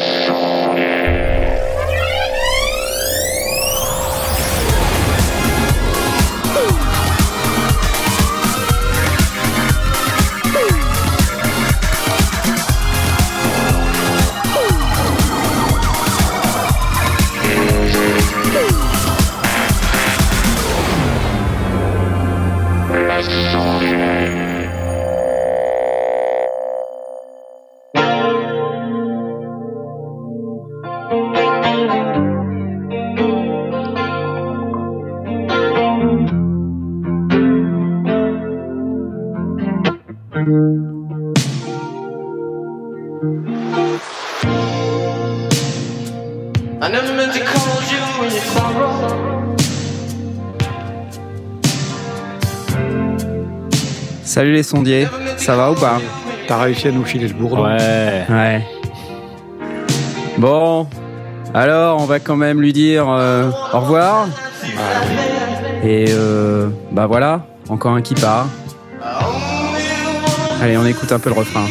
Salut 0.00 0.39
les 54.60 54.64
sondiers, 54.64 55.08
ça 55.38 55.56
va 55.56 55.72
ou 55.72 55.74
pas 55.74 55.98
T'as 56.46 56.58
réussi 56.58 56.88
à 56.88 56.92
nous 56.92 57.04
filer 57.04 57.28
le 57.28 57.32
bourdon. 57.34 57.64
Ouais. 57.64 58.26
Ouais. 58.28 58.66
Bon, 60.36 60.86
alors 61.54 61.98
on 62.00 62.04
va 62.04 62.18
quand 62.18 62.36
même 62.36 62.60
lui 62.60 62.74
dire 62.74 63.06
euh, 63.08 63.50
au 63.72 63.80
revoir. 63.80 64.28
Et 65.82 66.06
euh, 66.10 66.68
bah 66.92 67.06
voilà, 67.06 67.46
encore 67.70 67.92
un 67.92 68.02
qui 68.02 68.14
part. 68.14 68.48
Allez, 70.60 70.76
on 70.76 70.84
écoute 70.84 71.10
un 71.10 71.18
peu 71.18 71.30
le 71.30 71.36
refrain. 71.36 71.64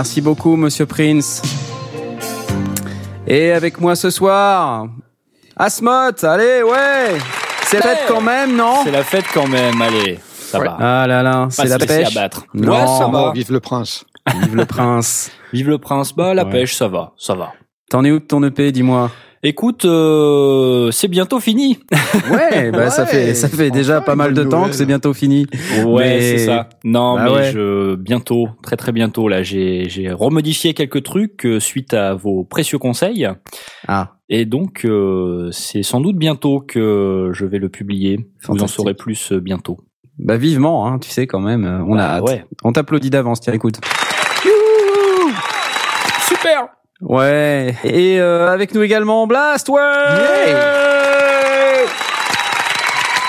Merci 0.00 0.22
beaucoup, 0.22 0.56
Monsieur 0.56 0.86
Prince. 0.86 1.42
Et 3.26 3.52
avec 3.52 3.78
moi 3.78 3.94
ce 3.94 4.08
soir, 4.08 4.86
Asmot, 5.54 5.90
allez, 6.24 6.62
ouais 6.62 7.18
C'est 7.66 7.76
la 7.76 7.82
fête 7.82 7.98
quand 8.08 8.22
même, 8.22 8.56
non 8.56 8.76
C'est 8.82 8.92
la 8.92 9.02
fête 9.04 9.26
quand 9.34 9.46
même, 9.46 9.82
allez. 9.82 10.18
Ça 10.24 10.58
va. 10.58 10.78
Ah 10.80 11.06
là 11.06 11.22
là, 11.22 11.48
c'est 11.50 11.66
la 11.66 11.76
pêche. 11.78 12.16
abattre. 12.16 12.46
Non, 12.54 12.72
Ouais, 12.72 12.86
ça 12.86 13.08
va. 13.08 13.32
Vive 13.34 13.52
le 13.52 13.60
prince. 13.60 14.06
Vive 14.40 14.56
le 14.56 14.64
prince. 14.64 15.30
Vive 15.52 15.68
le 15.68 15.76
prince. 15.76 16.14
Bah, 16.14 16.32
la 16.32 16.44
Ouais. 16.46 16.50
pêche, 16.50 16.76
ça 16.76 16.88
va. 16.88 17.12
Ça 17.18 17.34
va. 17.34 17.52
T'en 17.90 18.02
es 18.02 18.10
où 18.10 18.20
de 18.20 18.24
ton 18.24 18.42
EP, 18.42 18.72
dis-moi? 18.72 19.10
Écoute, 19.42 19.86
euh, 19.86 20.90
c'est 20.90 21.08
bientôt 21.08 21.40
fini. 21.40 21.78
Ouais, 22.30 22.70
bah 22.70 22.90
ça 22.90 23.06
fait 23.06 23.34
ça 23.34 23.48
fait 23.48 23.70
déjà 23.70 24.00
pas 24.02 24.14
mal 24.14 24.34
de 24.34 24.44
temps 24.44 24.66
que 24.66 24.72
c'est 24.74 24.84
bientôt 24.84 25.14
fini. 25.14 25.46
Ouais, 25.86 26.04
Mais- 26.04 26.20
c'est 26.20 26.38
ça. 26.46 26.68
Non, 26.84 27.14
Bah 27.14 27.24
mais 27.24 27.30
ouais. 27.30 27.50
je 27.52 27.94
bientôt, 27.94 28.48
très 28.62 28.76
très 28.76 28.92
bientôt 28.92 29.28
là, 29.28 29.42
j'ai 29.42 29.88
j'ai 29.88 30.10
remodifié 30.12 30.74
quelques 30.74 31.02
trucs 31.02 31.46
euh, 31.46 31.58
suite 31.60 31.94
à 31.94 32.14
vos 32.14 32.44
précieux 32.44 32.78
conseils 32.78 33.26
Ah, 33.88 34.16
et 34.28 34.44
donc 34.44 34.84
euh, 34.84 35.48
c'est 35.52 35.82
sans 35.82 36.00
doute 36.00 36.16
bientôt 36.16 36.60
que 36.60 37.30
je 37.32 37.46
vais 37.46 37.58
le 37.58 37.68
publier. 37.70 38.28
Vous 38.46 38.62
en 38.62 38.66
saurez 38.66 38.94
plus 38.94 39.32
euh, 39.32 39.40
bientôt. 39.40 39.78
bah 40.18 40.36
vivement, 40.36 40.86
hein, 40.86 40.98
tu 40.98 41.08
sais 41.10 41.26
quand 41.26 41.40
même, 41.40 41.64
euh, 41.64 41.82
on 41.86 41.94
a 41.94 41.96
Bah, 41.96 42.14
hâte. 42.16 42.22
ouais. 42.24 42.44
On 42.64 42.72
t'applaudit 42.72 43.10
d'avance, 43.10 43.40
tiens, 43.40 43.54
écoute. 43.54 43.80
Super. 46.28 46.68
Ouais. 47.02 47.74
Et 47.84 48.20
euh, 48.20 48.50
avec 48.52 48.74
nous 48.74 48.82
également 48.82 49.26
Blast, 49.26 49.68
ouais. 49.68 49.80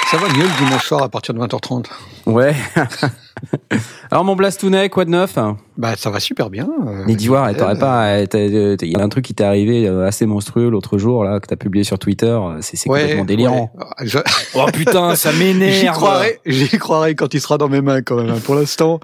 Ça 0.09 0.17
va 0.17 0.27
mieux 0.27 0.43
le 0.43 0.65
dimanche 0.65 0.85
soir 0.85 1.03
à 1.03 1.07
partir 1.09 1.33
de 1.33 1.39
20h30. 1.39 1.85
Ouais. 2.25 2.53
Alors 4.11 4.25
mon 4.25 4.35
Blastounet, 4.35 4.89
quoi 4.89 5.05
de 5.05 5.09
neuf 5.09 5.37
Bah, 5.77 5.93
ça 5.97 6.09
va 6.09 6.19
super 6.19 6.49
bien. 6.49 6.67
euh, 6.85 7.03
Mais 7.07 7.15
dis-moi, 7.15 7.53
t'aurais 7.53 7.79
pas, 7.79 8.03
euh, 8.07 8.25
t'as- 8.25 8.37
euh, 8.39 8.75
il 8.81 8.91
y 8.91 8.95
a 8.99 9.03
un 9.03 9.07
truc 9.07 9.23
qui 9.23 9.33
t'est 9.33 9.45
arrivé 9.45 9.87
euh, 9.87 10.05
assez 10.05 10.25
monstrueux 10.25 10.69
l'autre 10.69 10.97
jour 10.97 11.23
là 11.23 11.39
que 11.39 11.47
t'as 11.47 11.55
publié 11.55 11.85
sur 11.85 11.97
Twitter. 11.97 12.25
euh, 12.27 12.57
C'est 12.59 12.89
Ouais, 12.89 12.99
complètement 13.01 13.25
délirant. 13.25 13.71
ouais. 13.73 14.05
Je- 14.05 14.19
Oh 14.53 14.65
putain, 14.73 15.15
ça 15.15 15.31
J'y 15.31 15.37
m'énerve. 15.53 15.95
croirais, 15.95 16.39
j'y 16.45 16.77
croirais 16.77 17.15
quand 17.15 17.33
il 17.33 17.39
sera 17.39 17.57
dans 17.57 17.69
mes 17.69 17.81
mains 17.81 18.01
quand 18.01 18.17
même. 18.17 18.31
hein. 18.31 18.39
Pour 18.43 18.55
l'instant. 18.55 18.99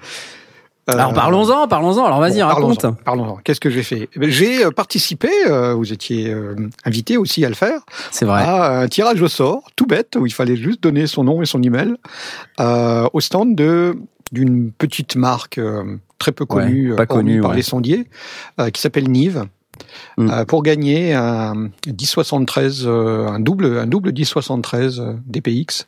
Euh, 0.88 0.92
Alors 0.92 1.12
parlons-en, 1.12 1.68
parlons-en. 1.68 2.04
Alors 2.04 2.20
vas-y, 2.20 2.40
bon, 2.40 2.46
raconte. 2.46 2.80
Parlons-en. 2.80 3.02
parlons-en. 3.04 3.36
Qu'est-ce 3.44 3.60
que 3.60 3.70
j'ai 3.70 3.82
fait? 3.82 4.08
Eh 4.14 4.18
ben, 4.18 4.30
J'ai 4.30 4.64
euh, 4.64 4.70
participé, 4.70 5.28
euh, 5.46 5.74
vous 5.74 5.92
étiez 5.92 6.34
invité 6.84 7.16
aussi 7.16 7.44
à 7.44 7.48
le 7.48 7.54
faire, 7.54 7.80
C'est 8.10 8.24
vrai. 8.24 8.42
à 8.42 8.80
un 8.80 8.88
tirage 8.88 9.20
au 9.22 9.28
sort, 9.28 9.62
tout 9.76 9.86
bête, 9.86 10.16
où 10.18 10.26
il 10.26 10.32
fallait 10.32 10.56
juste 10.56 10.82
donner 10.82 11.06
son 11.06 11.24
nom 11.24 11.42
et 11.42 11.46
son 11.46 11.62
email, 11.62 11.94
au 12.58 13.20
stand 13.20 13.54
de 13.54 13.96
d'une 14.30 14.72
petite 14.72 15.16
marque 15.16 15.58
très 16.18 16.32
peu 16.32 16.44
connue, 16.44 16.90
Ouais, 16.90 16.96
pas 16.96 17.06
connue, 17.06 17.40
par 17.40 17.50
ouais. 17.50 17.56
les 17.56 17.62
sondiers, 17.62 18.06
qui 18.72 18.80
s'appelle 18.80 19.10
Nive. 19.10 19.46
Mm. 20.16 20.30
euh, 20.30 20.44
pour 20.44 20.62
gagner 20.62 21.14
un 21.14 21.70
1073, 21.86 22.84
euh, 22.86 23.28
un 23.28 23.40
double, 23.40 23.78
un 23.78 23.86
double 23.86 24.12
1073 24.12 25.00
euh, 25.00 25.12
DPX, 25.26 25.86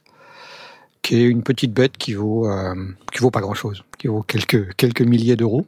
qui 1.02 1.16
est 1.16 1.24
une 1.24 1.42
petite 1.42 1.72
bête 1.72 1.96
qui 1.98 2.14
vaut, 2.14 2.48
euh, 2.48 2.74
qui 3.12 3.18
vaut 3.20 3.30
pas 3.30 3.40
grand 3.40 3.54
chose, 3.54 3.82
qui 3.98 4.06
vaut 4.08 4.22
quelques, 4.22 4.74
quelques 4.74 5.02
milliers 5.02 5.36
d'euros. 5.36 5.66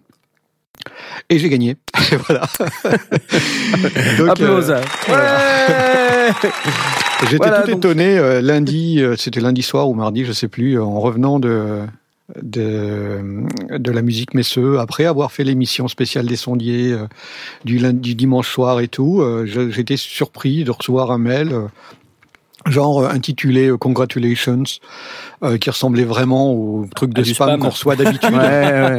Et 1.31 1.38
j'ai 1.38 1.48
gagné. 1.48 1.76
Voilà. 2.26 2.47
Donc, 4.19 4.28
Applause. 4.31 4.70
euh, 4.70 4.81
ouais. 5.09 6.32
J'étais 7.22 7.37
Voilà, 7.37 7.62
tout 7.62 7.70
donc- 7.70 7.78
étonné 7.78 8.19
euh, 8.19 8.41
lundi, 8.41 9.03
c'était 9.16 9.41
lundi 9.41 9.62
soir 9.62 9.88
ou 9.88 9.94
mardi, 9.94 10.25
je 10.25 10.32
sais 10.32 10.48
plus, 10.48 10.81
en 10.81 11.00
revenant 11.00 11.38
de 11.38 11.81
de, 12.41 13.20
de 13.76 13.91
la 13.91 14.00
musique 14.00 14.32
Messeux, 14.32 14.78
après 14.78 15.04
avoir 15.04 15.32
fait 15.32 15.44
l'émission 15.44 15.87
spéciale 15.87 16.25
des 16.26 16.37
sondiers 16.37 16.93
euh, 16.93 17.06
du, 17.64 17.76
lundi, 17.78 18.00
du 18.00 18.14
dimanche 18.14 18.49
soir 18.50 18.81
et 18.81 18.88
tout, 18.88 19.20
euh, 19.20 19.44
j'étais 19.70 19.99
surpris 19.99 20.64
de 20.64 20.70
recevoir 20.70 21.10
un 21.10 21.19
mail 21.19 21.53
genre 22.67 23.00
euh, 23.03 23.09
intitulé 23.09 23.69
euh, 23.69 23.77
Congratulations, 23.77 24.62
euh, 25.43 25.59
qui 25.59 25.71
ressemblait 25.71 26.05
vraiment 26.05 26.53
au 26.53 26.87
truc 26.95 27.12
de 27.15 27.23
spam, 27.25 27.49
spam. 27.49 27.61
qu'on 27.61 27.69
reçoit 27.71 27.97
d'habitude. 27.97 28.31
Ouais, 28.33 28.39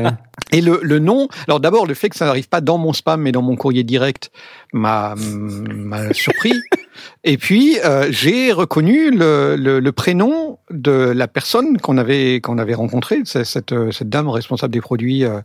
ouais. 0.03 0.11
Et 0.51 0.61
le, 0.61 0.79
le 0.81 0.99
nom, 0.99 1.27
alors 1.47 1.59
d'abord 1.59 1.85
le 1.85 1.93
fait 1.93 2.09
que 2.09 2.15
ça 2.15 2.25
n'arrive 2.25 2.49
pas 2.49 2.59
dans 2.61 2.77
mon 2.77 2.91
spam 2.93 3.21
mais 3.21 3.31
dans 3.31 3.41
mon 3.41 3.55
courrier 3.55 3.83
direct 3.83 4.31
m'a 4.73 5.13
m'a 5.15 6.13
surpris. 6.13 6.53
Et 7.23 7.37
puis 7.37 7.77
euh, 7.83 8.07
j'ai 8.11 8.51
reconnu 8.51 9.11
le, 9.11 9.55
le, 9.57 9.79
le 9.79 9.91
prénom 9.91 10.57
de 10.71 10.91
la 10.91 11.27
personne 11.27 11.77
qu'on 11.79 11.97
avait 11.97 12.41
qu'on 12.41 12.57
avait 12.57 12.73
rencontrée, 12.73 13.21
cette, 13.25 13.71
euh, 13.71 13.91
cette 13.91 14.09
dame 14.09 14.29
responsable 14.29 14.73
des 14.73 14.81
produits. 14.81 15.23
euh, 15.23 15.41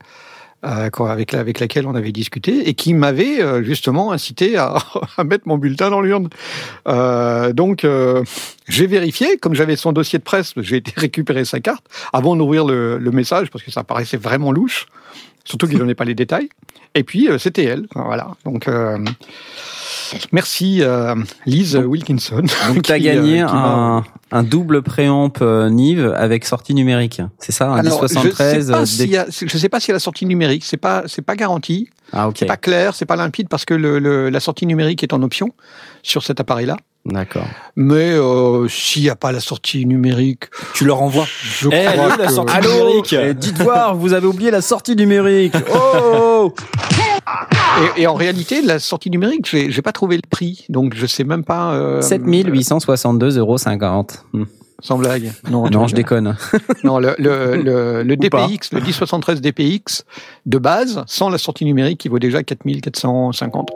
euh, 0.65 0.91
quoi, 0.91 1.13
avec, 1.13 1.33
la, 1.33 1.41
avec 1.41 1.61
laquelle 1.61 1.87
on 1.87 1.95
avait 1.95 2.13
discuté 2.13 2.69
et 2.69 2.75
qui 2.75 2.95
m'avait 2.95 3.41
euh, 3.41 3.63
justement 3.63 4.13
incité 4.13 4.57
à, 4.57 4.79
à 5.17 5.25
mettre 5.25 5.47
mon 5.47 5.59
bulletin 5.59 5.91
dans 5.91 6.01
l'urne. 6.01 6.29
Euh, 6.87 7.53
donc 7.53 7.85
euh, 7.85 8.25
j'ai 8.69 8.87
vérifié, 8.87 9.37
comme 9.39 9.55
j'avais 9.55 9.77
son 9.77 9.93
dossier 9.93 10.19
de 10.19 10.25
presse, 10.25 10.55
j'ai 10.57 10.77
été 10.77 10.93
récupérer 10.97 11.45
sa 11.45 11.61
carte 11.61 11.85
avant 12.13 12.37
d'ouvrir 12.37 12.65
le, 12.65 12.99
le 12.99 13.11
message 13.11 13.51
parce 13.51 13.65
que 13.65 13.71
ça 13.71 13.85
paraissait 13.85 14.17
vraiment 14.17 14.53
louche, 14.53 14.87
surtout 15.45 15.69
qu'il 15.69 15.79
donnait 15.79 15.95
pas 15.95 16.05
les 16.05 16.15
détails. 16.15 16.49
Et 16.95 17.05
puis 17.05 17.29
c'était 17.39 17.65
elle, 17.65 17.87
voilà. 17.95 18.33
Donc 18.45 18.67
Merci 20.33 20.83
euh, 20.83 21.15
Lise 21.47 21.77
Wilkinson. 21.77 22.45
Donc 22.69 22.83
tu 22.85 22.93
as 22.93 22.99
gagné 22.99 23.43
euh, 23.43 23.49
un, 23.49 24.05
un 24.31 24.43
double 24.43 24.83
préamp 24.83 25.33
euh, 25.41 25.71
Nive 25.71 26.13
avec 26.17 26.45
sortie 26.45 26.75
numérique. 26.75 27.21
C'est 27.39 27.53
ça, 27.53 27.69
un 27.69 27.77
Alors, 27.79 28.03
1073 28.03 28.55
je 28.57 28.61
sais 28.67 28.73
pas 28.73 28.79
euh, 28.81 28.85
s'il 28.87 28.99
dé- 29.07 29.13
y 29.13 29.17
a, 29.17 29.27
je 29.29 29.59
sais 29.59 29.69
pas 29.69 29.81
s'il 29.81 29.89
y 29.89 29.93
a 29.93 29.95
la 29.95 30.01
sortie 30.01 30.27
numérique. 30.27 30.65
C'est 30.65 30.77
pas, 30.77 31.05
c'est 31.07 31.23
pas 31.23 31.37
garanti. 31.37 31.89
Ah 32.13 32.29
ok, 32.29 32.37
C'est 32.39 32.47
pas 32.47 32.57
clair, 32.57 32.95
c'est 32.95 33.07
pas 33.07 33.17
limpide 33.17 33.49
parce 33.49 33.65
que 33.65 33.75
le, 33.75 33.99
le- 33.99 34.29
la 34.31 34.41
sortie 34.41 34.67
numérique 34.67 35.03
est 35.03 35.13
en 35.13 35.23
option 35.23 35.51
sur 36.03 36.23
cet 36.23 36.41
appareil-là. 36.41 36.77
d'accord. 37.05 37.47
Mais 37.77 38.13
euh, 38.13 38.67
s'il 38.69 39.03
n'y 39.03 39.11
a 39.11 39.17
pas 39.17 39.33
la 39.33 39.41
sortie 39.41 39.85
numérique, 39.87 40.45
Tu 40.75 40.85
leur 40.85 41.01
envoies. 41.03 41.27
je 41.43 41.69
Eh, 41.73 41.85
crois 41.87 42.05
allô, 42.13 42.23
la 42.23 42.29
sortie 42.29 42.55
Allô 42.57 42.71
numérique. 42.71 43.13
Eh, 43.15 43.35
Dites 43.35 43.59
voir, 43.63 43.95
vous 43.97 44.13
avez 44.13 44.27
oublié 44.27 44.51
la 44.51 44.61
sortie 44.63 44.97
numérique. 44.97 45.55
Oh 45.75 46.53
Et, 47.97 48.03
et 48.03 48.07
en 48.07 48.15
réalité, 48.15 48.63
la 48.63 48.79
sortie 48.79 49.11
numérique, 49.11 49.47
j'ai 49.49 49.71
j'ai 49.71 49.83
pas 49.83 49.93
trouvé 49.93 50.17
le 50.17 50.23
prix, 50.29 50.65
donc 50.69 50.95
je 50.95 51.07
sais 51.07 51.25
même 51.25 51.45
pas. 51.45 51.73
Euh, 51.75 52.01
7862,50 52.01 53.39
euros. 53.39 53.57
Hmm. 54.33 54.45
Sans 54.81 54.97
blague. 54.97 55.33
Non, 55.51 55.87
je 55.89 55.95
déconne. 55.95 56.37
Non, 56.85 56.99
le, 56.99 57.15
le, 57.19 57.57
le, 57.57 58.03
le 58.05 58.15
Ou 58.15 58.29
pas. 58.29 58.47
DPX, 58.47 58.73
le 58.73 58.81
1073 58.81 59.41
DPX 59.41 60.05
de 60.47 60.59
base, 60.59 61.03
sans 61.09 61.31
la 61.31 61.39
sortie 61.39 61.65
numérique, 61.65 62.05
il 62.05 62.11
vaut 62.11 62.21
déjà 62.21 62.43
4450. 62.45 63.71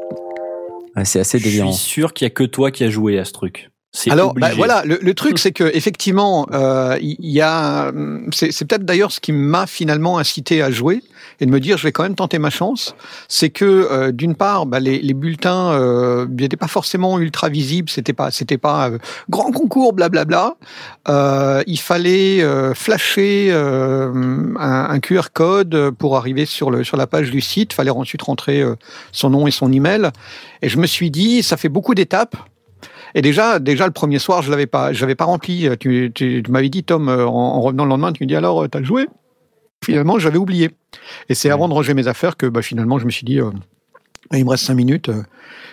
Ouais, 0.95 1.05
c'est 1.05 1.19
assez 1.21 1.39
Je 1.39 1.43
suis 1.43 1.51
délirant. 1.51 1.73
sûr 1.73 2.13
qu'il 2.13 2.27
y 2.27 2.31
a 2.31 2.31
que 2.31 2.45
toi 2.45 2.71
qui 2.71 2.85
as 2.85 2.91
joué 2.91 3.19
à 3.19 3.25
ce 3.25 3.33
truc. 3.33 3.71
C'est 3.95 4.11
Alors, 4.11 4.33
bah, 4.35 4.51
voilà, 4.57 4.85
le, 4.85 4.99
le 5.03 5.15
truc, 5.15 5.39
c'est 5.41 5.53
que 5.53 5.65
effectivement, 5.75 6.47
euh, 6.53 6.97
il 7.01 7.17
y 7.21 7.41
a, 7.41 7.89
hum, 7.89 8.29
c'est 8.33 8.53
c'est 8.53 8.65
peut-être 8.65 8.85
d'ailleurs 8.85 9.11
ce 9.13 9.21
qui 9.21 9.33
m'a 9.33 9.67
finalement 9.67 10.19
incité 10.19 10.63
à 10.63 10.71
jouer 10.71 11.03
et 11.41 11.47
de 11.47 11.51
me 11.51 11.61
dire, 11.61 11.77
je 11.79 11.85
vais 11.85 11.93
quand 11.93 12.03
même 12.03 12.15
tenter 12.15 12.39
ma 12.39 12.51
chance. 12.51 12.95
C'est 13.29 13.51
que 13.51 13.65
euh, 13.65 14.13
d'une 14.13 14.35
part, 14.35 14.67
bah, 14.67 14.81
les, 14.81 15.01
les 15.01 15.15
bulletins 15.15 15.73
euh, 15.73 16.27
n'étaient 16.27 16.57
pas 16.57 16.69
forcément 16.69 17.19
ultra 17.19 17.49
visibles, 17.49 17.89
c'était 17.91 18.13
pas, 18.13 18.31
c'était 18.31 18.59
pas 18.59 18.91
euh, 18.91 18.99
grand 19.31 19.51
concours, 19.53 19.93
blablabla. 19.93 20.55
Euh, 21.09 21.63
il 21.67 21.79
fallait 21.79 22.43
euh, 22.43 22.75
flasher 22.75 23.49
euh, 23.51 24.13
un, 24.59 24.87
un 24.91 25.01
QR 25.01 25.29
code 25.33 25.91
pour 25.99 26.17
arriver 26.17 26.47
sur 26.47 26.71
le 26.71 26.85
sur 26.85 26.97
la 26.97 27.07
page 27.07 27.31
du 27.31 27.41
site. 27.41 27.73
Fallait 27.73 27.91
ensuite 27.91 28.23
rentrer 28.23 28.61
euh, 28.61 28.77
son 29.13 29.31
nom 29.31 29.47
et 29.47 29.51
son 29.51 29.73
email. 29.73 30.11
Et 30.63 30.69
je 30.69 30.79
me 30.79 30.87
suis 30.87 31.11
dit, 31.11 31.43
ça 31.43 31.57
fait 31.57 31.69
beaucoup 31.69 31.95
d'étapes. 31.95 32.37
Et 33.15 33.23
déjà, 33.23 33.59
déjà 33.59 33.87
le 33.87 33.93
premier 33.93 34.19
soir, 34.19 34.43
je 34.43 34.51
l'avais 34.51 34.67
pas, 34.67 34.93
j'avais 34.93 35.15
pas 35.15 35.25
rempli. 35.27 35.69
Tu, 35.79 36.11
tu, 36.15 36.43
tu 36.45 36.51
m'avais 36.51 36.71
dit, 36.71 36.83
Tom, 36.85 37.09
euh, 37.09 37.27
en, 37.27 37.31
en 37.57 37.61
revenant 37.61 37.85
le 37.85 37.91
lendemain, 37.91 38.13
tu 38.13 38.23
me 38.23 38.29
dis 38.29 38.37
alors, 38.37 38.65
euh, 38.65 38.69
t'as 38.69 38.83
joué? 38.83 39.07
Finalement, 39.85 40.19
j'avais 40.19 40.39
oublié. 40.39 40.71
Et 41.29 41.35
c'est 41.35 41.51
avant 41.51 41.69
de 41.69 41.75
ranger 41.75 41.95
mes 41.95 42.07
affaires 42.09 42.37
que, 42.37 42.47
bah, 42.47 42.63
finalement, 42.63 42.99
je 42.99 43.05
me 43.07 43.11
suis 43.11 43.25
dit, 43.25 43.41
euh, 43.41 43.51
il 44.33 44.45
me 44.45 44.51
reste 44.51 44.65
cinq 44.65 44.75
minutes, 44.75 45.09
euh, 45.09 45.23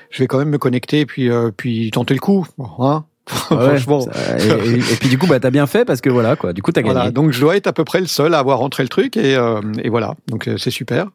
je 0.09 0.19
vais 0.23 0.27
quand 0.27 0.39
même 0.39 0.49
me 0.49 0.57
connecter 0.57 1.01
et 1.01 1.05
puis, 1.05 1.29
euh, 1.29 1.51
puis 1.55 1.91
tenter 1.91 2.13
le 2.13 2.19
coup. 2.19 2.45
Hein 2.79 3.05
Ouais, 3.51 3.57
Franchement. 3.77 4.01
ça- 4.01 4.11
et, 4.39 4.69
et- 4.71 4.77
et 4.79 4.95
puis 4.99 5.07
du 5.09 5.17
coup, 5.19 5.27
bah 5.27 5.39
t'as 5.39 5.51
bien 5.51 5.67
fait 5.67 5.85
parce 5.85 6.01
que 6.01 6.09
voilà 6.09 6.35
quoi. 6.35 6.51
Du 6.51 6.63
coup, 6.63 6.71
t'as 6.71 6.81
Voilà, 6.81 7.01
gagné. 7.01 7.11
donc 7.11 7.31
je 7.31 7.39
dois 7.39 7.55
être 7.57 7.67
à 7.67 7.73
peu 7.73 7.83
près 7.83 7.99
le 8.01 8.07
seul 8.07 8.33
à 8.33 8.39
avoir 8.39 8.57
rentré 8.57 8.81
le 8.81 8.89
truc 8.89 9.17
et, 9.17 9.35
euh, 9.35 9.61
et 9.83 9.89
voilà, 9.89 10.15
donc 10.27 10.47
euh, 10.47 10.57
c'est 10.57 10.71
super. 10.71 11.11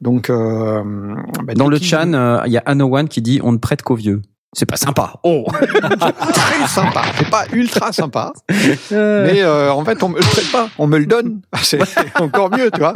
Donc 0.00 0.30
euh, 0.30 0.82
bah, 1.44 1.52
Dans 1.54 1.68
le 1.68 1.78
chan, 1.78 2.12
euh, 2.14 2.40
il 2.46 2.52
y 2.52 2.56
a 2.56 2.62
Anowan 2.64 3.06
qui 3.08 3.20
dit 3.20 3.40
on 3.42 3.52
ne 3.52 3.58
prête 3.58 3.82
qu'aux 3.82 3.94
vieux. 3.96 4.22
C'est 4.58 4.64
pas 4.64 4.78
sympa. 4.78 5.12
Oh. 5.22 5.44
très 6.32 6.66
sympa, 6.66 7.02
c'est 7.18 7.28
pas 7.28 7.44
ultra 7.52 7.92
sympa, 7.92 8.32
Euh, 8.90 9.26
mais 9.30 9.42
euh, 9.42 9.70
en 9.70 9.84
fait 9.84 10.02
on 10.02 10.08
me 10.08 10.16
le 10.16 10.22
prête 10.22 10.50
pas, 10.50 10.70
on 10.78 10.86
me 10.86 10.96
le 10.96 11.04
donne, 11.04 11.42
c'est 11.60 11.78
encore 12.20 12.50
mieux, 12.50 12.70
tu 12.70 12.80
vois. 12.80 12.94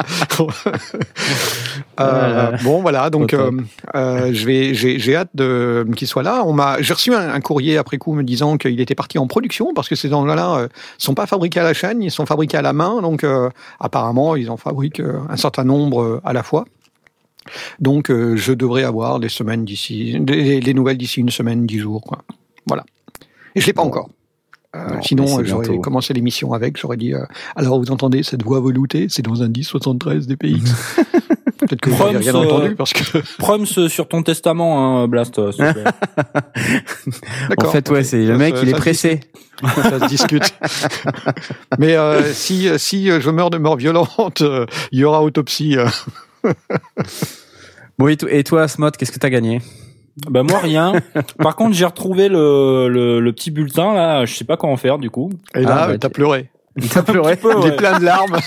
Euh, 2.00 2.56
bon 2.64 2.80
voilà, 2.80 3.10
donc 3.10 3.34
euh, 3.34 3.50
euh, 3.94 4.30
je 4.32 4.46
vais, 4.46 4.72
j'ai, 4.72 4.98
j'ai 4.98 5.16
hâte 5.16 5.28
de 5.34 5.86
qu'il 5.96 6.08
soit 6.08 6.22
là. 6.22 6.44
On 6.46 6.54
m'a, 6.54 6.80
j'ai 6.80 6.94
reçu 6.94 7.12
un, 7.14 7.28
un 7.28 7.40
courrier 7.40 7.76
après 7.76 7.98
coup 7.98 8.14
me 8.14 8.22
disant 8.22 8.56
qu'il 8.56 8.80
était 8.80 8.94
parti 8.94 9.18
en 9.18 9.26
production 9.26 9.74
parce 9.74 9.90
que 9.90 9.96
ces 9.96 10.14
engins-là 10.14 10.54
euh, 10.60 10.68
sont 10.96 11.12
pas 11.12 11.26
fabriqués 11.26 11.60
à 11.60 11.64
la 11.64 11.74
chaîne, 11.74 12.02
ils 12.02 12.10
sont 12.10 12.24
fabriqués 12.24 12.56
à 12.56 12.62
la 12.62 12.72
main, 12.72 13.02
donc 13.02 13.22
euh, 13.22 13.50
apparemment 13.80 14.34
ils 14.34 14.50
en 14.50 14.56
fabriquent 14.56 15.02
un 15.28 15.36
certain 15.36 15.64
nombre 15.64 16.22
à 16.24 16.32
la 16.32 16.42
fois. 16.42 16.64
Donc 17.80 18.10
euh, 18.10 18.36
je 18.36 18.52
devrais 18.52 18.84
avoir 18.84 19.20
des 19.20 19.28
semaines 19.28 19.64
d'ici, 19.64 20.18
des, 20.20 20.60
des 20.60 20.74
nouvelles 20.74 20.98
d'ici 20.98 21.20
une 21.20 21.30
semaine, 21.30 21.66
dix 21.66 21.78
jours, 21.78 22.02
quoi. 22.02 22.22
Voilà. 22.66 22.84
Et 23.54 23.60
je 23.60 23.66
l'ai 23.66 23.72
pas 23.72 23.82
encore. 23.82 24.10
Euh, 24.76 24.94
Non, 24.94 25.02
sinon, 25.02 25.40
euh, 25.40 25.44
j'aurais 25.44 25.78
commencé 25.78 26.14
l'émission 26.14 26.52
avec, 26.52 26.78
j'aurais 26.78 26.96
dit, 26.96 27.12
euh, 27.12 27.24
alors 27.56 27.80
vous 27.80 27.90
entendez 27.90 28.22
cette 28.22 28.44
voix 28.44 28.60
veloutée, 28.60 29.06
c'est 29.08 29.22
dans 29.22 29.42
un 29.42 29.48
1073 29.48 30.28
DPX. 30.28 30.60
Peut-être 31.58 31.80
que 31.80 31.90
vous 31.90 32.04
n'avez 32.04 32.18
rien 32.18 32.34
entendu 32.34 32.74
parce 32.74 32.92
que. 32.92 33.18
Proms 33.38 33.66
sur 33.66 34.08
ton 34.08 34.22
testament, 34.22 35.02
hein, 35.02 35.08
Blast. 35.08 35.34
s'il 35.52 35.64
te 35.64 35.72
plaît. 35.72 35.84
en 37.58 37.70
fait, 37.70 37.90
ouais, 37.90 38.04
c'est 38.04 38.24
le 38.24 38.38
mec, 38.38 38.56
ça, 38.56 38.62
il 38.62 38.68
est 38.70 38.72
pressé. 38.72 39.20
Ça 39.60 40.00
se 40.00 40.06
discute. 40.06 40.54
Mais 41.78 41.96
euh, 41.96 42.32
si 42.32 42.68
si 42.78 43.08
je 43.08 43.30
meurs 43.30 43.50
de 43.50 43.58
mort 43.58 43.76
violente, 43.76 44.40
euh, 44.40 44.66
il 44.92 45.00
y 45.00 45.04
aura 45.04 45.22
autopsie. 45.22 45.76
Bon, 47.98 48.08
et, 48.08 48.16
to- 48.16 48.28
et 48.28 48.42
toi, 48.44 48.66
Smot, 48.66 48.92
qu'est-ce 48.92 49.12
que 49.12 49.18
t'as 49.18 49.28
gagné? 49.28 49.60
Bah 50.28 50.42
moi 50.42 50.58
rien. 50.58 50.94
Par 51.38 51.54
contre, 51.54 51.74
j'ai 51.74 51.84
retrouvé 51.84 52.28
le, 52.28 52.88
le, 52.88 53.20
le 53.20 53.32
petit 53.32 53.50
bulletin 53.50 53.92
là. 53.94 54.24
Je 54.24 54.34
sais 54.34 54.44
pas 54.44 54.56
quoi 54.56 54.70
en 54.70 54.76
faire 54.78 54.98
du 54.98 55.10
coup. 55.10 55.30
Et 55.54 55.60
là, 55.62 55.80
Ah, 55.82 55.86
bah, 55.88 55.98
t'as 55.98 56.08
pleuré. 56.08 56.50
T'as 56.92 57.02
pleuré 57.02 57.36
peu, 57.36 57.50
Il 57.58 57.66
est 57.66 57.70
ouais. 57.70 57.76
plein 57.76 57.98
de 57.98 58.04
larmes. 58.04 58.38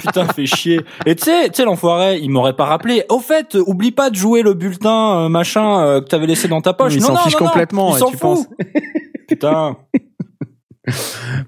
Putain, 0.00 0.26
fait 0.26 0.46
chier. 0.46 0.80
Et 1.06 1.14
tu 1.14 1.24
sais, 1.24 1.48
tu 1.48 1.54
sais 1.54 1.64
l'enfoiré, 1.64 2.18
il 2.18 2.28
m'aurait 2.28 2.56
pas 2.56 2.64
rappelé. 2.66 3.04
Au 3.08 3.20
fait, 3.20 3.56
oublie 3.66 3.92
pas 3.92 4.10
de 4.10 4.16
jouer 4.16 4.42
le 4.42 4.52
bulletin 4.52 5.20
euh, 5.24 5.28
machin 5.28 5.80
euh, 5.80 6.00
que 6.00 6.06
t'avais 6.06 6.26
laissé 6.26 6.48
dans 6.48 6.60
ta 6.60 6.72
poche. 6.74 6.94
Il 6.94 7.00
s'en 7.00 7.16
fiche 7.16 7.34
non, 7.34 7.40
non, 7.46 7.46
complètement, 7.46 7.96
Il 7.96 7.98
s'en 8.00 8.10
fout. 8.10 8.20
penses. 8.20 8.46
Putain. 9.28 9.76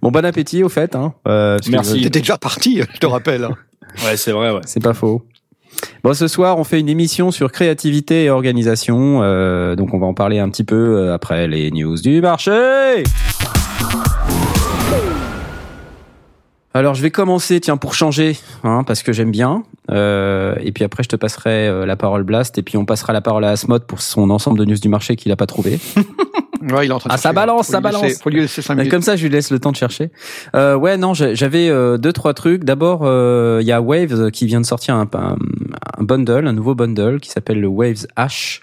Bon, 0.00 0.10
bon 0.12 0.24
appétit 0.24 0.62
au 0.62 0.68
fait. 0.68 0.94
Hein. 0.94 1.14
Euh, 1.26 1.56
parce 1.56 1.68
Merci. 1.68 2.00
T'étais 2.02 2.20
déjà 2.20 2.38
parti, 2.38 2.80
je 2.90 2.98
te 2.98 3.06
rappelle. 3.06 3.48
Ouais, 4.04 4.16
c'est 4.16 4.32
vrai, 4.32 4.52
ouais. 4.52 4.60
C'est 4.66 4.82
pas 4.82 4.94
faux. 4.94 5.22
Bon, 6.02 6.14
ce 6.14 6.28
soir, 6.28 6.58
on 6.58 6.64
fait 6.64 6.80
une 6.80 6.88
émission 6.88 7.30
sur 7.30 7.52
créativité 7.52 8.24
et 8.24 8.30
organisation. 8.30 9.20
euh, 9.22 9.76
donc, 9.76 9.92
on 9.92 9.98
va 9.98 10.06
en 10.06 10.14
parler 10.14 10.38
un 10.38 10.48
petit 10.48 10.64
peu 10.64 10.74
euh, 10.74 11.14
après 11.14 11.46
les 11.46 11.70
news 11.70 11.96
du 11.96 12.20
marché. 12.20 13.02
Alors, 16.72 16.94
je 16.94 17.02
vais 17.02 17.10
commencer, 17.10 17.58
tiens, 17.60 17.76
pour 17.76 17.94
changer, 17.94 18.38
hein, 18.62 18.84
parce 18.86 19.02
que 19.02 19.12
j'aime 19.12 19.32
bien. 19.32 19.64
Euh, 19.90 20.54
et 20.60 20.70
puis 20.70 20.84
après, 20.84 21.02
je 21.02 21.08
te 21.08 21.16
passerai 21.16 21.66
euh, 21.66 21.84
la 21.84 21.96
parole 21.96 22.22
Blast, 22.22 22.58
et 22.58 22.62
puis 22.62 22.76
on 22.76 22.84
passera 22.84 23.12
la 23.12 23.20
parole 23.20 23.44
à 23.44 23.50
Asmod 23.50 23.84
pour 23.86 24.00
son 24.00 24.30
ensemble 24.30 24.58
de 24.60 24.64
news 24.64 24.78
du 24.78 24.88
marché 24.88 25.16
qu'il 25.16 25.32
a 25.32 25.36
pas 25.36 25.46
trouvé. 25.46 25.78
Ouais, 26.62 26.84
il 26.86 26.90
est 26.90 26.92
en 26.92 26.98
train 26.98 27.08
de 27.08 27.14
Ah, 27.14 27.16
ça 27.16 27.32
balance, 27.32 27.68
ça 27.68 27.80
laisser- 27.80 27.82
balance. 28.00 28.18
Faut 28.22 28.28
lui 28.28 28.42
laisser 28.42 28.60
5 28.60 28.74
Et 28.74 28.76
minutes. 28.76 28.90
Comme 28.90 29.00
ça, 29.00 29.16
je 29.16 29.22
lui 29.22 29.30
laisse 29.30 29.50
le 29.50 29.58
temps 29.58 29.70
de 29.72 29.76
chercher. 29.76 30.10
Euh, 30.54 30.74
ouais, 30.76 30.98
non, 30.98 31.14
j'avais 31.14 31.70
euh, 31.70 31.96
deux 31.96 32.12
trois 32.12 32.34
trucs. 32.34 32.64
D'abord, 32.64 33.00
euh, 33.04 33.60
il 33.62 33.66
y 33.66 33.72
a 33.72 33.80
Waves 33.80 34.30
qui 34.30 34.44
vient 34.44 34.60
de 34.60 34.66
sortir 34.66 34.94
un, 34.94 35.08
un, 35.14 35.36
un 35.96 36.02
bundle, 36.04 36.46
un 36.46 36.52
nouveau 36.52 36.74
bundle 36.74 37.18
qui 37.18 37.30
s'appelle 37.30 37.62
le 37.62 37.66
Waves 37.66 38.06
H. 38.18 38.60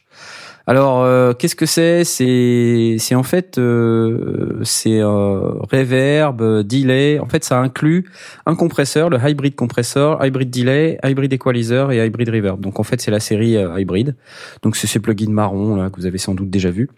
Alors, 0.70 1.04
euh, 1.06 1.32
qu'est-ce 1.34 1.56
que 1.56 1.66
c'est? 1.66 2.04
C'est 2.04 3.16
en 3.16 3.24
fait 3.24 3.58
euh, 3.58 4.60
c'est 4.64 5.02
reverb, 5.02 6.42
euh, 6.42 6.62
delay. 6.62 7.20
En 7.20 7.28
fait, 7.28 7.46
ça 7.46 7.58
inclut 7.60 8.10
un 8.46 8.54
compresseur, 8.54 9.10
le 9.10 9.18
hybrid 9.18 9.56
compressor, 9.56 10.24
hybrid 10.26 10.50
delay, 10.50 11.00
hybrid 11.06 11.32
equalizer 11.32 11.90
et 11.94 12.06
hybrid 12.06 12.28
reverb. 12.28 12.60
Donc 12.60 12.82
en 12.82 12.84
fait, 12.84 13.00
c'est 13.00 13.12
la 13.12 13.22
série 13.22 13.56
euh, 13.56 13.80
hybrid. 13.80 14.18
Donc 14.62 14.76
c'est 14.76 14.88
ces 14.88 15.00
plugins 15.00 15.32
marrons 15.32 15.78
là 15.78 15.90
que 15.90 15.96
vous 15.96 16.06
avez 16.06 16.18
sans 16.18 16.36
doute 16.36 16.50
déjà 16.50 16.70
vu. 16.70 16.90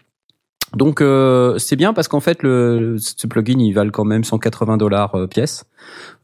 Donc 0.74 1.00
euh, 1.00 1.58
c'est 1.58 1.74
bien 1.74 1.92
parce 1.92 2.06
qu'en 2.06 2.20
fait 2.20 2.42
le 2.42 2.96
ce 2.98 3.26
plugin 3.26 3.58
il 3.58 3.72
valent 3.72 3.90
quand 3.90 4.04
même 4.04 4.22
180 4.22 4.76
dollars 4.76 5.14
euh, 5.14 5.26
pièce 5.26 5.64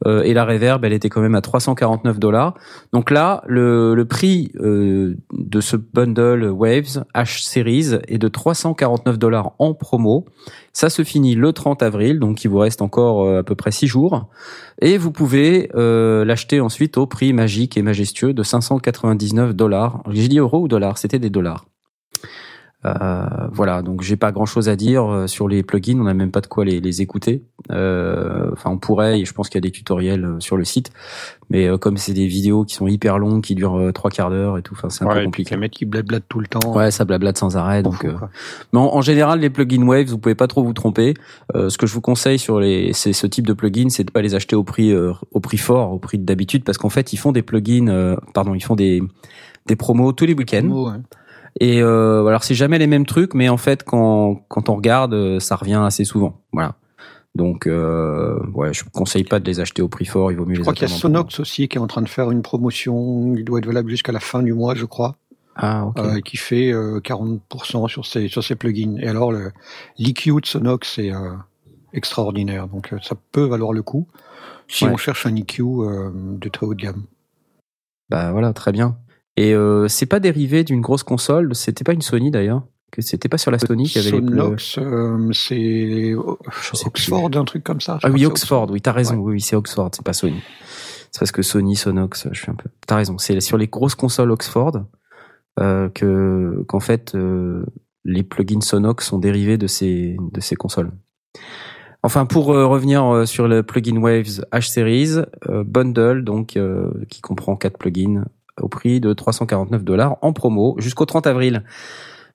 Euh, 0.06 0.22
et 0.22 0.34
la 0.34 0.44
reverb 0.44 0.84
elle 0.84 0.92
était 0.92 1.08
quand 1.08 1.22
même 1.22 1.34
à 1.34 1.40
349 1.40 2.18
dollars. 2.18 2.54
Donc 2.92 3.10
là 3.10 3.42
le, 3.46 4.04
prix 4.04 4.52
euh, 4.60 5.16
de 5.32 5.60
ce 5.60 5.76
bundle 5.76 6.50
Waves 6.50 7.04
H 7.14 7.42
Series 7.42 7.98
est 8.06 8.18
de 8.18 8.28
349 8.28 9.18
dollars 9.18 9.52
en 9.58 9.72
promo. 9.72 10.26
Ça 10.74 10.90
se 10.90 11.02
finit 11.02 11.34
le 11.34 11.52
30 11.52 11.82
avril 11.82 12.20
donc 12.20 12.44
il 12.44 12.48
vous 12.48 12.58
reste 12.58 12.82
encore 12.82 13.38
à 13.38 13.42
peu 13.42 13.54
près 13.54 13.72
6 13.72 13.86
jours 13.86 14.28
et 14.82 14.98
vous 14.98 15.10
pouvez 15.10 15.70
l'acheter 15.74 16.60
ensuite 16.60 16.98
au 16.98 17.06
prix 17.06 17.32
magique 17.32 17.76
et 17.78 17.82
majestueux 17.82 18.34
de 18.34 18.42
599 18.42 19.54
dollars. 19.56 20.02
J'ai 20.10 20.28
dit 20.28 20.38
euros 20.38 20.60
ou 20.60 20.68
dollars, 20.68 20.98
c'était 20.98 21.18
des 21.18 21.30
dollars. 21.30 21.64
Euh, 22.84 23.26
voilà, 23.50 23.82
donc 23.82 24.02
j'ai 24.02 24.16
pas 24.16 24.30
grand 24.30 24.46
chose 24.46 24.68
à 24.68 24.76
dire 24.76 25.10
euh, 25.10 25.26
sur 25.26 25.48
les 25.48 25.64
plugins, 25.64 25.98
on 25.98 26.04
n'a 26.04 26.14
même 26.14 26.30
pas 26.30 26.40
de 26.40 26.46
quoi 26.46 26.64
les, 26.64 26.78
les 26.80 27.02
écouter. 27.02 27.42
Euh, 27.72 28.50
Enfin, 28.52 28.70
on 28.70 28.78
pourrait, 28.78 29.20
et 29.20 29.24
je 29.24 29.32
pense 29.32 29.48
qu'il 29.48 29.56
y 29.56 29.62
a 29.64 29.66
des 29.66 29.70
tutoriels 29.72 30.36
sur 30.38 30.56
le 30.56 30.64
site, 30.64 30.90
mais 31.50 31.66
euh, 31.66 31.78
comme 31.78 31.96
c'est 31.96 32.12
des 32.12 32.26
vidéos 32.28 32.64
qui 32.64 32.74
sont 32.74 32.86
hyper 32.86 33.18
longues, 33.18 33.42
qui 33.42 33.54
durent 33.56 33.90
trois 33.92 34.10
quarts 34.10 34.30
d'heure 34.30 34.56
et 34.58 34.62
tout, 34.62 34.74
enfin 34.76 34.88
c'est 34.88 35.04
un 35.04 35.08
Ouais, 35.08 35.18
peu 35.20 35.24
compliqué. 35.24 35.54
Les 35.54 35.60
mecs 35.60 35.72
qui 35.72 35.84
blablatent 35.84 36.28
tout 36.28 36.38
le 36.38 36.46
temps. 36.46 36.74
Ouais, 36.74 36.90
ça 36.92 37.04
blablate 37.04 37.38
sans 37.38 37.56
arrêt, 37.56 37.82
donc. 37.82 38.04
euh, 38.04 38.12
quoi. 38.12 38.30
mais 38.72 38.78
en, 38.78 38.94
en 38.94 39.00
général, 39.00 39.40
les 39.40 39.50
plugins 39.50 39.82
Waves, 39.86 40.06
vous 40.08 40.18
pouvez 40.18 40.34
pas 40.36 40.46
trop 40.46 40.62
vous 40.62 40.74
tromper. 40.74 41.14
Euh, 41.56 41.70
ce 41.70 41.78
que 41.78 41.86
je 41.86 41.94
vous 41.94 42.00
conseille 42.02 42.38
sur 42.38 42.60
les, 42.60 42.92
c'est 42.92 43.12
ce 43.12 43.26
type 43.26 43.46
de 43.46 43.52
plugins, 43.52 43.88
c'est 43.88 44.04
de 44.04 44.10
pas 44.12 44.22
les 44.22 44.34
acheter 44.36 44.54
au 44.54 44.62
prix, 44.64 44.92
euh, 44.92 45.12
au 45.32 45.40
prix 45.40 45.58
fort, 45.58 45.92
au 45.92 45.98
prix 45.98 46.18
d'habitude, 46.18 46.62
parce 46.62 46.78
qu'en 46.78 46.90
fait, 46.90 47.12
ils 47.12 47.16
font 47.16 47.32
des 47.32 47.42
plugins, 47.42 47.88
euh, 47.88 48.16
pardon, 48.32 48.54
ils 48.54 48.62
font 48.62 48.76
des 48.76 49.02
des 49.66 49.74
promos 49.74 50.12
tous 50.12 50.26
les 50.26 50.34
week-ends. 50.34 50.62
Mot, 50.62 50.86
ouais. 50.90 50.96
Et 51.60 51.80
euh, 51.82 52.26
alors 52.26 52.44
c'est 52.44 52.54
jamais 52.54 52.78
les 52.78 52.86
mêmes 52.86 53.06
trucs, 53.06 53.34
mais 53.34 53.48
en 53.48 53.56
fait 53.56 53.82
quand 53.82 54.42
quand 54.48 54.68
on 54.68 54.74
regarde, 54.76 55.14
euh, 55.14 55.40
ça 55.40 55.56
revient 55.56 55.80
assez 55.84 56.04
souvent. 56.04 56.40
Voilà. 56.52 56.74
Donc 57.34 57.66
euh, 57.66 58.38
ouais, 58.54 58.72
je 58.74 58.84
vous 58.84 58.90
conseille 58.90 59.24
pas 59.24 59.40
de 59.40 59.44
les 59.46 59.60
acheter 59.60 59.82
au 59.82 59.88
prix 59.88 60.04
fort. 60.06 60.32
Il 60.32 60.38
vaut 60.38 60.44
mieux 60.46 60.54
Je 60.54 60.60
les 60.60 60.62
crois 60.62 60.74
qu'il 60.74 60.88
y 60.88 60.92
a. 60.92 60.94
Sonox 60.94 61.40
aussi 61.40 61.68
qui 61.68 61.76
est 61.78 61.80
en 61.80 61.86
train 61.86 62.02
de 62.02 62.08
faire 62.08 62.30
une 62.30 62.42
promotion. 62.42 63.34
Il 63.36 63.44
doit 63.44 63.58
être 63.58 63.66
valable 63.66 63.90
jusqu'à 63.90 64.12
la 64.12 64.20
fin 64.20 64.42
du 64.42 64.52
mois, 64.54 64.74
je 64.74 64.84
crois, 64.84 65.16
Ah 65.54 65.86
ok. 65.86 65.98
euh, 65.98 66.20
qui 66.20 66.36
fait 66.36 66.72
euh, 66.72 67.00
40% 67.00 67.88
sur 67.88 68.04
ses 68.06 68.28
sur 68.28 68.42
ses 68.44 68.54
plugins. 68.54 68.96
Et 69.00 69.08
alors 69.08 69.32
l'EQ 69.98 70.40
de 70.40 70.46
Sonox 70.46 70.98
est 70.98 71.12
extraordinaire, 71.92 72.68
donc 72.68 72.92
ça 73.02 73.14
peut 73.32 73.44
valoir 73.44 73.72
le 73.72 73.82
coup 73.82 74.06
si 74.68 74.84
Ouais. 74.84 74.90
on 74.92 74.96
cherche 74.96 75.26
un 75.26 75.34
EQ 75.36 75.62
euh, 75.62 76.10
de 76.14 76.48
très 76.48 76.66
haut 76.66 76.74
de 76.74 76.82
gamme. 76.82 77.04
Bah 78.10 78.32
voilà, 78.32 78.52
très 78.52 78.72
bien. 78.72 78.96
Et 79.36 79.54
euh, 79.54 79.86
c'est 79.88 80.06
pas 80.06 80.20
dérivé 80.20 80.64
d'une 80.64 80.80
grosse 80.80 81.02
console. 81.02 81.54
C'était 81.54 81.84
pas 81.84 81.92
une 81.92 82.02
Sony 82.02 82.30
d'ailleurs. 82.30 82.62
Que 82.92 83.02
c'était 83.02 83.28
pas 83.28 83.36
sur 83.38 83.50
la 83.50 83.58
Sony 83.58 83.88
qui 83.88 83.98
avait 83.98 84.12
les. 84.12 84.20
le- 84.20 84.28
Sonox, 84.28 84.78
euh, 84.78 85.32
c'est 85.32 86.14
plus. 86.14 86.86
Oxford, 86.86 87.30
un 87.34 87.44
truc 87.44 87.64
comme 87.64 87.80
ça. 87.80 87.98
Ah 88.02 88.10
oui, 88.10 88.24
Oxford. 88.24 88.68
Oui, 88.70 88.80
t'as 88.80 88.92
raison. 88.92 89.16
Ouais. 89.16 89.32
Oui, 89.34 89.40
c'est 89.40 89.56
Oxford. 89.56 89.90
C'est 89.92 90.04
pas 90.04 90.12
Sony. 90.12 90.40
C'est 91.10 91.18
parce 91.18 91.32
que 91.32 91.42
Sony, 91.42 91.76
Sonox, 91.76 92.28
je 92.32 92.40
suis 92.40 92.50
un 92.50 92.54
peu. 92.54 92.68
T'as 92.86 92.96
raison. 92.96 93.18
C'est 93.18 93.40
sur 93.40 93.58
les 93.58 93.66
grosses 93.66 93.94
consoles 93.96 94.30
Oxford 94.30 94.84
euh, 95.60 95.88
que 95.90 96.64
qu'en 96.68 96.80
fait 96.80 97.14
euh, 97.14 97.64
les 98.04 98.22
plugins 98.22 98.60
Sonox 98.60 99.04
sont 99.06 99.18
dérivés 99.18 99.58
de 99.58 99.66
ces 99.66 100.16
de 100.32 100.40
ces 100.40 100.54
consoles. 100.56 100.92
Enfin, 102.02 102.24
pour 102.24 102.52
euh, 102.52 102.66
revenir 102.66 103.04
euh, 103.04 103.26
sur 103.26 103.48
le 103.48 103.62
plugin 103.64 103.96
Waves 103.96 104.44
H 104.52 104.70
Series 104.70 105.22
euh, 105.48 105.64
bundle, 105.64 106.22
donc 106.22 106.56
euh, 106.56 106.90
qui 107.08 107.20
comprend 107.20 107.56
quatre 107.56 107.78
plugins 107.78 108.24
au 108.60 108.68
prix 108.68 109.00
de 109.00 109.12
349 109.12 109.84
dollars 109.84 110.16
en 110.22 110.32
promo 110.32 110.76
jusqu'au 110.78 111.04
30 111.04 111.26
avril. 111.26 111.62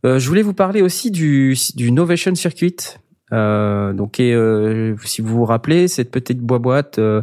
Euh, 0.05 0.19
je 0.19 0.27
voulais 0.27 0.41
vous 0.41 0.53
parler 0.53 0.81
aussi 0.81 1.11
du 1.11 1.55
du 1.75 1.91
Novation 1.91 2.33
Circuit. 2.35 2.75
Euh, 3.33 3.93
donc, 3.93 4.19
et, 4.19 4.33
euh, 4.33 4.95
si 5.05 5.21
vous 5.21 5.37
vous 5.37 5.45
rappelez, 5.45 5.87
cette 5.87 6.11
petite 6.11 6.39
boîte 6.39 6.99
euh, 6.99 7.21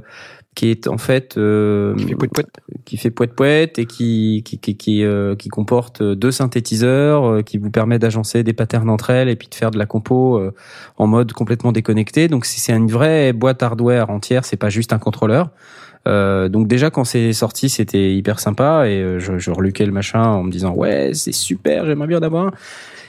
qui 0.58 0.70
est 0.70 0.88
en 0.88 0.98
fait 0.98 1.36
euh, 1.36 1.94
Qui 1.94 2.06
fait 2.06 2.14
pouet. 2.16 2.28
qui 2.84 2.96
fait 2.96 3.10
poète 3.10 3.34
poète 3.34 3.78
et 3.78 3.86
qui 3.86 4.42
qui 4.44 4.58
qui 4.58 4.76
qui, 4.76 5.04
euh, 5.04 5.36
qui 5.36 5.48
comporte 5.50 6.02
deux 6.02 6.32
synthétiseurs 6.32 7.24
euh, 7.30 7.42
qui 7.42 7.58
vous 7.58 7.70
permet 7.70 8.00
d'agencer 8.00 8.42
des 8.42 8.52
patterns 8.52 8.90
entre 8.90 9.10
elles 9.10 9.28
et 9.28 9.36
puis 9.36 9.46
de 9.46 9.54
faire 9.54 9.70
de 9.70 9.78
la 9.78 9.86
compo 9.86 10.36
euh, 10.36 10.52
en 10.96 11.06
mode 11.06 11.32
complètement 11.32 11.70
déconnecté. 11.70 12.26
Donc 12.26 12.44
c'est 12.44 12.58
c'est 12.58 12.72
une 12.72 12.90
vraie 12.90 13.32
boîte 13.32 13.62
hardware 13.62 14.10
entière, 14.10 14.44
c'est 14.44 14.56
pas 14.56 14.68
juste 14.68 14.92
un 14.92 14.98
contrôleur. 14.98 15.50
Euh, 16.08 16.48
donc 16.48 16.68
déjà 16.68 16.90
quand 16.90 17.04
c'est 17.04 17.32
sorti, 17.32 17.68
c'était 17.68 18.14
hyper 18.14 18.40
sympa 18.40 18.88
et 18.88 19.02
euh, 19.02 19.18
je, 19.18 19.50
reluquais 19.50 19.84
le 19.84 19.92
machin 19.92 20.22
en 20.22 20.42
me 20.42 20.50
disant 20.50 20.72
ouais 20.72 21.10
c'est 21.12 21.32
super, 21.32 21.86
j'aimerais 21.86 22.06
bien 22.06 22.18
en 22.18 22.22
avoir 22.22 22.46
un. 22.46 22.52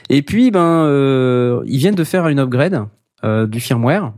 Et 0.08 0.22
puis 0.22 0.50
ben 0.50 0.84
euh, 0.84 1.62
ils 1.66 1.78
viennent 1.78 1.94
de 1.94 2.04
faire 2.04 2.28
une 2.28 2.38
upgrade 2.38 2.86
du 3.22 3.60
firmware. 3.60 4.12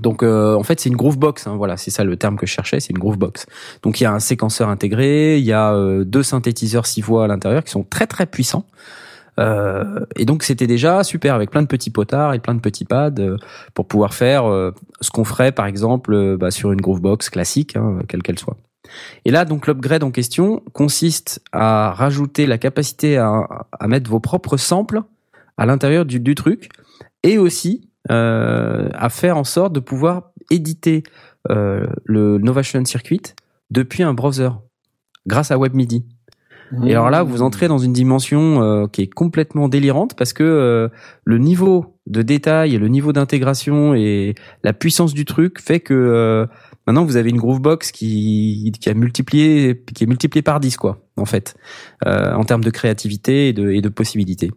Donc 0.00 0.22
en 0.22 0.62
fait 0.62 0.80
c'est 0.80 0.88
une 0.88 0.96
Groovebox, 0.96 1.46
hein, 1.46 1.56
voilà 1.56 1.76
c'est 1.76 1.90
ça 1.90 2.04
le 2.04 2.16
terme 2.16 2.36
que 2.36 2.46
je 2.46 2.52
cherchais, 2.52 2.80
c'est 2.80 2.90
une 2.90 2.98
Groovebox. 2.98 3.46
Donc 3.82 4.00
il 4.00 4.04
y 4.04 4.06
a 4.06 4.12
un 4.12 4.20
séquenceur 4.20 4.68
intégré, 4.68 5.38
il 5.38 5.44
y 5.44 5.52
a 5.52 5.74
deux 6.04 6.22
synthétiseurs 6.22 6.86
six 6.86 7.02
voix 7.02 7.24
à 7.24 7.26
l'intérieur 7.26 7.64
qui 7.64 7.72
sont 7.72 7.84
très 7.84 8.06
très 8.06 8.26
puissants. 8.26 8.66
Euh, 9.38 10.04
et 10.16 10.24
donc 10.24 10.42
c'était 10.42 10.66
déjà 10.66 11.04
super 11.04 11.34
avec 11.34 11.50
plein 11.50 11.62
de 11.62 11.66
petits 11.66 11.90
potards 11.90 12.34
et 12.34 12.38
plein 12.38 12.54
de 12.54 12.60
petits 12.60 12.84
pads 12.84 13.14
euh, 13.18 13.36
pour 13.72 13.88
pouvoir 13.88 14.12
faire 14.12 14.44
euh, 14.44 14.72
ce 15.00 15.10
qu'on 15.10 15.24
ferait 15.24 15.52
par 15.52 15.66
exemple 15.66 16.12
euh, 16.12 16.36
bah, 16.36 16.50
sur 16.50 16.72
une 16.72 16.80
Groovebox 16.80 17.30
classique, 17.30 17.76
hein, 17.76 18.00
quelle 18.08 18.22
qu'elle 18.22 18.38
soit. 18.38 18.56
Et 19.24 19.30
là 19.30 19.44
donc 19.44 19.66
l'upgrade 19.66 20.02
en 20.02 20.10
question 20.10 20.62
consiste 20.74 21.42
à 21.52 21.92
rajouter 21.92 22.46
la 22.46 22.58
capacité 22.58 23.16
à, 23.16 23.66
à 23.72 23.88
mettre 23.88 24.10
vos 24.10 24.20
propres 24.20 24.58
samples 24.58 25.02
à 25.56 25.64
l'intérieur 25.64 26.04
du, 26.04 26.20
du 26.20 26.34
truc 26.34 26.68
et 27.22 27.38
aussi 27.38 27.88
à 28.08 29.08
faire 29.10 29.36
en 29.36 29.44
sorte 29.44 29.72
de 29.72 29.80
pouvoir 29.80 30.32
éditer 30.50 31.04
le 31.48 32.38
Novation 32.38 32.84
Circuit 32.84 33.22
depuis 33.70 34.02
un 34.02 34.12
browser 34.12 34.50
grâce 35.26 35.52
à 35.52 35.56
WebMidi. 35.56 36.04
Et 36.84 36.92
alors 36.92 37.10
là, 37.10 37.22
vous 37.22 37.42
entrez 37.42 37.68
dans 37.68 37.78
une 37.78 37.92
dimension 37.92 38.62
euh, 38.62 38.86
qui 38.86 39.02
est 39.02 39.06
complètement 39.12 39.68
délirante 39.68 40.14
parce 40.16 40.32
que 40.32 40.42
euh, 40.42 40.88
le 41.24 41.38
niveau 41.38 41.98
de 42.06 42.22
détail, 42.22 42.74
et 42.74 42.78
le 42.78 42.88
niveau 42.88 43.12
d'intégration 43.12 43.94
et 43.94 44.34
la 44.64 44.72
puissance 44.72 45.14
du 45.14 45.24
truc 45.24 45.60
fait 45.60 45.80
que 45.80 45.94
euh, 45.94 46.46
maintenant 46.86 47.04
vous 47.04 47.16
avez 47.16 47.30
une 47.30 47.36
Groovebox 47.36 47.92
qui, 47.92 48.72
qui 48.80 48.88
a 48.88 48.94
multiplié, 48.94 49.84
qui 49.94 50.04
est 50.04 50.06
multiplié 50.06 50.42
par 50.42 50.60
10 50.60 50.76
quoi, 50.76 51.06
en 51.16 51.24
fait, 51.24 51.54
euh, 52.06 52.32
en 52.32 52.44
termes 52.44 52.64
de 52.64 52.70
créativité 52.70 53.48
et 53.48 53.52
de, 53.52 53.70
et 53.70 53.80
de 53.80 53.88
possibilités. 53.88 54.50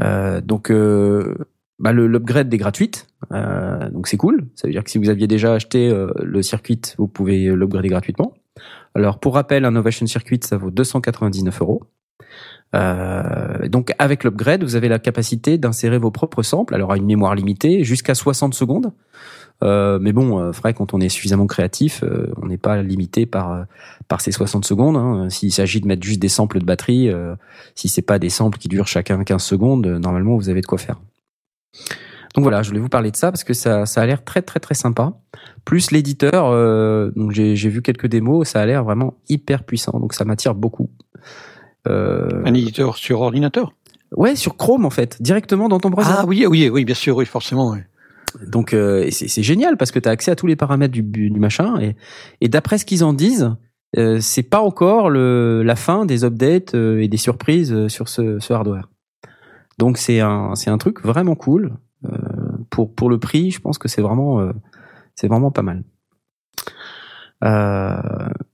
Euh, 0.00 0.40
donc 0.40 0.70
euh, 0.70 1.34
bah, 1.78 1.92
l'upgrade 1.92 2.52
est 2.52 2.58
gratuite, 2.58 3.06
euh, 3.32 3.88
donc 3.90 4.06
c'est 4.06 4.18
cool. 4.18 4.48
Ça 4.54 4.68
veut 4.68 4.72
dire 4.72 4.84
que 4.84 4.90
si 4.90 4.98
vous 4.98 5.08
aviez 5.08 5.26
déjà 5.26 5.54
acheté 5.54 5.88
euh, 5.88 6.08
le 6.22 6.42
circuit, 6.42 6.80
vous 6.98 7.08
pouvez 7.08 7.46
l'upgrader 7.46 7.88
gratuitement. 7.88 8.34
Alors 8.94 9.18
pour 9.20 9.34
rappel, 9.34 9.64
un 9.64 9.70
Novation 9.70 10.06
Circuit, 10.06 10.40
ça 10.42 10.56
vaut 10.56 10.70
299 10.70 11.60
euros. 11.60 11.82
Euh, 12.74 13.68
donc 13.68 13.92
avec 13.98 14.24
l'upgrade, 14.24 14.62
vous 14.62 14.76
avez 14.76 14.88
la 14.88 14.98
capacité 14.98 15.58
d'insérer 15.58 15.98
vos 15.98 16.10
propres 16.10 16.42
samples. 16.42 16.74
Alors 16.74 16.92
à 16.92 16.96
une 16.96 17.06
mémoire 17.06 17.34
limitée, 17.34 17.84
jusqu'à 17.84 18.14
60 18.14 18.54
secondes. 18.54 18.92
Euh, 19.62 19.98
mais 20.00 20.12
bon, 20.12 20.40
euh, 20.40 20.50
vrai 20.52 20.72
quand 20.72 20.94
on 20.94 21.00
est 21.00 21.10
suffisamment 21.10 21.46
créatif, 21.46 22.02
euh, 22.02 22.32
on 22.40 22.46
n'est 22.46 22.56
pas 22.58 22.82
limité 22.82 23.26
par 23.26 23.66
par 24.08 24.20
ces 24.20 24.32
60 24.32 24.64
secondes. 24.64 24.96
hein. 24.96 25.28
S'il 25.28 25.52
s'agit 25.52 25.80
de 25.80 25.86
mettre 25.86 26.02
juste 26.02 26.20
des 26.20 26.28
samples 26.28 26.60
de 26.60 26.64
batterie, 26.64 27.10
si 27.74 27.88
c'est 27.88 28.02
pas 28.02 28.18
des 28.18 28.30
samples 28.30 28.58
qui 28.58 28.68
durent 28.68 28.88
chacun 28.88 29.22
15 29.22 29.42
secondes, 29.42 29.86
normalement 29.86 30.36
vous 30.36 30.48
avez 30.48 30.60
de 30.60 30.66
quoi 30.66 30.78
faire. 30.78 30.96
Donc 32.34 32.44
voilà, 32.44 32.62
je 32.62 32.68
voulais 32.68 32.80
vous 32.80 32.88
parler 32.88 33.10
de 33.10 33.16
ça 33.16 33.32
parce 33.32 33.42
que 33.42 33.54
ça, 33.54 33.86
ça 33.86 34.02
a 34.02 34.06
l'air 34.06 34.24
très 34.24 34.42
très 34.42 34.60
très 34.60 34.74
sympa. 34.74 35.14
Plus 35.64 35.90
l'éditeur, 35.90 36.46
euh, 36.46 37.10
donc 37.16 37.32
j'ai 37.32 37.54
vu 37.68 37.82
quelques 37.82 38.06
démos, 38.06 38.48
ça 38.48 38.60
a 38.60 38.66
l'air 38.66 38.82
vraiment 38.84 39.14
hyper 39.28 39.64
puissant, 39.64 39.98
donc 40.00 40.14
ça 40.14 40.24
m'attire 40.24 40.54
beaucoup. 40.54 40.88
Euh, 41.88 42.28
Un 42.44 42.54
éditeur 42.54 42.96
sur 42.96 43.20
ordinateur? 43.20 43.72
ouais, 44.16 44.34
sur 44.36 44.56
Chrome 44.56 44.84
en 44.84 44.90
fait, 44.90 45.20
directement 45.22 45.68
dans 45.68 45.78
ton 45.78 45.90
browser. 45.90 46.10
Ah 46.12 46.24
oui, 46.26 46.44
oui, 46.46 46.68
oui, 46.68 46.84
bien 46.84 46.94
sûr, 46.94 47.16
oui, 47.16 47.26
forcément. 47.26 47.70
oui. 47.72 47.78
Donc 48.46 48.74
euh, 48.74 49.08
c'est 49.10 49.42
génial 49.42 49.76
parce 49.76 49.90
que 49.90 49.98
tu 49.98 50.08
as 50.08 50.12
accès 50.12 50.30
à 50.30 50.36
tous 50.36 50.46
les 50.46 50.56
paramètres 50.56 50.92
du, 50.92 51.02
du 51.02 51.40
machin 51.40 51.78
et, 51.80 51.96
et 52.40 52.48
d'après 52.48 52.78
ce 52.78 52.84
qu'ils 52.84 53.02
en 53.04 53.12
disent, 53.12 53.50
euh, 53.98 54.18
c'est 54.20 54.44
pas 54.44 54.60
encore 54.60 55.10
le, 55.10 55.62
la 55.64 55.74
fin 55.76 56.06
des 56.06 56.24
updates 56.24 56.74
euh, 56.74 57.02
et 57.02 57.08
des 57.08 57.16
surprises 57.16 57.72
euh, 57.72 57.88
sur 57.88 58.08
ce, 58.08 58.38
ce 58.38 58.52
hardware. 58.52 58.88
Donc 59.78 59.98
c'est 59.98 60.20
un 60.20 60.54
c'est 60.54 60.70
un 60.70 60.78
truc 60.78 61.02
vraiment 61.04 61.34
cool 61.34 61.72
euh, 62.04 62.10
pour 62.70 62.94
pour 62.94 63.10
le 63.10 63.18
prix. 63.18 63.50
Je 63.50 63.60
pense 63.60 63.78
que 63.78 63.88
c'est 63.88 64.02
vraiment 64.02 64.40
euh, 64.40 64.52
c'est 65.20 65.28
vraiment 65.28 65.50
pas 65.50 65.62
mal. 65.62 65.82
Euh, 67.44 68.00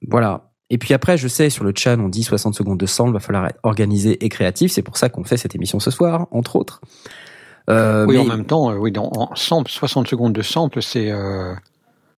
voilà. 0.08 0.50
Et 0.70 0.78
puis 0.78 0.94
après, 0.94 1.16
je 1.16 1.28
sais, 1.28 1.48
sur 1.48 1.64
le 1.64 1.72
chat, 1.76 1.96
on 1.96 2.08
dit 2.08 2.24
60 2.24 2.54
secondes 2.54 2.78
de 2.78 2.86
sample, 2.86 3.12
va 3.12 3.20
falloir 3.20 3.46
être 3.46 3.58
organisé 3.62 4.24
et 4.24 4.28
créatif. 4.28 4.72
C'est 4.72 4.82
pour 4.82 4.96
ça 4.96 5.08
qu'on 5.08 5.22
fait 5.24 5.36
cette 5.36 5.54
émission 5.54 5.78
ce 5.78 5.90
soir, 5.90 6.26
entre 6.32 6.56
autres. 6.56 6.80
Euh, 7.70 8.04
oui, 8.06 8.14
mais- 8.16 8.20
en 8.22 8.24
même 8.24 8.44
temps, 8.46 8.70
euh, 8.70 8.76
oui, 8.76 8.90
dans, 8.92 9.10
en 9.14 9.34
sample, 9.36 9.70
60 9.70 10.08
secondes 10.08 10.32
de 10.32 10.42
sample, 10.42 10.82
c'est 10.82 11.10
euh, 11.10 11.54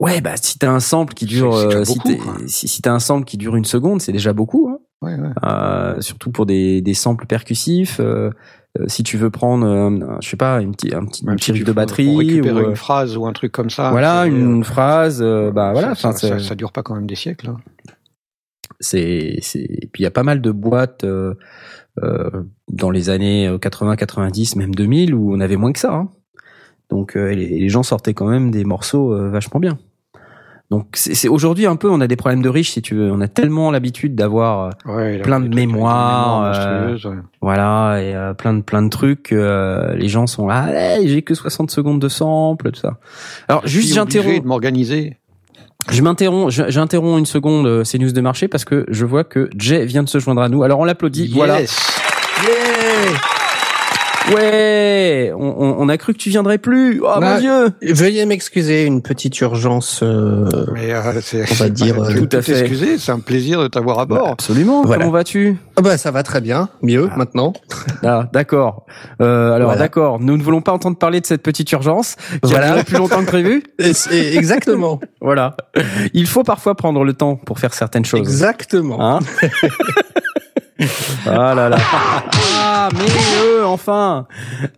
Ouais, 0.00 0.21
bah 0.21 0.35
si 0.40 0.59
t'as 0.59 0.71
un 0.71 0.78
sample 0.81 1.12
qui 1.14 1.25
dure, 1.26 1.55
euh, 1.57 1.85
si 1.85 1.95
beaucoup, 1.95 2.09
t'es- 2.09 2.17
quoi. 2.19 2.37
si, 2.47 2.69
si 2.69 2.81
t'as 2.83 2.93
un 2.93 3.00
sample 3.00 3.25
qui 3.25 3.37
dure 3.37 3.57
une 3.57 3.64
seconde, 3.64 4.00
c'est 4.00 4.12
déjà 4.12 4.33
beaucoup. 4.33 4.69
Hein. 4.71 4.78
ouais, 5.02 5.14
ouais. 5.14 5.28
Euh, 5.45 6.00
surtout 6.00 6.31
pour 6.31 6.47
des, 6.47 6.81
des 6.83 6.95
samples 6.95 7.26
percussifs. 7.26 7.99
euh, 8.00 8.31
si 8.87 9.02
tu 9.02 9.16
veux 9.16 9.30
prendre, 9.30 9.66
euh, 9.66 10.16
je 10.20 10.28
sais 10.28 10.37
pas, 10.37 10.60
une 10.60 10.68
un 10.70 10.72
petit, 10.72 10.94
un 10.94 11.04
petit 11.37 11.52
si 11.52 11.64
de 11.64 11.72
batterie 11.72 12.16
récupérer 12.16 12.62
ou, 12.62 12.66
euh, 12.66 12.70
une 12.70 12.76
phrase 12.76 13.16
ou 13.16 13.26
un 13.26 13.32
truc 13.32 13.50
comme 13.52 13.70
ça. 13.70 13.90
voilà, 13.90 14.26
une 14.26 14.60
euh, 14.60 14.62
phrase, 14.64 15.20
euh, 15.22 15.50
bah 15.50 15.72
voilà. 15.72 15.94
ça, 15.94 16.12
ça, 16.12 16.18
c'est- 16.18 16.28
ça, 16.28 16.38
ça 16.38 16.54
dure 16.54 16.72
pas 16.72 16.82
quand 16.82 16.94
même 16.94 17.06
des 17.06 17.16
siècles. 17.16 17.48
hein. 17.48 17.56
c'est 18.80 19.38
c'est 19.42 19.66
puis 19.92 20.02
il 20.02 20.04
y 20.04 20.06
a 20.06 20.10
pas 20.10 20.22
mal 20.22 20.40
de 20.40 20.50
boîtes 20.52 21.04
euh, 21.04 21.34
euh, 22.02 22.30
dans 22.70 22.90
les 22.90 23.10
années 23.10 23.52
80 23.60 23.96
90 23.96 24.56
même 24.56 24.75
2000 24.75 25.14
où 25.14 25.34
on 25.34 25.40
avait 25.40 25.56
moins 25.56 25.72
que 25.72 25.80
ça 25.80 25.92
hein. 25.94 26.08
donc 26.90 27.16
euh, 27.16 27.34
les, 27.34 27.48
les 27.58 27.68
gens 27.68 27.82
sortaient 27.82 28.14
quand 28.14 28.28
même 28.28 28.50
des 28.52 28.64
morceaux 28.64 29.12
euh, 29.14 29.30
vachement 29.30 29.58
bien 29.58 29.78
donc 30.70 30.87
c'est 30.92 31.28
aujourd'hui 31.28 31.64
un 31.66 31.76
peu 31.76 31.88
on 31.90 32.00
a 32.02 32.06
des 32.06 32.16
problèmes 32.16 32.42
de 32.42 32.48
riches 32.50 32.72
si 32.72 32.82
tu 32.82 32.94
veux 32.94 33.10
on 33.10 33.20
a 33.22 33.28
tellement 33.28 33.70
l'habitude 33.70 34.14
d'avoir 34.14 34.70
euh, 34.87 34.94
Ouais, 34.94 35.18
Plein 35.20 35.40
de 35.40 35.48
mémoires 35.48 36.52
euh, 36.54 36.94
ouais. 36.96 37.16
voilà 37.40 38.02
et 38.02 38.14
euh, 38.14 38.34
plein 38.34 38.52
de 38.52 38.60
plein 38.60 38.82
de 38.82 38.90
trucs 38.90 39.32
euh, 39.32 39.94
les 39.94 40.08
gens 40.08 40.26
sont 40.26 40.46
là 40.46 40.98
j'ai 41.04 41.22
que 41.22 41.34
60 41.34 41.70
secondes 41.70 42.00
de 42.00 42.08
sample 42.08 42.70
tout 42.72 42.80
ça 42.80 42.98
alors 43.48 43.62
Je 43.64 43.68
juste 43.68 43.94
j'interromps 43.94 44.42
de 44.42 44.46
m'organiser. 44.46 45.16
je 45.90 46.02
m'interromps, 46.02 46.52
j'interromps 46.68 47.18
une 47.18 47.26
seconde 47.26 47.84
ces 47.84 47.98
news 47.98 48.12
de 48.12 48.20
marché 48.20 48.46
parce 48.46 48.66
que 48.66 48.84
je 48.88 49.06
vois 49.06 49.25
que 49.25 49.48
Jay 49.56 49.87
vient 49.87 50.02
de 50.02 50.08
se 50.08 50.18
joindre 50.18 50.42
à 50.42 50.48
nous. 50.50 50.62
Alors 50.64 50.80
on 50.80 50.84
l'applaudit. 50.84 51.30
Voilà. 51.34 51.60
Yes. 51.60 51.78
Yeah. 52.44 53.38
Ouais, 54.35 55.32
on, 55.37 55.47
on- 55.58 55.76
on 55.78 55.88
a 55.88 55.97
cru 55.97 56.12
que 56.12 56.18
tu 56.18 56.30
viendrais 56.30 56.58
plus. 56.58 57.00
Oh 57.02 57.06
Bah, 57.20 57.35
mon 57.35 57.40
dieu. 57.40 57.70
Veuillez 57.94 58.26
m'excuser, 58.26 58.85
une 58.85 59.00
petite 59.02 59.38
urgence. 59.40 60.00
euh, 60.02 60.49
Mais 60.75 60.92
euh, 60.92 61.00
On 61.50 61.54
va 61.54 61.68
dire, 61.68 62.02
euh, 62.02 62.12
tout, 62.12 62.26
tout 62.26 62.37
à 62.37 62.42
fait. 62.42 62.61
excusé, 62.61 62.99
c'est 62.99 63.12
un 63.12 63.20
plaisir 63.20 63.61
de 63.62 63.68
t'avoir 63.68 63.99
à 64.00 64.06
Bah, 64.06 64.16
bord. 64.16 64.28
absolument. 64.28 64.82
Voilà. 64.85 65.02
Comment 65.02 65.12
vas-tu? 65.12 65.56
Ah 65.76 65.82
bah 65.82 65.97
ça 65.97 66.11
va 66.11 66.23
très 66.23 66.40
bien, 66.40 66.68
mieux 66.82 67.08
maintenant. 67.16 67.52
Ah, 68.02 68.28
d'accord. 68.32 68.85
Euh, 69.23 69.52
alors 69.52 69.68
Voilà. 69.68 69.80
d'accord. 69.82 70.18
Nous 70.20 70.37
ne 70.37 70.42
voulons 70.42 70.61
pas 70.61 70.73
entendre 70.73 70.99
parler 70.99 71.20
de 71.20 71.26
cette 71.26 71.42
petite 71.42 71.70
urgence 71.73 72.16
qui 72.42 72.50
Voilà. 72.50 72.75
a 72.75 72.85
plus 72.85 72.97
longtemps 72.97 73.20
que 73.20 73.26
prévu. 73.26 73.62
Et 73.78 73.92
c'est- 73.92 74.35
Exactement, 74.37 75.00
Voilà. 75.20 75.56
Il 76.14 76.26
faut 76.26 76.42
parfois 76.44 76.75
prendre 76.75 77.04
le 77.04 77.12
temps 77.12 77.37
pour 77.37 77.58
faire 77.58 77.73
certaines 77.75 78.04
choses. 78.04 78.20
exactement. 78.20 79.00
Hein? 79.16 79.20
ah 81.26 81.54
là 81.54 81.68
là. 81.68 81.76
Ah, 82.61 82.88
mais 82.94 83.00
euh, 83.44 83.64
enfin. 83.64 84.26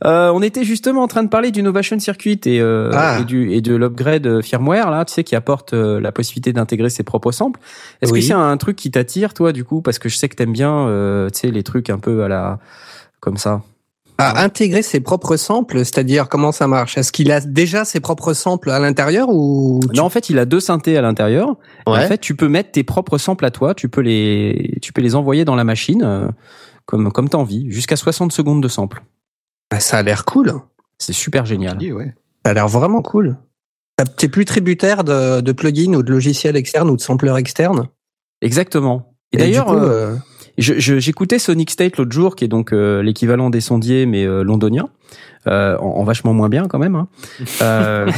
Euh, 0.05 0.31
on 0.35 0.43
était 0.43 0.65
justement 0.65 1.03
en 1.03 1.09
train 1.09 1.23
de 1.23 1.29
parler 1.29 1.51
d'Innovation 1.51 1.99
Circuit 1.99 2.41
et, 2.47 2.61
euh, 2.61 2.91
Ah. 2.95 3.19
et, 3.21 3.25
du, 3.25 3.53
et 3.53 3.61
de 3.61 3.75
l'upgrade 3.75 4.41
firmware 4.43 4.91
là, 4.91 5.05
tu 5.05 5.13
sais, 5.13 5.25
qui 5.25 5.37
apporte 5.37 5.75
euh, 5.75 6.01
la 6.01 6.13
possibilité 6.13 6.53
d'intégrer 6.53 6.89
ses 6.91 7.03
propres 7.03 7.33
samples. 7.33 7.61
Est-ce 8.03 8.13
Oui. 8.13 8.21
que 8.21 8.27
c'est 8.27 8.33
un 8.33 8.57
truc 8.57 8.77
qui 8.77 8.91
t'attire, 8.91 9.35
toi, 9.35 9.53
du 9.53 9.65
coup, 9.65 9.83
parce 9.83 9.99
que 9.99 10.09
je 10.09 10.17
sais 10.17 10.29
que 10.29 10.37
t'aimes 10.37 10.53
bien, 10.53 10.87
euh, 10.89 11.29
tu 11.31 11.41
sais, 11.41 11.51
les 11.51 11.63
trucs 11.63 11.91
un 11.91 11.99
peu 11.99 12.25
à 12.25 12.29
la, 12.29 12.59
comme 13.21 13.37
ça? 13.37 13.63
À 14.21 14.43
intégrer 14.43 14.83
ses 14.83 15.01
propres 15.01 15.37
samples, 15.37 15.79
c'est-à-dire 15.79 16.29
comment 16.29 16.53
ça 16.53 16.67
marche? 16.67 16.99
Est-ce 16.99 17.11
qu'il 17.13 17.33
a 17.33 17.41
déjà 17.41 17.85
ses 17.85 18.01
propres 18.01 18.33
samples 18.35 18.71
à 18.71 18.79
l'intérieur 18.79 19.29
ou 19.31 19.81
tu- 19.83 19.97
Non, 19.97 20.05
en 20.05 20.11
fait, 20.11 20.29
il 20.31 20.39
a 20.39 20.45
deux 20.45 20.61
synthés 20.61 20.97
à 20.97 21.03
l'intérieur. 21.03 21.57
Ouais. 21.87 22.05
En 22.05 22.09
fait, 22.09 22.19
tu 22.19 22.35
peux 22.37 22.49
mettre 22.49 22.71
tes 22.73 22.85
propres 22.85 23.19
samples 23.19 23.45
à 23.45 23.51
toi. 23.51 23.75
Tu 23.75 23.89
peux 23.89 24.01
les, 24.03 24.79
tu 24.83 24.93
peux 24.93 25.01
les 25.01 25.15
envoyer 25.15 25.45
dans 25.45 25.55
la 25.57 25.65
machine 25.65 26.03
euh, 26.05 26.29
comme 26.87 27.11
comme 27.13 27.29
t'as 27.29 27.39
envie, 27.39 27.71
jusqu'à 27.71 27.97
60 27.97 28.33
secondes 28.33 28.63
de 28.63 28.69
sample. 28.69 29.03
Bah, 29.71 29.81
Ça 29.81 29.99
a 29.99 30.03
l'air 30.03 30.25
cool. 30.25 30.55
C'est 30.99 31.13
super 31.15 31.47
génial. 31.47 31.79
Dis, 31.79 31.93
ouais. 31.93 32.15
Ça 32.45 32.51
a 32.51 32.55
l'air 32.55 32.69
vraiment 32.69 33.01
cool. 33.03 33.39
T'es 34.17 34.29
plus 34.29 34.45
tributaire 34.47 35.05
de, 35.05 35.41
de 35.41 35.53
plugins 35.53 35.95
ou 35.95 36.03
de 36.03 36.11
logiciels 36.11 36.57
externes 36.57 36.89
ou 36.91 36.97
de 36.97 37.01
sampleurs 37.03 37.37
externes? 37.39 37.89
Exactement. 38.43 39.15
Et, 39.33 39.37
d'ailleurs, 39.37 39.71
euh, 39.71 40.15
euh, 40.15 40.17
j'écoutais 40.61 41.39
Sonic 41.39 41.71
State 41.71 41.97
l'autre 41.97 42.13
jour, 42.13 42.37
qui 42.37 42.45
est 42.45 42.49
donc 42.49 42.73
euh, 42.73 43.03
l'équivalent 43.03 43.51
des 43.51 43.61
sondiers 43.61 44.07
mais 44.07 44.25
euh, 44.25 44.43
londonien, 44.43 44.89
euh, 45.47 45.77
en, 45.79 46.01
en 46.01 46.05
vachement 46.05 46.35
moins 46.35 46.49
bien 46.49 46.67
quand 46.69 46.79
même. 46.79 46.95
Hein. 46.95 47.09
Euh, 47.63 48.11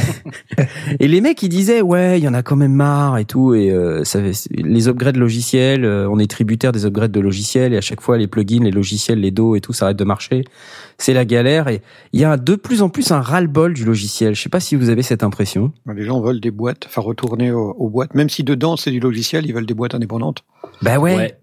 et 0.99 1.07
les 1.07 1.21
mecs 1.21 1.41
ils 1.41 1.49
disaient 1.49 1.81
ouais, 1.81 2.19
il 2.19 2.23
y 2.23 2.27
en 2.27 2.33
a 2.33 2.43
quand 2.43 2.55
même 2.55 2.73
marre 2.73 3.17
et 3.17 3.25
tout, 3.25 3.53
et 3.53 3.71
euh, 3.71 4.03
ça, 4.03 4.19
les 4.51 4.87
upgrades 4.87 5.17
logiciels, 5.17 5.85
euh, 5.85 6.07
on 6.09 6.19
est 6.19 6.29
tributaire 6.29 6.71
des 6.71 6.85
upgrades 6.85 7.11
de 7.11 7.19
logiciels 7.19 7.73
et 7.73 7.77
à 7.77 7.81
chaque 7.81 8.01
fois 8.01 8.17
les 8.17 8.27
plugins, 8.27 8.63
les 8.63 8.71
logiciels, 8.71 9.19
les 9.19 9.31
dos 9.31 9.55
et 9.55 9.61
tout 9.61 9.73
s'arrêtent 9.73 9.97
de 9.97 10.03
marcher. 10.03 10.43
C'est 10.97 11.13
la 11.13 11.25
galère 11.25 11.67
et 11.67 11.81
il 12.11 12.19
y 12.19 12.25
a 12.25 12.37
de 12.37 12.55
plus 12.55 12.81
en 12.81 12.89
plus 12.89 13.11
un 13.11 13.21
ras-le-bol 13.21 13.73
du 13.73 13.85
logiciel. 13.85 14.35
Je 14.35 14.41
sais 14.41 14.49
pas 14.49 14.59
si 14.59 14.75
vous 14.75 14.89
avez 14.89 15.01
cette 15.01 15.23
impression. 15.23 15.71
Les 15.93 16.03
gens 16.03 16.21
veulent 16.21 16.39
des 16.39 16.51
boîtes, 16.51 16.85
enfin 16.87 17.01
retourner 17.01 17.51
aux, 17.51 17.71
aux 17.71 17.89
boîtes. 17.89 18.13
Même 18.13 18.29
si 18.29 18.43
dedans 18.43 18.77
c'est 18.77 18.91
du 18.91 18.99
logiciel, 18.99 19.45
ils 19.45 19.53
veulent 19.53 19.65
des 19.65 19.73
boîtes 19.73 19.95
indépendantes. 19.95 20.43
Bah 20.81 20.97
ouais. 20.99 21.15
Ouais. 21.15 21.37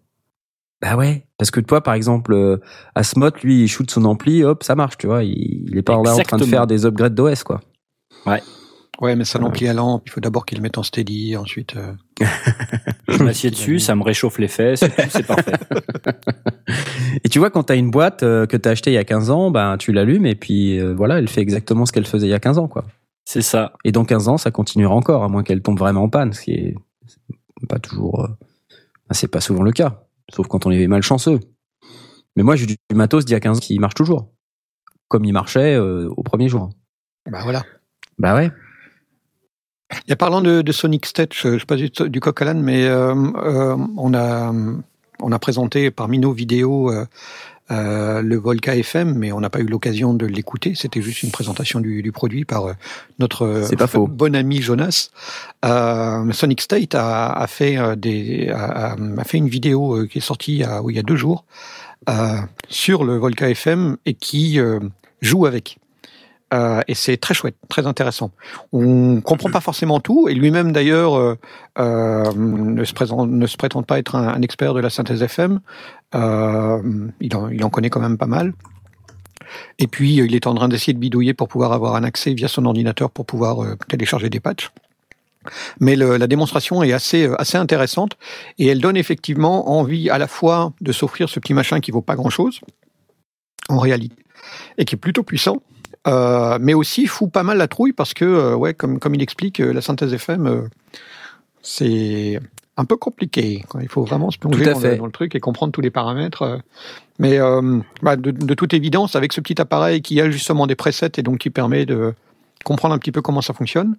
Bah 0.82 0.96
ouais, 0.96 1.26
parce 1.36 1.50
que 1.50 1.60
toi, 1.60 1.82
par 1.82 1.94
exemple, 1.94 2.32
euh, 2.32 2.56
Asmod, 2.94 3.34
lui, 3.42 3.62
il 3.64 3.68
shoot 3.68 3.90
son 3.90 4.04
ampli, 4.06 4.42
hop, 4.44 4.62
ça 4.62 4.74
marche, 4.74 4.96
tu 4.96 5.06
vois. 5.06 5.24
Il, 5.24 5.66
il 5.70 5.76
est 5.76 5.82
pas 5.82 6.02
là 6.02 6.14
en 6.14 6.18
train 6.18 6.38
de 6.38 6.44
faire 6.44 6.66
des 6.66 6.86
upgrades 6.86 7.14
d'OS, 7.14 7.42
quoi. 7.44 7.60
Ouais, 9.00 9.16
mais 9.16 9.24
ça 9.24 9.38
l'ampli 9.38 9.66
à 9.66 9.72
lampe, 9.72 10.02
il 10.06 10.10
faut 10.10 10.20
d'abord 10.20 10.44
qu'ils 10.44 10.58
le 10.58 10.62
mettent 10.62 10.76
en 10.76 10.82
steady, 10.82 11.34
ensuite. 11.34 11.74
euh, 11.76 11.94
Je 13.08 13.22
m'assieds 13.22 13.50
dessus, 13.50 13.78
ça 13.78 13.94
me 13.94 14.02
réchauffe 14.02 14.38
les 14.38 14.48
fesses, 14.48 14.84
c'est 15.08 15.26
parfait. 15.26 15.52
Et 17.24 17.28
tu 17.30 17.38
vois, 17.38 17.48
quand 17.50 17.62
t'as 17.64 17.76
une 17.76 17.90
boîte 17.90 18.22
euh, 18.22 18.44
que 18.46 18.58
t'as 18.58 18.70
achetée 18.72 18.90
il 18.90 18.94
y 18.94 18.98
a 18.98 19.04
15 19.04 19.30
ans, 19.30 19.50
ben 19.50 19.78
tu 19.78 19.92
l'allumes 19.92 20.26
et 20.26 20.34
puis 20.34 20.78
euh, 20.78 20.94
voilà, 20.94 21.18
elle 21.18 21.28
fait 21.28 21.40
exactement 21.40 21.86
ce 21.86 21.92
qu'elle 21.92 22.06
faisait 22.06 22.26
il 22.26 22.30
y 22.30 22.34
a 22.34 22.40
15 22.40 22.58
ans, 22.58 22.68
quoi. 22.68 22.84
C'est 23.24 23.42
ça. 23.42 23.72
Et 23.84 23.92
dans 23.92 24.04
15 24.04 24.28
ans, 24.28 24.36
ça 24.36 24.50
continuera 24.50 24.94
encore, 24.94 25.24
à 25.24 25.28
moins 25.28 25.42
qu'elle 25.44 25.62
tombe 25.62 25.78
vraiment 25.78 26.02
en 26.02 26.08
panne, 26.10 26.32
ce 26.34 26.42
qui 26.42 26.52
est 26.52 26.74
pas 27.68 27.78
toujours, 27.78 28.20
euh, 28.24 28.28
ben, 28.28 29.12
c'est 29.12 29.28
pas 29.28 29.40
souvent 29.40 29.62
le 29.62 29.72
cas, 29.72 30.02
sauf 30.32 30.46
quand 30.48 30.66
on 30.66 30.70
est 30.70 30.86
malchanceux. 30.86 31.40
Mais 32.36 32.42
moi, 32.42 32.56
j'ai 32.56 32.66
du 32.66 32.76
matos 32.94 33.24
d'il 33.24 33.32
y 33.32 33.36
a 33.36 33.40
15 33.40 33.58
ans 33.58 33.60
qui 33.60 33.78
marche 33.78 33.94
toujours, 33.94 34.28
comme 35.08 35.24
il 35.24 35.32
marchait 35.32 35.74
euh, 35.74 36.08
au 36.16 36.22
premier 36.22 36.48
jour. 36.48 36.70
Bah 37.30 37.40
voilà. 37.42 37.62
Bah 38.18 38.34
ouais. 38.34 38.50
Et 40.06 40.14
parlant 40.14 40.40
de, 40.40 40.62
de 40.62 40.72
Sonic 40.72 41.06
State, 41.06 41.34
je, 41.34 41.54
je 41.54 41.58
sais 41.58 41.66
pas 41.66 41.76
du, 41.76 41.90
du 41.90 42.20
coq 42.20 42.40
à 42.40 42.44
l'âne, 42.44 42.62
mais 42.62 42.84
euh, 42.84 43.14
euh, 43.14 43.76
on 43.96 44.14
a 44.14 44.52
on 45.22 45.32
a 45.32 45.38
présenté 45.38 45.90
parmi 45.90 46.18
nos 46.18 46.32
vidéos 46.32 46.90
euh, 47.70 48.20
le 48.22 48.36
Volca 48.36 48.76
FM, 48.76 49.14
mais 49.14 49.32
on 49.32 49.40
n'a 49.40 49.50
pas 49.50 49.60
eu 49.60 49.66
l'occasion 49.66 50.12
de 50.14 50.26
l'écouter. 50.26 50.74
C'était 50.74 51.02
juste 51.02 51.22
une 51.22 51.30
présentation 51.30 51.80
du, 51.80 52.02
du 52.02 52.12
produit 52.12 52.44
par 52.44 52.66
euh, 52.66 52.72
notre 53.18 53.42
euh, 53.46 53.62
C'est 53.64 53.76
pas 53.76 53.86
faux. 53.86 54.06
bon 54.06 54.34
ami 54.34 54.60
Jonas. 54.60 55.10
Euh, 55.64 56.32
Sonic 56.32 56.60
State 56.60 56.94
a, 56.94 57.30
a 57.32 57.46
fait 57.46 57.78
des 57.96 58.48
a, 58.48 58.92
a- 58.94 59.24
fait 59.24 59.38
une 59.38 59.48
vidéo 59.48 60.06
qui 60.10 60.18
est 60.18 60.22
sortie 60.22 60.54
il 60.54 60.60
y 60.60 60.64
a, 60.64 60.80
il 60.88 60.94
y 60.94 60.98
a 60.98 61.02
deux 61.02 61.16
jours 61.16 61.44
euh, 62.08 62.38
sur 62.68 63.04
le 63.04 63.16
Volca 63.18 63.48
FM 63.50 63.96
et 64.06 64.14
qui 64.14 64.58
euh, 64.58 64.80
joue 65.20 65.46
avec. 65.46 65.78
Euh, 66.52 66.80
et 66.88 66.94
c'est 66.94 67.16
très 67.16 67.34
chouette, 67.34 67.56
très 67.68 67.86
intéressant. 67.86 68.32
On 68.72 69.20
comprend 69.20 69.50
pas 69.50 69.60
forcément 69.60 70.00
tout, 70.00 70.28
et 70.28 70.34
lui-même 70.34 70.72
d'ailleurs 70.72 71.14
euh, 71.16 71.38
euh, 71.78 72.32
ne, 72.34 72.84
se 72.84 73.56
prétend 73.56 73.82
pas 73.82 73.98
être 73.98 74.16
un, 74.16 74.42
expert 74.42 74.74
de 74.74 74.80
la 74.80 74.90
synthèse 74.90 75.22
FM. 75.22 75.60
Il, 76.12 77.36
en, 77.36 77.70
connaît 77.70 77.90
quand 77.90 78.00
même 78.00 78.18
pas 78.18 78.26
mal. 78.26 78.52
Et 79.78 79.86
puis 79.86 80.16
il 80.16 80.34
est 80.34 80.46
en 80.46 80.54
train 80.54 80.68
d'essayer 80.68 80.92
de 80.92 80.98
bidouiller 80.98 81.34
pour 81.34 81.48
pouvoir 81.48 81.72
avoir 81.72 81.94
un 81.96 82.04
accès 82.04 82.34
via 82.34 82.48
son 82.48 82.64
ordinateur 82.66 83.10
pour 83.10 83.26
pouvoir 83.26 83.76
télécharger 83.88 84.30
des 84.30 84.40
patchs. 84.40 84.70
Mais 85.80 85.96
la 85.96 86.26
démonstration 86.26 86.82
est 86.82 86.92
assez 86.92 87.28
assez 87.38 87.56
intéressante 87.58 88.16
et 88.58 88.66
elle 88.66 88.80
donne 88.80 88.96
effectivement 88.96 89.70
envie 89.70 90.10
à 90.10 90.18
la 90.18 90.26
fois 90.26 90.72
de 90.80 90.92
s'offrir 90.92 91.28
ce 91.28 91.40
petit 91.40 91.54
machin 91.54 91.80
qui 91.80 91.90
vaut 91.90 92.02
pas 92.02 92.14
grand 92.16 92.30
chose 92.30 92.60
en 93.68 93.78
réalité 93.78 94.16
et 94.78 94.84
qui 94.84 94.96
est 94.96 94.98
plutôt 94.98 95.22
puissant 95.22 95.62
euh, 96.06 96.58
mais 96.60 96.74
aussi 96.74 97.06
fout 97.06 97.30
pas 97.30 97.42
mal 97.42 97.58
la 97.58 97.68
trouille 97.68 97.92
parce 97.92 98.14
que, 98.14 98.24
euh, 98.24 98.54
ouais, 98.56 98.74
comme, 98.74 98.98
comme 98.98 99.14
il 99.14 99.22
explique, 99.22 99.60
euh, 99.60 99.72
la 99.72 99.80
synthèse 99.80 100.12
FM, 100.14 100.46
euh, 100.46 100.62
c'est 101.62 102.40
un 102.76 102.84
peu 102.84 102.96
compliqué. 102.96 103.64
quoi. 103.68 103.82
Il 103.82 103.88
faut 103.88 104.04
vraiment 104.04 104.30
se 104.30 104.38
plonger 104.38 104.64
dans, 104.64 104.80
le, 104.80 104.96
dans 104.96 105.06
le 105.06 105.12
truc 105.12 105.34
et 105.34 105.40
comprendre 105.40 105.72
tous 105.72 105.82
les 105.82 105.90
paramètres. 105.90 106.60
Mais 107.18 107.38
euh, 107.38 107.78
bah, 108.02 108.16
de, 108.16 108.30
de 108.30 108.54
toute 108.54 108.72
évidence, 108.72 109.14
avec 109.16 109.32
ce 109.32 109.40
petit 109.42 109.60
appareil 109.60 110.00
qui 110.00 110.20
a 110.20 110.30
justement 110.30 110.66
des 110.66 110.74
presets 110.76 111.10
et 111.18 111.22
donc 111.22 111.38
qui 111.38 111.50
permet 111.50 111.84
de 111.84 112.14
comprendre 112.64 112.94
un 112.94 112.98
petit 112.98 113.12
peu 113.12 113.20
comment 113.20 113.42
ça 113.42 113.52
fonctionne, 113.52 113.96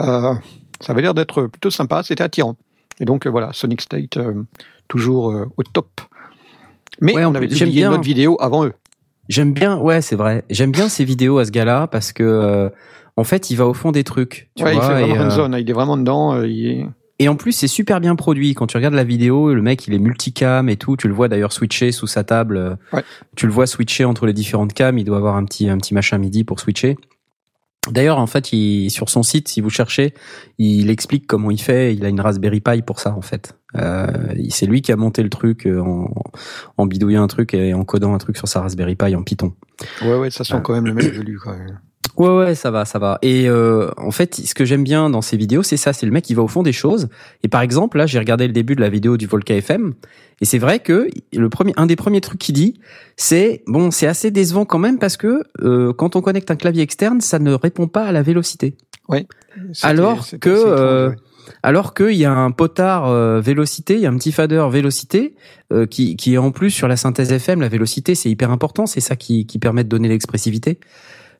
euh, 0.00 0.34
ça 0.80 0.92
avait 0.92 1.02
l'air 1.02 1.14
d'être 1.14 1.44
plutôt 1.46 1.70
sympa, 1.70 2.02
c'était 2.02 2.22
attirant. 2.24 2.56
Et 3.00 3.04
donc 3.06 3.26
voilà, 3.26 3.52
Sonic 3.54 3.80
State, 3.80 4.18
toujours 4.88 5.34
au 5.56 5.62
top. 5.62 5.88
Mais 7.00 7.14
Ouais, 7.14 7.24
on 7.24 7.34
avait 7.34 7.46
publié 7.48 7.82
bien. 7.82 7.90
notre 7.90 8.02
vidéo 8.02 8.36
avant 8.40 8.64
eux. 8.66 8.72
J'aime 9.28 9.52
bien, 9.52 9.76
ouais, 9.76 10.00
c'est 10.00 10.16
vrai. 10.16 10.44
J'aime 10.50 10.72
bien 10.72 10.88
ces 10.88 11.04
vidéos 11.04 11.38
à 11.38 11.44
ce 11.44 11.50
gars-là 11.50 11.86
parce 11.86 12.12
que, 12.12 12.22
euh, 12.22 12.68
en 13.16 13.24
fait, 13.24 13.50
il 13.50 13.56
va 13.56 13.66
au 13.66 13.74
fond 13.74 13.92
des 13.92 14.04
trucs. 14.04 14.50
Tu 14.56 14.64
Ouais, 14.64 14.72
il 14.74 14.76
vois, 14.80 14.86
fait 14.96 15.02
et, 15.02 15.06
vraiment 15.12 15.24
euh, 15.24 15.28
hands-on, 15.36 15.52
hein, 15.52 15.58
il 15.58 15.68
est 15.68 15.72
vraiment 15.72 15.96
dedans. 15.96 16.34
euh, 16.34 16.46
il 16.48 16.66
est... 16.66 16.86
Et 17.20 17.28
en 17.28 17.34
plus, 17.34 17.50
c'est 17.50 17.66
super 17.66 18.00
bien 18.00 18.14
produit. 18.14 18.54
Quand 18.54 18.68
tu 18.68 18.76
regardes 18.76 18.94
la 18.94 19.02
vidéo, 19.02 19.52
le 19.52 19.60
mec, 19.60 19.86
il 19.88 19.92
est 19.94 19.98
multicam 19.98 20.68
et 20.68 20.76
tout. 20.76 20.96
Tu 20.96 21.08
le 21.08 21.14
vois 21.14 21.26
d'ailleurs 21.26 21.52
switcher 21.52 21.90
sous 21.90 22.06
sa 22.06 22.22
table. 22.22 22.56
euh, 22.56 22.74
Ouais. 22.92 23.02
Tu 23.34 23.46
le 23.46 23.52
vois 23.52 23.66
switcher 23.66 24.04
entre 24.04 24.24
les 24.24 24.32
différentes 24.32 24.72
cams. 24.72 24.96
Il 24.98 25.04
doit 25.04 25.16
avoir 25.16 25.34
un 25.34 25.44
petit, 25.44 25.68
un 25.68 25.78
petit 25.78 25.94
machin 25.94 26.18
MIDI 26.18 26.44
pour 26.44 26.60
switcher. 26.60 26.96
D'ailleurs, 27.90 28.18
en 28.18 28.26
fait, 28.26 28.52
il, 28.52 28.90
sur 28.90 29.08
son 29.08 29.22
site, 29.22 29.48
si 29.48 29.60
vous 29.60 29.70
cherchez, 29.70 30.12
il 30.58 30.90
explique 30.90 31.26
comment 31.26 31.50
il 31.50 31.60
fait. 31.60 31.94
Il 31.94 32.04
a 32.04 32.08
une 32.08 32.20
Raspberry 32.20 32.60
Pi 32.60 32.82
pour 32.82 33.00
ça, 33.00 33.14
en 33.14 33.22
fait. 33.22 33.56
Euh, 33.76 34.06
c'est 34.50 34.66
lui 34.66 34.82
qui 34.82 34.92
a 34.92 34.96
monté 34.96 35.22
le 35.22 35.30
truc 35.30 35.66
euh, 35.66 35.80
en, 35.80 36.12
en 36.76 36.86
bidouillant 36.86 37.22
un 37.22 37.28
truc 37.28 37.54
et 37.54 37.72
en 37.74 37.84
codant 37.84 38.14
un 38.14 38.18
truc 38.18 38.36
sur 38.36 38.48
sa 38.48 38.60
Raspberry 38.60 38.94
Pi 38.96 39.14
en 39.14 39.22
Python. 39.22 39.54
Ouais, 40.02 40.16
ouais, 40.18 40.30
ça 40.30 40.44
sent 40.44 40.54
Ah. 40.56 40.60
quand 40.60 40.74
même 40.74 40.86
le 40.86 40.94
mec 40.94 41.12
velu. 41.12 41.38
Quoi. 41.38 41.56
Ouais, 42.18 42.28
ouais, 42.36 42.54
ça 42.56 42.70
va, 42.70 42.84
ça 42.84 42.98
va. 42.98 43.18
Et 43.22 43.48
euh, 43.48 43.90
en 43.96 44.10
fait, 44.10 44.34
ce 44.34 44.52
que 44.54 44.64
j'aime 44.64 44.82
bien 44.82 45.08
dans 45.08 45.22
ces 45.22 45.36
vidéos, 45.36 45.62
c'est 45.62 45.76
ça, 45.76 45.92
c'est 45.92 46.04
le 46.04 46.10
mec 46.12 46.24
qui 46.24 46.34
va 46.34 46.42
au 46.42 46.48
fond 46.48 46.62
des 46.64 46.72
choses. 46.72 47.08
Et 47.44 47.48
par 47.48 47.60
exemple, 47.62 47.96
là, 47.98 48.06
j'ai 48.06 48.18
regardé 48.18 48.46
le 48.48 48.52
début 48.52 48.74
de 48.74 48.80
la 48.80 48.88
vidéo 48.88 49.16
du 49.16 49.26
Volca 49.26 49.54
FM, 49.54 49.94
et 50.40 50.44
c'est 50.44 50.58
vrai 50.58 50.80
que 50.80 51.08
le 51.32 51.48
premier, 51.48 51.72
un 51.76 51.86
des 51.86 51.96
premiers 51.96 52.20
trucs 52.20 52.40
qu'il 52.40 52.54
dit, 52.54 52.80
c'est 53.16 53.62
bon, 53.66 53.90
c'est 53.90 54.06
assez 54.06 54.30
décevant 54.30 54.64
quand 54.64 54.78
même 54.78 54.98
parce 54.98 55.16
que 55.16 55.42
euh, 55.62 55.92
quand 55.92 56.16
on 56.16 56.20
connecte 56.20 56.50
un 56.50 56.56
clavier 56.56 56.82
externe, 56.82 57.20
ça 57.20 57.38
ne 57.38 57.52
répond 57.52 57.86
pas 57.88 58.04
à 58.04 58.12
la 58.12 58.22
vélocité. 58.22 58.76
C'était- 59.72 59.86
Alors 59.86 60.24
c'était 60.24 60.38
que, 60.38 60.50
étrange, 60.50 60.74
euh, 60.80 61.08
ouais. 61.10 61.16
Alors 61.62 61.94
qu'il 61.94 62.12
y 62.14 62.24
a 62.24 62.32
un 62.32 62.50
potard 62.50 63.06
euh, 63.08 63.40
vélocité, 63.40 63.94
il 63.94 64.00
y 64.00 64.06
a 64.06 64.10
un 64.10 64.16
petit 64.16 64.32
fader 64.32 64.66
vélocité 64.70 65.34
euh, 65.72 65.86
qui, 65.86 66.14
qui 66.16 66.34
est 66.34 66.38
en 66.38 66.50
plus 66.50 66.70
sur 66.70 66.88
la 66.88 66.96
synthèse 66.96 67.32
FM. 67.32 67.60
La 67.60 67.68
vélocité, 67.68 68.14
c'est 68.14 68.28
hyper 68.30 68.50
important, 68.50 68.86
c'est 68.86 69.00
ça 69.00 69.16
qui, 69.16 69.46
qui 69.46 69.58
permet 69.58 69.82
de 69.82 69.88
donner 69.88 70.08
l'expressivité. 70.08 70.78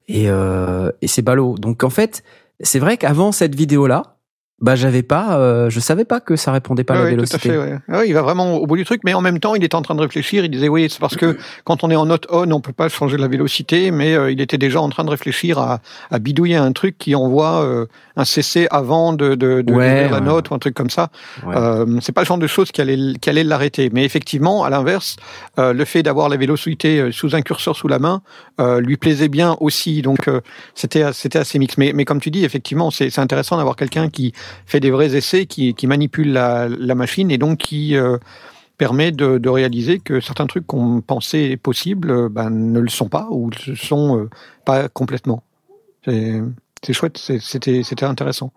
Et, 0.08 0.28
euh, 0.28 0.90
et 1.02 1.06
c'est 1.06 1.22
ballot. 1.22 1.56
Donc 1.58 1.84
en 1.84 1.90
fait, 1.90 2.22
c'est 2.60 2.78
vrai 2.78 2.96
qu'avant 2.96 3.32
cette 3.32 3.54
vidéo-là, 3.54 4.17
Bah 4.60 4.74
j'avais 4.74 5.04
pas, 5.04 5.38
euh, 5.38 5.70
je 5.70 5.78
savais 5.78 6.04
pas 6.04 6.18
que 6.18 6.34
ça 6.34 6.50
répondait 6.50 6.82
pas 6.82 6.94
à 6.94 7.04
la 7.04 7.10
vélocité. 7.10 7.38
Tout 7.38 7.48
à 7.48 7.52
fait, 7.52 7.58
ouais. 7.58 7.78
Ouais, 7.96 8.08
il 8.08 8.12
va 8.12 8.22
vraiment 8.22 8.56
au 8.56 8.66
bout 8.66 8.76
du 8.76 8.84
truc, 8.84 9.02
mais 9.04 9.14
en 9.14 9.20
même 9.20 9.38
temps, 9.38 9.54
il 9.54 9.62
était 9.62 9.76
en 9.76 9.82
train 9.82 9.94
de 9.94 10.00
réfléchir. 10.00 10.44
Il 10.44 10.50
disait 10.50 10.68
oui, 10.68 10.88
c'est 10.90 10.98
parce 10.98 11.14
que 11.14 11.38
quand 11.62 11.84
on 11.84 11.90
est 11.92 11.96
en 11.96 12.06
note 12.06 12.26
on, 12.30 12.50
on 12.50 12.60
peut 12.60 12.72
pas 12.72 12.88
changer 12.88 13.18
la 13.18 13.28
vélocité, 13.28 13.92
mais 13.92 14.14
euh, 14.14 14.32
il 14.32 14.40
était 14.40 14.58
déjà 14.58 14.80
en 14.80 14.88
train 14.88 15.04
de 15.04 15.10
réfléchir 15.10 15.60
à, 15.60 15.78
à 16.10 16.18
bidouiller 16.18 16.56
un 16.56 16.72
truc 16.72 16.98
qui 16.98 17.14
envoie 17.14 17.62
euh, 17.62 17.86
un 18.16 18.24
CC 18.24 18.66
avant 18.72 19.12
de, 19.12 19.36
de, 19.36 19.62
de 19.62 19.72
Ouais, 19.72 20.08
la 20.08 20.18
note 20.18 20.50
ou 20.50 20.54
un 20.54 20.58
truc 20.58 20.74
comme 20.74 20.90
ça. 20.90 21.10
Euh, 21.46 21.86
c'est 22.00 22.10
pas 22.10 22.22
le 22.22 22.26
genre 22.26 22.38
de 22.38 22.48
choses 22.48 22.72
qui 22.72 22.80
allait, 22.80 23.14
qui 23.20 23.30
allait 23.30 23.44
l'arrêter. 23.44 23.90
Mais 23.92 24.04
effectivement, 24.04 24.64
à 24.64 24.70
l'inverse, 24.70 25.14
le 25.56 25.84
fait 25.84 26.02
d'avoir 26.02 26.28
la 26.28 26.36
vélocité 26.36 27.12
sous 27.12 27.36
un 27.36 27.42
curseur 27.42 27.76
sous 27.76 27.86
la 27.86 28.00
main 28.00 28.22
lui 28.80 28.96
plaisait 28.96 29.28
bien 29.28 29.56
aussi. 29.60 30.02
Donc 30.02 30.28
c'était 30.74 31.04
c'était 31.12 31.38
assez 31.38 31.60
mix. 31.60 31.78
Mais, 31.78 31.92
mais 31.94 32.04
comme 32.04 32.20
tu 32.20 32.32
dis, 32.32 32.44
effectivement, 32.44 32.90
c'est 32.90 33.10
c'est 33.10 33.20
intéressant 33.20 33.56
d'avoir 33.56 33.76
quelqu'un 33.76 34.08
qui 34.08 34.32
fait 34.66 34.80
des 34.80 34.90
vrais 34.90 35.14
essais, 35.16 35.46
qui, 35.46 35.74
qui 35.74 35.86
manipule 35.86 36.32
la, 36.32 36.68
la 36.68 36.94
machine 36.94 37.30
et 37.30 37.38
donc 37.38 37.58
qui 37.58 37.96
euh, 37.96 38.18
permet 38.76 39.12
de, 39.12 39.38
de 39.38 39.48
réaliser 39.48 39.98
que 39.98 40.20
certains 40.20 40.46
trucs 40.46 40.66
qu'on 40.66 41.00
pensait 41.00 41.56
possibles 41.56 42.10
euh, 42.10 42.28
ben, 42.28 42.50
ne 42.50 42.80
le 42.80 42.88
sont 42.88 43.08
pas 43.08 43.26
ou 43.30 43.50
ne 43.68 43.74
sont 43.74 44.18
euh, 44.18 44.30
pas 44.64 44.88
complètement. 44.88 45.42
C'est 46.06 46.92
chouette, 46.92 47.18
c'était 47.18 48.04
intéressant. 48.04 48.52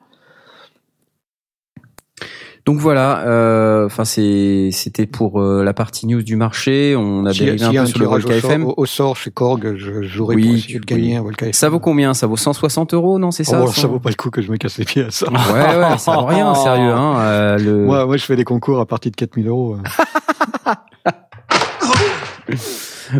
Donc 2.65 2.77
voilà, 2.77 3.25
euh, 3.27 3.87
enfin 3.87 4.05
c'était 4.05 5.07
pour 5.11 5.41
euh, 5.41 5.63
la 5.63 5.73
partie 5.73 6.05
news 6.05 6.21
du 6.21 6.35
marché. 6.35 6.95
On 6.95 7.25
a 7.25 7.31
a- 7.31 7.33
dérivé 7.33 7.77
un 7.77 7.81
peu 7.83 7.87
sur 7.87 7.99
le 7.99 8.05
Volca 8.05 8.35
au 8.35 8.39
sort, 8.39 8.51
FM. 8.51 8.65
au, 8.65 8.73
au 8.77 8.85
sort 8.85 9.17
chez 9.17 9.31
Korg, 9.31 9.73
je 9.77 10.03
jouerai 10.03 10.35
Oui, 10.35 10.57
essayer 10.59 10.79
de 10.79 10.85
gagner 10.85 11.07
oui. 11.09 11.15
un 11.15 11.21
Volca 11.23 11.45
FM. 11.47 11.53
Ça 11.53 11.69
vaut 11.69 11.79
combien? 11.79 12.13
Ça 12.13 12.27
vaut 12.27 12.37
160 12.37 12.93
euros, 12.93 13.17
non 13.17 13.31
C'est 13.31 13.43
ça 13.43 13.61
Oh, 13.63 13.67
ça 13.67 13.81
ça 13.81 13.87
vaut 13.87 13.99
pas 13.99 14.09
le 14.09 14.15
coup 14.15 14.29
que 14.29 14.41
je 14.43 14.51
me 14.51 14.57
casse 14.57 14.77
les 14.77 14.85
pieds 14.85 15.05
à 15.05 15.11
ça. 15.11 15.27
Ouais, 15.31 15.77
ouais, 15.79 15.97
ça 15.97 16.13
vaut 16.13 16.25
rien, 16.25 16.53
sérieux. 16.63 16.91
Hein, 16.91 17.15
euh, 17.19 17.57
le... 17.57 17.85
Moi, 17.85 18.05
moi, 18.05 18.17
je 18.17 18.25
fais 18.25 18.35
des 18.35 18.43
concours 18.43 18.79
à 18.79 18.85
partir 18.85 19.11
de 19.11 19.15
4000 19.15 19.47
euros. 19.47 19.77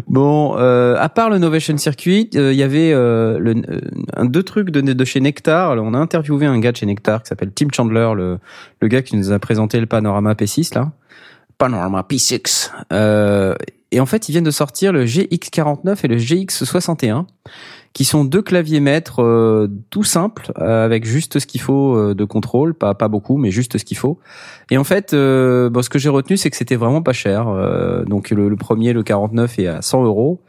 Bon, 0.08 0.58
euh, 0.58 0.96
à 0.98 1.10
part 1.10 1.30
le 1.30 1.38
Novation 1.38 1.78
Circuit, 1.78 2.30
euh, 2.36 2.54
il 2.54 2.58
y 2.58 2.64
avait 2.64 2.92
euh, 2.94 3.40
le, 3.40 3.56
euh, 3.70 4.26
deux 4.26 4.44
trucs 4.44 4.70
de, 4.70 4.82
de 4.82 5.06
chez 5.06 5.20
Nectar. 5.20 5.72
Alors, 5.72 5.86
on 5.86 5.94
a 5.94 5.98
interviewé 5.98 6.46
un 6.46 6.60
gars 6.60 6.72
de 6.72 6.78
chez 6.78 6.86
Nectar 6.86 7.24
qui 7.24 7.30
s'appelle 7.30 7.52
Tim 7.52 7.68
Chandler, 7.74 8.12
le, 8.16 8.40
le 8.80 8.88
gars 8.88 9.02
qui 9.02 9.16
nous 9.16 9.32
a 9.32 9.40
présenté 9.40 9.80
le 9.80 9.86
Panorama 9.86 10.34
P6 10.34 10.76
là. 10.76 10.92
Panorama 11.58 12.06
P6. 12.10 12.72
Euh, 12.92 13.56
et 13.92 14.00
en 14.00 14.06
fait, 14.06 14.30
ils 14.30 14.32
viennent 14.32 14.44
de 14.44 14.52
sortir 14.52 14.92
le 14.94 15.06
GX49 15.06 16.00
et 16.04 16.08
le 16.08 16.18
GX61, 16.18 17.26
qui 17.94 18.06
sont 18.06 18.24
deux 18.24 18.42
claviers 18.42 18.80
maîtres 18.80 19.22
euh, 19.22 19.68
tout 19.90 20.04
simples, 20.04 20.52
euh, 20.60 20.86
avec 20.86 21.06
juste 21.06 21.40
ce 21.40 21.46
qu'il 21.46 21.60
faut 21.62 21.96
euh, 21.96 22.16
de 22.16 22.24
contrôle, 22.24 22.74
pas 22.74 22.94
pas 22.94 23.08
beaucoup, 23.10 23.38
mais 23.38 23.52
juste 23.52 23.78
ce 23.78 23.84
qu'il 23.84 23.98
faut. 23.98 24.18
Et 24.70 24.78
en 24.78 24.84
fait, 24.84 25.14
euh, 25.14 25.70
bon, 25.70 25.82
ce 25.82 25.90
que 25.90 26.00
j'ai 26.00 26.10
retenu, 26.10 26.38
c'est 26.38 26.50
que 26.50 26.56
c'était 26.58 26.78
vraiment 26.78 27.02
pas 27.02 27.14
cher. 27.14 27.48
Euh, 27.50 28.06
donc 28.06 28.30
le, 28.30 28.48
le 28.48 28.56
premier, 28.56 28.94
le 28.94 29.04
49, 29.04 29.60
est 29.60 29.68
à 29.68 29.82
100 29.82 30.06
euros. 30.06 30.42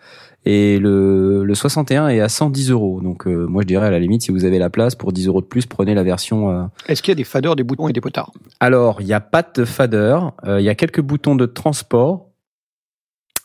Et 0.44 0.80
le, 0.80 1.44
le 1.44 1.54
61 1.54 2.08
est 2.08 2.20
à 2.20 2.28
110 2.28 2.70
euros. 2.72 3.00
Donc 3.00 3.28
euh, 3.28 3.46
moi 3.46 3.62
je 3.62 3.66
dirais 3.68 3.86
à 3.86 3.90
la 3.90 4.00
limite, 4.00 4.22
si 4.22 4.32
vous 4.32 4.44
avez 4.44 4.58
la 4.58 4.70
place 4.70 4.96
pour 4.96 5.12
10 5.12 5.28
euros 5.28 5.40
de 5.40 5.46
plus, 5.46 5.66
prenez 5.66 5.94
la 5.94 6.02
version 6.02 6.50
euh, 6.50 6.64
Est-ce 6.88 7.00
qu'il 7.00 7.12
y 7.12 7.14
a 7.14 7.16
des 7.16 7.22
faders, 7.24 7.54
des 7.54 7.62
boutons 7.62 7.86
et 7.88 7.92
des 7.92 8.00
potards? 8.00 8.32
Alors, 8.58 9.00
il 9.00 9.06
n'y 9.06 9.12
a 9.12 9.20
pas 9.20 9.44
de 9.44 9.64
fader, 9.64 10.18
euh, 10.44 10.60
il 10.60 10.64
y 10.64 10.68
a 10.68 10.74
quelques 10.74 11.00
boutons 11.00 11.36
de 11.36 11.46
transport, 11.46 12.26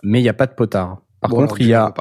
mais 0.01 0.19
il 0.19 0.23
n'y 0.23 0.29
a 0.29 0.33
pas 0.33 0.47
de 0.47 0.53
potard. 0.53 0.97
Par 1.21 1.29
Bon, 1.29 1.37
contre, 1.37 1.61
il 1.61 1.67
y 1.67 1.73
a. 1.75 1.93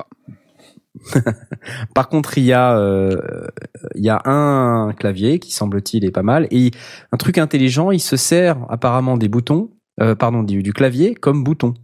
par 1.94 2.08
contre, 2.08 2.38
il 2.38 2.44
y 2.44 2.52
a, 2.52 2.78
euh, 2.78 3.46
il 3.94 4.04
y 4.04 4.10
a 4.10 4.20
un 4.24 4.92
clavier 4.92 5.38
qui 5.38 5.52
semble-t-il 5.52 6.04
est 6.04 6.10
pas 6.10 6.22
mal 6.22 6.46
et 6.50 6.70
un 7.12 7.16
truc 7.16 7.38
intelligent, 7.38 7.90
il 7.90 8.00
se 8.00 8.16
sert 8.16 8.58
apparemment 8.68 9.16
des 9.16 9.28
boutons, 9.28 9.70
euh, 10.00 10.14
pardon, 10.14 10.42
du, 10.42 10.72
clavier 10.72 11.14
comme 11.14 11.44
bouton. 11.44 11.74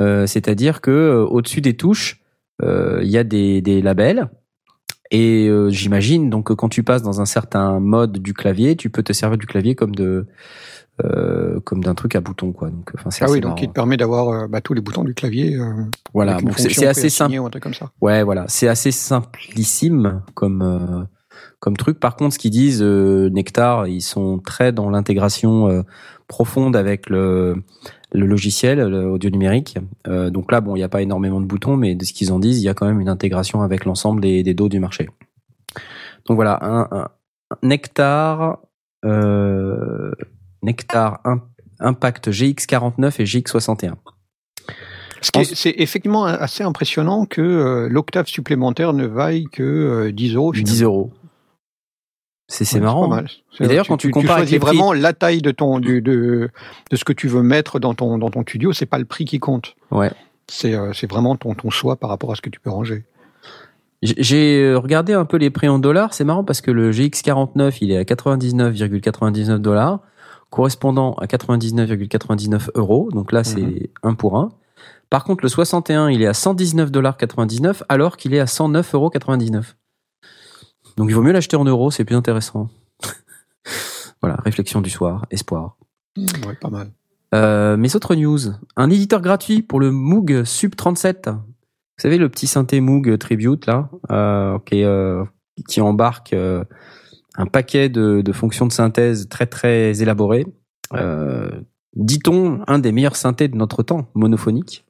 Euh, 0.00 0.26
C'est-à-dire 0.26 0.80
que 0.80 0.90
euh, 0.90 1.24
au-dessus 1.24 1.60
des 1.60 1.76
touches, 1.76 2.20
euh, 2.62 3.00
il 3.02 3.10
y 3.10 3.18
a 3.18 3.24
des, 3.24 3.60
des 3.60 3.82
labels. 3.82 4.28
Et 5.10 5.48
euh, 5.48 5.70
j'imagine 5.70 6.30
donc 6.30 6.48
que 6.48 6.52
quand 6.52 6.68
tu 6.68 6.82
passes 6.82 7.02
dans 7.02 7.20
un 7.20 7.26
certain 7.26 7.78
mode 7.78 8.18
du 8.18 8.34
clavier, 8.34 8.74
tu 8.74 8.90
peux 8.90 9.02
te 9.02 9.12
servir 9.12 9.38
du 9.38 9.46
clavier 9.46 9.74
comme 9.74 9.94
de 9.94 10.26
euh, 11.02 11.58
comme 11.60 11.82
d'un 11.82 11.94
truc 11.94 12.14
à 12.14 12.20
bouton 12.20 12.52
quoi. 12.52 12.70
Donc 12.70 12.90
enfin 12.94 13.10
c'est 13.10 13.24
Ah 13.24 13.30
oui, 13.30 13.40
donc 13.40 13.60
il 13.62 13.68
te 13.68 13.72
permet 13.72 13.96
d'avoir 13.96 14.28
euh, 14.28 14.46
bah, 14.48 14.60
tous 14.60 14.74
les 14.74 14.80
boutons 14.80 15.02
du 15.04 15.14
clavier. 15.14 15.56
euh, 15.56 15.84
voilà, 16.12 16.40
donc 16.40 16.58
c'est 16.58 16.86
assez 16.86 17.10
simple. 17.10 17.38
ou 17.38 17.46
un 17.46 17.50
truc 17.50 17.62
comme 17.62 17.74
ça. 17.74 17.90
Ouais, 18.00 18.22
voilà, 18.22 18.44
c'est 18.48 18.68
assez 18.68 18.90
simplissime 18.92 20.22
comme 20.34 20.62
euh, 20.62 21.02
comme 21.58 21.76
truc. 21.76 21.98
Par 21.98 22.14
contre, 22.16 22.34
ce 22.34 22.38
qu'ils 22.38 22.50
disent 22.52 22.82
euh, 22.82 23.28
Nectar, 23.30 23.88
ils 23.88 24.02
sont 24.02 24.38
très 24.38 24.70
dans 24.72 24.88
l'intégration 24.90 25.68
euh, 25.68 25.82
profonde 26.28 26.76
avec 26.76 27.10
le 27.10 27.56
le 28.12 28.26
logiciel, 28.26 28.78
le 28.78 29.10
audio 29.10 29.28
numérique. 29.30 29.76
Euh, 30.06 30.30
donc 30.30 30.52
là, 30.52 30.60
bon, 30.60 30.76
il 30.76 30.78
n'y 30.78 30.84
a 30.84 30.88
pas 30.88 31.02
énormément 31.02 31.40
de 31.40 31.46
boutons, 31.46 31.76
mais 31.76 31.96
de 31.96 32.04
ce 32.04 32.12
qu'ils 32.12 32.32
en 32.32 32.38
disent, 32.38 32.60
il 32.62 32.64
y 32.64 32.68
a 32.68 32.74
quand 32.74 32.86
même 32.86 33.00
une 33.00 33.08
intégration 33.08 33.62
avec 33.62 33.84
l'ensemble 33.84 34.20
des, 34.20 34.44
des 34.44 34.54
dos 34.54 34.68
du 34.68 34.78
marché. 34.78 35.08
Donc 36.28 36.36
voilà, 36.36 36.58
un, 36.62 36.82
un- 36.92 37.08
un 37.50 37.56
Nectar, 37.64 38.58
euh, 39.04 40.12
Nectar 40.64 41.20
Im- 41.24 41.42
Impact 41.80 42.30
GX49 42.30 43.20
et 43.20 43.24
GX61. 43.24 43.94
Ce 45.20 45.30
qui 45.30 45.40
est- 45.40 45.54
C'est 45.54 45.74
effectivement 45.78 46.24
assez 46.24 46.62
impressionnant 46.64 47.24
que 47.26 47.40
euh, 47.40 47.88
l'octave 47.88 48.26
supplémentaire 48.26 48.92
ne 48.92 49.06
vaille 49.06 49.44
que 49.52 49.62
euh, 49.62 50.12
10 50.12 50.34
euros. 50.34 50.52
finalement. 50.52 50.72
10 50.74 50.82
euros. 50.82 51.12
C'est 52.46 52.64
c'est 52.66 52.76
Ouais, 52.76 52.82
marrant. 52.84 53.08
pas 53.08 53.16
mal. 53.16 53.28
Et 53.60 53.66
d'ailleurs, 53.66 53.86
quand 53.86 53.96
tu 53.96 54.10
compares 54.10 54.36
avec 54.36 54.48
choisis 54.48 54.52
les 54.52 54.58
prix- 54.58 54.76
vraiment 54.76 54.92
la 54.92 55.14
taille 55.14 55.40
de 55.40 55.50
ton 55.50 55.78
du, 55.80 56.02
de 56.02 56.50
de 56.90 56.96
ce 56.96 57.04
que 57.04 57.14
tu 57.14 57.26
veux 57.26 57.42
mettre 57.42 57.78
dans 57.80 57.94
ton 57.94 58.18
dans 58.18 58.30
ton 58.30 58.42
studio, 58.42 58.72
c'est 58.74 58.84
pas 58.86 58.98
le 58.98 59.06
prix 59.06 59.24
qui 59.24 59.38
compte. 59.40 59.76
Ouais. 59.90 60.12
C'est 60.46 60.74
euh, 60.74 60.92
c'est 60.92 61.08
vraiment 61.10 61.36
ton 61.36 61.54
ton 61.54 61.70
choix 61.70 61.96
par 61.96 62.10
rapport 62.10 62.30
à 62.32 62.34
ce 62.36 62.42
que 62.42 62.50
tu 62.50 62.60
peux 62.60 62.68
ranger. 62.70 63.04
J'ai 64.02 64.60
euh, 64.62 64.78
regardé 64.78 65.14
un 65.14 65.24
peu 65.24 65.38
les 65.38 65.48
prix 65.48 65.68
en 65.68 65.78
dollars. 65.78 66.12
C'est 66.12 66.24
marrant 66.24 66.44
parce 66.44 66.60
que 66.60 66.70
le 66.70 66.90
GX49, 66.92 67.78
il 67.80 67.90
est 67.92 67.96
à 67.96 68.02
99,99 68.04 69.56
dollars, 69.58 70.00
correspondant 70.54 71.14
à 71.14 71.26
99,99 71.26 72.70
euros. 72.76 73.10
Donc 73.12 73.32
là, 73.32 73.42
c'est 73.44 73.60
Mhm. 73.60 73.78
un 74.04 74.14
pour 74.14 74.38
un. 74.38 74.52
Par 75.10 75.24
contre, 75.24 75.44
le 75.44 75.48
61, 75.48 76.08
il 76.10 76.22
est 76.22 76.26
à 76.26 76.34
119 76.34 76.90
dollars 76.90 77.16
99, 77.16 77.82
alors 77.88 78.16
qu'il 78.16 78.34
est 78.34 78.40
à 78.40 78.46
109 78.46 78.94
euros 78.94 79.10
99. 79.10 79.76
Donc 80.96 81.08
il 81.10 81.14
vaut 81.14 81.22
mieux 81.22 81.32
l'acheter 81.32 81.56
en 81.56 81.64
euros, 81.64 81.90
c'est 81.90 82.04
plus 82.04 82.14
intéressant. 82.16 82.68
voilà, 84.22 84.36
réflexion 84.44 84.80
du 84.80 84.90
soir, 84.90 85.26
espoir. 85.30 85.76
Ouais, 86.16 86.54
pas 86.60 86.70
mal. 86.70 86.90
Euh, 87.34 87.76
mes 87.76 87.96
autres 87.96 88.14
news. 88.14 88.38
Un 88.76 88.90
éditeur 88.90 89.20
gratuit 89.20 89.62
pour 89.62 89.80
le 89.80 89.90
Moog 89.90 90.44
Sub 90.44 90.76
37. 90.76 91.28
Vous 91.28 92.00
savez, 92.02 92.18
le 92.18 92.28
petit 92.28 92.46
synthé 92.46 92.80
Moog 92.80 93.18
Tribute, 93.18 93.66
là, 93.66 93.88
euh, 94.10 94.58
qui, 94.66 94.84
euh, 94.84 95.24
qui 95.68 95.80
embarque 95.80 96.32
euh, 96.32 96.64
un 97.36 97.46
paquet 97.46 97.88
de, 97.88 98.20
de 98.22 98.32
fonctions 98.32 98.66
de 98.66 98.72
synthèse 98.72 99.28
très, 99.28 99.46
très 99.46 100.02
élaborées. 100.02 100.46
Euh, 100.92 101.50
Dit-on, 101.96 102.62
un 102.66 102.80
des 102.80 102.90
meilleurs 102.90 103.14
synthés 103.14 103.46
de 103.46 103.56
notre 103.56 103.84
temps, 103.84 104.08
monophonique. 104.14 104.84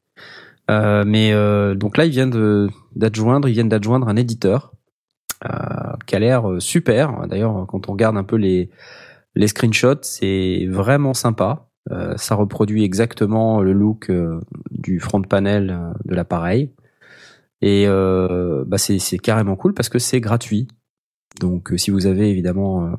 Euh, 0.71 1.05
mais 1.07 1.33
euh, 1.33 1.75
donc 1.75 1.99
là, 1.99 2.07
ils 2.07 2.11
viennent 2.11 2.69
d'adjoindre, 2.97 3.49
ils 3.49 3.53
viennent 3.53 3.69
d'adjoindre 3.69 4.09
un 4.09 4.17
éditeur 4.17 4.73
euh, 5.45 5.49
qui 6.07 6.17
a 6.17 6.19
l'air 6.19 6.45
super. 6.61 7.27
D'ailleurs, 7.29 7.67
quand 7.69 7.89
on 7.89 7.93
regarde 7.93 8.17
un 8.17 8.25
peu 8.25 8.37
les, 8.37 8.71
les 9.35 9.49
screenshots, 9.49 10.03
c'est 10.03 10.67
vraiment 10.71 11.13
sympa. 11.13 11.69
Euh, 11.91 12.17
ça 12.17 12.35
reproduit 12.35 12.85
exactement 12.85 13.61
le 13.61 13.75
look 13.75 14.11
du 14.71 15.01
front 15.01 15.21
panel 15.21 15.79
de 16.07 16.15
l'appareil. 16.15 16.73
Et 17.61 17.85
euh, 17.87 18.65
bah 18.67 18.79
c'est 18.79 19.19
carrément 19.19 19.57
cool 19.57 19.75
parce 19.75 19.89
que 19.91 19.99
c'est 19.99 20.21
gratuit. 20.21 20.69
Donc 21.41 21.73
euh, 21.73 21.77
si 21.77 21.91
vous 21.91 22.07
avez 22.07 22.31
évidemment 22.31 22.87
euh, 22.87 22.91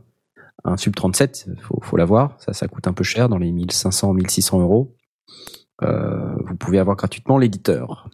un 0.64 0.78
Sub 0.78 0.96
37, 0.96 1.50
faut, 1.62 1.80
faut 1.82 1.98
l'avoir. 1.98 2.36
Ça, 2.40 2.54
ça 2.54 2.68
coûte 2.68 2.88
un 2.88 2.94
peu 2.94 3.04
cher, 3.04 3.30
dans 3.30 3.38
les 3.38 3.52
1500, 3.52 4.14
1600 4.14 4.62
euros. 4.62 4.96
Euh, 5.84 6.36
vous 6.46 6.56
pouvez 6.56 6.80
avoir 6.80 6.96
gratuitement 6.96 7.38
l'éditeur. 7.38 8.10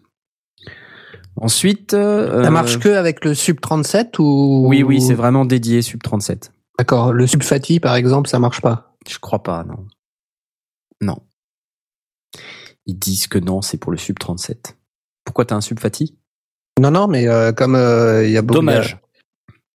Ensuite, 1.36 1.94
euh, 1.94 2.44
Ça 2.44 2.52
marche 2.52 2.80
que 2.80 2.90
avec 2.90 3.24
le 3.24 3.34
Sub 3.34 3.60
37 3.62 4.20
ou? 4.20 4.66
Oui, 4.68 4.84
oui, 4.84 5.02
c'est 5.02 5.14
vraiment 5.14 5.46
dédié 5.46 5.82
Sub 5.82 6.02
37. 6.02 6.52
D'accord. 6.78 7.14
Le 7.14 7.26
Sub 7.28 7.44
Fati, 7.44 7.80
par 7.80 7.96
exemple, 7.96 8.30
ça 8.30 8.40
marche 8.40 8.62
pas? 8.62 8.96
Je 9.08 9.18
crois 9.20 9.42
pas, 9.42 9.64
non. 9.64 9.88
Non. 11.02 11.18
Ils 12.86 12.98
disent 12.98 13.28
que 13.28 13.40
non, 13.40 13.62
c'est 13.62 13.78
pour 13.78 13.92
le 13.92 13.98
Sub 13.98 14.20
37. 14.20 14.78
Pourquoi 15.24 15.46
t'as 15.46 15.56
un 15.56 15.62
Sub 15.62 15.80
Fati? 15.80 16.18
Non, 16.80 16.92
non, 16.92 17.08
mais 17.08 17.28
euh, 17.28 17.52
comme 17.52 17.76
euh, 17.76 18.26
il 18.26 18.32
y 18.32 18.38
a 18.38 18.42
beaucoup. 18.42 18.60
Dommage. 18.60 19.00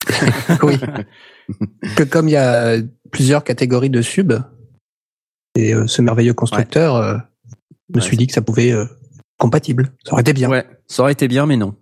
oui. 0.62 0.79
que 1.97 2.03
comme 2.03 2.29
il 2.29 2.33
y 2.33 2.37
a 2.37 2.77
plusieurs 3.11 3.45
catégories 3.45 3.90
de 3.90 4.03
sub, 4.03 4.33
et 5.57 5.75
euh, 5.75 5.87
ce 5.87 6.03
merveilleux 6.03 6.35
constructeur 6.35 6.97
euh, 6.97 7.16
me 7.88 7.97
Ouais, 7.97 8.01
suis 8.01 8.16
dit 8.16 8.27
que 8.27 8.33
ça 8.33 8.42
pouvait 8.42 8.73
euh, 8.73 8.85
compatible. 9.38 9.92
Ça 10.05 10.12
aurait 10.12 10.23
été 10.23 10.33
bien. 10.33 10.49
Ouais, 10.49 10.66
ça 10.87 11.03
aurait 11.03 11.12
été 11.12 11.29
bien, 11.29 11.47
mais 11.47 11.57
non. 11.57 11.75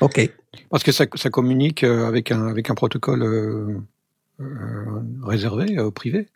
Ok. 0.00 0.30
Parce 0.70 0.82
que 0.82 0.92
ça, 0.92 1.06
ça 1.14 1.30
communique 1.30 1.84
euh, 1.84 2.06
avec 2.06 2.30
un 2.30 2.46
avec 2.46 2.70
un 2.70 2.74
protocole 2.74 3.22
euh, 3.22 3.78
réservé 5.22 5.78
au 5.78 5.90
privé. 5.90 6.28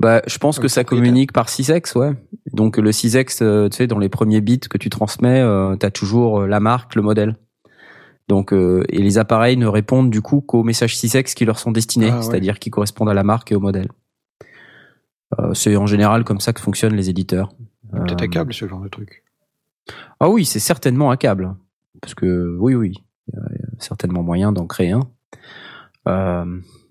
Bah, 0.00 0.22
je 0.28 0.38
pense 0.38 0.60
que 0.60 0.68
ça 0.68 0.84
communique 0.84 1.32
par 1.32 1.48
6x, 1.48 1.98
ouais. 1.98 2.12
Donc 2.52 2.76
le 2.76 2.92
6x, 2.92 3.68
tu 3.70 3.76
sais, 3.76 3.88
dans 3.88 3.98
les 3.98 4.08
premiers 4.08 4.40
bits 4.40 4.60
que 4.60 4.78
tu 4.78 4.90
transmets, 4.90 5.42
tu 5.80 5.84
as 5.84 5.90
toujours 5.90 6.46
la 6.46 6.60
marque, 6.60 6.94
le 6.94 7.02
modèle. 7.02 7.34
Donc, 8.28 8.52
et 8.52 8.98
les 8.98 9.18
appareils 9.18 9.56
ne 9.56 9.66
répondent 9.66 10.10
du 10.10 10.20
coup 10.20 10.40
qu'aux 10.40 10.62
messages 10.62 10.96
6x 10.96 11.34
qui 11.34 11.44
leur 11.44 11.58
sont 11.58 11.72
destinés, 11.72 12.10
ah, 12.12 12.22
c'est-à-dire 12.22 12.58
qui 12.58 12.70
correspondent 12.70 13.08
à 13.08 13.14
la 13.14 13.24
marque 13.24 13.52
et 13.52 13.54
au 13.54 13.60
modèle. 13.60 13.88
c'est 15.54 15.76
en 15.76 15.86
général 15.86 16.24
comme 16.24 16.40
ça 16.40 16.52
que 16.52 16.60
fonctionnent 16.60 16.94
les 16.94 17.08
éditeurs. 17.08 17.48
Peut-être 17.90 18.22
un 18.22 18.28
câble 18.28 18.52
ce 18.52 18.68
genre 18.68 18.80
de 18.80 18.88
truc. 18.88 19.24
Ah 20.20 20.28
oui, 20.28 20.44
c'est 20.44 20.58
certainement 20.58 21.10
un 21.10 21.16
câble. 21.16 21.54
Parce 22.02 22.14
que 22.14 22.56
oui, 22.58 22.74
oui, 22.74 22.92
il 23.32 23.34
y 23.34 23.38
a 23.38 23.68
certainement 23.78 24.22
moyen 24.22 24.52
d'en 24.52 24.66
créer 24.66 24.92
un. 24.92 25.08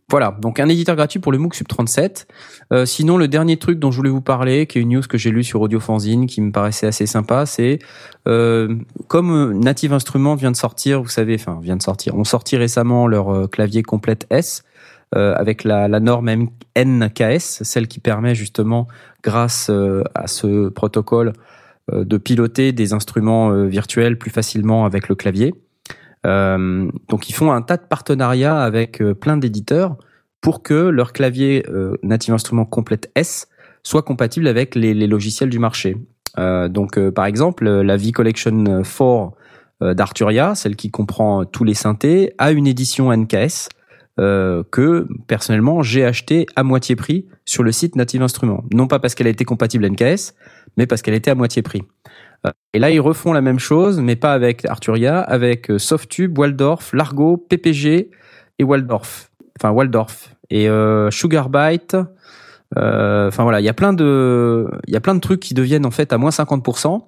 Euh, 0.07 0.11
voilà, 0.11 0.37
donc 0.39 0.59
un 0.59 0.69
éditeur 0.69 0.95
gratuit 0.95 1.19
pour 1.19 1.31
le 1.31 1.37
MOOC 1.37 1.55
Sub 1.55 1.67
37. 1.67 2.27
Euh, 2.71 2.85
sinon, 2.85 3.17
le 3.17 3.27
dernier 3.27 3.57
truc 3.57 3.79
dont 3.79 3.91
je 3.91 3.97
voulais 3.97 4.09
vous 4.09 4.21
parler, 4.21 4.65
qui 4.65 4.77
est 4.77 4.81
une 4.81 4.95
news 4.95 5.01
que 5.01 5.17
j'ai 5.17 5.31
lue 5.31 5.43
sur 5.43 5.61
Audiofanzine, 5.61 6.27
qui 6.27 6.41
me 6.41 6.51
paraissait 6.51 6.87
assez 6.87 7.05
sympa, 7.05 7.45
c'est 7.45 7.79
euh, 8.27 8.75
comme 9.07 9.59
Native 9.59 9.93
Instruments 9.93 10.35
vient 10.35 10.51
de 10.51 10.55
sortir, 10.55 11.01
vous 11.01 11.09
savez, 11.09 11.35
enfin 11.35 11.59
vient 11.61 11.77
de 11.77 11.83
sortir, 11.83 12.15
on 12.15 12.23
sorti 12.23 12.57
récemment 12.57 13.07
leur 13.07 13.49
clavier 13.49 13.83
complète 13.83 14.25
S 14.29 14.63
avec 15.13 15.63
la, 15.63 15.87
la, 15.87 16.01
norme 16.01 16.49
NKS, 16.77 17.63
celle 17.63 17.87
qui 17.87 18.01
permet 18.01 18.35
justement, 18.35 18.87
grâce 19.23 19.71
à 20.13 20.27
ce 20.27 20.67
protocole, 20.67 21.31
euh, 21.93 22.03
de 22.03 22.17
piloter 22.17 22.73
des 22.73 22.91
instruments 22.91 23.51
euh, 23.51 23.65
virtuels 23.65 24.17
plus 24.17 24.29
facilement 24.29 24.85
avec 24.85 25.07
le 25.07 25.15
clavier. 25.15 25.53
Euh, 26.25 26.89
donc 27.07 27.29
ils 27.29 27.33
font 27.33 27.51
un 27.51 27.61
tas 27.61 27.77
de 27.77 27.83
partenariats 27.83 28.61
avec 28.61 29.01
plein 29.19 29.37
d'éditeurs 29.37 29.97
pour 30.41 30.63
que 30.63 30.73
leur 30.73 31.13
clavier 31.13 31.65
Native 32.03 32.33
Instruments 32.33 32.65
Complete 32.65 33.09
S 33.15 33.47
soit 33.83 34.03
compatible 34.03 34.47
avec 34.47 34.75
les, 34.75 34.93
logiciels 35.07 35.49
du 35.49 35.59
marché. 35.59 35.97
donc 36.37 36.99
par 37.09 37.25
exemple, 37.25 37.67
la 37.67 37.97
V 37.97 38.11
Collection 38.11 38.83
4 38.83 39.93
d'Arturia, 39.95 40.55
celle 40.55 40.75
qui 40.75 40.91
comprend 40.91 41.43
tous 41.43 41.63
les 41.63 41.73
synthés, 41.73 42.33
a 42.37 42.51
une 42.51 42.67
édition 42.67 43.11
NKS 43.11 43.69
que 44.17 45.07
personnellement 45.25 45.81
j'ai 45.81 46.05
acheté 46.05 46.45
à 46.55 46.63
moitié 46.63 46.95
prix 46.95 47.25
sur 47.45 47.63
le 47.63 47.71
site 47.71 47.95
Native 47.95 48.21
Instruments. 48.21 48.63
Non 48.71 48.87
pas 48.87 48.99
parce 48.99 49.15
qu'elle 49.15 49.27
a 49.27 49.31
été 49.31 49.43
compatible 49.43 49.89
NKS, 49.89 50.35
mais 50.77 50.85
parce 50.85 51.01
qu'elle 51.01 51.15
était 51.15 51.31
à 51.31 51.35
moitié 51.35 51.61
prix. 51.61 51.81
Et 52.73 52.79
là, 52.79 52.91
ils 52.91 52.99
refont 52.99 53.33
la 53.33 53.41
même 53.41 53.59
chose, 53.59 53.99
mais 53.99 54.15
pas 54.15 54.33
avec 54.33 54.65
Arturia, 54.65 55.19
avec 55.19 55.71
euh, 55.71 55.79
Softube, 55.79 56.37
Waldorf, 56.37 56.93
Largo, 56.93 57.37
PPG 57.37 58.11
et 58.59 58.63
Waldorf. 58.63 59.31
Enfin, 59.59 59.71
Waldorf. 59.71 60.35
Et 60.49 60.69
euh, 60.69 61.11
Sugarbyte. 61.11 61.97
Euh, 62.77 63.29
enfin 63.29 63.43
voilà, 63.43 63.61
il 63.61 63.63
y 63.63 63.69
a 63.69 63.73
plein 63.73 63.93
de, 63.93 64.69
trucs 65.21 65.39
qui 65.39 65.53
deviennent 65.53 65.85
en 65.85 65.91
fait 65.91 66.11
à 66.11 66.17
moins 66.17 66.31
50%. 66.31 67.01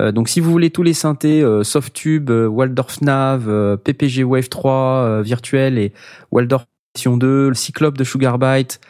Euh, 0.00 0.10
donc 0.10 0.28
si 0.30 0.40
vous 0.40 0.50
voulez 0.50 0.70
tous 0.70 0.82
les 0.82 0.94
synthés 0.94 1.44
Softube, 1.62 2.30
Waldorf 2.30 3.02
Nav, 3.02 3.76
PPG 3.84 4.24
Wave 4.24 4.48
3 4.48 5.22
virtuel 5.22 5.78
et 5.78 5.92
Waldorf 6.30 6.64
2, 7.04 7.48
le 7.48 7.54
Cyclope 7.54 7.98
de 7.98 8.04
Sugarbyte, 8.04 8.80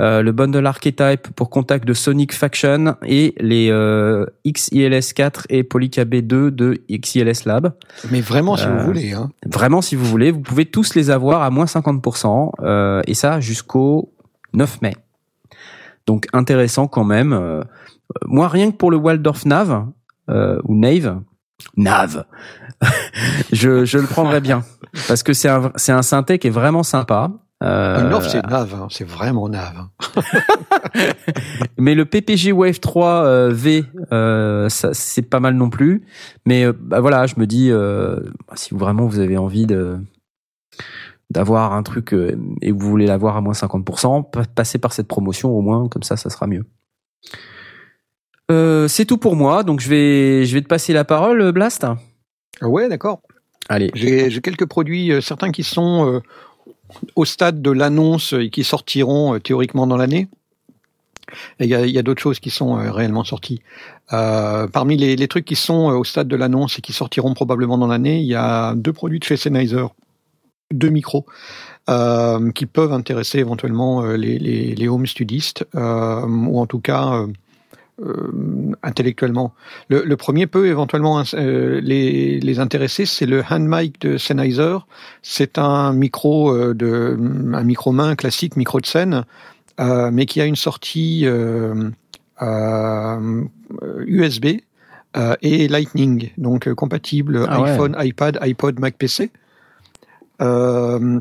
euh, 0.00 0.22
le 0.22 0.32
bundle 0.32 0.66
archetype 0.66 1.28
pour 1.36 1.50
contact 1.50 1.86
de 1.86 1.94
Sonic 1.94 2.32
Faction 2.32 2.96
et 3.06 3.34
les 3.38 3.70
euh, 3.70 4.26
XILS4 4.44 5.44
et 5.50 5.62
Polycab 5.62 6.12
2 6.14 6.50
de 6.50 6.82
XILS 6.90 7.44
Lab. 7.46 7.74
Mais 8.10 8.20
vraiment 8.20 8.56
si 8.56 8.66
vous 8.66 8.72
euh, 8.72 8.84
voulez. 8.84 9.12
Hein. 9.12 9.30
Vraiment 9.46 9.82
si 9.82 9.94
vous 9.94 10.04
voulez, 10.04 10.32
vous 10.32 10.40
pouvez 10.40 10.66
tous 10.66 10.94
les 10.94 11.10
avoir 11.10 11.42
à 11.42 11.50
moins 11.50 11.66
50% 11.66 12.50
euh, 12.60 13.02
et 13.06 13.14
ça 13.14 13.38
jusqu'au 13.40 14.12
9 14.52 14.82
mai. 14.82 14.96
Donc 16.06 16.26
intéressant 16.32 16.88
quand 16.88 17.04
même. 17.04 17.64
moi 18.26 18.48
rien 18.48 18.72
que 18.72 18.76
pour 18.76 18.90
le 18.90 18.96
Waldorf 18.96 19.46
Nav 19.46 19.86
ou 20.28 20.74
Nave, 20.74 21.20
Nav, 21.76 22.24
je, 23.52 23.84
je 23.84 23.98
le 23.98 24.06
prendrais 24.06 24.40
bien 24.40 24.64
parce 25.08 25.22
que 25.22 25.32
c'est 25.32 25.48
un 25.48 25.72
c'est 25.76 25.92
un 25.92 26.02
synthé 26.02 26.38
qui 26.38 26.48
est 26.48 26.50
vraiment 26.50 26.82
sympa. 26.82 27.30
Euh, 27.62 28.20
c'est 28.20 28.44
nave, 28.46 28.74
hein. 28.74 28.88
c'est 28.90 29.08
vraiment 29.08 29.48
nave. 29.48 29.76
Hein. 29.78 30.22
mais 31.78 31.94
le 31.94 32.04
PPG 32.04 32.52
Wave 32.52 32.80
3 32.80 33.24
euh, 33.24 33.50
V, 33.52 33.84
euh, 34.12 34.68
c'est 34.68 35.22
pas 35.22 35.40
mal 35.40 35.54
non 35.54 35.70
plus. 35.70 36.04
Mais 36.46 36.70
bah, 36.72 37.00
voilà, 37.00 37.26
je 37.26 37.34
me 37.38 37.46
dis, 37.46 37.70
si 38.54 38.74
vraiment 38.74 39.06
vous 39.06 39.20
avez 39.20 39.36
envie 39.36 39.66
de 39.66 39.98
d'avoir 41.30 41.72
un 41.72 41.82
truc 41.82 42.14
et 42.60 42.70
vous 42.70 42.88
voulez 42.88 43.06
l'avoir 43.06 43.36
à 43.36 43.40
moins 43.40 43.54
50%, 43.54 44.30
passez 44.54 44.78
par 44.78 44.92
cette 44.92 45.08
promotion 45.08 45.50
au 45.50 45.62
moins, 45.62 45.88
comme 45.88 46.02
ça, 46.02 46.16
ça 46.16 46.28
sera 46.30 46.46
mieux. 46.46 46.64
c'est 48.88 49.06
tout 49.06 49.18
pour 49.18 49.34
moi, 49.34 49.62
donc 49.62 49.80
je 49.80 49.88
vais 49.88 50.44
je 50.44 50.54
vais 50.54 50.60
te 50.60 50.68
passer 50.68 50.92
la 50.92 51.04
parole, 51.04 51.50
Blast. 51.52 51.86
Ouais, 52.60 52.88
d'accord. 52.88 53.22
Allez. 53.68 53.90
J'ai 53.94 54.40
quelques 54.42 54.66
produits, 54.66 55.12
certains 55.22 55.50
qui 55.50 55.62
sont 55.62 56.20
au 57.16 57.24
stade 57.24 57.62
de 57.62 57.70
l'annonce 57.70 58.32
et 58.32 58.50
qui 58.50 58.64
sortiront 58.64 59.34
euh, 59.34 59.38
théoriquement 59.40 59.86
dans 59.86 59.96
l'année. 59.96 60.28
Il 61.58 61.66
y 61.66 61.98
a, 61.98 62.02
d'autres 62.02 62.20
choses 62.20 62.38
qui 62.38 62.50
sont 62.50 62.78
euh, 62.78 62.92
réellement 62.92 63.24
sorties. 63.24 63.60
Euh, 64.12 64.68
parmi 64.68 64.96
les, 64.96 65.28
trucs 65.28 65.44
qui 65.44 65.56
sont 65.56 65.86
au 65.86 66.04
stade 66.04 66.28
de 66.28 66.36
l'annonce 66.36 66.78
et 66.78 66.82
qui 66.82 66.92
sortiront 66.92 67.34
probablement 67.34 67.78
dans 67.78 67.86
l'année, 67.86 68.20
il 68.20 68.26
y 68.26 68.34
a 68.34 68.74
deux 68.74 68.92
produits 68.92 69.18
de 69.18 69.24
chez 69.24 69.36
Sennheiser, 69.36 69.86
deux 70.72 70.90
micros, 70.90 71.26
qui 72.54 72.66
peuvent 72.66 72.92
intéresser 72.92 73.38
éventuellement 73.38 74.02
les, 74.02 74.88
home 74.88 75.06
studistes, 75.06 75.66
ou 75.74 76.60
en 76.60 76.66
tout 76.66 76.80
cas 76.80 77.26
intellectuellement. 78.82 79.54
Le, 79.88 80.02
le, 80.02 80.16
premier 80.16 80.46
peut 80.46 80.66
éventuellement 80.66 81.22
euh, 81.34 81.80
les, 81.80 82.40
les, 82.40 82.58
intéresser, 82.58 83.06
c'est 83.06 83.26
le 83.26 83.42
hand 83.48 83.66
mic 83.68 84.00
de 84.00 84.16
Sennheiser. 84.16 84.78
C'est 85.22 85.58
un 85.58 85.92
micro 85.92 86.52
euh, 86.52 86.74
de 86.74 87.16
un 87.54 87.62
micro 87.62 87.92
main 87.92 88.16
classique, 88.16 88.56
micro 88.56 88.80
de 88.80 88.86
scène, 88.86 89.24
mais 89.78 90.26
qui 90.26 90.40
a 90.40 90.44
une 90.44 90.56
sortie 90.56 91.26
USB 94.06 94.46
et 95.42 95.68
Lightning, 95.68 96.30
donc 96.36 96.72
compatible 96.74 97.46
ah 97.48 97.62
iPhone, 97.62 97.96
iPad, 97.98 98.38
iPod, 98.42 98.80
Mac 98.80 98.96
PC. 98.98 99.30
Euh, 100.42 101.20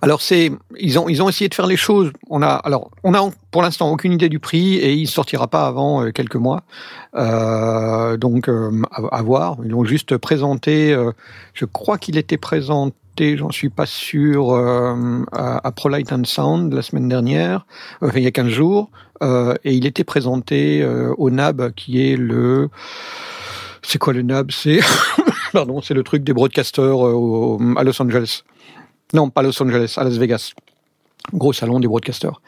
alors 0.00 0.20
c'est 0.20 0.50
ils 0.78 0.98
ont 0.98 1.08
ils 1.08 1.22
ont 1.22 1.28
essayé 1.28 1.48
de 1.48 1.54
faire 1.54 1.66
les 1.66 1.76
choses. 1.76 2.12
On 2.30 2.42
a 2.42 2.48
alors 2.48 2.90
on 3.04 3.14
a 3.14 3.30
pour 3.50 3.62
l'instant 3.62 3.90
aucune 3.90 4.12
idée 4.12 4.28
du 4.28 4.38
prix 4.38 4.76
et 4.76 4.94
il 4.94 5.08
sortira 5.08 5.48
pas 5.48 5.66
avant 5.66 6.02
euh, 6.02 6.10
quelques 6.10 6.36
mois. 6.36 6.62
Euh, 7.14 8.16
donc 8.16 8.48
euh, 8.48 8.70
à, 8.90 9.22
voir. 9.22 9.58
Ils 9.64 9.70
l'ont 9.70 9.84
juste 9.84 10.16
présenté. 10.16 10.96
je 11.54 11.64
crois 11.64 11.98
qu'il 11.98 12.16
était 12.16 12.38
présenté. 12.38 13.36
J'en 13.36 13.50
suis 13.50 13.68
pas 13.68 13.84
sûr 13.84 14.54
à, 14.54 15.66
à 15.66 15.72
ProLight 15.72 16.10
and 16.12 16.24
Sound 16.24 16.72
la 16.72 16.80
semaine 16.80 17.08
dernière, 17.10 17.66
il 18.14 18.22
y 18.22 18.26
a 18.26 18.30
15 18.30 18.48
jours, 18.48 18.88
et 19.22 19.74
il 19.74 19.84
était 19.84 20.02
présenté 20.02 20.82
au 21.18 21.30
NAB 21.30 21.72
qui 21.72 22.02
est 22.02 22.16
le 22.16 22.70
c'est 23.82 23.98
quoi 23.98 24.14
le 24.14 24.22
NAB 24.22 24.50
C'est 24.50 24.80
pardon, 25.52 25.82
c'est 25.82 25.94
le 25.94 26.02
truc 26.02 26.24
des 26.24 26.32
broadcasters 26.32 26.98
à 27.76 27.84
Los 27.84 28.00
Angeles. 28.00 28.44
Non, 29.12 29.30
pas 29.30 29.42
Los 29.42 29.62
Angeles, 29.62 29.94
à 29.96 30.04
Las 30.04 30.16
Vegas. 30.16 30.52
Gros 31.34 31.52
salon 31.52 31.80
des 31.80 31.86
broadcasters. 31.86 32.40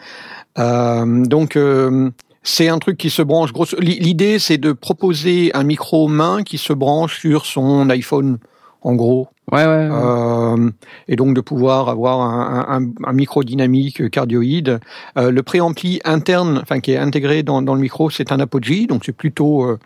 Euh, 0.59 1.25
donc, 1.25 1.57
euh, 1.57 2.11
c'est 2.43 2.69
un 2.69 2.79
truc 2.79 2.97
qui 2.97 3.11
se 3.11 3.23
branche. 3.23 3.51
L'idée, 3.79 4.39
c'est 4.39 4.59
de 4.59 4.73
proposer 4.73 5.51
un 5.55 5.63
micro 5.63 6.09
main 6.09 6.43
qui 6.43 6.59
se 6.59 6.73
branche 6.73 7.21
sur 7.21 7.47
son 7.47 7.89
iPhone, 7.91 8.39
en 8.83 8.95
gros. 8.95 9.29
Ouais, 9.53 9.67
ouais. 9.67 9.89
Euh, 9.93 10.71
et 11.07 11.17
donc 11.17 11.35
de 11.35 11.41
pouvoir 11.43 11.91
avoir 11.91 12.23
un, 12.23 12.81
un, 12.81 13.09
un 13.09 13.13
micro 13.13 13.45
dynamique 13.45 14.11
cardioïde. 14.11 14.81
Le 15.17 15.41
préampli 15.43 16.01
interne, 16.05 16.61
enfin 16.63 16.81
qui 16.81 16.93
est 16.93 16.97
intégré 16.97 17.43
dans, 17.43 17.61
dans 17.61 17.75
le 17.75 17.81
micro, 17.81 18.09
c'est 18.09 18.33
un 18.33 18.41
Apogee, 18.41 18.87
donc 18.87 19.05
c'est 19.05 19.13
plutôt 19.13 19.77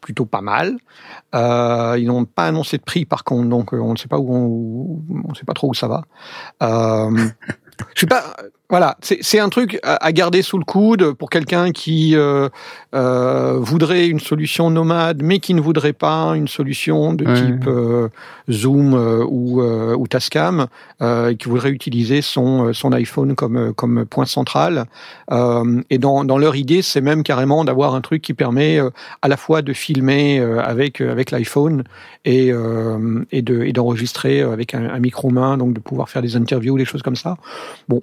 plutôt 0.00 0.24
pas 0.24 0.40
mal. 0.40 0.78
Euh, 1.34 1.96
ils 1.98 2.06
n'ont 2.06 2.24
pas 2.24 2.46
annoncé 2.46 2.78
de 2.78 2.82
prix 2.82 3.04
par 3.04 3.24
contre, 3.24 3.48
donc 3.48 3.74
euh, 3.74 3.78
on 3.78 3.92
ne 3.92 3.96
sait 3.96 4.08
pas 4.08 4.18
où 4.18 5.04
on, 5.28 5.34
sait 5.34 5.44
pas 5.44 5.54
trop 5.54 5.70
où 5.70 5.74
ça 5.74 5.88
va. 5.88 6.04
Euh, 6.62 7.28
je 7.94 7.98
suis 7.98 8.06
pas. 8.06 8.36
Voilà, 8.70 8.98
c'est 9.00 9.38
un 9.38 9.48
truc 9.48 9.80
à, 9.82 10.12
garder 10.12 10.42
sous 10.42 10.58
le 10.58 10.64
coude 10.64 11.12
pour 11.14 11.30
quelqu'un 11.30 11.72
qui 11.72 12.14
euh, 12.14 12.50
euh, 12.94 13.56
voudrait 13.58 14.08
une 14.08 14.20
solution 14.20 14.68
nomade, 14.68 15.22
mais 15.22 15.38
qui 15.38 15.54
ne 15.54 15.60
voudrait 15.62 15.94
pas 15.94 16.32
une 16.36 16.48
solution 16.48 17.14
de 17.14 17.24
type 17.34 17.66
euh, 17.66 18.08
Zoom 18.50 18.92
euh, 18.92 19.24
ou, 19.26 19.62
euh, 19.62 19.96
ou 19.96 20.06
Tascam, 20.06 20.66
et 21.00 21.36
qui 21.36 21.48
voudrait 21.48 21.70
utiliser 21.70 22.20
son, 22.20 22.74
son 22.74 22.92
iPhone 22.92 23.34
comme, 23.34 23.72
comme 23.72 24.04
point 24.04 24.26
central. 24.26 24.84
et 25.30 25.98
dans, 25.98 26.24
dans 26.24 26.36
leur 26.36 26.54
idée, 26.54 26.82
c'est 26.82 27.00
même 27.00 27.22
carrément 27.22 27.64
d'avoir 27.64 27.94
un 27.94 28.02
truc 28.02 28.20
qui 28.20 28.34
permet 28.34 28.80
à 29.22 29.28
la 29.28 29.38
fois 29.38 29.62
de 29.62 29.72
filmer 29.72 30.40
avec, 30.40 31.00
avec 31.00 31.30
l'iPhone 31.30 31.84
et, 32.26 32.52
et 33.32 33.72
d'enregistrer 33.72 34.42
avec 34.42 34.74
un, 34.74 34.90
un 34.90 34.98
micro-main, 34.98 35.56
donc 35.56 35.72
de 35.72 35.80
pouvoir 35.80 36.10
faire 36.10 36.20
des 36.20 36.36
interviews, 36.36 36.76
des 36.76 36.84
choses 36.84 37.02
comme 37.02 37.16
ça. 37.16 37.38
Bon, 37.88 38.02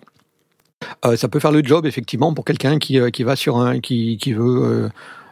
euh, 1.05 1.15
ça 1.15 1.27
peut 1.27 1.39
faire 1.39 1.51
le 1.51 1.63
job 1.63 1.85
effectivement 1.85 2.33
pour 2.33 2.45
quelqu'un 2.45 2.79
qui, 2.79 2.99
euh, 2.99 3.09
qui 3.09 3.23
va 3.23 3.35
sur 3.35 3.57
un 3.57 3.79
qui, 3.79 4.17
qui 4.17 4.33
veut 4.33 4.89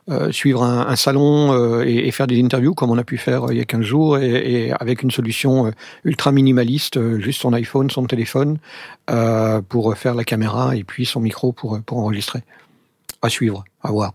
euh, 0.10 0.32
suivre 0.32 0.64
un, 0.64 0.88
un 0.88 0.96
salon 0.96 1.82
et, 1.84 2.08
et, 2.08 2.12
faire 2.12 2.28
des 2.28 2.42
interviews 2.42 2.74
comme 2.74 2.92
on 2.92 2.98
a 2.98 3.04
pu 3.04 3.18
faire 3.18 3.46
il 3.52 3.58
y 3.58 3.62
a 3.62 3.66
15 3.66 3.82
jours 3.82 4.18
et, 4.18 4.66
et 4.66 4.72
avec 4.74 5.02
une 5.02 5.12
solution 5.12 5.72
ultra 6.04 6.32
minimaliste, 6.32 7.20
juste 7.20 7.42
son 7.42 7.54
iPhone, 7.54 7.90
son 7.90 8.06
téléphone 8.06 8.58
pour 9.70 9.96
faire 9.96 10.16
la 10.16 10.24
caméra 10.24 10.76
et 10.76 10.84
puis 10.84 11.06
son 11.06 11.22
micro 11.22 11.54
pour, 11.54 11.80
pour 11.82 12.00
enregistrer. 12.00 12.42
À 13.22 13.30
suivre, 13.30 13.64
à 13.82 13.92
voir. 13.92 14.14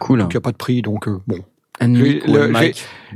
Cool. 0.00 0.18
Donc 0.18 0.32
il 0.32 0.36
n'y 0.36 0.38
a 0.38 0.42
pas 0.42 0.52
de 0.52 0.56
prix, 0.58 0.82
donc 0.82 1.08
bon, 1.26 1.38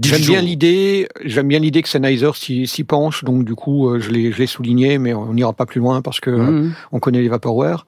J'aime 0.03 0.21
bien 0.21 0.40
l'idée, 0.40 1.09
j'aime 1.25 1.49
bien 1.49 1.59
l'idée 1.59 1.83
que 1.83 1.88
Sennheiser 1.88 2.31
s'y 2.35 2.85
penche, 2.85 3.25
donc 3.25 3.44
du 3.44 3.55
coup 3.55 3.88
euh, 3.88 4.01
je 4.01 4.11
l'ai 4.11 4.47
souligné, 4.47 4.99
mais 4.99 5.14
on 5.14 5.35
n'ira 5.35 5.53
pas 5.53 5.66
plus 5.66 5.81
loin 5.81 6.03
parce 6.03 6.21
que 6.21 6.31
mmh. 6.31 6.75
on 6.92 7.01
connaît 7.01 7.21
les 7.21 7.29
Vaporware. 7.29 7.87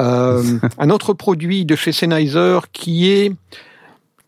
Euh, 0.00 0.42
un 0.78 0.90
autre 0.90 1.12
produit 1.12 1.64
de 1.64 1.76
chez 1.76 1.92
Sennheiser 1.92 2.58
qui 2.72 3.10
est 3.10 3.32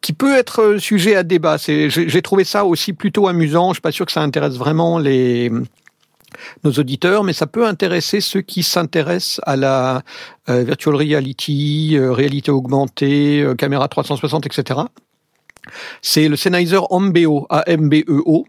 qui 0.00 0.12
peut 0.12 0.34
être 0.34 0.78
sujet 0.78 1.14
à 1.14 1.22
débat. 1.22 1.58
J'ai 1.58 2.22
trouvé 2.22 2.42
ça 2.42 2.64
aussi 2.64 2.92
plutôt 2.92 3.28
amusant. 3.28 3.68
Je 3.68 3.74
suis 3.74 3.82
pas 3.82 3.92
sûr 3.92 4.04
que 4.04 4.10
ça 4.10 4.20
intéresse 4.20 4.56
vraiment 4.56 4.98
les 4.98 5.50
nos 6.64 6.72
auditeurs, 6.72 7.22
mais 7.22 7.34
ça 7.34 7.46
peut 7.46 7.66
intéresser 7.66 8.20
ceux 8.20 8.40
qui 8.40 8.64
s'intéressent 8.64 9.40
à 9.44 9.54
la 9.54 10.02
euh, 10.48 10.64
virtual 10.64 10.96
reality, 10.96 11.92
euh, 11.94 12.10
réalité 12.10 12.50
augmentée, 12.50 13.46
caméra 13.58 13.86
360, 13.86 14.46
etc. 14.46 14.80
C'est 16.00 16.28
le 16.28 16.36
Sennheiser 16.36 16.80
Ambeo, 16.90 17.46
A-M-B-E-O. 17.50 18.46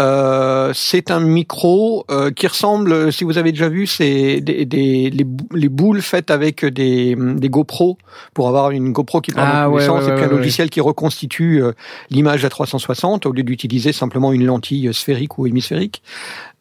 Euh, 0.00 0.70
c'est 0.76 1.10
un 1.10 1.18
micro 1.18 2.04
euh, 2.08 2.30
qui 2.30 2.46
ressemble, 2.46 3.12
si 3.12 3.24
vous 3.24 3.36
avez 3.36 3.50
déjà 3.50 3.68
vu, 3.68 3.88
c'est 3.88 4.40
des, 4.40 4.64
des 4.64 5.10
les, 5.10 5.68
boules 5.68 6.02
faites 6.02 6.30
avec 6.30 6.64
des, 6.64 7.16
des 7.16 7.48
GoPro 7.48 7.98
pour 8.32 8.46
avoir 8.46 8.70
une 8.70 8.92
GoPro 8.92 9.20
qui 9.20 9.32
prend 9.32 9.42
ah, 9.44 9.68
ouais, 9.68 9.88
ouais, 9.88 10.08
et 10.08 10.14
puis 10.14 10.24
un 10.24 10.28
logiciel 10.28 10.70
qui 10.70 10.80
reconstitue 10.80 11.64
euh, 11.64 11.72
l'image 12.10 12.44
à 12.44 12.48
360 12.48 13.26
au 13.26 13.32
lieu 13.32 13.42
d'utiliser 13.42 13.90
simplement 13.92 14.32
une 14.32 14.44
lentille 14.44 14.94
sphérique 14.94 15.36
ou 15.36 15.48
hémisphérique. 15.48 16.00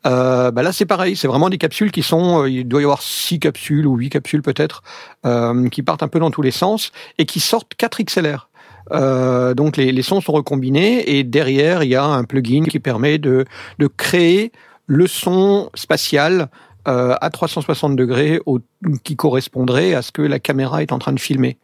Euh, 0.07 0.51
bah 0.51 0.63
là 0.63 0.71
c'est 0.71 0.85
pareil, 0.85 1.15
c'est 1.15 1.27
vraiment 1.27 1.49
des 1.49 1.57
capsules 1.57 1.91
qui 1.91 2.01
sont, 2.01 2.43
euh, 2.43 2.49
il 2.49 2.67
doit 2.67 2.81
y 2.81 2.83
avoir 2.83 3.01
six 3.01 3.39
capsules 3.39 3.85
ou 3.85 3.95
huit 3.97 4.09
capsules 4.09 4.41
peut-être, 4.41 4.81
euh, 5.25 5.67
qui 5.69 5.83
partent 5.83 6.03
un 6.03 6.07
peu 6.07 6.19
dans 6.19 6.31
tous 6.31 6.41
les 6.41 6.51
sens 6.51 6.91
et 7.17 7.25
qui 7.25 7.39
sortent 7.39 7.73
4 7.75 8.03
XLR. 8.03 8.49
Euh, 8.91 9.53
donc 9.53 9.77
les, 9.77 9.91
les, 9.91 10.01
sons 10.01 10.21
sont 10.21 10.31
recombinés 10.31 11.17
et 11.17 11.23
derrière 11.23 11.83
il 11.83 11.89
y 11.89 11.95
a 11.95 12.05
un 12.05 12.23
plugin 12.23 12.63
qui 12.63 12.79
permet 12.79 13.17
de, 13.17 13.45
de 13.79 13.87
créer 13.87 14.51
le 14.85 15.07
son 15.07 15.69
spatial 15.75 16.49
euh, 16.87 17.15
à 17.19 17.29
360 17.29 17.95
degrés 17.95 18.39
au, 18.45 18.59
qui 19.03 19.15
correspondrait 19.17 19.93
à 19.93 20.01
ce 20.01 20.11
que 20.11 20.21
la 20.21 20.39
caméra 20.39 20.81
est 20.81 20.91
en 20.91 20.99
train 20.99 21.11
de 21.11 21.19
filmer. 21.19 21.57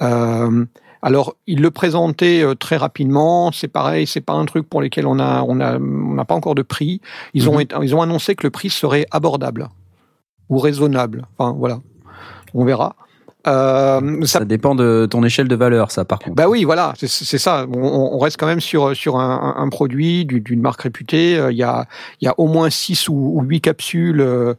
Euh, 0.00 0.64
alors, 1.02 1.34
il 1.48 1.60
le 1.60 1.70
présentait 1.72 2.44
très 2.60 2.76
rapidement. 2.76 3.50
C'est 3.50 3.68
pareil, 3.68 4.06
c'est 4.06 4.20
pas 4.20 4.34
un 4.34 4.44
truc 4.46 4.68
pour 4.68 4.80
lequel 4.80 5.06
on 5.06 5.18
a, 5.18 5.42
on 5.42 5.58
a, 5.60 5.76
on 5.76 6.14
n'a 6.14 6.24
pas 6.24 6.36
encore 6.36 6.54
de 6.54 6.62
prix. 6.62 7.00
Ils 7.34 7.50
ont, 7.50 7.58
mhm. 7.58 7.66
ils 7.82 7.94
ont 7.94 8.02
annoncé 8.02 8.36
que 8.36 8.46
le 8.46 8.50
prix 8.50 8.70
serait 8.70 9.06
abordable 9.10 9.68
ou 10.48 10.58
raisonnable. 10.58 11.26
Enfin, 11.36 11.54
voilà, 11.58 11.80
on 12.54 12.64
verra. 12.64 12.94
Euh, 13.46 14.24
ça... 14.24 14.44
dépend 14.44 14.74
de 14.74 15.06
ton 15.10 15.24
échelle 15.24 15.48
de 15.48 15.56
valeur, 15.56 15.90
ça, 15.90 16.04
par 16.04 16.18
contre. 16.20 16.36
Bah 16.36 16.48
oui, 16.48 16.64
voilà, 16.64 16.94
c'est 16.96 17.38
ça. 17.38 17.66
On, 17.72 18.18
reste 18.18 18.36
quand 18.38 18.46
même 18.46 18.60
sur 18.60 18.94
sur 18.94 19.18
un, 19.18 19.54
un 19.56 19.68
produit 19.68 20.24
d'une 20.24 20.60
marque 20.60 20.82
réputée. 20.82 21.36
Euh, 21.36 21.50
il 21.50 21.58
y 21.58 21.62
a 21.62 21.86
il 22.20 22.26
y 22.26 22.28
a 22.28 22.34
au 22.38 22.46
moins 22.46 22.70
six 22.70 23.08
ou, 23.08 23.40
huit 23.42 23.60
capsules. 23.60 24.20
Euh, 24.20 24.54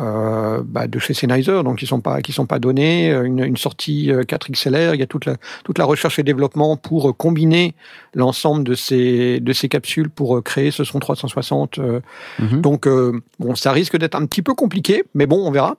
euh, 0.00 0.62
bah, 0.64 0.86
de 0.86 0.98
chez 0.98 1.12
Sennheiser, 1.12 1.62
donc 1.62 1.78
qui 1.78 1.86
sont 1.86 2.00
pas 2.00 2.22
qui 2.22 2.32
sont 2.32 2.46
pas 2.46 2.58
données, 2.58 3.10
une, 3.10 3.40
une 3.40 3.58
sortie 3.58 4.10
4 4.26 4.50
XLR, 4.50 4.94
il 4.94 5.00
y 5.00 5.02
a 5.02 5.06
toute 5.06 5.26
la 5.26 5.36
toute 5.64 5.78
la 5.78 5.84
recherche 5.84 6.18
et 6.18 6.22
développement 6.22 6.78
pour 6.78 7.14
combiner 7.14 7.74
l'ensemble 8.14 8.64
de 8.64 8.74
ces 8.74 9.38
de 9.40 9.52
ces 9.52 9.68
capsules 9.68 10.08
pour 10.08 10.42
créer 10.42 10.70
ce 10.70 10.82
son 10.82 10.98
360. 10.98 11.78
Mhm. 12.38 12.62
Donc 12.62 12.88
bon, 13.38 13.54
ça 13.54 13.70
risque 13.70 13.98
d'être 13.98 14.14
un 14.14 14.24
petit 14.24 14.40
peu 14.40 14.54
compliqué, 14.54 15.04
mais 15.14 15.26
bon, 15.26 15.46
on 15.46 15.50
verra. 15.50 15.76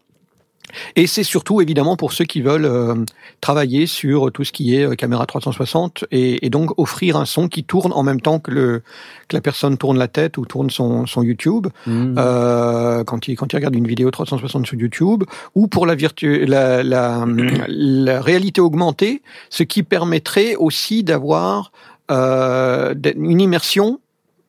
Et 0.96 1.08
c'est 1.08 1.24
surtout 1.24 1.62
évidemment 1.62 1.96
pour 1.96 2.14
ceux 2.14 2.26
qui 2.26 2.42
veulent 2.42 2.66
euh, 2.66 2.96
travailler 3.42 3.86
sur 3.86 4.32
tout 4.32 4.44
ce 4.44 4.52
qui 4.52 4.76
est 4.76 4.86
euh, 4.86 4.96
caméra 4.96 5.26
360 5.26 6.06
et, 6.12 6.46
et, 6.46 6.50
donc 6.50 6.72
offrir 6.80 7.18
un 7.18 7.26
son 7.26 7.48
qui 7.48 7.64
tourne 7.64 7.92
en 7.94 8.04
même 8.04 8.22
temps 8.22 8.40
que, 8.40 8.52
le, 8.52 8.82
que 9.28 9.36
la 9.36 9.42
personne 9.42 9.78
tourne 9.78 9.98
la 9.98 10.08
tête 10.08 10.38
ou 10.38 10.46
tourne 10.46 10.70
son, 10.70 11.06
son 11.06 11.24
YouTube 11.24 11.68
mmh. 11.86 12.16
euh, 12.18 13.04
quand, 13.04 13.28
il, 13.28 13.36
quand 13.36 13.52
il 13.54 13.56
regarde 13.58 13.76
une 13.76 13.88
vidéo 13.88 14.10
360 14.10 14.66
sur 14.66 14.78
YouTube 14.78 15.24
ou 15.56 15.68
pour 15.68 15.86
la, 15.86 15.96
virtu 15.96 16.46
la, 16.46 16.84
la, 16.84 17.26
la 17.68 18.22
réalité 18.22 18.62
augmentée, 18.62 19.22
ce 19.50 19.64
qui 19.64 19.84
permettrait 19.84 20.56
aussi 20.56 21.04
d'avoir 21.04 21.72
euh, 22.12 22.94
une 23.16 23.42
immersion 23.42 24.00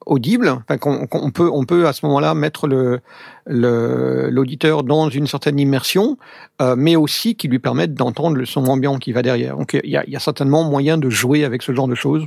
audible, 0.06 0.48
enfin, 0.48 0.78
qu'on 0.78 1.30
peut 1.30 1.50
on 1.52 1.64
peut 1.64 1.86
à 1.86 1.92
ce 1.92 2.04
moment-là 2.06 2.34
mettre 2.34 2.66
le 2.66 3.00
l'auditeur 3.46 4.82
dans 4.82 5.08
une 5.08 5.26
certaine 5.26 5.58
immersion, 5.58 6.16
euh, 6.62 6.74
mais 6.76 6.96
aussi 6.96 7.34
qui 7.36 7.48
lui 7.48 7.58
permettent 7.58 7.94
d'entendre 7.94 8.36
le 8.36 8.46
son 8.46 8.66
ambiant 8.66 8.98
qui 8.98 9.12
va 9.12 9.22
derrière. 9.22 9.56
Donc 9.56 9.78
il 9.82 9.90
y 9.90 9.96
a, 9.96 10.04
y 10.08 10.16
a, 10.16 10.20
certainement 10.20 10.64
moyen 10.64 10.98
de 10.98 11.10
jouer 11.10 11.44
avec 11.44 11.62
ce 11.62 11.74
genre 11.74 11.88
de 11.88 11.94
choses. 11.94 12.26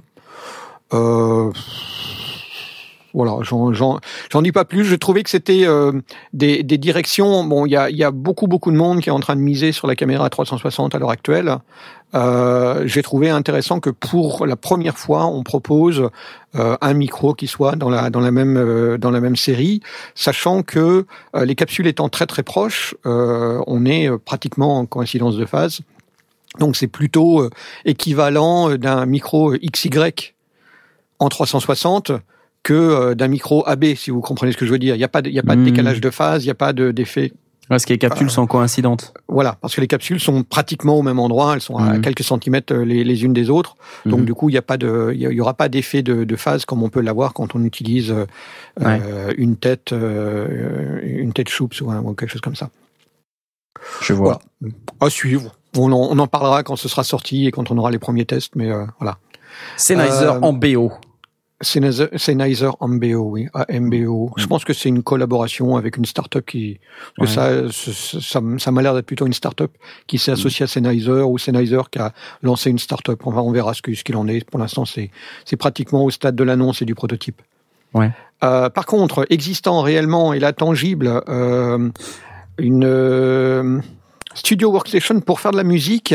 Euh, 0.94 1.52
voilà, 3.18 3.40
j'en 3.42 4.42
dis 4.44 4.52
pas 4.52 4.64
plus. 4.64 4.86
Je 4.86 4.94
trouvais 4.96 5.24
que 5.24 5.32
c'était 5.32 5.64
euh, 5.66 5.92
des, 6.34 6.62
directions. 6.62 7.44
Bon, 7.44 7.66
il 7.66 7.72
y 7.72 8.04
a, 8.04 8.12
beaucoup 8.12 8.46
beaucoup 8.46 8.70
de 8.70 8.78
monde 8.78 9.02
qui 9.02 9.10
est 9.10 9.12
en 9.12 9.20
train 9.20 9.36
de 9.36 9.42
miser 9.42 9.72
sur 9.72 9.88
la 9.88 9.96
caméra 9.96 10.30
360 10.30 10.94
à 10.94 11.00
l'heure 11.00 11.10
actuelle. 11.10 11.58
Euh, 12.14 12.84
J'ai 12.86 13.02
trouvé 13.02 13.32
intéressant 13.32 13.80
que 13.80 13.90
pour 13.90 14.46
la 14.46 14.56
première 14.56 15.00
fois, 15.00 15.26
on 15.26 15.42
propose 15.42 16.10
euh, 16.56 16.78
un 16.80 16.94
micro 16.94 17.34
qui 17.34 17.48
soit 17.48 17.76
dans 17.76 17.90
la 17.90 18.32
même 18.32 18.98
dans 18.98 19.10
la 19.10 19.20
même 19.20 19.36
série, 19.36 19.82
sachant 20.14 20.62
que 20.62 21.08
les 21.34 21.56
capsules 21.56 21.88
étant 21.88 22.10
très 22.10 22.28
très 22.28 22.44
proches, 22.44 22.94
on 23.04 23.86
est 23.88 24.16
pratiquement 24.20 24.78
en 24.78 24.86
coïncidence 24.86 25.38
de 25.38 25.46
phase. 25.48 25.80
Donc 26.60 26.76
c'est 26.76 26.88
plutôt 26.88 27.50
équivalent 27.84 28.76
d'un 28.76 29.08
micro 29.08 29.54
XY 29.54 30.34
en 31.18 31.30
360 31.30 32.12
que 32.68 32.74
euh, 32.74 33.16
d'un 33.16 33.30
micro 33.30 33.66
AB, 33.66 33.96
si 33.96 34.12
vous 34.12 34.20
comprenez 34.20 34.52
ce 34.52 34.58
que 34.58 34.66
je 34.66 34.72
veux 34.72 34.78
dire. 34.78 34.96
Il 34.96 34.98
n'y 34.98 35.04
a 35.06 35.08
pas 35.08 35.22
de, 35.22 35.30
il 35.30 35.34
y 35.36 35.40
a 35.40 35.44
pas 35.44 35.56
de 35.56 35.62
hmm. 35.62 35.66
décalage 35.66 36.02
de 36.02 36.10
phase, 36.10 36.44
il 36.44 36.48
n'y 36.48 36.52
a 36.52 36.56
pas 36.56 36.74
d'effet. 36.74 37.32
parce 37.70 37.86
que 37.86 37.94
les 37.94 37.98
capsules 37.98 38.28
euh, 38.28 38.30
sont 38.30 38.46
coïncidentes. 38.46 39.14
Voilà, 39.30 39.58
parce 39.62 39.74
que 39.74 39.80
les 39.80 39.88
capsules 39.88 40.20
sont 40.20 40.44
pratiquement 40.44 41.00
au 41.00 41.02
même 41.02 41.18
endroit, 41.18 41.54
elles 41.54 41.62
sont 41.62 41.78
à 41.78 41.94
hmm. 41.94 42.02
quelques 42.02 42.26
centimètres 42.26 42.74
euh, 42.74 42.84
les, 42.84 43.06
les, 43.06 43.24
unes 43.24 43.32
des 43.32 43.50
autres. 43.50 43.78
Donc 44.06 44.20
hmm. 44.20 44.26
du 44.26 44.34
coup, 44.34 44.50
il 44.50 44.52
n'y 44.52 44.58
a 44.58 44.62
pas 44.62 44.76
de, 44.76 45.14
il 45.16 45.22
y, 45.22 45.40
aura 45.40 45.54
pas 45.54 45.70
d'effet 45.70 46.04
de, 46.04 46.26
de, 46.26 46.36
phase 46.36 46.66
comme 46.66 46.84
on 46.84 46.90
peut 46.90 47.00
l'avoir 47.00 47.32
quand 47.32 47.56
on 47.56 47.64
utilise 47.64 48.14
euh, 48.82 49.34
une 49.38 49.56
tête, 49.56 49.94
euh, 49.94 51.00
une 51.04 51.32
tête 51.32 51.48
choups 51.48 51.80
ou, 51.80 51.90
ou, 51.90 52.14
quelque 52.16 52.32
chose 52.32 52.42
comme 52.42 52.58
ça. 52.58 52.70
Je 54.02 54.12
vois. 54.12 54.40
À 55.00 55.10
suivre. 55.10 55.56
On 55.78 55.94
en, 55.94 56.10
on 56.12 56.20
en, 56.20 56.28
parlera 56.28 56.64
quand 56.64 56.76
ce 56.76 56.90
sera 56.90 57.06
sorti 57.06 57.48
et 57.48 57.52
quand 57.52 57.72
on 57.72 57.78
aura 57.78 57.92
les 57.92 58.00
premiers 58.00 58.26
tests, 58.26 58.58
mais 58.58 58.70
voilà. 59.00 59.20
Sennheiser 59.78 60.28
en 60.28 60.52
BO. 60.52 60.92
Sennheiser 61.60 62.70
MBO, 62.82 63.32
oui, 63.32 63.48
MBO. 63.70 64.32
Je 64.38 64.46
mm. 64.46 64.48
pense 64.48 64.64
que 64.64 64.74
c'est 64.74 64.90
une 64.90 65.02
collaboration 65.02 65.76
avec 65.76 65.98
une 65.98 66.06
start-up 66.06 66.46
qui, 66.46 66.80
que 67.20 67.26
ça, 67.26 67.72
ça, 67.72 68.42
ça 68.60 68.72
m'a 68.72 68.82
l'air 68.82 68.94
d'être 68.94 69.08
plutôt 69.08 69.26
une 69.26 69.34
start-up 69.34 69.72
qui 70.06 70.20
s'est 70.20 70.32
mm. 70.32 70.36
associée 70.36 70.64
à 70.66 70.68
Sennheiser 70.68 71.24
ou 71.24 71.38
Sennheiser 71.38 71.82
qui 71.92 72.00
a 72.00 72.14
lancé 72.44 72.70
une 72.70 72.78
start-up. 72.78 73.22
Enfin, 73.26 73.42
on 73.42 73.52
verra 73.52 73.74
ce 73.74 73.82
qu'il 73.82 74.16
en 74.16 74.28
est. 74.28 74.48
Pour 74.48 74.60
l'instant, 74.60 74.86
c'est, 74.86 75.10
c'est 75.46 75.58
pratiquement 75.58 76.04
au 76.06 76.12
stade 76.12 76.36
de 76.36 76.44
l'annonce 76.44 76.82
et 76.82 76.86
du 76.86 76.94
prototype. 76.94 77.42
Ouais. 77.94 78.12
Euh, 78.44 78.70
par 78.70 78.86
contre, 78.86 79.26
existant 79.30 79.82
réellement 79.82 80.34
et 80.34 80.40
là 80.40 80.54
tangible, 80.54 81.24
euh, 81.28 81.90
une 82.60 82.86
euh, 82.86 83.80
studio 84.36 84.72
workstation 84.72 85.20
pour 85.22 85.40
faire 85.40 85.52
de 85.52 85.58
la 85.58 85.64
musique 85.64 86.14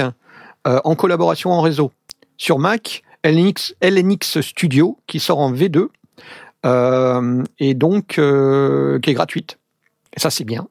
en 0.65 0.95
collaboration 0.95 1.51
en 1.51 1.61
réseau 1.61 1.91
sur 2.37 2.61
Mac 2.61 3.03
LNX, 3.25 3.75
LNX 3.81 4.41
Studio 4.41 4.99
qui 5.07 5.21
sort 5.21 5.39
en 5.39 5.53
V2 5.53 5.89
euh, 6.65 7.43
et 7.59 7.75
donc 7.75 8.19
euh, 8.19 8.99
qui 9.01 9.11
est 9.11 9.15
gratuite. 9.15 9.59
Et 10.15 10.21
ça 10.21 10.31
c'est 10.31 10.45
bien. 10.45 10.69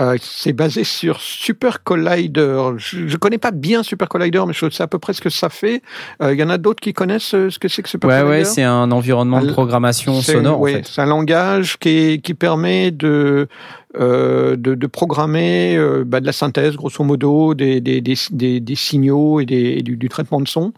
Euh, 0.00 0.16
c'est 0.20 0.52
basé 0.54 0.84
sur 0.84 1.20
Super 1.20 1.84
Collider. 1.84 2.70
Je, 2.78 3.06
je 3.06 3.16
connais 3.18 3.38
pas 3.38 3.50
bien 3.50 3.82
Super 3.82 4.08
Collider, 4.08 4.42
mais 4.46 4.54
je 4.54 4.68
sais 4.70 4.82
à 4.82 4.86
peu 4.86 4.98
près 4.98 5.12
ce 5.12 5.20
que 5.20 5.28
ça 5.30 5.48
fait. 5.50 5.82
Euh, 6.22 6.32
Il 6.32 6.40
y 6.40 6.42
en 6.42 6.48
a 6.48 6.58
d'autres 6.58 6.80
qui 6.80 6.92
connaissent 6.94 7.34
euh, 7.34 7.50
ce 7.50 7.58
que 7.58 7.68
c'est 7.68 7.82
que 7.82 7.88
Super 7.90 8.08
Ouais, 8.08 8.16
Collider. 8.20 8.38
ouais, 8.38 8.44
c'est 8.44 8.62
un 8.62 8.90
environnement 8.90 9.40
de 9.42 9.52
programmation 9.52 10.20
sonore, 10.22 10.58
ouais, 10.60 10.72
en 10.72 10.76
fait. 10.78 10.86
C'est 10.88 11.02
un 11.02 11.06
langage 11.06 11.78
qui, 11.78 11.88
est- 11.90 12.24
qui 12.24 12.32
permet 12.34 12.90
de, 12.90 13.48
euh, 14.00 14.56
de, 14.56 14.74
de 14.74 14.86
programmer 14.86 15.76
euh, 15.76 16.04
bah, 16.06 16.20
de 16.20 16.26
la 16.26 16.32
synthèse, 16.32 16.74
grosso 16.74 17.04
modo, 17.04 17.54
des, 17.54 17.80
des, 17.82 18.00
des, 18.00 18.14
des, 18.30 18.60
des 18.60 18.74
signaux 18.74 19.40
et, 19.40 19.44
du, 19.46 19.96
du 19.96 20.08
traitement 20.08 20.40
de 20.40 20.48
son. 20.48 20.72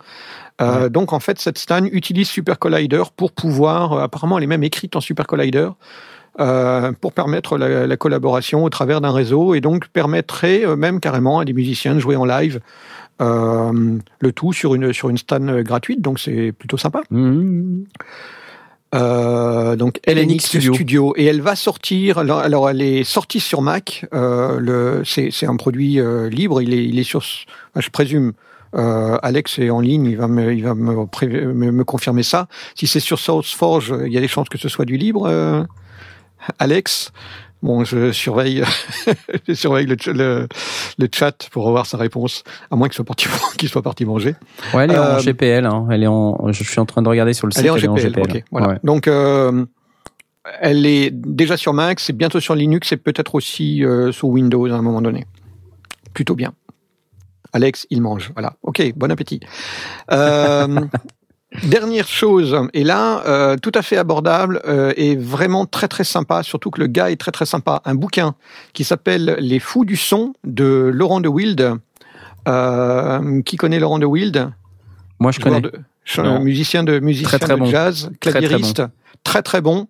Euh, 0.61 0.89
Donc, 0.89 1.13
en 1.13 1.21
fait, 1.21 1.39
cette 1.41 1.59
Stan 1.59 1.85
utilise 1.85 2.29
Super 2.29 2.59
Collider 2.59 3.03
pour 3.17 3.33
pouvoir, 3.33 3.95
apparemment, 4.01 4.39
elle 4.39 4.45
est 4.45 4.49
même 4.49 4.65
écrite 4.65 4.97
en 4.97 5.01
Super 5.01 5.27
Collider, 5.27 5.69
euh, 6.41 6.93
pour 7.01 7.13
permettre 7.13 7.59
la, 7.59 7.87
la 7.87 7.97
collaboration 7.97 8.65
au 8.65 8.71
travers 8.71 9.01
d'un 9.01 9.13
réseau 9.13 9.55
et 9.55 9.61
donc 9.61 9.89
permettrait 9.89 10.67
euh, 10.67 10.77
même 10.77 11.01
carrément 11.01 11.39
à 11.39 11.45
des 11.45 11.53
musiciens 11.53 11.95
de 11.95 12.01
jouer 12.01 12.17
en 12.17 12.25
live. 12.25 12.61
Euh, 13.21 13.99
le 14.19 14.33
tout 14.33 14.53
sur 14.53 14.75
une 14.75 14.93
sur 14.93 15.09
une 15.09 15.19
stan 15.19 15.63
gratuite, 15.63 16.01
donc 16.01 16.19
c'est 16.19 16.53
plutôt 16.53 16.77
sympa. 16.77 17.03
Mmh. 17.11 17.85
Euh, 18.95 19.75
donc 19.77 20.01
LNX 20.07 20.47
Studio. 20.47 20.75
Studio. 20.75 21.15
et 21.17 21.25
elle 21.25 21.41
va 21.41 21.57
sortir. 21.57 22.19
Alors, 22.19 22.39
alors, 22.39 22.71
elle 22.71 22.81
est 22.81 23.05
sortie 23.05 23.41
sur 23.41 23.61
Mac. 23.61 24.07
Euh, 24.15 24.59
le 24.61 25.03
c'est 25.05 25.31
c'est 25.31 25.47
un 25.47 25.57
produit 25.57 26.01
euh, 26.01 26.29
libre. 26.29 26.63
Il 26.63 26.73
est 26.73 26.85
il 26.85 26.99
est 26.99 27.05
sur. 27.05 27.19
enfin, 27.19 27.81
je 27.81 27.91
présume. 27.91 28.33
Alex 28.77 29.61
est 29.61 29.71
en 29.71 29.79
ligne, 29.79 30.07
il 30.07 30.17
va 30.17 30.27
me 30.27 30.53
il 30.53 30.65
va 30.65 30.75
me, 30.75 31.71
me 31.71 31.85
confirmer 31.85 32.25
ça. 32.25 32.49
Si 32.75 32.89
c'est 32.89 32.99
sur 32.99 33.21
SourceForge, 33.21 33.95
il 34.05 34.13
y 34.13 34.19
a 34.19 34.21
des 34.21 34.27
chances 34.27 34.49
que 34.49 34.59
ce 34.59 34.69
soit 34.69 34.85
du 34.85 34.97
libre. 34.97 35.29
Alex. 36.59 37.13
Bon, 37.63 37.83
je 37.83 38.13
surveille, 38.13 38.63
je 39.49 39.55
surveille 39.55 39.87
le, 39.87 39.97
ch- 39.99 40.15
le, 40.15 40.49
le 40.99 41.09
chat 41.11 41.49
pour 41.51 41.67
avoir 41.67 41.87
sa 41.87 41.97
réponse, 41.97 42.45
à 42.71 42.77
moins 42.77 42.89
qu'il 42.89 42.95
soit 42.97 43.07
parti, 43.07 43.27
qu'il 43.57 43.71
soit 43.71 43.81
parti 43.81 44.05
manger. 44.05 44.35
Ouais, 44.75 44.85
elle 44.85 44.93
est 44.93 44.99
en 44.99 45.03
Euh, 45.03 45.19
GPL. 45.21 45.65
Hein. 45.65 45.87
Elle 45.91 46.03
est 46.03 46.07
en. 46.07 46.53
Je 46.53 46.63
suis 46.63 46.79
en 46.81 46.85
train 46.85 47.01
de 47.01 47.09
regarder 47.09 47.33
sur 47.33 47.47
le 47.47 47.53
site. 47.53 47.61
Elle 47.63 47.67
est 47.69 47.89
en 47.89 47.97
GPL. 47.97 48.21
ok, 48.21 48.45
voilà. 48.51 48.69
Ouais. 48.69 48.79
Donc, 48.85 49.09
euh, 49.09 49.65
elle 50.61 50.85
est 50.85 51.11
déjà 51.11 51.57
sur 51.57 51.73
Mac, 51.73 52.01
c'est 52.01 52.13
bientôt 52.13 52.39
sur 52.39 52.55
Linux 52.55 52.93
et 52.93 52.99
peut-être 52.99 53.35
aussi 53.35 53.83
euh, 53.83 54.13
sous 54.13 54.27
Windows 54.29 54.67
à 54.67 54.75
un 54.75 54.83
moment 54.83 55.01
donné. 55.01 55.25
Plutôt 56.13 56.35
bien. 56.35 56.53
Alex, 57.55 57.87
il 57.89 58.03
mange. 58.03 58.31
Voilà. 58.35 58.57
Ok, 58.63 58.83
bon 58.95 59.11
appétit. 59.11 59.41
Euh, 60.13 60.81
dernière 61.63 62.09
chose, 62.09 62.57
et 62.75 62.85
là, 62.85 63.23
euh, 63.27 63.57
tout 63.57 63.73
à 63.75 63.83
fait 63.83 63.97
abordable 63.97 64.61
euh, 64.67 64.93
et 64.97 65.17
vraiment 65.17 65.67
très 65.67 65.89
très 65.89 66.05
sympa, 66.05 66.43
surtout 66.43 66.71
que 66.71 66.81
le 66.81 66.87
gars 66.89 67.11
est 67.11 67.17
très 67.17 67.31
très 67.33 67.47
sympa. 67.47 67.81
Un 67.85 67.95
bouquin 67.95 68.35
qui 68.73 68.85
s'appelle 68.85 69.37
Les 69.41 69.59
Fous 69.61 69.85
du 69.85 69.97
son 69.97 70.35
de 70.45 70.91
Laurent 70.93 71.21
de 71.21 71.29
Wild. 71.29 71.75
Euh, 72.47 73.41
qui 73.43 73.57
connaît 73.57 73.79
Laurent 73.79 73.99
de 73.99 74.05
Wild 74.05 74.51
Moi, 75.19 75.33
je 75.33 75.41
connais. 75.41 75.63
de- 75.63 75.73
musicien 76.41 76.85
de 76.85 76.99
musicien 76.99 77.29
Très, 77.29 77.39
très 77.39 77.55
de 77.55 77.61
bon. 77.61 77.65
jazz, 77.65 78.11
Très, 78.21 78.31
très 78.33 78.41
claviériste, 78.41 78.83
très 79.23 79.41
très 79.41 79.63
bon. 79.63 79.87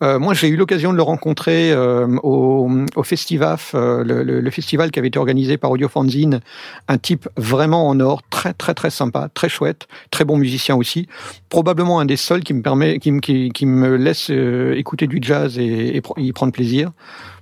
Euh, 0.00 0.18
moi, 0.20 0.32
j'ai 0.32 0.48
eu 0.48 0.56
l'occasion 0.56 0.92
de 0.92 0.96
le 0.96 1.02
rencontrer 1.02 1.72
euh, 1.72 2.06
au, 2.22 2.70
au 2.94 3.02
Festivaf, 3.02 3.72
euh, 3.74 4.04
le, 4.04 4.22
le- 4.22 4.40
le 4.40 4.50
festival 4.50 4.92
qui 4.92 4.98
avait 5.00 5.08
été 5.08 5.18
organisé 5.18 5.56
par 5.56 5.72
Audio 5.72 5.88
Fanzine. 5.88 6.40
Un 6.86 6.98
type 6.98 7.28
vraiment 7.36 7.88
en 7.88 7.98
or, 7.98 8.22
très 8.30 8.52
très 8.52 8.74
très 8.74 8.90
sympa, 8.90 9.28
très 9.34 9.48
chouette, 9.48 9.88
très 10.12 10.24
bon 10.24 10.36
musicien 10.36 10.76
aussi. 10.76 11.08
Probablement 11.48 11.98
un 11.98 12.04
des 12.04 12.16
seuls 12.16 12.44
qui 12.44 12.54
me 12.54 12.62
permet, 12.62 13.00
qui, 13.00 13.18
qui, 13.20 13.50
qui 13.50 13.66
me 13.66 13.96
laisse 13.96 14.30
euh, 14.30 14.74
écouter 14.76 15.08
du 15.08 15.18
jazz 15.20 15.58
et, 15.58 15.96
et 15.96 16.02
y 16.18 16.32
prendre 16.32 16.52
plaisir. 16.52 16.92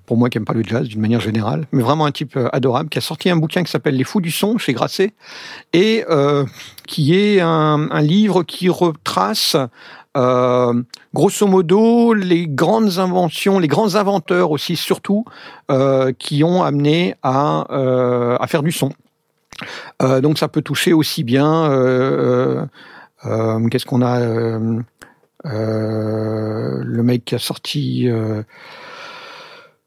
Pour 0.07 0.17
moi 0.17 0.31
qui 0.31 0.39
aime 0.39 0.45
pas 0.45 0.55
le 0.55 0.63
jazz 0.63 0.87
d'une 0.87 1.01
manière 1.01 1.19
générale, 1.21 1.67
mais 1.73 1.83
vraiment 1.83 2.07
un 2.07 2.13
type 2.13 2.37
euh, 2.37 2.49
adorable 2.53 2.89
qui 2.89 2.97
a 2.99 3.01
sorti 3.01 3.29
un 3.29 3.35
bouquin 3.37 3.65
qui 3.65 3.73
s'appelle 3.73 3.97
Les 3.97 4.05
Fous 4.05 4.21
du 4.21 4.31
son 4.31 4.57
chez 4.57 4.73
Grasset 4.73 5.13
et 5.73 6.05
qui 6.87 7.15
est 7.15 7.41
un, 7.41 7.89
un 7.91 8.01
livre 8.01 8.45
qui 8.45 8.69
retrace 8.69 9.57
euh, 10.17 10.83
grosso 11.15 11.47
modo 11.47 12.15
les 12.15 12.49
grandes 12.49 12.99
inventions, 12.99 13.59
les 13.59 13.69
grands 13.69 13.95
inventeurs 13.97 14.51
aussi 14.51 14.77
surtout 14.77 15.25
euh, 15.71 16.13
qui 16.19 16.43
ont 16.43 16.63
amené 16.63 17.15
à, 17.23 17.67
euh, 17.71 18.39
faire 18.47 18.63
du 18.63 18.73
son. 18.73 18.91
Donc 20.01 20.39
ça 20.39 20.49
peut 20.49 20.63
toucher 20.63 20.93
aussi 20.93 21.25
bien 21.25 21.71
qu'est-ce 23.23 23.87
qu'on 23.87 24.03
a 24.03 24.21
le 25.45 27.03
mec 27.03 27.25
qui 27.25 27.35
a 27.35 27.39
sorti 27.39 28.09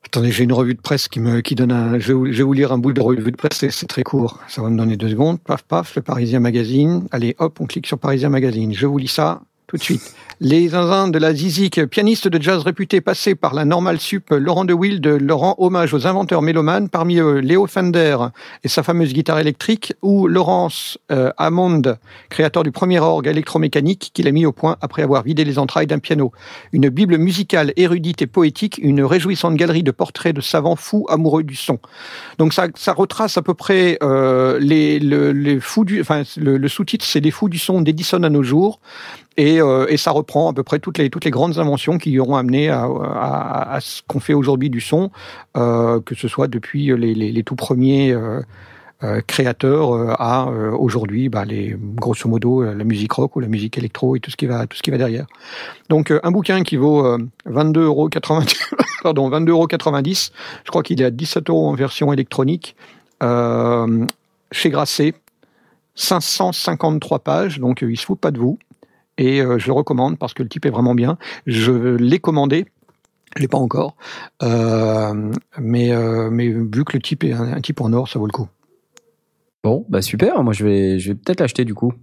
Attendez, 0.05 0.31
j'ai 0.31 0.43
une 0.43 0.53
revue 0.53 0.73
de 0.73 0.81
presse 0.81 1.07
qui 1.07 1.19
me 1.19 1.41
qui 1.41 1.53
donne 1.53 1.71
un. 1.71 1.99
Je 1.99 2.13
vais, 2.13 2.41
vous, 2.41 2.53
lire 2.53 2.71
un 2.71 2.79
bout 2.79 2.93
de 2.93 3.01
revue 3.01 3.31
de 3.31 3.37
presse. 3.37 3.69
C'est 3.69 3.85
très 3.85 4.01
court. 4.01 4.39
Ça 4.47 4.63
va 4.63 4.71
me 4.71 4.77
donner 4.77 4.97
deux 4.97 5.09
secondes. 5.09 5.39
Paf 5.39 5.61
paf. 5.61 5.95
Le 5.95 6.01
Parisien 6.01 6.39
Magazine. 6.39 7.07
Allez, 7.11 7.35
hop, 7.37 7.59
on 7.61 7.67
clique 7.67 7.85
sur 7.85 7.99
Parisien 7.99 8.29
Magazine. 8.29 8.73
Je 8.73 8.87
vous 8.87 8.97
lis 8.97 9.07
ça 9.07 9.41
tout 9.69 9.77
de 9.77 9.83
suite. 9.83 10.15
Les 10.41 10.69
zinzins 10.69 11.09
de 11.09 11.19
la 11.19 11.33
Zizik, 11.33 11.85
pianiste 11.87 12.27
de 12.27 12.41
jazz 12.41 12.63
réputé 12.63 13.01
passé 13.01 13.35
par 13.35 13.53
la 13.53 13.65
Normal 13.65 13.99
Sup, 13.99 14.29
Laurent 14.31 14.63
de 14.63 14.73
Wild 14.73 15.05
leur 15.05 15.39
rend 15.39 15.55
hommage 15.57 15.93
aux 15.93 16.07
inventeurs 16.07 16.41
mélomanes, 16.41 16.89
parmi 16.89 17.17
eux 17.17 17.39
Léo 17.39 17.67
Fender 17.67 18.17
et 18.63 18.69
sa 18.69 18.81
fameuse 18.81 19.13
guitare 19.13 19.37
électrique, 19.39 19.93
ou 20.01 20.27
Laurence 20.27 20.97
euh, 21.11 21.31
créateur 22.29 22.63
du 22.63 22.71
premier 22.71 22.99
orgue 22.99 23.27
électromécanique 23.27 24.11
qu'il 24.13 24.27
a 24.27 24.31
mis 24.31 24.45
au 24.45 24.53
point 24.53 24.77
après 24.81 25.03
avoir 25.03 25.23
vidé 25.23 25.43
les 25.43 25.59
entrailles 25.59 25.87
d'un 25.87 25.99
piano. 25.99 26.31
Une 26.71 26.89
bible 26.89 27.17
musicale 27.17 27.73
érudite 27.75 28.21
et 28.21 28.27
poétique, 28.27 28.79
une 28.81 29.03
réjouissante 29.03 29.55
galerie 29.55 29.83
de 29.83 29.91
portraits 29.91 30.35
de 30.35 30.41
savants 30.41 30.77
fous 30.77 31.05
amoureux 31.09 31.43
du 31.43 31.55
son. 31.55 31.79
Donc 32.39 32.53
ça, 32.53 32.67
ça 32.75 32.93
retrace 32.93 33.37
à 33.37 33.41
peu 33.41 33.53
près 33.53 33.99
euh, 34.01 34.57
les, 34.59 34.99
le, 34.99 35.31
les 35.31 35.59
fous 35.59 35.85
du, 35.85 36.01
enfin 36.01 36.23
le, 36.37 36.57
le 36.57 36.67
sous-titre 36.69 37.05
c'est 37.05 37.19
les 37.19 37.31
fous 37.31 37.49
du 37.49 37.59
son 37.59 37.81
d'Edison 37.81 38.23
à 38.23 38.29
nos 38.29 38.41
jours. 38.41 38.79
Et, 39.37 39.61
euh, 39.61 39.85
et 39.87 39.97
ça 39.97 40.11
reprend 40.11 40.49
à 40.49 40.53
peu 40.53 40.63
près 40.63 40.79
toutes 40.79 40.97
les, 40.97 41.09
toutes 41.09 41.23
les 41.23 41.31
grandes 41.31 41.59
inventions 41.59 41.97
qui 41.97 42.19
auront 42.19 42.35
amené 42.35 42.69
à, 42.69 42.83
à, 42.83 43.75
à 43.75 43.79
ce 43.79 44.01
qu'on 44.05 44.19
fait 44.19 44.33
aujourd'hui 44.33 44.69
du 44.69 44.81
son, 44.81 45.11
euh, 45.55 46.01
que 46.01 46.13
ce 46.13 46.27
soit 46.27 46.47
depuis 46.47 46.87
les, 46.97 47.13
les, 47.15 47.31
les 47.31 47.43
tout 47.43 47.55
premiers 47.55 48.11
euh, 48.11 48.41
euh, 49.01 49.21
créateurs 49.25 49.95
euh, 49.95 50.13
à 50.19 50.49
euh, 50.49 50.71
aujourd'hui, 50.71 51.29
bah, 51.29 51.45
les, 51.45 51.73
grosso 51.95 52.27
modo, 52.27 52.63
la 52.63 52.83
musique 52.83 53.13
rock 53.13 53.33
ou 53.37 53.39
la 53.39 53.47
musique 53.47 53.77
électro 53.77 54.17
et 54.17 54.19
tout 54.19 54.29
ce 54.29 54.35
qui 54.35 54.45
va, 54.45 54.67
tout 54.67 54.75
ce 54.75 54.83
qui 54.83 54.91
va 54.91 54.97
derrière. 54.97 55.25
Donc 55.87 56.11
un 56.11 56.31
bouquin 56.31 56.63
qui 56.63 56.75
vaut 56.75 57.05
euh, 57.05 57.17
22 57.45 57.85
euros 57.85 58.09
pardon 59.03 59.29
22 59.29 59.53
euros 59.53 59.67
Je 59.71 60.69
crois 60.69 60.83
qu'il 60.83 61.01
est 61.01 61.05
à 61.05 61.11
17 61.11 61.49
euros 61.49 61.69
en 61.69 61.75
version 61.75 62.11
électronique 62.11 62.75
chez 63.21 64.69
Grasset. 64.69 65.13
553 65.95 67.19
pages, 67.19 67.59
donc 67.59 67.81
il 67.81 67.97
se 67.97 68.05
fout 68.05 68.17
pas 68.17 68.31
de 68.31 68.39
vous 68.39 68.57
et 69.19 69.41
euh, 69.41 69.59
je 69.59 69.67
le 69.67 69.73
recommande 69.73 70.17
parce 70.17 70.33
que 70.33 70.41
le 70.41 70.49
type 70.49 70.65
est 70.65 70.69
vraiment 70.69 70.95
bien. 70.95 71.17
Je 71.45 71.71
l'ai 71.71 72.19
commandé, 72.19 72.65
je 73.35 73.41
l'ai 73.41 73.47
pas 73.47 73.57
encore, 73.57 73.95
euh, 74.41 75.31
mais 75.59 75.91
euh, 75.91 76.29
mais 76.31 76.47
vu 76.47 76.85
que 76.85 76.93
le 76.93 77.01
type 77.01 77.25
est 77.25 77.33
un, 77.33 77.53
un, 77.53 77.61
type 77.61 77.81
en 77.81 77.91
or, 77.93 78.07
ça 78.07 78.17
vaut 78.17 78.25
le 78.25 78.31
coup. 78.31 78.47
Bon, 79.63 79.85
bah 79.89 80.01
super. 80.01 80.41
Moi, 80.41 80.53
je 80.53 80.63
vais 80.65 80.99
je 80.99 81.09
vais 81.09 81.15
peut-être 81.15 81.41
l'acheter 81.41 81.65
du 81.65 81.75
coup. 81.75 81.93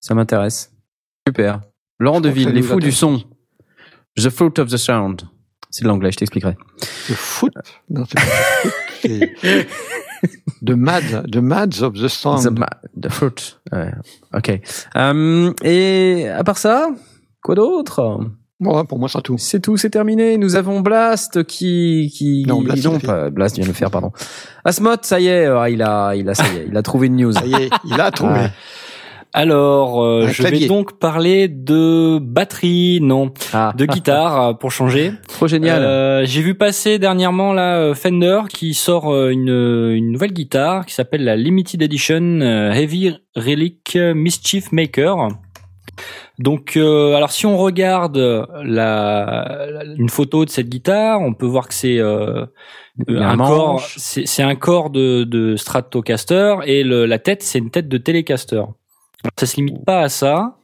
Ça 0.00 0.14
m'intéresse. 0.14 0.72
Super. 1.28 1.60
Laurent 1.98 2.20
Deville, 2.20 2.48
les 2.48 2.62
fous 2.62 2.80
du 2.80 2.92
son. 2.92 3.22
The 4.16 4.30
fruit 4.30 4.58
of 4.58 4.70
the 4.70 4.78
sound. 4.78 5.22
C'est 5.70 5.84
de 5.84 5.88
l'anglais, 5.88 6.10
je 6.10 6.16
t'expliquerai. 6.16 6.56
The 7.08 7.12
foot? 7.12 7.52
Non, 7.90 8.04
c'est 8.06 8.14
pas 8.14 9.70
The 10.64 10.70
Mad, 10.70 11.30
the 11.30 11.36
Mads 11.36 11.82
of 11.82 11.94
the 11.94 12.08
Sound. 12.08 12.42
The, 12.42 12.58
ma 12.58 12.66
the 13.00 13.08
Fruit. 13.08 13.58
Ouais. 13.72 13.92
Ok. 14.34 14.60
Um, 14.94 15.54
et 15.62 16.28
à 16.28 16.42
part 16.44 16.58
ça, 16.58 16.88
quoi 17.42 17.54
d'autre? 17.54 18.20
Bon, 18.60 18.84
pour 18.86 18.98
moi, 18.98 19.08
c'est 19.08 19.22
tout. 19.22 19.36
C'est 19.38 19.60
tout, 19.60 19.76
c'est 19.76 19.90
terminé. 19.90 20.36
Nous 20.36 20.56
avons 20.56 20.80
Blast 20.80 21.44
qui, 21.44 22.12
qui, 22.12 22.44
non, 22.44 22.60
Blast, 22.60 22.84
non, 22.84 22.98
pas, 22.98 23.30
Blast 23.30 23.54
vient 23.54 23.62
de 23.64 23.68
le 23.68 23.74
faire, 23.74 23.90
pardon. 23.90 24.10
Asmot, 24.64 24.96
ça 25.02 25.20
y 25.20 25.28
est, 25.28 25.46
euh, 25.46 25.68
il 25.70 25.80
a, 25.80 26.16
il 26.16 26.28
a, 26.28 26.34
ça 26.34 26.42
y 26.52 26.56
est, 26.56 26.66
il 26.68 26.76
a 26.76 26.82
trouvé 26.82 27.06
une 27.06 27.16
news. 27.16 27.32
Ça 27.32 27.46
y 27.46 27.54
est, 27.54 27.70
il 27.84 28.00
a 28.00 28.10
trouvé. 28.10 28.48
Alors, 29.32 30.02
euh, 30.02 30.26
je 30.28 30.40
clavier. 30.40 30.60
vais 30.60 30.66
donc 30.66 30.98
parler 30.98 31.48
de 31.48 32.18
batterie, 32.18 32.98
non, 33.02 33.30
ah. 33.52 33.72
de 33.76 33.84
guitare 33.84 34.58
pour 34.58 34.72
changer. 34.72 35.12
Trop 35.28 35.46
génial. 35.46 35.82
Euh, 35.82 36.24
J'ai 36.24 36.40
vu 36.40 36.54
passer 36.54 36.98
dernièrement 36.98 37.52
là 37.52 37.94
Fender 37.94 38.42
qui 38.48 38.74
sort 38.74 39.12
euh, 39.12 39.30
une, 39.30 39.48
une 39.94 40.10
nouvelle 40.12 40.32
guitare 40.32 40.86
qui 40.86 40.94
s'appelle 40.94 41.24
la 41.24 41.36
Limited 41.36 41.82
Edition 41.82 42.40
euh, 42.40 42.72
Heavy 42.72 43.18
Relic 43.36 43.96
Mischief 44.14 44.72
Maker. 44.72 45.28
Donc, 46.38 46.76
euh, 46.76 47.14
alors 47.14 47.32
si 47.32 47.46
on 47.46 47.56
regarde 47.58 48.16
la, 48.62 49.66
la, 49.72 49.84
une 49.96 50.08
photo 50.08 50.44
de 50.44 50.50
cette 50.50 50.68
guitare, 50.68 51.20
on 51.20 51.34
peut 51.34 51.46
voir 51.46 51.66
que 51.66 51.74
c'est 51.74 51.98
euh, 51.98 52.46
un 53.08 53.36
corps, 53.36 53.82
c'est 53.96 54.42
un 54.42 54.54
corps 54.54 54.90
de, 54.90 55.24
de 55.24 55.56
Stratocaster 55.56 56.56
et 56.64 56.84
le, 56.84 57.06
la 57.06 57.18
tête 57.18 57.42
c'est 57.42 57.58
une 57.58 57.70
tête 57.70 57.88
de 57.88 57.98
Telecaster. 57.98 58.62
Ça 59.38 59.46
se 59.46 59.56
limite 59.56 59.84
pas 59.84 60.00
à 60.00 60.08
ça 60.08 60.58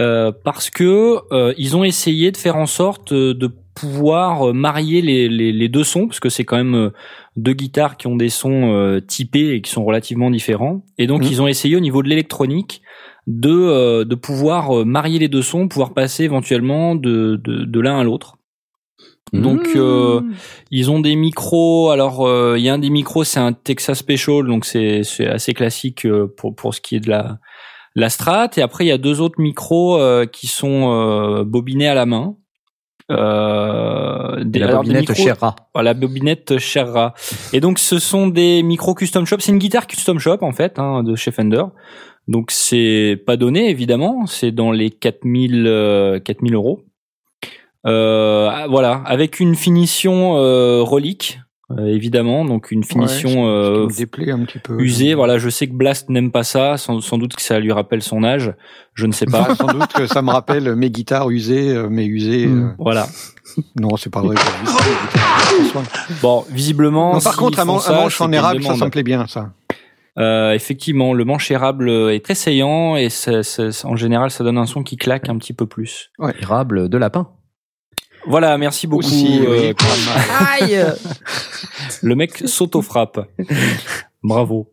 euh, 0.00 0.32
parce 0.44 0.70
que 0.70 1.18
euh, 1.32 1.52
ils 1.58 1.76
ont 1.76 1.84
essayé 1.84 2.30
de 2.30 2.36
faire 2.36 2.56
en 2.56 2.66
sorte 2.66 3.12
de 3.12 3.50
pouvoir 3.74 4.52
marier 4.54 5.02
les, 5.02 5.28
les, 5.28 5.52
les 5.52 5.68
deux 5.68 5.84
sons 5.84 6.06
parce 6.06 6.20
que 6.20 6.28
c'est 6.28 6.44
quand 6.44 6.56
même 6.56 6.90
deux 7.36 7.52
guitares 7.54 7.96
qui 7.96 8.06
ont 8.06 8.16
des 8.16 8.28
sons 8.28 9.00
typés 9.06 9.54
et 9.54 9.62
qui 9.62 9.70
sont 9.70 9.84
relativement 9.84 10.30
différents. 10.30 10.84
Et 10.98 11.06
donc 11.06 11.22
Mhm. 11.22 11.28
ils 11.30 11.42
ont 11.42 11.48
essayé 11.48 11.76
au 11.76 11.80
niveau 11.80 12.02
de 12.02 12.08
l'électronique 12.08 12.82
de 13.26 14.02
de 14.04 14.14
pouvoir 14.14 14.84
marier 14.84 15.18
les 15.18 15.28
deux 15.28 15.42
sons, 15.42 15.68
pouvoir 15.68 15.94
passer 15.94 16.24
éventuellement 16.24 16.94
de 16.94 17.36
de, 17.42 17.64
de 17.64 17.80
l'un 17.80 17.98
à 17.98 18.04
l'autre. 18.04 18.36
Donc 19.32 19.68
euh, 19.76 20.22
ils 20.70 20.90
ont 20.90 20.98
des 21.00 21.14
micros. 21.14 21.90
Alors 21.90 22.26
euh, 22.26 22.56
il 22.58 22.64
y 22.64 22.68
a 22.68 22.74
un 22.74 22.78
des 22.78 22.90
micros, 22.90 23.22
c'est 23.24 23.38
un 23.40 23.52
Texas 23.52 23.98
Special, 23.98 24.44
donc 24.46 24.64
c'est 24.64 25.04
c'est 25.04 25.26
assez 25.26 25.54
classique 25.54 26.04
euh, 26.04 26.26
pour 26.36 26.54
pour 26.54 26.74
ce 26.74 26.80
qui 26.80 26.96
est 26.96 27.00
de 27.00 27.10
la 27.10 27.38
la 27.94 28.08
Strat. 28.08 28.50
Et 28.56 28.62
après 28.62 28.84
il 28.84 28.88
y 28.88 28.92
a 28.92 28.98
deux 28.98 29.20
autres 29.20 29.40
micros 29.40 29.98
euh, 29.98 30.26
qui 30.26 30.46
sont 30.46 30.92
euh, 30.92 31.44
bobinés 31.44 31.88
à 31.88 31.94
la 31.94 32.06
main. 32.06 32.36
Euh, 33.10 34.44
Des, 34.44 34.60
la 34.60 34.66
des 34.68 34.72
bobinette 34.74 35.08
micros- 35.08 35.22
Sherra. 35.24 35.56
voilà, 35.74 35.94
bobinette 35.94 36.58
Sherra. 36.58 37.14
Et 37.52 37.60
donc 37.60 37.78
ce 37.78 37.98
sont 37.98 38.28
des 38.28 38.62
micros 38.62 38.94
custom 38.94 39.26
shop. 39.26 39.36
C'est 39.40 39.50
une 39.52 39.58
guitare 39.58 39.86
custom 39.88 40.18
shop 40.18 40.38
en 40.42 40.52
fait 40.52 40.78
hein, 40.78 41.02
de 41.02 41.16
chez 41.16 41.32
Fender. 41.32 41.64
Donc 42.28 42.50
c'est 42.52 43.20
pas 43.26 43.36
donné 43.36 43.68
évidemment, 43.70 44.26
c'est 44.26 44.52
dans 44.52 44.70
les 44.70 44.90
4000 44.90 45.64
euh, 45.66 46.20
4000 46.20 46.54
euros. 46.54 46.82
Euh, 47.86 48.48
ah, 48.52 48.66
voilà, 48.68 49.02
avec 49.06 49.40
une 49.40 49.54
finition 49.56 50.36
euh, 50.36 50.82
relique 50.82 51.40
euh, 51.78 51.86
évidemment, 51.86 52.44
donc 52.44 52.70
une 52.72 52.82
finition 52.84 53.28
Ouais, 53.28 53.36
ce 53.36 53.36
qui 53.36 53.38
euh, 53.38 53.86
me 53.86 53.96
déplaît 53.96 54.30
un 54.32 54.44
petit 54.44 54.58
peu. 54.58 54.80
usée. 54.80 55.14
Voilà, 55.14 55.38
je 55.38 55.48
sais 55.48 55.66
que 55.68 55.72
Blast 55.72 56.08
n'aime 56.08 56.30
pas 56.32 56.42
ça, 56.42 56.76
sans, 56.76 57.00
sans 57.00 57.16
doute 57.18 57.34
que 57.36 57.42
ça 57.42 57.58
lui 57.60 57.70
rappelle 57.72 58.02
son 58.02 58.24
âge. 58.24 58.52
Je 58.94 59.06
ne 59.06 59.12
sais 59.12 59.26
pas. 59.26 59.54
Sans 59.54 59.66
doute 59.68 59.92
que 59.94 60.06
ça 60.06 60.20
me 60.20 60.30
rappelle 60.30 60.74
mes 60.74 60.90
guitares 60.90 61.30
usées, 61.30 61.70
euh, 61.70 61.88
mais 61.88 62.04
usées. 62.06 62.46
Mm. 62.46 62.62
euh, 62.62 62.70
voilà. 62.78 63.06
Non, 63.80 63.96
c'est 63.96 64.10
pas 64.10 64.20
vrai. 64.20 64.36
Bon, 66.22 66.44
visiblement. 66.50 67.14
Non, 67.14 67.20
par 67.20 67.36
contre, 67.36 67.58
un, 67.60 67.64
man- 67.64 67.78
ça, 67.80 67.92
manche 67.92 68.20
en 68.20 68.30
érable, 68.32 68.62
ça, 68.62 68.74
ça 68.76 68.84
me 68.84 68.90
plaît 68.90 69.02
bien, 69.02 69.26
ça. 69.26 69.50
Euh, 70.18 70.52
effectivement, 70.52 71.14
le 71.14 71.24
manche 71.24 71.50
érable 71.50 71.88
est 71.90 72.24
très 72.24 72.34
saillant 72.34 72.96
et 72.96 73.08
ça- 73.10 73.42
ça- 73.42 73.72
ça- 73.72 73.88
en 73.88 73.96
général, 73.96 74.30
ça 74.30 74.44
donne 74.44 74.58
un 74.58 74.66
son 74.66 74.82
qui 74.82 74.96
claque 74.96 75.28
un 75.28 75.36
petit 75.38 75.52
peu 75.52 75.66
plus. 75.66 76.10
Érable 76.40 76.88
de 76.88 76.98
lapin. 76.98 77.28
Voilà, 78.26 78.56
merci 78.58 78.86
beaucoup. 78.86 79.04
Aussi, 79.04 79.40
euh, 79.46 79.72
oui. 79.72 80.60
Aïe 80.60 80.84
le 82.02 82.14
mec 82.14 82.36
s'auto-frappe. 82.46 83.26
Bravo. 84.22 84.72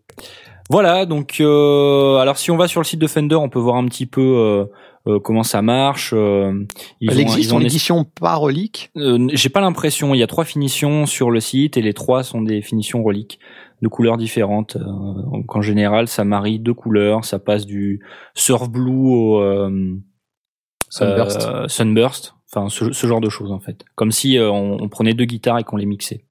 Voilà, 0.69 1.05
donc 1.05 1.37
euh, 1.39 2.17
alors 2.17 2.37
si 2.37 2.51
on 2.51 2.57
va 2.57 2.67
sur 2.67 2.81
le 2.81 2.85
site 2.85 2.99
de 2.99 3.07
Fender, 3.07 3.35
on 3.35 3.47
peut 3.49 3.59
voir 3.59 3.77
un 3.77 3.85
petit 3.85 4.05
peu 4.05 4.21
euh, 4.21 4.65
euh, 5.07 5.19
comment 5.21 5.43
ça 5.43 5.61
marche. 5.61 6.11
euh, 6.13 6.51
ils 6.99 7.09
Elle 7.11 7.17
ont- 7.17 7.21
existe 7.21 7.39
ils 7.49 7.53
ont 7.53 7.57
en 7.57 7.61
édition 7.61 8.03
par 8.03 8.41
relique? 8.41 8.91
Euh, 8.97 9.29
J'ai 9.31 9.47
pas 9.47 9.61
l'impression. 9.61 10.13
Il 10.13 10.17
y 10.17 10.23
a 10.23 10.27
trois 10.27 10.43
finitions 10.43 11.05
sur 11.05 11.31
le 11.31 11.39
site 11.39 11.77
et 11.77 11.81
les 11.81 11.93
trois 11.93 12.23
sont 12.23 12.41
des 12.41 12.61
finitions 12.61 13.01
reliques 13.01 13.39
de 13.81 13.87
couleurs 13.87 14.17
différentes. 14.17 14.75
Euh, 14.75 14.81
donc 15.31 15.55
en 15.55 15.61
général, 15.61 16.09
ça 16.09 16.25
marie 16.25 16.59
deux 16.59 16.73
couleurs. 16.73 17.23
Ça 17.23 17.39
passe 17.39 17.65
du 17.65 18.01
surf 18.35 18.67
blue 18.69 18.91
au 18.91 19.39
euh, 19.41 19.95
Sunburst. 20.89 21.47
euh, 21.49 21.67
sunburst. 21.69 22.33
Enfin, 22.57 22.69
ce, 22.69 22.91
ce 22.91 23.07
genre 23.07 23.21
de 23.21 23.29
choses 23.29 23.51
en 23.51 23.59
fait. 23.59 23.85
Comme 23.95 24.11
si 24.11 24.37
euh, 24.37 24.49
on, 24.51 24.77
on 24.81 24.89
prenait 24.89 25.13
deux 25.13 25.25
guitares 25.25 25.59
et 25.59 25.63
qu'on 25.63 25.77
les 25.77 25.85
mixait. 25.85 26.25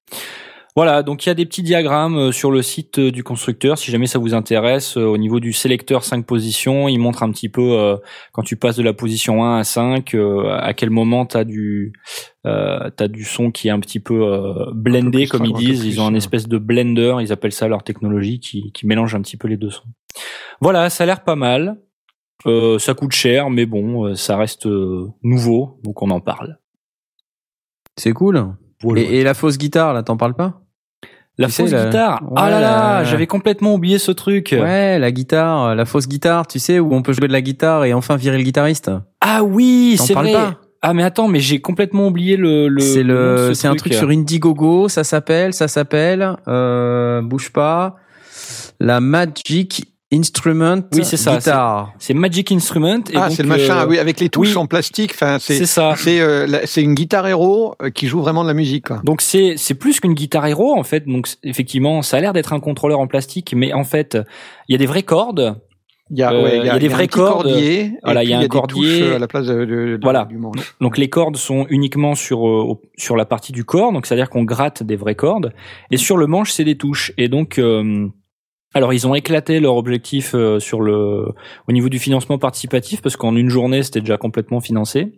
Voilà, 0.76 1.02
donc 1.02 1.24
il 1.24 1.30
y 1.30 1.32
a 1.32 1.34
des 1.34 1.46
petits 1.46 1.62
diagrammes 1.62 2.18
euh, 2.18 2.32
sur 2.32 2.50
le 2.50 2.60
site 2.60 2.98
euh, 2.98 3.10
du 3.10 3.24
constructeur, 3.24 3.78
si 3.78 3.90
jamais 3.90 4.06
ça 4.06 4.18
vous 4.18 4.34
intéresse. 4.34 4.98
Au 4.98 5.16
niveau 5.16 5.40
du 5.40 5.54
sélecteur 5.54 6.04
5 6.04 6.26
positions, 6.26 6.86
il 6.86 6.98
montre 6.98 7.22
un 7.22 7.30
petit 7.32 7.48
peu 7.48 7.62
euh, 7.62 7.96
quand 8.32 8.42
tu 8.42 8.56
passes 8.56 8.76
de 8.76 8.82
la 8.82 8.92
position 8.92 9.42
1 9.42 9.56
à 9.60 9.64
5, 9.64 10.14
euh, 10.14 10.54
à 10.60 10.74
quel 10.74 10.90
moment 10.90 11.24
tu 11.24 11.38
as 11.38 11.44
du 11.44 11.94
euh, 12.46 12.90
du 13.08 13.24
son 13.24 13.50
qui 13.50 13.68
est 13.68 13.70
un 13.70 13.80
petit 13.80 14.00
peu 14.00 14.20
blendé, 14.74 15.26
comme 15.26 15.46
ils 15.46 15.54
un 15.54 15.58
disent. 15.58 15.80
plus, 15.80 15.88
Ils 15.88 16.00
ont 16.02 16.06
un 16.08 16.12
ouais. 16.12 16.18
espèce 16.18 16.46
de 16.46 16.58
blender, 16.58 17.16
ils 17.22 17.32
appellent 17.32 17.52
ça 17.52 17.68
leur 17.68 17.82
technologie, 17.82 18.38
qui, 18.38 18.70
qui 18.72 18.86
mélange 18.86 19.14
un 19.14 19.22
petit 19.22 19.38
peu 19.38 19.48
les 19.48 19.56
deux 19.56 19.70
sons. 19.70 19.88
Voilà, 20.60 20.90
ça 20.90 21.04
a 21.04 21.06
l'air 21.06 21.24
pas 21.24 21.36
mal. 21.36 21.78
Euh, 22.44 22.78
ça 22.78 22.94
coûte 22.94 23.12
cher, 23.12 23.48
mais 23.50 23.64
bon, 23.66 24.06
euh, 24.06 24.14
ça 24.14 24.36
reste 24.36 24.66
euh, 24.66 25.08
nouveau, 25.22 25.80
donc 25.82 26.02
on 26.02 26.10
en 26.10 26.20
parle. 26.20 26.58
C'est 27.96 28.12
cool. 28.12 28.54
Voilà. 28.82 29.00
Et, 29.00 29.18
et 29.20 29.24
la 29.24 29.34
fausse 29.34 29.56
guitare, 29.58 29.94
là, 29.94 30.02
t'en 30.02 30.16
parles 30.16 30.34
pas? 30.34 30.60
La 31.38 31.48
tu 31.48 31.54
fausse 31.54 31.70
la- 31.70 31.86
guitare? 31.86 32.22
Ouais, 32.22 32.28
ah 32.36 32.50
là 32.50 32.60
là, 32.60 32.98
la- 32.98 33.04
j'avais 33.04 33.26
complètement 33.26 33.74
oublié 33.74 33.98
ce 33.98 34.12
truc. 34.12 34.54
Ouais, 34.58 34.98
la 34.98 35.10
guitare, 35.12 35.74
la 35.74 35.84
fausse 35.84 36.08
guitare, 36.08 36.46
tu 36.46 36.58
sais, 36.58 36.78
où 36.78 36.94
on 36.94 37.02
peut 37.02 37.12
jouer 37.12 37.28
de 37.28 37.32
la 37.32 37.42
guitare 37.42 37.84
et 37.84 37.92
enfin 37.94 38.16
virer 38.16 38.36
le 38.38 38.44
guitariste. 38.44 38.90
Ah 39.20 39.42
oui, 39.42 39.96
c'est 39.98 40.14
vrai. 40.14 40.32
pas? 40.32 40.60
Ah 40.82 40.94
mais 40.94 41.02
attends, 41.02 41.26
mais 41.26 41.40
j'ai 41.40 41.60
complètement 41.60 42.06
oublié 42.06 42.36
le. 42.36 42.68
le 42.68 42.80
C'est 42.80 43.02
le, 43.02 43.52
ce 43.54 43.66
un 43.66 43.74
truc 43.74 43.92
sur 43.94 44.08
Indiegogo, 44.10 44.88
ça 44.88 45.04
s'appelle, 45.04 45.52
ça 45.52 45.68
s'appelle, 45.68 46.36
euh, 46.48 47.22
bouge 47.22 47.50
pas, 47.50 47.96
la 48.78 49.00
Magic 49.00 49.86
Instrument 50.12 50.82
Oui, 50.92 51.04
c'est 51.04 51.16
ça, 51.16 51.36
guitare. 51.36 51.92
C'est 51.98 52.14
Magic 52.14 52.52
Instrument. 52.52 52.98
Et 53.10 53.16
Ah, 53.16 53.26
donc, 53.26 53.32
c'est 53.36 53.42
le 53.42 53.48
machin, 53.48 53.82
euh, 53.82 53.86
oui, 53.88 53.98
avec 53.98 54.20
les 54.20 54.28
touches 54.28 54.50
oui. 54.50 54.56
en 54.56 54.66
plastique. 54.66 55.10
Enfin, 55.14 55.38
c'est 55.40 55.56
C'est 55.56 55.66
ça. 55.66 55.94
c'est 55.96 56.20
euh, 56.20 56.46
la- 56.46 56.64
c'est 56.66 56.82
une 56.82 56.94
guitare 56.94 57.26
héros 57.26 57.74
euh, 57.82 57.90
qui 57.90 58.06
joue 58.06 58.20
vraiment 58.20 58.42
de 58.44 58.48
la 58.48 58.54
musique. 58.54 58.86
Quoi. 58.86 59.00
Donc 59.04 59.20
c'est 59.20 59.54
c'est 59.56 59.74
plus 59.74 59.98
qu'une 59.98 60.14
guitare 60.14 60.46
héros 60.46 60.78
en 60.78 60.84
fait. 60.84 61.06
Donc 61.08 61.26
effectivement, 61.42 62.02
ça 62.02 62.18
a 62.18 62.20
l'air 62.20 62.32
d'être 62.32 62.52
un 62.52 62.60
contrôleur 62.60 63.00
en 63.00 63.08
plastique, 63.08 63.52
mais 63.56 63.72
en 63.72 63.82
fait, 63.84 64.16
il 64.68 64.72
y 64.72 64.74
a 64.76 64.78
des 64.78 64.86
vraies 64.86 65.02
cordes. 65.02 65.60
Il 66.12 66.18
y 66.18 66.22
a, 66.22 66.32
Euh, 66.32 66.44
ouais, 66.44 66.58
il 66.58 66.66
y 66.66 66.70
a 66.70 66.78
des 66.78 66.88
petit 66.88 67.08
cordes. 67.08 67.48
Voilà, 68.04 68.22
il 68.22 68.30
y 68.30 68.32
a 68.32 68.38
un 68.38 68.46
cordier. 68.46 69.10
à 69.14 69.18
la 69.18 69.26
place 69.26 69.46
de, 69.46 69.98
Voilà. 70.00 70.24
du 70.26 70.38
manche. 70.38 70.76
Donc 70.80 70.98
les 70.98 71.08
cordes 71.08 71.36
sont 71.36 71.66
uniquement 71.68 72.14
sur 72.14 72.46
euh, 72.46 72.74
sur 72.96 73.16
la 73.16 73.24
partie 73.24 73.50
du 73.50 73.64
corps, 73.64 73.92
donc 73.92 74.06
c'est-à-dire 74.06 74.30
qu'on 74.30 74.44
gratte 74.44 74.84
des 74.84 74.94
vraies 74.94 75.16
cordes. 75.16 75.52
Et 75.90 75.96
sur 75.96 76.16
le 76.16 76.28
manche, 76.28 76.52
c'est 76.52 76.62
des 76.62 76.76
touches. 76.76 77.10
Et 77.18 77.26
donc 77.28 77.58
euh, 77.58 78.06
alors 78.74 78.92
ils 78.92 79.06
ont 79.06 79.14
éclaté 79.14 79.60
leur 79.60 79.76
objectif 79.76 80.34
euh, 80.34 80.58
sur 80.60 80.80
le 80.82 81.26
au 81.68 81.72
niveau 81.72 81.88
du 81.88 81.98
financement 81.98 82.38
participatif 82.38 83.00
parce 83.02 83.16
qu'en 83.16 83.34
une 83.36 83.48
journée 83.50 83.82
c'était 83.82 84.00
déjà 84.00 84.16
complètement 84.18 84.60
financé. 84.60 85.12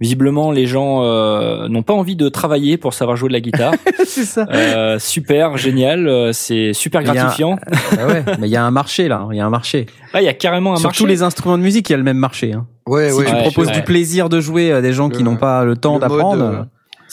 Visiblement 0.00 0.50
les 0.50 0.66
gens 0.66 1.04
euh, 1.04 1.68
n'ont 1.68 1.82
pas 1.84 1.94
envie 1.94 2.16
de 2.16 2.28
travailler 2.28 2.76
pour 2.76 2.92
savoir 2.92 3.16
jouer 3.16 3.28
de 3.28 3.32
la 3.34 3.40
guitare. 3.40 3.72
c'est 4.04 4.24
ça. 4.24 4.44
Euh, 4.52 4.98
super, 4.98 5.56
génial, 5.56 6.06
euh, 6.08 6.32
c'est 6.32 6.72
super 6.74 7.00
a- 7.00 7.04
gratifiant. 7.04 7.56
Ah 7.98 8.06
ouais, 8.08 8.24
mais 8.40 8.48
il 8.48 8.50
y 8.50 8.56
a 8.56 8.64
un 8.64 8.70
marché 8.72 9.08
là, 9.08 9.26
il 9.30 9.36
y 9.36 9.40
a 9.40 9.46
un 9.46 9.50
marché. 9.50 9.86
Là, 10.12 10.20
il 10.20 10.24
y 10.24 10.28
a 10.28 10.34
carrément 10.34 10.72
un 10.72 10.76
Sur 10.76 10.88
marché. 10.88 10.98
tous 10.98 11.06
les 11.06 11.22
instruments 11.22 11.56
de 11.56 11.62
musique, 11.62 11.88
il 11.88 11.92
y 11.92 11.94
a 11.94 11.98
le 11.98 12.02
même 12.04 12.18
marché. 12.18 12.52
Hein. 12.52 12.66
Ouais, 12.86 13.10
si 13.10 13.16
ouais, 13.18 13.24
tu 13.24 13.32
ouais, 13.32 13.40
proposes 13.42 13.70
du 13.70 13.82
plaisir 13.82 14.28
de 14.28 14.40
jouer 14.40 14.72
à 14.72 14.82
des 14.82 14.92
gens 14.92 15.08
qui 15.08 15.22
n'ont 15.22 15.36
pas 15.36 15.64
le 15.64 15.76
temps 15.76 15.98
d'apprendre, 15.98 16.42
euh, 16.44 16.62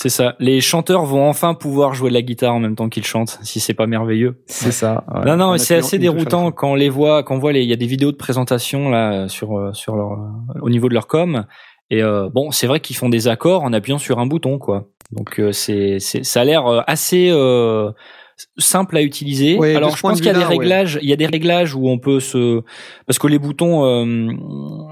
C'est 0.01 0.09
ça. 0.09 0.35
Les 0.39 0.61
chanteurs 0.61 1.05
vont 1.05 1.29
enfin 1.29 1.53
pouvoir 1.53 1.93
jouer 1.93 2.09
de 2.09 2.15
la 2.15 2.23
guitare 2.23 2.55
en 2.55 2.59
même 2.59 2.75
temps 2.75 2.89
qu'ils 2.89 3.05
chantent, 3.05 3.37
si 3.43 3.59
c'est 3.59 3.75
pas 3.75 3.85
merveilleux. 3.85 4.41
c'est 4.47 4.71
ça. 4.71 5.03
ouais. 5.13 5.25
non, 5.25 5.37
non, 5.37 5.57
c'est 5.59 5.75
assez 5.75 5.99
déroutant 5.99 6.51
quand 6.51 6.71
on 6.71 6.75
les 6.75 6.89
voit, 6.89 7.21
quand 7.21 7.35
on 7.35 7.37
voit 7.37 7.51
les, 7.53 7.61
il 7.61 7.69
y 7.69 7.73
a 7.73 7.75
des 7.75 7.85
vidéos 7.85 8.11
de 8.11 8.17
présentation 8.17 8.89
là 8.89 9.27
sur 9.27 9.59
euh, 9.59 9.73
sur 9.73 9.95
leur, 9.95 10.13
euh, 10.13 10.59
au 10.61 10.71
niveau 10.71 10.89
de 10.89 10.95
leur 10.95 11.05
com. 11.05 11.45
Et 11.91 12.01
euh, 12.01 12.29
bon, 12.33 12.49
c'est 12.49 12.65
vrai 12.65 12.79
qu'ils 12.79 12.95
font 12.95 13.09
des 13.09 13.27
accords 13.27 13.61
en 13.61 13.73
appuyant 13.73 13.99
sur 13.99 14.17
un 14.17 14.25
bouton, 14.25 14.57
quoi. 14.57 14.87
Donc 15.11 15.39
euh, 15.39 15.51
c'est, 15.51 15.99
c'est, 15.99 16.23
ça 16.23 16.41
a 16.41 16.43
l'air 16.45 16.65
euh, 16.65 16.81
assez 16.87 17.29
euh, 17.29 17.91
simple 18.57 18.97
à 18.97 19.01
utiliser. 19.01 19.57
Ouais, 19.57 19.75
Alors 19.75 19.95
je 19.95 20.01
pense 20.01 20.17
qu'il 20.17 20.27
y 20.27 20.29
a 20.29 20.33
des 20.33 20.43
réglages, 20.43 20.99
il 21.01 21.09
y 21.09 21.13
a 21.13 21.15
des 21.15 21.25
réglages 21.25 21.75
où 21.75 21.89
on 21.89 21.99
peut 21.99 22.19
se, 22.19 22.61
parce 23.07 23.19
que 23.19 23.27
les 23.27 23.39
boutons, 23.39 23.85
euh, 23.85 24.31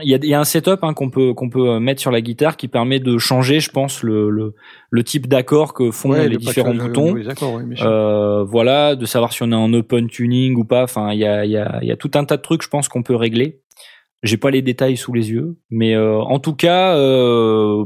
il 0.02 0.10
y 0.10 0.14
a, 0.14 0.18
il 0.18 0.30
y 0.30 0.34
a 0.34 0.40
un 0.40 0.44
setup 0.46 0.80
hein, 0.84 0.94
qu'on 0.94 1.10
peut 1.10 1.34
qu'on 1.34 1.50
peut 1.50 1.80
mettre 1.80 2.02
sur 2.02 2.12
la 2.12 2.22
guitare 2.22 2.58
qui 2.58 2.68
permet 2.68 3.00
de 3.00 3.18
changer, 3.18 3.60
je 3.60 3.72
pense, 3.72 4.04
le 4.04 4.30
le, 4.30 4.54
le 4.90 5.04
type 5.04 5.28
d'accord 5.28 5.74
que 5.74 5.92
font 5.92 6.12
ouais, 6.12 6.24
les 6.24 6.30
le 6.30 6.38
différents 6.38 6.76
euh, 6.76 6.88
boutons. 6.88 7.16
Euh, 7.82 8.44
voilà, 8.44 8.96
de 8.96 9.06
savoir 9.06 9.34
si 9.34 9.44
on 9.44 9.52
est 9.52 9.56
en 9.56 9.74
open 9.74 10.08
tuning 10.08 10.56
ou 10.56 10.66
pas. 10.66 10.84
Enfin, 10.84 11.14
il 11.14 11.20
y 11.20 11.26
a, 11.26 11.46
il 11.46 11.52
y, 11.52 11.58
a, 11.58 11.80
il 11.82 11.88
y 11.88 11.92
a 11.92 11.98
tout 11.98 12.12
un 12.16 12.26
tas 12.26 12.38
de 12.38 12.42
trucs, 12.42 12.64
je 12.64 12.70
pense, 12.70 12.88
qu'on 12.88 13.04
peut 13.04 13.16
régler. 13.16 13.62
J'ai 14.22 14.38
pas 14.38 14.52
les 14.52 14.62
détails 14.62 14.98
sous 14.98 15.14
les 15.14 15.32
yeux, 15.32 15.56
mais 15.70 15.96
euh, 15.96 16.20
en 16.20 16.40
tout 16.40 16.54
cas, 16.54 16.96
euh, 16.98 17.86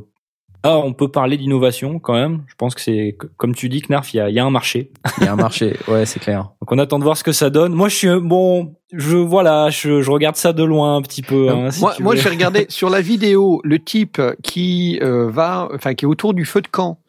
ah, 0.66 0.78
on 0.78 0.94
peut 0.94 1.10
parler 1.10 1.36
d'innovation 1.36 2.00
quand 2.00 2.14
même. 2.14 2.44
Je 2.48 2.56
pense 2.56 2.74
que 2.74 2.80
c'est, 2.80 3.18
comme 3.36 3.54
tu 3.54 3.68
dis, 3.68 3.82
Knarf, 3.82 4.14
il 4.14 4.18
y 4.18 4.20
a, 4.22 4.30
il 4.30 4.36
y 4.36 4.40
a 4.40 4.46
un 4.46 4.50
marché. 4.50 4.92
Il 5.18 5.26
y 5.26 5.28
a 5.28 5.34
un 5.34 5.36
marché, 5.36 5.76
ouais, 5.90 6.06
c'est 6.06 6.22
clair. 6.22 6.52
Donc 6.62 6.72
on 6.72 6.80
attend 6.80 7.00
de 7.00 7.04
voir 7.04 7.18
ce 7.18 7.24
que 7.26 7.34
ça 7.34 7.50
donne. 7.50 7.74
Moi, 7.74 7.90
je 7.90 7.96
suis 7.96 8.20
bon, 8.22 8.74
je 8.94 9.18
voilà, 9.18 9.70
je, 9.70 10.02
je 10.02 10.10
regarde 10.10 10.38
ça 10.38 10.54
de 10.54 10.64
loin 10.64 10.96
un 10.96 11.02
petit 11.02 11.22
peu. 11.22 11.50
Hein, 11.50 11.72
si 11.72 11.82
moi, 11.82 11.96
veux. 12.00 12.16
j'ai 12.16 12.30
regardé 12.30 12.66
sur 12.70 12.90
la 12.90 13.02
vidéo 13.02 13.60
le 13.66 13.80
type 13.80 14.22
qui 14.42 15.00
euh, 15.02 15.30
va, 15.30 15.68
enfin 15.74 15.96
qui 15.96 16.06
est 16.06 16.08
autour 16.08 16.34
du 16.34 16.46
feu 16.46 16.62
de 16.62 16.68
camp 16.68 17.00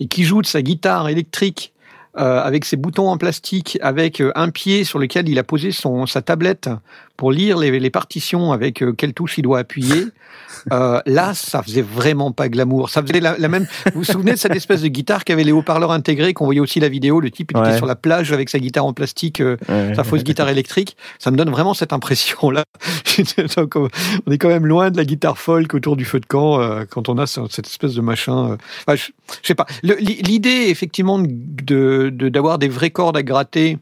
et 0.00 0.08
qui 0.08 0.24
joue 0.24 0.42
de 0.42 0.46
sa 0.46 0.62
guitare 0.62 1.08
électrique 1.08 1.73
euh, 2.18 2.40
avec 2.42 2.64
ses 2.64 2.76
boutons 2.76 3.08
en 3.08 3.16
plastique, 3.18 3.78
avec 3.82 4.20
euh, 4.20 4.32
un 4.34 4.50
pied 4.50 4.84
sur 4.84 4.98
lequel 4.98 5.28
il 5.28 5.38
a 5.38 5.42
posé 5.44 5.72
son 5.72 6.06
sa 6.06 6.22
tablette 6.22 6.68
pour 7.16 7.30
lire 7.32 7.58
les, 7.58 7.78
les 7.78 7.90
partitions 7.90 8.52
avec 8.52 8.82
euh, 8.82 8.92
quelle 8.92 9.14
touche 9.14 9.38
il 9.38 9.42
doit 9.42 9.58
appuyer. 9.60 10.04
Euh, 10.72 11.00
là, 11.04 11.34
ça 11.34 11.62
faisait 11.62 11.82
vraiment 11.82 12.32
pas 12.32 12.48
glamour. 12.48 12.88
Ça 12.88 13.02
faisait 13.02 13.20
la, 13.20 13.36
la 13.36 13.48
même. 13.48 13.66
Vous 13.92 14.00
vous 14.00 14.04
souvenez 14.04 14.32
de 14.32 14.36
cette 14.38 14.54
espèce 14.56 14.80
de 14.80 14.88
guitare 14.88 15.24
qui 15.24 15.32
avait 15.32 15.44
les 15.44 15.52
haut-parleurs 15.52 15.90
intégrés, 15.92 16.32
qu'on 16.32 16.46
voyait 16.46 16.60
aussi 16.60 16.80
la 16.80 16.88
vidéo. 16.88 17.20
Le 17.20 17.30
type 17.30 17.52
il 17.54 17.60
était 17.60 17.76
sur 17.76 17.84
la 17.86 17.96
plage 17.96 18.32
avec 18.32 18.48
sa 18.48 18.58
guitare 18.58 18.86
en 18.86 18.94
plastique, 18.94 19.40
euh, 19.40 19.56
Ouais. 19.68 19.94
sa 19.94 20.04
fausse 20.04 20.24
guitare 20.24 20.48
électrique. 20.48 20.96
Ça 21.18 21.30
me 21.30 21.36
donne 21.36 21.50
vraiment 21.50 21.74
cette 21.74 21.92
impression-là. 21.92 22.64
Donc, 23.56 23.74
on 23.76 24.32
est 24.32 24.38
quand 24.38 24.48
même 24.48 24.66
loin 24.66 24.90
de 24.90 24.96
la 24.96 25.04
guitare 25.04 25.36
folk 25.38 25.74
autour 25.74 25.96
du 25.96 26.04
feu 26.06 26.18
de 26.20 26.26
camp 26.26 26.60
euh, 26.60 26.84
quand 26.88 27.08
on 27.10 27.18
a 27.18 27.26
ce- 27.26 27.40
cette 27.50 27.66
espèce 27.66 27.92
de 27.94 28.00
machin. 28.00 28.56
Enfin, 28.86 28.94
je, 28.96 29.06
je 29.42 29.46
sais 29.48 29.54
pas. 29.54 29.66
L'idée, 29.82 30.66
effectivement, 30.68 31.18
de 31.18 31.28
de- 31.28 32.03
d'avoir 32.10 32.58
des 32.58 32.68
vraies 32.68 32.90
cordes 32.90 33.16
à 33.16 33.22
gratter 33.22 33.78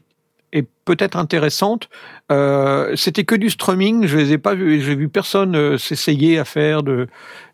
est 0.51 0.67
peut-être 0.85 1.17
intéressante. 1.17 1.89
Euh, 2.31 2.95
C'était 2.95 3.23
que 3.23 3.35
du 3.35 3.49
strumming. 3.49 4.05
Je 4.05 4.17
les 4.17 4.33
ai 4.33 4.37
pas 4.37 4.53
vus. 4.53 4.81
J'ai 4.81 4.95
vu 4.95 5.09
personne 5.09 5.55
euh, 5.55 5.77
s'essayer 5.77 6.37
à 6.37 6.45
faire 6.45 6.83
de 6.83 7.07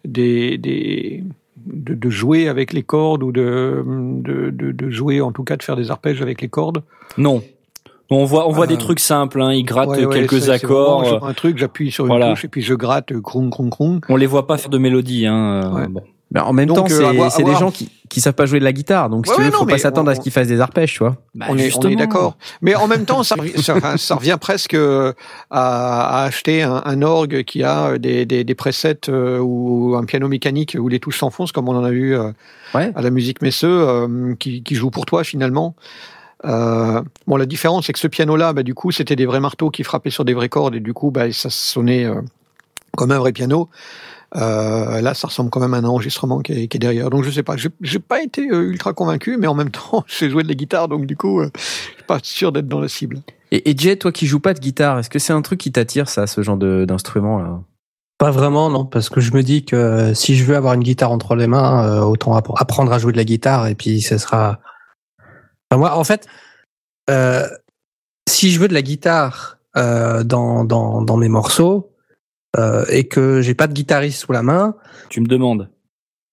des 0.06 0.58
des 0.58 1.24
de, 1.66 1.94
de 1.94 2.10
jouer 2.10 2.48
avec 2.48 2.74
les 2.74 2.84
cordes 2.84 3.22
ou 3.24 3.32
de, 3.32 3.84
de, 3.86 4.50
de, 4.50 4.72
de 4.72 4.90
jouer, 4.90 5.22
en 5.22 5.32
tout 5.32 5.44
cas, 5.44 5.56
de 5.58 5.64
faire 5.64 5.76
des 5.76 5.92
arpèges 5.92 6.22
avec 6.22 6.42
les 6.42 6.48
cordes. 6.50 6.82
Non. 7.18 7.42
On 8.10 8.26
voit, 8.26 8.48
on 8.48 8.52
voit 8.52 8.64
Euh, 8.66 8.68
des 8.68 8.78
trucs 8.78 9.00
simples. 9.00 9.40
Hein. 9.42 9.54
Ils 9.54 9.64
grattent 9.64 9.90
Ouais, 9.90 10.04
ouais, 10.06 10.16
quelques 10.28 10.50
accords. 10.50 11.02
vraiment, 11.04 11.26
euh, 11.26 11.30
un 11.30 11.34
truc, 11.34 11.58
j'appuie 11.58 11.92
sur 11.92 12.06
une 12.06 12.10
voilà. 12.12 12.32
touche 12.32 12.46
et 12.46 12.48
puis 12.48 12.62
je 12.64 12.74
gratte, 12.74 13.14
crung, 13.22 13.52
crung, 13.52 13.70
crung. 13.70 14.00
On 14.10 14.16
les 14.16 14.26
voit 14.26 14.48
pas 14.48 14.58
faire 14.58 14.70
de 14.72 14.78
mélodie. 14.80 15.28
Hein. 15.28 15.72
Ouais. 15.76 15.88
bon. 15.88 16.02
Mais 16.32 16.40
en 16.40 16.54
même 16.54 16.68
Donc, 16.68 16.78
temps, 16.78 16.86
euh, 16.86 16.98
c'est 17.00 17.06
avoir- 17.06 17.32
c'est 17.32 17.44
des 17.44 17.56
gens 17.56 17.72
qui 17.72 17.90
qui 18.10 18.22
savent 18.22 18.34
pas 18.34 18.48
jouer 18.48 18.58
de 18.60 18.64
la 18.64 18.74
guitare, 18.74 19.08
donc 19.08 19.28
si 19.28 19.30
Ouais, 19.32 19.36
tu 19.36 19.42
veux, 19.44 19.48
ouais, 19.50 19.52
non, 19.54 19.60
faut 19.60 19.66
pas 19.68 19.74
mais 19.74 19.78
s'attendre 19.78 20.08
on- 20.10 20.12
à 20.12 20.16
ce 20.16 20.20
qu'ils 20.22 20.32
fassent 20.32 20.48
des 20.48 20.62
arpèges, 20.62 20.94
tu 20.94 21.00
vois. 21.00 21.16
Bah, 21.36 21.46
on, 21.48 21.56
est, 21.58 21.62
on 21.62 21.64
justement. 21.66 21.90
est 21.92 21.96
d'accord. 21.96 22.38
Mais 22.64 22.74
en 22.74 22.88
même 22.88 23.06
temps, 23.06 23.22
ça, 23.22 23.36
revient- 23.36 23.62
ça, 23.62 23.98
ça 23.98 24.16
revient 24.16 24.38
presque 24.42 24.74
euh, 24.74 25.14
à, 25.52 26.22
à 26.22 26.24
acheter 26.24 26.64
un, 26.64 26.82
un 26.86 27.02
orgue 27.04 27.44
qui 27.44 27.64
a 27.64 28.00
des, 28.00 28.26
des, 28.26 28.44
des 28.44 28.56
presets 28.56 29.10
euh, 29.10 29.38
ou 29.40 29.96
un 29.96 30.06
piano 30.06 30.28
mécanique 30.28 30.76
où 30.80 30.88
les 30.88 31.00
touches 31.00 31.20
s'enfoncent, 31.20 31.52
comme 31.52 31.70
on 31.70 31.76
en 31.76 31.84
a 31.84 31.92
vu 31.92 32.16
euh, 32.18 32.32
Ouais. 32.74 32.92
à 32.96 33.02
la 33.04 33.12
musique 33.12 33.44
Messeux, 33.44 33.68
euh, 33.88 34.34
qui, 34.40 34.64
qui 34.64 34.74
joue 34.74 34.90
pour 34.90 35.06
toi 35.06 35.24
finalement. 35.24 35.76
Euh, 36.46 37.02
bon, 37.28 37.36
la 37.36 37.46
différence, 37.46 37.86
c'est 37.88 37.94
que 37.94 38.00
ce 38.00 38.08
piano-là, 38.08 38.54
bah, 38.54 38.64
du 38.64 38.74
coup, 38.74 38.92
c'était 38.92 39.16
des 39.16 39.26
vrais 39.28 39.40
marteaux 39.40 39.70
qui 39.70 39.84
frappaient 39.84 40.10
sur 40.10 40.26
des 40.26 40.34
vraies 40.34 40.50
cordes 40.50 40.74
et 40.76 40.80
du 40.80 40.94
coup, 40.94 41.12
bah, 41.12 41.32
ça 41.32 41.50
sonnait 41.52 42.06
euh, 42.06 42.22
comme 42.98 43.12
un 43.12 43.20
vrai 43.20 43.34
piano. 43.34 43.70
Euh, 44.36 45.02
là, 45.02 45.14
ça 45.14 45.28
ressemble 45.28 45.50
quand 45.50 45.60
même 45.60 45.74
à 45.74 45.78
un 45.78 45.84
enregistrement 45.86 46.40
qui 46.42 46.54
est, 46.54 46.68
qui 46.68 46.78
est 46.78 46.80
derrière. 46.80 47.10
Donc, 47.10 47.24
je 47.24 47.32
sais 47.32 47.44
pas. 47.44 47.56
J'ai 47.82 48.00
pas 48.00 48.22
été 48.22 48.50
euh, 48.52 48.62
ultra 48.62 48.94
convaincu, 48.94 49.38
mais 49.38 49.48
en 49.48 49.56
même 49.56 49.72
temps, 49.72 50.04
j'ai 50.08 50.30
joué 50.30 50.44
de 50.44 50.48
la 50.48 50.54
guitare, 50.54 50.88
donc 50.88 51.06
du 51.06 51.16
coup, 51.18 51.42
euh, 51.42 51.50
je 51.58 51.62
suis 51.62 52.04
pas 52.08 52.20
sûr 52.22 52.52
d'être 52.52 52.68
dans 52.68 52.80
la 52.80 52.88
cible. 52.88 53.20
Et, 53.52 53.72
et 53.72 53.76
Jay, 53.78 53.96
toi 53.98 54.12
qui 54.12 54.28
joues 54.28 54.40
pas 54.40 54.54
de 54.54 54.60
guitare, 54.60 55.00
est-ce 55.00 55.10
que 55.10 55.18
c'est 55.20 55.34
un 55.34 55.42
truc 55.42 55.60
qui 55.60 55.72
t'attire 55.72 56.08
ça, 56.10 56.28
ce 56.28 56.42
genre 56.44 56.58
de- 56.58 56.86
d'instrument 56.86 57.40
là? 57.40 57.60
Pas 58.20 58.32
vraiment, 58.32 58.70
non, 58.70 58.86
parce 58.86 59.08
que 59.10 59.22
je 59.22 59.32
me 59.34 59.42
dis 59.44 59.64
que 59.64 60.14
si 60.14 60.36
je 60.36 60.44
veux 60.44 60.56
avoir 60.58 60.74
une 60.74 60.84
guitare 60.84 61.10
entre 61.12 61.36
les 61.36 61.48
mains, 61.48 61.86
euh, 61.88 62.02
autant 62.02 62.36
app- 62.36 62.52
apprendre 62.58 62.92
à 62.92 63.00
jouer 63.00 63.14
de 63.14 63.18
la 63.18 63.24
guitare 63.24 63.68
et 63.68 63.76
puis 63.76 64.02
ce 64.02 64.18
sera. 64.18 64.60
Enfin, 65.72 65.80
moi, 65.80 65.98
en 65.98 66.04
fait, 66.04 66.28
euh, 67.10 67.48
si 68.30 68.52
je 68.52 68.60
veux 68.60 68.68
de 68.68 68.74
la 68.74 68.82
guitare 68.82 69.58
euh, 69.78 70.24
dans, 70.24 70.66
dans, 70.66 71.02
dans 71.02 71.16
mes 71.18 71.30
morceaux 71.30 71.92
euh, 72.58 72.86
et 72.89 73.08
que 73.08 73.41
j'ai 73.41 73.54
pas 73.54 73.68
de 73.68 73.74
guitariste 73.74 74.22
sous 74.26 74.32
la 74.32 74.41
main, 74.43 74.76
Tu 75.10 75.22
me 75.22 75.28
demandes. 75.28 75.70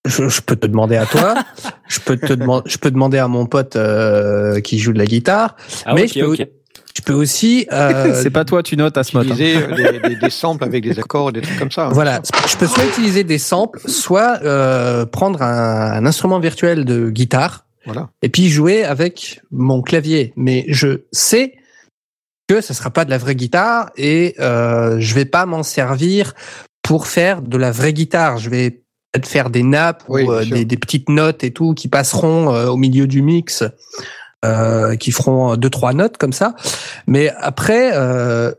je, 0.07 0.29
je 0.29 0.41
peux 0.41 0.57
te 0.57 0.67
demander 0.67 0.97
à 0.97 1.07
toi, 1.07 1.35
je 1.89 2.01
peux 2.01 2.17
te 2.17 2.33
demander, 2.33 2.69
je 2.71 2.79
peux 2.79 2.91
demander 2.91 3.19
à 3.19 3.29
mon 3.29 3.47
pote 3.47 3.77
euh, 3.77 4.61
qui 4.61 4.79
joue 4.79 4.93
de 4.93 4.99
la 4.99 5.07
guitare. 5.07 5.57
Ah, 5.85 5.95
Mais 5.95 6.05
ok, 6.05 6.13
je 6.15 6.21
peux-. 6.45 6.51
Je 6.97 7.03
peux 7.03 7.13
aussi. 7.13 7.67
euh, 7.73 8.15
C'est 8.23 8.31
pas 8.31 8.47
toi, 8.47 8.63
tu 8.63 8.75
notes 8.79 8.97
à 8.97 9.05
ce 9.05 9.15
mode. 9.17 9.27
hein. 9.27 9.35
Utiliser 9.35 9.63
euh, 9.63 9.77
des, 10.01 10.09
des, 10.09 10.17
des 10.17 10.31
samples 10.31 10.65
avec 10.65 10.83
des 10.83 10.99
accords, 10.99 11.31
des 11.31 11.43
trucs 11.43 11.59
comme 11.59 11.71
ça. 11.71 11.87
hein. 11.89 11.91
Voilà, 11.93 12.23
je 12.49 12.57
peux 12.57 12.67
soit 12.67 12.87
utiliser 12.87 13.23
des 13.23 13.37
samples, 13.39 13.79
soit 13.87 14.39
euh, 14.43 15.05
prendre 15.05 15.43
un, 15.43 15.93
un 15.93 16.07
instrument 16.07 16.39
virtuel 16.41 16.87
de 16.87 17.11
guitare 17.11 17.67
Voilà. 17.85 18.09
et 18.23 18.31
puis 18.31 18.49
jouer 18.49 18.83
avec 18.85 19.43
mon 19.51 19.83
clavier. 19.83 20.33
Mais 20.37 20.65
je 20.69 21.03
sais 21.13 21.53
que 22.49 22.61
ça 22.61 22.75
sera 22.75 22.91
pas 22.91 23.05
de 23.05 23.11
la 23.11 23.19
vraie 23.19 23.35
guitare 23.35 23.91
et 23.97 24.35
euh, 24.39 24.99
je 25.01 25.15
vais 25.15 25.25
pas 25.25 25.47
m'en 25.47 25.63
servir 25.63 26.35
pour 26.83 27.07
faire 27.07 27.43
de 27.43 27.57
la 27.57 27.73
vraie 27.73 27.93
guitare. 27.93 28.39
Je 28.39 28.51
vais 28.51 28.71
peut-être 28.71 29.27
faire 29.27 29.51
des 29.51 29.63
nappes 29.63 30.05
Oui, 30.09 30.23
ou 30.23 30.33
euh, 30.33 30.45
des, 30.45 30.65
des 30.65 30.77
petites 30.77 31.09
notes 31.09 31.43
et 31.45 31.53
tout 31.53 31.75
qui 31.75 31.89
passeront 31.89 32.55
euh, 32.55 32.69
au 32.69 32.77
milieu 32.77 33.07
du 33.07 33.23
mix, 33.23 33.65
euh, 34.45 34.97
qui 34.97 35.11
feront 35.11 35.57
deux 35.57 35.71
trois 35.71 35.93
notes 35.93 36.17
comme 36.17 36.33
ça. 36.33 36.55
Mais 37.07 37.31
après. 37.41 37.91
Euh, 37.95 38.53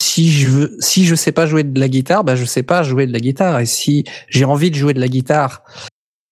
si 0.00 0.30
je 0.30 0.48
veux, 0.48 0.76
si 0.78 1.04
je 1.04 1.14
sais 1.14 1.32
pas 1.32 1.46
jouer 1.46 1.64
de 1.64 1.78
la 1.78 1.88
guitare, 1.88 2.22
bah 2.22 2.36
je 2.36 2.44
sais 2.44 2.62
pas 2.62 2.84
jouer 2.84 3.06
de 3.06 3.12
la 3.12 3.18
guitare. 3.18 3.58
Et 3.58 3.66
si 3.66 4.04
j'ai 4.28 4.44
envie 4.44 4.70
de 4.70 4.76
jouer 4.76 4.94
de 4.94 5.00
la 5.00 5.08
guitare, 5.08 5.62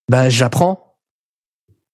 bah 0.08 0.28
j'apprends 0.28 0.85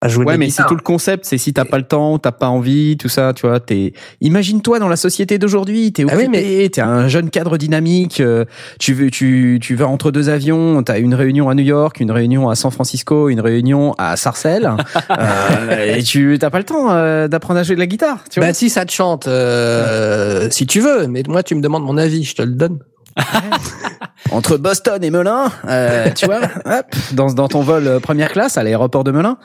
à 0.02 0.08
jouer 0.08 0.26
Ouais, 0.26 0.36
mais 0.36 0.50
c'est 0.50 0.64
tout 0.64 0.74
le 0.74 0.82
concept, 0.82 1.24
c'est 1.24 1.38
si 1.38 1.52
t'as 1.52 1.64
pas 1.64 1.78
le 1.78 1.84
temps, 1.84 2.18
t'as 2.18 2.32
pas 2.32 2.48
envie, 2.48 2.96
tout 2.96 3.08
ça, 3.08 3.32
tu 3.34 3.46
vois, 3.46 3.60
t'es, 3.60 3.94
imagine-toi 4.20 4.80
dans 4.80 4.88
la 4.88 4.96
société 4.96 5.38
d'aujourd'hui, 5.38 5.92
t'es 5.92 6.04
Ah 6.08 6.14
oui, 6.16 6.24
occupé, 6.24 6.68
t'es 6.70 6.80
un 6.80 7.08
jeune 7.08 7.30
cadre 7.30 7.56
dynamique, 7.56 8.20
euh, 8.20 8.44
tu 8.80 8.92
veux, 8.92 9.10
tu, 9.10 9.58
tu 9.62 9.76
vas 9.76 9.86
entre 9.86 10.10
deux 10.10 10.28
avions, 10.28 10.82
t'as 10.82 10.98
une 10.98 11.14
réunion 11.14 11.48
à 11.48 11.54
New 11.54 11.62
York, 11.62 12.00
une 12.00 12.10
réunion 12.10 12.50
à 12.50 12.56
San 12.56 12.72
Francisco, 12.72 13.28
une 13.28 13.40
réunion 13.40 13.94
à 13.96 14.16
Sarcelles, 14.16 14.70
euh, 15.10 15.96
et 15.96 16.02
tu, 16.02 16.36
t'as 16.38 16.50
pas 16.50 16.58
le 16.58 16.64
temps 16.64 16.90
euh, 16.90 17.28
d'apprendre 17.28 17.60
à 17.60 17.62
jouer 17.62 17.76
de 17.76 17.80
la 17.80 17.86
guitare, 17.86 18.24
tu 18.28 18.40
vois. 18.40 18.48
Bah 18.48 18.54
si 18.54 18.70
ça 18.70 18.84
te 18.84 18.92
chante, 18.92 19.28
euh, 19.28 20.48
si 20.50 20.66
tu 20.66 20.80
veux. 20.80 21.06
Mais 21.06 21.22
moi 21.28 21.42
tu 21.42 21.54
me 21.54 21.60
demandes 21.60 21.84
mon 21.84 21.96
avis, 21.96 22.24
je 22.24 22.34
te 22.34 22.42
le 22.42 22.52
donne. 22.52 22.78
entre 24.30 24.56
Boston 24.56 25.02
et 25.02 25.10
Melun, 25.10 25.50
euh, 25.66 26.10
tu 26.10 26.26
vois, 26.26 26.40
hop, 26.64 26.86
dans, 27.12 27.32
dans 27.32 27.48
ton 27.48 27.60
vol 27.60 27.86
euh, 27.86 28.00
première 28.00 28.30
classe 28.30 28.56
à 28.58 28.62
l'aéroport 28.62 29.04
de 29.04 29.10
Melun. 29.10 29.36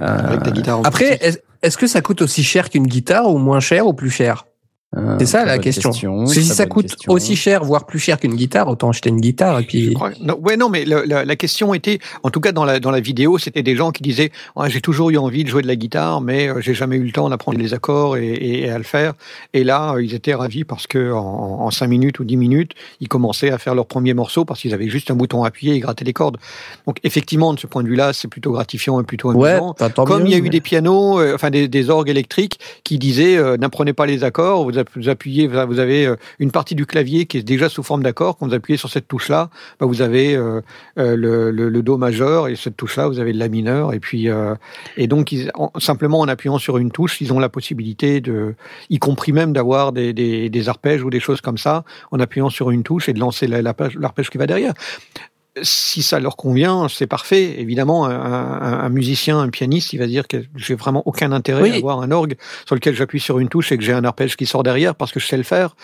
Euh, 0.00 0.06
Avec 0.06 0.42
ta 0.42 0.50
guitare. 0.50 0.80
en 0.80 0.82
Après, 0.82 1.18
est-ce 1.62 1.76
que 1.76 1.86
ça 1.86 2.00
coûte 2.00 2.22
aussi 2.22 2.42
cher 2.42 2.70
qu'une 2.70 2.86
guitare 2.86 3.30
ou 3.30 3.38
moins 3.38 3.60
cher 3.60 3.86
ou 3.86 3.92
plus 3.92 4.10
cher? 4.10 4.44
C'est 5.18 5.26
ça 5.26 5.44
la 5.46 5.58
question. 5.58 5.88
Parce 5.90 6.00
que 6.02 6.24
très 6.34 6.40
si 6.42 6.48
ça 6.48 6.66
coûte 6.66 6.88
question. 6.90 7.12
aussi 7.12 7.34
cher, 7.34 7.64
voire 7.64 7.86
plus 7.86 7.98
cher 7.98 8.20
qu'une 8.20 8.34
guitare, 8.34 8.68
autant 8.68 8.90
acheter 8.90 9.08
une 9.08 9.20
guitare 9.20 9.58
et 9.60 9.62
puis. 9.64 9.94
crois- 9.94 10.10
non, 10.20 10.38
ouais, 10.42 10.58
non, 10.58 10.68
mais 10.68 10.84
le- 10.84 11.04
la, 11.06 11.24
la 11.24 11.36
question 11.36 11.72
était, 11.72 11.98
en 12.22 12.28
tout 12.30 12.40
cas 12.40 12.52
dans 12.52 12.66
la, 12.66 12.78
dans 12.78 12.90
la 12.90 13.00
vidéo, 13.00 13.38
c'était 13.38 13.62
des 13.62 13.74
gens 13.74 13.90
qui 13.90 14.02
disaient 14.02 14.30
Ouais, 14.54 14.68
j'ai 14.68 14.82
toujours 14.82 15.08
eu 15.10 15.16
envie 15.16 15.44
de 15.44 15.48
jouer 15.48 15.62
de 15.62 15.66
la 15.66 15.76
guitare, 15.76 16.20
mais 16.20 16.48
euh, 16.48 16.60
j'ai 16.60 16.74
jamais 16.74 16.96
eu 16.96 17.04
le 17.04 17.12
temps 17.12 17.28
d'apprendre 17.30 17.58
les 17.58 17.72
accords 17.72 18.18
et, 18.18 18.26
et- 18.28 18.62
et 18.64 18.70
à 18.70 18.76
le 18.76 18.84
faire. 18.84 19.14
Et 19.54 19.64
là, 19.64 19.94
euh, 19.94 20.02
ils 20.04 20.12
étaient 20.14 20.34
ravis 20.34 20.64
parce 20.64 20.86
que 20.86 21.12
en, 21.12 21.18
en 21.62 21.70
5 21.70 21.86
minutes 21.86 22.18
ou 22.20 22.24
10 22.24 22.36
minutes, 22.36 22.72
ils 23.00 23.08
commençaient 23.08 23.50
à 23.50 23.56
faire 23.58 23.74
leur 23.74 23.86
premier 23.86 24.12
morceau 24.12 24.44
parce 24.44 24.60
qu'ils 24.60 24.74
avaient 24.74 24.88
juste 24.90 25.10
un 25.10 25.14
bouton 25.14 25.42
appuyé 25.42 25.74
et 25.74 25.80
grattaient 25.80 26.04
les 26.04 26.12
cordes. 26.12 26.36
Donc 26.86 26.98
effectivement, 27.02 27.54
de 27.54 27.58
ce 27.60 27.66
point 27.66 27.82
de 27.82 27.88
vue-là, 27.88 28.12
c'est 28.12 28.28
plutôt 28.28 28.52
gratifiant 28.52 29.00
et 29.00 29.04
plutôt 29.04 29.30
amusant. 29.30 29.72
tant 29.88 30.04
Comme 30.04 30.22
mieux, 30.24 30.28
il 30.28 30.32
y 30.32 30.34
a 30.34 30.38
eu 30.38 30.42
mais- 30.42 30.50
des 30.50 30.60
pianos, 30.60 31.18
euh, 31.18 31.34
enfin 31.34 31.48
des, 31.48 31.66
des 31.66 31.88
orgues 31.88 32.10
électriques 32.10 32.58
qui 32.84 32.98
disaient 32.98 33.38
euh, 33.38 33.56
n'apprenez 33.56 33.94
pas 33.94 34.04
les 34.04 34.22
accords, 34.24 34.64
vous, 34.64 34.81
vous 34.96 35.08
appuyez, 35.08 35.46
vous 35.46 35.78
avez 35.78 36.06
euh, 36.06 36.16
une 36.38 36.50
partie 36.50 36.74
du 36.74 36.86
clavier 36.86 37.26
qui 37.26 37.38
est 37.38 37.42
déjà 37.42 37.68
sous 37.68 37.82
forme 37.82 38.02
d'accord. 38.02 38.36
Quand 38.36 38.46
vous 38.46 38.54
appuyez 38.54 38.76
sur 38.76 38.90
cette 38.90 39.08
touche-là, 39.08 39.50
bah, 39.80 39.86
vous 39.86 40.02
avez 40.02 40.34
euh, 40.34 40.60
euh, 40.98 41.16
le, 41.16 41.82
do 41.82 41.96
majeur 41.96 42.48
et 42.48 42.56
cette 42.56 42.76
touche-là, 42.76 43.08
vous 43.08 43.18
avez 43.18 43.32
le 43.32 43.38
la 43.38 43.48
mineur. 43.48 43.92
Et 43.92 43.98
puis 43.98 44.28
et 44.96 45.06
donc 45.08 45.34
simplement 45.78 46.20
en 46.20 46.28
appuyant 46.28 46.58
sur 46.58 46.78
une 46.78 46.92
touche, 46.92 47.20
ils 47.20 47.32
ont 47.32 47.40
la 47.40 47.48
possibilité 47.48 48.20
de, 48.20 48.54
y 48.88 48.98
compris 48.98 49.32
même 49.32 49.52
d'avoir 49.52 49.92
des, 49.92 50.68
arpèges 50.68 51.02
ou 51.02 51.10
des 51.10 51.18
choses 51.18 51.40
comme 51.40 51.58
ça, 51.58 51.84
en 52.12 52.20
appuyant 52.20 52.50
sur 52.50 52.70
une 52.70 52.84
touche 52.84 53.08
et 53.08 53.12
de 53.12 53.18
lancer 53.18 53.48
l'arpège 53.48 54.30
qui 54.30 54.38
va 54.38 54.46
derrière 54.46 54.74
si 55.60 56.02
ça 56.02 56.18
leur 56.18 56.36
convient, 56.36 56.86
c'est 56.88 57.06
parfait. 57.06 57.60
Évidemment, 57.60 58.06
un, 58.06 58.10
un- 58.10 58.80
un 58.84 58.88
musicien, 58.88 59.38
un 59.38 59.50
pianiste, 59.50 59.92
il 59.92 59.98
va 59.98 60.06
dire 60.06 60.26
que 60.26 60.38
j'ai 60.56 60.74
vraiment 60.74 61.02
aucun 61.06 61.30
intérêt 61.30 61.62
Oui. 61.62 61.72
à 61.72 61.76
avoir 61.76 62.00
un 62.00 62.10
orgue 62.10 62.36
sur 62.64 62.74
lequel 62.74 62.94
j'appuie 62.94 63.20
sur 63.20 63.38
une 63.38 63.48
touche 63.50 63.70
et 63.70 63.76
que 63.76 63.84
j'ai 63.84 63.92
un 63.92 64.04
arpège 64.04 64.36
qui 64.36 64.46
sort 64.46 64.62
derrière 64.62 64.94
parce 64.94 65.12
que 65.12 65.20
je 65.20 65.26
sais 65.26 65.36
le 65.36 65.42
faire. 65.42 65.76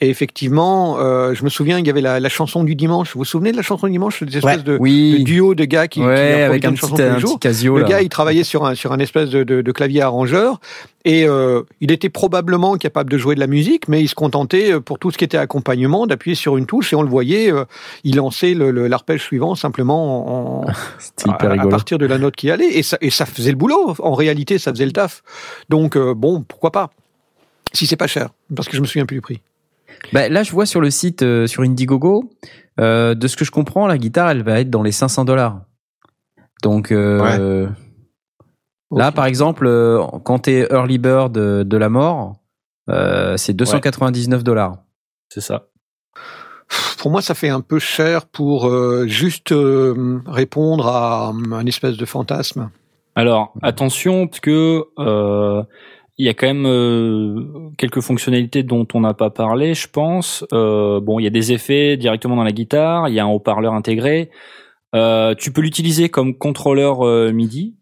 Et 0.00 0.08
effectivement, 0.10 0.98
euh, 0.98 1.34
je 1.34 1.44
me 1.44 1.48
souviens, 1.50 1.78
il 1.78 1.86
y 1.86 1.90
avait 1.90 2.00
la, 2.00 2.18
la 2.18 2.28
chanson 2.28 2.64
du 2.64 2.74
dimanche. 2.74 3.12
Vous 3.14 3.20
vous 3.20 3.24
souvenez 3.24 3.52
de 3.52 3.56
la 3.56 3.62
chanson 3.62 3.86
du 3.86 3.92
dimanche? 3.92 4.18
Cette 4.18 4.28
espèce 4.34 4.44
Ouais. 4.44 4.56
de, 4.62 4.72
de 4.72 4.78
Oui, 4.80 5.22
duo 5.22 5.54
de 5.54 5.64
gars 5.66 5.86
qui, 5.86 6.00
ouais, 6.00 6.42
avec 6.42 6.64
un 6.64 6.70
une 6.70 6.74
petit, 6.74 6.80
chanson 6.80 6.96
tous 6.96 7.02
les 7.14 7.20
jours. 7.20 7.38
casio 7.38 7.76
Le 7.76 7.82
là. 7.82 7.88
gars, 7.88 8.00
il 8.02 8.08
travaillait 8.08 8.42
sur 8.44 8.66
un, 8.66 8.74
sur 8.74 8.92
un 8.92 8.98
espèce 8.98 9.30
de, 9.30 9.44
de, 9.44 9.62
de 9.62 9.72
clavier 9.72 10.02
arrangeur 10.02 10.58
et 11.04 11.26
euh, 11.26 11.62
il 11.80 11.90
était 11.90 12.08
probablement 12.10 12.76
capable 12.76 13.10
de 13.10 13.18
jouer 13.18 13.34
de 13.34 13.40
la 13.40 13.48
musique, 13.48 13.88
mais 13.88 14.00
il 14.00 14.08
se 14.08 14.14
contentait, 14.14 14.72
euh, 14.72 14.80
pour 14.80 14.98
tout 15.00 15.10
ce 15.10 15.18
qui 15.18 15.24
était 15.24 15.36
accompagnement, 15.36 16.06
d'appuyer 16.06 16.36
sur 16.36 16.56
une 16.56 16.66
touche 16.66 16.92
et 16.92 16.96
on 16.96 17.02
le 17.02 17.08
voyait, 17.08 17.52
euh, 17.52 17.64
il 18.04 18.16
lançait 18.16 18.54
le- 18.54 18.70
le- 18.70 18.86
suivant 19.18 19.54
simplement 19.54 20.62
en, 20.62 20.66
à, 21.28 21.66
partir 21.68 21.98
de 21.98 22.06
la 22.06 22.18
note 22.18 22.36
qui 22.36 22.50
allait 22.50 22.76
et 22.76 22.82
ça, 22.82 22.98
et 23.00 23.10
ça 23.10 23.26
faisait 23.26 23.50
le 23.50 23.56
boulot. 23.56 23.94
En 23.98 24.14
réalité, 24.14 24.58
ça 24.58 24.72
faisait 24.72 24.86
le 24.86 24.92
taf. 24.92 25.22
Donc 25.68 25.96
euh, 25.96 26.14
bon, 26.14 26.42
pourquoi 26.42 26.72
pas 26.72 26.90
Si 27.72 27.86
c'est 27.86 27.96
pas 27.96 28.06
cher, 28.06 28.30
parce 28.54 28.68
que 28.68 28.76
je 28.76 28.82
me 28.82 28.86
souviens 28.86 29.06
plus 29.06 29.16
du 29.16 29.22
prix. 29.22 29.40
Bah, 30.12 30.28
là, 30.28 30.42
je 30.42 30.52
vois 30.52 30.66
sur 30.66 30.80
le 30.80 30.90
site, 30.90 31.22
euh, 31.22 31.46
sur 31.46 31.62
Indiegogo, 31.62 32.30
euh, 32.80 33.14
de 33.14 33.28
ce 33.28 33.36
que 33.36 33.44
je 33.44 33.50
comprends, 33.50 33.86
la 33.86 33.98
guitare, 33.98 34.30
elle 34.30 34.42
va 34.42 34.60
être 34.60 34.70
dans 34.70 34.82
les 34.82 34.92
500 34.92 35.24
dollars. 35.24 35.60
Donc, 36.62 36.92
euh, 36.92 37.68
là, 38.90 39.12
par 39.12 39.26
exemple, 39.26 39.66
euh, 39.66 40.02
quand 40.24 40.40
t'es 40.40 40.66
early 40.70 40.98
bird 40.98 41.32
de, 41.32 41.64
de 41.64 41.76
la 41.76 41.88
mort, 41.88 42.36
euh, 42.88 43.36
c'est 43.36 43.52
299 43.52 44.44
dollars. 44.44 44.78
c'est 45.28 45.40
ça. 45.40 45.66
Pour 47.02 47.10
moi, 47.10 47.20
ça 47.20 47.34
fait 47.34 47.48
un 47.48 47.62
peu 47.62 47.80
cher 47.80 48.26
pour 48.26 48.68
euh, 48.68 49.08
juste 49.08 49.50
euh, 49.50 50.20
répondre 50.24 50.86
à 50.86 51.32
un 51.50 51.66
espèce 51.66 51.96
de 51.96 52.04
fantasme. 52.04 52.70
Alors 53.16 53.52
attention, 53.60 54.28
parce 54.28 54.38
que 54.38 54.84
euh, 55.00 55.64
il 56.16 56.26
y 56.26 56.28
a 56.28 56.34
quand 56.34 56.46
même 56.46 56.64
euh, 56.64 57.70
quelques 57.76 58.02
fonctionnalités 58.02 58.62
dont 58.62 58.86
on 58.94 59.00
n'a 59.00 59.14
pas 59.14 59.30
parlé, 59.30 59.74
je 59.74 59.88
pense. 59.88 60.44
Euh, 60.52 61.00
bon, 61.00 61.18
il 61.18 61.24
y 61.24 61.26
a 61.26 61.30
des 61.30 61.50
effets 61.50 61.96
directement 61.96 62.36
dans 62.36 62.44
la 62.44 62.52
guitare, 62.52 63.08
il 63.08 63.16
y 63.16 63.18
a 63.18 63.24
un 63.24 63.28
haut-parleur 63.28 63.74
intégré. 63.74 64.30
Euh, 64.94 65.34
tu 65.34 65.52
peux 65.52 65.60
l'utiliser 65.60 66.08
comme 66.08 66.38
contrôleur 66.38 67.04
euh, 67.04 67.32
MIDI 67.32 67.74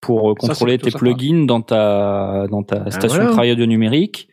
pour 0.00 0.30
euh, 0.30 0.34
Ça, 0.38 0.46
contrôler 0.46 0.78
tes 0.78 0.92
sympa. 0.92 1.00
plugins 1.00 1.44
dans 1.44 1.60
ta 1.60 2.46
dans 2.48 2.62
ta 2.62 2.88
station 2.92 3.08
voilà. 3.08 3.24
de 3.24 3.32
travail 3.32 3.50
audio 3.50 3.66
numérique. 3.66 4.29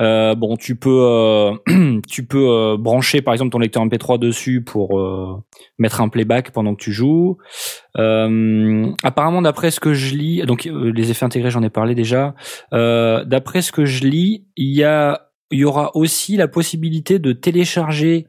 Euh, 0.00 0.34
bon, 0.36 0.56
tu 0.56 0.76
peux 0.76 1.00
euh, 1.02 1.52
tu 2.08 2.24
peux 2.26 2.48
euh, 2.48 2.76
brancher 2.78 3.20
par 3.20 3.34
exemple 3.34 3.50
ton 3.50 3.58
lecteur 3.58 3.84
MP3 3.84 4.18
dessus 4.18 4.62
pour 4.62 4.98
euh, 5.00 5.34
mettre 5.78 6.00
un 6.00 6.08
playback 6.08 6.52
pendant 6.52 6.74
que 6.74 6.82
tu 6.82 6.92
joues. 6.92 7.36
Euh, 7.96 8.86
apparemment, 9.02 9.42
d'après 9.42 9.70
ce 9.70 9.80
que 9.80 9.94
je 9.94 10.14
lis, 10.14 10.42
donc 10.46 10.66
euh, 10.66 10.92
les 10.94 11.10
effets 11.10 11.24
intégrés, 11.24 11.50
j'en 11.50 11.62
ai 11.62 11.70
parlé 11.70 11.94
déjà. 11.94 12.34
Euh, 12.72 13.24
d'après 13.24 13.62
ce 13.62 13.72
que 13.72 13.84
je 13.84 14.04
lis, 14.04 14.46
il 14.56 14.74
y 14.74 14.84
a 14.84 15.22
il 15.50 15.60
y 15.60 15.64
aura 15.64 15.96
aussi 15.96 16.36
la 16.36 16.46
possibilité 16.46 17.18
de 17.18 17.32
télécharger 17.32 18.26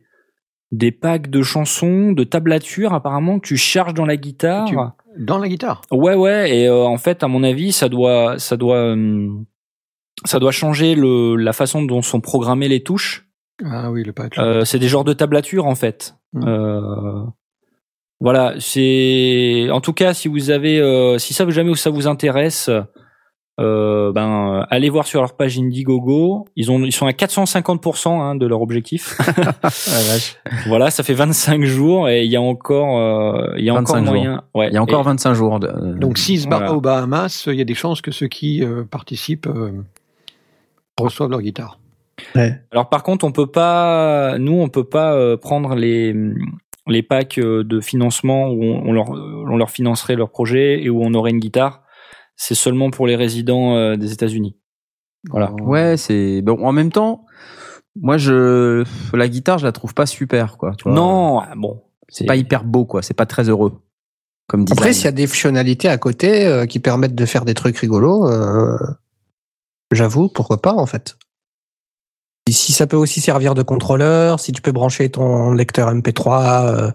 des 0.72 0.91
packs 0.91 1.30
de 1.30 1.41
chansons, 1.41 2.11
de 2.13 2.24
tablatures 2.24 2.93
apparemment 2.93 3.39
que 3.39 3.47
tu 3.47 3.57
charges 3.57 3.93
dans 3.93 4.05
la 4.05 4.15
guitare. 4.17 4.65
Tu- 4.65 4.76
Dans 5.17 5.38
la 5.38 5.49
guitare? 5.49 5.82
Ouais 5.91 6.15
ouais 6.15 6.55
et 6.55 6.67
euh, 6.67 6.86
en 6.86 6.97
fait 6.97 7.24
à 7.24 7.28
mon 7.28 7.43
avis 7.43 7.72
ça 7.74 7.89
doit 7.89 8.39
ça 8.39 8.55
doit 8.55 8.91
hum, 8.93 9.45
ça 10.26 10.39
doit 10.39 10.51
changer 10.51 10.95
le 10.95 11.36
la 11.36 11.53
façon 11.53 11.82
dont 11.82 12.01
sont 12.01 12.22
programmées 12.22 12.67
les 12.67 12.84
touches. 12.84 13.28
Ah 13.65 13.91
oui, 13.91 14.03
le 14.03 14.13
patch. 14.13 14.38
Euh, 14.38 14.63
c'est 14.65 14.80
des 14.80 14.88
genres 14.88 15.03
de 15.03 15.13
tablatures 15.13 15.65
en 15.65 15.76
fait. 15.76 16.15
Mm. 16.34 16.47
Euh, 16.47 17.24
voilà, 18.22 18.55
c'est 18.59 19.70
en 19.72 19.82
tout 19.82 19.93
cas 19.93 20.13
si 20.13 20.28
vous 20.28 20.49
avez 20.49 20.80
euh, 20.80 21.17
si 21.17 21.34
ça 21.34 21.49
jamais 21.49 21.74
ça 21.76 21.89
vous 21.89 22.07
intéresse 22.07 22.70
euh, 23.59 24.13
ben 24.13 24.65
allez 24.70 24.89
voir 24.89 25.05
sur 25.05 25.20
leur 25.20 25.34
page 25.36 25.57
Indiegogo, 25.59 26.47
ils 26.55 26.72
ont 26.72 26.80
ils 26.86 26.93
sont 26.93 27.07
à 27.07 27.13
450 27.13 27.86
hein, 28.05 28.36
de 28.36 28.47
leur 28.47 28.61
objectif. 28.61 29.17
voilà, 30.67 30.91
ça 30.91 31.03
fait 31.03 31.13
25 31.13 31.63
jours 31.65 32.07
et 32.07 32.24
il 32.24 32.32
y 32.32 32.38
a 32.38 32.41
encore 32.41 32.97
euh, 32.97 33.53
il 33.57 33.65
y 33.65 33.70
a 33.70 33.74
25 33.74 33.91
encore 33.91 34.05
jours. 34.05 34.13
moyen. 34.13 34.43
Ouais. 34.55 34.67
Il 34.70 34.74
y 34.74 34.78
a 34.78 34.82
encore 34.82 35.01
Et- 35.01 35.05
25 35.05 35.34
jours. 35.34 35.59
De, 35.59 35.67
Donc 35.99 36.17
s'ils 36.17 36.39
se 36.41 36.47
barrent 36.47 36.59
voilà. 36.59 36.76
aux 36.76 36.82
Bahamas, 36.82 37.43
il 37.47 37.55
y 37.55 37.61
a 37.61 37.65
des 37.65 37.74
chances 37.74 38.01
que 38.01 38.11
ceux 38.11 38.28
qui 38.28 38.63
euh, 38.63 38.84
participent 38.89 39.47
euh, 39.47 39.72
reçoivent 41.02 41.30
leur 41.30 41.41
guitare. 41.41 41.80
Alors 42.72 42.89
par 42.89 43.04
contre, 43.04 43.26
on 43.26 43.32
peut 43.32 43.47
pas, 43.47 44.38
nous, 44.38 44.60
on 44.60 44.70
peut 44.70 44.84
pas 44.84 45.14
euh, 45.14 45.38
prendre 45.38 45.76
les 45.76 46.16
les 46.88 47.04
packs 47.04 47.38
euh, 47.38 47.64
de 47.64 47.80
financement 47.80 48.50
où 48.50 48.64
on, 48.64 48.89
on 48.89 48.91
leur 48.91 49.10
on 49.12 49.58
leur 49.58 49.70
financerait 49.70 50.16
leur 50.16 50.30
projet 50.30 50.84
et 50.84 50.89
où 50.89 51.02
on 51.02 51.14
aurait 51.14 51.32
une 51.32 51.39
guitare. 51.39 51.84
C'est 52.36 52.56
seulement 52.56 52.89
pour 52.89 53.08
les 53.08 53.16
résidents 53.16 53.76
euh, 53.76 53.95
des 53.95 54.12
États-Unis. 54.14 54.58
Voilà. 55.30 55.52
Ouais, 55.62 55.97
c'est 55.97 56.41
bon. 56.41 56.66
En 56.66 56.72
même 56.72 56.91
temps, 56.91 57.26
moi, 58.02 58.18
je 58.18 58.84
la 59.14 59.28
guitare, 59.28 59.58
je 59.58 59.66
la 59.66 59.72
trouve 59.72 59.93
pas 59.93 60.06
super, 60.06 60.58
quoi. 60.58 60.74
tu 60.78 60.84
vois. 60.84 60.93
Non, 60.93 61.39
ah, 61.39 61.54
bon, 61.56 61.82
c'est 62.08 62.26
pas 62.26 62.36
hyper 62.36 62.64
beau, 62.64 62.86
quoi. 62.86 63.02
C'est 63.02 63.14
pas 63.14 63.26
très 63.26 63.50
heureux. 63.50 63.82
Comme. 64.47 64.66
Après, 64.72 64.93
s'il 64.93 65.06
y 65.06 65.10
a 65.10 65.12
des 65.12 65.28
fonctionnalités 65.28 65.89
à 65.89 65.97
côté 65.97 66.45
euh, 66.45 66.66
qui 66.66 66.80
permettent 66.80 67.16
de 67.16 67.26
faire 67.26 67.45
des 67.45 67.54
trucs 67.54 67.78
rigolos, 67.78 68.30
euh, 68.30 68.78
j'avoue, 69.92 70.30
pourquoi 70.30 70.62
pas 70.62 70.74
en 70.74 70.86
fait. 70.86 71.18
Et 72.48 72.52
si 72.52 72.72
ça 72.74 72.88
peut 72.88 72.98
aussi 72.98 73.22
servir 73.22 73.54
de 73.54 73.62
contrôleur, 73.62 74.40
si 74.40 74.52
tu 74.52 74.62
peux 74.62 74.72
brancher 74.72 75.10
ton 75.10 75.52
lecteur 75.52 75.94
MP3 75.94 76.66
euh, 76.66 76.92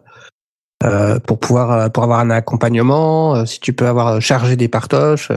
euh, 0.83 1.19
pour 1.21 1.39
pouvoir 1.39 1.71
euh, 1.71 1.89
pour 1.89 2.03
avoir 2.03 2.19
un 2.21 2.31
accompagnement, 2.31 3.47
si 3.47 3.61
tu 3.61 3.73
peux 3.73 3.87
avoir 3.87 4.21
chargé 4.21 4.57
des 4.57 4.69
partoches 4.69 5.31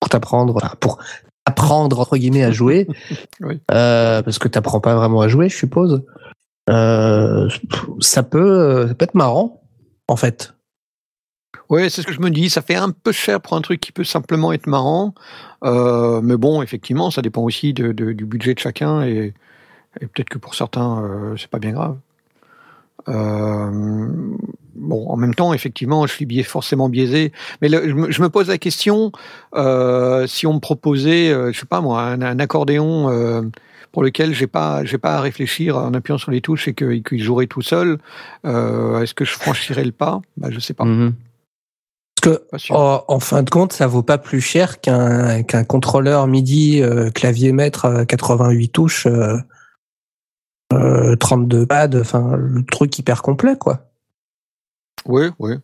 pour 0.00 0.08
t'apprendre, 0.08 0.56
enfin, 0.56 0.74
pour 0.80 0.98
apprendre 1.46 2.00
entre 2.00 2.16
guillemets 2.16 2.42
à 2.44 2.50
jouer, 2.50 2.88
Oui. 3.40 3.60
euh, 3.70 4.22
parce 4.22 4.38
que 4.38 4.48
t'apprends 4.48 4.80
pas 4.80 4.94
vraiment 4.96 5.20
à 5.20 5.28
jouer, 5.28 5.48
je 5.48 5.56
suppose. 5.56 6.02
Euh, 6.70 7.48
ça 8.00 8.22
peut 8.22 8.88
ça 8.88 8.94
peut 8.94 9.04
être 9.04 9.14
marrant 9.14 9.62
en 10.08 10.16
fait. 10.16 10.53
Ouais, 11.68 11.88
c'est 11.88 12.02
ce 12.02 12.06
que 12.06 12.12
je 12.12 12.20
me 12.20 12.30
dis. 12.30 12.50
Ça 12.50 12.62
fait 12.62 12.74
un 12.74 12.90
peu 12.90 13.12
cher 13.12 13.40
pour 13.40 13.56
un 13.56 13.60
truc 13.60 13.80
qui 13.80 13.92
peut 13.92 14.04
simplement 14.04 14.52
être 14.52 14.66
marrant. 14.66 15.14
Euh, 15.64 16.20
mais 16.22 16.36
bon, 16.36 16.62
effectivement, 16.62 17.10
ça 17.10 17.22
dépend 17.22 17.42
aussi 17.42 17.72
du 17.72 18.24
budget 18.24 18.54
de 18.54 18.58
chacun 18.58 19.02
et, 19.02 19.34
peut-être 20.00 20.28
que 20.28 20.38
pour 20.38 20.54
certains, 20.54 21.02
euh, 21.02 21.36
c'est 21.36 21.50
pas 21.50 21.58
bien 21.58 21.72
grave. 21.72 21.96
Euh, 23.08 23.70
bon, 24.74 25.08
en 25.08 25.16
même 25.16 25.34
temps, 25.34 25.52
effectivement, 25.52 26.06
je 26.06 26.12
suis 26.12 26.42
forcément 26.42 26.88
biaisé. 26.88 27.32
Mais 27.62 27.68
je, 27.68 28.20
me, 28.20 28.28
pose 28.28 28.48
la 28.48 28.58
question 28.58 29.12
euh, 29.54 30.26
si 30.26 30.46
on 30.46 30.54
me 30.54 30.60
proposait, 30.60 31.30
je 31.52 31.58
sais 31.58 31.66
pas 31.66 31.80
moi, 31.80 32.02
un, 32.02 32.38
accordéon. 32.38 33.50
pour 33.92 34.02
lequel 34.02 34.34
j'ai 34.34 34.48
pas 34.48 34.84
j'ai 34.84 34.98
pas 34.98 35.14
à 35.14 35.20
réfléchir 35.20 35.76
en 35.76 35.94
appuyant 35.94 36.18
sur 36.18 36.32
les 36.32 36.40
touches 36.40 36.66
et 36.66 36.74
qu'il 36.74 37.22
jouerait 37.22 37.46
tout 37.46 37.62
seul, 37.62 37.98
est-ce 38.44 39.14
que 39.14 39.24
je 39.24 39.32
franchirais 39.32 39.84
le 39.84 39.92
pas? 39.92 40.20
Bah 40.36 40.48
je 40.50 40.58
sais 40.58 40.74
pas. 40.74 40.84
Mhm. 40.84 41.14
Parce 41.14 41.33
que 42.24 42.58
sûr. 42.58 42.76
En, 42.76 43.04
en 43.08 43.20
fin 43.20 43.42
de 43.42 43.50
compte, 43.50 43.72
ça 43.72 43.86
vaut 43.86 44.02
pas 44.02 44.18
plus 44.18 44.40
cher 44.40 44.80
qu'un 44.80 45.42
qu'un 45.42 45.64
contrôleur 45.64 46.26
MIDI 46.26 46.82
euh, 46.82 47.10
clavier 47.10 47.52
maître 47.52 47.84
euh, 47.86 48.04
88 48.04 48.68
touches, 48.70 49.06
euh, 49.06 49.36
euh, 50.72 51.16
32 51.16 51.66
pads, 51.66 51.98
enfin 52.00 52.36
le 52.36 52.64
truc 52.64 52.98
hyper 52.98 53.22
complet 53.22 53.56
quoi. 53.58 53.90
Oui, 55.06 55.28
oui. 55.38 55.54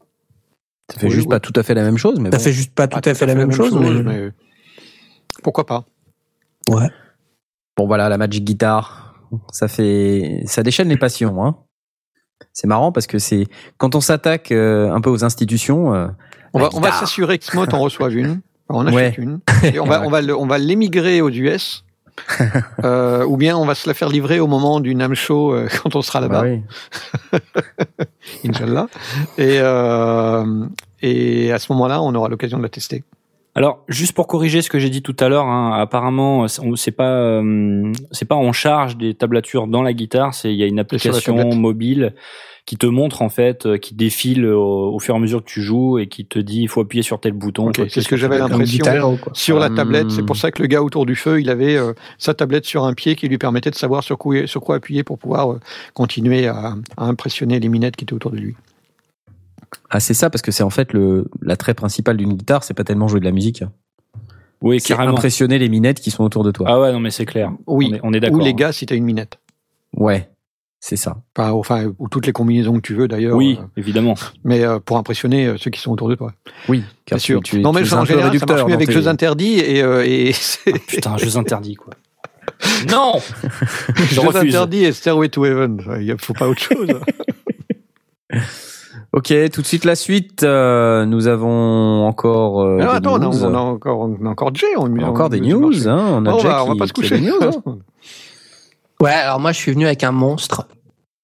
Ça 0.92 0.98
fait 0.98 1.06
Oui, 1.06 1.12
juste 1.12 1.26
oui. 1.26 1.30
pas 1.30 1.40
tout 1.40 1.52
à 1.56 1.62
fait 1.62 1.74
la 1.74 1.82
même 1.82 1.96
chose, 1.98 2.18
mais 2.20 2.30
Ça 2.30 2.36
bon. 2.38 2.42
fait 2.44 2.52
juste 2.52 2.74
pas 2.74 2.88
tout 2.88 3.00
Pas 3.00 3.10
à 3.10 3.14
fait 3.14 3.26
la 3.26 3.34
même 3.34 3.52
chose, 3.52 3.74
mais, 3.74 4.02
mais 4.02 4.30
pourquoi 5.42 5.64
pas? 5.66 5.84
Ouais. 6.68 6.88
Bon 7.76 7.86
voilà, 7.86 8.08
la 8.08 8.18
Magic 8.18 8.44
Guitar, 8.44 9.14
ça 9.52 9.68
fait, 9.68 10.42
ça 10.46 10.62
déchaîne 10.62 10.88
les 10.88 10.98
passions. 10.98 11.44
Hein. 11.44 11.56
C'est 12.52 12.66
marrant 12.66 12.90
parce 12.92 13.06
que 13.06 13.18
c'est 13.18 13.46
quand 13.78 13.94
on 13.94 14.00
s'attaque 14.00 14.50
euh, 14.52 14.90
un 14.92 15.00
peu 15.00 15.10
aux 15.10 15.24
institutions. 15.24 15.94
euh, 15.94 16.08
On 16.52 16.58
va, 16.60 16.68
on 16.74 16.80
va 16.80 16.92
s'assurer 16.92 17.38
que 17.38 17.44
Smot 17.44 17.72
en 17.72 17.78
reçoive 17.80 18.16
une. 18.16 18.40
On 18.68 18.86
achète 18.86 19.16
Ouais. 19.18 19.24
une. 19.24 19.40
Et 19.74 19.80
on 19.80 19.84
va, 19.86 20.02
on 20.04 20.10
va, 20.10 20.20
le- 20.22 20.36
on 20.36 20.46
va 20.46 20.58
l'émigrer 20.58 21.20
aux 21.20 21.30
US. 21.30 21.84
Euh, 22.84 23.24
ou 23.24 23.36
bien 23.38 23.56
on 23.56 23.64
va 23.64 23.74
se 23.74 23.88
la 23.88 23.94
faire 23.94 24.08
livrer 24.10 24.40
au 24.40 24.46
moment 24.46 24.80
du 24.80 24.94
NAM 24.94 25.14
Show 25.14 25.54
euh, 25.54 25.68
quand 25.82 25.96
on 25.96 26.02
sera 26.02 26.20
là-bas, 26.20 26.42
bah 26.42 26.48
oui. 26.48 27.40
Inch'Allah. 28.44 28.88
Et, 29.38 29.58
euh, 29.60 30.66
et 31.02 31.52
à 31.52 31.58
ce 31.58 31.72
moment-là, 31.72 32.02
on 32.02 32.14
aura 32.14 32.28
l'occasion 32.28 32.58
de 32.58 32.62
la 32.62 32.68
tester. 32.68 33.04
Alors, 33.54 33.84
juste 33.88 34.12
pour 34.12 34.26
corriger 34.26 34.62
ce 34.62 34.70
que 34.70 34.78
j'ai 34.78 34.90
dit 34.90 35.02
tout 35.02 35.16
à 35.18 35.28
l'heure, 35.28 35.46
hein, 35.46 35.72
apparemment, 35.80 36.46
c'est 36.48 36.92
pas, 36.92 37.10
euh, 37.14 37.92
c'est 38.12 38.26
pas 38.26 38.36
en 38.36 38.52
charge 38.52 38.96
des 38.96 39.14
tablatures 39.14 39.66
dans 39.66 39.82
la 39.82 39.92
guitare. 39.92 40.34
C'est 40.34 40.52
il 40.52 40.56
y 40.58 40.62
a 40.62 40.66
une 40.66 40.78
application 40.78 41.54
mobile 41.54 42.14
qui 42.70 42.76
te 42.76 42.86
montre 42.86 43.20
en 43.22 43.28
fait, 43.28 43.66
euh, 43.66 43.78
qui 43.78 43.96
défile 43.96 44.46
au, 44.46 44.94
au 44.94 45.00
fur 45.00 45.12
et 45.16 45.18
à 45.18 45.20
mesure 45.20 45.42
que 45.44 45.50
tu 45.50 45.60
joues 45.60 45.98
et 45.98 46.06
qui 46.06 46.24
te 46.24 46.38
dit 46.38 46.60
il 46.60 46.68
faut 46.68 46.80
appuyer 46.82 47.02
sur 47.02 47.18
tel 47.18 47.32
bouton. 47.32 47.64
Ok, 47.66 47.74
faut 47.78 47.82
appuyer 47.82 47.90
c'est 47.92 48.00
ce 48.00 48.06
que 48.08 48.16
j'avais 48.16 48.38
l'impression. 48.38 49.18
Sur 49.32 49.58
la 49.58 49.66
Hum. 49.66 49.74
tablette, 49.74 50.10
c'est 50.12 50.22
pour 50.24 50.36
ça 50.36 50.52
que 50.52 50.62
le 50.62 50.68
gars 50.68 50.80
autour 50.80 51.04
du 51.04 51.16
feu, 51.16 51.40
il 51.40 51.50
avait 51.50 51.74
euh, 51.74 51.94
sa 52.16 52.32
tablette 52.32 52.66
sur 52.66 52.84
un 52.84 52.94
pied 52.94 53.16
qui 53.16 53.26
lui 53.26 53.38
permettait 53.38 53.72
de 53.72 53.74
savoir 53.74 54.04
sur 54.04 54.18
quoi, 54.18 54.46
sur 54.46 54.60
quoi 54.60 54.76
appuyer 54.76 55.02
pour 55.02 55.18
pouvoir 55.18 55.50
euh, 55.50 55.58
continuer 55.94 56.46
à, 56.46 56.74
à 56.96 57.06
impressionner 57.06 57.58
les 57.58 57.68
minettes 57.68 57.96
qui 57.96 58.04
étaient 58.04 58.12
autour 58.14 58.30
de 58.30 58.36
lui. 58.36 58.54
Ah 59.90 59.98
c'est 59.98 60.14
ça 60.14 60.30
parce 60.30 60.42
que 60.42 60.52
c'est 60.52 60.62
en 60.62 60.70
fait 60.70 60.92
le 60.92 61.24
l'attrait 61.42 61.74
principal 61.74 62.16
d'une 62.18 62.34
guitare, 62.34 62.62
c'est 62.62 62.74
pas 62.74 62.84
tellement 62.84 63.08
jouer 63.08 63.18
de 63.18 63.24
la 63.24 63.32
musique. 63.32 63.64
Oui, 64.62 64.78
C'est 64.78 64.94
carrément. 64.94 65.14
impressionner 65.14 65.58
les 65.58 65.68
minettes 65.68 65.98
qui 65.98 66.12
sont 66.12 66.22
autour 66.22 66.44
de 66.44 66.52
toi. 66.52 66.66
Ah 66.68 66.78
ouais, 66.80 66.92
non 66.92 67.00
mais 67.00 67.10
c'est 67.10 67.26
clair. 67.26 67.50
Oui, 67.66 67.88
on 67.90 67.94
est, 67.94 68.00
on 68.04 68.12
est 68.12 68.18
ou 68.18 68.20
d'accord. 68.20 68.40
les 68.42 68.54
gars 68.54 68.70
si 68.70 68.86
tu 68.86 68.94
as 68.94 68.96
une 68.96 69.04
minette. 69.04 69.40
Ouais, 69.96 70.28
c'est 70.82 70.96
ça. 70.96 71.18
Enfin, 71.36 71.50
enfin, 71.52 71.92
ou 71.98 72.08
toutes 72.08 72.26
les 72.26 72.32
combinaisons 72.32 72.74
que 72.76 72.80
tu 72.80 72.94
veux 72.94 73.06
d'ailleurs. 73.06 73.36
Oui, 73.36 73.58
euh, 73.60 73.64
évidemment. 73.76 74.14
mais 74.44 74.64
euh, 74.64 74.78
pour 74.80 74.96
impressionner 74.96 75.46
euh, 75.46 75.56
ceux 75.58 75.70
qui 75.70 75.78
sont 75.80 75.92
autour 75.92 76.08
de 76.08 76.14
toi. 76.14 76.32
Oui, 76.68 76.78
Bien 76.78 76.86
car 77.06 77.18
tu- 77.18 77.24
sûr. 77.26 77.42
Tu, 77.42 77.60
non, 77.60 77.72
mais 77.72 77.82
tu 77.82 77.92
en 77.94 78.04
général, 78.04 78.24
ça 78.26 78.30
réducteur 78.32 78.56
marche 78.56 78.68
mieux 78.68 78.74
avec 78.74 78.88
tes- 78.88 78.94
jeux 78.94 79.06
interdits 79.06 79.58
et, 79.60 79.82
euh, 79.82 80.04
et 80.06 80.32
c'est 80.34 80.72
Putain, 80.86 81.16
jeux 81.18 81.36
interdits 81.36 81.74
quoi. 81.74 81.92
non. 82.90 83.12
Je 83.94 84.02
jeux 84.14 84.20
refuse. 84.22 84.54
interdits 84.54 84.84
et 84.84 84.92
Stairway 84.92 85.28
to 85.28 85.44
Heaven. 85.44 85.82
Il 86.00 86.14
faut 86.18 86.32
pas 86.34 86.48
autre 86.48 86.62
chose. 86.62 86.88
Ok, 89.12 89.34
tout 89.52 89.60
de 89.60 89.66
suite 89.66 89.84
la 89.84 89.96
suite. 89.96 90.44
euh, 90.44 91.04
nous 91.04 91.26
avons 91.26 92.06
encore. 92.06 92.60
euh, 92.62 92.78
Alors, 92.78 92.92
des 92.92 92.96
attends, 92.98 93.12
on 93.14 93.22
a, 93.22 93.24
news. 93.26 93.44
on 93.44 93.54
a 93.54 93.58
encore, 93.58 93.98
on 94.00 94.24
a 94.24 94.28
encore 94.28 94.54
Jay. 94.54 94.66
On, 94.76 94.82
On 94.82 95.02
a 95.02 95.06
encore 95.06 95.30
des 95.30 95.40
news. 95.40 95.88
Hein, 95.88 95.98
on 96.12 96.26
a 96.26 96.32
on, 96.32 96.38
Jack 96.38 96.50
va, 96.52 96.64
on 96.64 96.66
va 96.68 96.72
qui- 96.74 96.78
pas 96.78 96.86
se 96.86 96.92
coucher. 96.92 97.20
news, 97.20 97.40
hein. 97.66 97.78
Ouais, 99.00 99.12
alors 99.12 99.40
moi 99.40 99.52
je 99.52 99.58
suis 99.58 99.72
venu 99.72 99.86
avec 99.86 100.04
un 100.04 100.12
monstre. 100.12 100.68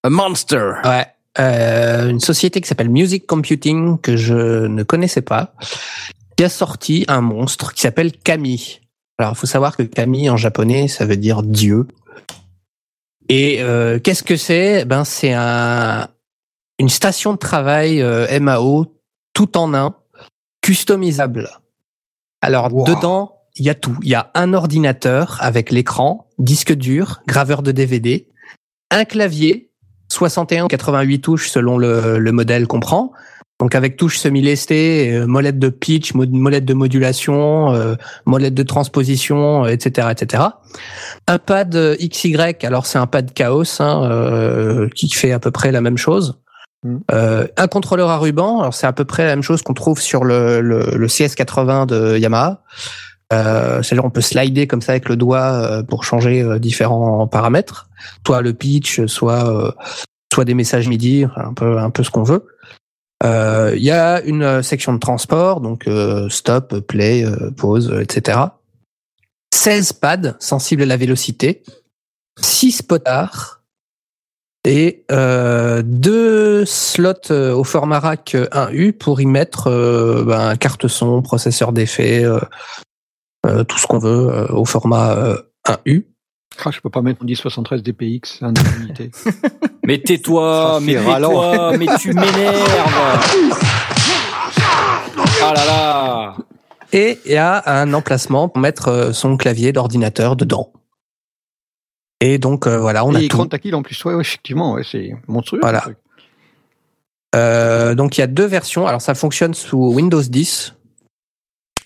A 0.03 0.11
monster. 0.11 0.73
Ouais. 0.85 1.07
Euh, 1.39 2.09
une 2.09 2.21
société 2.21 2.61
qui 2.61 2.69
s'appelle 2.69 2.89
Music 2.89 3.27
Computing 3.27 3.99
que 4.01 4.17
je 4.17 4.67
ne 4.67 4.83
connaissais 4.83 5.21
pas, 5.21 5.53
qui 6.37 6.45
a 6.45 6.49
sorti 6.49 7.05
un 7.09 7.21
monstre 7.21 7.75
qui 7.75 7.83
s'appelle 7.83 8.13
Kami. 8.13 8.81
Alors 9.19 9.33
il 9.33 9.37
faut 9.37 9.47
savoir 9.47 9.77
que 9.77 9.83
Kami 9.83 10.31
en 10.31 10.37
japonais 10.37 10.89
ça 10.89 11.05
veut 11.05 11.17
dire 11.17 11.43
Dieu. 11.43 11.87
Et 13.29 13.61
euh, 13.61 13.99
qu'est-ce 13.99 14.23
que 14.23 14.37
c'est? 14.37 14.85
Ben 14.85 15.05
c'est 15.05 15.33
un 15.33 16.09
une 16.79 16.89
station 16.89 17.33
de 17.33 17.39
travail 17.39 18.03
euh, 18.03 18.41
MAO 18.41 18.87
tout 19.33 19.57
en 19.59 19.75
un, 19.75 19.95
customisable. 20.63 21.51
Alors 22.41 22.73
Wow. 22.73 22.85
dedans, 22.85 23.36
il 23.57 23.65
y 23.65 23.71
a 23.71 23.75
tout. 23.75 23.97
Il 24.03 24.09
y 24.09 24.15
a 24.15 24.31
un 24.35 24.55
ordinateur 24.55 25.39
avec 25.41 25.71
l'écran, 25.71 26.29
disque 26.39 26.73
dur, 26.73 27.23
graveur 27.27 27.63
de 27.63 27.73
DVD, 27.73 28.29
un 28.91 29.05
clavier, 29.05 29.71
61 30.11 30.65
ou 30.65 30.69
88 30.69 31.21
touches 31.21 31.49
selon 31.49 31.79
le, 31.79 32.19
le 32.19 32.33
modèle 32.33 32.67
qu'on 32.67 32.81
prend. 32.81 33.13
Donc 33.59 33.75
avec 33.75 33.97
touches 33.97 34.19
semi-lestées, 34.19 35.15
euh, 35.15 35.27
molette 35.27 35.59
de 35.59 35.71
pitch, 35.71 36.13
mo- 36.13 36.27
molette 36.27 36.67
de 36.67 36.75
modulation, 36.75 37.73
euh, 37.73 37.95
molette 38.27 38.53
de 38.53 38.63
transposition, 38.63 39.65
euh, 39.65 39.69
etc., 39.69 40.09
etc. 40.11 40.43
Un 41.27 41.39
pad 41.39 41.75
XY, 41.99 42.37
alors 42.65 42.85
c'est 42.85 42.99
un 42.99 43.07
pad 43.07 43.33
Chaos 43.33 43.81
hein, 43.81 44.03
euh, 44.11 44.89
qui 44.95 45.09
fait 45.09 45.33
à 45.33 45.39
peu 45.39 45.51
près 45.51 45.73
la 45.73 45.81
même 45.81 45.97
chose. 45.97 46.39
Mm. 46.85 46.97
Euh, 47.13 47.47
un 47.57 47.67
contrôleur 47.67 48.11
à 48.11 48.19
ruban, 48.19 48.61
alors 48.61 48.75
c'est 48.75 48.87
à 48.87 48.93
peu 48.93 49.07
près 49.07 49.25
la 49.25 49.31
même 49.31 49.43
chose 49.43 49.63
qu'on 49.63 49.73
trouve 49.73 50.03
sur 50.03 50.25
le, 50.25 50.61
le, 50.61 50.91
le 50.95 51.07
CS80 51.07 51.87
de 51.87 52.19
Yamaha. 52.19 52.63
Euh, 53.33 53.83
C'est-à-dire 53.83 54.05
on 54.05 54.11
peut 54.11 54.21
slider 54.21 54.67
comme 54.67 54.83
ça 54.83 54.93
avec 54.93 55.09
le 55.09 55.17
doigt 55.17 55.53
euh, 55.53 55.83
pour 55.83 56.05
changer 56.05 56.43
euh, 56.43 56.59
différents 56.59 57.27
paramètres, 57.27 57.89
soit 58.25 58.41
le 58.41 58.53
pitch, 58.53 59.05
soit 59.07 59.85
des 60.45 60.55
messages 60.55 60.89
MIDI, 60.89 61.27
un 61.35 61.55
peu 61.55 61.79
un 61.79 61.91
peu 61.91 62.05
ce 62.05 62.11
qu'on 62.11 62.23
veut. 62.23 62.47
Il 63.25 63.83
y 63.83 63.91
a 63.91 64.21
une 64.23 64.63
section 64.63 64.93
de 64.93 64.99
transport, 64.99 65.61
donc 65.61 65.89
stop, 66.29 66.81
play, 66.81 67.25
pause, 67.57 67.93
etc. 68.01 68.39
16 69.53 69.95
pads 69.95 70.37
sensibles 70.39 70.83
à 70.83 70.87
la 70.87 70.97
vélocité, 70.97 71.63
6 72.39 72.83
potards 72.83 73.63
et 74.65 75.05
deux 75.09 76.65
slots 76.67 77.31
au 77.31 77.65
format 77.65 78.01
rack 78.01 78.35
euh, 78.35 78.47
1U 78.53 78.93
pour 78.93 79.21
y 79.21 79.27
mettre 79.27 79.71
ben, 80.27 80.57
carte 80.57 80.87
son, 80.89 81.23
processeur 81.23 81.73
d'effet, 81.73 82.25
euh, 83.47 83.61
euh, 83.61 83.65
tout 83.65 83.79
ce 83.79 83.87
qu'on 83.87 83.99
veut 83.99 84.29
euh, 84.29 84.47
au 84.49 84.65
format 84.65 85.13
euh, 85.15 85.37
1U. 85.67 86.05
Ah, 86.65 86.71
je 86.71 86.81
peux 86.81 86.91
pas 86.91 87.03
mettre 87.03 87.21
mon 87.23 87.27
1073 87.27 87.83
DPX, 87.83 88.39
c'est 88.39 88.45
un 88.45 88.55
unité. 88.83 89.11
Mais 89.85 89.99
tais-toi, 89.99 90.81
mais 90.83 90.95
tais-toi, 90.95 91.73
tu 92.01 92.13
m'énerves. 92.13 92.57
Ah 95.43 95.53
là 95.55 95.65
là. 95.67 96.37
Et 96.93 97.19
il 97.27 97.33
y 97.33 97.37
a 97.37 97.63
un 97.67 97.93
emplacement 97.93 98.49
pour 98.49 98.61
mettre 98.61 98.89
euh, 98.89 99.13
son 99.13 99.37
clavier 99.37 99.73
d'ordinateur 99.73 100.35
dedans. 100.37 100.73
Et 102.21 102.39
donc 102.39 102.67
euh, 102.67 102.79
voilà, 102.79 103.05
on 103.05 103.13
Et 103.13 103.17
a 103.17 103.21
écran 103.23 103.43
tout. 103.45 103.51
tactile 103.51 103.75
en 103.75 103.83
plus, 103.83 104.03
ouais, 104.05 104.15
ouais, 104.15 104.21
effectivement, 104.23 104.73
ouais, 104.75 104.83
c'est 104.91 105.15
monstrueux. 105.29 105.61
Voilà. 105.61 105.81
ce 105.81 105.85
truc. 105.85 105.99
Euh, 107.35 107.95
donc 107.95 108.17
il 108.17 108.21
y 108.23 108.25
a 108.25 108.29
deux 108.29 108.47
versions. 108.47 108.87
Alors 108.87 109.03
ça 109.03 109.15
fonctionne 109.15 109.53
sous 109.55 109.93
Windows 109.93 110.23
10. 110.23 110.75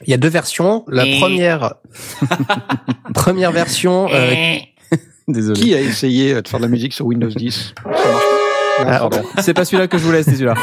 Il 0.07 0.11
y 0.11 0.14
a 0.14 0.16
deux 0.16 0.28
versions. 0.28 0.84
La 0.88 1.05
première, 1.18 1.74
première 3.14 3.53
version. 3.53 4.09
euh, 4.12 4.57
Désolé. 5.28 5.61
Qui 5.61 5.74
a 5.74 5.80
essayé 5.80 6.40
de 6.40 6.48
faire 6.48 6.59
de 6.59 6.64
la 6.64 6.70
musique 6.70 6.92
sur 6.92 7.07
Windows 7.07 7.28
10 7.28 7.74
Ça 7.84 7.90
marche 7.90 8.01
pas. 8.03 8.84
Ah, 8.86 8.98
pardon. 8.98 9.22
C'est 9.40 9.53
pas 9.55 9.64
celui-là 9.64 9.88
que 9.88 9.98
je 9.98 10.03
voulais, 10.05 10.22
c'est 10.22 10.32
celui-là. 10.36 10.55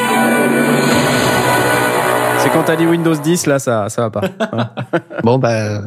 C'est 2.39 2.49
quand 2.51 2.63
t'as 2.63 2.75
dit 2.75 2.85
Windows 2.85 3.15
10, 3.15 3.45
là, 3.47 3.59
ça, 3.59 3.89
ça 3.89 4.03
va 4.03 4.09
pas. 4.09 4.75
Bon 5.23 5.37
bah 5.37 5.81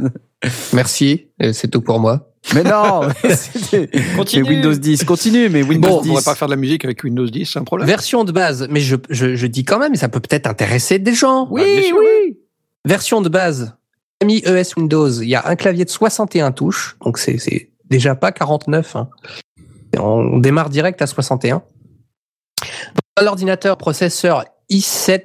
merci. 0.72 1.28
C'est 1.52 1.68
tout 1.70 1.80
pour 1.80 2.00
moi. 2.00 2.26
Mais 2.54 2.62
non, 2.62 3.02
mais 3.22 3.86
Continue. 4.16 4.48
Windows 4.48 4.72
10. 4.72 5.04
Continue, 5.04 5.48
mais 5.50 5.62
Windows 5.62 5.88
Bon, 5.88 5.98
on 5.98 6.02
10. 6.02 6.08
pourrait 6.08 6.22
pas 6.22 6.34
faire 6.34 6.48
de 6.48 6.52
la 6.54 6.56
musique 6.60 6.84
avec 6.86 7.04
Windows 7.04 7.26
10, 7.26 7.44
c'est 7.52 7.58
un 7.58 7.64
problème. 7.64 7.86
Version 7.86 8.24
de 8.24 8.32
base, 8.32 8.66
mais 8.70 8.80
je, 8.80 8.96
je, 9.10 9.34
je 9.34 9.46
dis 9.46 9.64
quand 9.64 9.78
même, 9.78 9.94
ça 9.94 10.08
peut 10.08 10.20
peut-être 10.20 10.46
intéresser 10.46 10.98
des 10.98 11.12
gens. 11.14 11.48
Ah, 11.50 11.54
bien 11.62 11.82
sûr, 11.82 11.96
oui. 11.98 12.38
Version 12.86 13.20
de 13.20 13.28
base, 13.28 13.74
ami 14.22 14.42
ES 14.44 14.74
Windows, 14.76 15.10
il 15.10 15.28
y 15.28 15.34
a 15.34 15.46
un 15.46 15.56
clavier 15.56 15.84
de 15.84 15.90
61 15.90 16.52
touches, 16.52 16.96
donc 17.04 17.18
c'est 17.18 17.70
déjà 17.90 18.14
pas 18.14 18.32
49. 18.32 18.96
Hein. 18.96 19.08
On 19.98 20.38
démarre 20.38 20.70
direct 20.70 21.02
à 21.02 21.06
61. 21.06 21.56
Donc, 21.56 21.64
L'ordinateur 23.20 23.76
processeur 23.76 24.44
i7 24.70 25.24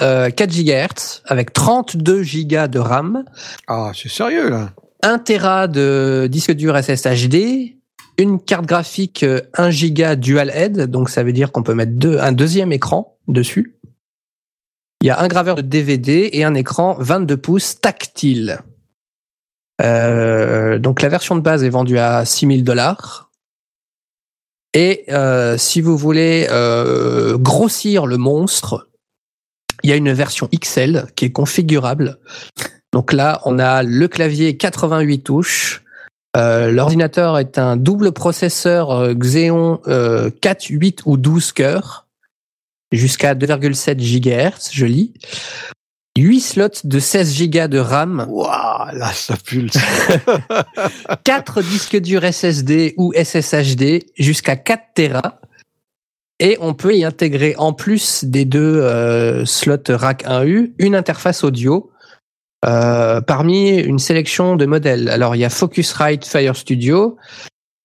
euh, 0.00 0.30
4 0.30 0.50
GHz 0.50 1.22
avec 1.26 1.52
32 1.52 2.22
Go 2.22 2.66
de 2.66 2.78
RAM, 2.78 3.24
Ah, 3.66 3.92
c'est 3.94 4.08
sérieux, 4.08 4.48
là. 4.48 4.70
1 5.02 5.18
Tera 5.18 5.68
de 5.68 6.26
disque 6.30 6.52
dur 6.52 6.76
SSHD, 6.76 7.76
une 8.18 8.40
carte 8.40 8.66
graphique 8.66 9.22
euh, 9.22 9.42
1 9.54 9.70
Go 9.70 10.14
dual 10.16 10.50
head, 10.50 10.90
donc 10.90 11.10
ça 11.10 11.22
veut 11.22 11.32
dire 11.32 11.52
qu'on 11.52 11.62
peut 11.62 11.74
mettre 11.74 11.92
deux, 11.92 12.18
un 12.18 12.32
deuxième 12.32 12.72
écran 12.72 13.16
dessus. 13.28 13.76
Il 15.02 15.06
y 15.06 15.10
a 15.10 15.20
un 15.20 15.28
graveur 15.28 15.56
de 15.56 15.62
DVD 15.62 16.30
et 16.32 16.44
un 16.44 16.54
écran 16.54 16.96
22 16.98 17.36
pouces 17.36 17.80
tactile. 17.80 18.60
Euh, 19.82 20.78
donc 20.78 21.02
la 21.02 21.08
version 21.08 21.36
de 21.36 21.40
base 21.40 21.64
est 21.64 21.70
vendue 21.70 21.98
à 21.98 22.24
6000 22.24 22.64
dollars. 22.64 23.30
Et 24.74 25.04
euh, 25.10 25.56
si 25.56 25.80
vous 25.80 25.96
voulez 25.96 26.48
euh, 26.50 27.38
grossir 27.38 28.06
le 28.06 28.18
monstre, 28.18 28.88
il 29.82 29.90
y 29.90 29.92
a 29.92 29.96
une 29.96 30.12
version 30.12 30.48
XL 30.54 31.06
qui 31.16 31.24
est 31.24 31.32
configurable. 31.32 32.18
Donc 32.92 33.12
là, 33.12 33.40
on 33.44 33.58
a 33.58 33.82
le 33.82 34.08
clavier 34.08 34.56
88 34.56 35.22
touches. 35.22 35.82
L'ordinateur 36.34 37.38
est 37.38 37.58
un 37.58 37.78
double 37.78 38.12
processeur 38.12 39.14
Xeon 39.14 39.80
euh, 39.88 40.30
4, 40.42 40.66
8 40.68 41.02
ou 41.06 41.16
12 41.16 41.52
cœurs, 41.52 42.05
jusqu'à 42.92 43.34
2,7 43.34 43.96
GHz, 43.96 44.70
je 44.72 44.86
lis. 44.86 45.14
8 46.16 46.40
slots 46.40 46.68
de 46.84 46.98
16 46.98 47.50
Go 47.50 47.68
de 47.68 47.78
RAM, 47.78 48.26
Waouh, 48.28 48.96
là, 48.96 49.12
ça 49.12 49.36
pulse. 49.36 49.76
4 51.24 51.62
disques 51.62 51.98
durs 51.98 52.24
SSD 52.24 52.94
ou 52.96 53.12
SSHD 53.12 54.04
jusqu'à 54.18 54.56
4 54.56 54.82
Tera. 54.94 55.40
Et 56.38 56.56
on 56.60 56.74
peut 56.74 56.94
y 56.94 57.04
intégrer 57.04 57.54
en 57.58 57.72
plus 57.72 58.24
des 58.24 58.44
deux 58.44 58.80
euh, 58.82 59.44
slots 59.46 59.76
rack 59.88 60.24
1U 60.24 60.74
une 60.78 60.94
interface 60.94 61.44
audio 61.44 61.90
euh, 62.66 63.20
parmi 63.20 63.78
une 63.78 63.98
sélection 63.98 64.56
de 64.56 64.66
modèles. 64.66 65.08
Alors 65.08 65.34
il 65.34 65.40
y 65.40 65.44
a 65.44 65.50
Focusrite 65.50 66.26
Fire 66.26 66.56
Studio, 66.56 67.16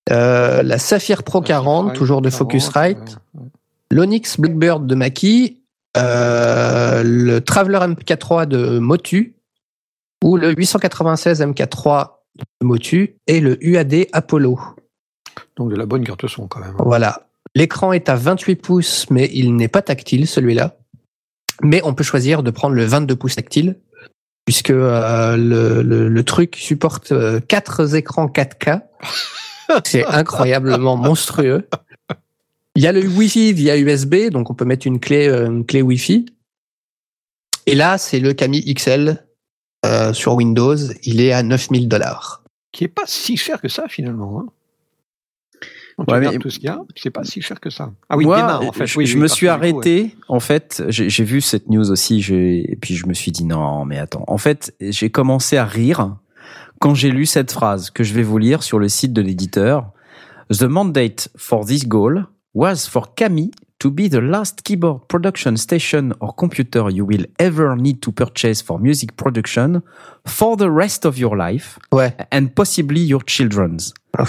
euh, 0.09 0.63
la 0.63 0.79
Sapphire 0.79 1.23
Pro 1.23 1.41
40 1.41 1.93
toujours 1.93 2.21
de 2.21 2.29
Focusrite, 2.29 3.17
ouais. 3.35 3.43
l'Onyx 3.91 4.39
Blackbird 4.39 4.87
de 4.87 4.95
Mackie, 4.95 5.61
euh, 5.97 7.03
le 7.03 7.39
Traveler 7.39 7.79
MK3 7.79 8.47
de 8.47 8.79
Motu 8.79 9.35
ou 10.23 10.37
le 10.37 10.51
896 10.51 11.41
MK3 11.41 12.09
de 12.37 12.65
Motu 12.65 13.17
et 13.27 13.39
le 13.39 13.63
UAD 13.63 14.07
Apollo. 14.13 14.59
Donc 15.57 15.69
de 15.69 15.75
la 15.75 15.85
bonne 15.85 16.03
carte 16.03 16.27
son, 16.27 16.47
quand 16.47 16.59
même. 16.59 16.75
Voilà. 16.79 17.27
L'écran 17.55 17.91
est 17.91 18.07
à 18.07 18.15
28 18.15 18.55
pouces, 18.55 19.09
mais 19.09 19.29
il 19.33 19.55
n'est 19.55 19.67
pas 19.67 19.81
tactile, 19.81 20.27
celui-là. 20.27 20.77
Mais 21.63 21.81
on 21.83 21.93
peut 21.93 22.03
choisir 22.03 22.43
de 22.43 22.51
prendre 22.51 22.75
le 22.75 22.85
22 22.85 23.15
pouces 23.15 23.35
tactile, 23.35 23.77
puisque 24.45 24.69
euh, 24.69 25.35
le, 25.35 25.81
le, 25.81 26.07
le 26.07 26.23
truc 26.23 26.55
supporte 26.55 27.11
euh, 27.11 27.39
quatre 27.41 27.93
écrans 27.95 28.27
4K. 28.27 28.81
C'est 29.85 30.05
incroyablement 30.05 30.97
monstrueux. 30.97 31.67
Il 32.75 32.83
y 32.83 32.87
a 32.87 32.91
le 32.91 33.05
Wi-Fi 33.05 33.53
via 33.53 33.77
USB, 33.77 34.29
donc 34.31 34.49
on 34.49 34.53
peut 34.53 34.65
mettre 34.65 34.87
une 34.87 34.99
clé, 34.99 35.27
euh, 35.27 35.47
une 35.47 35.65
clé 35.65 35.81
Wi-Fi. 35.81 36.25
Et 37.65 37.75
là, 37.75 37.97
c'est 37.97 38.19
le 38.19 38.33
Kami 38.33 38.61
XL 38.73 39.25
euh, 39.85 40.13
sur 40.13 40.35
Windows. 40.35 40.75
Il 41.03 41.21
est 41.21 41.31
à 41.33 41.43
9000 41.43 41.87
dollars. 41.87 42.43
Qui 42.71 42.85
est 42.85 42.87
pas 42.89 43.03
si 43.05 43.35
cher 43.37 43.59
que 43.61 43.67
ça, 43.67 43.87
finalement. 43.89 44.39
Hein. 44.39 44.45
Ouais, 45.97 46.15
regardes 46.15 46.35
mais- 46.35 46.39
tout 46.39 46.49
ce 46.49 46.57
qu'il 46.57 46.67
y 46.67 46.71
a, 46.71 46.79
c'est 46.95 47.09
pas 47.11 47.23
si 47.25 47.41
cher 47.41 47.59
que 47.59 47.69
ça. 47.69 47.91
Ah 48.09 48.15
oui, 48.17 48.25
Moi, 48.25 48.37
démarre, 48.37 48.61
en 48.63 48.71
fait. 48.71 48.87
je, 48.87 48.97
Oui, 48.97 49.05
je 49.05 49.15
oui, 49.15 49.21
me 49.23 49.27
suis 49.27 49.39
coup, 49.45 49.45
ouais. 49.45 49.49
arrêté. 49.51 50.15
En 50.29 50.39
fait, 50.39 50.81
j'ai 50.87 51.09
j'ai 51.09 51.23
vu 51.25 51.41
cette 51.41 51.69
news 51.69 51.91
aussi, 51.91 52.21
j'ai- 52.21 52.71
et 52.71 52.75
puis 52.77 52.95
je 52.95 53.05
me 53.05 53.13
suis 53.13 53.31
dit 53.31 53.43
non, 53.43 53.83
mais 53.85 53.99
attends. 53.99 54.23
En 54.27 54.37
fait, 54.37 54.73
j'ai 54.79 55.09
commencé 55.11 55.57
à 55.57 55.65
rire 55.65 56.15
quand 56.79 56.95
j'ai 56.95 57.11
lu 57.11 57.25
cette 57.25 57.51
phrase 57.51 57.91
que 57.91 58.03
je 58.03 58.13
vais 58.13 58.23
vous 58.23 58.37
lire 58.37 58.63
sur 58.63 58.79
le 58.79 58.87
site 58.89 59.11
de 59.13 59.21
l'éditeur. 59.21 59.91
The 60.49 60.63
mandate 60.63 61.29
for 61.35 61.65
this 61.65 61.85
goal 61.87 62.25
was 62.53 62.87
for 62.87 63.03
Kami 63.15 63.51
to 63.79 63.89
be 63.89 64.07
the 64.09 64.19
last 64.21 64.61
keyboard 64.63 65.07
production 65.07 65.57
station 65.57 66.13
or 66.19 66.35
computer 66.35 66.89
you 66.91 67.03
will 67.05 67.25
ever 67.39 67.75
need 67.75 67.99
to 68.01 68.11
purchase 68.11 68.61
for 68.61 68.79
music 68.79 69.15
production 69.15 69.81
for 70.27 70.55
the 70.55 70.69
rest 70.69 71.03
of 71.05 71.17
your 71.17 71.35
life 71.35 71.79
Ouais. 71.91 72.13
and 72.31 72.47
possibly 72.55 73.01
your 73.01 73.23
children's. 73.25 73.93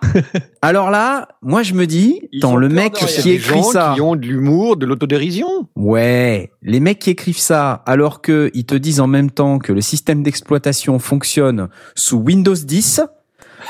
Alors 0.62 0.90
là, 0.90 1.28
moi 1.42 1.62
je 1.62 1.74
me 1.74 1.86
dis, 1.86 2.20
ont 2.42 2.56
le 2.56 2.68
mec 2.68 2.94
qui 2.94 3.04
des 3.22 3.34
écrit 3.34 3.58
gens 3.58 3.62
ça, 3.70 3.92
qui 3.94 4.00
ont 4.00 4.16
de 4.16 4.26
l'humour, 4.26 4.76
de 4.76 4.86
l'autodérision. 4.86 5.68
ouais, 5.76 6.50
les 6.62 6.80
mecs 6.80 6.98
qui 7.00 7.10
écrivent 7.10 7.38
ça, 7.38 7.82
alors 7.86 8.22
que 8.22 8.50
ils 8.54 8.64
te 8.64 8.74
disent 8.74 9.00
en 9.00 9.06
même 9.06 9.30
temps 9.30 9.58
que 9.58 9.72
le 9.72 9.82
système 9.82 10.22
d'exploitation 10.22 10.98
fonctionne 10.98 11.68
sous 11.94 12.16
Windows 12.16 12.54
10, 12.54 13.02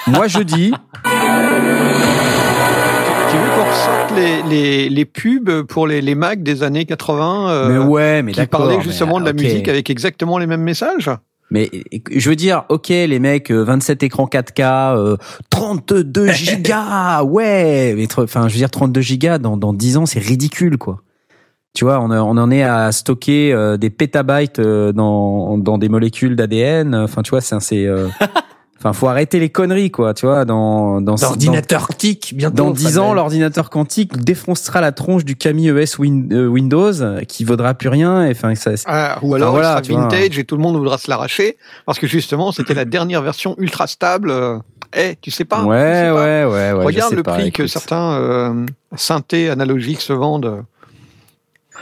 moi 0.07 0.29
je 0.29 0.41
dis, 0.41 0.73
Tu 3.31 3.37
veux 3.37 3.51
qu'on 3.51 3.69
ressorte 3.71 4.13
les, 4.17 4.43
les, 4.43 4.89
les 4.89 5.05
pubs 5.05 5.63
pour 5.63 5.87
les, 5.87 6.01
les 6.01 6.15
Mac 6.15 6.43
des 6.43 6.63
années 6.63 6.85
80 6.87 7.51
euh, 7.51 7.69
mais 7.69 7.79
ouais, 7.87 8.23
mais 8.23 8.33
qui 8.33 8.47
parlaient 8.47 8.77
mais, 8.79 8.83
justement 8.83 9.21
de 9.21 9.25
la 9.27 9.33
musique 9.33 9.69
avec 9.69 9.91
exactement 9.91 10.39
les 10.39 10.47
mêmes 10.47 10.63
messages 10.63 11.11
Mais 11.51 11.71
je 12.11 12.29
veux 12.31 12.37
dire, 12.37 12.65
ok, 12.69 12.89
les 12.89 13.19
mecs, 13.19 13.51
euh, 13.51 13.63
27 13.65 14.03
écrans 14.03 14.27
4K, 14.27 14.97
euh, 14.97 15.17
32 15.51 16.29
gigas, 16.33 17.23
ouais. 17.25 17.95
mais 17.97 18.07
Enfin, 18.17 18.49
je 18.49 18.55
veux 18.55 18.59
dire, 18.59 18.71
32 18.71 19.01
gigas 19.01 19.39
dans 19.39 19.57
dans 19.57 19.73
10 19.73 19.97
ans, 19.99 20.07
c'est 20.07 20.21
ridicule, 20.21 20.79
quoi. 20.79 21.03
Tu 21.75 21.85
vois, 21.85 22.01
on, 22.01 22.11
a- 22.11 22.21
on 22.23 22.37
en 22.39 22.51
est 22.51 22.63
à 22.63 22.91
stocker 22.93 23.53
euh, 23.53 23.77
des 23.77 23.91
pétabytes 23.91 24.59
euh, 24.59 24.93
dans 24.93 25.59
dans 25.59 25.77
des 25.79 25.89
molécules 25.91 26.35
d'ADN. 26.35 26.95
Enfin, 26.95 27.23
tu 27.23 27.31
vois, 27.31 27.41
c'est 27.43 27.61
c'est. 27.61 27.87
Enfin, 28.79 28.93
faut 28.93 29.09
arrêter 29.09 29.41
les 29.41 29.49
conneries, 29.49 29.91
quoi. 29.91 30.15
Tu 30.15 30.25
vois, 30.27 30.45
dans 30.45 31.01
dans 31.01 31.17
L'ordinateur 31.21 31.89
tic, 31.89 32.33
bientôt. 32.37 32.55
Dans 32.65 32.71
10 32.71 32.99
ans, 32.99 33.13
l'ordinateur 33.13 33.71
quantique 33.71 34.17
défoncera 34.23 34.81
la 34.81 34.93
tronche 34.93 35.25
du 35.25 35.35
Camille 35.35 35.71
ES 35.71 35.99
Win- 35.99 36.29
euh, 36.33 36.47
Windows, 36.47 36.93
qui 37.27 37.43
vaudra 37.43 37.75
plus 37.75 37.89
rien. 37.89 38.25
Et 38.27 38.31
enfin, 38.31 38.55
ça, 38.55 38.71
Ah, 38.87 39.19
Ou 39.23 39.35
alors 39.35 39.51
voilà, 39.51 39.81
il 39.83 39.87
sera 39.87 39.99
vois. 40.01 40.09
vintage 40.09 40.39
et 40.39 40.45
tout 40.45 40.57
le 40.57 40.63
monde 40.63 40.77
voudra 40.77 40.97
se 40.97 41.11
l'arracher 41.11 41.57
parce 41.87 41.99
que 41.99 42.07
justement 42.07 42.53
c'était 42.53 42.75
la 42.75 42.85
dernière 42.85 43.21
version 43.23 43.57
ultra 43.59 43.89
stable. 43.89 44.31
euh, 44.31 44.59
Eh, 44.97 45.17
tu 45.21 45.31
sais 45.33 45.45
pas 45.45 45.61
tu 45.63 45.67
ouais, 45.67 45.77
sais 45.77 46.09
pas. 46.11 46.15
ouais, 46.15 46.45
ouais, 46.45 46.73
ouais. 46.73 46.81
je 46.83 46.87
Regarde 46.87 47.11
sais 47.11 47.17
le 47.17 47.23
pas, 47.25 47.35
prix 47.35 47.51
que 47.51 47.67
certains 47.67 48.13
euh, 48.13 48.65
synthés 48.97 49.51
analogiques 49.51 50.01
se 50.01 50.13
vendent. 50.13 50.63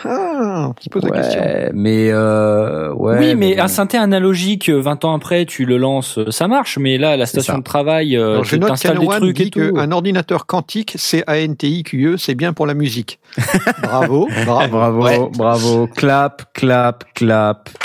Ah, 0.05 0.70
on 0.70 0.74
se 0.82 0.88
pose 0.90 1.05
la 1.05 1.11
question. 1.22 1.40
Ouais, 1.40 1.70
mais 1.72 2.11
euh, 2.11 2.92
ouais. 2.92 3.16
oui, 3.18 3.34
mais 3.34 3.59
un 3.59 3.66
synthé 3.68 3.97
analogique, 3.97 4.68
euh, 4.68 4.78
20 4.80 5.05
ans 5.07 5.14
après, 5.14 5.47
tu 5.47 5.64
le 5.64 5.78
lances, 5.78 6.18
euh, 6.18 6.30
ça 6.30 6.49
marche. 6.49 6.76
Mais 6.78 6.99
là, 6.99 7.16
la 7.16 7.24
station 7.26 7.59
de 7.59 7.62
travail, 7.62 8.16
euh, 8.16 8.32
Alors, 8.32 8.44
je 8.44 8.57
note 8.57 8.68
t'installes 8.68 8.99
des 8.99 9.07
trucs 9.07 9.40
et 9.40 9.44
dit 9.44 9.51
tout. 9.51 9.72
qu'un 9.74 9.90
ordinateur 9.92 10.47
quantique, 10.47 10.92
C-A-N-T-I-Q-E, 10.97 12.12
E, 12.14 12.16
c'est 12.18 12.34
bien 12.34 12.53
pour 12.53 12.66
la 12.66 12.74
musique. 12.74 13.18
bravo, 13.82 14.28
bravo. 14.44 14.68
Bravo, 14.76 15.03
Ouais. 15.03 15.18
bravo. 15.32 15.86
Clap, 15.86 16.53
clap, 16.53 17.05
clap. 17.14 17.68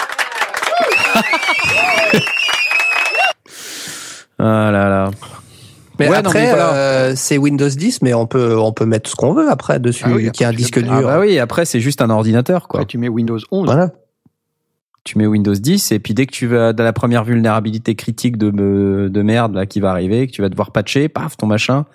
ah 4.39 4.69
là 4.71 4.89
là. 4.89 5.11
Mais 6.05 6.09
Ouais, 6.09 6.17
après, 6.17 6.49
voilà. 6.49 6.73
euh, 6.73 7.13
c'est 7.15 7.37
Windows 7.37 7.67
10, 7.69 8.01
mais 8.01 8.13
on 8.13 8.27
peut, 8.27 8.57
on 8.57 8.71
peut 8.73 8.85
mettre 8.85 9.09
ce 9.09 9.15
qu'on 9.15 9.33
veut 9.33 9.49
après 9.49 9.79
dessus, 9.79 10.03
Ah 10.07 10.11
oui, 10.15 10.31
qui 10.31 10.43
a 10.43 10.49
un 10.49 10.53
disque 10.53 10.79
dur. 10.79 10.91
Ah 10.93 11.01
bah 11.01 11.19
oui, 11.19 11.39
après 11.39 11.65
c'est 11.65 11.79
juste 11.79 12.01
un 12.01 12.09
ordinateur 12.09 12.67
quoi. 12.67 12.81
Après, 12.81 12.87
tu 12.87 12.97
mets 12.97 13.09
Windows 13.09 13.39
11. 13.51 13.65
Voilà. 13.65 13.91
Tu 15.03 15.17
mets 15.17 15.25
Windows 15.25 15.53
10 15.55 15.91
et 15.93 15.99
puis 15.99 16.13
dès 16.13 16.27
que 16.27 16.31
tu 16.31 16.45
vas 16.45 16.73
dans 16.73 16.83
la 16.83 16.93
première 16.93 17.23
vulnérabilité 17.23 17.95
critique 17.95 18.37
de 18.37 18.51
me- 18.51 19.09
de 19.09 19.21
merde 19.23 19.55
là 19.55 19.65
qui 19.65 19.79
va 19.79 19.89
arriver, 19.89 20.27
que 20.27 20.31
tu 20.31 20.43
vas 20.43 20.49
devoir 20.49 20.69
patcher, 20.71 21.09
paf 21.09 21.37
ton 21.37 21.47
machin, 21.47 21.85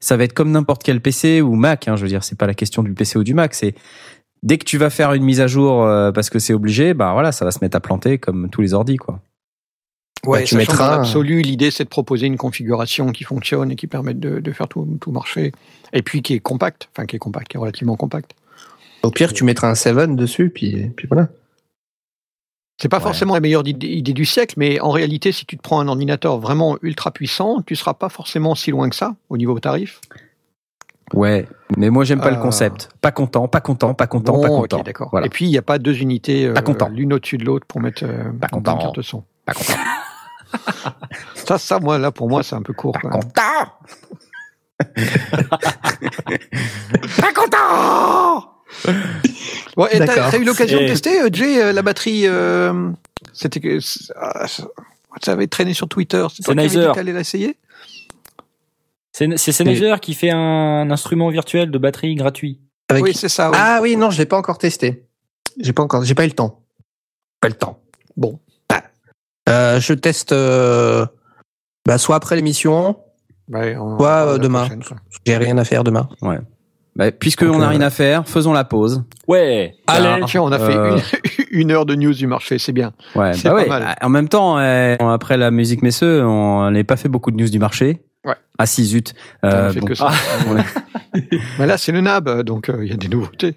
ça 0.00 0.16
va 0.16 0.24
être 0.24 0.32
comme 0.32 0.50
n'importe 0.50 0.82
quel 0.82 1.02
PC 1.02 1.42
ou 1.42 1.56
Mac. 1.56 1.88
Hein, 1.88 1.96
je 1.96 2.02
veux 2.02 2.08
dire, 2.08 2.24
c'est 2.24 2.38
pas 2.38 2.46
la 2.46 2.54
question 2.54 2.82
du 2.82 2.94
PC 2.94 3.18
ou 3.18 3.22
du 3.24 3.34
Mac, 3.34 3.52
c'est 3.52 3.74
dès 4.42 4.56
que 4.56 4.64
tu 4.64 4.78
vas 4.78 4.88
faire 4.88 5.12
une 5.12 5.24
mise 5.24 5.42
à 5.42 5.46
jour 5.46 5.84
euh, 5.84 6.10
parce 6.10 6.30
que 6.30 6.38
c'est 6.38 6.54
obligé, 6.54 6.94
bah 6.94 7.12
voilà, 7.12 7.32
ça 7.32 7.44
va 7.44 7.50
se 7.50 7.58
mettre 7.60 7.76
à 7.76 7.80
planter 7.80 8.16
comme 8.16 8.48
tous 8.48 8.62
les 8.62 8.72
ordis 8.72 8.96
quoi. 8.96 9.20
Ouais, 10.26 10.40
Bah, 10.40 10.44
tu 10.44 10.54
sachant 10.54 10.58
mettras 10.58 10.86
dans 10.88 10.92
un- 10.94 10.96
l'absolu, 10.98 11.42
l'idée 11.42 11.70
c'est 11.70 11.84
de 11.84 11.88
proposer 11.88 12.26
une 12.26 12.36
configuration 12.36 13.12
qui 13.12 13.24
fonctionne 13.24 13.70
et 13.70 13.76
qui 13.76 13.86
permette 13.86 14.18
de, 14.20 14.40
de 14.40 14.52
faire 14.52 14.68
tout, 14.68 14.86
tout 15.00 15.10
marcher. 15.12 15.52
Et 15.92 16.02
puis 16.02 16.22
qui 16.22 16.34
est 16.34 16.40
compact, 16.40 16.88
enfin 16.92 17.06
qui 17.06 17.16
est 17.16 17.18
compact, 17.18 17.48
qui 17.48 17.56
est 17.56 17.60
relativement 17.60 17.96
compact. 17.96 18.32
Au 19.02 19.10
pire, 19.10 19.32
tu 19.32 19.44
mettras 19.44 19.68
un 19.68 19.74
7 19.74 20.16
dessus, 20.16 20.50
puis, 20.50 20.90
puis 20.96 21.06
voilà. 21.08 21.28
C'est 22.80 22.88
pas 22.88 22.96
Ouais. 22.96 23.02
forcément 23.04 23.34
la 23.34 23.40
meilleure 23.40 23.66
idée, 23.68 23.86
idée 23.86 24.12
du 24.14 24.24
siècle, 24.24 24.54
mais 24.56 24.80
en 24.80 24.90
réalité, 24.90 25.30
si 25.30 25.46
tu 25.46 25.56
te 25.56 25.62
prends 25.62 25.78
un 25.80 25.86
ordinateur 25.88 26.38
vraiment 26.38 26.76
ultra 26.82 27.10
puissant, 27.12 27.62
tu 27.62 27.76
seras 27.76 27.94
pas 27.94 28.08
forcément 28.08 28.54
si 28.54 28.70
loin 28.70 28.88
que 28.88 28.96
ça 28.96 29.14
au 29.28 29.36
niveau 29.36 29.58
tarif. 29.60 30.00
Ouais, 31.12 31.46
mais 31.76 31.90
moi 31.90 32.02
j'aime 32.04 32.20
pas 32.20 32.30
le 32.30 32.38
Euh. 32.38 32.40
concept. 32.42 32.88
Pas 33.02 33.12
content, 33.12 33.46
pas 33.46 33.60
content, 33.60 33.92
pas 33.94 34.06
content, 34.06 34.40
pas 34.40 34.48
Bon, 34.48 34.60
content. 34.62 34.78
ok, 34.78 34.86
d'accord. 34.86 35.08
Voilà. 35.12 35.26
Et 35.26 35.30
puis 35.30 35.44
il 35.44 35.50
n'y 35.50 35.58
a 35.58 35.62
pas 35.62 35.78
deux 35.78 36.00
unités 36.00 36.46
euh, 36.46 36.54
Pas 36.54 36.62
content. 36.62 36.88
l'une 36.88 37.12
au-dessus 37.12 37.36
de 37.36 37.44
l'autre 37.44 37.66
pour 37.66 37.80
mettre 37.80 38.04
euh, 38.04 38.24
Pas 38.40 38.46
une 38.50 38.62
content. 38.62 38.78
carte 38.78 39.02
son. 39.02 39.22
Pas 39.44 39.52
content. 39.52 39.74
Ça, 41.46 41.58
ça, 41.58 41.78
moi 41.78 41.98
là, 41.98 42.10
pour 42.10 42.26
moi, 42.28 42.42
c'est 42.42 42.54
un 42.54 42.62
peu 42.62 42.72
court. 42.72 42.92
Pas 42.92 43.00
quand 43.00 43.10
même. 43.10 43.20
content. 43.20 43.72
Pas 47.20 47.32
content. 47.34 48.54
Bon, 49.76 49.86
et 49.86 49.98
t'as 49.98 50.38
eu 50.38 50.44
l'occasion 50.44 50.80
de 50.80 50.86
tester, 50.86 51.20
euh, 51.20 51.28
Jay, 51.32 51.62
euh, 51.62 51.72
la 51.72 51.82
batterie 51.82 52.26
euh, 52.26 52.90
C'était 53.32 53.60
que 53.60 53.78
ah, 54.16 54.46
ça 54.46 54.64
ça 55.22 55.32
avait 55.32 55.46
traîné 55.46 55.74
sur 55.74 55.88
Twitter. 55.88 56.26
C'est 56.34 56.42
toi 56.42 56.56
qui 56.56 56.74
t'allais 56.74 57.12
l'essayer 57.12 57.56
C'est 59.12 59.38
c'est 59.38 59.52
Sennheiser 59.52 59.94
qui 60.00 60.14
fait 60.14 60.30
un 60.30 60.90
instrument 60.90 61.28
virtuel 61.28 61.70
de 61.70 61.78
batterie 61.78 62.16
gratuit. 62.16 62.60
Avec... 62.88 63.04
Oui, 63.04 63.14
c'est 63.14 63.28
ça. 63.28 63.50
oui. 63.50 63.56
Ah 63.58 63.78
oui, 63.80 63.96
non, 63.96 64.10
je 64.10 64.18
l'ai 64.18 64.26
pas 64.26 64.36
encore 64.36 64.58
testé. 64.58 65.06
J'ai 65.58 65.72
pas 65.72 65.82
encore, 65.82 66.04
j'ai 66.04 66.14
pas 66.14 66.24
eu 66.24 66.28
le 66.28 66.34
temps. 66.34 66.62
Pas 67.40 67.48
le 67.48 67.54
temps. 67.54 67.80
Bon. 68.16 68.40
Euh, 69.48 69.80
je 69.80 69.92
teste, 69.92 70.32
euh, 70.32 71.04
bah, 71.86 71.98
soit 71.98 72.16
après 72.16 72.36
l'émission, 72.36 72.96
Ouais, 73.50 73.76
on- 73.76 73.96
on- 74.00 74.04
euh, 74.04 74.38
demain 74.38 74.66
j'ai 75.26 75.36
rien 75.36 75.58
à 75.58 75.64
faire 75.64 75.84
demain. 75.84 76.08
Bah, 76.96 77.10
puisque 77.10 77.44
Donc, 77.44 77.56
on 77.56 77.58
n'a 77.58 77.66
euh, 77.66 77.70
rien 77.70 77.80
à 77.80 77.90
faire, 77.90 78.26
faisons 78.28 78.52
la 78.52 78.62
pause. 78.64 79.02
Ouais. 79.26 79.74
Allez. 79.88 80.24
Tiens, 80.26 80.42
on 80.42 80.52
a 80.52 80.58
fait 80.58 80.74
une, 80.74 81.00
une 81.50 81.70
heure 81.72 81.84
de 81.86 81.94
news 81.96 82.14
du 82.14 82.26
marché, 82.28 82.58
c'est 82.58 82.72
bien. 82.72 82.92
Ouais, 83.16 83.32
C'est 83.34 83.48
bah 83.48 83.56
pas 83.56 83.60
ouais. 83.62 83.68
mal. 83.68 83.96
En 84.00 84.08
même 84.08 84.28
temps, 84.28 84.58
euh, 84.58 84.94
après 85.00 85.36
la 85.36 85.50
musique 85.50 85.82
messeux, 85.82 86.24
on 86.24 86.70
n'avait 86.70 86.84
pas 86.84 86.96
fait 86.96 87.08
beaucoup 87.08 87.30
de 87.32 87.36
news 87.36 87.48
du 87.50 87.58
marché. 87.58 88.00
Ouais. 88.24 88.36
Ah 88.58 88.64
si 88.66 88.84
zut. 88.84 89.12
On 89.42 89.48
Euh, 89.48 89.68
a 89.68 89.72
fait 89.72 89.80
bon. 89.80 89.86
que 89.86 89.94
ça. 89.94 90.08
Ouais. 90.48 90.62
Mais 91.58 91.66
là, 91.66 91.76
c'est 91.78 91.92
le 91.92 92.00
NAB, 92.00 92.42
donc 92.42 92.68
euh, 92.68 92.78
il 92.84 92.90
y 92.90 92.92
a 92.92 92.96
des 92.96 93.08
nouveautés. 93.08 93.56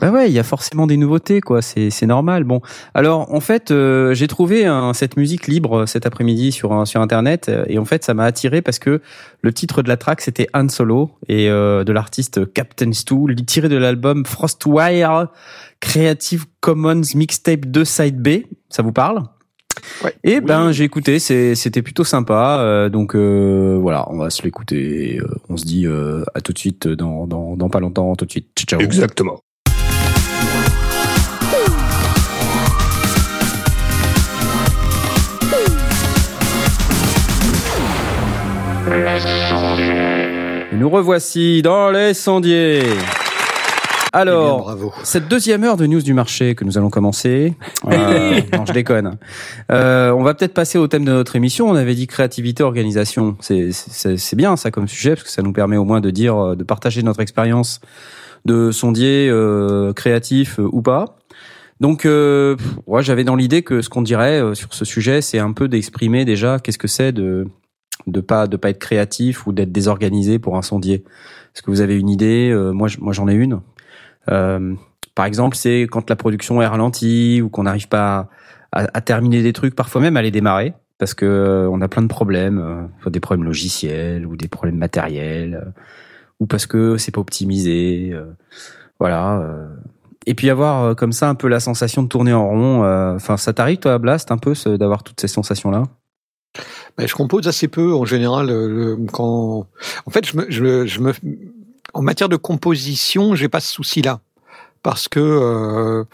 Bah 0.00 0.10
ouais, 0.10 0.28
il 0.28 0.32
y 0.34 0.38
a 0.38 0.42
forcément 0.42 0.86
des 0.86 0.96
nouveautés, 0.98 1.40
quoi. 1.40 1.62
C'est 1.62 1.88
c'est 1.90 2.06
normal. 2.06 2.44
Bon, 2.44 2.60
alors 2.94 3.32
en 3.32 3.40
fait, 3.40 3.70
euh, 3.70 4.12
j'ai 4.12 4.26
trouvé 4.28 4.66
un- 4.66 4.92
cette 4.92 5.16
musique 5.16 5.46
libre 5.46 5.78
euh, 5.80 5.86
cet 5.86 6.04
après-midi 6.04 6.52
sur 6.52 6.72
un- 6.74 6.84
sur 6.84 7.00
internet 7.00 7.48
euh, 7.48 7.64
et 7.66 7.78
en 7.78 7.84
fait, 7.86 8.04
ça 8.04 8.12
m'a 8.12 8.24
attiré 8.24 8.60
parce 8.60 8.78
que 8.78 9.00
le 9.40 9.52
titre 9.54 9.82
de 9.82 9.88
la 9.88 9.96
track 9.96 10.20
c'était 10.20 10.48
Han 10.52 10.68
Solo 10.68 11.12
et 11.28 11.48
euh, 11.48 11.82
de 11.82 11.92
l'artiste 11.92 12.52
Captain 12.52 12.92
Stu, 12.92 13.34
tiré 13.46 13.68
de 13.70 13.76
l'album 13.76 14.26
Frostwire 14.26 15.28
Creative 15.80 16.44
Commons 16.60 17.00
Mixtape 17.14 17.64
2 17.66 17.84
Side 17.84 18.20
B. 18.20 18.42
Ça 18.68 18.82
vous 18.82 18.92
parle? 18.92 19.22
Ouais. 20.02 20.14
Et 20.24 20.40
ben 20.40 20.72
j'ai 20.72 20.84
écouté, 20.84 21.18
c'était 21.18 21.82
plutôt 21.82 22.02
sympa. 22.04 22.58
euh, 22.60 22.88
donc 22.88 23.14
euh, 23.14 23.78
voilà, 23.80 24.06
on 24.10 24.16
va 24.18 24.30
se 24.30 24.42
l'écouter. 24.42 25.18
euh, 25.20 25.26
on 25.48 25.56
se 25.56 25.64
dit 25.64 25.86
euh, 25.86 26.24
à 26.34 26.40
tout 26.40 26.52
de 26.52 26.58
suite 26.58 26.88
dans, 26.88 27.26
dans 27.26 27.56
dans 27.56 27.68
pas 27.68 27.80
longtemps. 27.80 28.14
Tout 28.16 28.24
de 28.24 28.30
suite. 28.30 28.48
Ciao. 28.66 28.80
Exactement. 28.80 29.38
Et 38.98 40.74
nous 40.76 40.88
revoici 40.88 41.60
dans 41.60 41.90
les 41.90 42.14
sondiers. 42.14 42.80
Eh 42.80 42.84
bien, 42.84 43.04
Alors, 44.12 44.62
bravo. 44.62 44.92
cette 45.02 45.28
deuxième 45.28 45.64
heure 45.64 45.76
de 45.76 45.86
news 45.86 46.00
du 46.00 46.14
marché 46.14 46.54
que 46.54 46.64
nous 46.64 46.78
allons 46.78 46.88
commencer. 46.88 47.54
euh, 47.86 48.40
non, 48.54 48.64
je 48.66 48.72
déconne. 48.72 49.18
Euh, 49.70 50.12
on 50.12 50.22
va 50.22 50.32
peut-être 50.32 50.54
passer 50.54 50.78
au 50.78 50.86
thème 50.88 51.04
de 51.04 51.12
notre 51.12 51.36
émission. 51.36 51.68
On 51.68 51.74
avait 51.74 51.94
dit 51.94 52.06
créativité, 52.06 52.62
organisation. 52.62 53.36
C'est 53.40 54.34
bien 54.34 54.56
ça 54.56 54.70
comme 54.70 54.88
sujet 54.88 55.10
parce 55.10 55.24
que 55.24 55.30
ça 55.30 55.42
nous 55.42 55.52
permet 55.52 55.76
au 55.76 55.84
moins 55.84 56.00
de 56.00 56.08
dire, 56.10 56.36
euh, 56.36 56.56
de 56.56 56.64
partager 56.64 57.02
notre 57.02 57.20
expérience 57.20 57.80
de 58.46 58.70
sondier 58.70 59.28
euh, 59.28 59.92
créatif 59.92 60.58
euh, 60.58 60.68
ou 60.72 60.80
pas. 60.80 61.16
Donc, 61.80 62.06
euh, 62.06 62.56
ouais, 62.86 63.02
j'avais 63.02 63.24
dans 63.24 63.36
l'idée 63.36 63.60
que 63.60 63.82
ce 63.82 63.90
qu'on 63.90 64.00
dirait 64.00 64.40
sur 64.54 64.72
ce 64.72 64.86
sujet, 64.86 65.20
c'est 65.20 65.38
un 65.38 65.52
peu 65.52 65.68
d'exprimer 65.68 66.24
déjà 66.24 66.58
qu'est-ce 66.58 66.78
que 66.78 66.88
c'est 66.88 67.12
de 67.12 67.46
de 68.06 68.20
pas 68.20 68.46
de 68.46 68.56
pas 68.56 68.70
être 68.70 68.78
créatif 68.78 69.46
ou 69.46 69.52
d'être 69.52 69.72
désorganisé 69.72 70.38
pour 70.38 70.56
un 70.56 70.62
sondier. 70.62 71.04
Est-ce 71.54 71.62
que 71.62 71.70
vous 71.70 71.80
avez 71.80 71.98
une 71.98 72.08
idée? 72.08 72.50
Euh, 72.52 72.72
Moi, 72.72 72.88
moi, 73.00 73.12
j'en 73.12 73.28
ai 73.28 73.34
une. 73.34 73.60
Euh, 74.30 74.74
par 75.14 75.24
exemple, 75.24 75.56
c'est 75.56 75.82
quand 75.82 76.10
la 76.10 76.16
production 76.16 76.60
est 76.60 76.66
ralentie 76.66 77.40
ou 77.42 77.48
qu'on 77.48 77.62
n'arrive 77.62 77.88
pas 77.88 78.28
à, 78.72 78.86
à 78.92 79.00
terminer 79.00 79.42
des 79.42 79.52
trucs, 79.52 79.74
parfois 79.74 80.00
même 80.00 80.16
à 80.16 80.22
les 80.22 80.30
démarrer, 80.30 80.74
parce 80.98 81.14
que 81.14 81.24
euh, 81.24 81.68
on 81.70 81.80
a 81.80 81.88
plein 81.88 82.02
de 82.02 82.08
problèmes, 82.08 82.88
des 83.06 83.20
problèmes 83.20 83.44
logiciels 83.46 84.26
ou 84.26 84.36
des 84.36 84.48
problèmes 84.48 84.76
matériels, 84.76 85.72
ou 86.40 86.46
parce 86.46 86.66
que 86.66 86.98
c'est 86.98 87.12
pas 87.12 87.20
optimisé, 87.20 88.14
voilà. 89.00 89.42
Et 90.26 90.34
puis 90.34 90.50
avoir 90.50 90.94
comme 90.96 91.12
ça 91.12 91.30
un 91.30 91.34
peu 91.34 91.48
la 91.48 91.60
sensation 91.60 92.02
de 92.02 92.08
tourner 92.08 92.34
en 92.34 92.48
rond. 92.48 93.14
Enfin, 93.14 93.38
ça 93.38 93.54
t'arrive 93.54 93.78
toi, 93.78 93.96
Blast, 93.98 94.30
un 94.30 94.38
peu 94.38 94.52
d'avoir 94.76 95.02
toutes 95.02 95.20
ces 95.20 95.28
sensations 95.28 95.70
là 95.70 95.84
Ben, 96.98 97.06
je 97.06 97.14
compose 97.14 97.46
assez 97.46 97.68
peu 97.68 97.94
en 97.94 98.04
général 98.04 98.50
euh, 98.50 98.96
quand. 99.12 99.66
En 100.06 100.10
fait, 100.10 100.26
je 100.26 100.36
me, 100.36 100.46
je, 100.50 100.86
je 100.86 101.00
me, 101.00 101.12
en 101.92 102.02
matière 102.02 102.28
de 102.28 102.36
composition, 102.36 103.34
j'ai 103.34 103.48
pas 103.48 103.60
ce 103.60 103.72
souci-là 103.72 104.20
parce 104.82 105.08
que 105.08 105.20
euh, 105.20 106.04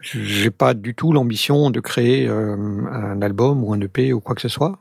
j'ai 0.00 0.50
pas 0.50 0.74
du 0.74 0.94
tout 0.94 1.12
l'ambition 1.12 1.70
de 1.70 1.80
créer 1.80 2.28
euh, 2.28 2.56
un 2.92 3.22
album 3.22 3.64
ou 3.64 3.72
un 3.72 3.80
EP 3.80 4.12
ou 4.12 4.20
quoi 4.20 4.34
que 4.34 4.40
ce 4.42 4.48
soit. 4.48 4.78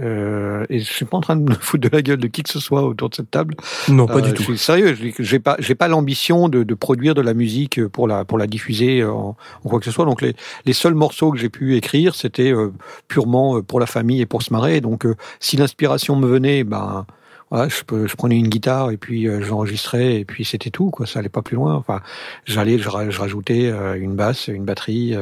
Euh, 0.00 0.64
et 0.70 0.80
je 0.80 0.90
suis 0.90 1.04
pas 1.04 1.16
en 1.18 1.20
train 1.20 1.36
de 1.36 1.42
me 1.48 1.54
foutre 1.54 1.88
de 1.88 1.94
la 1.94 2.02
gueule 2.02 2.18
de 2.18 2.26
qui 2.26 2.42
que 2.42 2.48
ce 2.50 2.58
soit 2.58 2.82
autour 2.82 3.10
de 3.10 3.14
cette 3.14 3.30
table. 3.30 3.54
Non, 3.88 4.06
pas 4.06 4.16
Euh, 4.16 4.20
du 4.22 4.30
je 4.30 4.34
tout. 4.34 4.42
suis 4.42 4.58
sérieux, 4.58 4.94
je- 4.94 5.22
j'ai 5.22 5.38
pas, 5.38 5.56
j'ai 5.58 5.74
pas 5.74 5.86
l'ambition 5.86 6.48
de, 6.48 6.62
de 6.62 6.74
produire 6.74 7.14
de 7.14 7.20
la 7.20 7.34
musique 7.34 7.84
pour 7.88 8.08
la, 8.08 8.24
pour 8.24 8.38
la 8.38 8.46
diffuser 8.46 9.04
en, 9.04 9.36
en 9.64 9.68
quoi 9.68 9.78
que 9.78 9.84
ce 9.84 9.90
soit. 9.90 10.06
Donc 10.06 10.22
les, 10.22 10.34
les 10.64 10.72
seuls 10.72 10.94
morceaux 10.94 11.30
que 11.30 11.38
j'ai 11.38 11.50
pu 11.50 11.76
écrire, 11.76 12.14
c'était 12.14 12.52
euh, 12.52 12.72
purement 13.06 13.60
pour 13.62 13.80
la 13.80 13.86
famille 13.86 14.20
et 14.22 14.26
pour 14.26 14.42
se 14.42 14.52
marrer. 14.52 14.80
Donc 14.80 15.06
si 15.40 15.56
l'inspiration 15.56 16.16
me 16.16 16.26
venait, 16.26 16.64
ben 16.64 17.06
voilà, 17.50 17.68
je, 17.68 18.06
je 18.06 18.14
prenais 18.16 18.38
une 18.38 18.48
guitare 18.48 18.90
et 18.92 18.96
puis 18.96 19.28
j'enregistrais 19.42 20.20
et 20.20 20.24
puis 20.24 20.42
c'était 20.44 20.70
tout. 20.70 20.90
Quoi, 20.90 21.06
ça 21.06 21.18
allait 21.18 21.28
pas 21.28 21.42
plus 21.42 21.56
loin. 21.56 21.74
Enfin, 21.74 22.00
j'allais, 22.46 22.78
je, 22.78 22.88
ra- 22.88 23.10
je 23.10 23.20
rajoutais 23.20 23.70
une 23.98 24.14
basse, 24.16 24.48
une 24.48 24.64
batterie. 24.64 25.14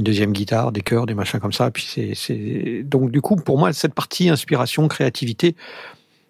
Une 0.00 0.04
deuxième 0.04 0.32
guitare, 0.32 0.72
des 0.72 0.80
chœurs, 0.80 1.04
des 1.04 1.14
machins 1.14 1.38
comme 1.40 1.52
ça. 1.52 1.70
Puis 1.70 2.14
c'est, 2.14 2.82
donc 2.82 3.10
du 3.10 3.20
coup 3.20 3.36
pour 3.36 3.58
moi 3.58 3.72
cette 3.72 3.94
partie 3.94 4.30
inspiration, 4.30 4.88
créativité, 4.88 5.54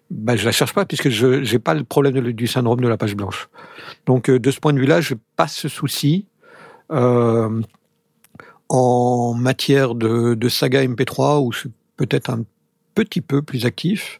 bah, 0.09 0.35
je 0.35 0.45
la 0.45 0.51
cherche 0.51 0.73
pas 0.73 0.85
puisque 0.85 1.09
je 1.09 1.41
j'ai 1.41 1.57
pas 1.57 1.73
le 1.73 1.85
problème 1.85 2.33
du 2.33 2.47
syndrome 2.47 2.81
de 2.81 2.87
la 2.87 2.97
page 2.97 3.15
blanche. 3.15 3.49
Donc 4.05 4.29
euh, 4.29 4.39
de 4.39 4.51
ce 4.51 4.59
point 4.59 4.73
de 4.73 4.79
vue-là, 4.79 4.99
je 4.99 5.15
pas 5.37 5.47
ce 5.47 5.69
souci. 5.69 6.25
Euh, 6.91 7.61
en 8.67 9.33
matière 9.33 9.95
de, 9.95 10.33
de 10.33 10.49
saga 10.49 10.83
MP3 10.85 11.45
où 11.45 11.51
je 11.51 11.59
suis 11.59 11.71
peut-être 11.97 12.29
un 12.29 12.43
petit 12.93 13.21
peu 13.21 13.41
plus 13.41 13.65
actif, 13.65 14.19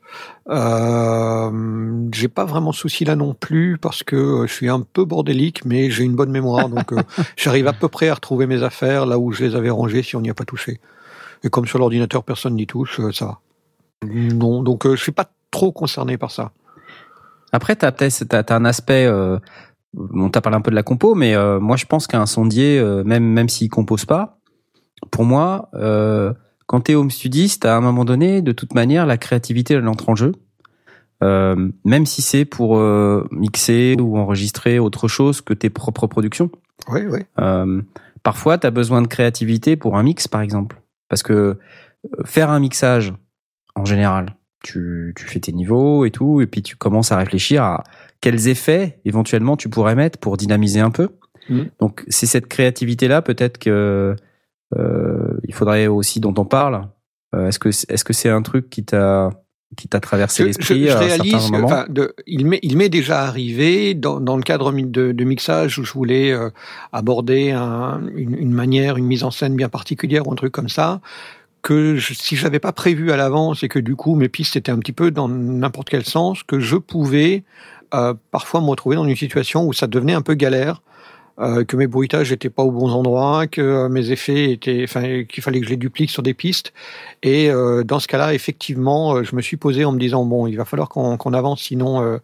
euh, 0.50 2.10
j'ai 2.14 2.28
pas 2.28 2.46
vraiment 2.46 2.72
de 2.72 2.76
souci 2.76 3.06
là 3.06 3.16
non 3.16 3.34
plus 3.34 3.78
parce 3.78 4.04
que 4.04 4.16
euh, 4.16 4.48
je 4.48 4.54
suis 4.54 4.70
un 4.70 4.82
peu 4.82 5.06
bordélique, 5.06 5.66
mais 5.66 5.90
j'ai 5.90 6.04
une 6.04 6.16
bonne 6.16 6.32
mémoire, 6.32 6.70
donc 6.70 6.94
euh, 6.94 7.02
j'arrive 7.38 7.68
à 7.68 7.74
peu 7.74 7.88
près 7.88 8.10
à 8.10 8.14
retrouver 8.14 8.48
mes 8.48 8.64
affaires 8.64 9.06
là 9.06 9.20
où 9.20 9.32
je 9.32 9.44
les 9.44 9.56
avais 9.56 9.70
rangées 9.70 10.04
si 10.04 10.16
on 10.16 10.22
n'y 10.22 10.30
a 10.30 10.34
pas 10.34 10.46
touché. 10.46 10.80
Et 11.44 11.50
comme 11.50 11.66
sur 11.66 11.80
l'ordinateur 11.80 12.24
personne 12.24 12.56
n'y 12.56 12.68
touche, 12.68 13.00
euh, 13.00 13.12
ça 13.12 13.26
va. 13.26 13.40
Non, 14.08 14.64
donc 14.64 14.86
euh, 14.86 14.96
je 14.96 15.02
suis 15.02 15.12
pas 15.12 15.30
trop 15.52 15.72
concerné 15.72 16.18
par 16.18 16.32
ça. 16.32 16.52
Après, 17.52 17.76
t'as 17.76 17.92
peut-être 17.92 18.52
un 18.52 18.66
aspect. 18.66 19.06
Euh, 19.06 19.38
on 20.14 20.30
t'a 20.30 20.42
parlé 20.42 20.58
un 20.58 20.62
peu 20.62 20.72
de 20.72 20.76
la 20.76 20.84
compo, 20.84 21.16
mais 21.16 21.36
moi 21.60 21.76
je 21.76 21.86
pense 21.86 22.08
qu'un 22.08 22.26
sondier, 22.26 22.82
même 23.04 23.26
même 23.26 23.50
s'il 23.50 23.70
compose 23.70 24.06
pas, 24.06 24.38
pour 25.10 25.26
moi, 25.26 25.70
euh, 25.74 26.34
quand 26.72 26.80
t'es 26.80 26.96
home 26.96 27.12
studiste, 27.12 27.66
à 27.66 27.76
un 27.76 27.82
moment 27.82 28.06
donné, 28.06 28.42
de 28.42 28.54
toute 28.54 28.76
manière, 28.76 29.06
la 29.06 29.18
créativité 29.18 29.74
elle 29.74 29.86
entre 29.90 30.08
en 30.08 30.16
jeu. 30.16 30.32
Euh, 31.22 31.70
même 31.84 32.06
si 32.06 32.22
c'est 32.22 32.46
pour 32.46 32.78
euh, 32.78 33.28
mixer 33.30 33.98
ou 34.00 34.18
enregistrer 34.18 34.80
autre 34.80 35.10
chose 35.10 35.42
que 35.42 35.54
tes 35.54 35.70
propres 35.70 36.08
productions. 36.08 36.50
Oui, 36.88 37.02
oui. 37.10 37.20
Euh, 37.42 37.82
parfois, 38.24 38.58
tu 38.58 38.68
as 38.68 38.72
besoin 38.72 39.02
de 39.02 39.08
créativité 39.08 39.76
pour 39.76 39.98
un 39.98 40.04
mix, 40.04 40.30
par 40.30 40.40
exemple. 40.40 40.82
Parce 41.10 41.24
que 41.24 41.60
faire 42.24 42.50
un 42.50 42.62
mixage, 42.62 43.14
en 43.76 43.84
général, 43.84 44.38
tu, 44.64 45.14
tu 45.18 45.26
fais 45.26 45.42
tes 45.42 45.52
niveaux 45.52 46.06
et 46.06 46.12
tout, 46.12 46.40
et 46.40 46.48
puis 46.48 46.62
tu 46.62 46.78
commences 46.78 47.12
à 47.12 47.18
réfléchir 47.18 47.64
à 47.64 47.84
quels 48.22 48.48
effets 48.48 49.02
éventuellement 49.04 49.58
tu 49.58 49.68
pourrais 49.68 49.96
mettre 49.96 50.20
pour 50.20 50.38
dynamiser 50.38 50.80
un 50.80 50.92
peu. 50.92 51.10
Mhm. 51.50 51.70
Donc, 51.82 52.06
c'est 52.08 52.28
cette 52.28 52.48
créativité-là, 52.48 53.22
peut-être 53.22 53.58
que 53.58 54.16
il 55.48 55.54
faudrait 55.54 55.88
aussi 55.88 56.20
dont 56.20 56.34
on 56.38 56.46
parle. 56.46 56.88
Euh, 57.36 57.48
est-ce 57.48 57.60
que 57.60 57.70
est-ce 57.70 58.04
que 58.04 58.14
c'est 58.14 58.30
un 58.30 58.42
truc 58.42 58.70
qui 58.70 58.84
t'a 58.84 59.30
qui 59.78 59.88
t'a 59.88 60.02
traversé 60.02 60.44
l'esprit 60.44 60.90
à 60.90 60.98
un 60.98 61.00
réalise, 61.00 61.32
certain 61.32 61.48
que, 61.48 61.52
moment 61.54 61.66
enfin, 61.68 61.86
de- 61.88 62.14
il 62.28 62.46
m'est 62.46 62.60
il 62.62 62.76
m'est 62.76 62.90
déjà 62.90 63.22
arrivé 63.22 63.94
dans, 63.94 64.20
dans 64.20 64.36
le 64.36 64.44
cadre 64.44 64.72
de, 64.74 65.14
de 65.14 65.24
mixage 65.24 65.80
où 65.80 65.86
je 65.86 65.94
voulais 65.94 66.32
euh, 66.34 66.50
aborder 66.92 67.52
un- 67.52 68.02
une, 68.16 68.36
une 68.36 68.52
manière, 68.52 68.98
une 68.98 69.06
mise 69.06 69.24
en 69.24 69.32
scène 69.32 69.56
bien 69.56 69.70
particulière 69.70 70.28
ou 70.28 70.32
un 70.34 70.36
truc 70.36 70.52
comme 70.52 70.68
ça, 70.68 71.00
que 71.62 71.96
je, 71.96 72.14
si 72.14 72.36
j'avais 72.36 72.60
pas 72.60 72.74
prévu 72.74 73.12
à 73.14 73.16
l'avance 73.18 73.64
et 73.64 73.70
que 73.70 73.80
du 73.80 73.96
coup 73.96 74.16
mes 74.16 74.28
pistes 74.28 74.58
étaient 74.58 74.72
un 74.74 74.80
petit 74.80 74.92
peu 74.94 75.10
dans 75.10 75.30
n'importe 75.30 75.90
quel 75.90 76.04
sens, 76.04 76.44
que 76.44 76.60
je 76.60 76.76
pouvais 76.76 77.46
euh, 77.94 78.14
parfois 78.32 78.60
me 78.60 78.68
retrouver 78.68 78.98
dans 78.98 79.06
une 79.06 79.16
situation 79.16 79.66
où 79.66 79.72
ça 79.72 79.88
devenait 79.88 80.14
un 80.14 80.22
peu 80.22 80.34
galère. 80.34 80.82
Euh, 81.40 81.64
que 81.64 81.76
mes 81.76 81.88
bruitages 81.88 82.32
étaient 82.32 82.50
pas 82.50 82.64
aux 82.64 82.72
bons 82.72 82.92
endroits, 82.92 83.48
que 83.48 83.62
euh, 83.62 83.90
mes 83.90 84.12
effets 84.12 84.52
étaient, 84.52 84.84
enfin, 84.84 85.24
qu'il 85.24 85.42
fallait 85.44 85.60
que 85.60 85.66
je 85.66 85.72
les 85.72 85.78
duplique 85.78 86.10
sur 86.12 86.24
des 86.24 86.34
pistes. 86.34 86.74
Et 87.24 87.50
euh, 87.50 87.84
dans 87.84 88.00
ce 88.00 88.08
cas-là, 88.08 88.34
effectivement, 88.34 89.24
je 89.24 89.36
me 89.36 89.42
suis 89.42 89.58
posé 89.58 89.86
en 89.86 89.92
me 89.92 90.00
disant 90.00 90.26
bon, 90.26 90.48
il 90.48 90.56
va 90.56 90.66
falloir 90.66 90.90
qu'on 90.90 91.34
avance, 91.34 91.62
sinon 91.62 92.20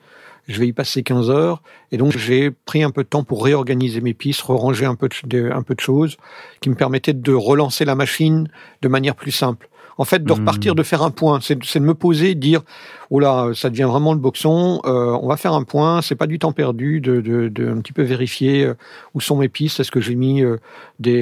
je 0.47 0.59
vais 0.59 0.67
y 0.67 0.73
passer 0.73 1.03
15 1.03 1.29
heures. 1.29 1.61
Et 1.91 1.97
donc 1.97 2.17
j'ai 2.17 2.51
pris 2.51 2.83
un 2.83 2.91
peu 2.91 3.03
de 3.03 3.09
temps 3.09 3.23
pour 3.23 3.43
réorganiser 3.43 4.01
mes 4.01 4.13
pistes, 4.13 4.41
ranger 4.41 4.85
un 4.85 4.95
peu 4.95 5.09
de- 5.25 5.49
un 5.51 5.61
peu 5.63 5.75
de 5.75 5.79
choses 5.81 6.17
qui 6.61 6.69
me 6.69 6.75
permettaient 6.75 7.13
de 7.13 7.33
relancer 7.33 7.85
la 7.85 7.95
machine 7.95 8.47
de 8.81 8.87
manière 8.87 9.15
plus 9.15 9.31
simple. 9.31 9.69
En 9.99 10.05
fait, 10.05 10.23
de 10.23 10.31
repartir, 10.31 10.75
de 10.75 10.83
faire 10.83 11.01
un 11.01 11.09
point, 11.09 11.39
c'est 11.41 11.57
de 11.57 11.79
me 11.85 11.93
poser, 11.95 12.35
de 12.35 12.39
dire 12.39 12.61
oh 13.09 13.19
là, 13.19 13.49
ça 13.55 13.69
devient 13.71 13.87
vraiment 13.89 14.13
le 14.13 14.19
boxon. 14.19 14.79
euh, 14.85 15.17
on 15.21 15.27
va 15.27 15.37
faire 15.37 15.53
un 15.53 15.63
point. 15.63 16.01
C'est 16.03 16.15
pas 16.15 16.27
du 16.27 16.37
temps 16.37 16.51
perdu 16.51 17.01
de, 17.01 17.19
de, 17.21 17.47
de 17.47 17.67
un 17.69 17.81
petit 17.81 17.93
peu 17.93 18.03
vérifier 18.03 18.63
euh, 18.65 18.73
où 19.15 19.21
sont 19.21 19.37
mes 19.37 19.49
pistes. 19.49 19.79
Est-ce 19.79 19.89
que 19.89 19.99
j'ai 19.99 20.13
mis 20.15 20.43
euh, 20.43 20.57
des 20.99 21.17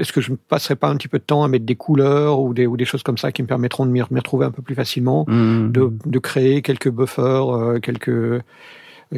Est-ce 0.00 0.12
que 0.12 0.20
je 0.20 0.32
ne 0.32 0.36
passerai 0.36 0.74
pas 0.74 0.88
un 0.88 0.96
petit 0.96 1.06
peu 1.08 1.18
de 1.18 1.24
temps 1.24 1.44
à 1.44 1.48
mettre 1.48 1.64
des 1.66 1.76
couleurs 1.76 2.40
ou 2.40 2.52
des 2.52 2.66
ou 2.66 2.76
des 2.76 2.84
choses 2.84 3.02
comme 3.04 3.18
ça 3.18 3.30
qui 3.30 3.42
me 3.42 3.46
permettront 3.46 3.86
de 3.86 3.90
m'y 3.92 4.00
retrouver 4.02 4.44
un 4.46 4.50
peu 4.50 4.62
plus 4.62 4.74
facilement, 4.74 5.24
Mhm. 5.28 5.70
de, 5.70 5.92
de 6.06 6.18
créer 6.18 6.62
quelques 6.62 6.90
buffers, 6.90 7.80
quelques 7.80 8.42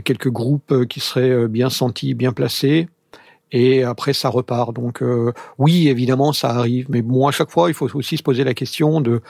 quelques 0.05 0.29
groupes 0.31 0.87
qui 0.87 1.01
seraient 1.01 1.49
bien 1.49 1.71
sentis, 1.71 2.15
bien 2.15 2.33
placés. 2.33 2.89
Et 3.53 3.83
après, 3.85 4.13
ça 4.13 4.29
repart. 4.29 4.75
Donc, 4.75 5.03
euh, 5.03 5.33
oui, 5.59 5.89
évidemment, 5.89 6.33
ça 6.33 6.51
arrive. 6.51 6.87
Mais 6.89 7.03
bon, 7.03 7.29
à 7.29 7.33
chaque 7.33 7.51
fois, 7.51 7.69
il 7.69 7.75
faut 7.75 7.89
aussi 7.95 8.17
se 8.17 8.23
poser 8.23 8.45
la 8.45 8.55
question 8.55 9.01
de 9.01 9.21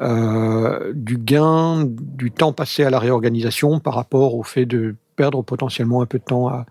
euh, 0.00 0.92
du 0.94 1.18
gain, 1.18 1.84
du 1.86 2.30
temps 2.30 2.52
passé 2.52 2.84
à 2.84 2.90
la 2.90 2.98
réorganisation 2.98 3.80
par 3.80 3.94
rapport 3.94 4.34
au 4.34 4.42
fait 4.42 4.64
de 4.64 4.96
perdre 5.16 5.42
potentiellement 5.42 6.00
un 6.00 6.06
peu 6.06 6.18
de 6.18 6.24
temps 6.24 6.48
à, 6.48 6.64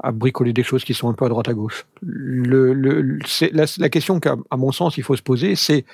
à 0.00 0.12
bricoler 0.12 0.52
des 0.52 0.62
choses 0.62 0.84
qui 0.84 0.94
sont 0.94 1.08
un 1.08 1.12
peu 1.12 1.24
à 1.24 1.28
droite 1.28 1.48
à 1.48 1.54
gauche. 1.54 1.86
La, 2.02 3.88
question 3.88 4.20
qu'à 4.20 4.36
mon 4.56 4.70
sens 4.70 4.96
il 4.96 5.02
faut 5.02 5.16
se 5.16 5.22
poser, 5.22 5.56
c'est 5.56 5.84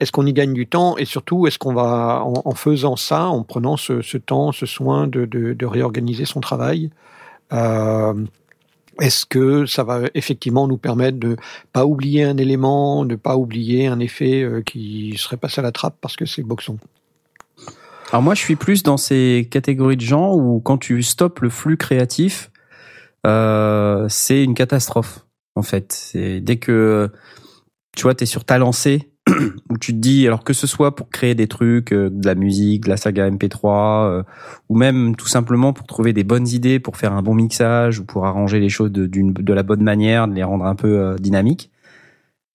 est-ce 0.00 0.10
qu'on 0.10 0.26
y 0.26 0.32
gagne 0.32 0.54
du 0.54 0.66
temps 0.66 0.96
et 0.96 1.04
surtout 1.04 1.46
est-ce 1.46 1.58
qu'on 1.58 1.74
va 1.74 2.22
en, 2.24 2.54
faisant 2.54 2.96
ça, 2.96 3.26
en 3.26 3.42
prenant 3.42 3.76
ce, 3.76 4.16
temps, 4.16 4.52
ce 4.52 4.66
soin 4.66 5.06
de, 5.06 5.24
de, 5.24 5.52
de 5.52 5.66
réorganiser 5.66 6.24
son 6.24 6.40
travail, 6.40 6.90
euh, 7.52 8.14
est-ce 9.00 9.26
que 9.26 9.66
ça 9.66 9.84
va 9.84 10.02
effectivement 10.14 10.66
nous 10.66 10.76
permettre 10.76 11.18
de 11.18 11.36
pas 11.72 11.86
oublier 11.86 12.24
un 12.24 12.36
élément, 12.36 13.04
de 13.04 13.16
pas 13.16 13.36
oublier 13.36 13.86
un 13.86 14.00
effet 14.00 14.42
euh, 14.42 14.62
qui 14.62 15.14
serait 15.16 15.36
passé 15.36 15.60
à 15.60 15.62
la 15.62 15.72
trappe 15.72 15.96
parce 16.00 16.16
que 16.16 16.26
c'est 16.26 16.42
boxon? 16.42 16.78
Alors 18.10 18.22
moi, 18.22 18.34
je 18.34 18.40
suis 18.40 18.56
plus 18.56 18.82
dans 18.82 18.96
ces 18.96 19.48
catégories 19.50 19.96
de 19.96 20.02
gens 20.02 20.34
où 20.34 20.60
quand 20.60 20.78
tu 20.78 21.02
stoppes 21.02 21.40
le 21.40 21.50
flux 21.50 21.76
créatif, 21.76 22.50
euh, 23.26 24.06
c'est 24.08 24.42
une 24.42 24.54
catastrophe. 24.54 25.26
En 25.54 25.62
fait, 25.62 26.12
dès 26.14 26.56
que 26.56 27.10
tu 27.96 28.04
vois, 28.04 28.14
t'es 28.14 28.26
sur 28.26 28.44
ta 28.44 28.58
lancée 28.58 29.10
où 29.70 29.78
tu 29.78 29.92
te 29.92 29.98
dis, 29.98 30.26
alors 30.26 30.44
que 30.44 30.52
ce 30.52 30.66
soit 30.66 30.94
pour 30.94 31.08
créer 31.10 31.34
des 31.34 31.46
trucs, 31.48 31.92
euh, 31.92 32.10
de 32.10 32.26
la 32.26 32.34
musique, 32.34 32.84
de 32.84 32.88
la 32.90 32.96
saga 32.96 33.28
MP3, 33.30 34.06
euh, 34.10 34.22
ou 34.68 34.76
même 34.76 35.16
tout 35.16 35.26
simplement 35.28 35.72
pour 35.72 35.86
trouver 35.86 36.12
des 36.12 36.24
bonnes 36.24 36.48
idées, 36.48 36.80
pour 36.80 36.96
faire 36.96 37.12
un 37.12 37.22
bon 37.22 37.34
mixage 37.34 37.98
ou 38.00 38.04
pour 38.04 38.26
arranger 38.26 38.60
les 38.60 38.68
choses 38.68 38.92
de, 38.92 39.06
d'une- 39.06 39.32
de 39.32 39.52
la 39.52 39.62
bonne 39.62 39.82
manière, 39.82 40.28
de 40.28 40.34
les 40.34 40.42
rendre 40.44 40.64
un 40.64 40.74
peu 40.74 40.98
euh, 40.98 41.16
dynamiques. 41.16 41.70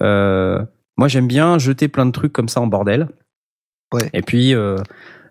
Euh, 0.01 0.63
moi, 0.97 1.07
j'aime 1.07 1.28
bien 1.28 1.57
jeter 1.57 1.88
plein 1.88 2.05
de 2.05 2.11
trucs 2.11 2.34
comme 2.34 2.49
ça 2.49 2.61
en 2.61 2.67
bordel. 2.67 3.09
Ouais. 3.93 4.09
Et 4.13 4.21
puis, 4.21 4.53
euh, 4.55 4.78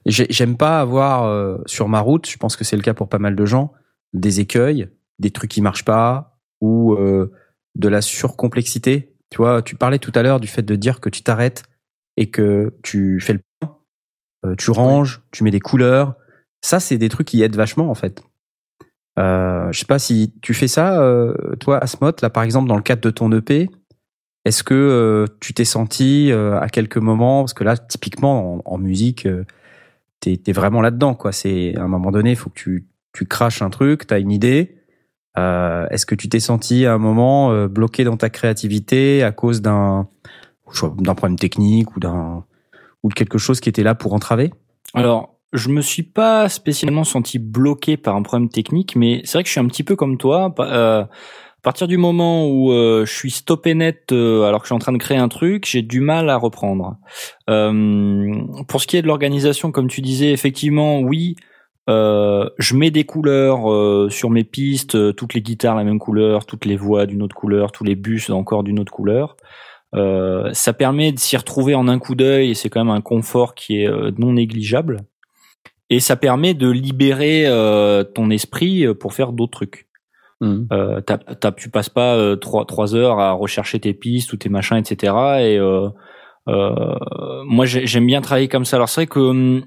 j'ai- 0.07 0.27
j'aime 0.31 0.57
pas 0.57 0.81
avoir 0.81 1.25
euh, 1.25 1.59
sur 1.67 1.89
ma 1.89 2.01
route, 2.01 2.29
je 2.29 2.37
pense 2.37 2.57
que 2.57 2.65
c'est 2.65 2.77
le 2.77 2.83
cas 2.83 2.95
pour 2.95 3.09
pas 3.09 3.19
mal 3.19 3.37
de 3.37 3.45
gens, 3.45 3.73
des 4.13 4.41
écueils, 4.41 4.89
des 5.19 5.31
trucs 5.31 5.51
qui 5.51 5.61
marchent 5.63 5.85
pas 5.85 6.39
ou 6.61 6.95
euh, 6.95 7.33
de 7.75 7.89
la 7.89 8.01
surcomplexité. 8.03 9.12
Tu 9.33 9.39
vois, 9.39 9.63
tu 9.63 9.77
parlais 9.77 9.99
tout 9.99 10.13
à 10.15 10.23
l'heure 10.23 10.41
du 10.41 10.47
fait 10.47 10.61
de 10.61 10.77
dire 10.77 11.01
que 11.01 11.09
tu 11.09 11.23
t'arrêtes 11.23 11.63
et 12.19 12.29
que 12.31 12.75
tu 12.83 13.19
fais 13.19 13.33
le 13.33 13.41
point, 13.59 13.79
euh, 14.45 14.55
tu 14.57 14.71
ranges, 14.71 15.23
tu 15.31 15.43
mets 15.43 15.51
des 15.51 15.59
couleurs. 15.59 16.17
Ça, 16.61 16.81
c'est 16.81 16.99
des 16.99 17.09
trucs 17.09 17.29
qui 17.29 17.43
aident 17.43 17.57
vachement 17.57 17.91
en 17.91 17.95
fait. 17.95 18.23
Euh, 19.19 19.73
je 19.73 19.79
sais 19.79 19.87
pas 19.87 19.99
si 19.99 20.35
tu 20.43 20.53
fais 20.53 20.69
ça, 20.69 21.01
euh, 21.01 21.57
toi, 21.61 21.79
Asmot, 21.79 22.13
là 22.21 22.29
par 22.29 22.43
exemple 22.43 22.69
dans 22.69 22.77
le 22.77 22.83
cadre 22.83 23.01
de 23.01 23.09
ton 23.09 23.33
EP. 23.33 23.71
Est-ce 24.45 24.63
que 24.63 24.75
euh, 24.75 25.27
tu 25.41 25.55
t'es 25.55 25.65
senti 25.65 26.31
euh, 26.31 26.61
à 26.61 26.69
quelques 26.69 26.99
moments, 26.99 27.41
parce 27.43 27.55
que 27.55 27.65
là, 27.65 27.79
typiquement 27.79 28.57
en, 28.57 28.75
en 28.75 28.79
musique, 28.79 29.25
euh, 29.25 29.47
t'es 30.21 30.39
es 30.47 30.53
vraiment 30.53 30.83
là-dedans, 30.83 31.15
quoi. 31.15 31.33
C'est 31.33 31.75
à 31.77 31.85
un 31.85 31.89
moment 31.89 32.11
donné, 32.11 32.33
il 32.33 32.37
faut 32.37 32.51
que 32.51 32.59
tu, 32.59 32.87
tu 33.15 33.25
craches 33.25 33.63
un 33.63 33.71
truc, 33.71 34.07
t'as 34.07 34.21
une 34.21 34.31
idée. 34.33 34.82
Euh, 35.39 35.87
Est-ce 35.91 36.07
que 36.07 36.15
tu 36.15 36.29
t'es 36.29 36.41
senti 36.41 36.87
à 36.87 36.93
un 36.95 36.99
moment 36.99 37.53
euh, 37.53 37.69
bloqué 37.69 38.05
dans 38.05 38.17
ta 38.17 38.31
créativité 38.31 39.23
à 39.23 39.33
cause 39.33 39.63
d'un 39.63 40.09
d'un 40.99 41.15
problème 41.15 41.39
technique 41.39 41.97
ou 41.97 42.01
d'un 42.01 42.45
ou 43.03 43.09
de 43.11 43.15
quelque 43.15 43.37
chose 43.39 43.61
qui 43.61 43.69
était 43.69 43.83
là 43.83 43.95
pour 43.95 44.15
entraver? 44.15 44.53
Alors, 44.95 45.37
je 45.53 45.69
me 45.69 45.83
suis 45.83 46.03
pas 46.03 46.49
spécialement 46.49 47.05
senti 47.05 47.39
bloqué 47.39 47.97
par 47.99 48.17
un 48.17 48.23
problème 48.23 48.49
technique, 48.49 48.97
mais 48.97 49.21
c'est 49.25 49.33
vrai 49.35 49.43
que 49.43 49.49
je 49.49 49.53
suis 49.53 49.61
un 49.61 49.67
petit 49.67 49.85
peu 49.85 49.97
comme 49.97 50.17
toi. 50.17 50.55
euh, 50.61 51.03
À 51.03 51.63
partir 51.63 51.89
du 51.89 51.97
moment 51.99 52.47
où 52.49 52.73
euh, 52.73 53.05
je 53.07 53.13
suis 53.13 53.31
stoppé 53.31 53.75
net 53.75 54.13
euh, 54.13 54.45
alors 54.45 54.61
que 54.61 54.65
je 54.67 54.69
suis 54.69 54.75
en 54.75 54.79
train 54.79 54.93
de 54.93 54.99
créer 54.99 55.19
un 55.19 55.29
truc, 55.29 55.67
j'ai 55.67 55.83
du 55.83 56.01
mal 56.01 56.31
à 56.31 56.37
reprendre. 56.37 56.97
Euh, 57.51 58.35
pour 58.69 58.81
ce 58.81 58.87
qui 58.87 58.97
est 58.97 59.03
de 59.03 59.07
l'organisation, 59.07 59.73
comme 59.73 59.89
tu 59.89 60.01
disais, 60.01 60.33
effectivement, 60.33 61.01
oui, 61.01 61.37
je 61.89 62.77
mets 62.77 62.91
des 62.91 63.05
couleurs 63.05 64.11
sur 64.11 64.31
mes 64.31 64.45
pistes, 64.45 65.15
toutes 65.17 65.35
les 65.35 65.43
guitares 65.43 65.75
la 65.75 65.85
même 65.85 65.99
couleur, 65.99 66.47
toutes 66.47 66.65
les 66.65 66.77
voix 66.77 67.07
d'une 67.07 67.23
autre 67.23 67.35
couleur, 67.35 67.73
tous 67.73 67.85
les 67.85 67.97
bus 67.97 68.31
encore 68.31 68.63
d'une 68.63 68.79
autre 68.79 68.93
couleur. 68.93 69.37
ça 69.95 70.73
permet 70.73 71.13
de 71.13 71.19
s'y 71.19 71.37
retrouver 71.37 71.75
en 71.75 71.89
un 71.89 71.99
coup 71.99 72.15
d'œil 72.15 72.51
et 72.51 72.55
c'est 72.55 72.69
quand 72.69 72.85
même 72.85 72.95
un 72.95 73.01
confort 73.01 73.55
qui 73.55 73.83
est 73.83 73.91
non 74.19 74.35
négligeable. 74.35 75.01
Et 75.91 76.01
ça 76.01 76.17
permet 76.17 76.55
de 76.55 76.71
libérer 76.71 77.47
ton 78.15 78.31
esprit 78.31 78.87
pour 78.95 79.15
faire 79.15 79.33
d'autres 79.33 79.53
trucs. 79.53 79.89
Mmh. 80.43 80.67
Euh, 80.73 81.01
tu 81.57 81.71
passes 81.71 81.89
pas 81.89 82.17
euh, 82.17 82.35
trois 82.35 82.67
trois 82.67 82.97
heures 82.97 83.21
à 83.21 83.31
rechercher 83.31 83.79
tes 83.79 83.95
pistes 83.95 84.33
ou 84.33 84.37
tes 84.37 84.49
machins, 84.49 84.77
etc. 84.77 85.13
Et 85.39 85.57
euh, 85.57 85.89
euh, 86.49 87.45
moi, 87.47 87.65
j'aime 87.65 88.07
bien 88.07 88.21
travailler 88.21 88.49
comme 88.49 88.65
ça. 88.65 88.77
Alors 88.77 88.89
c'est 88.89 89.03
vrai 89.03 89.07
que 89.07 89.21
hum, 89.21 89.65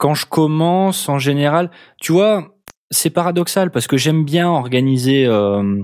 quand 0.00 0.14
je 0.14 0.24
commence, 0.24 1.10
en 1.10 1.18
général, 1.18 1.70
tu 2.00 2.12
vois, 2.12 2.56
c'est 2.90 3.10
paradoxal 3.10 3.70
parce 3.70 3.86
que 3.86 3.98
j'aime 3.98 4.24
bien 4.24 4.48
organiser 4.48 5.26
euh, 5.26 5.82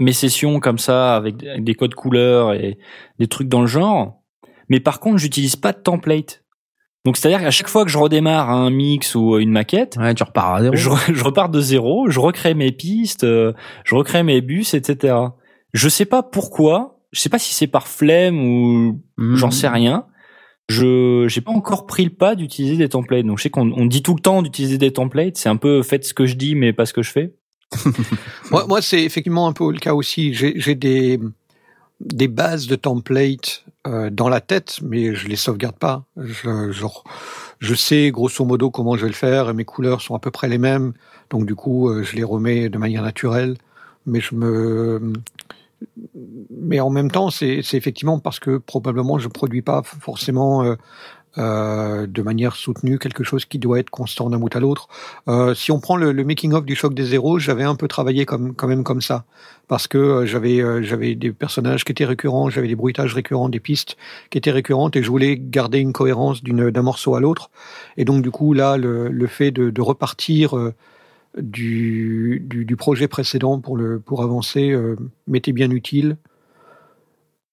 mes 0.00 0.12
sessions 0.12 0.58
comme 0.58 0.78
ça 0.78 1.14
avec 1.14 1.36
des 1.36 1.74
codes 1.76 1.94
couleurs 1.94 2.54
et 2.54 2.76
des 3.20 3.28
trucs 3.28 3.48
dans 3.48 3.60
le 3.60 3.68
genre. 3.68 4.20
Mais 4.68 4.80
par 4.80 4.98
contre, 4.98 5.18
j'utilise 5.18 5.54
pas 5.54 5.72
de 5.72 5.78
template. 5.78 6.42
Donc 7.04 7.16
c'est-à-dire 7.16 7.38
qu'à 7.38 7.52
chaque 7.52 7.68
fois 7.68 7.84
que 7.84 7.90
je 7.90 7.98
redémarre 7.98 8.50
un 8.50 8.68
mix 8.68 9.14
ou 9.14 9.38
une 9.38 9.52
maquette, 9.52 9.96
ouais, 9.96 10.12
tu 10.12 10.24
repars 10.24 10.54
à 10.54 10.62
zéro. 10.62 10.74
Je, 10.74 11.24
repars 11.24 11.50
de 11.50 11.60
zéro, 11.60 12.10
je 12.10 12.18
recrée 12.18 12.54
mes 12.54 12.72
pistes, 12.72 13.22
euh, 13.22 13.52
je 13.84 13.94
recrée 13.94 14.24
mes 14.24 14.40
bus, 14.40 14.74
etc. 14.74 15.14
Je 15.72 15.88
sais 15.88 16.04
pas 16.04 16.24
pourquoi, 16.24 16.98
je 17.12 17.20
sais 17.20 17.28
pas 17.28 17.38
si 17.38 17.54
c'est 17.54 17.68
par 17.68 17.86
flemme 17.86 18.40
ou 18.40 19.00
hmm. 19.18 19.36
j'en 19.36 19.52
sais 19.52 19.68
rien. 19.68 20.06
Je 20.70 21.26
j'ai 21.28 21.40
pas 21.40 21.50
encore 21.50 21.86
pris 21.86 22.04
le 22.04 22.10
pas 22.10 22.36
d'utiliser 22.36 22.76
des 22.76 22.88
templates. 22.88 23.26
Donc 23.26 23.38
je 23.38 23.42
sais 23.42 23.50
qu'on 23.50 23.72
on 23.72 23.86
dit 23.86 24.02
tout 24.02 24.14
le 24.14 24.20
temps 24.20 24.40
d'utiliser 24.40 24.78
des 24.78 24.92
templates. 24.92 25.36
C'est 25.36 25.48
un 25.48 25.56
peu 25.56 25.82
faites 25.82 26.04
ce 26.04 26.14
que 26.14 26.26
je 26.26 26.34
dis 26.34 26.54
mais 26.54 26.72
pas 26.72 26.86
ce 26.86 26.92
que 26.92 27.02
je 27.02 27.10
fais. 27.10 27.34
moi, 28.50 28.66
moi 28.68 28.80
c'est 28.80 29.02
effectivement 29.02 29.48
un 29.48 29.52
peu 29.52 29.72
le 29.72 29.78
cas 29.78 29.94
aussi. 29.94 30.32
J'ai 30.32 30.74
des 30.74 31.18
des 32.00 32.28
bases 32.28 32.66
de 32.66 32.76
templates 32.76 33.64
euh, 33.86 34.10
dans 34.10 34.28
la 34.28 34.40
tête, 34.40 34.78
mais 34.82 35.14
je 35.14 35.28
les 35.28 35.36
sauvegarde 35.36 35.76
pas. 35.76 36.04
Je, 36.16 36.72
je, 37.58 37.74
sais 37.74 38.10
grosso 38.10 38.44
modo 38.44 38.70
comment 38.70 38.96
je 38.96 39.02
vais 39.02 39.08
le 39.08 39.14
faire, 39.14 39.50
et 39.50 39.52
mes 39.52 39.64
couleurs 39.64 40.00
sont 40.00 40.14
à 40.14 40.18
peu 40.18 40.30
près 40.30 40.48
les 40.48 40.58
mêmes, 40.58 40.92
donc 41.28 41.46
du 41.46 41.54
coup 41.54 41.88
euh, 41.88 42.02
je 42.02 42.16
les 42.16 42.24
remets 42.24 42.68
de 42.68 42.78
manière 42.78 43.02
naturelle. 43.02 43.56
Mais 44.06 44.20
je 44.20 44.34
me, 44.34 45.12
mais 46.50 46.80
en 46.80 46.90
même 46.90 47.10
temps, 47.10 47.30
c'est 47.30 47.62
effectivement 47.72 48.18
parce 48.18 48.38
que 48.38 48.58
probablement 48.58 49.18
je 49.18 49.28
produis 49.28 49.62
pas 49.62 49.82
forcément 49.82 50.64
euh, 50.64 50.76
euh, 51.38 52.08
de 52.08 52.22
manière 52.22 52.56
soutenue, 52.56 52.98
quelque 52.98 53.22
chose 53.22 53.44
qui 53.44 53.60
doit 53.60 53.78
être 53.78 53.90
constant 53.90 54.28
d'un 54.30 54.38
bout 54.38 54.54
à 54.56 54.58
l'autre. 54.58 54.88
Euh, 55.28 55.54
si 55.54 55.70
on 55.70 55.78
prend 55.78 55.94
le, 55.94 56.12
making-of 56.24 56.64
du 56.64 56.74
choc 56.74 56.92
des 56.92 57.04
zéros, 57.04 57.38
j'avais 57.38 57.62
un 57.62 57.76
peu 57.76 57.86
travaillé 57.86 58.26
comme, 58.26 58.52
quand 58.52 58.66
même 58.66 58.82
comme 58.82 59.00
ça, 59.00 59.24
parce 59.68 59.86
que 59.86 59.96
euh, 59.96 60.26
j'avais 60.26 60.60
j'avais 60.82 61.14
des 61.14 61.30
personnages 61.30 61.84
qui 61.84 61.92
étaient 61.92 62.04
récurrents, 62.04 62.50
j'avais 62.50 62.66
des 62.66 62.74
bruitages 62.74 63.14
récurrents, 63.14 63.48
des 63.48 63.60
pistes 63.60 63.96
qui 64.30 64.38
étaient 64.38 64.50
récurrentes, 64.50 64.96
et 64.96 65.04
je 65.04 65.08
voulais 65.08 65.36
garder 65.38 65.78
une 65.78 65.92
cohérence 65.92 66.42
d'un 66.42 66.82
morceau 66.82 67.14
à 67.14 67.20
l'autre. 67.20 67.50
Et 67.96 68.04
donc 68.04 68.22
du 68.22 68.32
coup 68.32 68.52
là, 68.52 68.76
le, 68.76 69.08
le 69.08 69.26
fait 69.28 69.52
de, 69.52 69.70
de 69.70 69.80
repartir 69.80 70.56
du, 71.38 72.40
du, 72.44 72.76
projet 72.76 73.08
précédent 73.08 73.60
pour 73.60 73.76
le 73.76 74.00
pour 74.00 74.22
avancer 74.22 74.74
m'était 75.26 75.52
bien 75.52 75.70
utile. 75.70 76.16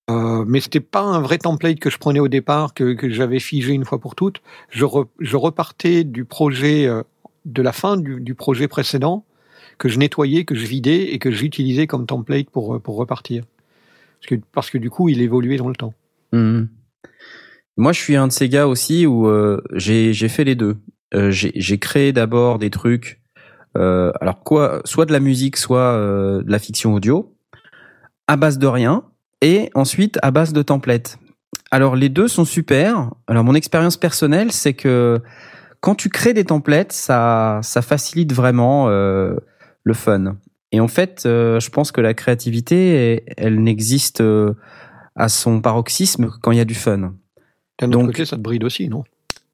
Euh, 0.10 0.46
mais 0.48 0.62
c'était 0.62 0.80
pas 0.80 1.02
un 1.02 1.20
vrai 1.20 1.38
template 1.38 1.80
que 1.80 1.90
je 1.90 1.98
prenais 1.98 2.20
au 2.20 2.30
départ, 2.30 2.74
que, 2.74 2.94
que 2.94 3.10
j'avais 3.10 3.40
figé 3.40 3.74
une 3.74 3.84
fois 3.84 4.00
pour 4.00 4.16
toutes. 4.16 4.42
Je, 4.70 4.86
je 5.20 5.36
repartais 5.36 6.06
du 6.06 6.24
projet, 6.24 6.88
euh, 6.88 7.04
de 7.46 7.62
la 7.62 7.74
fin 7.74 7.98
du, 7.98 8.22
du, 8.22 8.34
projet 8.34 8.70
précédent, 8.70 9.26
que 9.78 9.90
je 9.90 10.00
nettoyais, 10.00 10.46
que 10.46 10.56
je 10.56 10.66
vidais 10.66 11.14
et 11.14 11.20
que 11.20 11.30
j'utilisais 11.30 11.88
comme 11.88 12.06
template 12.06 12.50
pour, 12.50 12.76
euh, 12.76 12.80
pour 12.80 12.96
repartir. 12.96 13.44
Parce 14.20 14.30
que, 14.30 14.36
parce 14.54 14.70
que 14.70 14.78
du 14.78 14.90
coup, 14.90 15.10
il 15.10 15.22
évoluait 15.22 15.58
dans 15.58 15.70
le 15.70 15.76
temps. 15.76 15.94
Mmh. 16.32 16.64
Moi, 17.76 17.92
je 17.92 18.00
suis 18.00 18.16
un 18.16 18.28
de 18.28 18.32
ces 18.32 18.48
gars 18.50 18.68
aussi 18.68 19.06
où 19.06 19.28
euh, 19.28 19.62
j'ai 19.74 20.14
fait 20.30 20.46
les 20.46 20.56
deux. 20.56 20.78
j'ai 21.30 21.78
créé 21.80 22.14
d'abord 22.14 22.60
des 22.60 22.70
trucs, 22.70 23.20
alors 23.78 24.44
quoi, 24.44 24.82
soit 24.86 25.06
de 25.06 25.14
la 25.14 25.20
musique, 25.20 25.58
soit 25.58 25.94
de 25.94 26.52
la 26.52 26.60
fiction 26.60 26.94
audio, 26.94 27.36
à 28.28 28.36
base 28.36 28.58
de 28.58 28.68
rien 28.68 29.04
et 29.42 29.70
ensuite 29.74 30.18
à 30.22 30.32
base 30.32 30.54
de 30.54 30.62
templates. 30.62 31.18
Alors 31.72 31.96
les 31.96 32.10
deux 32.10 32.28
sont 32.28 32.46
super. 32.46 33.12
Alors 33.28 33.44
mon 33.44 33.56
expérience 33.56 33.98
personnelle, 33.98 34.52
c'est 34.52 34.74
que 34.74 35.22
quand 35.82 35.96
tu 35.96 36.10
crées 36.10 36.34
des 36.34 36.46
templates, 36.46 36.92
ça 36.92 37.60
ça 37.64 37.82
facilite 37.82 38.34
vraiment 38.34 38.90
euh, 38.90 39.36
le 39.84 39.94
fun. 39.94 40.38
Et 40.72 40.80
en 40.80 40.88
fait, 40.88 41.24
euh, 41.26 41.60
je 41.60 41.70
pense 41.70 41.92
que 41.92 42.02
la 42.02 42.14
créativité, 42.14 43.24
elle, 43.38 43.62
n'existe 43.62 44.20
euh, 44.22 44.54
à 45.16 45.30
son 45.30 45.62
paroxysme 45.62 46.30
quand 46.42 46.52
il 46.52 46.58
y 46.58 46.62
a 46.62 46.66
du 46.66 46.76
fun. 46.76 47.14
Donc 47.82 48.08
côté, 48.08 48.26
ça 48.26 48.36
te 48.36 48.42
bride 48.42 48.64
aussi, 48.64 48.90
non? 48.90 49.04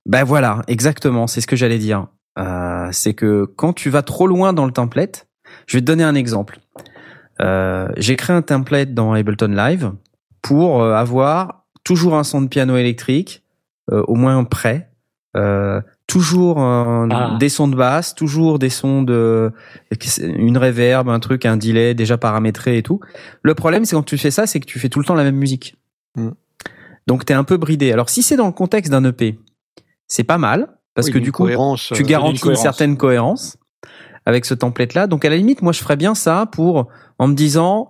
Ben 0.05 0.23
voilà, 0.23 0.61
exactement. 0.67 1.27
C'est 1.27 1.41
ce 1.41 1.47
que 1.47 1.55
j'allais 1.55 1.77
dire. 1.77 2.07
Euh, 2.39 2.87
c'est 2.91 3.13
que 3.13 3.45
quand 3.45 3.73
tu 3.73 3.89
vas 3.89 4.01
trop 4.01 4.27
loin 4.27 4.53
dans 4.53 4.65
le 4.65 4.71
template, 4.71 5.27
je 5.67 5.77
vais 5.77 5.81
te 5.81 5.85
donner 5.85 6.03
un 6.03 6.15
exemple. 6.15 6.59
Euh, 7.41 7.87
j'ai 7.97 8.15
créé 8.15 8.35
un 8.35 8.41
template 8.41 8.93
dans 8.93 9.13
Ableton 9.13 9.47
Live 9.47 9.91
pour 10.41 10.81
euh, 10.81 10.93
avoir 10.93 11.65
toujours 11.83 12.15
un 12.15 12.23
son 12.23 12.41
de 12.41 12.47
piano 12.47 12.77
électrique, 12.77 13.43
euh, 13.91 14.03
au 14.07 14.15
moins 14.15 14.43
prêt, 14.43 14.89
toujours 16.05 16.59
ah. 16.59 17.37
des 17.39 17.49
sons 17.49 17.67
de 17.67 17.75
basse, 17.75 18.13
toujours 18.13 18.59
des 18.59 18.69
sons 18.69 19.01
de 19.01 19.51
une 20.21 20.59
reverb, 20.59 21.09
un 21.09 21.19
truc, 21.19 21.45
un 21.47 21.57
delay 21.57 21.95
déjà 21.95 22.19
paramétré 22.19 22.77
et 22.77 22.83
tout. 22.83 22.99
Le 23.41 23.55
problème, 23.55 23.83
c'est 23.85 23.95
quand 23.95 24.03
tu 24.03 24.19
fais 24.19 24.29
ça, 24.29 24.45
c'est 24.45 24.59
que 24.59 24.67
tu 24.67 24.77
fais 24.77 24.89
tout 24.89 24.99
le 24.99 25.05
temps 25.05 25.15
la 25.15 25.23
même 25.23 25.37
musique. 25.37 25.75
Mm. 26.15 26.29
Donc 27.07 27.25
t'es 27.25 27.33
un 27.33 27.43
peu 27.43 27.57
bridé. 27.57 27.91
Alors 27.91 28.09
si 28.09 28.21
c'est 28.21 28.35
dans 28.35 28.45
le 28.45 28.53
contexte 28.53 28.91
d'un 28.91 29.03
EP, 29.03 29.39
c'est 30.07 30.23
pas 30.23 30.37
mal 30.37 30.67
parce 30.95 31.09
que 31.09 31.17
du 31.17 31.31
coup 31.31 31.47
tu 31.93 32.03
garantis 32.03 32.47
une 32.47 32.55
certaine 32.55 32.97
cohérence 32.97 33.57
avec 34.25 34.45
ce 34.45 34.53
template 34.53 34.93
là. 34.93 35.07
Donc 35.07 35.25
à 35.25 35.29
la 35.29 35.37
limite, 35.37 35.61
moi 35.61 35.73
je 35.73 35.79
ferais 35.79 35.97
bien 35.97 36.15
ça 36.15 36.47
pour 36.51 36.87
en 37.19 37.27
me 37.27 37.33
disant 37.33 37.89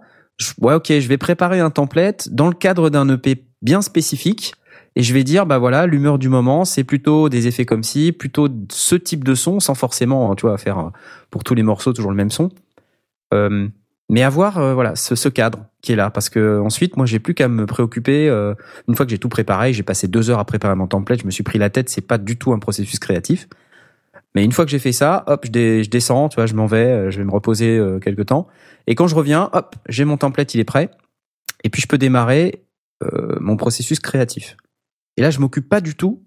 ouais 0.61 0.73
ok, 0.73 0.87
je 0.87 1.07
vais 1.07 1.17
préparer 1.17 1.59
un 1.59 1.69
template 1.69 2.29
dans 2.29 2.47
le 2.47 2.53
cadre 2.53 2.89
d'un 2.89 3.07
EP 3.09 3.45
bien 3.61 3.81
spécifique 3.81 4.53
et 4.95 5.03
je 5.03 5.13
vais 5.13 5.23
dire 5.23 5.45
bah 5.45 5.57
voilà 5.57 5.85
l'humeur 5.85 6.19
du 6.19 6.29
moment 6.29 6.65
c'est 6.65 6.83
plutôt 6.83 7.29
des 7.29 7.47
effets 7.47 7.65
comme 7.65 7.83
ci, 7.83 8.11
plutôt 8.11 8.47
ce 8.71 8.95
type 8.95 9.23
de 9.23 9.35
son 9.35 9.59
sans 9.59 9.75
forcément 9.75 10.35
tu 10.35 10.45
vois 10.45 10.57
faire 10.57 10.79
euh, 10.79 10.89
pour 11.29 11.43
tous 11.43 11.55
les 11.55 11.63
morceaux 11.63 11.93
toujours 11.93 12.11
le 12.11 12.17
même 12.17 12.31
son. 12.31 12.49
Euh, 13.33 13.67
mais 14.13 14.21
avoir 14.21 14.57
euh, 14.59 14.73
voilà 14.73 14.95
ce, 14.95 15.15
ce, 15.15 15.27
cadre 15.27 15.65
qui 15.81 15.91
est 15.91 15.95
là 15.95 16.09
parce 16.09 16.29
que 16.29 16.59
ensuite 16.59 16.97
moi 16.97 17.05
j'ai 17.05 17.19
plus 17.19 17.33
qu'à 17.33 17.47
me 17.47 17.65
préoccuper 17.65 18.29
euh, 18.29 18.53
une 18.87 18.95
fois 18.95 19.05
que 19.05 19.09
j'ai 19.09 19.17
tout 19.17 19.29
préparé 19.29 19.73
j'ai 19.73 19.83
passé 19.83 20.07
deux 20.07 20.29
heures 20.29 20.39
à 20.39 20.45
préparer 20.45 20.75
mon 20.75 20.87
template 20.87 21.21
je 21.21 21.25
me 21.25 21.31
suis 21.31 21.43
pris 21.43 21.57
la 21.57 21.69
tête 21.69 21.89
c'est 21.89 22.05
pas 22.05 22.17
du 22.17 22.37
tout 22.37 22.53
un 22.53 22.59
processus 22.59 22.99
créatif 22.99 23.47
mais 24.35 24.43
une 24.43 24.51
fois 24.51 24.65
que 24.65 24.71
j'ai 24.71 24.79
fait 24.79 24.91
ça, 24.91 25.23
hop, 25.27 25.45
je, 25.45 25.83
je, 25.83 25.89
descends, 25.89 26.29
tu 26.29 26.35
vois, 26.35 26.45
je 26.45 26.55
m'en 26.55 26.65
vais, 26.65 26.85
euh, 26.85 27.11
je 27.11 27.19
vais 27.19 27.23
me 27.23 27.31
reposer 27.31 27.77
euh, 27.77 27.99
quelques 27.99 28.27
temps. 28.27 28.47
Et 28.87 28.95
quand 28.95 29.07
je 29.07 29.15
reviens, 29.15 29.49
hop, 29.53 29.75
j'ai 29.87 30.05
mon 30.05 30.17
template, 30.17 30.53
il 30.55 30.59
est 30.59 30.65
prêt. 30.65 30.89
Et 31.63 31.69
puis 31.69 31.81
je 31.81 31.87
peux 31.87 31.97
démarrer 31.97 32.65
euh, 33.03 33.37
mon 33.39 33.57
processus 33.57 33.99
créatif. 33.99 34.57
Et 35.17 35.21
là, 35.21 35.29
je 35.29 35.39
m'occupe 35.39 35.69
pas 35.69 35.81
du 35.81 35.95
tout 35.95 36.25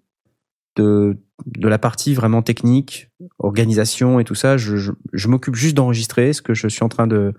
de, 0.76 1.18
de 1.46 1.68
la 1.68 1.78
partie 1.78 2.14
vraiment 2.14 2.42
technique, 2.42 3.10
organisation 3.38 4.20
et 4.20 4.24
tout 4.24 4.34
ça. 4.34 4.56
Je, 4.56 4.76
je, 4.76 4.92
je 5.12 5.28
m'occupe 5.28 5.56
juste 5.56 5.76
d'enregistrer 5.76 6.32
ce 6.32 6.42
que 6.42 6.54
je 6.54 6.68
suis 6.68 6.84
en 6.84 6.88
train 6.88 7.06
de 7.06 7.34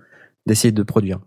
d'essayer 0.48 0.72
de 0.72 0.82
produire. 0.82 1.20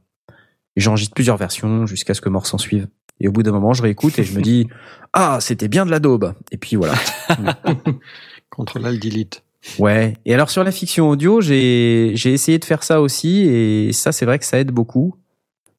Et 0.76 0.82
j'enregistre 0.82 1.14
plusieurs 1.14 1.38
versions 1.38 1.86
jusqu'à 1.86 2.14
ce 2.14 2.22
que 2.22 2.30
mort 2.30 2.46
s'en 2.46 2.58
suive. 2.58 2.88
Et 3.20 3.28
au 3.28 3.32
bout 3.32 3.44
d'un 3.44 3.52
moment, 3.52 3.74
je 3.74 3.84
réécoute 3.84 4.18
et 4.20 4.24
je 4.24 4.36
me 4.36 4.42
dis 4.42 4.68
ah 5.14 5.38
c'était 5.40 5.68
bien 5.68 5.86
de 5.86 5.92
la 5.92 6.00
daube. 6.00 6.34
Et 6.52 6.58
puis 6.58 6.76
voilà. 6.76 6.96
Contrôle 8.50 9.00
delete. 9.00 9.44
Ouais. 9.80 10.18
Et 10.26 10.34
alors 10.34 10.50
sur 10.50 10.64
la 10.64 10.72
fiction 10.72 11.10
audio, 11.10 11.40
j'ai 11.40 12.12
j'ai 12.16 12.34
essayé 12.34 12.58
de 12.58 12.66
faire 12.66 12.84
ça 12.84 13.02
aussi 13.02 13.42
et 13.42 13.94
ça 13.94 14.12
c'est 14.12 14.26
vrai 14.26 14.40
que 14.40 14.46
ça 14.46 14.60
aide 14.60 14.72
beaucoup. 14.72 15.16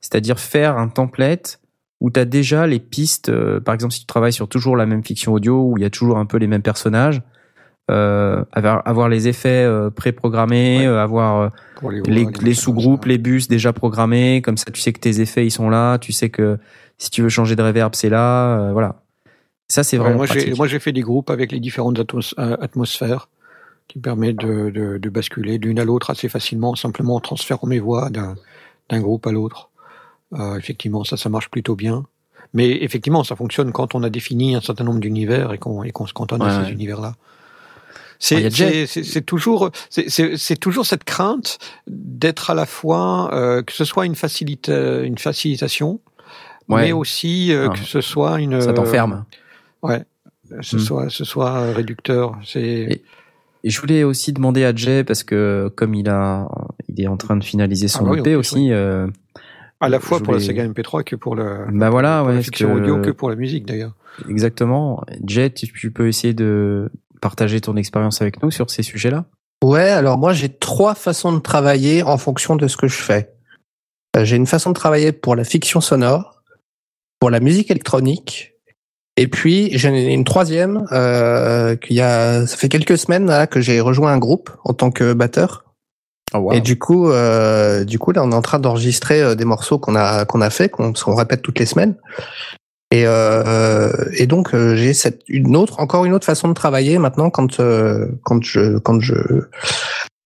C'est-à-dire 0.00 0.38
faire 0.38 0.78
un 0.78 0.88
template 0.88 1.60
où 2.00 2.10
tu 2.10 2.18
as 2.20 2.24
déjà 2.24 2.66
les 2.66 2.80
pistes 2.80 3.28
euh, 3.28 3.60
par 3.60 3.74
exemple 3.74 3.94
si 3.94 4.00
tu 4.00 4.06
travailles 4.06 4.32
sur 4.32 4.48
toujours 4.48 4.76
la 4.76 4.86
même 4.86 5.04
fiction 5.04 5.32
audio 5.32 5.62
où 5.62 5.78
il 5.78 5.82
y 5.82 5.86
a 5.86 5.90
toujours 5.90 6.18
un 6.18 6.26
peu 6.26 6.36
les 6.36 6.46
mêmes 6.48 6.62
personnages 6.62 7.22
euh, 7.90 8.44
avoir, 8.52 8.82
avoir 8.86 9.08
les 9.08 9.28
effets 9.28 9.64
euh, 9.64 9.90
préprogrammés, 9.90 10.86
euh, 10.86 11.02
avoir 11.02 11.50
les, 12.06 12.26
les, 12.40 12.54
sous-groupes, 12.54 13.04
les 13.06 13.18
bus 13.18 13.48
déjà 13.48 13.72
programmés, 13.72 14.40
comme 14.42 14.56
ça 14.56 14.70
tu 14.70 14.80
sais 14.80 14.92
que 14.92 15.00
tes 15.00 15.20
effets 15.20 15.44
ils 15.46 15.50
sont 15.50 15.68
là, 15.68 15.98
tu 15.98 16.12
sais 16.12 16.30
que 16.30 16.58
si 16.98 17.10
tu 17.10 17.22
veux 17.22 17.28
changer 17.28 17.56
de 17.56 17.62
reverb 17.62 17.94
c'est 17.94 18.08
là, 18.08 18.70
voilà. 18.72 19.02
Ça, 19.72 19.82
c'est 19.84 19.96
vraiment. 19.96 20.24
moi, 20.56 20.66
j'ai 20.66 20.78
fait 20.78 20.92
des 20.92 21.00
groupes 21.00 21.30
avec 21.30 21.50
les 21.50 21.58
différentes 21.58 21.98
euh, 21.98 22.56
atmosphères 22.60 23.30
qui 23.88 23.98
permettent 23.98 24.36
de, 24.36 24.68
de, 24.68 24.98
de 24.98 25.08
basculer 25.08 25.58
d'une 25.58 25.78
à 25.78 25.84
l'autre 25.84 26.10
assez 26.10 26.28
facilement, 26.28 26.74
simplement 26.74 27.14
en 27.16 27.20
transférant 27.20 27.66
mes 27.66 27.78
voix 27.78 28.10
d'un 28.10 29.00
groupe 29.00 29.26
à 29.26 29.32
l'autre. 29.32 29.70
Euh, 30.34 30.58
effectivement, 30.58 31.04
ça, 31.04 31.16
ça 31.16 31.30
marche 31.30 31.50
plutôt 31.50 31.74
bien. 31.74 32.04
Mais 32.52 32.82
effectivement, 32.82 33.24
ça 33.24 33.34
fonctionne 33.34 33.72
quand 33.72 33.94
on 33.94 34.02
a 34.02 34.10
défini 34.10 34.54
un 34.54 34.60
certain 34.60 34.84
nombre 34.84 35.00
d'univers 35.00 35.54
et 35.54 35.58
qu'on 35.58 36.06
se 36.06 36.12
cantonne 36.12 36.42
à 36.42 36.44
Ouais, 36.44 36.50
ces 36.50 36.68
ouais. 36.68 36.72
univers-là. 36.72 37.14
C'est 38.22 39.26
toujours 39.26 39.70
c'est- 39.90 40.56
toujours 40.60 40.86
cette 40.86 41.02
crainte 41.04 41.58
d'être 41.88 42.50
à 42.50 42.54
la 42.54 42.66
fois 42.66 43.34
euh, 43.34 43.62
que 43.62 43.72
ce 43.72 43.84
soit 43.84 44.06
une 44.06 44.14
facilite 44.14 44.68
une 44.68 45.18
facilitation, 45.18 46.00
Ouais. 46.68 46.82
mais 46.82 46.92
aussi 46.92 47.52
euh, 47.52 47.68
Ah. 47.68 47.74
que 47.74 47.80
ce 47.80 48.00
soit 48.00 48.40
une 48.40 48.60
Ça 48.60 48.72
t'enferme. 48.72 49.24
Ouais, 49.82 50.04
ce 50.60 50.76
Hmm. 50.76 50.78
soit 50.78 51.10
ce 51.10 51.24
soit 51.24 51.72
réducteur. 51.72 52.38
C'est 52.44 52.62
Et- 52.62 53.02
je 53.70 53.80
voulais 53.80 54.04
aussi 54.04 54.32
demander 54.32 54.64
à 54.64 54.72
Jay 54.74 55.02
parce 55.02 55.24
que 55.24 55.68
comme 55.74 55.94
il 55.94 56.08
a, 56.08 56.48
il 56.88 57.00
est 57.02 57.08
en 57.08 57.16
train 57.16 57.36
de 57.36 57.42
finaliser 57.44 57.88
son 57.88 58.00
Ah 58.00 58.04
bah 58.04 58.10
oui, 58.12 58.20
EP 58.20 58.36
aussi. 58.36 58.70
euh, 58.72 59.08
à 59.80 59.88
la 59.88 59.98
fois 59.98 60.20
pour 60.20 60.32
la 60.32 60.38
Sega 60.38 60.64
MP3 60.64 61.02
que 61.02 61.16
pour 61.16 61.34
le 61.34 61.66
bah 61.72 61.90
voilà, 61.90 62.18
pour 62.18 62.28
ouais, 62.28 62.34
la 62.34 62.38
est-ce 62.38 62.44
fiction 62.46 62.68
que- 62.68 62.78
audio 62.80 63.00
que 63.00 63.10
pour 63.10 63.30
la 63.30 63.34
musique 63.36 63.66
d'ailleurs. 63.66 63.94
exactement. 64.28 65.02
Jay, 65.26 65.50
tu 65.50 65.90
peux 65.90 66.06
essayer 66.06 66.34
de 66.34 66.88
partager 67.22 67.62
ton 67.62 67.76
expérience 67.76 68.20
avec 68.20 68.42
nous 68.42 68.50
sur 68.50 68.68
ces 68.68 68.82
sujets-là. 68.82 69.24
Ouais, 69.64 69.88
alors 69.88 70.18
moi 70.18 70.34
j'ai 70.34 70.50
trois 70.50 70.94
façons 70.94 71.32
de 71.32 71.38
travailler 71.38 72.02
en 72.02 72.18
fonction 72.18 72.56
de 72.56 72.68
ce 72.68 72.76
que 72.76 72.88
je 72.88 73.00
fais. 73.00 73.32
Euh, 74.16 74.26
J'ai 74.26 74.36
une 74.36 74.46
façon 74.46 74.70
de 74.70 74.74
travailler 74.74 75.12
pour 75.12 75.36
la 75.36 75.44
fiction 75.44 75.80
sonore, 75.80 76.42
pour 77.20 77.30
la 77.30 77.40
musique 77.40 77.70
électronique, 77.70 78.54
et 79.16 79.28
puis 79.28 79.70
j'en 79.78 79.94
ai 79.94 80.12
une 80.12 80.24
troisième 80.24 80.86
euh, 80.92 81.76
qu'il 81.76 81.96
y 81.96 82.00
a, 82.00 82.46
ça 82.46 82.56
fait 82.56 82.68
quelques 82.68 82.98
semaines 82.98 83.26
là, 83.26 83.46
que 83.46 83.60
j'ai 83.60 83.80
rejoint 83.80 84.12
un 84.12 84.18
groupe 84.18 84.50
en 84.64 84.74
tant 84.74 84.90
que 84.90 85.14
batteur. 85.14 85.64
Oh, 86.34 86.50
Et 86.52 86.60
du 86.60 86.78
coup, 86.78 87.10
euh, 87.10 87.84
du 87.84 87.98
coup 87.98 88.10
là 88.10 88.24
on 88.24 88.32
est 88.32 88.34
en 88.34 88.42
train 88.42 88.58
d'enregistrer 88.58 89.36
des 89.36 89.44
morceaux 89.44 89.78
qu'on 89.78 89.94
a 89.94 90.24
qu'on 90.24 90.40
a 90.40 90.50
fait, 90.50 90.68
qu'on 90.68 90.92
qu'on 90.92 91.14
répète 91.14 91.42
toutes 91.42 91.60
les 91.60 91.66
semaines. 91.66 91.94
Et, 92.92 93.04
euh, 93.06 93.90
et 94.18 94.26
donc 94.26 94.54
euh, 94.54 94.76
j'ai 94.76 94.92
cette 94.92 95.22
une 95.26 95.56
autre 95.56 95.80
encore 95.80 96.04
une 96.04 96.12
autre 96.12 96.26
façon 96.26 96.46
de 96.48 96.52
travailler 96.52 96.98
maintenant 96.98 97.30
quand 97.30 97.58
euh, 97.58 98.06
quand 98.22 98.42
je 98.44 98.76
quand 98.80 99.00
je 99.00 99.14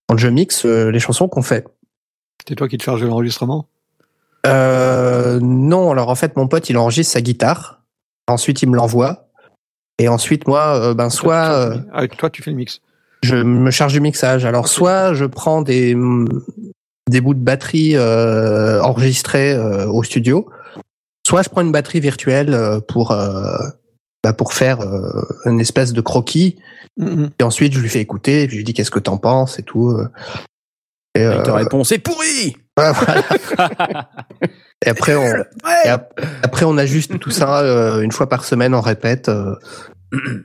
quand 0.09 0.17
je 0.17 0.27
mixe 0.27 0.65
les 0.65 0.99
chansons 0.99 1.29
qu'on 1.29 1.41
fait. 1.41 1.65
C'est 2.45 2.55
toi 2.55 2.67
qui 2.67 2.77
te 2.77 2.83
charges 2.83 2.99
de 2.99 3.07
l'enregistrement? 3.07 3.69
Euh, 4.45 5.39
non, 5.41 5.91
alors 5.91 6.09
en 6.09 6.15
fait 6.15 6.35
mon 6.35 6.49
pote 6.49 6.69
il 6.69 6.77
enregistre 6.77 7.13
sa 7.13 7.21
guitare, 7.21 7.83
ensuite 8.27 8.61
il 8.61 8.69
me 8.69 8.75
l'envoie 8.75 9.29
et 9.97 10.09
ensuite 10.09 10.45
moi 10.45 10.93
ben 10.93 11.09
soit 11.09 11.69
toi, 11.73 11.83
ah, 11.93 12.07
toi 12.09 12.29
tu 12.29 12.43
fais 12.43 12.51
le 12.51 12.57
mix. 12.57 12.81
je 13.23 13.37
me 13.37 13.71
charge 13.71 13.93
du 13.93 14.01
mixage. 14.01 14.43
Alors 14.43 14.67
soit 14.67 15.13
je 15.13 15.23
prends 15.23 15.61
des 15.61 15.95
des 17.09 17.21
bouts 17.21 17.33
de 17.33 17.39
batterie 17.39 17.97
enregistrés 17.97 19.57
au 19.57 20.03
studio, 20.03 20.49
soit 21.27 21.41
je 21.43 21.49
prends 21.49 21.61
une 21.61 21.71
batterie 21.73 21.99
virtuelle 21.99 22.53
euh, 22.53 22.79
pour 22.79 23.11
euh, 23.11 23.57
bah, 24.23 24.31
pour 24.33 24.53
faire 24.53 24.79
euh, 24.81 25.21
une 25.45 25.59
espèce 25.59 25.91
de 25.93 26.01
croquis 26.01 26.57
Mhm. 26.99 27.29
et 27.39 27.43
ensuite 27.43 27.73
je 27.73 27.79
lui 27.79 27.89
fais 27.89 27.99
écouter 27.99 28.41
et 28.43 28.47
puis 28.47 28.55
je 28.55 28.57
lui 28.61 28.63
dis 28.63 28.73
qu'est-ce 28.73 28.89
que 28.89 28.97
t'en 28.99 29.17
penses 29.17 29.59
et 29.59 29.63
tout. 29.63 29.95
Et, 31.15 31.19
il 31.21 31.25
euh, 31.25 31.43
te 31.43 31.51
répond 31.51 31.83
c'est 31.83 31.99
pourri. 31.99 32.55
ouais, 32.79 32.91
voilà. 32.91 34.09
et 34.85 34.89
après 34.89 35.15
on 35.15 35.25
et 35.85 35.89
ap- 35.89 36.19
après 36.43 36.65
on 36.65 36.75
ajuste 36.77 37.19
tout 37.19 37.29
ça 37.31 37.59
euh, 37.59 38.01
une 38.01 38.11
fois 38.11 38.27
par 38.29 38.43
semaine 38.45 38.73
on 38.73 38.81
répète. 38.81 39.29
euh. 39.29 39.55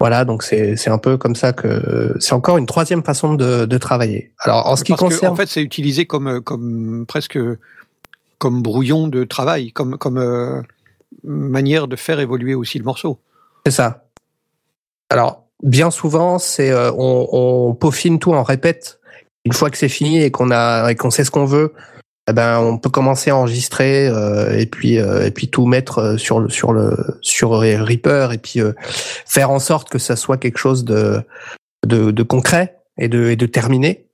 voilà 0.00 0.24
donc 0.26 0.42
c'est 0.42 0.76
c'est 0.76 0.90
un 0.90 0.98
peu 0.98 1.16
comme 1.16 1.36
ça 1.36 1.52
que 1.54 2.14
c'est 2.20 2.34
encore 2.34 2.59
une 2.59 2.66
troisième 2.66 3.02
façon 3.02 3.32
de, 3.34 3.64
de 3.64 3.78
travailler. 3.78 4.32
Alors 4.40 4.66
en 4.66 4.76
ce 4.76 4.84
qui 4.84 4.92
Parce 4.92 5.00
que, 5.02 5.06
concerne 5.14 5.32
en 5.32 5.36
fait, 5.36 5.48
c'est 5.48 5.62
utilisé 5.62 6.04
comme, 6.06 6.40
comme 6.42 7.04
presque 7.06 7.38
comme 8.43 8.60
brouillon 8.60 9.06
de 9.06 9.23
travail, 9.23 9.70
comme, 9.70 9.97
comme 9.98 10.19
euh, 10.19 10.60
manière 11.23 11.86
de 11.86 11.94
faire 11.94 12.19
évoluer 12.19 12.56
aussi 12.56 12.77
le 12.77 12.85
morceau. 12.85 13.20
C'est 13.64 13.70
ça. 13.70 14.06
Alors, 15.10 15.44
bien 15.62 15.93
souvent, 15.93 16.40
c'est 16.40 16.73
euh, 16.73 16.90
on, 16.90 17.28
on 17.31 17.74
peaufine 17.74 18.19
tout 18.19 18.32
en 18.32 18.43
répète. 18.43 18.98
Une 19.44 19.52
fois 19.52 19.70
que 19.70 19.78
c'est 19.78 19.89
fini 19.89 20.20
et 20.20 20.32
qu'on 20.32 20.51
a 20.51 20.90
et 20.90 20.97
qu'on 20.97 21.12
sait 21.12 21.23
ce 21.23 21.31
qu'on 21.31 21.44
veut, 21.44 21.73
eh 22.28 22.32
ben 22.32 22.59
on 22.59 22.78
peut 22.78 22.90
commencer 22.90 23.31
à 23.31 23.36
enregistrer 23.36 24.09
euh, 24.09 24.59
et 24.59 24.66
puis 24.66 24.94
et 24.97 25.31
puis 25.31 25.48
tout 25.48 25.66
mettre 25.66 26.16
sur 26.19 26.40
le 26.40 26.48
sur 26.48 26.73
le 26.73 26.97
sur 27.20 27.51
Reaper 27.52 28.32
et 28.32 28.39
puis 28.39 28.59
faire 29.24 29.52
en 29.52 29.60
sorte 29.60 29.89
que 29.89 29.98
ça 29.98 30.16
soit 30.16 30.36
quelque 30.36 30.59
chose 30.59 30.85
de 30.85 31.23
de, 31.86 32.23
concret 32.24 32.78
et 32.98 33.06
de 33.06 33.31
et 33.31 33.36
de 33.36 33.47
terminé. 33.47 34.09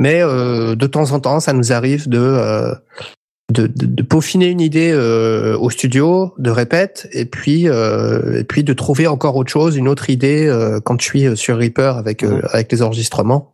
Mais 0.00 0.20
de 0.20 0.86
temps 0.86 1.12
en 1.12 1.20
temps, 1.20 1.40
ça 1.40 1.52
nous 1.52 1.72
arrive 1.72 2.08
de 2.08 2.78
de, 3.52 3.66
de, 3.66 3.86
de 3.86 4.02
peaufiner 4.02 4.48
une 4.48 4.60
idée 4.60 4.90
euh, 4.92 5.56
au 5.58 5.70
studio, 5.70 6.34
de 6.38 6.50
répète, 6.50 7.08
et 7.12 7.24
puis 7.24 7.68
euh, 7.68 8.40
et 8.40 8.44
puis 8.44 8.62
de 8.62 8.72
trouver 8.74 9.06
encore 9.06 9.36
autre 9.36 9.50
chose, 9.50 9.76
une 9.76 9.88
autre 9.88 10.10
idée 10.10 10.46
euh, 10.46 10.80
quand 10.80 11.00
je 11.00 11.06
suis 11.06 11.26
euh, 11.26 11.34
sur 11.34 11.56
Reaper 11.56 11.96
avec 11.96 12.22
euh, 12.22 12.42
avec 12.52 12.70
les 12.70 12.82
enregistrements. 12.82 13.52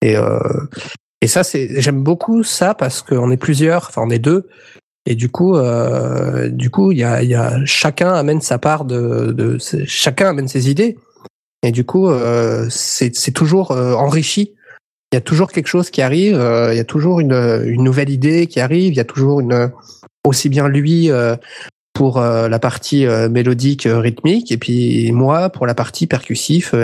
Et 0.00 0.16
euh, 0.16 0.38
et 1.20 1.26
ça 1.26 1.42
c'est 1.42 1.80
j'aime 1.80 2.02
beaucoup 2.02 2.44
ça 2.44 2.74
parce 2.74 3.02
qu'on 3.02 3.30
est 3.30 3.36
plusieurs, 3.36 3.86
enfin 3.88 4.02
on 4.04 4.10
est 4.10 4.20
deux, 4.20 4.48
et 5.06 5.16
du 5.16 5.28
coup 5.28 5.56
euh, 5.56 6.48
du 6.48 6.70
coup 6.70 6.92
il 6.92 6.98
y 6.98 7.04
a 7.04 7.22
il 7.22 7.28
y 7.28 7.34
a 7.34 7.64
chacun 7.64 8.12
amène 8.12 8.40
sa 8.40 8.58
part 8.58 8.84
de, 8.84 9.32
de 9.32 9.58
chacun 9.86 10.28
amène 10.28 10.46
ses 10.46 10.70
idées, 10.70 10.98
et 11.64 11.72
du 11.72 11.84
coup 11.84 12.08
euh, 12.08 12.68
c'est 12.70 13.16
c'est 13.16 13.32
toujours 13.32 13.72
euh, 13.72 13.94
enrichi 13.94 14.54
il 15.12 15.16
y 15.16 15.18
a 15.18 15.20
toujours 15.20 15.52
quelque 15.52 15.68
chose 15.68 15.90
qui 15.90 16.02
arrive, 16.02 16.36
euh, 16.36 16.74
il 16.74 16.76
y 16.76 16.80
a 16.80 16.84
toujours 16.84 17.20
une, 17.20 17.64
nouvelle 17.82 18.10
idée 18.10 18.46
qui 18.46 18.60
arrive, 18.60 18.92
il 18.92 18.96
y 18.96 19.00
a 19.00 19.04
toujours 19.04 19.40
une 19.40 19.70
aussi 20.24 20.48
bien 20.48 20.68
lui 20.68 21.10
euh, 21.10 21.36
pour 21.92 22.18
euh, 22.18 22.48
la 22.48 22.58
partie 22.58 23.06
mélodique 23.06 23.86
rythmique 23.88 24.50
et 24.50 24.58
puis 24.58 25.12
moi 25.12 25.50
pour 25.50 25.66
la 25.66 25.74
partie 25.74 26.06
percussif. 26.06 26.74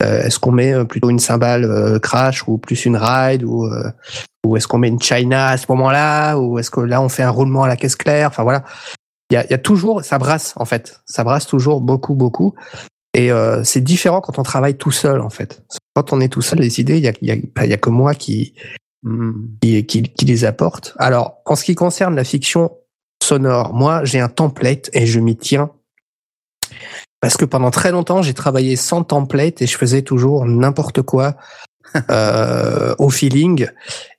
est-ce 0.00 0.38
qu'on 0.40 0.50
met 0.50 0.84
plutôt 0.84 1.10
une 1.10 1.20
cymbale 1.20 2.00
crash 2.00 2.46
ou 2.48 2.58
plus 2.58 2.84
une 2.84 2.96
ride 2.96 3.44
ou 3.44 3.70
ou 4.44 4.56
est-ce 4.56 4.66
qu'on 4.66 4.78
met 4.78 4.88
une 4.88 5.00
china 5.00 5.48
à 5.48 5.56
ce 5.56 5.66
moment-là 5.68 6.36
ou 6.36 6.58
est-ce 6.58 6.72
que 6.72 6.80
là 6.80 7.00
on 7.00 7.08
fait 7.08 7.22
un 7.22 7.30
roulement 7.30 7.62
à 7.62 7.68
la 7.68 7.76
caisse 7.76 7.94
claire 7.94 8.28
Enfin 8.28 8.42
voilà, 8.42 8.64
il 9.30 9.36
y 9.36 9.54
a 9.54 9.58
toujours 9.58 10.02
ça 10.02 10.18
brasse 10.18 10.54
en 10.56 10.64
fait, 10.64 11.00
ça 11.06 11.22
brasse 11.22 11.46
toujours 11.46 11.80
beaucoup 11.80 12.14
beaucoup 12.14 12.54
et 13.14 13.30
euh, 13.30 13.62
c'est 13.64 13.80
différent 13.82 14.20
quand 14.20 14.38
on 14.38 14.42
travaille 14.42 14.76
tout 14.76 14.90
seul 14.90 15.20
en 15.20 15.30
fait. 15.30 15.62
Quand 15.94 16.12
on 16.12 16.20
est 16.20 16.28
tout 16.28 16.42
seul, 16.42 16.60
les 16.60 16.80
idées, 16.80 16.96
il 16.98 17.04
y 17.04 17.08
a, 17.08 17.12
y 17.20 17.30
a, 17.30 17.34
il 17.64 17.70
y 17.70 17.72
a 17.74 17.76
que 17.76 17.90
moi 17.90 18.14
qui, 18.14 18.54
qui, 19.60 19.84
qui, 19.86 20.02
qui 20.02 20.24
les 20.24 20.44
apporte. 20.44 20.94
Alors, 20.98 21.42
en 21.44 21.54
ce 21.54 21.64
qui 21.64 21.74
concerne 21.74 22.16
la 22.16 22.24
fiction 22.24 22.70
sonore, 23.22 23.74
moi, 23.74 24.04
j'ai 24.04 24.20
un 24.20 24.28
template 24.28 24.88
et 24.94 25.06
je 25.06 25.20
m'y 25.20 25.36
tiens. 25.36 25.70
Parce 27.20 27.36
que 27.36 27.44
pendant 27.44 27.70
très 27.70 27.92
longtemps, 27.92 28.22
j'ai 28.22 28.34
travaillé 28.34 28.76
sans 28.76 29.04
template 29.04 29.60
et 29.62 29.66
je 29.66 29.76
faisais 29.76 30.02
toujours 30.02 30.44
n'importe 30.46 31.02
quoi 31.02 31.36
euh, 32.10 32.94
au 32.98 33.10
feeling. 33.10 33.68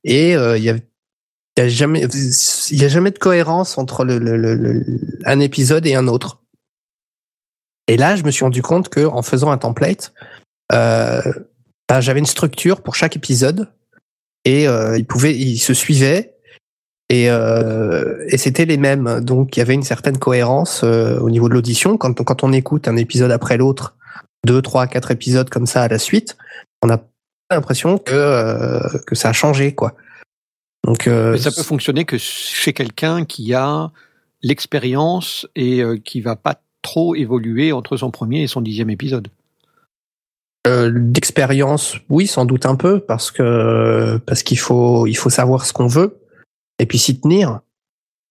Et 0.04 0.36
euh, 0.36 0.58
il 0.58 0.64
y 0.64 0.70
a 0.70 0.76
il 1.56 1.62
y 1.62 1.66
a 1.66 1.70
jamais 1.70 2.02
il 2.72 2.82
y 2.82 2.86
a 2.86 2.88
jamais 2.88 3.12
de 3.12 3.20
cohérence 3.20 3.78
entre 3.78 4.06
le, 4.06 4.18
le, 4.20 4.38
le, 4.38 4.56
le- 4.56 4.86
un 5.26 5.40
épisode 5.40 5.86
et 5.86 5.94
un 5.96 6.08
autre. 6.08 6.43
Et 7.88 7.98
là, 7.98 8.16
je 8.16 8.24
me 8.24 8.32
suis 8.32 8.44
rendu 8.44 8.62
compte 8.62 8.90
que 8.90 9.06
en 9.06 9.22
faisant 9.22 9.52
un 9.52 9.58
template, 9.58 10.14
euh, 10.72 11.22
bah, 11.90 12.02
j'avais 12.02 12.20
une 12.20 12.26
structure 12.26 12.82
pour 12.82 12.96
chaque 12.96 13.16
épisode 13.16 13.70
et 14.46 14.68
euh, 14.68 14.98
il 14.98 15.06
pouvait, 15.06 15.36
il 15.36 15.58
se 15.58 15.74
suivait 15.74 16.36
et, 17.10 17.30
euh, 17.30 18.24
et 18.28 18.38
c'était 18.38 18.66
les 18.66 18.78
mêmes. 18.78 19.20
Donc 19.22 19.56
il 19.56 19.60
y 19.60 19.62
avait 19.62 19.74
une 19.74 19.84
certaine 19.84 20.18
cohérence 20.18 20.84
euh, 20.84 21.20
au 21.20 21.30
niveau 21.30 21.50
de 21.50 21.54
l'audition. 21.54 21.98
Quand, 21.98 22.14
quand 22.24 22.44
on 22.44 22.54
écoute 22.54 22.88
un 22.88 22.98
épisode 22.98 23.32
après 23.32 23.58
l'autre, 23.58 23.96
deux, 24.46 24.62
trois, 24.62 24.88
quatre 24.88 25.12
épisodes 25.12 25.50
comme 25.50 25.66
ça 25.66 25.84
à 25.84 25.88
la 25.88 26.00
suite, 26.00 26.38
on 26.82 26.90
a 26.90 27.00
l'impression 27.52 27.98
que 27.98 28.14
euh, 28.14 28.80
que 29.06 29.16
ça 29.16 29.30
a 29.30 29.34
changé 29.34 29.76
quoi. 29.76 29.94
Donc 30.86 31.08
euh, 31.08 31.34
Mais 31.34 31.38
ça 31.38 31.52
peut 31.52 31.64
fonctionner 31.64 32.06
que 32.06 32.18
chez 32.18 32.74
quelqu'un 32.74 33.26
qui 33.26 33.54
a 33.54 33.92
l'expérience 34.42 35.48
et 35.56 35.82
qui 36.04 36.20
va 36.20 36.36
pas 36.36 36.62
trop 36.84 37.16
évoluer 37.16 37.72
entre 37.72 37.98
son 37.98 38.12
premier 38.12 38.44
et 38.44 38.48
son 38.48 38.62
dixième 38.62 38.92
épisode. 38.92 39.30
Euh, 40.68 40.92
d'expérience, 40.94 41.98
oui, 42.10 42.28
sans 42.28 42.46
doute 42.46 42.66
un 42.68 42.76
peu, 42.76 43.00
parce 43.00 43.32
que 43.32 44.18
parce 44.26 44.44
qu'il 44.44 44.60
faut 44.60 45.08
il 45.08 45.16
faut 45.16 45.32
savoir 45.32 45.66
ce 45.66 45.74
qu'on 45.74 45.88
veut 45.88 46.20
et 46.78 46.86
puis 46.86 47.00
s'y 47.00 47.20
tenir. 47.20 47.62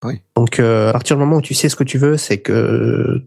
Oui. 0.04 0.20
Donc 0.36 0.60
euh, 0.60 0.88
à 0.90 0.92
partir 0.92 1.16
du 1.16 1.20
moment 1.20 1.38
où 1.38 1.42
tu 1.42 1.54
sais 1.54 1.68
ce 1.68 1.76
que 1.76 1.84
tu 1.84 1.98
veux, 1.98 2.16
c'est 2.16 2.38
que 2.38 3.22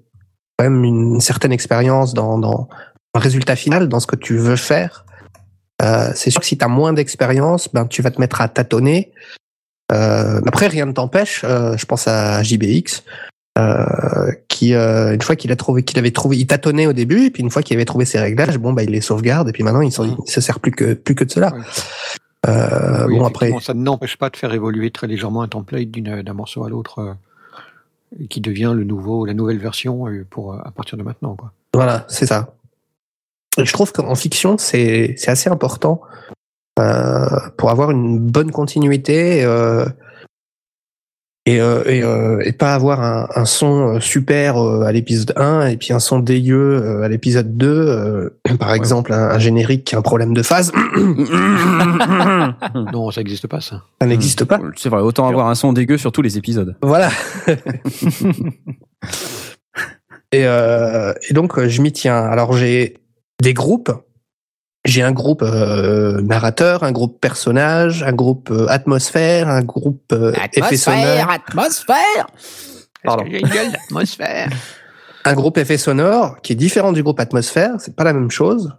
quand 0.57 0.65
même 0.65 0.83
une 0.83 1.19
certaine 1.19 1.51
expérience 1.51 2.13
dans 2.13 2.39
dans 2.39 2.69
un 3.13 3.19
résultat 3.19 3.55
final, 3.55 3.89
dans 3.89 3.99
ce 3.99 4.07
que 4.07 4.15
tu 4.15 4.37
veux 4.37 4.55
faire. 4.55 5.05
Euh, 5.81 6.11
c'est 6.15 6.31
sûr 6.31 6.39
que 6.41 6.47
si 6.47 6.57
tu 6.57 6.63
as 6.65 6.69
moins 6.69 6.93
d'expérience, 6.93 7.69
ben 7.71 7.85
tu 7.85 8.01
vas 8.01 8.11
te 8.11 8.19
mettre 8.19 8.41
à 8.41 8.47
tâtonner. 8.47 9.11
Euh, 9.91 10.41
après, 10.47 10.67
rien 10.67 10.85
ne 10.85 10.93
t'empêche. 10.93 11.43
euh, 11.43 11.77
je 11.77 11.85
pense 11.85 12.07
à 12.07 12.41
JBX, 12.43 13.03
euh, 13.57 14.31
qui 14.49 14.73
euh, 14.73 15.13
une 15.13 15.21
fois 15.21 15.35
qu'il 15.35 15.51
a 15.51 15.55
trouvé 15.55 15.83
qu'il 15.83 15.97
avait 15.99 16.11
trouvé 16.11 16.37
il 16.37 16.45
tâtonnait 16.47 16.87
au 16.87 16.93
début 16.93 17.25
et 17.25 17.31
puis 17.31 17.41
une 17.43 17.49
fois 17.49 17.61
qu'il 17.61 17.75
avait 17.77 17.85
trouvé 17.85 18.03
ses 18.05 18.19
réglages 18.19 18.57
bon 18.57 18.73
bah 18.73 18.83
il 18.83 18.89
les 18.91 18.99
sauvegarde 19.01 19.47
et 19.49 19.51
puis 19.53 19.63
maintenant 19.63 19.81
il, 19.81 19.91
s'en- 19.91 20.03
il 20.25 20.29
se 20.31 20.41
sert 20.41 20.59
plus 20.59 20.71
que 20.71 20.93
plus 20.93 21.15
que 21.15 21.23
de 21.23 21.31
cela 21.31 21.53
Ouais. 21.53 21.61
Euh, 22.47 23.07
Oui, 23.07 23.17
bon 23.17 23.25
après, 23.25 23.51
ça 23.59 23.73
n'empêche 23.73 24.17
pas 24.17 24.29
de 24.29 24.37
faire 24.37 24.53
évoluer 24.53 24.91
très 24.91 25.07
légèrement 25.07 25.41
un 25.41 25.47
template 25.47 25.89
d'une- 25.89 26.21
d'un 26.21 26.33
morceau 26.33 26.63
à 26.63 26.69
l'autre, 26.69 26.99
euh, 26.99 27.13
qui 28.29 28.39
devient 28.39 28.71
le 28.75 28.83
nouveau, 28.83 29.25
la 29.25 29.33
nouvelle 29.33 29.57
version 29.57 30.07
euh, 30.07 30.25
pour 30.29 30.53
euh, 30.53 30.57
à 30.63 30.69
partir 30.69 30.95
de 30.97 31.01
maintenant. 31.03 31.35
Quoi. 31.35 31.51
voilà, 31.73 32.05
c'est 32.07 32.27
ça. 32.27 32.53
Et 33.57 33.65
je 33.65 33.73
trouve 33.73 33.91
qu'en 33.93 34.13
fiction, 34.15 34.57
c'est 34.59 35.15
c'est 35.17 35.31
assez 35.31 35.49
important 35.49 36.01
euh, 36.79 37.25
pour 37.57 37.71
avoir 37.71 37.89
une 37.89 38.19
bonne 38.19 38.51
continuité 38.51 39.43
euh, 39.43 39.85
et 41.47 41.61
euh, 41.61 41.83
et, 41.85 42.01
euh, 42.03 42.41
et 42.43 42.51
pas 42.53 42.73
avoir 42.73 43.01
un, 43.01 43.27
un 43.35 43.45
son 43.45 43.95
euh, 43.95 43.99
super 43.99 44.57
euh, 44.57 44.81
à 44.83 44.91
l'épisode 44.91 45.33
1 45.35 45.67
et 45.67 45.77
puis 45.77 45.93
un 45.93 45.99
son 45.99 46.17
dégueu 46.19 46.81
euh, 46.83 47.03
à 47.03 47.07
l'épisode 47.07 47.55
2. 47.55 47.67
euh, 47.67 48.29
par 48.59 48.73
exemple, 48.73 49.13
un, 49.13 49.29
un 49.29 49.37
générique 49.39 49.83
qui 49.85 49.95
a 49.95 49.99
un 49.99 50.01
problème 50.01 50.33
de 50.33 50.41
phase, 50.41 50.71
Non, 52.93 53.11
ça 53.11 53.21
n'existe 53.21 53.47
pas 53.47 53.61
ça. 53.61 53.83
ça 54.01 54.07
n'existe 54.07 54.43
pas. 54.45 54.59
C'est 54.75 54.89
vrai, 54.89 55.01
autant 55.01 55.27
avoir 55.27 55.47
un 55.47 55.55
son 55.55 55.71
dégueu 55.73 55.97
sur 55.97 56.11
tous 56.11 56.21
les 56.23 56.37
épisodes. 56.37 56.75
Voilà. 56.81 57.09
et, 60.31 60.45
euh, 60.45 61.13
et 61.29 61.33
donc, 61.33 61.59
je 61.63 61.81
m'y 61.81 61.91
tiens. 61.91 62.17
Alors, 62.17 62.53
j'ai 62.53 62.97
des 63.41 63.53
groupes. 63.53 63.91
J'ai 64.85 65.01
un 65.01 65.11
groupe 65.11 65.41
euh, 65.41 66.21
narrateur, 66.21 66.83
un 66.83 66.91
groupe 66.91 67.19
personnage, 67.19 68.03
un 68.03 68.13
groupe 68.13 68.49
euh, 68.51 68.67
atmosphère, 68.69 69.49
un 69.49 69.63
groupe 69.63 70.11
euh, 70.13 70.31
effet 70.53 70.77
sonore, 70.77 71.29
atmosphère. 71.29 72.27
Pardon. 73.03 73.25
J'ai 73.29 73.39
une 73.39 73.47
gueule 73.49 73.71
d'atmosphère? 73.71 74.49
un 75.25 75.33
groupe 75.33 75.57
effet 75.57 75.77
sonore 75.77 76.39
qui 76.41 76.53
est 76.53 76.55
différent 76.55 76.91
du 76.91 77.01
groupe 77.01 77.19
atmosphère. 77.19 77.75
C'est 77.79 77.95
pas 77.95 78.03
la 78.03 78.13
même 78.13 78.31
chose. 78.31 78.73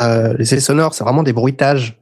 Euh, 0.00 0.34
les 0.38 0.44
effets 0.52 0.60
sonores, 0.60 0.94
c'est 0.94 1.02
vraiment 1.04 1.24
des 1.24 1.32
bruitages 1.32 1.98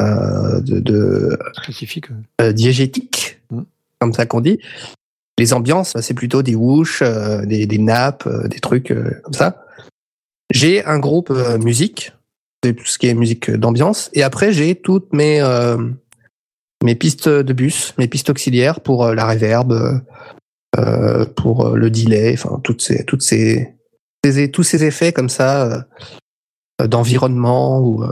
euh, 0.00 0.60
de, 0.60 0.78
de 0.78 1.36
euh. 1.40 2.16
euh, 2.40 2.52
diégétique, 2.52 3.34
Mm. 3.50 3.62
comme 4.00 4.12
ça 4.12 4.26
qu'on 4.26 4.40
dit. 4.40 4.58
Les 5.38 5.52
ambiances, 5.52 5.94
bah, 5.94 6.02
c'est 6.02 6.14
plutôt 6.14 6.42
des 6.42 6.54
whoosh, 6.54 7.02
euh, 7.02 7.44
des, 7.44 7.66
des 7.66 7.78
nappes, 7.78 8.26
euh, 8.26 8.46
des 8.48 8.60
trucs 8.60 8.90
euh, 8.90 9.20
comme 9.24 9.32
ça. 9.34 9.64
J'ai 10.50 10.84
un 10.84 10.98
groupe 10.98 11.30
euh, 11.30 11.58
musique, 11.58 12.12
tout 12.72 12.86
ce 12.86 12.98
qui 12.98 13.08
est 13.08 13.14
musique 13.14 13.50
d'ambiance, 13.50 14.10
et 14.14 14.22
après 14.22 14.52
j'ai 14.52 14.74
toutes 14.74 15.12
mes 15.12 15.40
euh, 15.40 15.76
mes 16.82 16.94
pistes 16.94 17.28
de 17.28 17.52
bus, 17.52 17.94
mes 17.98 18.08
pistes 18.08 18.30
auxiliaires 18.30 18.80
pour 18.80 19.04
euh, 19.04 19.14
la 19.14 19.26
reverb, 19.26 20.02
euh, 20.78 21.26
pour 21.36 21.76
le 21.76 21.90
delay, 21.90 22.32
enfin 22.32 22.60
toutes 22.62 22.80
ces 22.80 23.04
toutes 23.04 23.22
ces, 23.22 23.74
tous 24.52 24.62
ces 24.62 24.84
effets 24.84 25.12
comme 25.12 25.28
ça 25.28 25.86
d'environnement 26.80 27.80
ou 27.80 28.04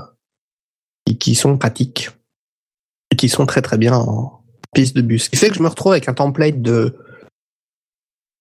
qui 1.18 1.34
sont 1.34 1.56
pratiques. 1.56 2.10
Et 3.10 3.16
qui 3.16 3.28
sont 3.28 3.46
très 3.46 3.62
très 3.62 3.78
bien 3.78 3.94
en 3.94 4.42
piste 4.74 4.96
de 4.96 5.02
bus. 5.02 5.24
Ce 5.24 5.30
qui 5.30 5.36
fait 5.36 5.50
que 5.50 5.54
je 5.54 5.62
me 5.62 5.68
retrouve 5.68 5.92
avec 5.92 6.08
un 6.08 6.14
template 6.14 6.62
de 6.62 6.96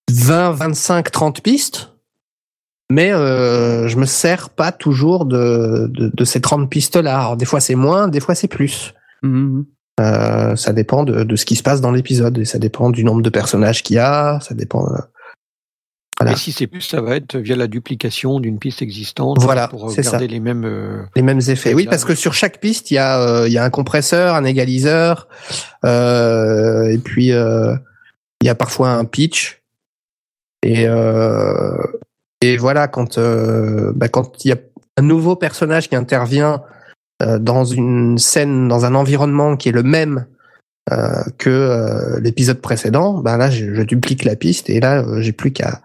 20, 0.09 0.51
25, 0.51 1.11
30 1.11 1.41
pistes, 1.41 1.90
mais 2.91 3.11
euh, 3.13 3.87
je 3.87 3.97
me 3.97 4.05
sers 4.05 4.49
pas 4.49 4.71
toujours 4.71 5.25
de, 5.25 5.87
de, 5.89 6.11
de 6.13 6.23
ces 6.25 6.41
30 6.41 6.69
pistes-là. 6.69 7.17
Alors 7.19 7.37
des 7.37 7.45
fois 7.45 7.59
c'est 7.59 7.75
moins, 7.75 8.07
des 8.07 8.19
fois 8.19 8.35
c'est 8.35 8.47
plus. 8.47 8.93
Mhm. 9.23 9.65
Euh, 9.99 10.55
ça 10.55 10.73
dépend 10.73 11.03
de, 11.03 11.23
de 11.23 11.35
ce 11.35 11.45
qui 11.45 11.55
se 11.55 11.63
passe 11.63 11.81
dans 11.81 11.91
l'épisode 11.91 12.37
et 12.37 12.45
ça 12.45 12.57
dépend 12.59 12.89
du 12.89 13.03
nombre 13.03 13.21
de 13.21 13.29
personnages 13.29 13.83
qu'il 13.83 13.97
y 13.97 13.99
a, 13.99 14.39
ça 14.39 14.55
dépend. 14.55 14.85
euh, 14.91 14.97
Voilà. 16.19 16.31
Et 16.33 16.35
si 16.35 16.51
c'est 16.51 16.65
plus, 16.67 16.81
ça 16.81 17.01
va 17.01 17.15
être 17.17 17.35
via 17.37 17.55
la 17.55 17.67
duplication 17.67 18.39
d'une 18.39 18.57
piste 18.57 18.81
existante 18.81 19.37
Voilà, 19.41 19.67
pour 19.67 19.83
euh, 19.89 19.93
garder 19.93 20.03
ça. 20.03 20.17
les 20.19 20.39
mêmes. 20.39 20.65
euh, 20.65 21.03
Les 21.15 21.21
mêmes 21.21 21.41
effets. 21.47 21.73
Oui, 21.75 21.85
parce 21.89 22.05
que 22.05 22.15
sur 22.15 22.33
chaque 22.33 22.59
piste, 22.59 22.89
il 22.91 22.95
y 22.95 22.97
a, 22.97 23.19
euh, 23.21 23.47
il 23.47 23.53
y 23.53 23.57
a 23.59 23.63
un 23.63 23.69
compresseur, 23.69 24.33
un 24.35 24.43
égaliseur, 24.45 25.27
euh, 25.85 26.85
et 26.89 26.97
puis 26.97 27.31
euh, 27.31 27.75
il 28.41 28.47
y 28.47 28.49
a 28.49 28.55
parfois 28.55 28.89
un 28.91 29.05
pitch. 29.05 29.61
Et, 30.63 30.87
euh, 30.87 31.75
et 32.41 32.57
voilà, 32.57 32.87
quand 32.87 33.17
euh, 33.17 33.93
bah, 33.95 34.09
quand 34.09 34.43
il 34.43 34.49
y 34.49 34.51
a 34.51 34.57
un 34.97 35.03
nouveau 35.03 35.35
personnage 35.35 35.87
qui 35.87 35.95
intervient 35.95 36.63
euh, 37.21 37.37
dans 37.37 37.63
une 37.63 38.17
scène, 38.17 38.67
dans 38.67 38.83
un 38.83 38.95
environnement 38.95 39.55
qui 39.55 39.69
est 39.69 39.73
le 39.73 39.83
même 39.83 40.25
euh, 40.91 41.23
que 41.37 42.19
l'épisode 42.19 42.59
précédent, 42.59 43.19
bah 43.19 43.37
là, 43.37 43.51
je, 43.51 43.83
duplique 43.83 44.25
la 44.25 44.35
piste 44.35 44.69
et 44.71 44.79
là, 44.79 45.05
j'ai 45.21 45.31
plus 45.31 45.51
qu'à 45.51 45.81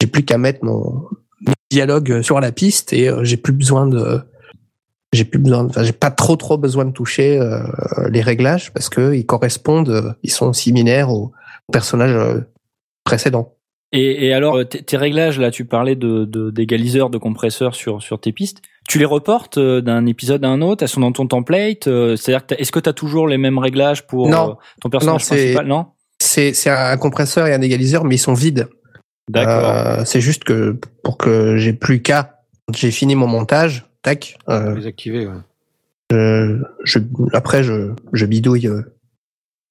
j'ai 0.00 0.06
plus 0.06 0.24
qu'à 0.24 0.38
mettre 0.38 0.64
mon, 0.64 1.04
dialogue 1.70 2.22
sur 2.22 2.40
la 2.40 2.50
piste 2.50 2.94
et 2.94 3.10
j'ai 3.22 3.36
plus 3.36 3.52
besoin 3.52 3.86
de 3.86 4.22
j'ai 5.12 5.24
plus 5.24 5.38
besoin, 5.38 5.66
enfin 5.66 5.82
j'ai 5.82 5.92
pas 5.92 6.10
trop 6.10 6.36
trop 6.36 6.56
besoin 6.56 6.84
de 6.84 6.92
toucher 6.92 7.38
les 8.08 8.22
réglages 8.22 8.72
parce 8.72 8.88
que 8.88 9.14
ils 9.14 9.26
correspondent, 9.26 10.16
ils 10.22 10.30
sont 10.30 10.52
similaires 10.52 11.10
au 11.10 11.32
personnage 11.70 12.42
précédent. 13.04 13.54
Et, 13.92 14.26
et 14.28 14.32
alors, 14.34 14.56
euh, 14.58 14.64
tes 14.64 14.82
tes 14.82 14.96
réglages, 14.96 15.38
là, 15.40 15.50
tu 15.50 15.64
parlais 15.64 15.96
de 15.96 16.24
de- 16.24 16.50
d'égaliseurs, 16.50 17.10
de, 17.10 17.18
compresseurs 17.18 17.74
sur, 17.74 18.02
sur 18.02 18.20
tes 18.20 18.32
pistes. 18.32 18.62
Tu 18.88 18.98
les 18.98 19.04
reportes 19.04 19.58
euh, 19.58 19.80
d'un 19.80 20.06
épisode 20.06 20.44
à 20.44 20.48
un 20.48 20.60
autre? 20.62 20.82
Elles 20.82 20.88
sont 20.88 21.00
dans 21.00 21.12
ton 21.12 21.26
template 21.26 21.86
euh, 21.88 22.16
C'est-à-dire, 22.16 22.42
que 22.46 22.54
t'as- 22.54 22.60
est-ce 22.60 22.70
que 22.72 22.78
tu 22.80 22.88
as 22.88 22.92
toujours 22.92 23.26
les 23.28 23.36
mêmes 23.38 23.58
réglages 23.58 24.06
pour 24.06 24.28
Non. 24.28 24.50
euh, 24.50 24.54
ton 24.80 24.90
personnage 24.90 25.14
Non, 25.14 25.18
c'est- 25.18 25.34
principal? 25.36 25.66
Non? 25.66 25.86
C'est 26.22 26.52
c'est 26.54 26.70
un 26.70 26.96
compresseur 26.98 27.46
et 27.46 27.54
un 27.54 27.62
égaliseur, 27.62 28.04
mais 28.04 28.16
ils 28.16 28.18
sont 28.18 28.34
vides. 28.34 28.68
D'accord. 29.28 29.70
Euh, 29.70 30.02
c'est 30.04 30.20
juste 30.20 30.44
que 30.44 30.78
pour 31.02 31.16
que 31.18 31.56
j'ai 31.56 31.72
plus 31.72 32.02
qu'à, 32.02 32.42
quand 32.66 32.76
j'ai 32.76 32.90
fini 32.90 33.14
mon 33.14 33.26
montage, 33.26 33.86
tac, 34.02 34.36
euh, 34.48 34.76
les 34.76 34.86
activer. 34.86 35.26
ouais. 35.26 35.34
je, 36.12 36.58
je, 36.84 36.98
après 37.32 37.62
je, 37.62 37.92
je 38.12 38.26
bidouille 38.26 38.66
euh, 38.66 38.82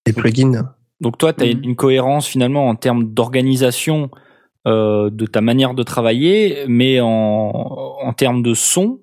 les 0.07 0.13
plugins. 0.13 0.73
Donc 1.01 1.17
toi, 1.17 1.33
tu 1.33 1.43
as 1.43 1.47
Mhm. 1.47 1.61
une 1.63 1.75
cohérence 1.75 2.27
finalement 2.27 2.67
en 2.67 2.75
termes 2.75 3.05
d'organisation 3.13 4.09
euh, 4.67 5.09
de 5.09 5.25
ta 5.25 5.39
manière 5.41 5.73
de 5.73 5.83
travailler, 5.83 6.65
mais 6.67 6.99
en, 6.99 7.07
en 7.07 8.13
termes 8.13 8.43
de 8.43 8.53
son, 8.53 8.99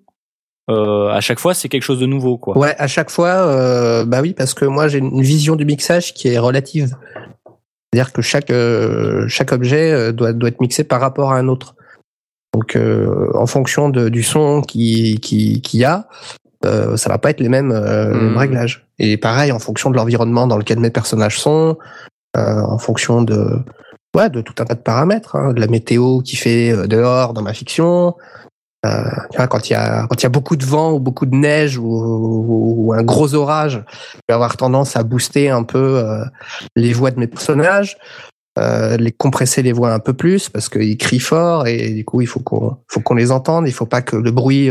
euh, 0.71 1.09
à 1.09 1.21
chaque 1.21 1.39
fois, 1.39 1.55
c'est 1.55 1.69
quelque 1.71 1.83
chose 1.83 1.99
de 1.99 2.07
nouveau, 2.07 2.37
quoi. 2.37 2.59
Ouais, 2.59 2.75
à 2.79 2.87
chaque 2.87 3.11
fois, 3.11 3.29
euh, 3.49 4.05
bah 4.05 4.21
oui, 4.21 4.35
parce 4.35 4.53
que 4.53 4.67
moi 4.67 4.89
j'ai 4.89 4.99
une 4.99 5.23
vision 5.23 5.57
du 5.57 5.65
mixage 5.65 6.13
qui 6.13 6.29
est 6.29 6.39
relative. 6.39 6.95
C'est-à-dire 7.93 8.13
que 8.13 8.21
chaque 8.21 8.51
euh, 8.51 9.27
chaque 9.29 9.53
objet 9.53 10.13
doit 10.13 10.33
doit 10.35 10.51
être 10.51 10.61
mixé 10.61 10.85
par 10.85 11.01
rapport 11.01 11.33
à 11.33 11.39
un 11.39 11.49
autre. 11.49 11.75
Donc 12.53 12.77
euh, 12.77 13.31
en 13.35 13.47
fonction 13.47 13.89
de, 13.89 14.09
du 14.11 14.23
son 14.23 14.61
qui 14.61 15.19
qui 15.21 15.63
qu'il 15.63 15.81
y 15.81 15.85
a, 15.85 16.09
euh, 16.67 16.97
ça 16.99 17.09
va 17.09 17.17
pas 17.19 17.31
être 17.31 17.41
les 17.41 17.49
mêmes, 17.49 17.73
euh, 17.73 18.11
les 18.13 18.19
Mhm. 18.19 18.25
mêmes 18.27 18.37
réglages. 18.37 18.86
Et 18.99 19.17
pareil 19.17 19.53
en 19.53 19.59
fonction 19.59 19.91
de 19.91 19.97
l'environnement 19.97 20.47
dans 20.47 20.57
lequel 20.57 20.81
mes 20.81 20.91
personnages 20.91 21.39
sont, 21.39 21.77
euh, 22.37 22.61
en 22.61 22.79
fonction 22.79 23.23
de 23.23 23.59
ouais 24.15 24.31
de 24.31 24.41
tout 24.41 24.55
un 24.59 24.65
tas 24.65 24.75
de 24.75 24.81
paramètres, 24.81 25.37
hein, 25.37 25.53
de 25.53 25.61
la 25.61 25.67
météo 25.67 26.21
qui 26.21 26.37
fait 26.37 26.71
euh, 26.71 26.87
dehors 26.87 27.33
dans 27.33 27.43
ma 27.43 27.55
fiction, 27.55 28.15
euh, 28.85 29.47
quand 29.49 29.69
il 29.69 29.73
y 29.73 29.77
a 29.77 30.07
quand 30.07 30.21
il 30.21 30.23
y 30.23 30.27
a 30.27 30.31
beaucoup 30.31 30.57
de 30.57 30.65
vent 30.65 30.93
ou 30.93 31.01
beaucoup 31.01 31.27
de 31.27 31.35
neige 31.35 31.79
ou, 31.79 32.93
un 32.95 33.03
gros 33.03 33.35
orage, 33.35 33.83
je 34.15 34.21
vais 34.29 34.35
avoir 34.35 34.57
tendance 34.57 34.97
à 34.97 35.03
booster 35.03 35.51
un 35.51 35.65
peu 35.65 36.03
les 36.77 36.93
voix 36.93 37.11
de 37.11 37.19
mes 37.19 37.27
personnages, 37.27 37.99
les 38.57 39.13
compresser 39.13 39.63
les 39.63 39.73
voix 39.73 39.93
un 39.93 39.99
peu 39.99 40.13
plus 40.13 40.49
parce 40.49 40.69
qu'ils 40.69 40.97
crient 40.97 41.19
fort 41.19 41.67
et 41.67 41.91
du 41.91 42.05
coup 42.05 42.21
il 42.21 42.27
faut 42.27 42.41
qu'on 42.41 42.77
faut 42.89 43.01
qu'on 43.01 43.15
les 43.15 43.33
entende. 43.33 43.67
Il 43.67 43.73
faut 43.73 43.87
pas 43.87 44.03
que 44.03 44.17
le 44.17 44.31
bruit 44.31 44.71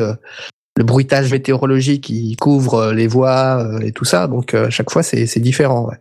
le 0.77 0.83
bruitage 0.83 1.31
météorologique 1.31 2.09
il 2.09 2.35
couvre 2.35 2.75
euh, 2.75 2.93
les 2.93 3.07
voix 3.07 3.63
euh, 3.63 3.79
et 3.79 3.91
tout 3.91 4.05
ça. 4.05 4.27
Donc 4.27 4.53
euh, 4.53 4.67
à 4.67 4.69
chaque 4.69 4.89
fois 4.91 5.03
c'est 5.03 5.25
c'est 5.25 5.39
différent. 5.39 5.87
ouais. 5.89 5.97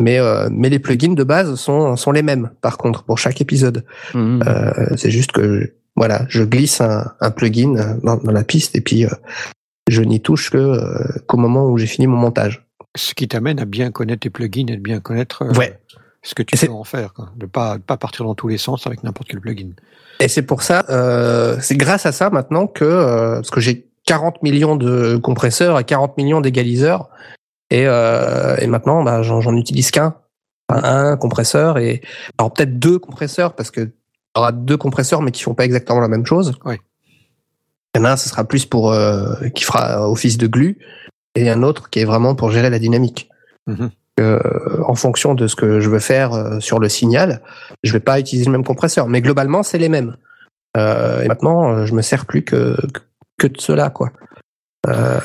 Mais 0.00 0.18
euh, 0.18 0.48
mais 0.50 0.70
les 0.70 0.78
plugins 0.78 1.14
de 1.14 1.24
base 1.24 1.54
sont 1.56 1.96
sont 1.96 2.12
les 2.12 2.22
mêmes 2.22 2.50
par 2.62 2.78
contre 2.78 3.02
pour 3.02 3.18
chaque 3.18 3.40
épisode. 3.40 3.84
Mhm. 4.14 4.42
Euh, 4.46 4.96
c'est 4.96 5.10
juste 5.10 5.32
que 5.32 5.74
voilà, 5.96 6.24
je 6.28 6.42
glisse 6.44 6.80
un, 6.80 7.12
un 7.20 7.30
plugin 7.30 7.98
dans, 8.02 8.16
dans 8.16 8.32
la 8.32 8.44
piste 8.44 8.76
et 8.76 8.80
puis 8.80 9.04
euh, 9.04 9.10
je 9.88 10.02
n'y 10.02 10.20
touche 10.20 10.50
que 10.50 10.56
euh, 10.56 11.04
qu'au 11.26 11.36
moment 11.36 11.66
où 11.68 11.76
j'ai 11.76 11.86
fini 11.86 12.06
mon 12.06 12.16
montage. 12.16 12.64
Ce 12.96 13.14
qui 13.14 13.28
t'amène 13.28 13.60
à 13.60 13.64
bien 13.66 13.90
connaître 13.90 14.20
tes 14.20 14.30
plugins 14.30 14.66
et 14.68 14.76
de 14.76 14.80
bien 14.80 15.00
connaître 15.00 15.44
Ouais. 15.58 15.78
Ce 16.22 16.34
que 16.34 16.42
tu 16.42 16.56
peux 16.56 16.72
en 16.72 16.84
faire. 16.84 17.12
Quoi. 17.14 17.30
De 17.36 17.46
pas 17.46 17.78
pas 17.78 17.96
partir 17.96 18.24
dans 18.24 18.34
tous 18.34 18.48
les 18.48 18.58
sens 18.58 18.86
avec 18.86 19.02
n'importe 19.02 19.28
quel 19.28 19.40
plugin. 19.40 19.70
Et 20.20 20.28
c'est 20.28 20.42
pour 20.42 20.62
ça, 20.62 20.84
euh, 20.90 21.56
c'est 21.60 21.76
grâce 21.76 22.04
à 22.04 22.12
ça 22.12 22.30
maintenant 22.30 22.66
que 22.66 22.84
euh, 22.84 23.36
parce 23.36 23.50
que 23.50 23.60
j'ai 23.60 23.88
40 24.06 24.42
millions 24.42 24.76
de 24.76 25.16
compresseurs 25.16 25.78
et 25.78 25.84
40 25.84 26.16
millions 26.18 26.40
d'égaliseurs 26.40 27.08
et, 27.70 27.86
euh, 27.86 28.56
et 28.58 28.66
maintenant 28.66 29.02
bah, 29.02 29.22
j'en 29.22 29.56
utilise 29.56 29.90
qu'un, 29.90 30.16
un 30.68 31.16
compresseur 31.16 31.78
et 31.78 32.02
alors 32.38 32.52
peut-être 32.52 32.78
deux 32.78 32.98
compresseurs 32.98 33.54
parce 33.54 33.70
que 33.70 33.80
y 33.80 33.90
aura 34.36 34.52
deux 34.52 34.76
compresseurs 34.76 35.22
mais 35.22 35.30
qui 35.30 35.42
font 35.42 35.54
pas 35.54 35.64
exactement 35.64 36.00
la 36.00 36.08
même 36.08 36.26
chose. 36.26 36.54
Ouais. 36.64 36.80
Il 37.94 37.98
y 37.98 38.02
en 38.02 38.04
a 38.04 38.12
un, 38.12 38.16
ce 38.16 38.28
sera 38.28 38.44
plus 38.44 38.66
pour 38.66 38.94
qui 39.54 39.64
fera 39.64 40.08
office 40.08 40.38
de 40.38 40.46
glue 40.46 40.78
et 41.34 41.50
un 41.50 41.62
autre 41.62 41.90
qui 41.90 42.00
est 42.00 42.04
vraiment 42.04 42.34
pour 42.34 42.50
gérer 42.50 42.70
la 42.70 42.78
dynamique. 42.78 43.30
Mhm. 43.66 43.90
Euh, 44.20 44.38
en 44.86 44.94
fonction 44.94 45.34
de 45.34 45.46
ce 45.46 45.56
que 45.56 45.80
je 45.80 45.88
veux 45.88 45.98
faire 45.98 46.32
euh, 46.34 46.60
sur 46.60 46.78
le 46.78 46.88
signal, 46.88 47.40
je 47.82 47.92
vais 47.92 48.00
pas 48.00 48.20
utiliser 48.20 48.46
le 48.46 48.52
même 48.52 48.64
compresseur, 48.64 49.08
mais 49.08 49.20
globalement 49.20 49.62
c'est 49.62 49.78
les 49.78 49.88
mêmes. 49.88 50.16
Euh, 50.76 51.22
et 51.22 51.28
maintenant, 51.28 51.72
euh, 51.72 51.86
je 51.86 51.94
me 51.94 52.02
sers 52.02 52.26
plus 52.26 52.42
que 52.44 52.76
que 53.38 53.46
de 53.46 53.60
cela, 53.60 53.90
quoi. 53.90 54.10
Euh, 54.88 55.18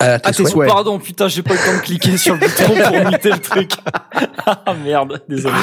À 0.00 0.18
tes 0.18 0.28
À 0.28 0.32
tes 0.32 0.44
souhaits. 0.46 0.68
Pardon, 0.68 0.98
putain, 0.98 1.28
j'ai 1.28 1.42
pas 1.42 1.54
eu 1.54 1.56
le 1.56 1.64
temps 1.72 1.76
de 1.78 1.82
cliquer 1.82 2.16
sur 2.16 2.34
le 2.34 2.40
bouton 2.40 2.74
pour 3.00 3.10
muter 3.10 3.30
le 3.30 3.38
truc. 3.38 3.72
ah 4.46 4.74
merde, 4.84 5.22
désolé. 5.28 5.56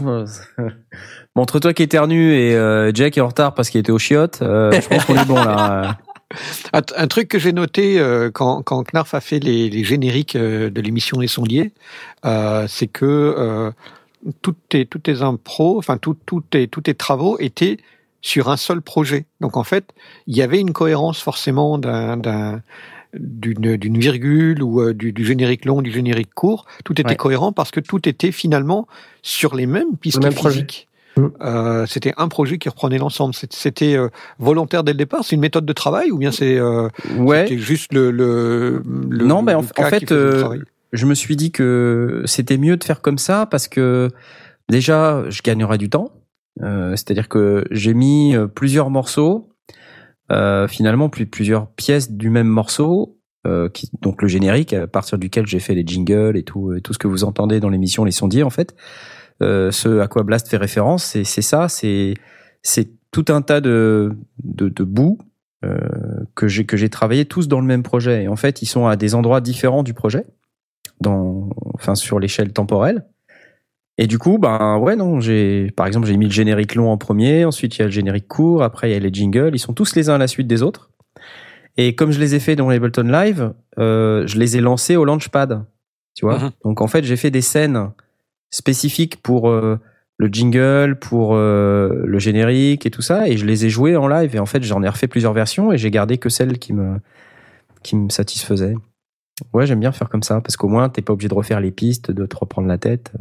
Bon, 0.00 1.42
entre 1.42 1.58
toi 1.58 1.72
qui 1.74 1.82
éternue 1.82 2.32
et 2.34 2.54
euh, 2.54 2.92
Jack 2.94 3.14
qui 3.14 3.18
est 3.18 3.22
en 3.22 3.28
retard 3.28 3.54
parce 3.54 3.70
qu'il 3.70 3.80
était 3.80 3.92
au 3.92 3.98
chiottes, 3.98 4.40
euh, 4.42 4.70
je 4.72 4.86
pense 4.88 5.04
qu'on 5.04 5.16
est 5.16 5.24
bon 5.24 5.34
là. 5.42 5.98
Un, 6.72 6.80
un 6.96 7.06
truc 7.06 7.28
que 7.28 7.38
j'ai 7.38 7.52
noté 7.52 7.98
euh, 7.98 8.30
quand, 8.32 8.62
quand 8.62 8.82
Knarf 8.92 9.14
a 9.14 9.20
fait 9.20 9.38
les, 9.38 9.70
les 9.70 9.84
génériques 9.84 10.36
euh, 10.36 10.70
de 10.70 10.80
l'émission 10.80 11.20
Les 11.20 11.28
Sondiers, 11.28 11.72
euh, 12.24 12.66
c'est 12.68 12.86
que 12.88 13.04
euh, 13.04 13.70
toutes 14.42 14.58
tes, 14.68 14.86
toutes 14.86 15.04
tes 15.04 15.22
impros, 15.22 15.78
enfin 15.78 15.96
tout, 15.98 16.16
tout 16.26 16.40
tes, 16.40 16.66
tous 16.66 16.80
tes 16.82 16.94
travaux 16.94 17.38
étaient 17.38 17.76
sur 18.22 18.48
un 18.48 18.56
seul 18.56 18.80
projet. 18.80 19.26
Donc 19.40 19.56
en 19.56 19.64
fait, 19.64 19.92
il 20.26 20.36
y 20.36 20.42
avait 20.42 20.58
une 20.60 20.72
cohérence 20.72 21.20
forcément 21.20 21.78
d'un, 21.78 22.16
d'un- 22.16 22.62
d'une, 23.12 23.76
d'une 23.76 23.98
virgule 23.98 24.60
ou 24.62 24.92
du, 24.92 25.12
du 25.12 25.24
générique 25.24 25.66
long, 25.66 25.82
du 25.82 25.92
générique 25.92 26.34
court. 26.34 26.66
Tout 26.84 26.94
était 27.00 27.10
Ouais. 27.10 27.16
cohérent 27.16 27.52
parce 27.52 27.70
que 27.70 27.78
tout 27.78 28.08
était 28.08 28.32
finalement 28.32 28.88
sur 29.22 29.54
les 29.54 29.66
mêmes 29.66 29.96
pistes 30.00 30.18
physiques. 30.32 30.88
Mm. 31.16 31.26
Euh, 31.42 31.86
c'était 31.86 32.12
un 32.16 32.28
projet 32.28 32.58
qui 32.58 32.68
reprenait 32.68 32.98
l'ensemble. 32.98 33.34
C'était- 33.50 33.96
euh, 33.96 34.08
volontaire 34.38 34.82
dès 34.84 34.92
le 34.92 34.98
départ? 34.98 35.24
C'est 35.24 35.34
une 35.36 35.40
méthode 35.40 35.64
de 35.66 35.72
travail 35.72 36.10
ou 36.10 36.18
bien 36.18 36.32
c'est 36.32 36.56
euh, 36.58 36.88
Ouais. 37.18 37.46
juste 37.56 37.92
le, 37.92 38.10
le, 38.10 38.82
le 39.10 39.24
Non, 39.24 39.42
mais 39.42 39.54
en- 39.54 39.60
le 39.62 39.84
en 39.84 39.88
fait, 39.88 40.10
euh, 40.12 40.58
je 40.92 41.06
me 41.06 41.14
suis 41.14 41.36
dit 41.36 41.52
que 41.52 42.22
c'était 42.26 42.58
mieux 42.58 42.76
de 42.76 42.84
faire 42.84 43.00
comme 43.00 43.18
ça 43.18 43.46
parce 43.46 43.68
que 43.68 44.10
déjà, 44.68 45.22
je 45.28 45.42
gagnerais 45.42 45.78
du 45.78 45.88
temps. 45.90 46.10
Euh, 46.62 46.90
C'est-à-dire 46.92 47.28
que 47.28 47.64
j'ai 47.70 47.94
mis 47.94 48.34
euh, 48.36 48.46
plusieurs 48.46 48.90
morceaux, 48.90 49.50
finalement 50.68 51.08
plus, 51.08 51.26
plusieurs 51.26 51.68
pièces 51.68 52.10
du 52.10 52.30
même 52.30 52.48
morceau, 52.48 53.18
qui, 53.74 53.90
donc 54.00 54.22
le 54.22 54.26
générique 54.28 54.72
à 54.72 54.86
partir 54.86 55.18
duquel 55.18 55.46
j'ai 55.46 55.58
fait 55.60 55.74
les 55.74 55.84
jingles 55.86 56.36
et 56.36 56.42
tout, 56.44 56.72
et 56.72 56.80
tout 56.80 56.92
ce 56.94 56.98
que 56.98 57.06
vous 57.06 57.24
entendez 57.24 57.60
dans 57.60 57.68
l'émission 57.68 58.04
Les 58.04 58.10
Sondiers 58.10 58.42
en 58.42 58.50
fait. 58.50 58.74
Euh, 59.42 59.70
ce 59.70 60.00
à 60.00 60.08
quoi 60.08 60.22
Blast 60.22 60.48
fait 60.48 60.56
référence, 60.56 61.04
c'est 61.04 61.42
ça, 61.42 61.68
c'est 61.68 62.14
tout 63.10 63.24
un 63.28 63.42
tas 63.42 63.60
de 63.60 64.12
de, 64.42 64.68
de 64.68 64.84
bouts 64.84 65.18
euh, 65.64 65.78
que 66.34 66.46
j'ai 66.46 66.88
travaillé 66.88 67.24
tous 67.24 67.48
dans 67.48 67.60
le 67.60 67.66
même 67.66 67.82
projet. 67.82 68.24
Et 68.24 68.28
en 68.28 68.36
fait, 68.36 68.62
ils 68.62 68.66
sont 68.66 68.86
à 68.86 68.96
des 68.96 69.14
endroits 69.14 69.40
différents 69.40 69.82
du 69.82 69.94
projet, 69.94 70.24
dans 71.00 71.50
enfin 71.74 71.94
sur 71.94 72.20
l'échelle 72.20 72.52
temporelle. 72.52 73.04
Et 73.96 74.06
du 74.08 74.18
coup, 74.18 74.38
ben 74.38 74.78
ouais, 74.78 74.96
non, 74.96 75.20
j'ai 75.20 75.70
par 75.76 75.86
exemple 75.86 76.06
j'ai 76.06 76.16
mis 76.16 76.26
le 76.26 76.32
générique 76.32 76.74
long 76.74 76.90
en 76.90 76.98
premier, 76.98 77.44
ensuite 77.44 77.76
il 77.76 77.80
y 77.80 77.82
a 77.82 77.86
le 77.86 77.92
générique 77.92 78.26
court, 78.26 78.62
après 78.62 78.90
il 78.90 78.92
y 78.92 78.96
a 78.96 78.98
les 78.98 79.12
jingles, 79.12 79.52
ils 79.54 79.60
sont 79.60 79.72
tous 79.72 79.94
les 79.94 80.10
uns 80.10 80.14
à 80.14 80.18
la 80.18 80.26
suite 80.26 80.48
des 80.48 80.62
autres. 80.62 80.90
Et 81.76 81.94
comme 81.94 82.10
je 82.10 82.20
les 82.20 82.34
ai 82.34 82.40
fait 82.40 82.56
dans 82.56 82.68
l'Ableton 82.68 83.04
Live, 83.04 83.52
euh, 83.78 84.26
je 84.26 84.38
les 84.38 84.56
ai 84.56 84.60
lancés 84.60 84.96
au 84.96 85.04
Launchpad, 85.04 85.64
tu 86.14 86.24
vois. 86.24 86.38
Mhm. 86.38 86.50
Donc 86.64 86.80
en 86.80 86.88
fait, 86.88 87.04
j'ai 87.04 87.16
fait 87.16 87.30
des 87.30 87.40
scènes 87.40 87.90
spécifiques 88.54 89.20
pour 89.20 89.50
euh, 89.50 89.80
le 90.16 90.28
jingle, 90.28 90.96
pour 90.98 91.34
euh, 91.34 92.02
le 92.04 92.18
générique 92.20 92.86
et 92.86 92.90
tout 92.90 93.02
ça, 93.02 93.28
et 93.28 93.36
je 93.36 93.44
les 93.44 93.66
ai 93.66 93.70
jouées 93.70 93.96
en 93.96 94.06
live. 94.06 94.36
Et 94.36 94.38
en 94.38 94.46
fait, 94.46 94.62
j'en 94.62 94.82
ai 94.82 94.88
refait 94.88 95.08
plusieurs 95.08 95.32
versions 95.32 95.72
et 95.72 95.78
j'ai 95.78 95.90
gardé 95.90 96.18
que 96.18 96.28
celles 96.28 96.58
qui 96.58 96.72
me 96.72 97.00
qui 97.82 97.96
me 97.96 98.08
satisfaisaient. 98.08 98.76
Ouais, 99.52 99.66
j'aime 99.66 99.80
bien 99.80 99.92
faire 99.92 100.08
comme 100.08 100.22
ça 100.22 100.40
parce 100.40 100.56
qu'au 100.56 100.68
moins 100.68 100.88
t'es 100.88 101.02
pas 101.02 101.12
obligé 101.12 101.28
de 101.28 101.34
refaire 101.34 101.60
les 101.60 101.72
pistes, 101.72 102.12
de 102.12 102.24
te 102.26 102.36
reprendre 102.36 102.68
la 102.68 102.78
tête. 102.78 103.12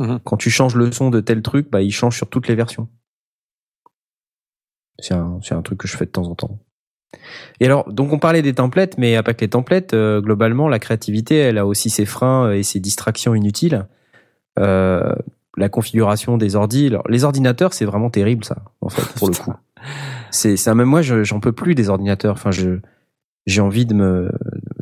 Mhm. 0.00 0.18
Quand 0.24 0.36
tu 0.36 0.50
changes 0.50 0.74
le 0.74 0.90
son 0.90 1.10
de 1.10 1.20
tel 1.20 1.42
truc, 1.42 1.70
bah 1.70 1.80
il 1.80 1.92
change 1.92 2.16
sur 2.16 2.28
toutes 2.28 2.48
les 2.48 2.56
versions. 2.56 2.88
C'est 4.98 5.14
un, 5.14 5.38
c'est 5.42 5.54
un 5.54 5.62
truc 5.62 5.78
que 5.78 5.88
je 5.88 5.96
fais 5.96 6.06
de 6.06 6.10
temps 6.10 6.26
en 6.26 6.34
temps. 6.34 6.58
Et 7.60 7.66
alors, 7.66 7.90
donc 7.92 8.12
on 8.12 8.18
parlait 8.18 8.42
des 8.42 8.54
templates, 8.54 8.98
mais 8.98 9.14
à 9.16 9.22
pas 9.22 9.34
que 9.34 9.42
les 9.42 9.50
templates, 9.50 9.94
euh, 9.94 10.20
globalement, 10.20 10.68
la 10.68 10.80
créativité, 10.80 11.36
elle 11.36 11.58
a 11.58 11.66
aussi 11.66 11.88
ses 11.88 12.06
freins 12.06 12.52
et 12.52 12.64
ses 12.64 12.80
distractions 12.80 13.34
inutiles. 13.34 13.86
Euh, 14.58 15.14
la 15.56 15.68
configuration 15.68 16.38
des 16.38 16.56
alors, 16.56 17.06
les 17.08 17.24
ordinateurs, 17.24 17.74
c'est 17.74 17.84
vraiment 17.84 18.10
terrible 18.10 18.44
ça, 18.44 18.62
en 18.80 18.88
fait, 18.88 19.06
pour 19.18 19.28
le 19.28 19.34
coup. 19.34 19.52
C'est, 20.30 20.56
un- 20.68 20.74
même 20.74 20.88
moi, 20.88 21.02
je- 21.02 21.24
j'en 21.24 21.40
peux 21.40 21.52
plus 21.52 21.74
des 21.74 21.88
ordinateurs. 21.90 22.32
Enfin, 22.34 22.50
je, 22.50 22.78
j'ai 23.46 23.60
envie 23.60 23.84
de 23.84 23.94
me, 23.94 24.30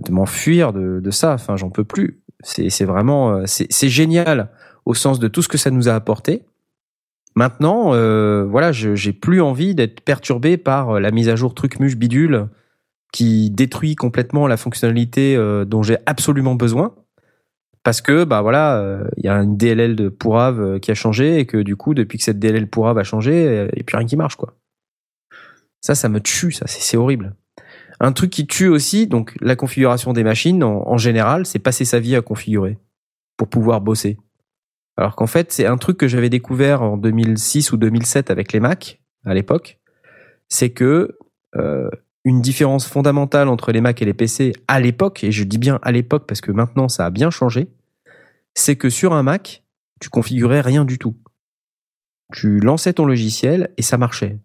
de 0.05 0.13
m'enfuir 0.13 0.73
de, 0.73 1.01
de 1.01 1.11
ça. 1.11 1.33
Enfin, 1.35 1.57
j'en 1.57 1.71
peux 1.71 1.85
plus. 1.85 2.21
C'est, 2.43 2.71
c'est 2.71 2.85
vraiment, 2.85 3.33
euh, 3.33 3.43
c'est, 3.47 3.67
génial 3.89 4.51
au 4.87 4.95
sens 4.95 5.19
de 5.19 5.29
tout 5.29 5.43
ce 5.43 5.49
que 5.49 5.59
ça 5.59 5.71
nous 5.71 5.89
a 5.89 5.95
apporté. 5.95 6.45
Maintenant, 7.37 7.95
euh, 7.95 8.45
voilà, 8.45 8.73
j'ai 8.73 9.13
plus 9.13 9.41
envie 9.41 9.75
d'être 9.75 10.01
perturbé 10.01 10.57
par 10.57 10.91
euh, 10.97 11.01
la 11.01 11.11
mise 11.11 11.29
à 11.29 11.37
jour 11.37 11.55
truc 11.55 11.79
muche 11.81 11.97
bidule 11.97 12.49
qui 13.13 13.51
détruit 13.51 13.97
complètement 13.97 14.47
la 14.47 14.57
fonctionnalité 14.57 15.37
euh, 15.37 15.65
dont 15.65 15.83
j'ai 15.83 15.99
absolument 16.07 16.55
besoin 16.55 16.95
parce 17.83 18.01
que 18.01 18.25
bah 18.25 18.43
voilà, 18.43 18.79
euh, 18.79 19.05
il 19.17 19.25
y 19.25 19.29
a 19.29 19.35
une 19.35 19.57
DLL 19.57 19.97
de 19.97 20.09
Pourave 20.09 20.61
euh, 20.61 20.79
qui 20.79 20.91
a 20.91 20.95
changé 20.95 21.39
et 21.39 21.47
que 21.47 21.57
du 21.57 21.77
coup, 21.77 21.95
depuis 21.95 22.19
que 22.19 22.25
cette 22.25 22.39
DLL 22.39 22.69
Pourave 22.69 22.99
a 22.99 23.05
changé, 23.05 23.47
euh, 23.47 23.69
il 23.73 23.77
n'y 23.77 23.83
a 23.83 23.85
plus 23.85 23.97
rien 23.97 24.07
qui 24.07 24.17
marche 24.17 24.37
quoi. 24.37 24.55
Ça, 25.81 25.95
ça 25.95 26.11
me 26.11 26.21
tue, 26.21 26.53
ça, 26.53 26.67
c'est, 26.67 26.99
horrible. 26.99 27.35
Un 28.01 28.13
truc 28.13 28.31
qui 28.31 28.47
tue 28.47 28.69
aussi, 28.69 29.07
donc 29.07 29.35
la 29.41 29.57
configuration 29.57 30.13
des 30.13 30.25
machines 30.25 30.63
en, 30.63 30.87
en 30.87 30.99
général, 30.99 31.47
c'est 31.47 31.59
passer 31.59 31.87
sa 31.87 32.01
vie 32.01 32.15
à 32.17 32.21
configurer 32.21 32.77
pour 33.39 33.49
pouvoir 33.49 33.81
bosser. 33.81 34.19
Alors 34.99 35.17
qu'en 35.17 35.27
fait, 35.27 35.51
c'est 35.51 35.65
un 35.65 35.79
truc 35.79 35.97
que 35.97 36.09
j'avais 36.09 36.29
découvert 36.29 36.83
en 36.83 36.99
2006 36.99 37.73
ou 37.73 37.79
2007 37.79 38.31
avec 38.31 38.53
les 38.53 38.61
Mac 38.61 39.01
à 39.25 39.33
l'époque, 39.33 39.79
c'est 40.49 40.71
que 40.71 41.17
euh, 41.57 41.89
une 42.25 42.41
différence 42.41 42.87
fondamentale 42.87 43.49
entre 43.49 43.73
les 43.73 43.81
Mac 43.81 44.03
et 44.03 44.05
les 44.05 44.15
PC 44.15 44.53
à 44.69 44.81
l'époque, 44.81 45.25
et 45.25 45.33
je 45.33 45.45
dis 45.45 45.59
bien 45.59 45.79
à 45.83 45.93
l'époque 45.93 46.27
parce 46.27 46.41
que 46.41 46.53
maintenant 46.53 46.89
ça 46.89 47.07
a 47.07 47.11
bien 47.11 47.31
changé, 47.31 47.69
c'est 48.55 48.77
que 48.77 48.91
sur 48.91 49.13
un 49.13 49.23
Mac, 49.23 49.65
tu 50.01 50.11
configurais 50.11 50.61
rien 50.61 50.85
du 50.85 50.99
tout. 50.99 51.17
Tu 52.33 52.61
lançais 52.61 52.93
ton 52.93 53.07
logiciel 53.07 53.73
et 53.77 53.83
ça 53.83 53.99
marchait. 53.99 54.39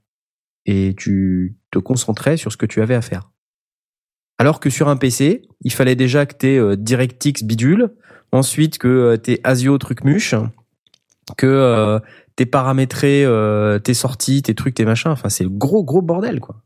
Et 0.65 0.95
tu 0.97 1.57
te 1.72 1.80
concentrais 1.80 2.38
sur 2.38 2.52
ce 2.52 2.57
que 2.57 2.65
tu 2.65 2.81
avais 2.81 2.95
à 2.95 3.02
faire. 3.02 3.31
Alors 4.38 4.60
que 4.60 4.69
sur 4.69 4.89
un 4.89 4.97
PC, 4.97 5.43
il 5.61 5.72
fallait 5.72 5.95
déjà 5.95 6.26
que 6.26 6.35
tu 6.35 6.47
aies 6.47 6.77
DirectX 6.77 7.43
bidule, 7.43 7.93
ensuite 8.31 8.77
que 8.77 8.88
euh, 8.88 9.18
t'es 9.18 9.39
ASIO 9.43 9.77
truc 9.77 10.03
muche, 10.03 10.35
que 11.38 11.45
euh, 11.45 11.99
t'es 12.35 12.45
paramétré 12.45 13.23
euh, 13.23 13.80
tes 13.80 13.93
sorties, 13.93 14.41
tes 14.41 14.56
trucs, 14.56 14.76
tes 14.76 14.85
machins. 14.85 15.11
Enfin, 15.11 15.30
c'est 15.30 15.43
le 15.43 15.49
gros 15.49 15.84
gros 15.84 16.02
bordel 16.02 16.39
quoi. 16.39 16.65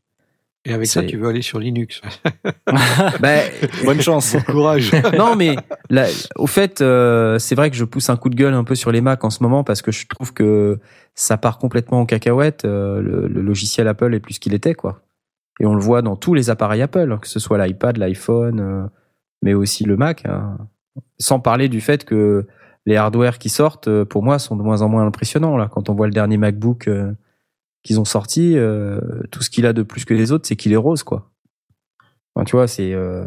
Et 0.66 0.74
avec 0.74 0.88
ça, 0.88 1.04
tu 1.04 1.18
veux 1.18 1.28
aller 1.30 1.42
sur 1.42 1.60
Linux. 1.60 2.02
Bah, 3.20 3.38
Bonne 3.86 4.02
chance. 4.02 4.36
Courage. 4.46 4.92
non, 5.18 5.36
mais 5.36 5.56
là, 5.90 6.06
au 6.36 6.48
fait, 6.48 6.82
euh, 6.82 7.40
c'est 7.40 7.56
vrai 7.56 7.70
que 7.70 7.76
je 7.76 7.86
pousse 7.86 8.10
un 8.10 8.18
coup 8.18 8.30
de 8.30 8.36
gueule 8.36 8.54
un 8.54 8.64
peu 8.64 8.76
sur 8.76 8.92
les 8.92 9.02
Mac 9.02 9.24
en 9.24 9.30
ce 9.30 9.42
moment 9.42 9.64
parce 9.64 9.82
que 9.82 9.92
je 9.92 10.06
trouve 10.08 10.34
que 10.34 10.80
ça 11.16 11.38
part 11.38 11.58
complètement 11.60 12.02
en 12.02 12.06
cacahuète. 12.06 12.66
euh, 12.66 13.02
le, 13.02 13.28
le 13.28 13.42
logiciel 13.42 13.88
Apple 13.88 14.14
est 14.14 14.20
plus 14.20 14.38
qu'il 14.40 14.54
était, 14.54 14.74
quoi. 14.76 15.02
Et 15.62 15.66
on 15.66 15.74
le 15.74 15.82
voit 15.82 16.02
dans 16.02 16.16
tous 16.16 16.34
les 16.34 16.50
appareils 16.50 16.82
Apple, 16.82 17.18
que 17.22 17.28
ce 17.28 17.40
soit 17.40 17.58
l'iPad, 17.66 17.98
l'iPhone, 17.98 18.60
euh, 18.60 18.88
mais 19.42 19.54
aussi 19.54 19.84
le 19.86 19.98
Mac. 19.98 20.26
hein. 20.26 20.58
Sans 21.20 21.40
parler 21.40 21.70
du 21.70 21.82
fait 21.82 22.06
que 22.06 22.48
les 22.86 22.96
hardware 22.96 23.40
qui 23.40 23.50
sortent, 23.50 23.88
euh, 23.90 24.06
pour 24.06 24.24
moi, 24.24 24.40
sont 24.40 24.56
de 24.56 24.64
moins 24.64 24.82
en 24.82 24.90
moins 24.90 25.06
impressionnants. 25.06 25.58
Là, 25.58 25.70
quand 25.72 25.90
on 25.90 25.94
voit 25.96 26.08
le 26.08 26.14
dernier 26.14 26.38
MacBook 26.38 26.88
euh, 26.88 27.12
qu'ils 27.84 28.00
ont 28.00 28.06
sorti, 28.06 28.58
euh, 28.58 29.00
tout 29.32 29.42
ce 29.42 29.50
qu'il 29.50 29.66
a 29.66 29.74
de 29.74 29.84
plus 29.84 30.06
que 30.06 30.14
les 30.14 30.32
autres, 30.32 30.48
c'est 30.48 30.56
qu'il 30.56 30.74
est 30.74 30.78
rose, 30.78 31.04
quoi. 31.04 31.32
Tu 32.46 32.56
vois, 32.56 32.68
c'est 32.70 32.94
euh, 32.94 33.26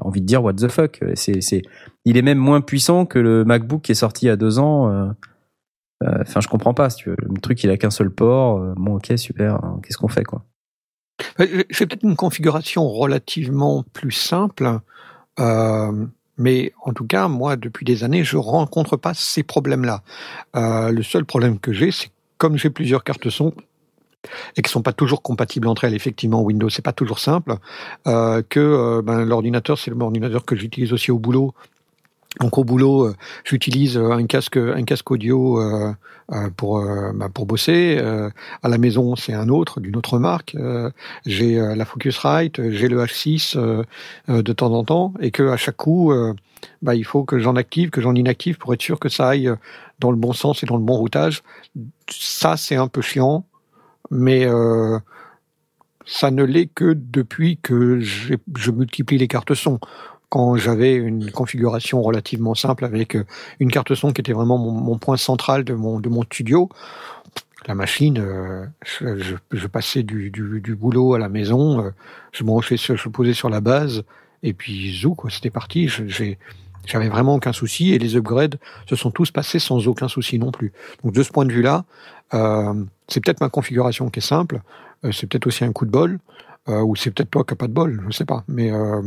envie 0.00 0.22
de 0.22 0.26
dire 0.26 0.42
what 0.42 0.54
the 0.54 0.68
fuck. 0.68 1.04
C'est, 1.14 1.42
c'est, 1.42 1.60
il 2.06 2.16
est 2.16 2.22
même 2.22 2.38
moins 2.38 2.62
puissant 2.62 3.04
que 3.04 3.18
le 3.18 3.44
MacBook 3.44 3.82
qui 3.82 3.92
est 3.92 3.96
sorti 3.96 4.24
il 4.24 4.28
y 4.28 4.30
a 4.30 4.36
deux 4.36 4.58
ans. 4.58 4.90
euh, 4.90 5.08
euh, 6.04 6.18
Enfin, 6.22 6.40
je 6.40 6.48
comprends 6.48 6.72
pas. 6.72 6.88
Tu 6.88 7.10
veux. 7.10 7.16
Le 7.20 7.38
truc, 7.40 7.62
il 7.64 7.70
a 7.70 7.76
qu'un 7.76 7.90
seul 7.90 8.10
port. 8.10 8.58
euh, 8.62 8.72
Bon, 8.76 8.96
ok, 8.96 9.12
super. 9.16 9.56
hein, 9.62 9.78
Qu'est-ce 9.82 9.98
qu'on 9.98 10.08
fait, 10.08 10.24
quoi? 10.24 10.44
Euh, 11.40 11.64
J'ai 11.68 11.86
peut-être 11.86 12.02
une 12.04 12.16
configuration 12.16 12.88
relativement 12.88 13.84
plus 13.92 14.12
simple, 14.12 14.80
euh, 15.38 16.06
mais 16.38 16.72
en 16.82 16.94
tout 16.94 17.06
cas, 17.06 17.28
moi, 17.28 17.56
depuis 17.56 17.84
des 17.84 18.04
années, 18.04 18.24
je 18.24 18.38
rencontre 18.38 18.96
pas 18.96 19.12
ces 19.12 19.42
problèmes-là. 19.42 20.02
Euh, 20.54 20.92
le 20.92 21.02
seul 21.02 21.26
problème 21.26 21.58
que 21.58 21.74
j'ai, 21.74 21.90
c'est 21.90 22.08
comme 22.38 22.56
j'ai 22.56 22.70
plusieurs 22.70 23.04
cartes 23.04 23.28
son 23.28 23.52
et 24.56 24.62
qui 24.62 24.70
sont 24.70 24.82
pas 24.82 24.92
toujours 24.92 25.22
compatibles 25.22 25.68
entre 25.68 25.84
elles, 25.84 25.94
effectivement, 25.94 26.42
Windows, 26.42 26.68
c'est 26.68 26.82
pas 26.82 26.92
toujours 26.92 27.18
simple, 27.18 27.56
euh, 28.06 28.42
que 28.48 28.60
euh, 28.60 29.02
ben, 29.02 29.24
l'ordinateur, 29.24 29.78
c'est 29.78 29.90
l'ordinateur 29.90 30.44
que 30.44 30.56
j'utilise 30.56 30.92
aussi 30.92 31.10
au 31.10 31.18
boulot. 31.18 31.54
Donc 32.40 32.58
au 32.58 32.64
boulot, 32.64 33.06
euh, 33.06 33.16
j'utilise 33.44 33.96
euh, 33.96 34.10
un 34.10 34.26
casque, 34.26 34.56
un 34.56 34.82
casque 34.84 35.10
audio 35.10 35.60
pour 36.56 36.84
bah, 37.14 37.28
pour 37.32 37.46
bosser. 37.46 37.98
À 38.62 38.68
la 38.68 38.78
maison, 38.78 39.16
c'est 39.16 39.32
un 39.32 39.48
autre 39.48 39.80
d'une 39.80 39.96
autre 39.96 40.18
marque. 40.18 40.56
J'ai 41.24 41.56
la 41.56 41.84
Focusrite, 41.84 42.70
j'ai 42.70 42.88
le 42.88 43.02
H6 43.02 43.56
euh, 43.56 43.84
euh, 44.28 44.42
de 44.42 44.52
temps 44.52 44.72
en 44.72 44.84
temps, 44.84 45.14
et 45.20 45.30
que 45.30 45.48
à 45.48 45.56
chaque 45.56 45.76
coup, 45.76 46.12
bah, 46.82 46.94
il 46.94 47.04
faut 47.04 47.24
que 47.24 47.38
j'en 47.38 47.56
active, 47.56 47.90
que 47.90 48.00
j'en 48.00 48.14
inactive 48.14 48.58
pour 48.58 48.74
être 48.74 48.82
sûr 48.82 48.98
que 48.98 49.08
ça 49.08 49.28
aille 49.28 49.50
dans 49.98 50.10
le 50.10 50.16
bon 50.16 50.32
sens 50.32 50.62
et 50.62 50.66
dans 50.66 50.76
le 50.76 50.82
bon 50.82 50.96
routage. 50.96 51.42
Ça, 52.10 52.56
c'est 52.56 52.76
un 52.76 52.88
peu 52.88 53.02
chiant, 53.02 53.46
mais 54.10 54.46
euh, 54.46 54.98
ça 56.04 56.30
ne 56.30 56.44
l'est 56.44 56.66
que 56.66 56.94
depuis 56.94 57.58
que 57.58 58.00
je 58.00 58.70
multiplie 58.70 59.18
les 59.18 59.28
cartes 59.28 59.54
son. 59.54 59.80
Quand 60.28 60.56
j'avais 60.56 60.94
une 60.94 61.30
configuration 61.30 62.02
relativement 62.02 62.54
simple 62.54 62.84
avec 62.84 63.16
une 63.60 63.70
carte 63.70 63.94
son 63.94 64.12
qui 64.12 64.20
était 64.20 64.32
vraiment 64.32 64.58
mon, 64.58 64.98
point 64.98 65.16
central 65.16 65.62
de 65.62 65.74
mon, 65.74 66.22
studio, 66.22 66.68
la 67.66 67.74
machine, 67.74 68.18
euh, 68.18 68.66
je, 69.00 69.66
passais 69.66 70.02
du, 70.02 70.30
boulot 70.78 71.14
à 71.14 71.18
la 71.18 71.28
maison, 71.28 71.80
euh, 71.80 71.90
je 72.32 72.42
je 72.42 73.08
posais 73.08 73.34
sur 73.34 73.50
la 73.50 73.60
base, 73.60 74.04
et 74.42 74.52
puis 74.52 74.96
zou, 74.96 75.14
quoi, 75.14 75.30
c'était 75.30 75.50
parti. 75.50 75.88
J'avais 76.86 77.08
vraiment 77.08 77.34
aucun 77.34 77.52
souci 77.52 77.92
et 77.92 77.98
les 77.98 78.14
upgrades 78.14 78.58
se 78.88 78.94
sont 78.94 79.10
tous 79.10 79.32
passés 79.32 79.58
sans 79.58 79.88
aucun 79.88 80.06
souci 80.06 80.38
non 80.38 80.52
plus. 80.52 80.72
Donc 81.02 81.12
de 81.12 81.22
ce 81.22 81.30
point 81.30 81.44
de 81.44 81.52
vue-là, 81.52 81.84
euh, 81.84 82.15
c'est 82.30 83.24
peut-être 83.24 83.40
ma 83.40 83.48
configuration 83.48 84.10
qui 84.10 84.18
est 84.18 84.22
simple, 84.22 84.60
euh, 85.04 85.12
c'est 85.12 85.26
peut-être 85.26 85.46
aussi 85.46 85.64
un 85.64 85.72
coup 85.72 85.86
de 85.86 85.90
bol, 85.90 86.18
euh, 86.68 86.80
ou 86.82 86.96
c'est 86.96 87.10
peut-être 87.10 87.30
toi 87.30 87.44
qui 87.44 87.54
n'as 87.54 87.58
pas 87.58 87.68
de 87.68 87.72
bol, 87.72 88.02
je 88.08 88.16
sais 88.16 88.24
pas. 88.24 88.44
Mais 88.48 88.72
euh, 88.72 89.02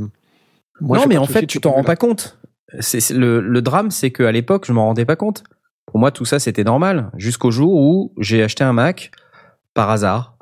moi, 0.82 0.98
non, 0.98 1.06
mais 1.08 1.18
en 1.18 1.26
fait, 1.26 1.46
tu 1.46 1.60
t'en 1.60 1.72
rends 1.72 1.84
pas 1.84 1.96
compte. 1.96 2.38
C'est 2.80 3.10
le, 3.12 3.42
le 3.42 3.62
drame, 3.62 3.92
c'est 3.92 4.12
qu'à 4.12 4.32
l'époque, 4.32 4.66
je 4.66 4.74
m'en 4.74 4.86
rendais 4.86 5.06
pas 5.06 5.16
compte. 5.16 5.44
Pour 5.88 6.00
moi, 6.00 6.12
tout 6.12 6.26
ça, 6.26 6.38
c'était 6.38 6.64
normal. 6.64 7.10
Jusqu'au 7.18 7.50
jour 7.50 7.74
où 7.74 8.14
j'ai 8.20 8.44
acheté 8.44 8.64
un 8.64 8.74
Mac 8.74 9.12
par 9.74 9.90
hasard. 9.90 10.38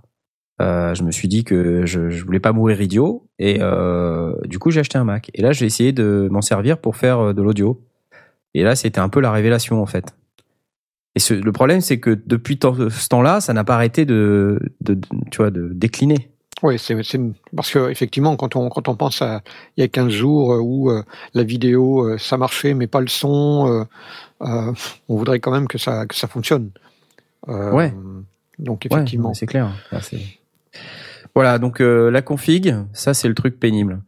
Euh, 0.60 0.96
je 0.96 1.04
me 1.04 1.12
suis 1.12 1.28
dit 1.28 1.44
que 1.44 1.86
je, 1.86 2.10
je 2.10 2.26
voulais 2.26 2.40
pas 2.40 2.52
mourir 2.52 2.82
idiot 2.82 3.28
et 3.38 3.60
euh, 3.62 4.34
du 4.46 4.58
coup 4.58 4.72
j'ai 4.72 4.80
acheté 4.80 4.98
un 4.98 5.04
Mac. 5.04 5.30
Et 5.36 5.42
là, 5.42 5.52
j'ai 5.52 5.66
essayé 5.66 5.92
de 5.92 6.28
m'en 6.32 6.42
servir 6.42 6.80
pour 6.80 6.96
faire 6.96 7.20
euh, 7.20 7.34
de 7.34 7.42
l'audio. 7.42 7.82
Et 8.56 8.64
là, 8.64 8.76
c'était 8.76 9.00
un 9.00 9.10
peu 9.10 9.20
la 9.20 9.32
révélation 9.32 9.82
en 9.82 9.86
fait. 9.86 10.16
Et 11.18 11.20
ce, 11.20 11.34
le 11.34 11.52
problème, 11.52 11.82
c'est 11.82 12.00
que 12.00 12.16
depuis 12.28 12.60
ce 12.62 13.08
temps-là, 13.10 13.42
ça 13.42 13.52
n'a 13.52 13.64
pas 13.64 13.74
arrêté 13.74 14.06
de, 14.06 14.60
de, 14.82 15.00
tu 15.32 15.38
vois, 15.38 15.50
de 15.50 15.72
décliner. 15.74 16.30
Oui, 16.62 16.78
c'est 16.78 16.96
parce 17.56 17.72
que 17.72 17.90
effectivement, 17.90 18.36
quand 18.36 18.56
on 18.56 18.70
quand 18.70 18.88
on 18.88 18.96
pense 18.96 19.24
à 19.24 19.42
il 19.76 19.82
y 19.82 19.84
a 19.84 19.88
15 19.88 20.10
jours 20.12 20.54
euh, 20.54 20.60
où 20.60 20.92
euh, 20.92 21.02
la 21.34 21.42
vidéo 21.42 22.04
euh, 22.04 22.20
ça 22.20 22.38
marchait 22.38 22.76
mais 22.76 22.86
pas 22.86 23.02
le 23.02 23.08
son, 23.08 23.88
on 24.40 24.76
voudrait 25.08 25.40
quand 25.40 25.50
même 25.50 25.68
que 25.68 25.80
ça 25.80 26.06
que 26.06 26.14
ça 26.14 26.28
fonctionne. 26.28 26.70
ouais. 27.48 27.92
Donc 28.60 28.86
effectivement, 28.86 29.34
c'est 29.34 29.48
clair. 29.48 29.72
voilà, 31.34 31.58
donc 31.58 31.80
la 31.80 32.22
config, 32.22 32.76
ça 32.94 33.16
c'est 33.16 33.28
le 33.28 33.34
truc 33.34 33.60
pénible. 33.60 34.04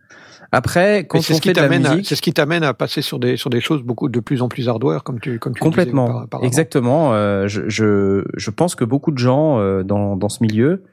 Après, 0.52 1.06
quand 1.08 1.20
on 1.20 1.22
fait 1.22 1.54
de 1.54 1.62
la 1.62 1.70
musique, 1.70 2.08
c'est 2.08 2.16
ce 2.16 2.22
qui 2.22 2.34
t'amène 2.34 2.64
à 2.64 2.74
passer 2.74 3.02
sur 3.02 3.20
des 3.20 3.38
sur 3.38 3.50
des 3.50 3.62
choses 3.62 3.84
beaucoup 3.84 4.10
de 4.10 4.20
plus 4.20 4.42
en 4.42 4.50
plus 4.50 4.68
hardware, 4.68 5.04
comme 5.04 5.20
tu 5.20 5.40
comme 5.40 5.54
tu 5.54 5.60
complètement, 5.60 6.26
exactement. 6.42 7.14
je, 7.48 7.68
je 7.68 8.24
je 8.36 8.50
pense 8.50 8.76
que 8.76 8.84
beaucoup 8.84 9.12
de 9.12 9.20
gens 9.20 9.84
dans 9.84 10.16
dans 10.16 10.30
ce 10.30 10.42
milieu 10.42 10.84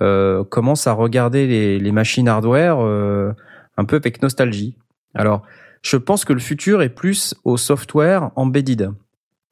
euh, 0.00 0.44
commence 0.44 0.86
à 0.86 0.92
regarder 0.92 1.46
les, 1.46 1.78
les 1.80 1.92
machines 1.92 2.28
hardware 2.28 2.78
euh, 2.80 3.32
un 3.76 3.84
peu 3.84 3.96
avec 3.96 4.22
nostalgie. 4.22 4.76
Alors, 5.14 5.42
je 5.82 5.96
pense 5.96 6.24
que 6.24 6.32
le 6.32 6.38
futur 6.38 6.82
est 6.82 6.88
plus 6.88 7.34
au 7.44 7.56
software 7.56 8.30
embedded. 8.36 8.92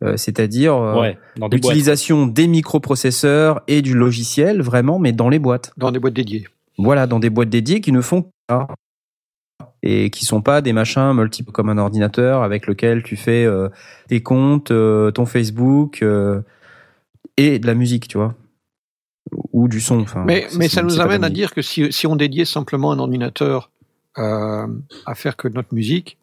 Euh, 0.05 0.17
c'est-à-dire 0.17 0.77
euh, 0.77 1.13
l'utilisation 1.51 2.27
des 2.27 2.47
microprocesseurs 2.47 3.63
et 3.67 3.83
du 3.83 3.95
logiciel 3.95 4.61
vraiment, 4.61 4.99
mais 4.99 5.13
dans 5.13 5.29
les 5.29 5.39
boîtes. 5.39 5.73
Dans 5.79 5.91
des 5.91 5.99
boîtes 5.99 6.15
dédiées. 6.15 6.47
Voilà, 6.79 7.07
dans 7.07 7.19
des 7.19 7.31
boîtes 7.31 7.49
dédiées 7.49 7.81
qui 7.81 7.93
ne 7.93 8.03
font 8.03 8.31
pas 8.47 8.69
et 9.87 10.11
qui 10.11 10.25
sont 10.25 10.43
pas 10.43 10.61
des 10.61 10.73
machins 10.73 11.13
multiples 11.13 11.53
comme 11.53 11.69
un 11.69 11.79
ordinateur 11.79 12.43
avec 12.43 12.67
lequel 12.67 13.03
tu 13.03 13.17
fais 13.17 13.45
euh, 13.45 13.69
tes 14.09 14.23
comptes, 14.23 14.73
ton 15.15 15.27
Facebook 15.27 16.05
et 17.37 17.59
de 17.59 17.67
la 17.67 17.75
musique, 17.75 18.09
tu 18.09 18.19
vois 18.19 18.35
ou 19.53 19.69
du 19.69 19.81
son. 19.81 20.01
Enfin, 20.01 20.25
mais 20.25 20.47
mais 20.57 20.69
ça 20.69 20.83
nous 20.83 21.01
amène 21.01 21.25
à 21.25 21.31
dire 21.31 21.53
que 21.53 21.63
si, 21.63 21.93
si 21.93 22.07
on 22.07 22.17
dédiait 22.17 22.45
simplement 22.45 22.93
un 22.93 22.99
ordinateur 22.99 23.71
euh, 24.19 24.67
à 25.05 25.15
faire 25.15 25.37
que 25.37 25.49
notre 25.49 25.75
musique, 25.75 26.19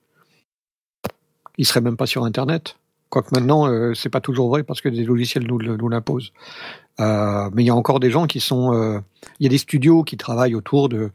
il 1.58 1.66
serait 1.66 1.82
même 1.82 1.98
pas 1.98 2.06
sur 2.06 2.24
Internet. 2.24 2.78
Quoique 3.10 3.30
maintenant, 3.34 3.68
euh, 3.68 3.94
c'est 3.94 4.10
pas 4.10 4.22
toujours 4.22 4.50
vrai 4.50 4.64
parce 4.64 4.82
que 4.82 4.90
des 4.90 5.04
logiciels 5.04 5.46
nous, 5.46 5.60
nous 5.60 5.90
l'imposent. 5.90 6.34
Euh, 7.00 7.50
mais 7.54 7.64
il 7.64 7.68
y 7.68 7.70
a 7.70 7.76
encore 7.76 8.00
des 8.00 8.10
gens 8.10 8.26
qui 8.26 8.40
sont, 8.40 8.74
euh, 8.74 9.00
il 9.40 9.44
y 9.44 9.48
a 9.48 9.50
des 9.50 9.58
studios 9.58 10.04
qui 10.04 10.18
travaillent 10.18 10.56
autour 10.56 10.90
de, 10.90 11.12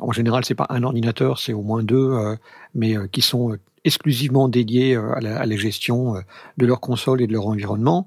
en 0.00 0.12
général, 0.12 0.44
c'est 0.44 0.54
pas 0.54 0.66
un 0.70 0.82
ordinateur, 0.82 1.38
c'est 1.38 1.52
au 1.52 1.62
moins 1.62 1.82
deux, 1.82 2.10
euh, 2.12 2.36
mais 2.74 2.96
euh, 2.96 3.06
qui 3.06 3.22
sont 3.22 3.56
exclusivement 3.84 4.48
dédiés 4.48 4.94
à 4.96 5.20
la, 5.20 5.56
gestion 5.56 6.14
de 6.58 6.66
leur 6.66 6.80
console 6.80 7.22
et 7.22 7.26
de 7.26 7.32
leur 7.32 7.46
environnement. 7.46 8.06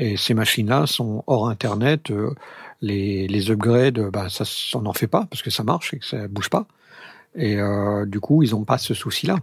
Et 0.00 0.16
ces 0.16 0.32
machines-là 0.32 0.86
sont 0.86 1.22
hors 1.26 1.48
Internet. 1.48 2.10
Euh, 2.10 2.34
les, 2.80 3.28
les 3.28 3.50
upgrades, 3.50 4.00
bah, 4.10 4.28
ça, 4.30 4.44
on 4.74 4.80
n'en 4.80 4.94
fait 4.94 5.06
pas 5.06 5.26
parce 5.26 5.42
que 5.42 5.50
ça 5.50 5.62
marche 5.62 5.92
et 5.92 5.98
que 5.98 6.06
ça 6.06 6.26
bouge 6.26 6.48
pas. 6.48 6.66
Et 7.34 7.56
euh, 7.58 8.06
du 8.06 8.18
coup, 8.18 8.42
ils 8.42 8.52
n'ont 8.52 8.64
pas 8.64 8.78
ce 8.78 8.94
souci-là. 8.94 9.36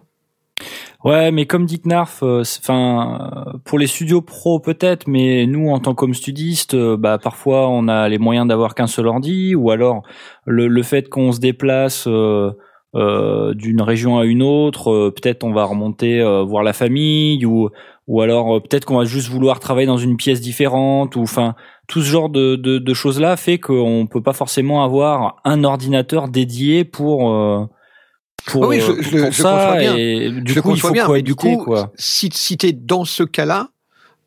Ouais, 1.03 1.31
mais 1.31 1.45
comme 1.45 1.65
dit 1.67 1.79
Knarf, 1.79 2.23
euh, 2.23 2.41
enfin 2.59 3.29
pour 3.65 3.77
les 3.77 3.85
studios 3.87 4.21
pro 4.21 4.59
peut-être, 4.59 5.07
mais 5.07 5.45
nous 5.45 5.69
en 5.69 5.79
tant 5.79 5.93
que 5.93 6.11
studistes, 6.13 6.75
bah 6.75 7.19
parfois 7.19 7.69
on 7.69 7.87
a 7.87 8.09
les 8.09 8.17
moyens 8.17 8.47
d'avoir 8.47 8.73
qu'un 8.73 8.87
seul 8.87 9.05
ordi, 9.07 9.53
ou 9.53 9.69
alors 9.69 10.01
le, 10.45 10.67
le 10.67 10.83
fait 10.83 11.07
qu'on 11.07 11.31
se 11.31 11.39
déplace 11.39 12.07
euh, 12.07 12.51
d'une 13.53 13.81
région 13.81 14.17
à 14.17 14.25
une 14.25 14.41
autre, 14.41 15.11
peut-être 15.11 15.43
on 15.43 15.53
va 15.53 15.65
remonter 15.65 16.23
voir 16.47 16.63
la 16.63 16.73
famille, 16.73 17.45
ou 17.45 17.69
ou 18.07 18.21
alors 18.21 18.55
euh, 18.55 18.59
peut-être 18.59 18.85
qu'on 18.85 18.97
va 18.97 19.05
juste 19.05 19.29
vouloir 19.29 19.59
travailler 19.59 19.85
dans 19.87 19.97
une 19.97 20.17
pièce 20.17 20.41
différente 20.41 21.15
ou 21.15 21.21
enfin 21.21 21.55
tout 21.87 22.01
ce 22.01 22.09
genre 22.09 22.29
de, 22.29 22.55
de, 22.55 22.79
de 22.79 22.93
choses 22.93 23.19
là 23.19 23.37
fait 23.37 23.59
qu'on 23.59 24.07
peut 24.09 24.21
pas 24.23 24.33
forcément 24.33 24.83
avoir 24.83 25.37
un 25.43 25.63
ordinateur 25.63 26.27
dédié 26.29 26.85
pour 26.85 27.29
euh, 28.47 28.51
pour, 28.51 28.67
oui, 28.67 28.79
je, 28.79 28.91
euh, 28.91 29.31
je, 29.31 29.41
ça 29.41 29.75
bien. 29.77 29.95
et 29.95 30.29
du 30.29 30.53
je 30.53 30.59
coup 30.59 30.71
il 30.71 30.79
faut 30.79 30.91
bien, 30.91 31.07
du 31.19 31.35
coup 31.35 31.57
quoi. 31.57 31.91
si 31.95 32.29
si 32.33 32.57
t'es 32.57 32.71
dans 32.71 33.05
ce 33.05 33.23
cas-là 33.23 33.69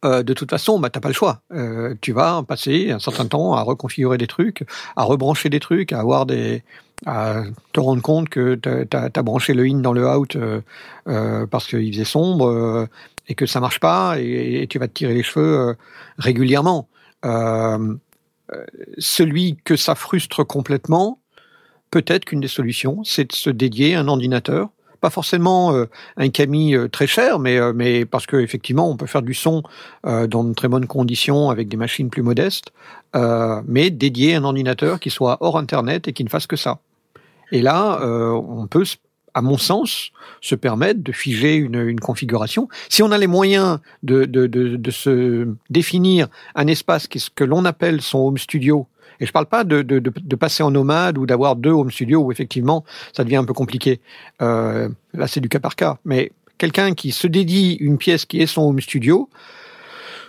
euh, 0.02 0.22
de 0.22 0.32
toute 0.32 0.48
façon, 0.48 0.80
bah, 0.80 0.88
t'as 0.88 1.00
pas 1.00 1.08
le 1.08 1.14
choix. 1.14 1.42
Euh, 1.52 1.94
tu 2.00 2.12
vas 2.12 2.42
passer 2.42 2.90
un 2.90 2.98
certain 2.98 3.26
temps 3.26 3.52
à 3.52 3.60
reconfigurer 3.60 4.16
des 4.16 4.26
trucs, 4.26 4.64
à 4.96 5.02
rebrancher 5.02 5.50
des 5.50 5.60
trucs, 5.60 5.92
à 5.92 6.00
avoir 6.00 6.24
des, 6.24 6.62
à 7.04 7.42
te 7.74 7.80
rendre 7.80 8.00
compte 8.00 8.30
que 8.30 8.54
t'as 8.54 9.10
as 9.14 9.22
branché 9.22 9.52
le 9.52 9.64
in 9.64 9.80
dans 9.80 9.92
le 9.92 10.08
out 10.08 10.36
euh, 10.36 10.62
euh 11.06 11.46
parce 11.46 11.66
qu'il 11.66 11.92
faisait 11.92 12.06
sombre, 12.06 12.88
et 13.30 13.34
que 13.34 13.46
ça 13.46 13.60
marche 13.60 13.80
pas 13.80 14.16
et, 14.18 14.66
tu 14.68 14.78
vas 14.78 14.88
te 14.88 14.92
tirer 14.92 15.14
les 15.14 15.22
cheveux 15.22 15.58
euh, 15.58 15.74
régulièrement. 16.18 16.88
Euh, 17.24 17.94
euh, 18.52 18.66
celui 18.98 19.56
que 19.64 19.76
ça 19.76 19.94
frustre 19.94 20.44
complètement, 20.44 21.19
peut-être 21.90 22.24
qu'une 22.24 22.40
des 22.40 22.48
solutions, 22.48 23.02
c'est 23.04 23.30
de 23.30 23.32
se 23.34 23.50
dédier 23.50 23.94
à 23.94 24.00
un 24.00 24.08
ordinateur, 24.08 24.68
pas 25.00 25.10
forcément 25.10 25.74
un 26.18 26.28
Camille 26.28 26.78
très 26.92 27.06
cher, 27.06 27.38
mais 27.38 27.58
mais 27.72 28.04
parce 28.04 28.26
que 28.26 28.36
effectivement 28.36 28.90
on 28.90 28.98
peut 28.98 29.06
faire 29.06 29.22
du 29.22 29.32
son 29.32 29.62
dans 30.04 30.44
de 30.44 30.52
très 30.52 30.68
bonnes 30.68 30.86
conditions 30.86 31.48
avec 31.48 31.68
des 31.68 31.78
machines 31.78 32.10
plus 32.10 32.22
modestes, 32.22 32.70
mais 33.66 33.88
dédier 33.88 34.34
un 34.34 34.44
ordinateur 34.44 35.00
qui 35.00 35.08
soit 35.08 35.38
hors 35.40 35.56
internet 35.56 36.06
et 36.06 36.12
qui 36.12 36.22
ne 36.22 36.28
fasse 36.28 36.46
que 36.46 36.56
ça. 36.56 36.80
Et 37.50 37.62
là, 37.62 37.98
on 38.04 38.66
peut 38.66 38.84
à 39.34 39.42
mon 39.42 39.58
sens, 39.58 40.10
se 40.40 40.54
permettre 40.54 41.02
de 41.02 41.12
figer 41.12 41.54
une, 41.54 41.76
une 41.76 42.00
configuration. 42.00 42.68
Si 42.88 43.02
on 43.02 43.12
a 43.12 43.18
les 43.18 43.26
moyens 43.26 43.78
de, 44.02 44.24
de, 44.24 44.46
de, 44.46 44.76
de 44.76 44.90
se 44.90 45.48
définir 45.68 46.28
un 46.54 46.66
espace 46.66 47.06
qui, 47.06 47.20
ce 47.20 47.30
que 47.30 47.44
l'on 47.44 47.64
appelle 47.64 48.00
son 48.00 48.18
home 48.18 48.38
studio, 48.38 48.86
et 49.20 49.26
je 49.26 49.32
parle 49.32 49.46
pas 49.46 49.64
de, 49.64 49.82
de, 49.82 49.98
de, 49.98 50.36
passer 50.36 50.62
en 50.62 50.70
nomade 50.70 51.18
ou 51.18 51.26
d'avoir 51.26 51.56
deux 51.56 51.70
home 51.70 51.90
studios 51.90 52.20
où 52.22 52.32
effectivement 52.32 52.84
ça 53.12 53.22
devient 53.22 53.36
un 53.36 53.44
peu 53.44 53.52
compliqué. 53.52 54.00
Euh, 54.40 54.88
là, 55.12 55.26
c'est 55.26 55.40
du 55.40 55.48
cas 55.48 55.60
par 55.60 55.76
cas. 55.76 55.98
Mais 56.04 56.32
quelqu'un 56.56 56.94
qui 56.94 57.12
se 57.12 57.26
dédie 57.26 57.74
une 57.74 57.98
pièce 57.98 58.24
qui 58.24 58.40
est 58.40 58.46
son 58.46 58.62
home 58.62 58.80
studio, 58.80 59.28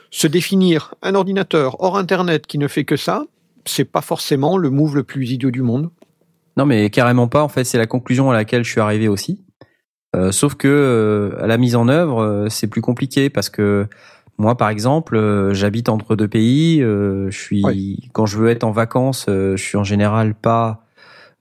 se 0.09 0.27
définir 0.27 0.93
un 1.01 1.15
ordinateur 1.15 1.81
hors 1.81 1.97
Internet 1.97 2.45
qui 2.47 2.57
ne 2.57 2.67
fait 2.67 2.83
que 2.83 2.97
ça, 2.97 3.23
c'est 3.65 3.85
pas 3.85 4.01
forcément 4.01 4.57
le 4.57 4.69
move 4.69 4.95
le 4.95 5.03
plus 5.03 5.31
idiot 5.31 5.51
du 5.51 5.61
monde. 5.61 5.89
Non, 6.57 6.65
mais 6.65 6.89
carrément 6.89 7.29
pas. 7.29 7.43
En 7.43 7.49
fait, 7.49 7.63
c'est 7.63 7.77
la 7.77 7.87
conclusion 7.87 8.29
à 8.29 8.33
laquelle 8.33 8.65
je 8.65 8.71
suis 8.71 8.81
arrivé 8.81 9.07
aussi. 9.07 9.39
Euh, 10.13 10.33
sauf 10.33 10.55
que 10.55 10.67
euh, 10.67 11.41
à 11.41 11.47
la 11.47 11.57
mise 11.57 11.77
en 11.77 11.87
œuvre, 11.87 12.47
c'est 12.49 12.67
plus 12.67 12.81
compliqué 12.81 13.29
parce 13.29 13.49
que 13.49 13.87
moi, 14.41 14.57
par 14.57 14.69
exemple, 14.69 15.15
euh, 15.15 15.53
j'habite 15.53 15.89
entre 15.89 16.15
deux 16.15 16.27
pays. 16.27 16.79
je 16.81 17.29
suis 17.31 18.09
quand 18.13 18.25
je 18.25 18.37
veux 18.37 18.49
être 18.49 18.63
en 18.63 18.71
vacances, 18.71 19.25
je 19.27 19.55
suis 19.57 19.77
en 19.77 19.83
général 19.83 20.35
pas. 20.35 20.85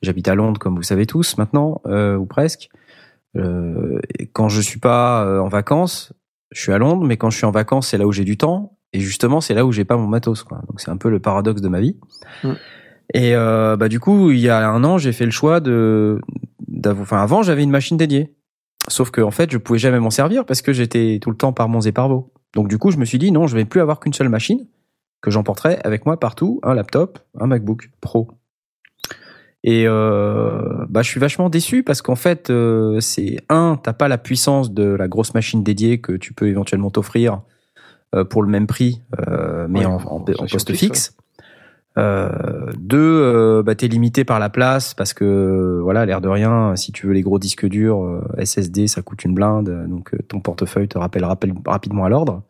J'habite 0.02 0.28
à 0.28 0.34
Londres, 0.34 0.58
comme 0.58 0.76
vous 0.76 0.82
savez 0.82 1.06
tous 1.06 1.36
maintenant, 1.36 1.80
ou 1.86 2.26
presque. 2.26 2.70
quand 3.34 4.48
je 4.48 4.60
suis 4.60 4.80
pas 4.80 5.40
en 5.40 5.48
vacances, 5.48 6.12
je 6.52 6.60
suis 6.60 6.72
à 6.72 6.78
Londres, 6.78 7.04
mais 7.04 7.16
quand 7.16 7.30
je 7.30 7.36
suis 7.36 7.46
en 7.46 7.50
vacances, 7.50 7.88
c'est 7.88 7.98
là 7.98 8.06
où 8.06 8.12
j'ai 8.12 8.24
du 8.24 8.36
temps. 8.36 8.76
Et 8.92 9.00
justement, 9.00 9.40
c'est 9.40 9.54
là 9.54 9.64
où 9.64 9.72
j'ai 9.72 9.84
pas 9.84 9.96
mon 9.96 10.06
matos. 10.06 10.42
Quoi. 10.42 10.62
Donc 10.68 10.80
c'est 10.80 10.90
un 10.90 10.96
peu 10.96 11.10
le 11.10 11.20
paradoxe 11.20 11.60
de 11.60 11.68
ma 11.68 11.80
vie. 11.80 11.96
Mm. 12.42 12.52
Et 13.14 13.34
euh, 13.34 13.76
bah 13.76 13.88
du 13.88 14.00
coup, 14.00 14.30
il 14.30 14.38
y 14.38 14.48
a 14.48 14.68
un 14.68 14.84
an, 14.84 14.98
j'ai 14.98 15.12
fait 15.12 15.24
le 15.24 15.30
choix 15.30 15.60
de, 15.60 16.20
enfin 16.86 17.20
avant, 17.20 17.42
j'avais 17.42 17.62
une 17.62 17.70
machine 17.70 17.96
dédiée. 17.96 18.34
Sauf 18.88 19.10
que 19.10 19.20
en 19.20 19.30
fait, 19.30 19.50
je 19.50 19.58
pouvais 19.58 19.78
jamais 19.78 20.00
m'en 20.00 20.10
servir 20.10 20.44
parce 20.44 20.62
que 20.62 20.72
j'étais 20.72 21.18
tout 21.20 21.30
le 21.30 21.36
temps 21.36 21.52
par 21.52 21.68
mon 21.68 21.80
et 21.80 21.92
par 21.92 22.08
Donc 22.54 22.68
du 22.68 22.78
coup, 22.78 22.90
je 22.90 22.98
me 22.98 23.04
suis 23.04 23.18
dit 23.18 23.32
non, 23.32 23.46
je 23.46 23.56
vais 23.56 23.64
plus 23.64 23.80
avoir 23.80 24.00
qu'une 24.00 24.12
seule 24.12 24.28
machine 24.28 24.66
que 25.20 25.30
j'emporterai 25.30 25.78
avec 25.84 26.06
moi 26.06 26.18
partout, 26.18 26.60
un 26.62 26.74
laptop, 26.74 27.18
un 27.38 27.46
MacBook 27.46 27.90
Pro. 28.00 28.28
Et 29.62 29.84
euh, 29.86 30.86
bah, 30.88 31.02
je 31.02 31.10
suis 31.10 31.20
vachement 31.20 31.50
déçu 31.50 31.82
parce 31.82 32.00
qu'en 32.00 32.14
fait, 32.16 32.48
euh, 32.48 32.98
c'est 33.00 33.36
un, 33.50 33.78
t'as 33.82 33.92
pas 33.92 34.08
la 34.08 34.16
puissance 34.16 34.72
de 34.72 34.84
la 34.84 35.06
grosse 35.06 35.34
machine 35.34 35.62
dédiée 35.62 36.00
que 36.00 36.12
tu 36.12 36.32
peux 36.32 36.48
éventuellement 36.48 36.90
t'offrir 36.90 37.42
euh, 38.14 38.24
pour 38.24 38.42
le 38.42 38.48
même 38.48 38.66
prix, 38.66 39.02
mais 39.68 39.80
Ouais, 39.80 39.84
en, 39.84 40.20
poste 40.20 40.70
fixe, 40.70 40.78
fixe. 40.78 41.16
Euh, 41.98 42.70
deux, 42.78 42.98
euh, 42.98 43.62
bah, 43.64 43.74
t'es 43.74 43.88
limité 43.88 44.24
par 44.24 44.38
la 44.38 44.48
place 44.48 44.94
parce 44.94 45.12
que 45.12 45.80
voilà, 45.82 46.06
l'air 46.06 46.20
de 46.20 46.28
rien, 46.28 46.76
si 46.76 46.92
tu 46.92 47.06
veux 47.06 47.12
les 47.12 47.22
gros 47.22 47.38
disques 47.38 47.66
durs 47.66 48.02
euh, 48.04 48.22
SSD, 48.44 48.86
ça 48.86 49.02
coûte 49.02 49.24
une 49.24 49.34
blinde, 49.34 49.86
donc 49.88 50.14
euh, 50.14 50.18
ton 50.28 50.40
portefeuille 50.40 50.88
te 50.88 50.98
rappelle, 50.98 51.24
rappelle 51.24 51.52
rapidement 51.66 52.04
à 52.04 52.08
l'ordre. 52.08 52.42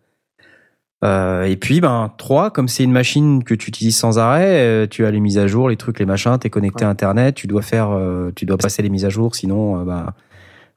Euh, 1.02 1.44
et 1.44 1.56
puis, 1.56 1.80
ben, 1.80 2.12
trois, 2.18 2.50
comme 2.50 2.68
c'est 2.68 2.84
une 2.84 2.92
machine 2.92 3.42
que 3.42 3.54
tu 3.54 3.68
utilises 3.68 3.96
sans 3.96 4.18
arrêt, 4.18 4.86
tu 4.88 5.06
as 5.06 5.10
les 5.10 5.20
mises 5.20 5.38
à 5.38 5.46
jour, 5.46 5.70
les 5.70 5.76
trucs, 5.76 5.98
les 5.98 6.04
machins, 6.04 6.38
t'es 6.38 6.50
connecté 6.50 6.84
à 6.84 6.90
Internet, 6.90 7.34
tu 7.34 7.46
dois 7.46 7.62
faire, 7.62 7.98
tu 8.36 8.44
dois 8.44 8.58
passer 8.58 8.82
les 8.82 8.90
mises 8.90 9.06
à 9.06 9.08
jour, 9.08 9.34
sinon, 9.34 9.82
bah, 9.84 10.12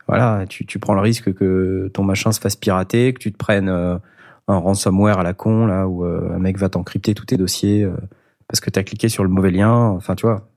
voilà, 0.08 0.46
tu, 0.48 0.66
tu 0.66 0.80
prends 0.80 0.94
le 0.94 1.02
risque 1.02 1.34
que 1.34 1.92
ton 1.94 2.04
machin 2.06 2.32
se 2.32 2.40
fasse 2.40 2.56
pirater, 2.56 3.14
que 3.14 3.20
tu 3.20 3.34
te 3.34 3.38
prennes 3.38 3.68
un 3.68 4.00
ransomware 4.48 5.20
à 5.20 5.24
la 5.24 5.34
con, 5.34 5.66
là, 5.66 5.90
où 5.90 6.06
un 6.06 6.40
mec 6.40 6.58
va 6.58 6.70
t'encrypter 6.70 7.14
tous 7.14 7.26
tes 7.26 7.36
dossiers 7.36 7.86
parce 8.54 8.62
que 8.62 8.70
t'as 8.70 8.84
cliqué 8.84 9.10
sur 9.10 9.24
le 9.24 9.32
mauvais 9.32 9.50
lien. 9.50 9.74
Enfin, 9.74 10.14
tu 10.14 10.28
vois. 10.28 10.48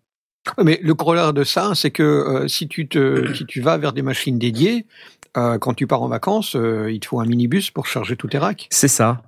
Mais 0.62 0.78
le 0.82 0.94
corollaire 0.94 1.32
de 1.32 1.44
ça, 1.44 1.74
c'est 1.74 1.90
que 1.90 2.02
euh, 2.02 2.46
si 2.46 2.68
tu 2.68 2.86
te, 2.88 3.32
si 3.32 3.46
tu 3.46 3.62
vas 3.62 3.78
vers 3.78 3.94
des 3.94 4.02
machines 4.02 4.38
dédiées, 4.38 4.84
euh, 5.38 5.56
quand 5.56 5.72
tu 5.72 5.86
pars 5.86 6.02
en 6.02 6.08
vacances, 6.08 6.56
euh, 6.56 6.92
il 6.92 7.00
te 7.00 7.06
faut 7.06 7.20
un 7.20 7.24
minibus 7.24 7.70
pour 7.70 7.86
charger 7.86 8.14
tous 8.14 8.28
tes 8.28 8.36
racks. 8.36 8.68
C'est 8.70 8.86
ça. 8.86 9.22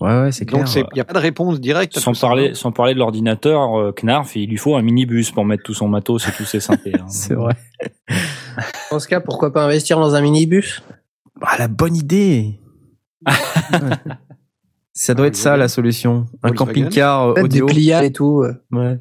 Ouais, 0.00 0.20
ouais, 0.20 0.30
c'est 0.30 0.46
clair. 0.46 0.62
Donc 0.62 0.72
il 0.72 0.84
n'y 0.94 1.00
a 1.00 1.04
pas 1.04 1.14
de 1.14 1.18
réponse 1.18 1.60
directe. 1.60 1.98
Sans 1.98 2.14
ça, 2.14 2.28
parler, 2.28 2.50
hein. 2.50 2.54
sans 2.54 2.70
parler 2.70 2.94
de 2.94 3.00
l'ordinateur, 3.00 3.76
euh, 3.76 3.92
Knarf, 3.92 4.36
il 4.36 4.48
lui 4.48 4.56
faut 4.56 4.76
un 4.76 4.82
minibus 4.82 5.32
pour 5.32 5.44
mettre 5.44 5.64
tout 5.64 5.74
son 5.74 5.88
matos 5.88 6.28
et 6.28 6.32
tous 6.32 6.44
ses 6.44 6.60
synthés. 6.60 6.94
hein. 6.94 7.06
C'est 7.08 7.34
vrai. 7.34 7.56
Dans 8.92 9.00
ce 9.00 9.08
cas, 9.08 9.18
pourquoi 9.18 9.52
pas 9.52 9.64
investir 9.64 9.98
dans 9.98 10.14
un 10.14 10.20
minibus? 10.20 10.84
Ah, 11.42 11.58
la 11.58 11.66
bonne 11.66 11.96
idée. 11.96 12.60
Ça 15.00 15.14
doit 15.14 15.28
être 15.28 15.36
ça 15.36 15.56
la 15.56 15.68
solution. 15.68 16.26
Un 16.42 16.52
camping-car 16.52 17.28
euh, 17.30 17.34
des 17.34 17.42
audio. 17.62 17.66
pliables 17.66 18.06
et 18.06 18.12
tout. 18.12 18.42
euh. 18.42 18.54
Ouais. 18.70 18.98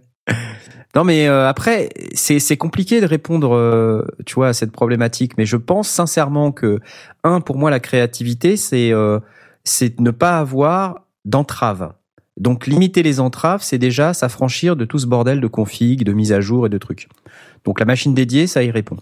Non 0.95 1.03
mais 1.03 1.27
euh, 1.27 1.47
après 1.47 1.89
c'est 2.13 2.39
c'est 2.39 2.55
compliqué 2.55 3.01
de 3.01 3.05
répondre 3.05 3.53
euh, 3.53 4.03
tu 4.25 4.35
vois 4.35 4.47
à 4.47 4.53
cette 4.53 4.71
problématique 4.71 5.37
mais 5.37 5.45
je 5.45 5.57
pense 5.57 5.89
sincèrement 5.89 6.51
que 6.53 6.79
un 7.23 7.41
pour 7.41 7.57
moi 7.57 7.69
la 7.69 7.79
créativité 7.81 8.55
c'est 8.55 8.91
euh, 8.93 9.19
c'est 9.65 9.99
ne 9.99 10.09
pas 10.11 10.39
avoir 10.39 11.05
d'entrave. 11.25 11.93
Donc 12.37 12.65
limiter 12.65 13.03
les 13.03 13.19
entraves 13.19 13.61
c'est 13.61 13.77
déjà 13.77 14.13
s'affranchir 14.13 14.77
de 14.77 14.85
tout 14.85 14.99
ce 14.99 15.05
bordel 15.05 15.41
de 15.41 15.47
config, 15.47 16.03
de 16.05 16.13
mise 16.13 16.31
à 16.31 16.39
jour 16.39 16.65
et 16.65 16.69
de 16.69 16.77
trucs. 16.77 17.09
Donc 17.65 17.79
la 17.81 17.85
machine 17.85 18.13
dédiée 18.13 18.47
ça 18.47 18.63
y 18.63 18.71
répond. 18.71 18.97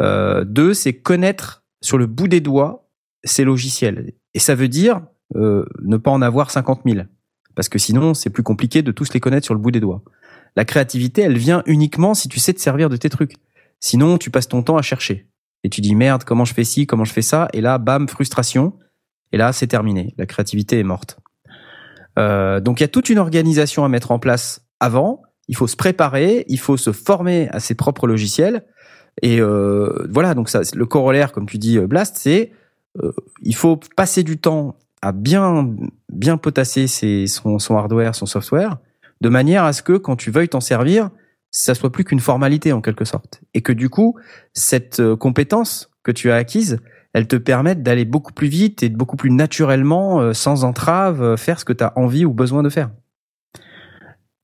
Euh, 0.00 0.44
deux 0.44 0.72
c'est 0.72 0.92
connaître 0.94 1.64
sur 1.82 1.98
le 1.98 2.06
bout 2.06 2.28
des 2.28 2.40
doigts 2.40 2.88
ces 3.24 3.42
logiciels 3.44 4.12
et 4.34 4.38
ça 4.38 4.54
veut 4.54 4.68
dire 4.68 5.02
euh, 5.36 5.64
ne 5.82 5.96
pas 5.96 6.10
en 6.10 6.22
avoir 6.22 6.50
50 6.50 6.82
000 6.84 7.06
parce 7.54 7.68
que 7.68 7.78
sinon 7.78 8.14
c'est 8.14 8.30
plus 8.30 8.42
compliqué 8.42 8.82
de 8.82 8.92
tous 8.92 9.12
les 9.12 9.20
connaître 9.20 9.44
sur 9.44 9.54
le 9.54 9.60
bout 9.60 9.70
des 9.70 9.80
doigts. 9.80 10.02
La 10.56 10.64
créativité, 10.64 11.22
elle 11.22 11.38
vient 11.38 11.62
uniquement 11.66 12.14
si 12.14 12.28
tu 12.28 12.38
sais 12.38 12.52
te 12.52 12.60
servir 12.60 12.88
de 12.88 12.96
tes 12.96 13.08
trucs. 13.08 13.36
Sinon, 13.80 14.18
tu 14.18 14.30
passes 14.30 14.48
ton 14.48 14.62
temps 14.62 14.76
à 14.76 14.82
chercher. 14.82 15.26
Et 15.64 15.70
tu 15.70 15.80
dis 15.80 15.94
merde, 15.94 16.24
comment 16.24 16.44
je 16.44 16.52
fais 16.52 16.64
ci, 16.64 16.86
comment 16.86 17.04
je 17.04 17.12
fais 17.12 17.22
ça, 17.22 17.48
et 17.52 17.60
là, 17.60 17.78
bam, 17.78 18.08
frustration. 18.08 18.74
Et 19.32 19.38
là, 19.38 19.52
c'est 19.52 19.66
terminé. 19.66 20.14
La 20.18 20.26
créativité 20.26 20.78
est 20.78 20.84
morte. 20.84 21.18
Euh, 22.18 22.60
donc, 22.60 22.80
il 22.80 22.82
y 22.82 22.84
a 22.84 22.88
toute 22.88 23.08
une 23.08 23.18
organisation 23.18 23.84
à 23.84 23.88
mettre 23.88 24.10
en 24.10 24.18
place 24.18 24.66
avant. 24.78 25.22
Il 25.48 25.56
faut 25.56 25.66
se 25.66 25.76
préparer, 25.76 26.44
il 26.48 26.58
faut 26.58 26.76
se 26.76 26.92
former 26.92 27.48
à 27.50 27.60
ses 27.60 27.74
propres 27.74 28.06
logiciels. 28.06 28.66
Et 29.22 29.40
euh, 29.40 30.06
voilà, 30.10 30.34
donc 30.34 30.50
ça, 30.50 30.60
le 30.74 30.86
corollaire, 30.86 31.32
comme 31.32 31.46
tu 31.46 31.56
dis, 31.58 31.78
Blast, 31.78 32.16
c'est 32.18 32.52
il 33.40 33.54
faut 33.54 33.80
passer 33.96 34.22
du 34.22 34.36
temps 34.36 34.76
à 35.02 35.12
bien 35.12 35.68
bien 36.12 36.36
potasser 36.36 36.86
ses, 36.86 37.26
son, 37.26 37.58
son 37.58 37.76
hardware, 37.76 38.14
son 38.14 38.26
software, 38.26 38.78
de 39.20 39.28
manière 39.28 39.64
à 39.64 39.72
ce 39.72 39.82
que 39.82 39.94
quand 39.98 40.16
tu 40.16 40.30
veuilles 40.30 40.48
t'en 40.48 40.60
servir, 40.60 41.10
ça 41.50 41.74
soit 41.74 41.92
plus 41.92 42.04
qu'une 42.04 42.20
formalité 42.20 42.72
en 42.72 42.80
quelque 42.80 43.04
sorte, 43.04 43.40
et 43.54 43.60
que 43.62 43.72
du 43.72 43.88
coup 43.90 44.16
cette 44.54 45.00
euh, 45.00 45.16
compétence 45.16 45.90
que 46.02 46.12
tu 46.12 46.30
as 46.30 46.36
acquise, 46.36 46.78
elle 47.12 47.26
te 47.28 47.36
permette 47.36 47.82
d'aller 47.82 48.04
beaucoup 48.06 48.32
plus 48.32 48.48
vite 48.48 48.82
et 48.82 48.88
de 48.88 48.96
beaucoup 48.96 49.16
plus 49.16 49.30
naturellement, 49.30 50.20
euh, 50.20 50.32
sans 50.32 50.64
entrave, 50.64 51.22
euh, 51.22 51.36
faire 51.36 51.60
ce 51.60 51.64
que 51.66 51.72
tu 51.74 51.84
as 51.84 51.92
envie 51.98 52.24
ou 52.24 52.32
besoin 52.32 52.62
de 52.62 52.70
faire. 52.70 52.90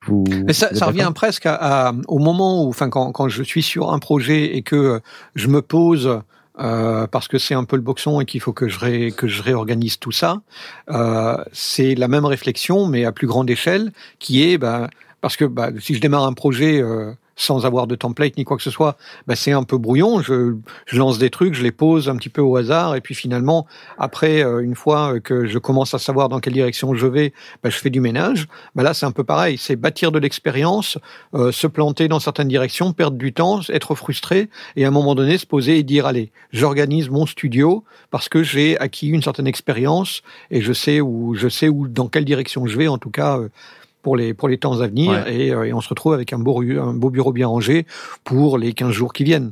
Vous- 0.06 0.24
Mais 0.46 0.52
ça, 0.52 0.74
ça 0.74 0.86
revient 0.86 1.10
presque 1.14 1.46
à, 1.46 1.88
à- 1.88 1.92
au 2.06 2.18
moment 2.18 2.64
où, 2.64 2.68
enfin, 2.68 2.88
quand, 2.88 3.10
quand 3.12 3.28
je 3.28 3.42
suis 3.42 3.62
sur 3.62 3.92
un 3.92 3.98
projet 3.98 4.56
et 4.56 4.62
que 4.62 5.00
je 5.34 5.48
me 5.48 5.60
pose 5.62 6.20
euh, 6.60 7.06
parce 7.06 7.28
que 7.28 7.38
c'est 7.38 7.54
un 7.54 7.64
peu 7.64 7.76
le 7.76 7.82
boxon 7.82 8.20
et 8.20 8.24
qu'il 8.24 8.40
faut 8.40 8.52
que 8.52 8.68
je 8.68 8.78
ré- 8.78 9.12
que 9.12 9.28
je 9.28 9.42
réorganise 9.42 9.98
tout 9.98 10.12
ça, 10.12 10.42
euh, 10.90 11.36
c'est 11.52 11.94
la 11.94 12.08
même 12.08 12.24
réflexion 12.24 12.86
mais 12.86 13.04
à 13.04 13.12
plus 13.12 13.26
grande 13.26 13.48
échelle, 13.50 13.92
qui 14.18 14.42
est, 14.42 14.58
bah, 14.58 14.88
parce 15.20 15.36
que 15.36 15.44
bah, 15.44 15.70
si 15.80 15.94
je 15.94 16.00
démarre 16.00 16.24
un 16.24 16.32
projet 16.32 16.80
euh, 16.82 17.12
sans 17.38 17.64
avoir 17.64 17.86
de 17.86 17.94
template 17.94 18.36
ni 18.36 18.44
quoi 18.44 18.56
que 18.56 18.62
ce 18.62 18.70
soit, 18.70 18.96
bah, 19.26 19.36
c'est 19.36 19.52
un 19.52 19.62
peu 19.62 19.78
brouillon. 19.78 20.20
Je, 20.20 20.56
je 20.86 20.98
lance 20.98 21.18
des 21.18 21.30
trucs, 21.30 21.54
je 21.54 21.62
les 21.62 21.72
pose 21.72 22.08
un 22.10 22.16
petit 22.16 22.28
peu 22.28 22.42
au 22.42 22.56
hasard, 22.56 22.96
et 22.96 23.00
puis 23.00 23.14
finalement, 23.14 23.66
après, 23.96 24.44
euh, 24.44 24.58
une 24.60 24.74
fois 24.74 25.20
que 25.20 25.46
je 25.46 25.58
commence 25.58 25.94
à 25.94 25.98
savoir 25.98 26.28
dans 26.28 26.40
quelle 26.40 26.52
direction 26.52 26.94
je 26.94 27.06
vais, 27.06 27.32
bah, 27.62 27.70
je 27.70 27.76
fais 27.78 27.90
du 27.90 28.00
ménage. 28.00 28.48
Bah, 28.74 28.82
là, 28.82 28.92
c'est 28.92 29.06
un 29.06 29.12
peu 29.12 29.24
pareil. 29.24 29.56
C'est 29.56 29.76
bâtir 29.76 30.12
de 30.12 30.18
l'expérience, 30.18 30.98
euh, 31.34 31.52
se 31.52 31.66
planter 31.66 32.08
dans 32.08 32.20
certaines 32.20 32.48
directions, 32.48 32.92
perdre 32.92 33.16
du 33.16 33.32
temps, 33.32 33.60
être 33.70 33.94
frustré, 33.94 34.50
et 34.76 34.84
à 34.84 34.88
un 34.88 34.90
moment 34.90 35.14
donné, 35.14 35.38
se 35.38 35.46
poser 35.46 35.78
et 35.78 35.84
dire 35.84 36.04
allez, 36.06 36.32
j'organise 36.52 37.08
mon 37.08 37.24
studio 37.24 37.84
parce 38.10 38.28
que 38.28 38.42
j'ai 38.42 38.76
acquis 38.78 39.08
une 39.08 39.22
certaine 39.22 39.46
expérience 39.46 40.22
et 40.50 40.60
je 40.60 40.72
sais 40.72 41.00
où 41.00 41.34
je 41.34 41.48
sais 41.48 41.68
où 41.68 41.86
dans 41.88 42.08
quelle 42.08 42.24
direction 42.24 42.66
je 42.66 42.76
vais, 42.76 42.88
en 42.88 42.98
tout 42.98 43.10
cas. 43.10 43.38
euh, 43.38 43.48
pour 44.08 44.16
les, 44.16 44.32
pour 44.32 44.48
les 44.48 44.56
temps 44.56 44.80
à 44.80 44.86
venir, 44.86 45.10
Ouais. 45.10 45.36
et, 45.36 45.52
euh, 45.52 45.64
et 45.64 45.74
on 45.74 45.82
se 45.82 45.88
retrouve 45.90 46.14
avec 46.14 46.32
un 46.32 46.38
beau, 46.38 46.62
un 46.62 46.94
beau 46.94 47.10
bureau 47.10 47.30
bien 47.30 47.46
rangé 47.46 47.84
pour 48.24 48.56
les 48.56 48.72
15 48.72 48.90
jours 48.90 49.12
qui 49.12 49.22
viennent. 49.22 49.50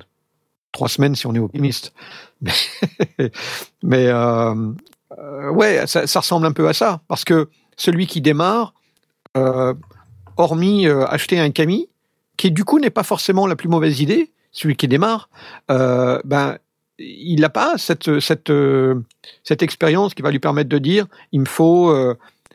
Trois 0.73 0.89
semaines 0.89 1.15
si 1.15 1.27
on 1.27 1.35
est 1.35 1.39
optimiste. 1.39 1.93
Mais, 2.41 2.53
mais 3.83 4.07
euh, 4.09 4.55
euh, 5.19 5.51
ouais, 5.51 5.87
ça, 5.87 6.07
ça 6.07 6.21
ressemble 6.21 6.47
un 6.47 6.53
peu 6.53 6.67
à 6.69 6.73
ça. 6.73 7.01
Parce 7.07 7.25
que 7.25 7.51
celui 7.77 8.07
qui 8.07 8.23
démarre, 8.23 8.73
euh, 9.37 9.75
hormis 10.39 10.87
acheter 10.87 11.39
un 11.39 11.51
Camille, 11.51 11.89
qui 12.39 12.51
du 12.51 12.65
coup 12.65 12.79
n'est 12.79 12.89
pas 12.89 13.03
forcément 13.03 13.47
la 13.47 13.57
plus 13.57 13.69
mauvaise 13.69 14.01
idée, 14.01 14.33
celui 14.53 14.75
qui 14.77 14.89
démarre, 14.89 15.29
ben 15.69 16.57
il 16.99 17.41
n'a 17.41 17.51
pas 17.51 17.75
cette 17.77 18.21
cette 18.21 18.53
cette 19.45 19.63
expérience 19.63 20.15
qui 20.15 20.23
va 20.23 20.31
lui 20.31 20.39
permettre 20.41 20.71
de 20.71 20.79
dire 20.79 21.07
il 21.33 21.41
me 21.41 21.47
faut 21.47 21.95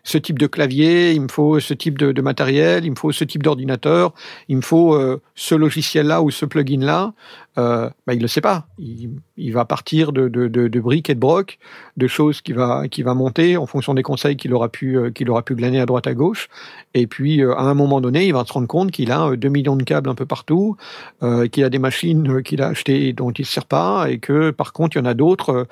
ce 0.04 0.18
type 0.18 0.40
de 0.40 0.48
clavier, 0.48 1.12
il 1.12 1.22
me 1.22 1.28
faut 1.28 1.60
ce 1.60 1.74
type 1.74 1.98
de, 1.98 2.22
matériel, 2.22 2.86
il 2.86 2.92
me 2.92 2.96
faut 2.96 3.12
ce 3.12 3.24
type 3.24 3.44
d'ordinateur, 3.44 4.14
il 4.48 4.58
me 4.58 4.62
faut 4.62 4.96
euh, 4.96 5.22
ce 5.36 5.56
logiciel-là 5.56 6.22
ou 6.22 6.32
ce 6.32 6.46
plugin-là. 6.46 7.14
Euh, 7.58 7.90
ben, 8.08 8.14
il 8.14 8.22
le 8.22 8.28
sait 8.28 8.42
pas. 8.42 8.66
Il, 8.80 9.52
va 9.52 9.66
partir 9.66 10.14
de, 10.14 10.80
briques 10.80 11.10
et 11.10 11.16
de 11.16 11.20
brocs, 11.20 11.60
de 11.98 12.08
choses 12.08 12.42
qui 12.42 12.54
va 12.54 13.14
monter 13.14 13.58
en 13.58 13.66
fonction 13.66 13.94
des 13.94 14.04
conseils 14.04 14.38
qu'il 14.38 14.54
aura 14.54 14.70
pu 14.70 14.98
euh, 14.98 15.12
qu'il 15.12 15.30
aura 15.30 15.44
pu 15.44 15.56
glaner 15.56 15.82
à 15.82 15.86
droite 15.86 16.08
à 16.08 16.14
gauche. 16.14 16.48
Et 16.94 17.08
puis 17.08 17.42
euh, 17.42 17.54
à 17.56 17.62
un 17.64 17.74
moment 17.74 18.02
donné, 18.02 18.26
il 18.28 18.34
va 18.34 18.44
se 18.46 18.52
rendre 18.52 18.68
compte 18.68 18.92
qu'il 18.92 19.12
a 19.12 19.30
euh, 19.30 19.36
2 19.38 19.48
millions 19.50 19.76
de 19.78 19.84
câbles 19.84 20.10
un 20.10 20.16
peu 20.16 20.26
partout, 20.26 20.76
euh, 21.24 21.48
qu'il 21.48 21.64
a 21.64 21.70
des 21.70 21.80
machines 21.80 22.30
euh, 22.30 22.42
qu'il 22.42 22.62
a 22.62 22.68
achetées 22.68 23.08
et 23.08 23.14
dont 23.14 23.32
il 23.32 23.42
ne 23.42 23.46
se 23.46 23.52
sert 23.54 23.66
pas, 23.66 24.08
et 24.10 24.20
que 24.20 24.52
par 24.52 24.74
contre 24.74 24.98
il 24.98 25.00
y 25.00 25.02
en 25.02 25.06
a 25.06 25.14
d'autres. 25.14 25.50
euh, 25.52 25.66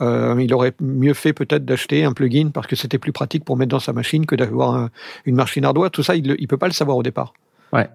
euh, 0.00 0.42
il 0.42 0.52
aurait 0.52 0.74
mieux 0.80 1.14
fait 1.14 1.32
peut-être 1.32 1.64
d'acheter 1.64 2.04
un 2.04 2.12
plugin 2.12 2.50
parce 2.52 2.66
que 2.66 2.74
c'était 2.74 2.98
plus 2.98 3.12
pratique 3.12 3.44
pour 3.44 3.56
mettre 3.56 3.70
dans 3.70 3.78
sa 3.78 3.92
machine 3.92 4.26
que 4.26 4.34
d'avoir 4.34 4.74
un- 4.74 4.90
une 5.24 5.36
machine 5.36 5.64
hardware. 5.64 5.90
Tout 5.92 6.02
ça, 6.02 6.16
il 6.16 6.26
ne 6.26 6.46
peut 6.46 6.56
pas 6.58 6.66
le 6.66 6.72
savoir 6.72 6.96
au 6.96 7.02
départ. 7.04 7.32
Ouais, 7.72 7.88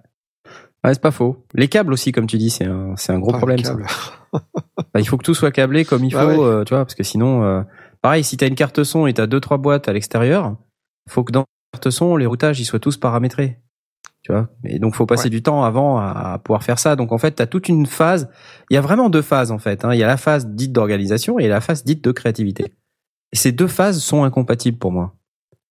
c'est 0.85 1.01
pas 1.01 1.11
faux. 1.11 1.43
Les 1.53 1.67
câbles 1.67 1.91
aussi, 1.91 2.13
comme 2.13 2.25
tu 2.25 2.37
dis, 2.37 2.49
c'est 2.49 2.63
un, 2.65 2.95
c'est 2.95 3.11
un 3.11 3.19
gros 3.19 3.31
Pas 3.31 3.37
problème. 3.39 3.59
ça. 3.63 3.75
Bah, 4.93 4.99
il 5.01 5.05
faut 5.07 5.17
que 5.17 5.23
tout 5.23 5.33
soit 5.33 5.51
câblé 5.51 5.83
comme 5.85 6.05
il 6.05 6.11
faut, 6.11 6.17
Bah 6.19 6.25
ouais. 6.27 6.39
euh, 6.39 6.63
tu 6.63 6.73
vois, 6.73 6.85
parce 6.85 6.95
que 6.95 7.03
sinon, 7.03 7.43
euh, 7.43 7.61
pareil, 8.01 8.23
si 8.23 8.37
t'as 8.37 8.47
une 8.47 8.55
carte 8.55 8.83
son 8.83 9.05
et 9.07 9.13
t'as 9.13 9.27
deux 9.27 9.39
trois 9.39 9.57
boîtes 9.57 9.87
à 9.89 9.93
l'extérieur, 9.93 10.55
faut 11.09 11.23
que 11.23 11.31
dans 11.31 11.45
la 11.79 11.91
carte 11.91 11.91
son, 11.91 12.17
les 12.17 12.25
routages 12.25 12.59
ils 12.59 12.65
soient 12.65 12.79
tous 12.79 12.97
paramétrés, 12.97 13.59
tu 14.21 14.31
vois? 14.31 14.49
Et 14.63 14.79
donc 14.79 14.95
faut 14.95 15.05
passer 15.05 15.25
Ouais. 15.25 15.29
du 15.29 15.41
temps 15.41 15.63
avant 15.63 15.97
à, 15.97 16.33
à 16.33 16.39
pouvoir 16.39 16.63
faire 16.63 16.79
ça. 16.79 16.95
Donc 16.95 17.11
en 17.11 17.17
fait, 17.17 17.31
t'as 17.31 17.45
toute 17.47 17.69
une 17.69 17.85
phase. 17.85 18.29
Il 18.69 18.73
y 18.73 18.77
a 18.77 18.81
vraiment 18.81 19.09
deux 19.09 19.21
phases 19.21 19.51
en 19.51 19.59
fait. 19.59 19.85
hein. 19.85 19.93
Il 19.93 19.99
y 19.99 20.03
a 20.03 20.07
la 20.07 20.17
phase 20.17 20.47
dite 20.47 20.71
d'organisation 20.71 21.39
et 21.39 21.47
la 21.47 21.61
phase 21.61 21.83
dite 21.83 22.03
de 22.03 22.11
créativité. 22.11 22.73
Et 23.31 23.35
ces 23.37 23.51
deux 23.51 23.67
phases 23.67 23.99
sont 23.99 24.23
incompatibles 24.23 24.77
pour 24.77 24.91
moi. 24.91 25.15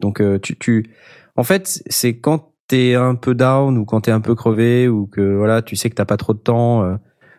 Donc 0.01 0.21
euh, 0.21 0.39
tu, 0.39 0.57
tu, 0.57 0.91
en 1.37 1.43
fait, 1.45 1.83
c'est 1.89 2.19
quand 2.19 2.53
t'es 2.69 2.95
un 2.95 3.15
peu 3.15 3.35
down 3.35 3.77
ou 3.79 3.85
quand 3.85 4.03
t'es 4.03 4.13
un 4.13 4.21
peu 4.21 4.35
crevé 4.35 4.89
ou 4.89 5.07
que 5.07 5.37
voilà, 5.37 5.63
tu 5.63 5.75
sais 5.77 5.91
que 5.91 5.95
t'as 5.95 6.05
pas 6.05 6.17
trop 6.17 6.35
de 6.35 6.39
temps. 6.39 6.83
euh, 6.85 6.97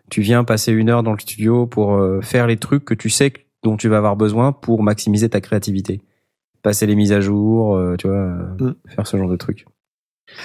tu 0.09 0.21
viens 0.21 0.43
passer 0.43 0.71
une 0.71 0.89
heure 0.89 1.03
dans 1.03 1.13
le 1.13 1.19
studio 1.19 1.67
pour 1.67 1.93
euh, 1.95 2.19
faire 2.21 2.47
les 2.47 2.57
trucs 2.57 2.83
que 2.83 2.95
tu 2.95 3.09
sais 3.11 3.31
dont 3.63 3.77
tu 3.77 3.87
vas 3.89 3.97
avoir 3.97 4.15
besoin 4.15 4.51
pour 4.51 4.81
maximiser 4.83 5.29
ta 5.29 5.39
créativité. 5.39 6.01
Passer 6.61 6.85
les 6.85 6.95
mises 6.95 7.11
à 7.11 7.21
jour, 7.21 7.75
euh, 7.75 7.95
tu 7.97 8.07
vois, 8.07 8.17
euh, 8.17 8.43
Mm. 8.59 8.75
faire 8.95 9.07
ce 9.07 9.17
genre 9.17 9.29
de 9.29 9.37
trucs. 9.37 9.65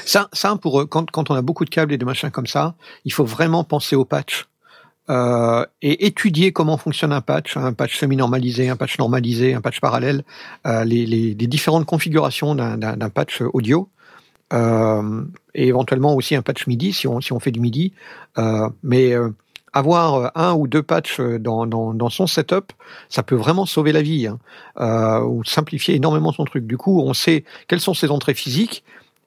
Ça, 0.04 0.28
ça 0.32 0.56
pour 0.56 0.88
quand, 0.88 1.10
quand 1.10 1.30
on 1.30 1.34
a 1.34 1.42
beaucoup 1.42 1.64
de 1.64 1.70
câbles 1.70 1.92
et 1.92 1.98
de 1.98 2.04
machins 2.04 2.30
comme 2.30 2.46
ça, 2.46 2.74
il 3.04 3.12
faut 3.12 3.24
vraiment 3.24 3.64
penser 3.64 3.96
au 3.96 4.04
patch. 4.04 4.46
Euh, 5.10 5.66
et 5.82 6.06
étudier 6.06 6.52
comment 6.52 6.78
fonctionne 6.78 7.12
un 7.12 7.20
patch, 7.20 7.58
un 7.58 7.74
patch 7.74 7.98
semi-normalisé, 7.98 8.70
un 8.70 8.76
patch 8.76 8.98
normalisé, 8.98 9.52
un 9.52 9.60
patch 9.60 9.80
parallèle, 9.80 10.24
euh, 10.66 10.84
les, 10.84 11.04
les, 11.04 11.34
les, 11.34 11.46
différentes 11.46 11.84
configurations 11.84 12.54
d'un 12.54 13.10
patch 13.10 13.42
audio, 13.52 13.90
euh, 14.54 15.22
et 15.54 15.68
éventuellement 15.68 16.14
aussi 16.14 16.34
un 16.36 16.42
patch 16.42 16.66
MIDI 16.66 16.94
si 16.94 17.06
on, 17.06 17.20
si 17.20 17.34
on 17.34 17.40
fait 17.40 17.50
du 17.50 17.60
MIDI. 17.60 17.92
Mais 18.82 19.12
avoir 19.74 20.32
un 20.34 20.54
ou 20.54 20.66
deux 20.66 20.82
patchs 20.82 21.20
dans, 21.20 21.66
dans, 21.66 22.10
son 22.10 22.26
setup, 22.26 22.72
ça 23.08 23.22
peut 23.22 23.34
vraiment 23.34 23.66
sauver 23.66 23.92
la 23.92 24.02
vie 24.02 24.26
hein, 24.26 24.38
euh, 24.80 25.20
ou 25.20 25.44
simplifier 25.44 25.96
énormément 25.96 26.32
son 26.32 26.44
truc. 26.44 26.66
Du 26.66 26.76
coup, 26.76 27.00
on 27.00 27.12
sait 27.12 27.44
quelles 27.68 27.80
sont 27.80 27.94
ses 27.94 28.10
entrées 28.10 28.34
physiques 28.34 28.84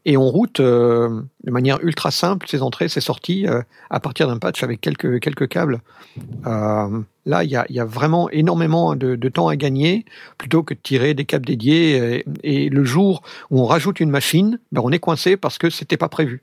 et 0.08 0.16
on 0.16 0.30
route 0.30 0.62
euh, 0.62 1.22
de 1.44 1.52
manière 1.52 1.80
ultra 1.84 2.12
simple 2.12 2.48
ses 2.48 2.62
entrées, 2.62 2.88
ses 2.88 3.02
sorties 3.02 3.46
euh, 3.46 3.62
à 3.90 4.00
partir 4.00 4.30
d'un 4.30 4.38
patch 4.38 4.64
avec 4.64 4.80
quelques 4.80 5.50
câbles. 5.50 5.82
Euh, 6.48 7.02
là, 7.26 7.44
il 7.44 7.50
y 7.52 7.80
a, 7.80 7.86
vraiment 7.86 8.30
énormément 8.30 8.96
de, 8.96 9.16
temps 9.28 9.50
à 9.50 9.58
gagner 9.58 10.06
plutôt 10.38 10.64
que 10.64 10.74
de 10.74 10.80
tirer 10.82 11.14
des 11.14 11.26
câbles 11.26 11.46
dédiés. 11.46 12.24
Et, 12.42 12.66
et 12.66 12.70
le 12.70 12.86
jour 12.86 13.22
où 13.52 13.60
on 13.62 13.66
rajoute 13.66 14.00
une 14.00 14.10
machine, 14.10 14.60
ben 14.72 14.82
on 14.84 14.92
est 14.92 15.00
coincé 15.00 15.36
parce 15.36 15.58
que 15.58 15.70
c'était 15.70 15.98
pas 15.98 16.10
prévu. 16.10 16.42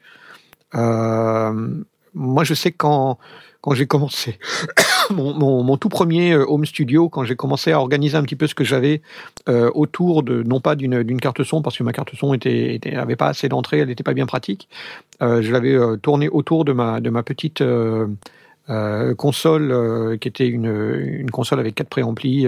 Moi, 2.15 2.45
je 2.45 2.55
sais 2.55 2.73
quand 2.73 3.19
quand 3.65 3.73
j'ai 3.73 3.87
commencé 3.87 4.39
mon, 5.11 5.33
mon, 5.63 5.77
tout 5.79 5.89
premier 5.89 6.35
home 6.37 6.67
studio, 6.67 7.09
quand 7.09 7.25
j'ai 7.25 7.35
commencé 7.35 7.73
à 7.73 7.81
organiser 7.81 8.15
un 8.15 8.23
petit 8.23 8.37
peu 8.37 8.47
ce 8.47 8.55
que 8.55 8.63
j'avais 8.63 9.01
euh, 9.49 9.71
autour 9.75 10.23
de, 10.23 10.43
non 10.43 10.61
pas 10.61 10.77
d'une 10.77 11.19
carte 11.19 11.43
son, 11.45 11.63
parce 11.63 11.79
que 11.79 11.83
ma 11.83 11.95
carte 11.95 12.15
son 12.15 12.35
était, 12.35 12.79
avait 12.95 13.17
pas 13.17 13.29
assez 13.29 13.49
d'entrée, 13.49 13.79
elle 13.79 13.89
n'était 13.89 14.03
pas 14.03 14.13
bien 14.13 14.27
pratique. 14.27 14.69
Euh, 15.23 15.41
je 15.41 15.51
l'avais 15.51 15.73
euh, 15.73 15.97
tourné 15.97 16.29
autour 16.29 16.67
de 16.67 16.75
ma 16.75 17.01
de 17.01 17.09
ma 17.09 17.23
petite 17.23 17.63
euh, 17.63 18.07
euh, 18.69 19.15
console, 19.15 20.19
qui 20.21 20.29
était 20.29 20.47
une, 20.47 20.67
une 20.67 21.31
console 21.31 21.59
avec 21.59 21.75
quatre 21.75 21.89
préamplis 21.89 22.47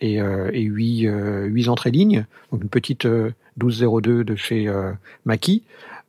et, 0.00 0.18
et 0.18 0.62
8, 0.62 1.08
8 1.46 1.68
entrées 1.68 1.90
lignes, 1.90 2.26
donc 2.52 2.62
une 2.62 2.68
petite 2.68 3.06
1202 3.06 4.22
de 4.22 4.36
chez 4.36 4.72
Mackie. 5.24 5.64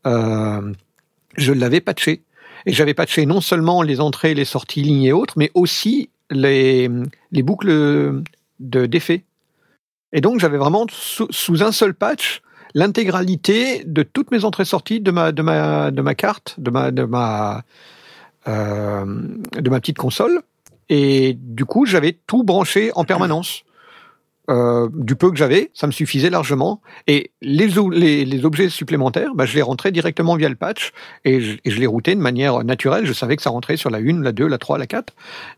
je 0.05 1.51
l'avais 1.51 1.81
patché 1.81 2.21
et 2.65 2.73
j'avais 2.73 2.93
patché 2.93 3.25
non 3.25 3.41
seulement 3.41 3.81
les 3.81 4.01
entrées, 4.01 4.33
les 4.33 4.45
sorties, 4.45 4.81
lignes 4.81 5.03
et 5.03 5.13
autres, 5.13 5.35
mais 5.37 5.51
aussi 5.53 6.09
les, 6.31 6.89
les 7.31 7.43
boucles 7.43 8.23
d'effets. 8.59 9.23
et 10.11 10.21
donc 10.21 10.39
j'avais 10.39 10.57
vraiment 10.57 10.85
sous, 10.89 11.27
sous, 11.29 11.63
un 11.63 11.71
seul 11.71 11.93
patch 11.93 12.41
l'intégralité 12.73 13.83
de 13.85 14.03
toutes 14.03 14.31
mes 14.31 14.43
entrées-sorties 14.43 14.99
de 14.99 15.11
ma, 15.11 15.31
de, 15.31 15.41
ma, 15.41 15.91
de 15.91 16.01
ma 16.01 16.15
carte, 16.15 16.55
de 16.57 16.71
ma, 16.71 16.91
de 16.91 17.03
ma, 17.03 17.63
euh, 18.47 19.05
de 19.05 19.69
ma 19.69 19.79
petite 19.79 19.97
console. 19.97 20.41
Et 20.89 21.35
du 21.39 21.65
coup, 21.65 21.85
j'avais 21.85 22.19
tout 22.27 22.43
branché 22.43 22.91
en 22.95 23.05
permanence. 23.05 23.63
Euh, 24.49 24.89
du 24.93 25.15
peu 25.15 25.31
que 25.31 25.37
j'avais, 25.37 25.71
ça 25.73 25.87
me 25.87 25.91
suffisait 25.91 26.29
largement. 26.29 26.81
Et 27.07 27.31
les, 27.41 27.67
les, 27.91 28.25
les 28.25 28.45
objets 28.45 28.69
supplémentaires, 28.69 29.33
bah, 29.33 29.45
je 29.45 29.55
les 29.55 29.61
rentrais 29.61 29.91
directement 29.91 30.35
via 30.35 30.49
le 30.49 30.55
patch 30.55 30.91
et 31.23 31.41
je, 31.41 31.57
et 31.65 31.71
je, 31.71 31.79
les 31.79 31.87
routais 31.87 32.13
de 32.13 32.21
manière 32.21 32.63
naturelle. 32.63 33.05
Je 33.05 33.13
savais 33.13 33.35
que 33.35 33.41
ça 33.41 33.49
rentrait 33.49 33.77
sur 33.77 33.89
la 33.89 33.97
1, 33.97 34.21
la 34.21 34.31
2, 34.31 34.47
la 34.47 34.57
3, 34.57 34.77
la 34.77 34.87
4. 34.87 35.13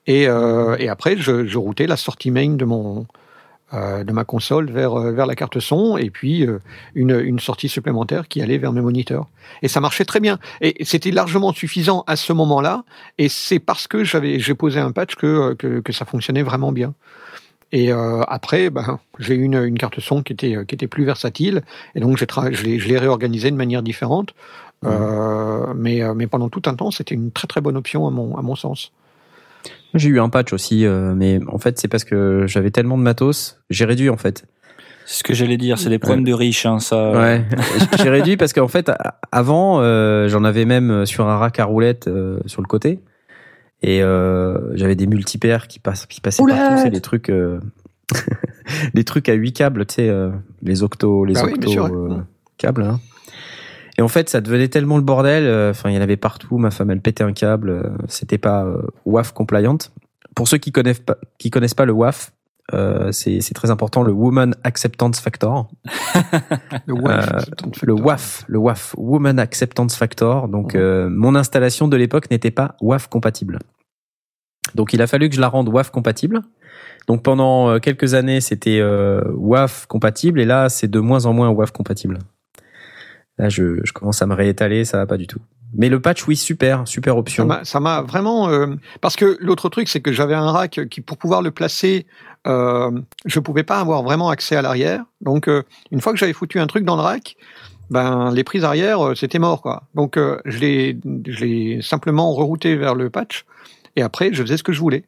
Et, 0.07 0.27
euh, 0.27 0.77
et 0.79 0.87
après, 0.87 1.17
je, 1.17 1.45
je, 1.45 1.57
routais 1.57 1.85
la 1.85 1.97
sortie 1.97 2.31
main 2.31 2.51
de 2.51 2.63
mon 2.63 3.07
euh, 3.73 4.05
de 4.05 4.13
ma 4.13 4.23
console 4.23 4.71
vers 4.71 4.93
euh, 4.97 5.11
vers 5.11 5.25
la 5.25 5.35
carte 5.35 5.59
son 5.59 5.97
et 5.97 6.09
puis 6.09 6.47
euh, 6.47 6.59
une, 6.95 7.19
une 7.19 7.37
sortie 7.37 7.67
supplémentaire 7.67 8.29
qui 8.29 8.41
allait 8.41 8.57
vers 8.57 8.71
mes 8.71 8.79
moniteurs. 8.79 9.27
Et 9.61 9.67
ça 9.67 9.81
marchait 9.81 10.05
très 10.05 10.21
bien. 10.21 10.39
Et 10.61 10.85
c'était 10.85 11.11
largement 11.11 11.51
suffisant 11.51 12.05
à 12.07 12.15
ce 12.15 12.31
moment-là. 12.31 12.85
Et 13.17 13.27
c'est 13.27 13.59
parce 13.59 13.87
que 13.87 14.05
j'avais 14.05 14.39
j'ai 14.39 14.53
posé 14.53 14.79
un 14.79 14.93
patch 14.93 15.15
que, 15.15 15.53
que 15.55 15.81
que 15.81 15.91
ça 15.91 16.05
fonctionnait 16.05 16.43
vraiment 16.43 16.71
bien. 16.71 16.93
Et 17.71 17.91
euh, 17.91 18.21
après, 18.27 18.69
ben, 18.69 18.99
j'ai 19.19 19.35
eu 19.35 19.43
une, 19.43 19.61
une, 19.61 19.77
carte 19.77 19.99
son 19.99 20.23
qui 20.23 20.33
était, 20.33 20.55
qui 20.65 20.75
était 20.75 20.87
plus 20.87 21.03
versatile, 21.03 21.63
et 21.95 21.99
donc 21.99 22.17
je 22.17 22.87
l'ai 22.87 22.97
réorganisé 22.97 23.51
de 23.51 23.55
manière 23.55 23.83
différente. 23.83 24.33
Mmh. 24.83 24.87
Euh, 24.89 25.73
mais, 25.75 26.01
mais 26.15 26.27
pendant 26.27 26.49
tout 26.49 26.61
un 26.65 26.75
temps, 26.75 26.91
c'était 26.91 27.15
une 27.15 27.31
très 27.31 27.47
très 27.47 27.61
bonne 27.61 27.77
option 27.77 28.07
à 28.07 28.11
mon, 28.11 28.37
à 28.37 28.41
mon 28.41 28.55
sens. 28.55 28.91
J'ai 29.93 30.09
eu 30.09 30.19
un 30.19 30.29
patch 30.29 30.53
aussi, 30.53 30.85
euh, 30.85 31.13
mais 31.15 31.39
en 31.47 31.57
fait, 31.57 31.79
c'est 31.79 31.87
parce 31.87 32.03
que 32.03 32.45
j'avais 32.47 32.71
tellement 32.71 32.97
de 32.97 33.03
matos, 33.03 33.59
j'ai 33.69 33.85
réduit 33.85 34.09
en 34.09 34.17
fait. 34.17 34.45
C'est 35.05 35.19
ce 35.19 35.23
que 35.23 35.33
j'allais 35.33 35.55
dire, 35.55 35.79
c'est 35.79 35.89
des 35.89 35.99
problèmes 35.99 36.25
ouais. 36.25 36.31
de 36.31 36.35
riches, 36.35 36.65
hein, 36.65 36.79
ça. 36.79 37.11
Ouais, 37.11 37.45
j'ai 37.97 38.09
réduit 38.09 38.35
parce 38.35 38.51
qu'en 38.51 38.67
fait, 38.67 38.91
avant, 39.31 39.79
euh, 39.79 40.27
j'en 40.27 40.43
avais 40.43 40.65
même 40.65 41.05
sur 41.05 41.27
un 41.29 41.37
rack 41.37 41.59
à 41.59 41.65
roulettes 41.65 42.07
euh, 42.07 42.39
sur 42.45 42.61
le 42.61 42.67
côté. 42.67 42.99
Et 43.83 44.01
euh, 44.01 44.75
j'avais 44.75 44.95
des 44.95 45.07
multipaires 45.07 45.67
qui, 45.67 45.79
passent, 45.79 46.05
qui 46.07 46.19
passaient 46.21 46.43
partout, 46.43 46.81
c'est 46.81 46.89
des 46.89 47.01
trucs, 47.01 47.29
euh, 47.29 47.59
des 48.93 49.03
trucs 49.03 49.29
à 49.29 49.33
huit 49.33 49.53
câbles, 49.53 49.85
tu 49.85 49.95
sais, 49.95 50.09
euh, 50.09 50.31
les 50.63 50.83
octos, 50.83 51.25
les 51.25 51.37
ah 51.37 51.43
octos 51.45 51.69
oui, 51.69 51.77
euh, 51.77 52.17
câbles. 52.57 52.83
Hein. 52.83 52.99
Et 53.99 54.01
en 54.01 54.07
fait, 54.07 54.29
ça 54.29 54.41
devenait 54.41 54.67
tellement 54.67 54.97
le 54.97 55.03
bordel. 55.03 55.43
euh, 55.45 55.71
Enfin, 55.71 55.89
il 55.89 55.95
y 55.95 55.97
en 55.97 56.01
avait 56.01 56.17
partout. 56.17 56.57
Ma 56.57 56.69
femme, 56.71 56.91
elle 56.91 57.01
pétait 57.01 57.23
un 57.23 57.33
câble. 57.33 57.69
euh, 57.69 57.83
C'était 58.07 58.37
pas 58.37 58.63
euh, 58.63 58.81
WAF 59.05 59.31
compliant. 59.33 59.77
Pour 60.35 60.47
ceux 60.47 60.57
qui 60.59 60.71
connaissent 60.71 60.99
pas, 60.99 61.17
qui 61.39 61.49
connaissent 61.49 61.73
pas 61.73 61.85
le 61.85 61.93
WAF, 61.93 62.31
euh, 62.73 63.11
c'est 63.11 63.39
c'est 63.41 63.53
très 63.53 63.71
important 63.71 64.03
le 64.03 64.11
Woman 64.11 64.55
Acceptance 64.63 65.19
Factor. 65.19 65.69
le 66.85 66.93
WAF, 66.93 67.29
Euh, 67.31 67.69
le 67.83 67.93
WAF, 67.93 68.43
le 68.47 68.59
WAF, 68.59 68.95
Woman 68.97 69.39
Acceptance 69.39 69.95
Factor. 69.95 70.47
Donc, 70.47 70.75
euh, 70.75 71.09
mon 71.09 71.35
installation 71.35 71.87
de 71.87 71.95
l'époque 71.95 72.29
n'était 72.29 72.51
pas 72.51 72.75
WAF 72.81 73.07
compatible. 73.07 73.59
Donc, 74.75 74.93
il 74.93 75.01
a 75.01 75.07
fallu 75.07 75.29
que 75.29 75.35
je 75.35 75.41
la 75.41 75.47
rende 75.47 75.69
WAF 75.69 75.91
compatible. 75.91 76.41
Donc, 77.07 77.23
pendant 77.23 77.69
euh, 77.69 77.79
quelques 77.79 78.13
années, 78.15 78.41
c'était 78.41 78.79
euh, 78.81 79.21
WAF 79.35 79.85
compatible, 79.85 80.41
et 80.41 80.45
là, 80.45 80.67
c'est 80.67 80.89
de 80.89 80.99
moins 80.99 81.25
en 81.25 81.33
moins 81.33 81.49
WAF 81.49 81.71
compatible. 81.71 82.19
Là, 83.37 83.49
je, 83.49 83.79
je 83.83 83.93
commence 83.93 84.21
à 84.21 84.25
me 84.25 84.33
réétaler, 84.33 84.83
ça 84.83 84.97
va 84.97 85.05
pas 85.05 85.17
du 85.17 85.27
tout. 85.27 85.39
Mais 85.73 85.89
le 85.89 85.99
patch, 85.99 86.25
oui, 86.27 86.35
super, 86.35 86.87
super 86.87 87.17
option. 87.17 87.47
Ça 87.63 87.79
m'a 87.79 88.01
vraiment 88.01 88.49
euh, 88.49 88.67
parce 89.01 89.15
que 89.15 89.37
l'autre 89.41 89.69
truc, 89.69 89.89
c'est 89.89 90.01
que 90.01 90.13
j'avais 90.13 90.33
un 90.33 90.49
rack 90.49 90.87
qui, 90.89 91.01
pour 91.01 91.17
pouvoir 91.17 91.41
le 91.41 91.51
placer, 91.51 92.07
euh, 92.47 92.91
je 93.25 93.39
pouvais 93.39 93.63
pas 93.63 93.79
avoir 93.79 94.03
vraiment 94.03 94.29
accès 94.29 94.55
à 94.55 94.61
l'arrière. 94.61 95.03
Donc, 95.21 95.47
euh, 95.47 95.63
une 95.91 96.01
fois 96.01 96.13
que 96.13 96.19
j'avais 96.19 96.33
foutu 96.33 96.59
un 96.59 96.67
truc 96.67 96.85
dans 96.85 96.95
le 96.95 97.01
rack, 97.01 97.35
ben 97.89 98.31
les 98.31 98.43
prises 98.43 98.63
arrière, 98.63 99.05
euh, 99.05 99.15
c'était 99.15 99.39
mort, 99.39 99.61
quoi. 99.61 99.83
Donc, 99.95 100.17
je 100.17 100.57
l'ai, 100.59 100.97
je 101.27 101.81
simplement 101.81 102.33
rerouté 102.33 102.75
vers 102.75 102.95
le 102.95 103.09
patch, 103.09 103.45
et 103.95 104.01
après, 104.01 104.33
je 104.33 104.41
faisais 104.43 104.57
ce 104.57 104.63
que 104.63 104.73
je 104.73 104.79
voulais. 104.79 105.03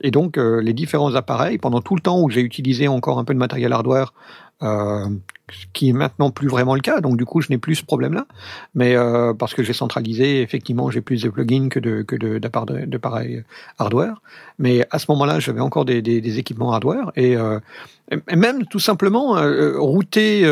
Et 0.00 0.10
donc, 0.10 0.38
les 0.38 0.72
différents 0.72 1.14
appareils, 1.14 1.56
pendant 1.56 1.80
tout 1.80 1.94
le 1.94 2.00
temps 2.00 2.20
où 2.20 2.28
j'ai 2.28 2.40
utilisé 2.40 2.88
encore 2.88 3.20
un 3.20 3.24
peu 3.24 3.32
de 3.32 3.38
matériel 3.38 3.72
hardware, 3.72 4.12
euh, 4.62 5.08
ce 5.50 5.66
qui 5.72 5.90
est 5.90 5.92
maintenant 5.92 6.30
plus 6.30 6.48
vraiment 6.48 6.74
le 6.74 6.80
cas, 6.80 7.00
donc 7.00 7.16
du 7.16 7.24
coup, 7.24 7.40
je 7.42 7.50
n'ai 7.50 7.58
plus 7.58 7.76
ce 7.76 7.84
problème-là. 7.84 8.26
Mais 8.74 8.96
euh, 8.96 9.34
parce 9.34 9.52
que 9.52 9.62
j'ai 9.62 9.72
centralisé, 9.72 10.40
effectivement, 10.40 10.90
j'ai 10.90 11.00
plus 11.00 11.22
de 11.22 11.28
plugins 11.28 11.68
que 11.68 11.78
de 11.78 12.02
que 12.02 12.16
d'appareils 12.38 13.44
hardware. 13.78 14.22
Mais 14.58 14.86
à 14.90 14.98
ce 14.98 15.06
moment-là, 15.10 15.40
j'avais 15.40 15.60
encore 15.60 15.84
des, 15.84 16.38
équipements 16.38 16.72
hardware 16.72 17.12
et, 17.16 17.36
euh, 17.36 17.58
même 18.34 18.64
tout 18.66 18.78
simplement 18.78 19.36
euh, 19.36 19.78
router 19.78 20.46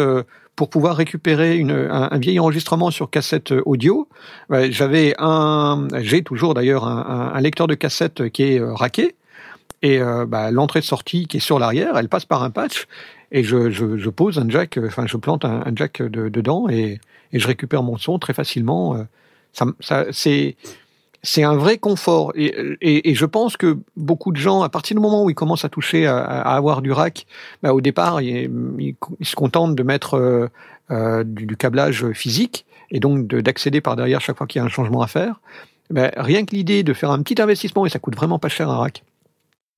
pour 0.57 0.69
pouvoir 0.69 0.97
récupérer 0.97 1.62
un, 1.62 2.19
vieil 2.19 2.39
enregistrement 2.39 2.91
sur 2.91 3.09
cassette 3.09 3.55
audio. 3.65 4.09
J'avais 4.51 5.15
un, 5.19 5.89
j'ai 6.01 6.23
toujours 6.23 6.55
d'ailleurs 6.55 6.87
un, 6.87 7.41
lecteur 7.41 7.66
de 7.66 7.74
cassette 7.74 8.29
qui 8.31 8.43
est 8.43 8.61
raqué 8.62 9.15
et 9.83 10.01
euh, 10.01 10.27
bah, 10.27 10.51
l'entrée-sortie 10.51 11.27
qui 11.27 11.39
est 11.39 11.41
sur 11.41 11.59
l'arrière, 11.59 11.97
elle 11.97 12.09
passe 12.09 12.24
par 12.24 12.43
un 12.43 12.51
patch 12.51 12.87
et 13.33 13.43
je, 13.43 13.71
je, 13.71 13.97
je 13.97 14.11
pose 14.11 14.39
un 14.39 14.49
jack, 14.49 14.79
enfin 14.87 15.07
je 15.07 15.17
plante 15.17 15.45
un, 15.45 15.65
jack 15.75 16.03
de, 16.03 16.29
dedans 16.29 16.69
et, 16.69 17.01
et, 17.33 17.39
je 17.41 17.47
récupère 17.49 17.83
mon 17.83 17.97
son 17.97 18.19
très 18.19 18.35
facilement. 18.35 18.95
euh, 18.95 19.03
Ça, 19.53 19.67
ça, 19.81 20.07
c'est 20.13 20.55
c'est 21.25 21.45
un 21.45 21.55
vrai 21.55 21.79
confort 21.79 22.33
et, 22.35 22.53
et, 22.81 23.11
et, 23.11 23.15
je 23.15 23.25
pense 23.27 23.57
que 23.57 23.79
beaucoup 23.97 24.33
de 24.33 24.37
gens, 24.37 24.63
à 24.63 24.69
partir 24.69 24.97
du 24.97 25.01
moment 25.01 25.25
où 25.25 25.31
ils 25.31 25.37
commencent 25.37 25.65
à 25.65 25.69
toucher 25.69 26.07
à, 26.07 26.19
à 26.19 26.57
avoir 26.57 26.83
du 26.83 26.91
rack, 26.91 27.27
bah, 27.63 27.73
au 27.73 27.81
départ 27.81 28.21
ils, 28.21 28.51
ils, 28.79 28.97
ils, 29.21 29.27
se 29.27 29.37
contentent 29.37 29.77
de 29.77 29.83
mettre 29.85 30.15
euh, 30.15 30.49
euh, 30.91 31.25
du, 31.25 31.47
du, 31.47 31.57
câblage 31.57 32.11
physique 32.13 32.67
et 32.91 32.99
donc 33.01 33.29
d'accéder 33.29 33.81
par 33.81 33.97
derrière 33.97 34.21
chaque 34.21 34.37
fois 34.37 34.47
qu'il 34.47 34.59
y 34.59 34.63
a 34.63 34.65
un 34.67 34.69
changement 34.69 35.01
à 35.01 35.07
faire. 35.07 35.41
Bah, 35.91 36.11
rien 36.17 36.45
que 36.45 36.55
l'idée 36.55 36.83
de 36.83 36.93
faire 36.93 37.11
un 37.11 37.23
petit 37.23 37.41
investissement 37.41 37.87
et 37.87 37.89
ça 37.89 37.99
coûte 37.99 38.17
vraiment 38.17 38.39
pas 38.39 38.49
cher 38.49 38.69
un 38.69 38.77
rack 38.77 39.05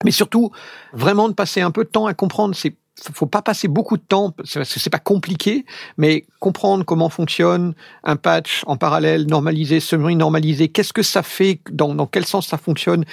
mais 0.04 0.10
surtout 0.10 0.50
vraiment 0.92 1.28
de 1.28 1.34
passer 1.34 1.60
un 1.60 1.70
peu 1.70 1.84
de 1.84 1.88
temps 1.88 2.06
à 2.06 2.14
comprendre 2.14 2.54
c'est 2.54 2.74
faut 3.12 3.26
pas 3.26 3.42
passer 3.42 3.68
beaucoup 3.68 3.96
de 3.96 4.02
temps 4.02 4.32
c'est 4.44 4.90
pas 4.90 4.98
compliqué 4.98 5.64
mais 5.98 6.26
comprendre 6.38 6.84
comment 6.84 7.08
fonctionne 7.08 7.74
un 8.04 8.16
patch 8.16 8.62
en 8.66 8.76
parallèle 8.76 9.26
normalisé 9.26 9.80
semi 9.80 10.14
normalisé 10.16 10.68
qu'est-ce 10.68 10.92
que 10.92 11.02
ça 11.02 11.22
fait 11.22 11.60
dans, 11.70 11.94
dans 11.94 12.06
quel 12.06 12.24
sens 12.24 12.46
ça 12.46 12.58
fonctionne 12.58 13.04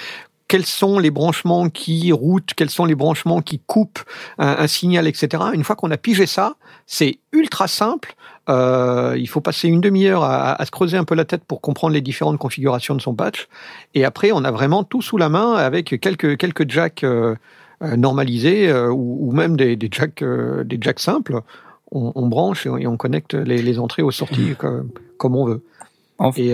quels 0.52 0.66
sont 0.66 0.98
les 0.98 1.10
branchements 1.10 1.70
qui 1.70 2.12
routent, 2.12 2.52
quels 2.54 2.68
sont 2.68 2.84
les 2.84 2.94
branchements 2.94 3.40
qui 3.40 3.58
coupent 3.58 4.00
un, 4.36 4.66
signal, 4.66 5.08
etc. 5.08 5.44
Une 5.54 5.64
fois 5.64 5.76
qu'on 5.76 5.90
a 5.90 5.96
pigé 5.96 6.26
ça, 6.26 6.56
c'est 6.86 7.20
ultra 7.32 7.68
simple 7.68 8.14
Euh, 8.48 9.14
il 9.16 9.28
faut 9.28 9.40
passer 9.40 9.68
une 9.68 9.80
demi-heure 9.80 10.24
à, 10.24 10.60
à, 10.60 10.66
se 10.66 10.72
creuser 10.72 10.96
un 10.96 11.04
peu 11.04 11.14
la 11.14 11.24
tête 11.24 11.44
pour 11.44 11.60
comprendre 11.60 11.94
les 11.94 12.00
différentes 12.00 12.38
configurations 12.38 12.96
de 12.96 13.00
son 13.00 13.14
patch. 13.14 13.46
Et 13.94 14.04
après, 14.04 14.32
on 14.32 14.42
a 14.42 14.50
vraiment 14.50 14.82
tout 14.82 15.00
sous 15.00 15.16
la 15.16 15.28
main 15.28 15.54
avec 15.54 16.00
quelques 16.00 16.36
quelques 16.36 16.68
jacks 16.68 17.04
euh 17.04 17.36
normalisés 17.96 18.68
euh, 18.68 18.90
ou, 18.90 19.28
ou, 19.28 19.32
même 19.32 19.56
des, 19.56 19.76
des 19.76 19.88
jacks 19.90 20.22
euh, 20.22 20.64
des 20.64 20.78
jacks 20.80 21.00
simples. 21.00 21.40
On, 21.90 22.12
on, 22.14 22.26
branche 22.26 22.66
et 22.66 22.86
on 22.86 22.96
connecte 22.96 23.34
les, 23.34 23.60
les 23.60 23.78
entrées 23.78 24.02
aux 24.02 24.10
sorties 24.10 24.54
comme, 24.58 24.90
comme 25.18 25.36
on 25.36 25.44
veut. 25.44 25.62
Et, 26.36 26.52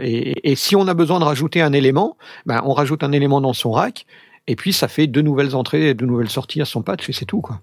et, 0.00 0.50
et, 0.50 0.54
si 0.56 0.74
on 0.74 0.88
a 0.88 0.94
besoin 0.94 1.20
de 1.20 1.24
rajouter 1.24 1.60
un 1.60 1.72
élément, 1.72 2.16
ben 2.46 2.60
on 2.64 2.72
rajoute 2.72 3.04
un 3.04 3.12
élément 3.12 3.40
dans 3.40 3.52
son 3.52 3.70
rack 3.70 4.06
et 4.46 4.56
puis 4.56 4.72
ça 4.72 4.88
fait 4.88 5.06
deux 5.06 5.20
nouvelles 5.20 5.54
entrées 5.54 5.90
et 5.90 5.94
deux 5.94 6.06
nouvelles 6.06 6.30
sorties 6.30 6.60
à 6.60 6.64
son 6.64 6.82
patch 6.82 7.08
et 7.08 7.12
c'est 7.12 7.26
tout 7.26 7.40
quoi. 7.40 7.60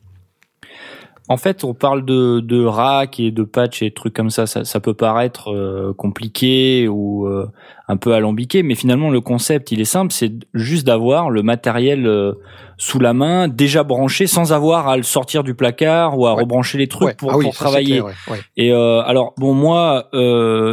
En 1.29 1.35
fait, 1.35 1.65
on 1.65 1.73
parle 1.73 2.05
de, 2.05 2.39
de 2.39 2.63
rack 2.63 3.19
et 3.19 3.31
de 3.31 3.43
patch 3.43 3.81
et 3.81 3.89
de 3.89 3.93
trucs 3.93 4.13
comme 4.13 4.29
ça. 4.29 4.47
Ça, 4.47 4.63
ça 4.63 4.79
peut 4.79 4.93
paraître 4.93 5.51
euh, 5.51 5.93
compliqué 5.93 6.87
ou 6.87 7.27
euh, 7.27 7.51
un 7.89 7.97
peu 7.97 8.13
alambiqué, 8.13 8.63
mais 8.63 8.75
finalement 8.75 9.09
le 9.09 9.19
concept, 9.19 9.71
il 9.73 9.81
est 9.81 9.85
simple. 9.85 10.13
C'est 10.13 10.31
juste 10.53 10.87
d'avoir 10.87 11.29
le 11.29 11.43
matériel 11.43 12.07
euh, 12.07 12.33
sous 12.77 12.99
la 12.99 13.13
main, 13.13 13.49
déjà 13.49 13.83
branché, 13.83 14.25
sans 14.25 14.53
avoir 14.53 14.87
à 14.87 14.95
le 14.95 15.03
sortir 15.03 15.43
du 15.43 15.53
placard 15.53 16.17
ou 16.17 16.27
à 16.27 16.33
ouais. 16.33 16.41
rebrancher 16.43 16.77
les 16.77 16.87
trucs 16.87 17.07
ouais. 17.07 17.15
pour, 17.15 17.33
ah 17.33 17.37
oui, 17.37 17.43
pour 17.43 17.55
ça, 17.55 17.65
travailler. 17.65 17.99
Clair, 17.99 18.15
ouais. 18.29 18.39
Et 18.55 18.71
alors, 18.71 19.33
bon, 19.37 19.53
moi, 19.53 20.09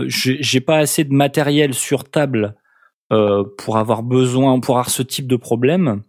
j'ai 0.07 0.61
pas 0.61 0.77
assez 0.77 1.03
de 1.03 1.13
matériel 1.13 1.75
sur 1.75 2.05
table 2.05 2.55
pour 3.09 3.77
avoir 3.77 4.03
besoin, 4.03 4.61
pour 4.61 4.77
avoir 4.77 4.91
ce 4.91 5.03
type 5.03 5.27
de 5.27 5.37
problème. 5.37 6.03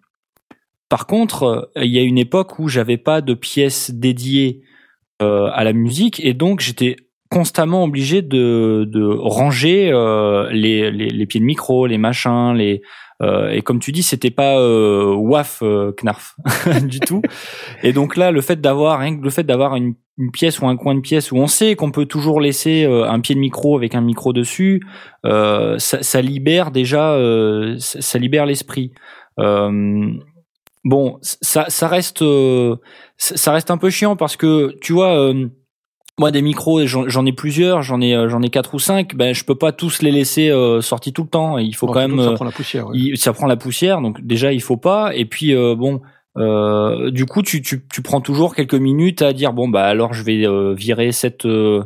Par 0.89 1.07
contre, 1.07 1.71
il 1.75 1.91
y 1.91 1.99
a 1.99 2.03
une 2.03 2.17
époque 2.17 2.59
où 2.59 2.67
j'avais 2.67 2.97
pas 2.97 3.21
de 3.21 3.33
pièces 3.33 3.91
dédiées 3.91 4.61
euh, 5.21 5.49
à 5.53 5.63
la 5.63 5.73
musique 5.73 6.23
et 6.23 6.33
donc 6.33 6.59
j'étais 6.59 6.97
constamment 7.29 7.83
obligé 7.83 8.21
de, 8.21 8.87
de 8.87 9.03
ranger 9.05 9.89
euh, 9.91 10.49
les, 10.51 10.91
les, 10.91 11.09
les, 11.09 11.25
pieds 11.25 11.39
de 11.39 11.45
micro, 11.45 11.87
les 11.87 11.97
machins, 11.97 12.53
les 12.53 12.81
euh, 13.23 13.49
et 13.49 13.61
comme 13.61 13.79
tu 13.79 13.91
dis, 13.91 14.03
c'était 14.03 14.29
pas 14.29 14.59
euh, 14.59 15.13
waf 15.15 15.63
knarf 16.01 16.35
du 16.83 16.99
tout. 16.99 17.21
Et 17.81 17.93
donc 17.93 18.15
là, 18.15 18.31
le 18.31 18.41
fait 18.41 18.59
d'avoir 18.59 19.01
le 19.09 19.29
fait 19.29 19.43
d'avoir 19.43 19.75
une, 19.75 19.95
une, 20.17 20.31
pièce 20.31 20.59
ou 20.59 20.67
un 20.67 20.75
coin 20.75 20.95
de 20.95 20.99
pièce 20.99 21.31
où 21.31 21.37
on 21.37 21.47
sait 21.47 21.75
qu'on 21.75 21.91
peut 21.91 22.05
toujours 22.05 22.41
laisser 22.41 22.85
un 22.85 23.19
pied 23.21 23.35
de 23.35 23.39
micro 23.39 23.77
avec 23.77 23.95
un 23.95 24.01
micro 24.01 24.33
dessus, 24.33 24.81
ça, 25.23 25.77
ça, 25.77 26.21
libère 26.21 26.71
déjà, 26.71 27.17
ça 27.79 28.19
libère 28.19 28.45
l'esprit. 28.45 28.91
Euh, 29.39 30.11
bon, 30.85 31.17
ça, 31.21 31.65
ça 31.67 31.89
reste, 31.89 32.21
euh, 32.21 32.77
ça 33.17 33.51
reste 33.51 33.69
un 33.71 33.77
peu 33.77 33.89
chiant 33.89 34.15
parce 34.15 34.37
que 34.37 34.73
tu 34.79 34.93
vois, 34.93 35.17
euh, 35.17 35.47
moi 36.17 36.31
des 36.31 36.41
micros, 36.41 36.85
j'en 36.85 37.25
ai 37.25 37.33
plusieurs, 37.33 37.81
j'en 37.81 37.99
ai, 37.99 38.29
j'en 38.29 38.41
ai 38.41 38.49
quatre 38.49 38.73
ou 38.73 38.79
cinq. 38.79 39.15
Ben, 39.15 39.35
je 39.35 39.43
peux 39.43 39.55
pas 39.55 39.73
tous 39.73 40.01
les 40.01 40.11
laisser 40.11 40.49
euh, 40.49 40.79
sortis 40.79 41.11
tout 41.11 41.23
le 41.23 41.29
temps. 41.29 41.57
Il 41.57 41.75
faut 41.75 41.87
quand 41.87 42.07
même. 42.07 42.23
Ça 42.23 42.31
prend 42.31 42.45
la 42.45 42.51
poussière. 42.51 42.87
Ouais. 42.87 42.97
Il, 42.97 43.17
ça 43.17 43.33
prend 43.33 43.47
la 43.47 43.57
poussière, 43.57 43.99
donc 43.99 44.21
déjà 44.21 44.53
il 44.53 44.61
faut 44.61 44.77
pas. 44.77 45.13
Et 45.13 45.25
puis 45.25 45.53
bon. 45.53 45.99
Euh, 46.37 47.11
du 47.11 47.25
coup, 47.25 47.41
tu, 47.41 47.61
tu, 47.61 47.85
tu 47.91 48.01
prends 48.01 48.21
toujours 48.21 48.55
quelques 48.55 48.75
minutes 48.75 49.21
à 49.21 49.31
dire 49.31 49.53
bon 49.53 49.69
bah 49.69 49.85
alors 49.85 50.13
je 50.13 50.23
vais 50.23 50.45
euh, 50.45 50.73
virer 50.73 51.11
cette 51.11 51.45
euh, 51.45 51.83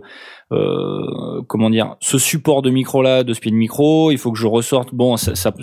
comment 1.47 1.69
dire 1.69 1.95
ce 1.99 2.17
support 2.17 2.63
de 2.63 2.71
micro 2.71 3.03
là 3.03 3.23
de 3.23 3.33
ce 3.33 3.39
pied 3.39 3.51
de 3.51 3.55
micro. 3.55 4.11
Il 4.11 4.17
faut 4.17 4.31
que 4.31 4.39
je 4.39 4.47
ressorte. 4.47 4.93
Bon, 4.93 5.17
ça, 5.17 5.35
ça 5.35 5.53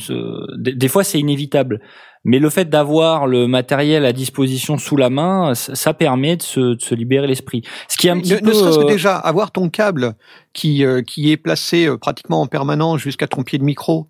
des 0.57 0.89
fois 0.89 1.03
c'est 1.03 1.19
inévitable. 1.19 1.81
Mais 2.27 2.41
le 2.41 2.51
fait 2.51 2.69
d'avoir 2.69 3.29
le 3.29 3.47
matériel 3.47 4.05
à 4.05 4.13
disposition 4.13 4.79
sous 4.79 4.97
la 4.97 5.11
main, 5.11 5.55
ça, 5.55 5.95
permet 5.95 6.37
de 6.37 6.43
se, 6.43 6.75
de 6.75 6.83
se 6.83 6.95
libérer 6.95 7.29
l'esprit. 7.29 7.63
Ce 7.89 7.97
qui 7.97 8.09
est 8.09 8.11
un 8.11 8.19
petit 8.19 8.33
ne, 8.33 8.41
peu. 8.41 8.49
Ne 8.49 8.53
serait-ce 8.53 8.79
que 8.81 8.89
déjà 8.89 9.17
avoir 9.17 9.53
ton 9.53 9.71
câble 9.71 10.15
qui 10.53 10.85
euh, 10.85 11.03
qui 11.03 11.31
est 11.31 11.37
placé 11.37 11.87
euh, 11.87 11.97
pratiquement 11.97 12.41
en 12.41 12.49
permanence 12.49 13.01
jusqu'à 13.01 13.29
ton 13.29 13.45
pied 13.45 13.59
de 13.59 13.65
micro. 13.65 14.09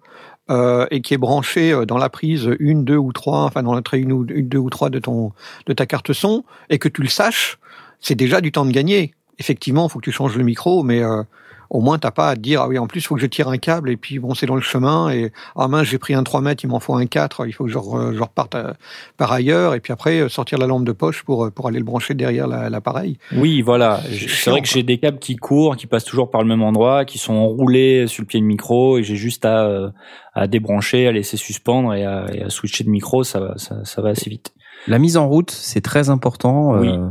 Euh, 0.49 0.87
et 0.93 1.01
qui 1.01 1.13
est 1.13 1.19
branché 1.19 1.77
dans 1.89 1.99
la 1.99 2.09
prise 2.09 2.49
une, 2.61 2.85
deux 2.85 2.97
ou 2.97 3.13
trois, 3.13 3.41
enfin 3.41 3.65
dans 3.65 3.75
l'entrée 3.75 3.99
une 3.99 4.13
ou 4.13 4.25
une, 4.29 4.49
deux 4.49 4.59
ou 4.59 4.71
trois 4.71 4.91
de 4.91 5.01
ton 5.01 5.33
de 5.67 5.73
ta 5.73 5.87
carte 5.87 6.13
son, 6.13 6.45
et 6.71 6.79
que 6.79 6.89
tu 6.89 7.03
le 7.03 7.09
saches, 7.09 7.59
c'est 7.99 8.15
déjà 8.15 8.41
du 8.41 8.53
temps 8.53 8.65
de 8.65 8.71
gagner. 8.71 9.13
Effectivement, 9.41 9.89
faut 9.89 9.99
que 9.99 10.05
tu 10.05 10.13
changes 10.13 10.37
le 10.37 10.45
micro, 10.45 10.85
mais 10.85 11.03
euh, 11.03 11.23
au 11.71 11.81
moins 11.81 11.99
t'as 11.99 12.11
pas 12.11 12.31
à 12.31 12.37
te 12.37 12.41
dire 12.41 12.63
ah 12.63 12.69
oui 12.69 12.79
en 12.79 12.87
plus 12.87 13.01
il 13.01 13.05
faut 13.05 13.15
que 13.15 13.21
je 13.21 13.27
tire 13.27 13.49
un 13.49 13.59
câble 13.59 13.91
et 13.91 13.97
puis 13.97 14.19
bon 14.19 14.35
c'est 14.35 14.47
dans 14.47 14.55
le 14.55 14.61
chemin 14.61 15.11
et 15.11 15.33
ah 15.57 15.69
mince 15.69 15.87
j'ai 15.87 15.99
pris 15.99 16.15
un 16.15 16.23
3 16.23 16.41
mètres 16.41 16.65
il 16.65 16.69
m'en 16.69 16.81
faut 16.81 16.95
un 16.95 17.07
4 17.07 17.47
il 17.47 17.53
faut 17.53 17.65
que 17.65 17.71
je, 17.71 17.79
je 17.79 18.21
reparte 18.21 18.55
à, 18.55 18.75
par 19.17 19.33
ailleurs 19.33 19.75
et 19.75 19.81
puis 19.81 19.93
après 19.93 20.29
sortir 20.29 20.59
la 20.59 20.67
lampe 20.67 20.85
de 20.85 20.93
poche 20.93 21.23
pour 21.23 21.51
pour 21.53 21.69
aller 21.69 21.79
le 21.79 21.85
brancher 21.85 22.15
derrière 22.15 22.47
l'appareil. 22.47 23.19
Oui 23.37 23.63
voilà. 23.63 24.01
C'est 24.29 24.51
vrai 24.51 24.61
que 24.61 24.69
j'ai 24.69 24.83
des 24.83 24.99
câbles 24.99 25.19
qui 25.19 25.37
courent 25.37 25.77
qui 25.77 25.87
passent 25.87 26.05
toujours 26.05 26.31
par 26.31 26.43
le 26.43 26.49
même 26.49 26.63
endroit 26.63 27.05
qui 27.05 27.19
sont 27.19 27.35
enroulés 27.35 28.07
sur 28.07 28.23
le 28.23 28.27
pied 28.27 28.41
de 28.41 28.45
micro 28.45 28.99
et 28.99 29.03
j'ai 29.03 29.17
juste 29.17 29.45
à 29.45 29.93
à 30.35 30.47
débrancher 30.47 31.07
à 31.07 31.13
laisser 31.13 31.37
suspendre 31.37 31.95
et 31.95 32.05
à, 32.05 32.27
et 32.33 32.43
à 32.43 32.51
switcher 32.51 32.85
de 32.85 32.91
micro 32.91 33.25
ça 33.25 33.41
va 33.41 33.55
ça, 33.57 33.85
ça 33.85 34.03
va 34.03 34.11
assez 34.11 34.31
vite. 34.31 34.53
La 34.87 34.99
mise 34.99 35.17
en 35.17 35.29
route 35.29 35.51
c'est 35.51 35.81
très 35.81 36.11
important 36.11 36.79
oui. 36.79 36.89
euh... 36.89 37.09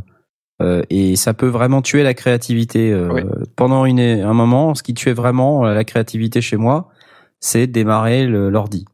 Euh, 0.61 0.83
et 0.89 1.15
ça 1.15 1.33
peut 1.33 1.47
vraiment 1.47 1.81
tuer 1.81 2.03
la 2.03 2.13
créativité. 2.13 2.91
Euh, 2.91 3.09
oui. 3.11 3.21
Pendant 3.55 3.85
une, 3.85 3.99
un 3.99 4.33
moment, 4.33 4.73
ce 4.75 4.83
qui 4.83 4.93
tuait 4.93 5.13
vraiment 5.13 5.63
la 5.63 5.83
créativité 5.83 6.39
chez 6.41 6.57
moi, 6.57 6.89
c'est 7.39 7.67
démarrer 7.67 8.25
l'ordi. 8.25 8.85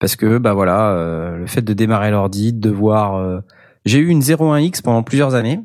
Parce 0.00 0.14
que 0.14 0.38
bah 0.38 0.52
voilà, 0.54 0.90
euh, 0.92 1.36
le 1.38 1.46
fait 1.46 1.62
de 1.62 1.72
démarrer 1.72 2.10
l'ordi, 2.10 2.52
de 2.52 2.70
voir. 2.70 3.16
euh, 3.16 3.40
J'ai 3.84 3.98
eu 3.98 4.08
une 4.08 4.20
01X 4.20 4.82
pendant 4.82 5.02
plusieurs 5.02 5.34
années. 5.34 5.60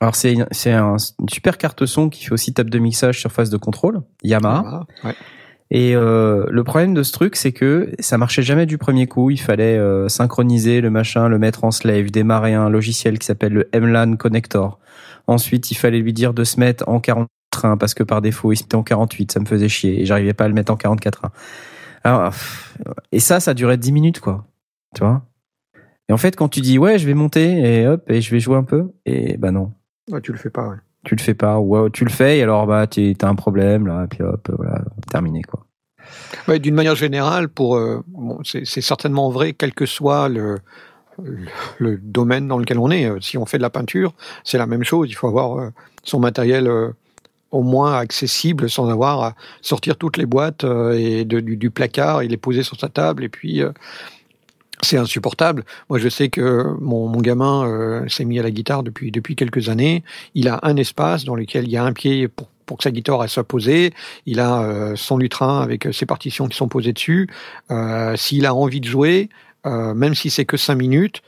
Alors 0.00 0.14
c'est 0.14 0.36
c'est 0.50 0.72
un, 0.72 0.96
une 1.20 1.28
super 1.28 1.56
carte 1.56 1.86
son 1.86 2.08
qui 2.10 2.24
fait 2.26 2.32
aussi 2.32 2.52
table 2.52 2.70
de 2.70 2.78
mixage 2.78 3.18
sur 3.18 3.32
phase 3.32 3.48
de 3.50 3.56
contrôle, 3.56 4.02
Yamaha. 4.22 4.56
Yamaha 4.58 4.86
ouais. 5.04 5.14
Et 5.70 5.96
euh, 5.96 6.46
le 6.50 6.64
problème 6.64 6.94
de 6.94 7.02
ce 7.02 7.12
truc, 7.12 7.36
c'est 7.36 7.52
que 7.52 7.90
ça 7.98 8.18
marchait 8.18 8.42
jamais 8.42 8.66
du 8.66 8.78
premier 8.78 9.06
coup. 9.06 9.30
Il 9.30 9.40
fallait 9.40 9.78
euh, 9.78 10.08
synchroniser 10.08 10.80
le 10.80 10.90
machin, 10.90 11.28
le 11.28 11.38
mettre 11.38 11.64
en 11.64 11.70
slave, 11.70 12.10
démarrer 12.10 12.54
un 12.54 12.68
logiciel 12.68 13.18
qui 13.18 13.26
s'appelle 13.26 13.52
le 13.52 13.68
MLAN 13.72 14.16
Connector. 14.16 14.78
Ensuite, 15.26 15.70
il 15.70 15.74
fallait 15.76 16.00
lui 16.00 16.12
dire 16.12 16.34
de 16.34 16.44
se 16.44 16.60
mettre 16.60 16.88
en 16.88 16.98
44.1 16.98 17.78
parce 17.78 17.94
que 17.94 18.02
par 18.02 18.20
défaut, 18.20 18.52
il 18.52 18.56
se 18.56 18.64
mettait 18.64 18.76
en 18.76 18.82
48. 18.82 19.32
Ça 19.32 19.40
me 19.40 19.46
faisait 19.46 19.68
chier 19.68 20.02
et 20.02 20.06
j'arrivais 20.06 20.34
pas 20.34 20.44
à 20.44 20.48
le 20.48 20.54
mettre 20.54 20.72
en 20.72 20.76
44.1. 20.76 21.30
Alors, 22.04 22.34
et 23.10 23.20
ça, 23.20 23.40
ça 23.40 23.54
durait 23.54 23.78
10 23.78 23.92
minutes, 23.92 24.20
quoi. 24.20 24.46
Tu 24.94 25.02
vois? 25.02 25.22
Et 26.10 26.12
en 26.12 26.18
fait, 26.18 26.36
quand 26.36 26.48
tu 26.48 26.60
dis 26.60 26.78
ouais, 26.78 26.98
je 26.98 27.06
vais 27.06 27.14
monter 27.14 27.80
et 27.80 27.88
hop, 27.88 28.10
et 28.10 28.20
je 28.20 28.30
vais 28.30 28.38
jouer 28.38 28.56
un 28.56 28.64
peu, 28.64 28.92
et 29.06 29.38
bah 29.38 29.50
non. 29.50 29.72
Ouais, 30.10 30.20
tu 30.20 30.32
le 30.32 30.38
fais 30.38 30.50
pas, 30.50 30.68
ouais 30.68 30.76
tu 31.04 31.14
le 31.14 31.22
fais 31.22 31.34
pas 31.34 31.58
ou 31.58 31.88
tu 31.90 32.04
le 32.04 32.10
fais 32.10 32.38
et 32.38 32.42
alors 32.42 32.66
bah 32.66 32.86
tu 32.86 33.14
as 33.20 33.28
un 33.28 33.34
problème 33.34 33.86
là 33.86 34.04
et 34.04 34.06
puis 34.06 34.22
hop 34.22 34.50
voilà 34.56 34.82
terminé 35.10 35.42
quoi. 35.42 35.64
D'une 36.58 36.74
manière 36.74 36.96
générale 36.96 37.48
pour 37.48 37.76
euh, 37.76 38.02
bon, 38.08 38.38
c'est 38.44 38.80
certainement 38.80 39.30
vrai 39.30 39.52
quel 39.52 39.72
que 39.72 39.86
soit 39.86 40.28
le, 40.28 40.58
le, 41.78 41.96
domaine 41.98 42.48
dans 42.48 42.58
lequel 42.58 42.78
on 42.78 42.90
est 42.90 43.08
si 43.22 43.38
on 43.38 43.46
fait 43.46 43.56
de 43.56 43.62
la 43.62 43.70
peinture, 43.70 44.12
c'est 44.42 44.58
la 44.58 44.66
même 44.66 44.84
chose, 44.84 45.08
il 45.08 45.14
faut 45.14 45.28
avoir 45.28 45.58
euh, 45.58 45.70
son 46.02 46.20
matériel 46.20 46.66
euh, 46.66 46.90
au 47.54 47.62
moins 47.62 47.96
accessible 47.96 48.68
sans 48.68 48.90
avoir 48.90 49.22
à 49.22 49.34
sortir 49.62 49.96
toutes 49.96 50.16
les 50.16 50.26
boîtes 50.26 50.64
euh, 50.64 50.92
et 50.98 51.24
de, 51.24 51.38
du, 51.38 51.70
placard 51.70 52.22
et 52.22 52.28
les 52.28 52.36
poser 52.36 52.64
sur 52.64 52.78
sa 52.78 52.88
table 52.88 53.22
et 53.22 53.28
puis 53.28 53.62
euh, 53.62 53.70
c'est 54.84 54.96
insupportable. 54.98 55.64
Moi, 55.90 55.98
je 55.98 56.08
sais 56.08 56.28
que 56.28 56.74
mon, 56.80 57.08
mon 57.08 57.20
gamin 57.20 57.66
euh, 57.66 58.08
s'est 58.08 58.24
mis 58.24 58.38
à 58.38 58.42
la 58.42 58.50
guitare 58.50 58.82
depuis 58.82 59.10
depuis 59.10 59.34
quelques 59.34 59.68
années. 59.68 60.04
Il 60.34 60.48
a 60.48 60.60
un 60.62 60.76
espace 60.76 61.24
dans 61.24 61.34
lequel 61.34 61.64
il 61.64 61.70
y 61.70 61.76
a 61.76 61.84
un 61.84 61.92
pied 61.92 62.28
pour 62.28 62.48
pour 62.64 62.78
que 62.78 62.84
sa 62.84 62.90
guitare 62.90 63.28
soit 63.28 63.44
posée. 63.44 63.92
Il 64.26 64.40
a 64.40 64.62
euh, 64.62 64.96
son 64.96 65.18
lutrin 65.18 65.60
avec 65.60 65.88
ses 65.92 66.06
partitions 66.06 66.48
qui 66.48 66.56
sont 66.56 66.68
posées 66.68 66.92
dessus. 66.92 67.28
Euh, 67.70 68.16
S'il 68.16 68.46
a 68.46 68.54
envie 68.54 68.80
de 68.80 68.86
jouer, 68.86 69.28
euh, 69.66 69.94
même 69.94 70.14
si 70.14 70.30
c'est 70.30 70.44
que 70.44 70.56
cinq 70.56 70.76
minutes, 70.76 71.22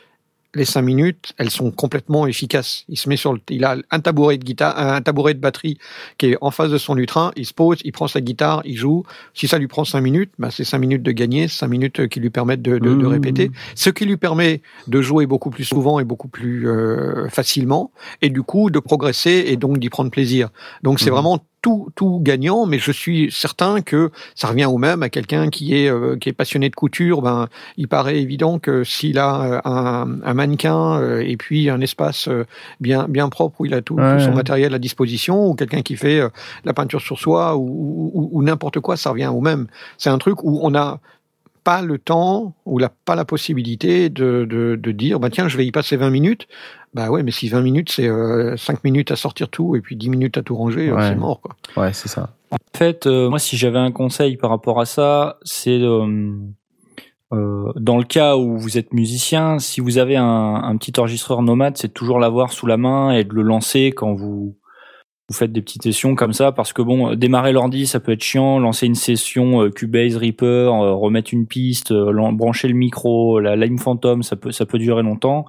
les 0.55 0.65
cinq 0.65 0.83
minutes, 0.83 1.35
elles 1.39 1.51
sont 1.51 1.71
complètement 1.71 2.27
efficaces. 2.27 2.85
Il 2.89 2.99
se 2.99 3.09
met 3.09 3.17
sur 3.17 3.33
le, 3.33 3.41
il 3.51 3.65
a 3.65 3.77
un 3.91 4.01
tabouret 4.01 4.39
de 4.39 4.45
guitare, 4.45 4.79
un 4.79 5.03
tabouret 5.03 5.35
de 5.35 5.41
batterie 5.41 5.79
qui 6.19 6.27
est 6.33 6.39
en 6.41 6.51
face 6.51 6.71
de 6.71 6.79
son 6.79 6.95
lutrin. 6.95 7.33
Il 7.37 7.47
se 7.47 7.53
pose, 7.53 7.79
il 7.85 7.93
prend 7.93 8.09
sa 8.09 8.21
guitare, 8.21 8.63
il 8.65 8.77
joue. 8.77 9.05
Si 9.35 9.49
ça 9.49 9.59
lui 9.59 9.67
prend 9.67 9.85
cinq 9.85 10.01
minutes, 10.01 10.31
bah 10.39 10.51
c'est 10.51 10.65
cinq 10.65 10.79
minutes 10.79 11.03
de 11.03 11.13
gagner, 11.13 11.49
cinq 11.49 11.69
minutes 11.69 12.09
qui 12.09 12.21
lui 12.21 12.31
permettent 12.31 12.63
de, 12.63 12.79
de, 12.79 12.91
mmh. 12.91 12.99
de, 12.99 13.07
répéter. 13.07 13.51
Ce 13.75 13.91
qui 13.91 14.05
lui 14.07 14.17
permet 14.17 14.63
de 14.87 15.01
jouer 15.03 15.27
beaucoup 15.27 15.51
plus 15.51 15.65
souvent 15.65 16.01
et 16.01 16.05
beaucoup 16.05 16.29
plus 16.29 16.69
euh, 16.69 17.29
facilement, 17.29 17.91
et 18.23 18.31
du 18.31 18.43
coup 18.43 18.71
de 18.71 18.79
progresser 18.79 19.45
et 19.49 19.57
donc 19.57 19.79
d'y 19.79 19.91
prendre 19.91 20.11
plaisir. 20.11 20.49
Donc 20.83 21.01
c'est 21.01 21.11
mmh. 21.11 21.15
vraiment 21.15 21.45
tout, 21.67 21.89
tout 21.97 22.21
gagnant, 22.23 22.65
mais 22.65 22.79
je 22.79 22.93
suis 22.93 23.29
certain 23.33 23.81
que 23.81 24.13
ça 24.37 24.47
revient 24.47 24.67
au 24.67 24.79
même 24.79 25.03
à 25.03 25.09
quelqu'un 25.09 25.51
qui 25.51 25.75
est 25.77 25.91
euh, 25.91 26.17
qui 26.17 26.29
est 26.29 26.33
passionné 26.33 26.71
de 26.71 26.77
couture. 26.77 27.23
Ben, 27.23 27.49
il 27.77 27.89
paraît 27.89 28.19
évident 28.19 28.61
que 28.61 28.85
s'il 28.85 29.19
a 29.19 29.43
euh, 29.43 29.61
un, 29.65 30.21
un 30.23 30.35
mannequin 30.35 31.01
euh, 31.01 31.25
et 31.27 31.37
puis 31.37 31.69
un 31.69 31.81
espace 31.81 32.29
bien 32.81 33.09
bien 33.09 33.29
propre 33.31 33.61
où 33.61 33.67
il 33.67 33.75
a 33.75 33.83
tout, 33.83 33.97
ouais, 33.97 34.19
tout 34.19 34.23
son 34.23 34.29
ouais. 34.29 34.37
matériel 34.37 34.75
à 34.75 34.79
disposition, 34.79 35.49
ou 35.49 35.55
quelqu'un 35.55 35.83
qui 35.83 35.97
fait 35.97 36.21
la 36.65 36.73
peinture 36.73 37.01
sur 37.01 37.19
soi 37.19 37.57
ou, 37.57 38.13
ou, 38.15 38.29
ou 38.31 38.43
n'importe 38.45 38.79
quoi, 38.79 38.97
ça 38.97 39.11
revient 39.11 39.27
au 39.27 39.41
même. 39.41 39.67
C'est 39.99 40.11
un 40.11 40.19
truc 40.19 40.45
où 40.45 40.61
on 40.63 40.73
a 40.77 41.01
pas 41.67 41.83
le 41.83 41.99
temps 41.99 42.55
ou 42.65 42.79
la, 42.79 42.89
pas 42.89 43.17
la 43.17 43.25
possibilité 43.25 44.09
de, 44.09 44.45
de, 44.49 44.77
de 44.81 44.93
dire 44.93 45.19
bah 45.19 45.31
tiens 45.31 45.49
je 45.49 45.57
vais 45.57 45.67
y 45.67 45.73
passer 45.73 45.97
20 45.97 46.11
minutes 46.11 46.47
bah 46.95 47.11
ouais 47.11 47.25
mais 47.25 47.33
si 47.33 47.49
20 47.49 47.61
minutes 47.61 47.91
c'est 47.91 48.07
euh, 48.09 48.57
5 48.57 48.85
minutes 48.85 49.11
à 49.11 49.17
sortir 49.17 49.49
tout 49.49 49.75
et 49.75 49.81
puis 49.81 49.97
10 49.97 50.09
minutes 50.11 50.39
à 50.39 50.43
tout 50.43 50.55
ranger 50.55 50.89
euh, 50.91 50.95
Ouais. 50.97 51.09
c'est 51.09 51.17
mort 51.17 51.41
quoi 51.41 51.57
Ouais, 51.77 51.93
c'est 51.93 52.09
ça. 52.09 52.31
En 52.53 52.57
fait, 52.79 53.07
euh, 53.09 53.29
moi, 53.29 53.41
si 53.41 53.57
j'avais 53.57 53.81
un 53.81 53.91
conseil 53.91 54.37
par 54.37 54.51
rapport 54.51 54.79
à 54.81 54.85
ça, 54.87 55.39
c'est 55.43 55.81
euh, 55.81 56.31
euh, 57.33 57.73
dans 57.75 57.99
le 57.99 58.05
cas 58.05 58.37
où 58.37 58.57
vous 58.57 58.79
êtes 58.79 58.93
musicien, 58.95 59.59
si 59.59 59.81
vous 59.81 59.99
avez 59.99 60.17
un, 60.17 60.55
un 60.55 60.77
petit 60.77 60.93
enregistreur 61.01 61.43
nomade, 61.43 61.77
c'est 61.77 61.93
toujours 61.93 62.21
l'avoir 62.21 62.53
sous 62.53 62.67
la 62.69 62.77
main 62.77 63.11
et 63.11 63.25
de 63.25 63.35
le 63.35 63.43
lancer 63.43 63.89
quand 63.91 64.15
vous 64.15 64.55
vous 65.29 65.35
faites 65.35 65.53
des 65.53 65.61
petites 65.61 65.83
sessions 65.83 66.15
comme 66.15 66.33
ça, 66.33 66.53
parce 66.53 66.73
que 66.73 66.83
bon, 66.83 67.15
démarrer 67.15 67.53
l'ordi, 67.53 67.87
ça 67.87 67.99
peut 67.99 68.13
être 68.13 68.23
chiant, 68.23 68.59
lancer 68.61 68.87
une 68.87 68.95
session 68.95 69.63
euh, 69.63 69.71
Cubase, 69.71 70.17
Reaper, 70.17 70.73
euh, 70.73 70.95
remettre 70.95 71.35
une 71.35 71.47
piste, 71.47 71.91
euh, 71.91 72.13
brancher 72.33 72.69
le 72.69 72.75
micro, 72.75 73.41
la 73.41 73.57
Lime 73.57 73.79
Phantom, 73.79 74.23
ça 74.23 74.37
peut 74.37 74.53
ça 74.53 74.67
peut 74.67 74.79
durer 74.79 75.03
longtemps. 75.03 75.47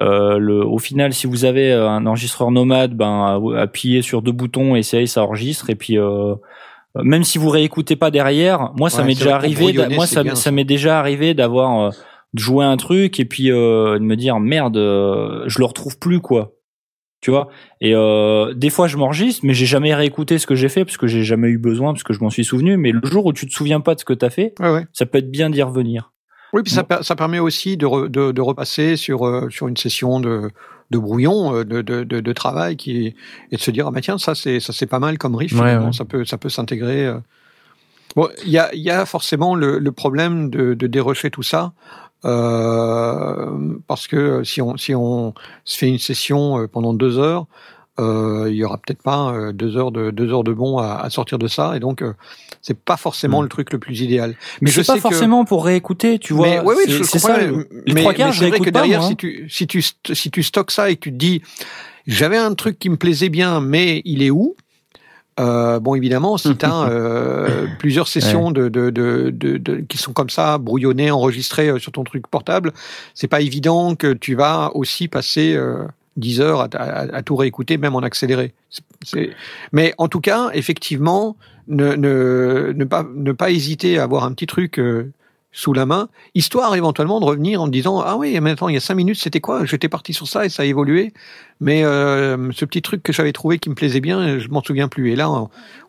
Euh, 0.00 0.38
le, 0.38 0.64
au 0.64 0.78
final, 0.78 1.12
si 1.12 1.26
vous 1.26 1.44
avez 1.44 1.70
euh, 1.70 1.88
un 1.88 2.06
enregistreur 2.06 2.50
nomade, 2.50 2.94
ben 2.94 3.40
appuyez 3.56 4.02
sur 4.02 4.22
deux 4.22 4.32
boutons, 4.32 4.74
essayez, 4.74 5.06
ça 5.06 5.22
enregistre, 5.22 5.70
et 5.70 5.76
puis 5.76 5.98
euh, 5.98 6.34
même 7.02 7.24
si 7.24 7.38
vous 7.38 7.48
réécoutez 7.48 7.96
pas 7.96 8.10
derrière, 8.10 8.72
moi 8.76 8.88
ça 8.88 9.02
Ouais, 9.02 9.08
m'est 9.08 9.14
déjà 9.14 9.36
arrivé, 9.36 9.72
moi 9.90 10.06
ça, 10.06 10.22
bien, 10.22 10.34
m'est 10.52 10.64
déjà 10.64 10.98
arrivé 10.98 11.34
d'avoir 11.34 11.80
euh, 11.80 11.90
de 12.34 12.38
jouer 12.38 12.64
un 12.64 12.76
truc 12.76 13.20
et 13.20 13.24
puis 13.24 13.50
euh, 13.50 13.98
de 13.98 14.04
me 14.04 14.16
dire 14.16 14.40
merde, 14.40 14.76
euh, 14.76 15.44
je 15.46 15.58
le 15.58 15.64
retrouve 15.64 15.98
plus 15.98 16.20
quoi. 16.20 16.52
Tu 17.24 17.30
vois 17.30 17.48
Et 17.80 17.94
euh, 17.94 18.52
des 18.52 18.68
fois 18.68 18.86
je 18.86 18.98
m'enregistre, 18.98 19.46
mais 19.46 19.54
j'ai 19.54 19.64
jamais 19.64 19.94
réécouté 19.94 20.36
ce 20.36 20.46
que 20.46 20.54
j'ai 20.54 20.68
fait 20.68 20.84
parce 20.84 20.98
que 20.98 21.06
j'ai 21.06 21.24
jamais 21.24 21.48
eu 21.48 21.56
besoin 21.56 21.94
parce 21.94 22.02
que 22.02 22.12
je 22.12 22.20
m'en 22.20 22.28
suis 22.28 22.44
souvenu. 22.44 22.76
Mais 22.76 22.92
le 22.92 23.00
jour 23.04 23.24
où 23.24 23.32
tu 23.32 23.46
te 23.46 23.52
souviens 23.54 23.80
pas 23.80 23.94
de 23.94 24.00
ce 24.00 24.04
que 24.04 24.12
t'as 24.12 24.28
fait, 24.28 24.52
ouais 24.60 24.70
ouais 24.70 24.84
ça 24.92 25.06
peut 25.06 25.16
être 25.16 25.30
bien 25.30 25.48
d'y 25.48 25.62
revenir. 25.62 26.12
oui 26.52 26.62
puis 26.62 26.70
ça, 26.70 26.86
ça 27.00 27.16
permet 27.16 27.38
aussi 27.38 27.78
de, 27.78 27.86
re- 27.86 28.08
de, 28.08 28.30
de 28.30 28.40
repasser 28.42 28.96
sur 28.96 29.26
euh, 29.26 29.48
sur 29.48 29.68
une 29.68 29.76
session 29.78 30.20
de 30.20 30.50
de 30.90 30.98
brouillon 30.98 31.54
euh, 31.56 31.64
de, 31.64 31.80
de, 31.80 32.04
de, 32.04 32.20
de 32.20 32.32
travail 32.34 32.76
qui 32.76 33.14
et 33.50 33.56
de 33.56 33.60
se 33.62 33.70
dire 33.70 33.86
ah 33.86 33.90
bah 33.90 34.02
tiens 34.02 34.18
ça 34.18 34.34
c'est 34.34 34.60
ça 34.60 34.74
c'est 34.74 34.86
pas 34.86 34.98
mal 34.98 35.16
comme 35.16 35.34
riff 35.34 35.52
Ouais, 35.52 35.58
finalement, 35.60 35.86
ouais. 35.86 35.92
ça 35.94 36.04
peut 36.04 36.26
ça 36.26 36.36
peut 36.36 36.50
s'intégrer 36.50 37.10
bon 38.16 38.28
il 38.44 38.52
y 38.52 38.58
a 38.58 38.72
il 38.74 38.82
y 38.82 38.90
a 38.90 39.06
forcément 39.06 39.54
le, 39.54 39.78
le 39.78 39.92
problème 39.92 40.50
de, 40.50 40.74
de 40.74 40.86
dérocher 40.86 41.30
tout 41.30 41.42
ça 41.42 41.62
euh, 41.64 42.03
parce 43.86 44.06
que 44.06 44.42
si 44.44 44.60
on 44.62 44.76
si 44.76 44.94
on 44.94 45.34
se 45.64 45.78
fait 45.78 45.88
une 45.88 45.98
session 45.98 46.58
euh, 46.60 46.66
pendant 46.68 46.92
deux 46.94 47.18
heures 47.18 47.46
euh, 48.00 48.46
il 48.50 48.56
y 48.56 48.64
aura 48.64 48.78
peut-être 48.78 49.02
pas 49.02 49.32
euh, 49.32 49.52
deux 49.52 49.76
heures 49.76 49.92
de 49.92 50.10
deux 50.10 50.32
heures 50.32 50.42
de 50.42 50.52
bon 50.52 50.78
à, 50.78 50.94
à 50.96 51.10
sortir 51.10 51.38
de 51.38 51.46
ça 51.46 51.76
et 51.76 51.80
donc 51.80 52.02
euh, 52.02 52.12
c'est 52.60 52.78
pas 52.78 52.96
forcément 52.96 53.40
Mm. 53.40 53.44
le 53.44 53.48
truc 53.48 53.72
le 53.72 53.78
plus 53.78 54.00
idéal 54.00 54.34
Mais 54.60 54.70
je 54.70 54.80
c'est 54.80 54.86
pas 54.86 54.92
sais 54.94 54.98
que- 54.98 55.02
forcément 55.02 55.44
pour 55.44 55.64
réécouter, 55.64 56.18
tu 56.18 56.32
vois. 56.32 56.46
mais 56.48 56.60
oui, 56.60 56.74
oui, 56.78 56.84
c'est 56.86 56.92
je 56.98 57.18
ça. 57.18 57.36
mais- 57.38 57.46
le- 57.46 57.68
les 57.86 57.92
mais- 57.94 58.00
trois 58.00 58.12
mais 58.12 58.18
quarts, 58.18 58.32
je 58.32 58.46
vrai 58.46 58.58
que 58.58 58.64
pas. 58.64 58.70
derrière, 58.70 59.00
moi, 59.00 59.06
hein. 59.08 59.10
si 59.10 59.16
tu, 59.16 59.46
si 59.50 59.66
tu, 59.66 59.82
si 60.12 60.30
tu 60.30 60.42
stockes 60.42 60.70
ça 60.72 60.90
et 60.90 60.96
que 60.96 61.02
tu 61.02 61.12
te 61.12 61.16
dis, 61.16 61.42
j'avais 62.06 62.36
un 62.38 62.54
truc 62.54 62.78
qui 62.78 62.88
me 62.90 62.96
plaisait 62.96 63.28
bien, 63.28 63.60
mais 63.60 64.00
il 64.04 64.22
est 64.22 64.30
où? 64.30 64.56
Euh, 65.40 65.80
bon, 65.80 65.94
évidemment, 65.96 66.36
si 66.38 66.56
tu 66.56 66.64
as 66.64 66.70
plusieurs 67.78 68.06
sessions 68.08 68.50
de, 68.52 68.68
de, 68.68 68.90
de, 68.90 69.30
de, 69.30 69.56
de- 69.58 69.76
qui 69.88 69.98
sont 69.98 70.12
comme 70.12 70.30
ça, 70.30 70.58
brouillonnées, 70.58 71.10
enregistrées 71.10 71.68
euh, 71.70 71.78
sur 71.78 71.90
ton 71.92 72.04
truc 72.04 72.26
portable, 72.28 72.72
c'est 73.14 73.26
pas 73.28 73.40
évident 73.40 73.96
que 73.96 74.12
tu 74.12 74.34
vas 74.36 74.70
aussi 74.74 75.08
passer 75.08 75.54
euh, 75.56 75.84
10 76.16 76.40
heures 76.40 76.60
à, 76.60 76.68
à- 76.76 77.16
à 77.16 77.22
tout 77.22 77.34
réécouter, 77.34 77.76
même 77.78 77.96
en 77.96 78.00
accéléré. 78.00 78.52
C'est- 78.70 78.82
c'est- 79.04 79.30
Mais 79.72 79.92
en 79.98 80.06
tout 80.08 80.20
cas, 80.20 80.50
effectivement, 80.54 81.36
ne, 81.66 81.94
ne, 81.94 82.72
ne, 82.76 82.84
pas, 82.84 83.04
ne 83.14 83.32
pas 83.32 83.50
hésiter 83.50 83.98
à 83.98 84.04
avoir 84.04 84.24
un 84.24 84.32
petit 84.32 84.46
truc 84.46 84.78
euh, 84.78 85.10
sous 85.56 85.72
la 85.72 85.86
main, 85.86 86.08
histoire 86.34 86.74
éventuellement 86.74 87.20
de 87.20 87.24
revenir 87.24 87.62
en 87.62 87.66
te 87.66 87.70
disant 87.70 88.00
ah 88.00 88.16
oui 88.16 88.36
mais 88.42 88.50
attends 88.50 88.68
il 88.68 88.74
y 88.74 88.76
a 88.76 88.80
cinq 88.80 88.96
minutes 88.96 89.20
c'était 89.22 89.40
quoi? 89.40 89.64
J'étais 89.64 89.88
parti 89.88 90.12
sur 90.12 90.26
ça 90.26 90.44
et 90.44 90.48
ça 90.48 90.64
a 90.64 90.66
évolué 90.66 91.12
mais 91.60 91.84
euh, 91.84 92.50
ce 92.52 92.64
petit 92.64 92.82
truc 92.82 93.04
que 93.04 93.12
j'avais 93.12 93.32
trouvé 93.32 93.58
qui 93.60 93.70
me 93.70 93.76
plaisait 93.76 94.00
bien 94.00 94.40
je 94.40 94.48
m'en 94.48 94.62
souviens 94.64 94.88
plus 94.88 95.12
et 95.12 95.16
là 95.16 95.30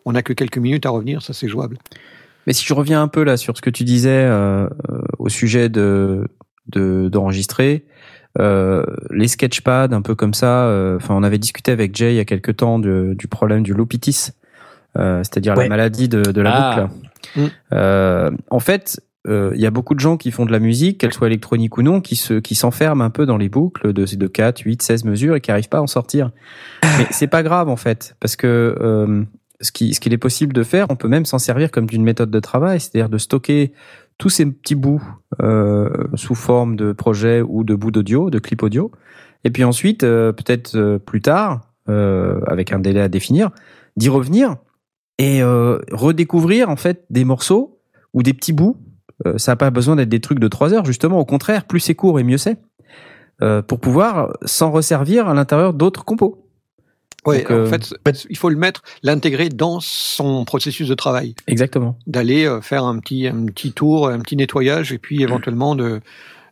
on- 0.04 0.12
n'a 0.12 0.22
que 0.22 0.32
quelques 0.32 0.58
minutes 0.58 0.86
à 0.86 0.90
revenir 0.90 1.20
ça 1.20 1.32
c'est 1.32 1.48
jouable 1.48 1.78
Mais 2.46 2.52
si 2.52 2.64
je 2.64 2.72
reviens 2.74 3.02
un 3.02 3.08
peu 3.08 3.24
là 3.24 3.36
sur 3.36 3.56
ce 3.56 3.60
que 3.62 3.70
tu 3.70 3.82
disais 3.82 4.10
euh, 4.24 4.68
euh, 4.90 5.00
au 5.18 5.28
sujet 5.28 5.68
de 5.68 6.28
de- 6.68 7.08
d'enregistrer, 7.10 7.84
euh, 8.38 8.84
les 9.10 9.28
sketchpads 9.28 9.92
un 9.92 10.02
peu 10.02 10.14
comme 10.14 10.34
ça. 10.34 10.64
euh, 10.66 10.96
Enfin, 10.96 11.14
on 11.16 11.22
avait 11.22 11.38
discuté 11.38 11.70
avec 11.72 11.94
Jay 11.96 12.12
il 12.12 12.16
y 12.16 12.20
a 12.20 12.24
quelque 12.24 12.50
temps 12.52 12.78
de- 12.78 13.14
du 13.18 13.28
problème 13.28 13.62
du 13.62 13.72
lopitis, 13.72 14.30
euh, 14.98 15.18
c'est-à-dire 15.24 15.56
Ouais. 15.56 15.64
la 15.64 15.68
maladie 15.68 16.08
de, 16.08 16.22
de 16.22 16.40
la 16.40 16.54
Ah. 16.54 16.80
boucle. 16.82 16.94
Mm. 17.36 17.46
Euh, 17.72 18.30
en 18.50 18.60
fait, 18.60 19.00
euh, 19.26 19.50
il 19.54 19.60
y 19.60 19.66
a 19.66 19.70
beaucoup 19.70 19.94
de 19.94 20.00
gens 20.00 20.16
qui 20.16 20.30
font 20.30 20.46
de 20.46 20.52
la 20.52 20.60
musique, 20.60 20.98
qu'elle 20.98 21.12
soit 21.12 21.26
électronique 21.26 21.76
ou 21.78 21.82
non, 21.82 22.00
qui 22.00 22.16
se 22.16 22.34
qui 22.34 22.54
s'enferment 22.54 23.02
un 23.02 23.10
peu 23.10 23.26
dans 23.26 23.36
les 23.36 23.48
boucles 23.48 23.92
de, 23.92 24.04
de 24.04 24.26
4, 24.26 24.60
8, 24.60 24.82
16 24.82 25.04
mesures 25.04 25.36
et 25.36 25.40
qui 25.40 25.50
arrivent 25.50 25.68
pas 25.68 25.78
à 25.78 25.82
en 25.82 25.86
sortir. 25.86 26.30
Mais 26.82 27.06
c'est 27.10 27.26
pas 27.26 27.42
grave 27.42 27.68
en 27.68 27.76
fait, 27.76 28.16
parce 28.20 28.36
que 28.36 28.76
euh, 28.80 29.24
ce 29.60 29.72
qui 29.72 29.94
ce 29.94 30.00
qu'il 30.00 30.12
est 30.12 30.18
possible 30.18 30.52
de 30.52 30.62
faire, 30.62 30.86
on 30.90 30.96
peut 30.96 31.08
même 31.08 31.24
s'en 31.24 31.38
servir 31.38 31.70
comme 31.70 31.86
d'une 31.86 32.04
méthode 32.04 32.30
de 32.30 32.40
travail, 32.40 32.78
c'est-à-dire 32.80 33.08
de 33.08 33.18
stocker 33.18 33.72
tous 34.18 34.30
ces 34.30 34.46
petits 34.46 34.76
bouts 34.76 35.02
euh, 35.42 35.90
sous 36.14 36.34
forme 36.34 36.76
de 36.76 36.92
projet 36.92 37.42
ou 37.42 37.64
de 37.64 37.74
bouts 37.74 37.90
d'audio, 37.90 38.30
de 38.30 38.38
clips 38.38 38.62
audio, 38.62 38.92
et 39.44 39.50
puis 39.50 39.64
ensuite 39.64 40.00
peut-être 40.00 40.98
plus 41.04 41.20
tard, 41.20 41.72
avec 41.86 42.72
un 42.72 42.78
délai 42.78 43.00
à 43.00 43.08
définir, 43.08 43.50
d'y 43.96 44.08
revenir 44.08 44.56
et 45.18 45.42
redécouvrir 45.42 46.70
en 46.70 46.76
fait 46.76 47.04
des 47.10 47.24
morceaux 47.24 47.76
ou 48.16 48.22
des 48.22 48.32
petits 48.32 48.54
bouts. 48.54 48.76
Euh, 49.24 49.38
ça 49.38 49.52
n'a 49.52 49.56
pas 49.56 49.70
besoin 49.70 49.96
d'être 49.96 50.08
des 50.08 50.20
trucs 50.20 50.38
de 50.38 50.48
trois 50.48 50.74
heures, 50.74 50.84
justement. 50.84 51.18
Au 51.18 51.24
contraire, 51.24 51.64
plus 51.64 51.80
c'est 51.80 51.94
court 51.94 52.20
et 52.20 52.24
mieux 52.24 52.38
c'est. 52.38 52.58
Euh, 53.42 53.60
pour 53.62 53.80
pouvoir 53.80 54.32
s'en 54.44 54.70
resservir 54.70 55.28
à 55.28 55.34
l'intérieur 55.34 55.74
d'autres 55.74 56.04
compos. 56.04 56.42
Donc, 57.26 57.50
en 57.50 57.54
euh, 57.54 57.66
fait 57.66 57.96
il 58.30 58.36
faut 58.36 58.48
le 58.50 58.56
mettre 58.56 58.82
l'intégrer 59.02 59.48
dans 59.48 59.80
son 59.80 60.44
processus 60.44 60.88
de 60.88 60.94
travail 60.94 61.34
Exactement. 61.48 61.98
d'aller 62.06 62.48
faire 62.62 62.84
un 62.84 63.00
petit 63.00 63.26
un 63.26 63.46
petit 63.46 63.72
tour 63.72 64.08
un 64.08 64.20
petit 64.20 64.36
nettoyage 64.36 64.92
et 64.92 64.98
puis 64.98 65.24
éventuellement 65.24 65.74
de 65.74 66.00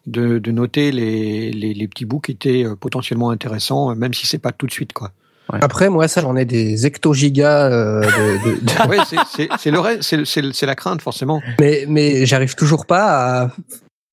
de, 0.09 0.41
de 0.41 0.51
noter 0.51 0.91
les, 0.91 1.53
les, 1.53 1.75
les 1.75 1.89
petits 1.89 2.05
bouts 2.05 2.19
qui 2.19 2.33
étaient 2.33 2.65
potentiellement 2.81 3.31
intéressants, 3.31 3.95
même 3.95 4.13
si 4.13 4.27
c'est 4.27 4.39
pas 4.39 4.53
tout 4.53 4.67
de 4.67 4.73
suite, 4.73 4.93
quoi. 4.93 5.13
Après, 5.53 5.91
moi, 5.91 6.09
ça, 6.09 6.21
j'en 6.23 6.37
ai 6.37 6.45
des 6.45 6.87
hectogigas 6.87 7.71
euh, 7.71 8.01
de, 8.01 8.51
de- 8.51 8.61
de- 8.61 8.89
Ouais, 8.89 8.99
c'est- 9.09 9.71
le 9.71 9.79
reste, 9.81 10.03
la 10.67 10.75
crainte 10.75 11.03
forcément. 11.03 11.43
mais 11.61 11.85
mais 11.89 12.25
j'arrive 12.27 12.55
toujours 12.55 12.87
pas 12.87 13.43
à. 13.43 13.51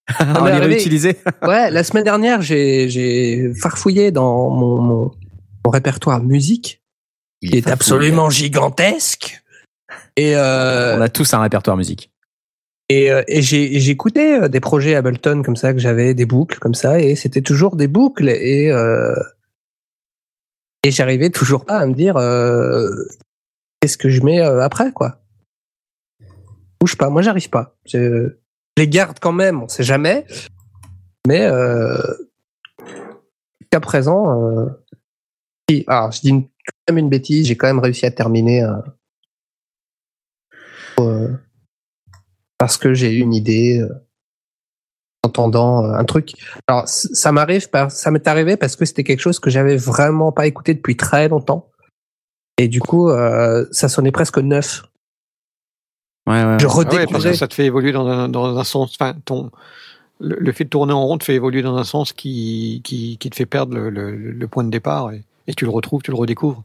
on 0.19 0.43
mais 0.43 0.51
les 0.59 0.65
réutilisait. 0.65 1.17
Ouais, 1.41 1.71
la 1.71 1.83
semaine 1.83 2.03
dernière, 2.03 2.41
j'ai 2.41 2.89
j'ai 2.89 3.53
farfouillé 3.53 4.11
dans 4.11 4.49
mon, 4.49 4.81
mon, 4.81 5.11
mon 5.65 5.71
répertoire 5.71 6.21
musique, 6.21 6.81
qui 7.41 7.57
est 7.57 7.67
absolument 7.69 8.29
gigantesque. 8.29 9.41
Et 10.17 10.35
euh, 10.35 10.97
On 10.97 11.01
a 11.01 11.09
tous 11.09 11.33
un 11.33 11.41
répertoire 11.41 11.77
musique. 11.77 12.11
Et, 12.89 13.09
euh, 13.09 13.23
et 13.29 13.41
écouté 13.89 14.35
euh, 14.35 14.47
des 14.49 14.59
projets 14.59 14.95
Ableton 14.95 15.43
comme 15.43 15.55
ça 15.55 15.71
que 15.71 15.79
j'avais 15.79 16.13
des 16.13 16.25
boucles 16.25 16.59
comme 16.59 16.73
ça 16.73 16.99
et 16.99 17.15
c'était 17.15 17.41
toujours 17.41 17.77
des 17.77 17.87
boucles 17.87 18.27
et 18.27 18.69
euh, 18.69 19.15
et 20.83 20.91
j'arrivais 20.91 21.29
toujours 21.29 21.65
pas 21.65 21.77
à 21.77 21.85
me 21.85 21.93
dire 21.93 22.17
euh, 22.17 22.89
qu'est-ce 23.79 23.97
que 23.97 24.09
je 24.09 24.21
mets 24.21 24.41
euh, 24.41 24.61
après 24.61 24.91
quoi. 24.91 25.21
Bouge 26.79 26.97
pas, 26.97 27.09
moi 27.09 27.21
j'arrive 27.21 27.49
pas. 27.49 27.75
Je, 27.85 28.37
les 28.77 28.87
garde 28.87 29.19
quand 29.19 29.31
même, 29.31 29.61
on 29.61 29.67
sait 29.67 29.83
jamais. 29.83 30.25
Mais 31.27 31.45
euh, 31.45 31.97
jusqu'à 33.59 33.79
présent, 33.79 34.41
euh, 34.41 34.65
alors 35.87 36.11
je 36.11 36.21
dis 36.21 36.31
quand 36.31 36.73
même 36.89 36.97
une 36.97 37.09
bêtise, 37.09 37.47
j'ai 37.47 37.55
quand 37.55 37.67
même 37.67 37.79
réussi 37.79 38.05
à 38.05 38.11
terminer. 38.11 38.67
parce 42.57 42.77
que 42.77 42.93
j'ai 42.93 43.11
eu 43.11 43.21
une 43.21 43.33
idée 43.33 43.83
entendant 45.23 45.85
euh, 45.85 45.93
un 45.93 46.03
truc. 46.05 46.33
Alors 46.67 46.87
ça 46.87 47.31
m'arrive, 47.31 47.69
par- 47.69 47.91
ça 47.91 48.11
m'est 48.11 48.27
arrivé 48.27 48.57
parce 48.57 48.75
que 48.75 48.85
c'était 48.85 49.03
quelque 49.03 49.19
chose 49.19 49.39
que 49.39 49.49
j'avais 49.49 49.77
vraiment 49.77 50.31
pas 50.31 50.47
écouté 50.47 50.73
depuis 50.73 50.97
très 50.97 51.27
longtemps. 51.27 51.67
Et 52.57 52.67
du 52.67 52.79
coup, 52.79 53.09
euh, 53.09 53.65
ça 53.71 53.89
sonnait 53.89 54.11
presque 54.11 54.37
neuf. 54.37 54.83
Ouais, 56.27 56.43
ouais. 56.43 56.57
Je 56.59 56.65
Ah 56.67 56.77
ouais, 56.77 56.85
parce 56.85 56.95
redécouvrais. 56.95 57.31
que 57.31 57.37
ça 57.37 57.47
te 57.47 57.53
fait 57.53 57.65
évoluer 57.65 57.91
dans 57.91 58.07
un, 58.07 58.29
dans 58.29 58.57
un 58.57 58.63
sens. 58.63 58.95
Enfin, 58.99 59.15
ton 59.25 59.51
le, 60.19 60.35
le 60.39 60.51
fait 60.51 60.65
de 60.65 60.69
tourner 60.69 60.93
en 60.93 61.03
rond 61.05 61.17
te 61.17 61.23
fait 61.23 61.33
évoluer 61.33 61.63
dans 61.63 61.75
un 61.77 61.83
sens 61.83 62.13
qui 62.13 62.81
qui, 62.83 63.17
qui 63.17 63.29
te 63.31 63.35
fait 63.35 63.47
perdre 63.47 63.73
le, 63.75 63.89
le, 63.89 64.11
le 64.15 64.47
point 64.47 64.63
de 64.63 64.69
départ 64.69 65.11
et, 65.11 65.23
et 65.47 65.53
tu 65.55 65.65
le 65.65 65.71
retrouves, 65.71 66.03
tu 66.03 66.11
le 66.11 66.17
redécouvres. 66.17 66.61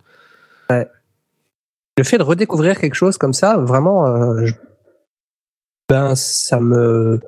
le 0.70 2.04
fait 2.04 2.18
de 2.18 2.22
redécouvrir 2.22 2.78
quelque 2.78 2.94
chose 2.94 3.16
comme 3.16 3.32
ça, 3.32 3.56
vraiment, 3.56 4.06
euh, 4.06 4.44
je- 4.44 4.54
ben 5.88 6.14
ça 6.14 6.60
me, 6.60 7.20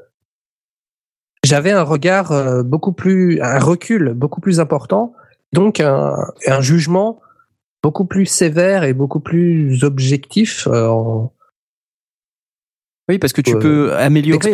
j'avais 1.48 1.72
un 1.72 1.82
regard 1.82 2.32
euh, 2.32 2.62
beaucoup 2.62 2.92
plus, 2.92 3.40
un 3.40 3.58
recul 3.58 4.12
beaucoup 4.14 4.40
plus 4.40 4.60
important, 4.60 5.14
donc 5.52 5.80
un, 5.80 6.14
un 6.46 6.60
jugement 6.60 7.20
beaucoup 7.82 8.04
plus 8.04 8.26
sévère 8.26 8.84
et 8.84 8.92
beaucoup 8.92 9.20
plus 9.20 9.82
objectif 9.84 10.66
euh, 10.66 10.86
en, 10.88 11.32
Oui, 13.08 13.18
parce 13.18 13.32
que 13.32 13.40
tu 13.40 13.54
Euh, 13.54 13.58
peux 13.58 13.96
améliorer 13.96 14.52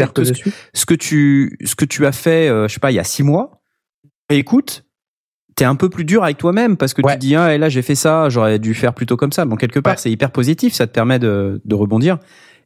ce, 0.74 0.86
que 0.86 0.94
tu 0.94 1.58
ce 1.64 1.74
que 1.74 1.84
tu 1.84 2.06
as 2.06 2.12
fait, 2.12 2.48
je 2.48 2.72
sais 2.72 2.80
pas, 2.80 2.90
il 2.92 2.94
y 2.94 3.00
a 3.00 3.04
six 3.04 3.22
mois. 3.24 3.60
Et 4.30 4.36
écoute, 4.38 4.84
t'es 5.56 5.64
un 5.64 5.74
peu 5.76 5.88
plus 5.90 6.04
dur 6.04 6.22
avec 6.22 6.38
toi-même 6.38 6.76
parce 6.76 6.94
que 6.94 7.02
Ouais. 7.02 7.12
tu 7.14 7.18
te 7.18 7.20
dis 7.26 7.34
ah 7.36 7.54
et 7.54 7.58
là 7.58 7.68
j'ai 7.68 7.82
fait 7.82 7.94
ça, 7.96 8.28
j'aurais 8.28 8.58
dû 8.58 8.74
faire 8.74 8.94
plutôt 8.94 9.16
comme 9.16 9.32
ça. 9.32 9.44
Bon 9.44 9.56
quelque 9.56 9.80
part 9.80 9.94
Ouais. 9.94 9.98
c'est 9.98 10.10
hyper 10.10 10.30
positif, 10.30 10.72
ça 10.74 10.86
te 10.86 10.92
permet 10.92 11.18
de, 11.18 11.60
de 11.64 11.74
rebondir 11.74 12.18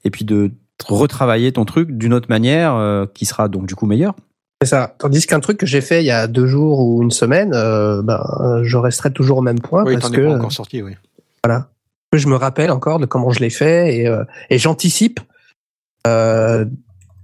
et 0.05 0.11
puis 0.11 0.25
de 0.25 0.51
retravailler 0.87 1.53
ton 1.53 1.65
truc 1.65 1.91
d'une 1.93 2.15
autre 2.15 2.29
manière 2.29 2.75
euh, 2.75 3.07
qui 3.13 3.27
sera 3.27 3.49
donc 3.49 3.67
du 3.67 3.75
coup 3.75 3.87
meilleure. 3.87 4.15
C'est 4.63 4.69
ça. 4.69 4.95
Tandis 4.99 5.27
qu'un 5.27 5.41
truc 5.41 5.59
que 5.59 5.67
j'ai 5.67 5.81
fait 5.81 6.03
il 6.03 6.07
y 6.07 6.11
a 6.11 6.27
deux 6.27 6.47
jours 6.47 6.81
ou 6.81 7.03
une 7.03 7.11
semaine, 7.11 7.53
euh, 7.55 8.03
ben, 8.03 8.21
je 8.63 8.77
resterai 8.77 9.13
toujours 9.13 9.39
au 9.39 9.43
même 9.43 9.61
point 9.61 9.85
Oui, 9.85 9.95
parce 9.95 10.11
t'en 10.11 10.17
que, 10.17 10.21
es 10.21 10.27
pas 10.27 10.35
encore 10.35 10.53
sorti, 10.53 10.83
oui. 10.83 10.95
que 11.45 12.19
je 12.19 12.27
me 12.27 12.35
rappelle 12.35 12.71
encore 12.71 12.99
de 12.99 13.07
comment 13.07 13.31
je 13.31 13.41
l'ai 13.41 13.51
fait 13.51 13.97
et, 13.97 14.09
euh, 14.09 14.25
et 14.51 14.59
j'anticipe 14.59 15.21
euh, 16.07 16.65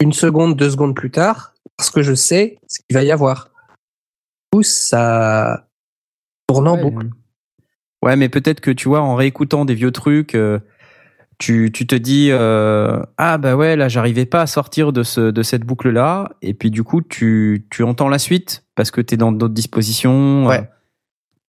une 0.00 0.12
seconde, 0.12 0.56
deux 0.56 0.70
secondes 0.70 0.94
plus 0.94 1.10
tard 1.10 1.54
parce 1.76 1.90
que 1.90 2.02
je 2.02 2.14
sais 2.14 2.58
ce 2.68 2.78
qu'il 2.80 2.94
va 2.94 3.02
y 3.02 3.10
avoir. 3.10 3.50
Du 4.52 4.58
coup, 4.58 4.62
ça 4.62 5.66
tourne 6.46 6.68
en 6.68 6.76
ouais. 6.76 6.82
boucle. 6.82 7.08
Ouais, 8.04 8.16
mais 8.16 8.28
peut-être 8.28 8.60
que 8.60 8.70
tu 8.70 8.88
vois, 8.88 9.00
en 9.00 9.14
réécoutant 9.14 9.64
des 9.64 9.74
vieux 9.74 9.90
trucs, 9.90 10.34
euh, 10.34 10.60
tu, 11.38 11.70
tu 11.72 11.86
te 11.86 11.94
dis 11.94 12.28
euh, 12.30 13.02
ah 13.18 13.38
bah 13.38 13.56
ouais 13.56 13.76
là 13.76 13.88
j'arrivais 13.88 14.26
pas 14.26 14.42
à 14.42 14.46
sortir 14.46 14.92
de 14.92 15.02
ce 15.02 15.30
de 15.30 15.42
cette 15.42 15.62
boucle 15.64 15.90
là 15.90 16.30
et 16.42 16.54
puis 16.54 16.70
du 16.70 16.84
coup 16.84 17.02
tu 17.02 17.66
tu 17.70 17.82
entends 17.82 18.08
la 18.08 18.18
suite 18.18 18.64
parce 18.74 18.90
que 18.90 19.00
t'es 19.00 19.16
dans 19.16 19.32
d'autres 19.32 19.54
dispositions. 19.54 20.46
Ouais. 20.46 20.58
euh, 20.60 20.62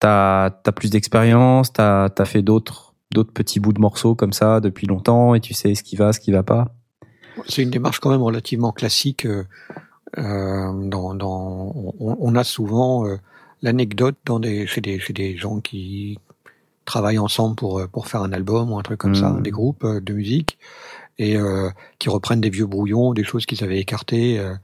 t'as 0.00 0.50
t'as 0.50 0.72
plus 0.72 0.90
d'expérience, 0.90 1.72
t'as 1.72 2.08
t'as 2.10 2.24
fait 2.24 2.42
d'autres 2.42 2.94
d'autres 3.12 3.32
petits 3.32 3.60
bouts 3.60 3.72
de 3.72 3.80
morceaux 3.80 4.14
comme 4.14 4.32
ça 4.32 4.60
depuis 4.60 4.86
longtemps 4.86 5.34
et 5.34 5.40
tu 5.40 5.54
sais 5.54 5.74
ce 5.74 5.82
qui 5.82 5.96
va, 5.96 6.12
ce 6.12 6.20
qui 6.20 6.32
va 6.32 6.42
pas. 6.42 6.68
C'est 7.48 7.62
une 7.62 7.70
démarche 7.70 8.00
quand 8.00 8.10
même 8.10 8.22
relativement 8.22 8.72
classique. 8.72 9.26
euh, 9.26 9.44
dans, 10.16 11.14
dans, 11.14 11.72
on, 12.00 12.16
on 12.18 12.34
a 12.34 12.44
souvent 12.44 13.04
l'anecdote 13.62 14.16
dans 14.24 14.40
des, 14.40 14.66
chez, 14.66 14.80
des, 14.80 14.98
chez 14.98 15.12
des 15.12 15.36
gens 15.36 15.60
qui 15.60 16.18
travaillent 16.86 17.18
ensemble 17.18 17.54
pour, 17.56 17.78
euh, 17.80 17.86
pour 17.86 18.06
faire 18.08 18.22
un 18.22 18.32
album 18.32 18.72
ou 18.72 18.78
un 18.78 18.82
truc 18.82 18.98
comme 18.98 19.14
ça, 19.14 19.30
Mhm. 19.30 19.42
des 19.42 19.50
groupes 19.50 19.84
euh, 19.84 20.00
de 20.00 20.12
musique, 20.14 20.58
et 21.18 21.36
euh, 21.36 21.68
qui 21.98 22.08
reprennent 22.08 22.40
des 22.40 22.50
vieux 22.50 22.66
brouillons, 22.66 23.12
des 23.12 23.24
choses 23.24 23.44
qu'ils 23.46 23.62
avaient 23.64 23.78
écartées, 23.78 24.38
euh, 24.38 24.54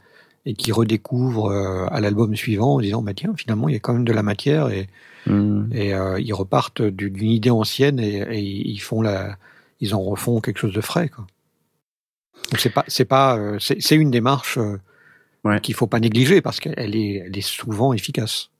et 0.46 0.54
qui 0.54 0.72
redécouvrent 0.72 1.50
euh, 1.52 1.86
à 1.90 2.00
l'album 2.00 2.34
suivant 2.34 2.74
en 2.74 2.80
disant 2.80 3.00
bah 3.02 3.14
tiens 3.14 3.32
finalement 3.36 3.68
il 3.68 3.74
y 3.74 3.76
a 3.76 3.80
quand 3.80 3.92
même 3.92 4.04
de 4.04 4.12
la 4.12 4.22
matière 4.24 4.70
et, 4.70 4.88
Hmm. 5.24 5.68
et 5.72 5.94
euh, 5.94 6.18
ils 6.18 6.32
repartent 6.34 6.82
du- 6.82 7.10
d'une 7.10 7.30
idée 7.30 7.50
ancienne 7.50 8.00
et, 8.00 8.16
et 8.32 8.40
ils 8.40 8.80
font 8.80 9.02
la 9.02 9.36
ils 9.80 9.94
en 9.94 10.02
refont 10.02 10.40
quelque 10.40 10.58
chose 10.58 10.74
de 10.74 10.80
frais 10.80 11.08
quoi. 11.08 11.26
Donc 12.50 12.58
c'est 12.60 12.70
pas 12.74 12.84
c'est 12.88 13.04
pas 13.04 13.38
c'est 13.60 13.80
c'est 13.80 13.94
une 13.96 14.10
démarche 14.10 14.58
Ouais. 15.44 15.60
qu'il 15.60 15.74
faut 15.74 15.86
pas 15.88 15.98
négliger 16.00 16.40
parce 16.40 16.58
qu'elle 16.60 16.94
est 16.96 17.22
elle 17.26 17.36
est 17.36 17.40
souvent 17.40 17.92
efficace. 17.92 18.50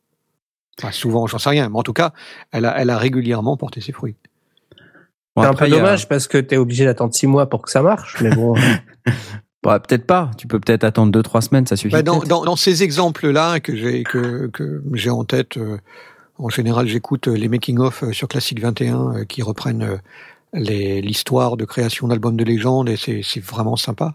Enfin, 0.78 0.90
souvent 0.92 1.26
j'en 1.26 1.38
sais 1.38 1.50
rien 1.50 1.68
mais 1.68 1.78
en 1.78 1.82
tout 1.82 1.92
cas 1.92 2.12
elle 2.50 2.64
a 2.64 2.74
elle 2.78 2.90
a 2.90 2.98
régulièrement 2.98 3.56
porté 3.56 3.80
ses 3.80 3.92
fruits. 3.92 4.16
Bon, 5.34 5.42
c'est 5.42 5.48
un 5.48 5.54
peu 5.54 5.64
a- 5.64 5.68
dommage 5.68 6.08
parce 6.08 6.26
que 6.28 6.38
t'es 6.38 6.56
obligé 6.58 6.84
d'attendre 6.84 7.14
six 7.14 7.26
mois 7.26 7.48
pour 7.48 7.62
que 7.62 7.70
ça 7.70 7.82
marche, 7.82 8.18
mais 8.20 8.34
bon. 8.34 8.54
Peut-être 9.62 10.06
pas. 10.06 10.30
Tu 10.36 10.48
peux 10.48 10.58
peut-être 10.58 10.82
attendre 10.82 11.12
deux 11.12 11.22
trois 11.22 11.40
semaines, 11.40 11.66
ça 11.68 11.76
suffit. 11.76 11.92
Bah, 11.92 12.02
dans, 12.02 12.18
dans, 12.18 12.44
dans 12.44 12.56
ces 12.56 12.82
exemples-là 12.82 13.60
que 13.60 13.76
j'ai 13.76 14.02
que, 14.02 14.48
que 14.48 14.82
j'ai 14.94 15.08
en 15.10 15.22
tête, 15.22 15.56
euh, 15.56 15.78
en 16.36 16.48
général, 16.48 16.88
j'écoute 16.88 17.28
euh, 17.28 17.34
les 17.36 17.48
making-of 17.48 18.02
euh, 18.02 18.12
sur 18.12 18.26
Classique 18.26 18.60
21 18.60 19.14
euh, 19.18 19.24
qui 19.24 19.40
reprennent 19.40 19.82
euh, 19.82 19.96
l'histoire 20.54 21.56
de 21.56 21.64
création 21.64 22.08
d'albums 22.08 22.36
de 22.36 22.44
légende 22.44 22.90
et 22.90 22.96
c'est 22.96 23.40
vraiment 23.40 23.76
sympa. 23.76 24.14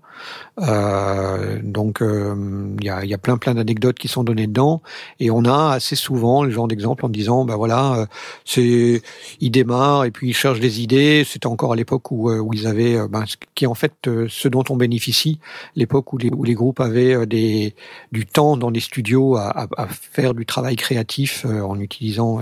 Euh, 0.60 1.60
donc 1.64 2.02
euh, 2.02 2.76
il 2.80 2.86
y, 2.86 2.90
a, 2.90 3.04
il 3.04 3.10
y 3.10 3.14
a 3.14 3.18
plein 3.18 3.38
plein 3.38 3.56
d'anecdotes 3.56 3.98
qui 3.98 4.08
sont 4.08 4.24
données 4.24 4.48
dedans 4.48 4.82
et 5.20 5.32
on 5.32 5.46
a 5.46 5.74
assez 5.74 5.96
souvent 5.96 6.44
le 6.44 6.52
genre 6.52 6.68
d'exemple 6.68 7.06
en 7.06 7.10
disant 7.10 7.46
bah 7.46 7.56
voilà 7.56 7.96
euh, 7.96 8.06
c'est 8.46 9.02
ils 9.40 9.52
démarrent 9.52 10.06
et 10.06 10.12
puis 10.12 10.30
ils 10.30 10.34
cherchent 10.36 10.60
des 10.60 10.82
idées. 10.82 11.24
C'était 11.26 11.48
encore 11.48 11.74
à 11.74 11.76
l'époque 11.76 12.12
où, 12.12 12.30
euh, 12.30 12.40
où 12.40 12.54
ils 12.54 12.68
avaient 12.68 12.98
euh, 12.98 13.08
ben, 13.08 13.26
ce 13.26 13.36
qui 13.56 13.66
est 13.66 13.68
en 13.68 13.76
fait 13.76 13.94
euh, 14.08 14.28
ce 14.30 14.48
dont 14.48 14.64
on 14.70 14.76
bénéficie 14.78 15.40
l'époque 15.76 16.14
où 16.14 16.18
les, 16.18 16.30
où 16.30 16.44
les 16.44 16.54
groupes 16.54 16.80
avaient 16.80 17.16
euh, 17.16 17.26
des, 17.26 17.76
du 18.12 18.26
temps 18.26 18.58
dans 18.58 18.70
les 18.70 18.80
studios 18.80 19.36
à, 19.38 19.50
à, 19.50 19.68
à 19.78 19.88
faire 19.88 20.34
du 20.34 20.46
travail 20.46 20.76
créatif 20.76 21.46
euh, 21.46 21.62
en 21.62 21.80
utilisant 21.80 22.40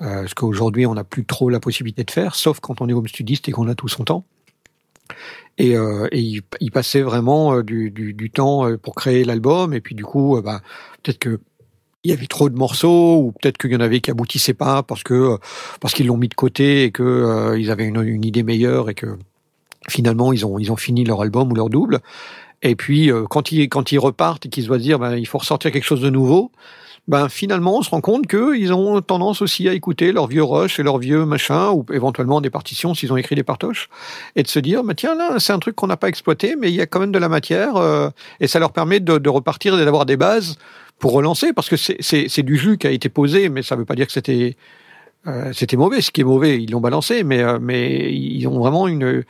euh, 0.00 0.26
ce 0.26 0.34
qu'aujourd'hui 0.34 0.86
on 0.86 0.94
n'a 0.94 1.04
plus 1.04 1.24
trop 1.24 1.50
la 1.50 1.60
possibilité 1.60 2.04
de 2.04 2.10
faire, 2.10 2.34
sauf 2.34 2.60
quand 2.60 2.80
on 2.80 2.88
est 2.88 2.92
home 2.92 3.08
studiste 3.08 3.48
et 3.48 3.52
qu'on 3.52 3.68
a 3.68 3.74
tout 3.74 3.88
son 3.88 4.04
temps. 4.04 4.24
Et, 5.58 5.76
euh, 5.76 6.08
et 6.12 6.20
il, 6.20 6.42
il 6.60 6.70
passait 6.70 7.02
vraiment 7.02 7.54
euh, 7.56 7.62
du, 7.62 7.90
du, 7.90 8.14
du 8.14 8.30
temps 8.30 8.66
euh, 8.66 8.78
pour 8.78 8.94
créer 8.94 9.24
l'album, 9.24 9.74
et 9.74 9.80
puis 9.80 9.94
du 9.94 10.04
coup, 10.04 10.40
bah, 10.42 10.62
peut-être 11.02 11.18
que 11.18 11.40
il 12.04 12.10
y 12.10 12.14
avait 12.14 12.26
trop 12.26 12.48
de 12.48 12.56
morceaux, 12.56 13.18
ou 13.18 13.32
peut-être 13.32 13.58
qu'il 13.58 13.70
y 13.70 13.76
en 13.76 13.80
avait 13.80 14.00
qui 14.00 14.10
aboutissaient 14.10 14.54
pas 14.54 14.82
parce 14.82 15.02
que 15.02 15.38
parce 15.80 15.94
qu'ils 15.94 16.06
l'ont 16.06 16.16
mis 16.16 16.28
de 16.28 16.34
côté 16.34 16.84
et 16.84 16.90
que 16.90 17.02
euh, 17.02 17.58
ils 17.58 17.70
avaient 17.70 17.84
une, 17.84 18.02
une 18.02 18.24
idée 18.24 18.42
meilleure 18.42 18.90
et 18.90 18.94
que 18.94 19.18
finalement 19.88 20.32
ils 20.32 20.44
ont 20.44 20.58
ils 20.58 20.72
ont 20.72 20.76
fini 20.76 21.04
leur 21.04 21.22
album 21.22 21.52
ou 21.52 21.54
leur 21.54 21.70
double. 21.70 22.00
Et 22.62 22.74
puis 22.76 23.10
euh, 23.10 23.24
quand 23.28 23.52
ils 23.52 23.68
quand 23.68 23.92
ils 23.92 23.98
repartent 23.98 24.46
et 24.46 24.48
qu'ils 24.48 24.66
doivent 24.66 24.80
dire 24.80 24.98
ben, 24.98 25.16
il 25.16 25.26
faut 25.26 25.38
ressortir 25.38 25.70
quelque 25.70 25.84
chose 25.84 26.00
de 26.00 26.10
nouveau, 26.10 26.50
ben 27.08 27.28
finalement 27.28 27.78
on 27.78 27.82
se 27.82 27.90
rend 27.90 28.00
compte 28.00 28.26
que 28.28 28.56
ils 28.56 28.72
ont 28.72 29.00
tendance 29.00 29.42
aussi 29.42 29.68
à 29.68 29.72
écouter 29.72 30.12
leurs 30.12 30.28
vieux 30.28 30.44
rush 30.44 30.78
et 30.78 30.84
leurs 30.84 30.98
vieux 30.98 31.24
machins 31.24 31.70
ou 31.72 31.84
éventuellement 31.92 32.40
des 32.40 32.50
partitions 32.50 32.94
s'ils 32.94 33.12
ont 33.12 33.16
écrit 33.16 33.34
des 33.34 33.42
partoches 33.42 33.88
et 34.36 34.44
de 34.44 34.48
se 34.48 34.60
dire 34.60 34.84
bah 34.84 34.94
tiens 34.94 35.16
là 35.16 35.40
c'est 35.40 35.52
un 35.52 35.58
truc 35.58 35.74
qu'on 35.74 35.88
n'a 35.88 35.96
pas 35.96 36.08
exploité 36.08 36.54
mais 36.56 36.68
il 36.70 36.74
y 36.74 36.80
a 36.80 36.86
quand 36.86 37.00
même 37.00 37.10
de 37.10 37.18
la 37.18 37.28
matière 37.28 37.76
euh, 37.76 38.08
et 38.38 38.46
ça 38.46 38.60
leur 38.60 38.72
permet 38.72 39.00
de, 39.00 39.28
repartir 39.28 39.78
et 39.78 39.84
d'avoir 39.84 40.06
des 40.06 40.16
bases 40.16 40.58
pour 41.00 41.12
relancer 41.12 41.52
parce 41.52 41.68
que 41.68 41.76
c'est 41.76 42.42
du 42.42 42.56
jus 42.56 42.78
qui 42.78 42.86
a 42.86 42.90
été 42.90 43.08
posé 43.08 43.48
mais 43.48 43.62
ça 43.62 43.74
veut 43.74 43.84
pas 43.84 43.96
dire 43.96 44.06
que 44.06 44.12
c'était 44.12 44.56
euh, 45.28 45.52
c'était 45.52 45.76
mauvais. 45.76 46.00
Ce 46.00 46.10
qui 46.10 46.22
est 46.22 46.24
mauvais, 46.24 46.60
ils 46.60 46.72
l'ont 46.72 46.80
balancé, 46.80 47.22
mais 47.22 47.40
euh, 47.44 47.56
ils 47.70 48.44
ont 48.48 48.58
vraiment 48.58 48.88
une 48.88 49.24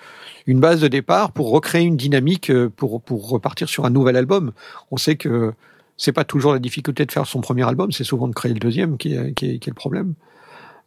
base 0.48 0.80
de 0.80 0.88
départ 0.88 1.32
pour 1.32 1.50
recréer 1.50 1.82
une 1.82 1.98
dynamique 1.98 2.50
pour 2.76 3.02
pour 3.02 3.28
repartir 3.28 3.68
sur 3.68 3.84
un 3.84 3.90
nouvel 3.90 4.16
album. 4.16 4.52
On 4.90 4.96
sait 4.96 5.16
que 5.16 5.52
c'est 6.02 6.12
pas 6.12 6.24
toujours 6.24 6.52
la 6.52 6.58
difficulté 6.58 7.06
de 7.06 7.12
faire 7.12 7.28
son 7.28 7.40
premier 7.40 7.62
album, 7.62 7.92
c'est 7.92 8.02
souvent 8.02 8.26
de 8.26 8.34
créer 8.34 8.52
le 8.52 8.58
deuxième 8.58 8.96
qui 8.98 9.14
est 9.14 9.66
le 9.66 9.74
problème. 9.74 10.14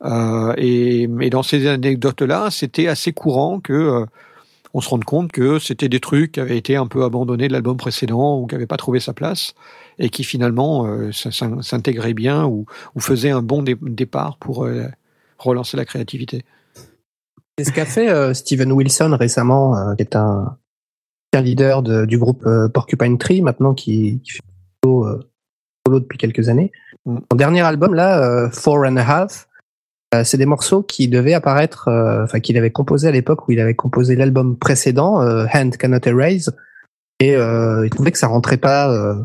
Euh, 0.04 0.54
et 0.58 1.08
mais 1.08 1.30
dans 1.30 1.42
ces 1.42 1.68
anecdotes 1.68 2.22
là, 2.22 2.52
c'était 2.52 2.88
assez 2.88 3.14
courant 3.14 3.62
que 3.62 3.72
euh, 3.72 4.06
on 4.74 4.82
se 4.82 4.90
rende 4.90 5.06
compte 5.06 5.32
que 5.32 5.58
c'était 5.58 5.88
des 5.88 6.02
trucs 6.02 6.34
qui 6.34 6.42
avaient 6.42 6.58
été 6.58 6.76
un 6.76 6.86
peu 6.86 7.06
abandonnés 7.06 7.48
de 7.48 7.54
l'album 7.54 7.78
précédent 7.78 8.38
ou 8.38 8.46
qui 8.46 8.56
n'avaient 8.56 8.68
pas 8.68 8.76
trouvé 8.76 9.00
sa 9.00 9.14
place 9.14 9.54
et 10.00 10.10
qui 10.10 10.26
finalement 10.26 10.86
euh, 10.86 11.14
s'intégraient 11.14 12.14
bien 12.14 12.44
ou, 12.44 12.66
ou 12.96 13.00
faisaient 13.00 13.32
un 13.32 13.42
bon 13.42 13.64
dé- 13.64 13.78
départ 13.82 14.36
pour 14.38 14.66
euh, 14.66 14.84
relancer 15.38 15.78
la 15.78 15.86
créativité. 15.86 16.44
C'est 17.58 17.64
ce 17.64 17.72
qu'a 17.72 17.86
fait 17.86 18.34
Steven 18.34 18.70
Wilson 18.74 19.16
récemment, 19.18 19.96
qui 19.96 20.02
est 20.02 20.18
un, 20.18 20.58
leader 21.34 21.84
de- 21.84 22.06
du 22.06 22.18
groupe 22.18 22.46
Porcupine 22.74 23.18
Tree, 23.18 23.42
maintenant 23.42 23.74
qui, 23.74 24.20
qui 24.26 24.32
fait 24.32 24.42
solo, 24.86 25.08
euh, 25.08 26.00
depuis 26.00 26.18
quelques 26.18 26.50
années. 26.50 26.72
Mm. 27.06 27.18
Son 27.32 27.38
dernier 27.38 27.62
album, 27.62 27.94
là, 27.94 28.24
euh, 28.24 28.50
Four 28.50 28.86
and 28.86 28.98
a 28.98 29.04
Half, 29.04 29.48
euh, 30.14 30.24
c'est 30.24 30.38
des 30.38 30.46
morceaux 30.46 30.84
qui 30.84 31.08
devaient 31.08 31.34
apparaître, 31.34 31.90
enfin 32.24 32.40
qu'il 32.40 32.58
avait 32.58 32.72
composé 32.72 33.08
à 33.08 33.12
l'époque 33.12 33.48
où 33.48 33.52
il 33.52 33.60
avait 33.60 33.76
composé 33.76 34.16
l'album 34.16 34.58
précédent, 34.58 35.20
Hand 35.54 35.78
Cannot 35.78 36.06
Erase, 36.06 36.52
et 37.20 37.36
euh, 37.36 37.86
il 37.86 37.90
trouvait 37.90 38.12
que 38.12 38.18
ça 38.18 38.28
rentrait 38.28 38.58
pas 38.58 38.92
euh, 38.92 39.16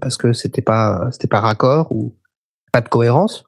parce 0.00 0.16
que 0.16 0.32
c'était 0.32 0.62
pas 0.62 1.08
c'était 1.12 1.28
pas 1.28 1.40
raccord 1.40 1.92
ou 1.92 2.14
pas 2.72 2.80
de 2.80 2.88
cohérence. 2.88 3.44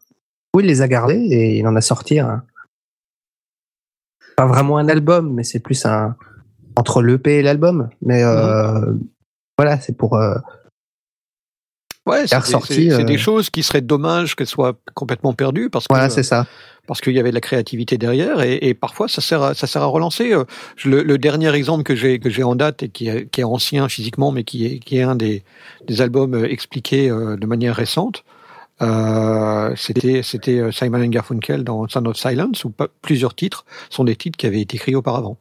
Coup, 0.53 0.61
il 0.61 0.66
les 0.66 0.82
a 0.82 0.89
gardés 0.89 1.15
et 1.15 1.59
il 1.59 1.66
en 1.66 1.77
a 1.77 1.81
sorti 1.81 2.20
un, 2.20 2.45
pas 4.37 4.47
vraiment 4.47 4.78
un 4.78 4.89
album, 4.89 5.32
mais 5.32 5.45
c'est 5.45 5.61
plus 5.61 5.85
un 5.87 6.16
entre 6.77 7.03
l'EP 7.03 7.39
et 7.39 7.43
l'album. 7.43 7.89
Mais 8.03 8.23
euh, 8.23 8.95
voilà, 9.59 9.81
c'est 9.81 9.97
pour 9.97 10.20
Ouais, 12.11 12.27
c'est 12.27 12.37
des- 12.37 12.41
ressorti, 12.43 12.74
c'est 12.74 12.91
c'est 12.91 13.03
euh, 13.03 13.05
des 13.05 13.19
choses 13.19 13.49
qui 13.51 13.62
seraient 13.62 13.81
dommage 13.81 14.35
qu'elles 14.37 14.47
soient 14.47 14.74
complètement 14.95 15.32
perdues 15.32 15.70
parce 15.70 15.87
que 15.87 15.95
voilà, 15.95 16.11
c'est 16.11 16.23
ça. 16.23 16.47
parce 16.87 17.01
qu'il 17.01 17.15
y 17.15 17.20
avait 17.20 17.31
de 17.31 17.35
la 17.35 17.41
créativité 17.41 17.97
derrière 17.99 18.43
et, 18.43 18.59
et 18.62 18.74
parfois 18.74 19.07
ça 19.09 19.20
sert 19.20 19.43
à, 19.43 19.55
ça 19.55 19.66
sert 19.66 19.82
à 19.82 19.87
relancer. 19.87 20.32
Euh, 20.32 20.45
Le, 20.85 21.03
le 21.03 21.19
dernier 21.19 21.51
exemple 21.55 21.85
que 21.85 21.95
j'ai 21.95 22.19
que 22.19 22.28
j'ai 22.31 22.43
en 22.43 22.55
date 22.57 22.82
et 22.82 22.89
qui 22.89 23.09
est, 23.09 23.31
qui 23.31 23.41
est 23.41 23.45
ancien 23.45 23.89
physiquement 23.89 24.32
mais 24.32 24.45
qui 24.45 24.66
est 24.66 24.78
qui 24.81 24.97
est 24.99 25.03
un 25.03 25.15
des 25.16 25.43
des 25.87 26.01
albums 26.01 26.35
euh, 26.35 26.51
expliqués 26.51 27.09
de 27.09 27.47
manière 27.47 27.77
récente. 27.77 28.24
Euh, 28.82 29.73
c'était 29.77 30.23
c'était 30.23 30.73
Simon 30.73 31.03
and 31.03 31.09
Garfunkel 31.09 31.65
dans 31.65 31.87
Sound 31.89 32.09
of 32.09 32.16
Silence 32.16 32.65
où 32.65 32.73
plusieurs 33.03 33.35
titres 33.35 33.65
sont 33.91 34.05
des 34.05 34.16
titres 34.16 34.39
qui 34.39 34.47
avaient 34.47 34.62
été 34.62 34.77
écrits 34.77 34.95
auparavant. 34.97 35.37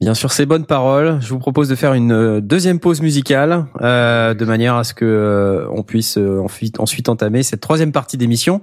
Bien 0.00 0.12
sûr, 0.12 0.30
ces 0.30 0.44
bonnes 0.44 0.66
paroles. 0.66 1.18
Je 1.22 1.28
vous 1.28 1.38
propose 1.38 1.70
de 1.70 1.74
faire 1.74 1.94
une 1.94 2.12
euh, 2.12 2.40
deuxième 2.42 2.80
pause 2.80 3.00
musicale, 3.00 3.64
euh, 3.80 4.34
de 4.34 4.44
manière 4.44 4.74
à 4.74 4.84
ce 4.84 4.92
que 4.92 5.06
euh, 5.06 5.66
on 5.70 5.82
puisse 5.82 6.18
euh, 6.18 6.42
ensuite, 6.78 7.08
entamer 7.08 7.42
cette 7.42 7.60
troisième 7.62 7.92
partie 7.92 8.18
d'émission. 8.18 8.60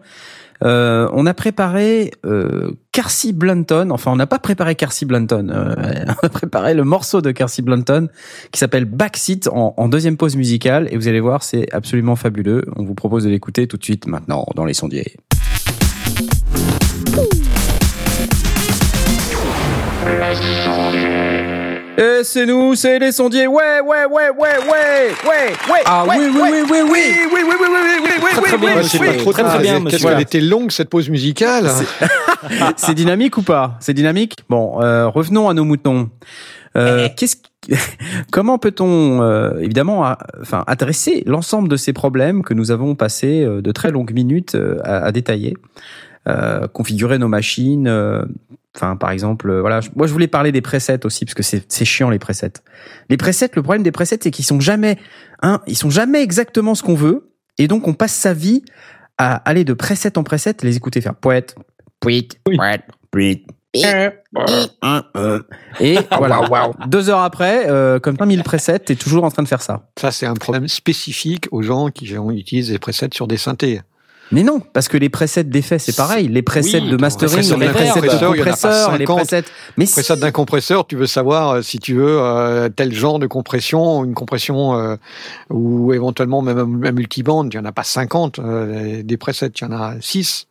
Euh, 0.64 1.10
on 1.12 1.26
a 1.26 1.34
préparé 1.34 2.12
euh, 2.24 2.74
Carcy 2.92 3.34
Blanton. 3.34 3.90
Enfin, 3.90 4.12
on 4.12 4.16
n'a 4.16 4.28
pas 4.28 4.38
préparé 4.38 4.76
Carcy 4.76 5.06
Blanton. 5.06 5.52
On 6.22 6.26
a 6.26 6.30
préparé 6.30 6.76
le 6.76 6.84
morceau 6.84 7.22
de 7.22 7.32
Carcy 7.32 7.64
Blanton 7.64 8.08
qui 8.52 8.60
s'appelle 8.60 8.86
Backseat 8.86 9.48
en, 9.48 9.74
en 9.76 9.90
deuxième 9.90 10.16
pause 10.16 10.36
musicale. 10.38 10.88
Et 10.92 10.98
vous 10.98 11.08
allez 11.08 11.20
voir, 11.20 11.44
c'est 11.44 11.66
absolument 11.74 12.16
fabuleux. 12.16 12.64
On 12.76 12.84
vous 12.84 12.96
propose 12.96 13.26
de 13.26 13.30
l'écouter 13.30 13.68
tout 13.68 13.78
de 13.78 13.84
suite 13.84 14.06
maintenant 14.08 14.46
dans 14.56 14.66
les 14.66 14.76
sondiers. 14.76 15.16
Et 21.98 22.24
c'est 22.24 22.46
nous, 22.48 22.74
c'est 22.76 22.98
les 22.98 23.12
sondiers. 23.12 23.46
Ouais, 23.46 23.80
ouais, 23.86 24.06
ouais, 24.06 24.30
ouais, 24.30 24.32
ouais, 24.40 24.58
ouais, 24.68 25.54
ouais. 25.72 25.82
Ah 25.86 26.04
ouais, 26.06 26.16
oui, 26.18 26.26
oui, 26.34 26.42
ouais, 26.42 26.50
oui, 26.52 26.62
oui, 26.72 26.80
oui. 26.82 26.90
oui, 26.92 27.28
oui, 27.34 27.42
oui, 27.44 27.44
oui, 27.44 27.56
oui, 27.60 27.68
oui, 27.70 28.00
oui, 28.04 28.10
oui, 28.24 28.30
Très, 28.44 28.58
bien, 28.58 28.74
Très, 28.82 29.44
très 29.44 29.60
bien, 29.60 29.74
Qu'est-ce 29.74 29.80
monsieur. 29.84 30.10
qu'elle 30.10 30.22
était 30.22 30.42
longue 30.42 30.72
cette 30.72 30.90
pause 30.90 31.10
musicale 31.10 31.70
C'est 32.78 32.94
dynamique 32.96 33.38
ou 33.38 33.44
pas? 33.44 33.78
C'est 33.80 33.94
dynamique? 33.94 34.38
Bon, 34.50 34.82
euh, 34.82 35.08
revenons 35.08 35.50
à 35.50 35.54
nos 35.54 35.66
moutons. 35.66 36.10
Euh, 36.76 37.08
qu'est-ce 37.16 37.36
qui- 37.36 37.44
comment 38.32 38.58
peut-on 38.58 39.22
euh, 39.22 39.60
évidemment 39.60 40.04
à- 40.04 40.18
enfin 40.42 40.64
adresser 40.66 41.24
l'ensemble 41.28 41.70
de 41.70 41.78
ces 41.78 41.94
problèmes 41.94 42.42
que 42.44 42.54
nous 42.56 42.72
avons 42.72 42.96
passé 42.96 43.44
euh, 43.44 43.62
de 43.62 43.72
très 43.72 43.92
longues 43.92 44.12
minutes 44.14 44.56
euh, 44.56 44.80
à, 44.84 45.06
à 45.06 45.12
détailler? 45.12 45.56
Euh, 46.28 46.68
configurer 46.68 47.20
nos 47.20 47.28
machines 47.28 47.88
euh, 47.88 48.24
enfin 48.76 48.96
par 48.96 49.12
exemple 49.12 49.50
euh, 49.50 49.62
voilà 49.62 49.82
moi 49.96 50.08
je 50.08 50.14
voulais 50.14 50.28
parler 50.28 50.52
des 50.52 50.62
presets 50.62 51.06
aussi 51.06 51.26
parce 51.26 51.36
que 51.36 51.44
c'est 51.44 51.64
c'est 51.72 51.86
chiant 51.86 52.10
les 52.10 52.20
presets 52.20 52.54
les 53.10 53.18
presets 53.18 53.52
le 53.56 53.62
problème 53.62 53.84
des 53.84 53.92
presets 53.92 54.18
c'est 54.22 54.32
qu'ils 54.32 54.46
sont 54.46 54.60
jamais 54.60 54.98
hein, 55.42 55.62
ils 55.68 55.78
sont 55.78 55.90
jamais 55.90 56.22
exactement 56.22 56.76
ce 56.76 56.84
qu'on 56.84 56.96
veut 56.96 57.32
et 57.58 57.68
donc 57.68 57.88
on 57.88 57.94
passe 57.94 58.14
sa 58.14 58.34
vie 58.34 58.64
à 59.18 59.36
aller 59.36 59.64
de 59.64 59.74
preset 59.74 60.18
en 60.18 60.24
preset 60.24 60.56
les 60.64 60.76
écouter 60.76 61.02
faire 61.02 61.16
poète 61.16 61.56
poète 62.00 62.40
poète 62.46 62.84
poète 63.12 63.42
et 65.80 65.98
voilà. 66.16 66.42
Deux 66.88 67.10
heures 67.10 67.22
après, 67.22 67.68
euh, 67.70 68.00
comme 68.00 68.18
plein 68.18 68.28
mille 68.28 68.44
presets, 68.44 68.80
t'es 68.80 68.96
toujours 68.96 69.24
en 69.24 69.32
train 69.32 69.42
de 69.42 69.48
faire 69.48 69.62
ça. 69.64 69.88
Ça, 70.00 70.12
c'est 70.12 70.28
un 70.28 70.36
problème 70.36 70.68
spécifique 70.68 71.48
aux 71.52 71.64
gens 71.64 71.90
qui 71.90 72.06
utilisent 72.14 72.70
des 72.70 72.80
presets 72.80 73.10
sur 73.14 73.28
des 73.28 73.38
synthés. 73.38 73.82
Mais 74.34 74.44
non, 74.44 74.60
parce 74.74 74.88
que 74.88 74.98
les 74.98 75.10
presets 75.10 75.44
d'effets, 75.44 75.80
c'est 75.80 75.96
pareil. 75.96 76.28
Les 76.28 76.42
presets 76.42 76.80
Oui, 76.82 76.90
de 76.90 76.98
mastering, 76.98 77.34
presets 77.36 77.58
les 77.58 77.70
presets 77.70 78.02
de 78.02 78.26
compresseur, 78.26 78.92
les 78.98 79.06
50. 79.06 79.18
presets. 79.18 79.44
Mais 79.78 79.86
si. 79.86 79.94
Preset 79.94 80.18
d'un 80.18 80.32
compresseur, 80.32 80.88
tu 80.88 80.96
veux 80.96 81.06
savoir 81.06 81.50
euh, 81.52 81.62
si 81.62 81.80
tu 81.80 81.94
veux 81.94 82.20
euh, 82.20 82.70
tel 82.70 82.94
genre 82.94 83.20
de 83.20 83.28
compression, 83.28 84.04
une 84.04 84.14
compression 84.14 84.76
euh, 84.78 84.96
ou 85.50 85.94
éventuellement 85.94 86.42
même 86.42 86.58
un 86.84 86.92
multiband, 86.92 87.44
il 87.46 87.50
n'y 87.50 87.58
en 87.58 87.66
a 87.66 87.72
pas 87.72 87.84
50 87.84 88.40
euh, 88.40 89.04
des 89.04 89.18
presets, 89.18 89.48
il 89.48 89.62
y 89.62 89.66
en 89.66 89.72
a 89.72 89.96
6. 90.02 90.48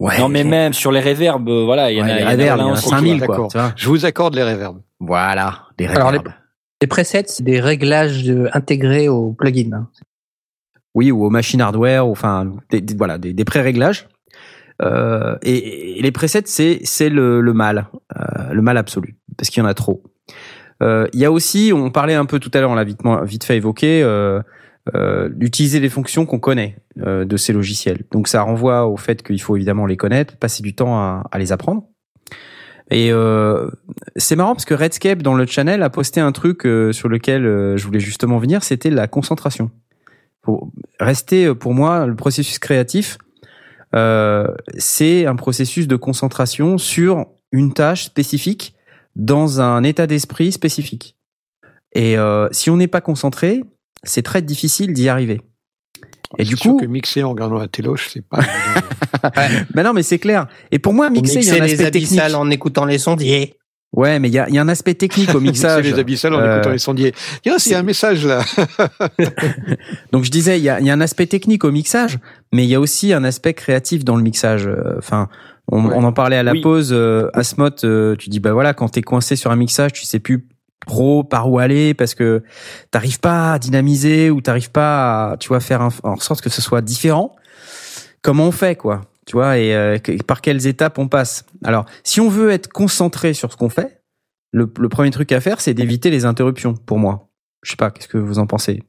Ouais. 0.00 0.18
Non, 0.18 0.28
mais 0.28 0.44
même 0.44 0.72
sur 0.74 0.92
les 0.92 1.00
reverbs, 1.00 1.48
euh, 1.48 1.64
voilà, 1.64 1.90
il 1.90 1.98
y 1.98 2.02
en 2.02 2.04
Ouais, 2.04 2.12
a, 2.12 2.34
les 2.36 2.44
il 2.44 2.46
y 2.46 2.50
en 2.50 2.54
a 2.54 2.54
reverbs, 2.54 2.56
plein 2.56 2.56
il 2.56 2.58
y 2.58 2.62
en 2.62 2.68
a 2.68 2.72
aussi. 2.78 2.88
5000 2.88 3.18
quoi. 3.18 3.26
d'accord. 3.26 3.48
Tu 3.50 3.58
vois. 3.58 3.72
Je 3.76 3.88
vous 3.88 4.04
accorde 4.06 4.34
les 4.36 4.42
reverbs. 4.44 4.80
Voilà, 5.00 5.62
les 5.78 5.86
Alors, 5.86 6.08
reverbs. 6.08 6.28
Les 6.80 6.86
presets, 6.86 7.24
c'est 7.26 7.42
des 7.42 7.58
réglages 7.60 8.32
intégrés 8.52 9.08
au 9.08 9.32
plugin. 9.32 9.88
Oui, 10.94 11.10
ou 11.10 11.24
aux 11.24 11.30
machines 11.30 11.60
hardware, 11.60 12.08
ou 12.08 12.12
enfin, 12.12 12.52
des, 12.70 12.80
des- 12.80 12.94
voilà, 12.96 13.18
des, 13.18 13.32
des 13.32 13.44
pré-réglages. 13.44 14.08
Euh, 14.82 15.36
et, 15.42 15.98
et 15.98 16.02
les 16.02 16.12
presets, 16.12 16.42
c'est 16.46 16.80
c'est 16.84 17.08
le, 17.08 17.40
le 17.40 17.52
mal, 17.52 17.88
euh, 18.16 18.52
le 18.52 18.62
mal 18.62 18.76
absolu, 18.76 19.16
parce 19.36 19.50
qu'il 19.50 19.62
y 19.62 19.66
en 19.66 19.68
a 19.68 19.74
trop. 19.74 20.02
Euh, 20.82 21.06
Il 21.12 21.20
y 21.20 21.24
a 21.24 21.32
aussi, 21.32 21.72
on 21.74 21.90
parlait 21.90 22.14
un 22.14 22.26
peu 22.26 22.38
tout 22.38 22.50
à 22.54 22.60
l'heure, 22.60 22.70
on 22.70 22.76
l'a 22.76 22.84
vite, 22.84 23.00
vite 23.24 23.44
fait 23.44 23.56
évoquer, 23.56 24.02
euh, 24.02 24.40
euh, 24.94 25.28
d'utiliser 25.30 25.80
les 25.80 25.88
fonctions 25.88 26.26
qu'on 26.26 26.38
connaît 26.38 26.78
euh, 27.04 27.24
de 27.24 27.36
ces 27.36 27.52
logiciels. 27.52 28.04
Donc 28.12 28.28
ça 28.28 28.42
renvoie 28.42 28.86
au 28.86 28.96
fait 28.96 29.22
qu'il 29.22 29.42
faut 29.42 29.56
évidemment 29.56 29.84
les 29.84 29.96
connaître, 29.96 30.36
passer 30.36 30.62
du 30.62 30.74
temps 30.74 30.96
à, 30.96 31.24
à 31.32 31.38
les 31.38 31.50
apprendre. 31.52 31.84
Et 32.90 33.12
c'est 34.16 34.34
marrant 34.34 34.54
parce 34.54 34.64
que 34.64 34.72
Redscape 34.72 35.20
dans 35.22 35.34
le 35.34 35.44
channel 35.44 35.82
a 35.82 35.90
posté 35.90 36.20
un 36.22 36.32
truc 36.32 36.62
sur 36.92 37.08
lequel 37.10 37.42
je 37.76 37.84
voulais 37.84 38.00
justement 38.00 38.38
venir, 38.38 38.62
c'était 38.62 38.88
la 38.88 39.06
concentration. 39.06 39.70
Rester 41.00 41.46
euh, 41.46 41.54
pour 41.54 41.74
moi 41.74 42.06
le 42.06 42.16
processus 42.16 42.58
créatif, 42.58 43.18
euh, 43.94 44.46
c'est 44.76 45.26
un 45.26 45.36
processus 45.36 45.86
de 45.88 45.96
concentration 45.96 46.78
sur 46.78 47.26
une 47.52 47.72
tâche 47.72 48.04
spécifique 48.04 48.74
dans 49.16 49.60
un 49.60 49.82
état 49.82 50.06
d'esprit 50.06 50.52
spécifique. 50.52 51.16
Et 51.94 52.18
euh, 52.18 52.48
si 52.52 52.70
on 52.70 52.76
n'est 52.76 52.88
pas 52.88 53.00
concentré, 53.00 53.62
c'est 54.04 54.22
très 54.22 54.42
difficile 54.42 54.92
d'y 54.92 55.08
arriver. 55.08 55.40
Et 56.36 56.44
du 56.44 56.50
C'est 56.50 56.62
sûr 56.62 56.72
coup, 56.72 56.78
que 56.78 56.86
mixer 56.86 57.22
en 57.22 57.30
regardant 57.30 57.58
la 57.58 57.68
téloche, 57.68 58.10
c'est 58.12 58.26
pas. 58.26 58.40
ben 59.74 59.82
non, 59.82 59.94
mais 59.94 60.02
c'est 60.02 60.18
clair. 60.18 60.46
Et 60.70 60.78
pour 60.78 60.92
moi, 60.92 61.08
mixer, 61.08 61.40
il 61.40 61.46
y 61.46 61.50
a 61.50 61.54
un 61.54 61.60
mixer 61.60 61.76
les 61.76 61.84
aspect 61.84 62.00
technique. 62.00 62.34
en 62.34 62.50
écoutant 62.50 62.84
les 62.84 62.98
sondiers. 62.98 63.56
Ouais, 63.94 64.18
mais 64.18 64.28
il 64.28 64.34
y 64.34 64.38
a, 64.38 64.48
y 64.50 64.58
a 64.58 64.62
un 64.62 64.68
aspect 64.68 64.94
technique 64.94 65.34
au 65.34 65.40
mixage. 65.48 65.84
les 65.84 65.98
abyssales 65.98 66.34
en 66.34 66.40
Euh, 66.40 66.56
écoutant 66.56 66.70
les 66.72 66.78
sondiers. 66.78 67.14
Tiens, 67.42 67.56
il 67.64 67.72
y 67.72 67.74
a 67.74 67.78
un 67.78 67.82
message 67.82 68.26
là. 68.26 68.42
Donc 70.12 70.24
je 70.24 70.30
disais, 70.30 70.58
il 70.58 70.62
y 70.62 70.68
a, 70.68 70.80
y 70.80 70.90
a 70.90 70.92
un 70.92 71.00
aspect 71.00 71.26
technique 71.26 71.64
au 71.64 71.70
mixage, 71.70 72.18
mais 72.52 72.64
il 72.64 72.68
y 72.68 72.74
a 72.74 72.80
aussi 72.80 73.12
un 73.12 73.24
aspect 73.24 73.54
créatif 73.54 74.04
dans 74.04 74.16
le 74.16 74.22
mixage. 74.22 74.66
Euh, 74.66 74.94
Enfin, 74.98 75.28
on, 75.70 75.86
Ouais. 75.86 75.94
on 75.96 76.04
en 76.04 76.12
parlait 76.12 76.36
à 76.36 76.42
la 76.42 76.52
Oui. 76.52 76.60
pause. 76.60 76.90
Euh, 76.92 77.28
Asmod, 77.34 77.74
euh, 77.84 78.16
tu 78.16 78.28
dis 78.30 78.40
bah 78.40 78.52
voilà, 78.52 78.74
quand 78.74 78.88
t'es 78.90 79.02
coincé 79.02 79.36
sur 79.36 79.50
un 79.50 79.56
mixage, 79.56 79.92
tu 79.92 80.04
sais 80.04 80.18
plus 80.18 80.46
trop 80.86 81.24
par 81.24 81.50
où 81.50 81.58
aller 81.58 81.92
parce 81.94 82.14
que 82.14 82.42
t'arrives 82.90 83.20
pas 83.20 83.54
à 83.54 83.58
dynamiser 83.58 84.30
ou 84.30 84.40
t'arrives 84.40 84.70
pas 84.70 85.32
à, 85.32 85.36
tu 85.38 85.48
vois, 85.48 85.60
faire 85.60 85.82
un- 85.82 85.90
en 86.04 86.16
sorte 86.16 86.40
que 86.40 86.48
ce 86.50 86.62
soit 86.62 86.80
différent. 86.82 87.34
Comment 88.22 88.44
on 88.48 88.52
fait 88.52 88.76
quoi? 88.76 89.02
Tu 89.28 89.34
vois 89.36 89.58
et 89.58 89.74
euh, 89.74 89.98
par 90.26 90.40
quelles 90.40 90.66
étapes 90.66 90.98
on 90.98 91.06
passe 91.06 91.44
Alors, 91.62 91.84
si 92.02 92.18
on 92.18 92.30
veut 92.30 92.48
être 92.50 92.68
concentré 92.72 93.34
sur 93.34 93.52
ce 93.52 93.58
qu'on 93.58 93.68
fait, 93.68 94.00
le, 94.52 94.72
le 94.78 94.88
premier 94.88 95.10
truc 95.10 95.30
à 95.32 95.40
faire, 95.42 95.60
c'est 95.60 95.74
d'éviter 95.74 96.08
les 96.08 96.24
interruptions. 96.24 96.72
Pour 96.72 96.98
moi, 96.98 97.28
je 97.62 97.72
sais 97.72 97.76
pas, 97.76 97.90
qu'est-ce 97.90 98.08
que 98.08 98.16
vous 98.16 98.38
en 98.38 98.46
pensez, 98.46 98.82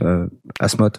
euh, 0.00 0.26
Asmod 0.60 0.96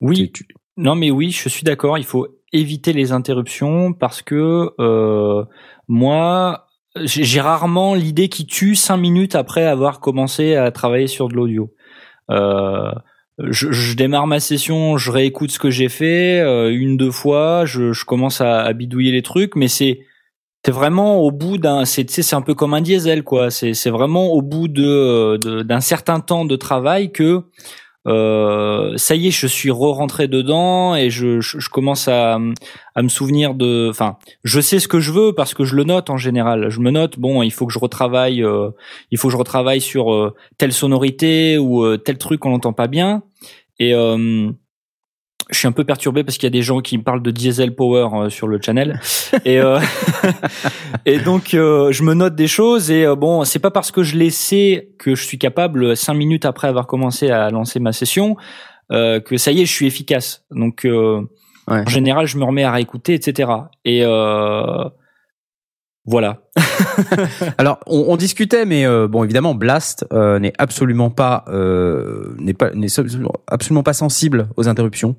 Oui, 0.00 0.32
Tu- 0.32 0.44
tu- 0.44 0.54
non 0.76 0.96
mais 0.96 1.12
oui, 1.12 1.30
je 1.30 1.48
suis 1.48 1.62
d'accord. 1.62 1.96
Il 1.96 2.04
faut 2.04 2.26
éviter 2.52 2.92
les 2.92 3.12
interruptions 3.12 3.92
parce 3.92 4.20
que 4.20 4.70
euh, 4.80 5.44
moi, 5.86 6.66
j'ai 6.96 7.22
j'ai 7.22 7.40
rarement 7.40 7.94
l'idée 7.94 8.28
qui 8.28 8.46
tue 8.46 8.74
cinq 8.74 8.96
minutes 8.96 9.36
après 9.36 9.64
avoir 9.64 10.00
commencé 10.00 10.56
à 10.56 10.72
travailler 10.72 11.06
sur 11.06 11.28
de 11.28 11.34
l'audio. 11.34 11.72
Euh, 12.32 12.90
je, 13.40 13.70
je 13.72 13.94
démarre 13.94 14.26
ma 14.26 14.40
session, 14.40 14.96
je 14.96 15.10
réécoute 15.10 15.50
ce 15.50 15.58
que 15.58 15.70
j'ai 15.70 15.88
fait 15.88 16.40
euh, 16.40 16.70
une 16.70 16.96
deux 16.96 17.10
fois, 17.12 17.64
je, 17.66 17.92
je 17.92 18.04
commence 18.04 18.40
à, 18.40 18.60
à 18.62 18.72
bidouiller 18.72 19.12
les 19.12 19.22
trucs, 19.22 19.54
mais 19.56 19.68
c'est 19.68 20.00
c'est 20.64 20.72
vraiment 20.72 21.18
au 21.18 21.30
bout 21.30 21.56
d'un 21.56 21.84
c'est 21.84 22.10
c'est 22.10 22.34
un 22.36 22.42
peu 22.42 22.54
comme 22.54 22.74
un 22.74 22.80
diesel 22.80 23.22
quoi. 23.22 23.50
C'est 23.50 23.74
c'est 23.74 23.90
vraiment 23.90 24.26
au 24.32 24.42
bout 24.42 24.66
de 24.68 25.36
de- 25.38 25.62
d'un 25.62 25.80
certain 25.80 26.20
temps 26.20 26.44
de 26.44 26.56
travail 26.56 27.12
que 27.12 27.42
euh, 28.06 28.96
ça 28.96 29.14
y 29.14 29.26
est, 29.26 29.30
je 29.30 29.46
suis 29.46 29.70
re-rentré 29.70 30.28
dedans 30.28 30.94
et 30.94 31.10
je, 31.10 31.40
je, 31.40 31.68
commence 31.68 32.08
à, 32.08 32.38
à 32.94 33.02
me 33.02 33.08
souvenir 33.08 33.54
de. 33.54 33.88
Enfin, 33.90 34.16
je 34.44 34.60
sais 34.60 34.78
ce 34.78 34.88
que 34.88 35.00
je 35.00 35.12
veux 35.12 35.34
parce 35.34 35.52
que 35.52 35.64
je 35.64 35.74
le 35.74 35.84
note 35.84 36.08
en 36.10 36.16
général. 36.16 36.70
Je 36.70 36.80
me 36.80 36.90
note. 36.90 37.18
Bon, 37.18 37.42
il 37.42 37.50
faut 37.50 37.66
que 37.66 37.72
je 37.72 37.78
retravaille. 37.78 38.42
euh, 38.42 38.70
il 39.10 39.18
faut 39.18 39.28
que 39.28 39.32
je 39.32 39.38
retravaille 39.38 39.80
sur 39.80 40.12
euh, 40.12 40.34
telle 40.56 40.72
sonorité 40.72 41.58
ou 41.58 41.84
euh, 41.84 41.96
tel 41.98 42.18
truc 42.18 42.40
qu'on 42.40 42.50
n'entend 42.50 42.72
pas 42.72 42.86
bien. 42.86 43.22
Et 43.78 43.94
euh, 43.94 44.50
je 45.50 45.58
suis 45.58 45.66
un 45.68 45.72
peu 45.72 45.84
perturbé 45.84 46.24
parce 46.24 46.36
qu'il 46.36 46.46
y 46.46 46.48
a 46.48 46.50
des 46.50 46.62
gens 46.62 46.80
qui 46.80 46.98
me 46.98 47.02
parlent 47.02 47.22
de 47.22 47.30
diesel 47.30 47.74
power 47.74 48.08
euh, 48.12 48.28
sur 48.30 48.48
le 48.48 48.58
channel. 48.60 49.00
et 49.44 49.58
euh, 49.60 49.80
et 51.06 51.18
donc 51.18 51.54
euh, 51.54 51.90
je 51.92 52.02
me 52.02 52.14
note 52.14 52.34
des 52.34 52.48
choses 52.48 52.90
et 52.90 53.04
euh, 53.06 53.14
bon, 53.14 53.44
c'est 53.44 53.58
pas 53.58 53.70
parce 53.70 53.90
que 53.90 54.02
je 54.02 54.16
les 54.16 54.30
sais 54.30 54.90
que 54.98 55.14
je 55.14 55.24
suis 55.24 55.38
capable 55.38 55.84
euh, 55.84 55.94
cinq 55.94 56.14
minutes 56.14 56.44
après 56.44 56.68
avoir 56.68 56.86
commencé 56.86 57.30
à 57.30 57.50
lancer 57.50 57.80
ma 57.80 57.92
session 57.92 58.36
que 58.90 59.36
ça 59.36 59.52
y 59.52 59.60
est, 59.60 59.66
je 59.66 59.72
suis 59.72 59.86
efficace. 59.86 60.44
Donc 60.50 60.86
euh, 60.86 61.20
Ouais. 61.70 61.82
en 61.86 61.90
général, 61.90 62.26
je 62.26 62.38
me 62.38 62.44
remets 62.44 62.64
à 62.64 62.72
réécouter, 62.72 63.12
etc. 63.12 63.50
Et 63.84 64.00
euh, 64.02 64.84
voilà. 66.08 66.38
Alors, 67.58 67.78
on, 67.86 68.06
on 68.08 68.16
discutait, 68.16 68.64
mais 68.64 68.86
euh, 68.86 69.06
bon, 69.08 69.24
évidemment, 69.24 69.54
Blast 69.54 70.06
euh, 70.12 70.38
n'est 70.38 70.54
absolument 70.58 71.10
pas 71.10 71.44
euh, 71.48 72.34
n'est 72.38 72.54
pas 72.54 72.70
n'est 72.74 72.88
absolument- 73.46 73.82
pas 73.82 73.92
sensible 73.92 74.48
aux 74.56 74.68
interruptions. 74.68 75.16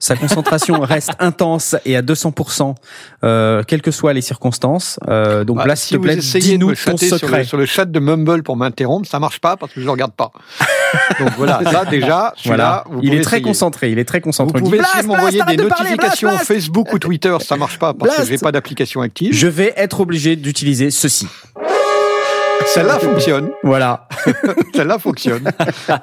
Sa 0.00 0.16
concentration 0.16 0.80
reste 0.82 1.12
intense 1.20 1.76
et 1.84 1.96
à 1.96 2.02
200%, 2.02 2.74
euh, 3.22 3.62
quelles 3.66 3.80
que 3.82 3.92
soient 3.92 4.12
les 4.12 4.20
circonstances. 4.22 4.98
Euh, 5.08 5.44
donc, 5.44 5.58
Bah, 5.58 5.64
Blast, 5.64 5.82
si 5.84 5.88
s'il 5.90 5.98
te 5.98 6.02
plaît, 6.02 6.16
dis-nous 6.16 6.70
ton 6.70 6.74
chatter 6.74 7.06
sur 7.06 7.14
le, 7.14 7.18
secret. 7.20 7.44
sur 7.44 7.56
le 7.56 7.66
chat 7.66 7.84
de 7.84 7.98
Mumble 8.00 8.42
pour 8.42 8.56
m'interrompre, 8.56 9.08
ça 9.08 9.20
marche 9.20 9.40
pas 9.40 9.56
parce 9.56 9.72
que 9.72 9.80
je 9.80 9.84
le 9.86 9.92
regarde 9.92 10.12
pas. 10.14 10.32
Donc 11.20 11.30
voilà, 11.36 11.60
ça 11.64 11.84
déjà, 11.84 12.34
Voilà, 12.44 12.84
vous 12.90 13.00
il 13.02 13.14
est 13.14 13.20
très 13.20 13.36
essayer. 13.36 13.42
concentré. 13.42 13.90
Il 13.90 13.98
est 13.98 14.04
très 14.04 14.18
Vous 14.18 14.24
concentré. 14.24 14.60
On 14.60 14.64
dit, 14.64 14.70
pouvez 14.70 15.06
m'envoyer 15.06 15.36
des 15.36 15.40
arrête 15.42 15.58
de 15.60 15.66
parler, 15.66 15.90
notifications. 15.90 16.30
Facebook 16.38 16.92
ou 16.92 16.98
Twitter, 16.98 17.36
ça 17.40 17.56
marche 17.56 17.78
pas 17.78 17.94
parce 17.94 18.14
Blast. 18.14 18.30
que 18.30 18.36
j'ai 18.36 18.42
pas 18.42 18.52
d'application 18.52 19.00
active. 19.00 19.32
Je 19.34 19.46
vais 19.46 19.72
être 19.76 20.00
obligé 20.00 20.36
d'utiliser 20.36 20.90
ceci. 20.90 21.28
Celle-là 22.66 22.98
fonctionne. 22.98 23.50
Voilà. 23.62 24.08
Celle-là 24.74 24.98
fonctionne. 24.98 25.50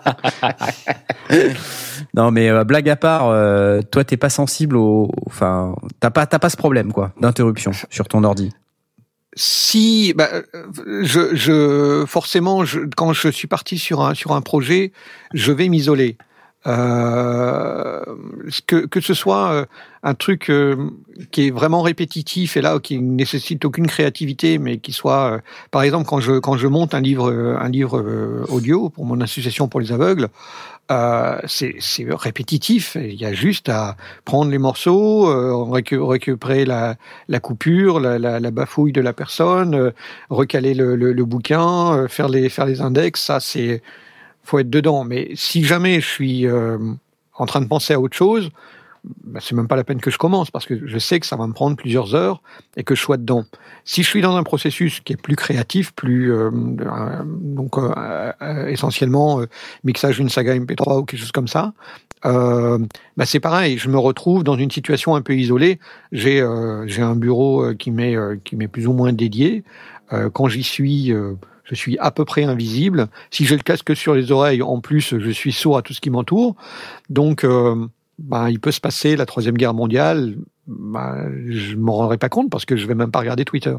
non, 2.13 2.31
mais 2.31 2.49
euh, 2.49 2.63
blague 2.63 2.89
à 2.89 2.95
part, 2.95 3.27
euh, 3.29 3.81
toi, 3.91 4.03
t'es 4.03 4.17
pas 4.17 4.29
sensible 4.29 4.77
au, 4.77 5.11
enfin, 5.27 5.75
t'as 5.99 6.09
pas, 6.11 6.25
t'as 6.25 6.39
pas 6.39 6.49
ce 6.49 6.57
problème, 6.57 6.91
quoi, 6.91 7.11
d'interruption 7.19 7.71
sur 7.89 8.07
ton 8.07 8.23
ordi. 8.23 8.51
Si, 9.35 10.13
bah, 10.13 10.29
euh, 10.33 10.43
je, 11.03 11.35
je, 11.35 12.05
forcément, 12.05 12.65
je, 12.65 12.81
quand 12.95 13.13
je 13.13 13.29
suis 13.29 13.47
parti 13.47 13.77
sur 13.77 14.01
un 14.01 14.13
sur 14.13 14.33
un 14.33 14.41
projet, 14.41 14.91
je 15.33 15.51
vais 15.51 15.69
m'isoler. 15.69 16.17
Euh, 16.67 18.03
que, 18.67 18.85
que 18.85 19.01
ce 19.01 19.15
soit 19.15 19.51
euh, 19.51 19.65
un 20.03 20.13
truc 20.13 20.51
euh, 20.51 20.91
qui 21.31 21.47
est 21.47 21.49
vraiment 21.49 21.81
répétitif 21.81 22.55
et 22.55 22.61
là 22.61 22.77
qui 22.79 22.99
nécessite 22.99 23.65
aucune 23.65 23.87
créativité, 23.87 24.59
mais 24.59 24.77
qui 24.77 24.91
soit, 24.91 25.41
par 25.71 25.81
exemple, 25.81 26.07
quand 26.07 26.19
je 26.19 26.33
quand 26.33 26.57
je 26.57 26.67
monte 26.67 26.93
un 26.93 27.01
livre 27.01 27.31
un 27.59 27.69
livre 27.69 28.45
audio 28.49 28.89
pour 28.89 29.05
mon 29.05 29.21
association 29.21 29.67
pour 29.67 29.79
les 29.79 29.91
aveugles, 29.91 30.29
c'est 31.47 32.05
répétitif. 32.09 32.97
Il 32.99 33.19
y 33.19 33.25
a 33.25 33.33
juste 33.33 33.69
à 33.69 33.95
prendre 34.25 34.51
les 34.51 34.57
morceaux, 34.57 35.69
récupérer 35.71 36.65
la, 36.65 36.95
coupure, 37.41 37.99
la, 37.99 38.51
bafouille 38.51 38.91
de 38.91 39.01
la 39.01 39.13
personne, 39.13 39.93
recaler 40.29 40.73
le, 40.73 40.95
le, 40.95 41.25
bouquin, 41.25 42.07
faire 42.07 42.29
les 42.29 42.49
faire 42.49 42.65
les 42.65 42.81
index. 42.81 43.21
Ça 43.21 43.39
c'est 43.39 43.81
faut 44.43 44.59
être 44.59 44.69
dedans. 44.69 45.03
Mais 45.03 45.31
si 45.35 45.63
jamais 45.63 46.01
je 46.01 46.07
suis 46.07 46.47
euh, 46.47 46.77
en 47.35 47.45
train 47.45 47.61
de 47.61 47.67
penser 47.67 47.93
à 47.93 47.99
autre 47.99 48.15
chose, 48.15 48.49
bah, 49.03 49.39
c'est 49.41 49.55
même 49.55 49.67
pas 49.67 49.75
la 49.75 49.83
peine 49.83 49.99
que 49.99 50.11
je 50.11 50.17
commence 50.17 50.51
parce 50.51 50.65
que 50.65 50.87
je 50.87 50.97
sais 50.97 51.19
que 51.19 51.25
ça 51.25 51.35
va 51.35 51.47
me 51.47 51.53
prendre 51.53 51.75
plusieurs 51.75 52.13
heures 52.13 52.41
et 52.77 52.83
que 52.83 52.95
je 52.95 53.01
sois 53.01 53.17
dedans. 53.17 53.45
Si 53.83 54.03
je 54.03 54.07
suis 54.07 54.21
dans 54.21 54.35
un 54.35 54.43
processus 54.43 54.99
qui 54.99 55.13
est 55.13 55.21
plus 55.21 55.35
créatif, 55.35 55.93
plus 55.93 56.31
euh, 56.31 56.51
euh 56.81 57.23
donc 57.25 57.77
euh, 57.77 58.31
euh, 58.41 58.67
essentiellement 58.67 59.41
mixage 59.83 60.17
d'une 60.17 60.29
saga 60.29 60.55
MP3 60.55 60.99
ou 60.99 61.05
quelque 61.05 61.19
chose 61.19 61.31
comme 61.31 61.47
ça, 61.47 61.73
bah 62.23 63.25
c'est 63.25 63.39
pareil. 63.39 63.77
Je 63.77 63.89
me 63.89 63.97
retrouve 63.97 64.43
dans 64.43 64.55
une 64.55 64.69
situation 64.69 65.15
un 65.15 65.21
peu 65.21 65.35
isolée. 65.35 65.79
J'ai 66.11 66.45
j'ai 66.85 67.01
un 67.01 67.15
bureau 67.15 67.73
qui 67.73 67.89
m'est 67.89 68.15
qui 68.43 68.55
m'est 68.55 68.67
plus 68.67 68.85
ou 68.85 68.93
moins 68.93 69.13
dédié. 69.13 69.63
quand 70.33 70.47
j'y 70.47 70.63
suis 70.63 71.11
je 71.71 71.75
suis 71.75 71.97
à 71.99 72.11
peu 72.11 72.25
près 72.25 72.43
invisible. 72.43 73.07
Si 73.31 73.45
j'ai 73.45 73.55
le 73.55 73.63
casque 73.63 73.95
sur 73.95 74.13
les 74.13 74.31
oreilles, 74.31 74.61
en 74.61 74.81
plus, 74.81 75.17
je 75.17 75.29
suis 75.31 75.53
sourd 75.53 75.77
à 75.77 75.81
tout 75.81 75.93
ce 75.93 76.01
qui 76.01 76.09
m'entoure. 76.09 76.55
Donc, 77.09 77.45
euh, 77.45 77.87
ben, 78.23 78.49
il 78.49 78.59
peut 78.59 78.71
se 78.71 78.79
passer 78.79 79.15
la 79.15 79.25
troisième 79.25 79.55
guerre 79.55 79.73
mondiale. 79.73 80.35
Ben, 80.67 81.31
je 81.49 81.75
m'en 81.75 81.93
rendrai 81.93 82.17
pas 82.17 82.29
compte 82.29 82.49
parce 82.49 82.65
que 82.65 82.75
je 82.75 82.87
vais 82.87 82.95
même 82.95 83.11
pas 83.11 83.19
regarder 83.19 83.45
Twitter. 83.45 83.75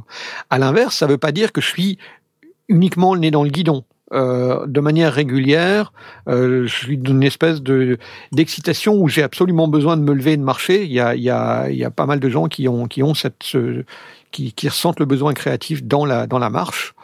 À 0.51 0.59
l'inverse, 0.59 0.97
ça 0.97 1.06
veut 1.06 1.19
pas 1.19 1.32
dire 1.32 1.52
que 1.52 1.60
je 1.60 1.69
suis 1.69 1.98
uniquement 2.69 3.14
le 3.14 3.20
nez 3.20 3.31
dans 3.31 3.44
le 3.44 3.51
guidon. 3.51 3.85
Euh, 4.12 4.66
de 4.66 4.81
manière 4.81 5.12
régulière, 5.12 5.93
euh, 6.28 6.66
je 6.66 6.74
suis 6.74 6.98
d'une 6.98 7.23
espèce 7.23 7.62
de 7.62 7.97
d'excitation 8.31 8.94
où 8.97 9.09
j'ai 9.09 9.23
absolument 9.23 9.69
besoin 9.69 9.97
de 9.97 10.02
me 10.02 10.12
lever 10.12 10.32
et 10.32 10.36
de 10.36 10.43
marcher. 10.43 10.85
Il 10.85 10.93
y 10.93 11.01
a, 11.01 11.14
il 11.14 11.23
y 11.23 11.31
a, 11.31 11.70
il 11.70 11.77
y 11.77 11.85
a 11.85 11.90
pas 11.90 12.05
mal 12.05 12.20
de 12.20 12.28
gens 12.28 12.47
qui 12.47 12.69
ont 12.69 12.86
qui 12.86 13.02
ont 13.02 13.14
cette 13.14 13.43
ce, 13.43 13.85
qui, 14.33 14.69
ressentent 14.69 14.99
le 14.99 15.07
besoin 15.07 15.35
créatif 15.35 15.85
dans 15.85 16.05
la 16.05 16.27
dans 16.27 16.39
la 16.39 16.51
marche. 16.51 16.95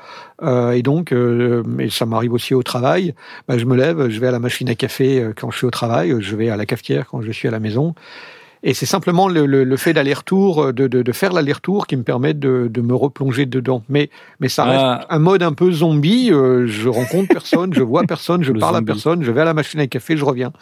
Euh, 0.43 0.73
et 0.73 0.83
donc, 0.83 1.13
euh, 1.13 1.63
mais 1.67 1.91
ça 1.91 2.07
m'arrive 2.07 2.33
aussi 2.33 2.55
au 2.55 2.63
travail. 2.63 3.15
Bah, 3.47 3.59
je 3.59 3.65
me 3.65 3.77
lève, 3.77 4.09
je 4.09 4.21
vais 4.21 4.29
à 4.29 4.31
la 4.31 4.39
machine 4.39 4.69
à 4.69 4.75
café 4.75 5.21
euh, 5.21 5.33
quand 5.37 5.51
je 5.51 5.59
suis 5.59 5.67
au 5.67 5.71
travail, 5.71 6.15
je 6.21 6.37
vais 6.37 6.49
à 6.49 6.57
la 6.57 6.67
cafetière 6.67 7.07
quand 7.09 7.23
je 7.23 7.31
suis 7.33 7.49
à 7.49 7.51
la 7.51 7.61
maison. 7.61 7.95
Et 8.63 8.75
c'est 8.75 8.87
simplement 8.87 9.29
le, 9.29 9.47
le, 9.47 9.65
le 9.65 9.77
fait 9.77 9.93
d'aller-retour, 9.93 10.65
euh, 10.65 10.73
de, 10.73 10.87
de, 10.87 11.03
de, 11.03 11.13
faire 11.13 11.33
l'aller-retour 11.33 11.87
qui 11.87 11.97
me 11.97 12.03
permet 12.03 12.35
de, 12.35 12.69
de, 12.71 12.81
me 12.81 12.95
replonger 12.95 13.47
dedans. 13.47 13.83
Mais, 13.89 14.11
mais 14.41 14.49
ça 14.49 14.65
reste 14.65 14.85
ah. 14.85 15.07
un 15.11 15.19
mode 15.19 15.43
un 15.43 15.53
peu 15.53 15.71
zombie. 15.71 16.31
Euh, 16.33 16.67
je 16.67 16.89
rencontre 16.89 17.29
personne, 17.29 17.73
je 17.73 17.83
vois 17.83 18.03
personne, 18.05 18.43
je 18.43 18.53
parle 18.53 18.77
zombie. 18.77 18.91
à 18.91 18.95
personne, 18.95 19.23
je 19.23 19.31
vais 19.31 19.41
à 19.43 19.45
la 19.45 19.55
machine 19.55 19.81
à 19.81 19.87
café, 19.87 20.17
je 20.17 20.25
reviens. 20.25 20.53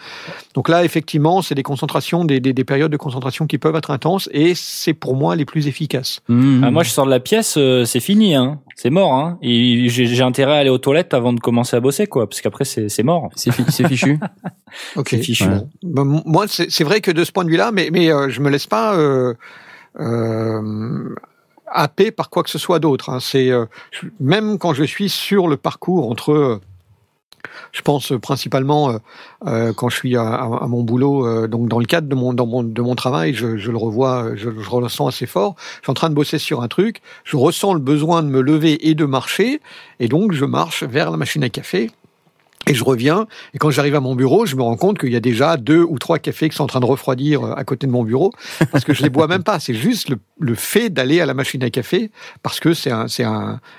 Donc 0.54 0.68
là, 0.68 0.84
effectivement, 0.84 1.42
c'est 1.42 1.54
des 1.54 1.62
concentrations, 1.62 2.24
des, 2.24 2.40
des, 2.40 2.52
des, 2.52 2.64
périodes 2.64 2.92
de 2.92 2.96
concentration 2.96 3.46
qui 3.46 3.58
peuvent 3.58 3.76
être 3.76 3.90
intenses 3.90 4.28
et 4.32 4.54
c'est 4.54 4.94
pour 4.94 5.16
moi 5.16 5.36
les 5.36 5.44
plus 5.44 5.68
efficaces. 5.68 6.20
Mmh. 6.28 6.64
Ah, 6.64 6.70
moi, 6.70 6.82
je 6.82 6.90
sors 6.90 7.06
de 7.06 7.10
la 7.10 7.20
pièce, 7.20 7.56
euh, 7.56 7.84
c'est 7.84 8.00
fini, 8.00 8.34
hein. 8.34 8.58
C'est 8.78 8.90
mort, 8.90 9.14
hein. 9.14 9.38
Et 9.40 9.88
j'ai 9.88 10.20
intérêt 10.20 10.52
à 10.52 10.56
aller 10.56 10.68
aux 10.68 10.76
toilettes 10.76 11.14
avant 11.14 11.32
de 11.32 11.40
commencer 11.40 11.74
à 11.76 11.80
bosser, 11.80 12.06
quoi, 12.06 12.28
parce 12.28 12.42
qu'après, 12.42 12.66
c'est 12.66 13.02
mort. 13.02 13.30
C'est 13.34 13.50
fichu. 13.50 14.18
ok. 14.96 15.16
Fichu. 15.16 15.44
Ouais. 15.44 15.62
Bon, 15.82 16.22
moi, 16.26 16.44
c'est 16.46 16.84
vrai 16.84 17.00
que 17.00 17.10
de 17.10 17.24
ce 17.24 17.32
point 17.32 17.44
de 17.44 17.48
vue-là, 17.48 17.72
mais 17.72 17.88
mais, 17.90 18.12
euh, 18.12 18.28
je 18.28 18.38
me 18.42 18.50
laisse 18.50 18.66
pas 18.66 18.94
euh, 18.94 19.32
euh, 19.98 21.14
happer 21.66 22.10
par 22.10 22.28
quoi 22.28 22.42
que 22.42 22.50
ce 22.50 22.58
soit 22.58 22.78
d'autre. 22.78 23.08
Hein. 23.08 23.18
C'est 23.18 23.50
euh, 23.50 23.64
même 24.20 24.58
quand 24.58 24.74
je 24.74 24.84
suis 24.84 25.08
sur 25.08 25.48
le 25.48 25.56
parcours 25.56 26.10
entre 26.10 26.60
je 27.72 27.82
pense 27.82 28.12
principalement 28.20 28.98
euh, 29.46 29.72
quand 29.72 29.88
je 29.88 29.96
suis 29.96 30.16
à, 30.16 30.48
mon 30.68 30.82
boulot, 30.82 31.26
euh, 31.26 31.46
donc 31.48 31.68
dans 31.68 31.78
le 31.78 31.86
cadre 31.86 32.08
de 32.08 32.14
mon, 32.14 32.32
de 32.32 32.82
mon 32.82 32.94
travail, 32.94 33.34
je, 33.34 33.46
le 33.46 33.76
revois, 33.76 34.34
je, 34.34 34.50
je, 34.50 34.70
ressens 34.70 35.06
assez 35.06 35.26
fort. 35.26 35.56
Je 35.58 35.84
suis 35.84 35.90
en 35.90 35.94
train 35.94 36.10
de 36.10 36.14
bosser 36.14 36.38
sur 36.38 36.62
un 36.62 36.68
truc, 36.68 37.00
je 37.24 37.36
ressens 37.36 37.74
le 37.74 37.80
besoin 37.80 38.22
de 38.22 38.28
me 38.28 38.40
lever 38.40 38.88
et 38.88 38.94
de 38.94 39.04
marcher, 39.04 39.60
et 40.00 40.08
donc 40.08 40.32
je 40.32 40.44
marche 40.44 40.82
vers 40.82 41.10
la 41.10 41.16
machine 41.16 41.44
à 41.44 41.48
café. 41.48 41.90
Et 42.68 42.74
je 42.74 42.82
reviens, 42.82 43.28
et 43.54 43.58
quand 43.58 43.70
j'arrive 43.70 43.94
à 43.94 44.00
mon 44.00 44.16
bureau, 44.16 44.44
je 44.44 44.56
me 44.56 44.62
rends 44.62 44.76
compte 44.76 44.98
qu'il 44.98 45.12
y 45.12 45.16
a 45.16 45.20
déjà 45.20 45.56
deux 45.56 45.82
ou 45.82 46.00
trois 46.00 46.18
cafés 46.18 46.48
qui 46.48 46.56
sont 46.56 46.64
en 46.64 46.66
train 46.66 46.80
de 46.80 46.86
refroidir 46.86 47.44
euh, 47.44 47.54
à 47.54 47.62
côté 47.62 47.86
de 47.86 47.92
mon 47.92 48.02
bureau, 48.02 48.32
parce 48.72 48.84
que 48.84 48.92
je 48.92 49.04
les 49.04 49.08
bois 49.08 49.28
même 49.28 49.44
pas. 49.44 49.60
C'est 49.60 49.74
juste 49.74 50.08
le, 50.08 50.18
le 50.40 50.56
fait 50.56 50.90
d'aller 50.90 51.20
à 51.20 51.26
la 51.26 51.34
machine 51.34 51.62
à 51.62 51.70
café, 51.70 52.10
parce 52.42 52.58
que 52.58 52.74
c'est 52.74 52.90
un, 52.90 53.06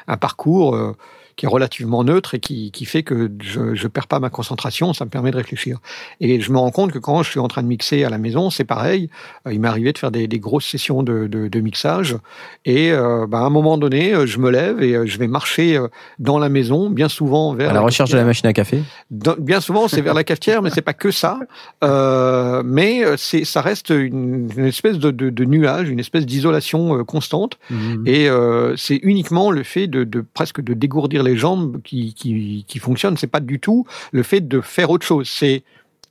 un, 0.08 0.18
parcours 0.18 0.74
euh, 0.74 0.94
qui 1.38 1.46
est 1.46 1.50
relativement 1.50 2.04
neutre 2.04 2.34
et 2.34 2.40
qui, 2.40 2.72
qui 2.72 2.86
fait 2.86 3.04
que 3.04 3.32
je 3.42 3.60
ne 3.62 3.88
perds 3.88 4.08
pas 4.08 4.20
ma 4.20 4.32
concentration, 4.32 4.94
ça 4.94 5.06
me 5.06 5.10
permet 5.12 5.30
de 5.30 5.38
réfléchir. 5.38 5.78
Et 6.20 6.42
je 6.42 6.52
me 6.52 6.58
rends 6.58 6.72
compte 6.72 6.92
que 6.92 6.98
quand 6.98 7.22
je 7.22 7.30
suis 7.30 7.40
en 7.40 7.48
train 7.48 7.62
de 7.62 7.68
mixer 7.68 8.04
à 8.04 8.10
la 8.10 8.18
maison, 8.18 8.50
c'est 8.50 8.64
pareil. 8.64 9.10
Euh, 9.46 9.54
il 9.54 9.60
m'est 9.60 9.68
arrivé 9.68 9.94
de 9.94 9.98
faire 10.00 10.10
des, 10.10 10.28
des, 10.28 10.40
grosses 10.40 10.66
sessions 10.66 11.04
de, 11.04 11.28
de, 11.28 11.48
de 11.48 11.60
mixage. 11.60 12.18
Et 12.66 12.92
euh, 12.92 13.28
bah, 13.28 13.40
à 13.40 13.44
un 13.44 13.52
moment 13.52 13.78
donné, 13.78 14.16
euh, 14.16 14.26
je 14.26 14.40
me 14.40 14.50
lève 14.50 14.82
et 14.82 15.08
je 15.08 15.20
vais 15.20 15.28
marcher 15.28 15.80
dans 16.18 16.40
la 16.40 16.50
maison, 16.50 16.90
bien 16.90 17.08
souvent 17.08 17.54
vers... 17.54 17.70
À 17.70 17.74
la, 17.74 17.80
la 17.82 17.86
recherche 17.86 18.10
cafetière. 18.10 18.18
de 18.18 18.24
la 18.24 18.28
machine 18.28 18.48
à 18.48 18.54
café? 18.54 18.82
Dans, 19.12 19.36
Bien 19.38 19.62
souvent, 19.62 19.88
c'est 19.88 20.02
vers 20.02 20.16
la 20.16 20.24
cafetière, 20.24 20.64
mais 20.64 20.72
c'est 20.72 20.82
pas 20.82 20.94
que 20.94 21.12
ça. 21.12 21.40
Euh, 21.84 22.64
mais 22.66 23.04
c'est 23.18 23.46
ça 23.46 23.62
reste 23.62 23.92
une, 23.92 24.50
une 24.58 24.66
espèce 24.66 24.98
de, 24.98 25.12
de, 25.12 25.30
de, 25.30 25.46
nuage, 25.46 25.88
une 25.88 26.00
espèce 26.00 26.26
d'isolation 26.26 27.06
constante. 27.06 27.60
Mmh. 27.70 28.08
Et 28.08 28.28
c'est 28.76 29.00
uniquement 29.04 29.52
le 29.52 29.62
fait 29.62 29.86
de, 29.86 30.04
de 30.04 30.26
presque 30.34 30.62
de 30.62 30.74
dégourdir 30.74 31.22
les 31.28 31.38
jambes 31.38 31.82
qui, 31.84 32.14
qui, 32.14 32.66
qui 32.68 32.80
fonctionnent. 32.80 33.18
C'est 33.18 33.28
pas 33.28 33.40
du 33.40 33.60
tout 33.60 33.86
le 34.12 34.24
fait 34.24 34.42
de 34.42 34.62
faire 34.62 34.90
autre 34.90 35.06
chose. 35.06 35.30
C'est 35.30 35.64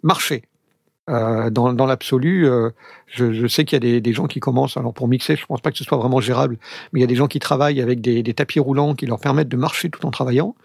marcher. 0.03 0.43
Euh, 1.09 1.51
dans 1.51 1.73
dans 1.73 1.87
l'absolu, 1.87 2.49
euh, 2.49 2.71
je, 3.07 3.33
je, 3.33 3.47
sais 3.47 3.65
qu'il 3.65 3.77
y 3.77 3.79
a 3.79 3.81
des, 3.81 4.01
des, 4.01 4.13
gens 4.13 4.27
qui 4.27 4.41
commencent. 4.41 4.77
Alors 4.77 4.93
pour 4.93 5.07
mixer, 5.07 5.37
je 5.37 5.47
pense 5.47 5.61
pas 5.61 5.71
que 5.71 5.79
ce 5.79 5.85
soit 5.85 5.99
vraiment 5.99 6.21
gérable, 6.21 6.59
mais 6.93 6.99
il 6.99 7.01
y 7.01 7.05
a 7.05 7.07
des 7.07 7.15
gens 7.15 7.29
qui 7.29 7.39
travaillent 7.39 7.81
avec 7.81 8.01
des, 8.01 8.25
des 8.25 8.35
tapis 8.35 8.59
roulants 8.59 8.97
qui 8.97 9.07
leur 9.07 9.21
permettent 9.21 9.49
de 9.49 9.57
marcher 9.57 9.89
tout 9.89 10.05
en 10.05 10.11
travaillant 10.11 10.57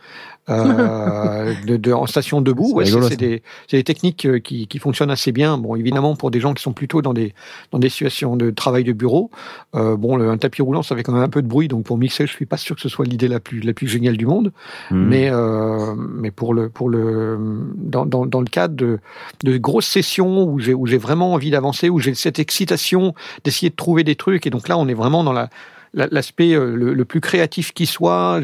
euh, 0.49 1.53
de, 1.67 1.77
de, 1.77 1.93
en 1.93 2.07
station 2.07 2.41
debout. 2.41 2.73
Ouais, 2.73 2.85
c'est 2.85 3.15
des, 3.15 3.43
des, 3.69 3.83
techniques 3.83 4.25
euh, 4.25 4.39
qui, 4.39 4.67
qui, 4.67 4.79
fonctionnent 4.79 5.11
assez 5.11 5.31
bien. 5.31 5.57
Bon, 5.57 5.75
évidemment, 5.75 6.15
pour 6.15 6.31
des 6.31 6.39
gens 6.39 6.53
qui 6.53 6.63
sont 6.63 6.73
plutôt 6.73 7.01
dans 7.01 7.13
des, 7.13 7.33
dans 7.71 7.77
des 7.77 7.89
situations 7.89 8.35
de 8.35 8.49
travail 8.49 8.83
de 8.83 8.91
bureau, 8.91 9.29
euh, 9.75 9.95
bon, 9.95 10.15
le, 10.15 10.29
un 10.29 10.37
tapis 10.37 10.61
roulant, 10.61 10.81
ça 10.81 10.95
fait 10.95 11.03
quand 11.03 11.13
même 11.13 11.21
un 11.21 11.29
peu 11.29 11.43
de 11.43 11.47
bruit, 11.47 11.67
donc 11.67 11.85
pour 11.85 11.97
mixer, 11.97 12.25
je 12.25 12.31
suis 12.31 12.47
pas 12.47 12.57
sûr 12.57 12.75
que 12.75 12.81
ce 12.81 12.89
soit 12.89 13.05
l'idée 13.05 13.27
la 13.27 13.39
plus, 13.39 13.61
la 13.61 13.73
plus 13.73 13.87
géniale 13.87 14.17
du 14.17 14.25
monde. 14.25 14.51
Mmh. 14.89 15.05
Mais, 15.05 15.29
euh, 15.29 15.93
mais 15.95 16.31
pour 16.31 16.53
le, 16.53 16.69
pour 16.69 16.89
le, 16.89 17.37
dans, 17.75 18.05
dans, 18.05 18.25
dans 18.25 18.41
le 18.41 18.47
cadre 18.47 18.75
de, 18.75 18.99
de 19.43 19.57
grosses 19.57 19.87
sessions 19.87 20.43
où 20.43 20.59
j'ai, 20.59 20.73
où 20.73 20.87
j'ai 20.87 20.97
vraiment 20.97 21.33
envie 21.33 21.51
d'avancer, 21.51 21.89
où 21.89 21.99
j'ai 21.99 22.15
cette 22.15 22.39
excitation 22.39 23.13
d'essayer 23.43 23.69
de 23.69 23.75
trouver 23.75 24.03
des 24.03 24.15
trucs, 24.15 24.47
et 24.47 24.49
donc 24.49 24.67
là, 24.67 24.77
on 24.77 24.87
est 24.87 24.95
vraiment 24.95 25.23
dans 25.23 25.33
la, 25.33 25.49
l'aspect 25.93 26.53
euh, 26.53 26.75
le, 26.75 26.93
le, 26.93 27.05
plus 27.05 27.21
créatif 27.21 27.73
qui 27.73 27.85
soit. 27.85 28.41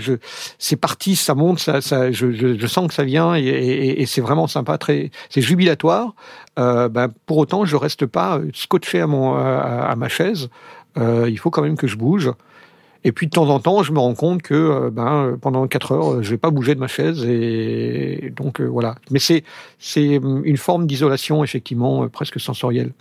C'est 0.57 0.76
parti, 0.76 1.15
ça 1.15 1.36
monte, 1.36 1.60
ça, 1.60 1.82
ça 1.82 2.11
je, 2.11 2.32
je, 2.32 2.57
je, 2.57 2.68
sens 2.68 2.88
que 2.88 2.94
ça 2.94 3.03
vient 3.03 3.36
et, 3.36 3.41
et, 3.41 4.02
et 4.02 4.06
c'est 4.06 4.22
vraiment 4.22 4.48
sympa, 4.48 4.78
très, 4.78 5.11
c'est 5.30 5.41
jubilatoire. 5.41 6.14
Euh, 6.60 6.90
ben, 6.90 7.10
pour 7.26 7.38
autant, 7.38 7.65
je 7.65 7.76
reste 7.76 8.06
pas 8.06 8.41
scotché 8.53 9.02
à 9.02 9.07
mon 9.07 9.36
à, 9.36 9.95
ma 9.95 10.10
chaise. 10.10 10.49
Euh, 10.98 11.30
il 11.30 11.38
faut 11.38 11.49
quand 11.49 11.61
même 11.61 11.78
que 11.78 11.88
je 11.88 11.95
bouge. 11.95 12.32
Et 13.03 13.11
puis 13.11 13.28
de 13.28 13.32
temps 13.32 13.49
en 13.49 13.60
temps, 13.60 13.84
je 13.84 13.91
me 13.94 13.99
rends 13.99 14.15
compte 14.15 14.41
que 14.41 14.53
euh, 14.53 14.90
ben, 14.90 15.38
pendant 15.40 15.68
quatre 15.68 15.91
heures, 15.91 16.24
je 16.24 16.30
vais 16.32 16.38
pas 16.38 16.49
bouger 16.49 16.76
de 16.76 16.80
ma 16.80 16.88
chaise 16.88 17.24
et 17.26 18.34
donc 18.36 18.60
euh, 18.60 18.65
voilà. 18.65 18.95
Mais 19.11 19.19
c'est 19.19 19.44
une 19.98 20.57
forme 20.57 20.88
d'isolation 20.88 21.44
effectivement 21.44 22.07
presque 22.10 22.40
sensorielle. 22.40 22.94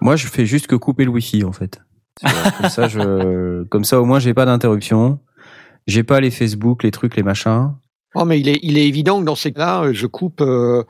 Moi, 0.00 0.16
je 0.16 0.26
fais 0.26 0.46
juste 0.46 0.66
que 0.66 0.76
couper 0.76 1.04
le 1.04 1.10
wifi 1.10 1.44
en 1.44 1.52
fait 1.52 1.80
comme 2.20 2.70
ça, 2.70 2.88
je, 2.88 3.64
comme 3.64 3.84
ça, 3.84 4.00
au 4.00 4.04
moins, 4.04 4.18
j'ai 4.18 4.34
pas 4.34 4.46
d'interruption. 4.46 5.18
J'ai 5.86 6.02
pas 6.02 6.20
les 6.20 6.30
Facebook, 6.30 6.82
les 6.82 6.90
trucs, 6.90 7.16
les 7.16 7.22
machins. 7.22 7.72
Oh, 8.14 8.24
mais 8.24 8.40
il 8.40 8.48
est, 8.48 8.58
il 8.62 8.78
est 8.78 8.86
évident 8.86 9.20
que 9.20 9.24
dans 9.24 9.34
ces 9.34 9.52
cas-là, 9.52 9.92
je 9.92 10.06
coupe. 10.06 10.40
Euh, 10.40 10.84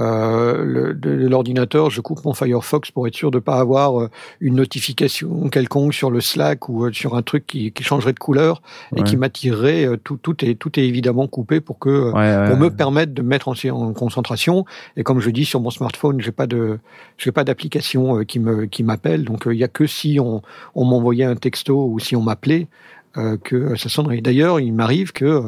euh, 0.00 0.64
le- 0.64 0.94
de, 0.94 1.16
de 1.16 1.28
l'ordinateur, 1.28 1.90
je 1.90 2.00
coupe 2.00 2.24
mon 2.24 2.32
Firefox 2.34 2.90
pour 2.90 3.06
être 3.08 3.14
sûr 3.14 3.30
de 3.30 3.38
pas 3.38 3.56
avoir 3.58 4.00
euh, 4.00 4.10
une 4.40 4.56
notification 4.56 5.48
quelconque 5.48 5.94
sur 5.94 6.10
le 6.10 6.20
Slack 6.20 6.68
ou 6.68 6.84
euh, 6.84 6.92
sur 6.92 7.16
un 7.16 7.22
truc 7.22 7.46
qui, 7.46 7.72
qui 7.72 7.82
changerait 7.82 8.12
de 8.12 8.18
couleur 8.18 8.62
et 8.94 9.00
Ouais. 9.00 9.04
qui 9.04 9.16
m'attirerait. 9.16 9.84
euh, 9.86 9.96
Tout, 9.96 10.16
tout 10.16 10.44
est 10.44 10.54
tout 10.54 10.78
est 10.78 10.84
évidemment 10.86 11.26
coupé 11.26 11.60
pour 11.60 11.78
que 11.78 12.12
ouais, 12.12 12.48
pour 12.48 12.56
me 12.56 12.68
permettre 12.70 13.12
de 13.12 13.22
me 13.22 13.28
mettre 13.28 13.48
en, 13.48 13.54
en 13.70 13.92
concentration. 13.92 14.64
Et 14.96 15.02
comme 15.02 15.20
je 15.20 15.30
dis 15.30 15.44
sur 15.44 15.60
mon 15.60 15.70
smartphone, 15.70 16.20
j'ai 16.20 16.32
pas 16.32 16.46
de 16.46 16.78
j'ai 17.16 17.32
pas 17.32 17.44
d'application 17.44 18.24
qui 18.24 18.38
me 18.38 18.66
qui 18.66 18.82
m'appelle. 18.82 19.24
Donc 19.24 19.44
il 19.50 19.56
y 19.56 19.64
a 19.64 19.68
que 19.68 19.86
si 19.86 20.18
on 20.20 20.42
on 20.74 20.84
m'envoyait 20.84 21.24
un 21.24 21.36
texto 21.36 21.86
ou 21.86 21.98
si 21.98 22.14
on 22.16 22.22
m'appelait 22.22 22.66
que 23.14 23.56
euh, 23.56 23.76
ça 23.76 23.88
sonnerait. 23.88 24.20
D'ailleurs, 24.20 24.60
il 24.60 24.72
m'arrive 24.72 25.12
que 25.12 25.24
euh, 25.24 25.42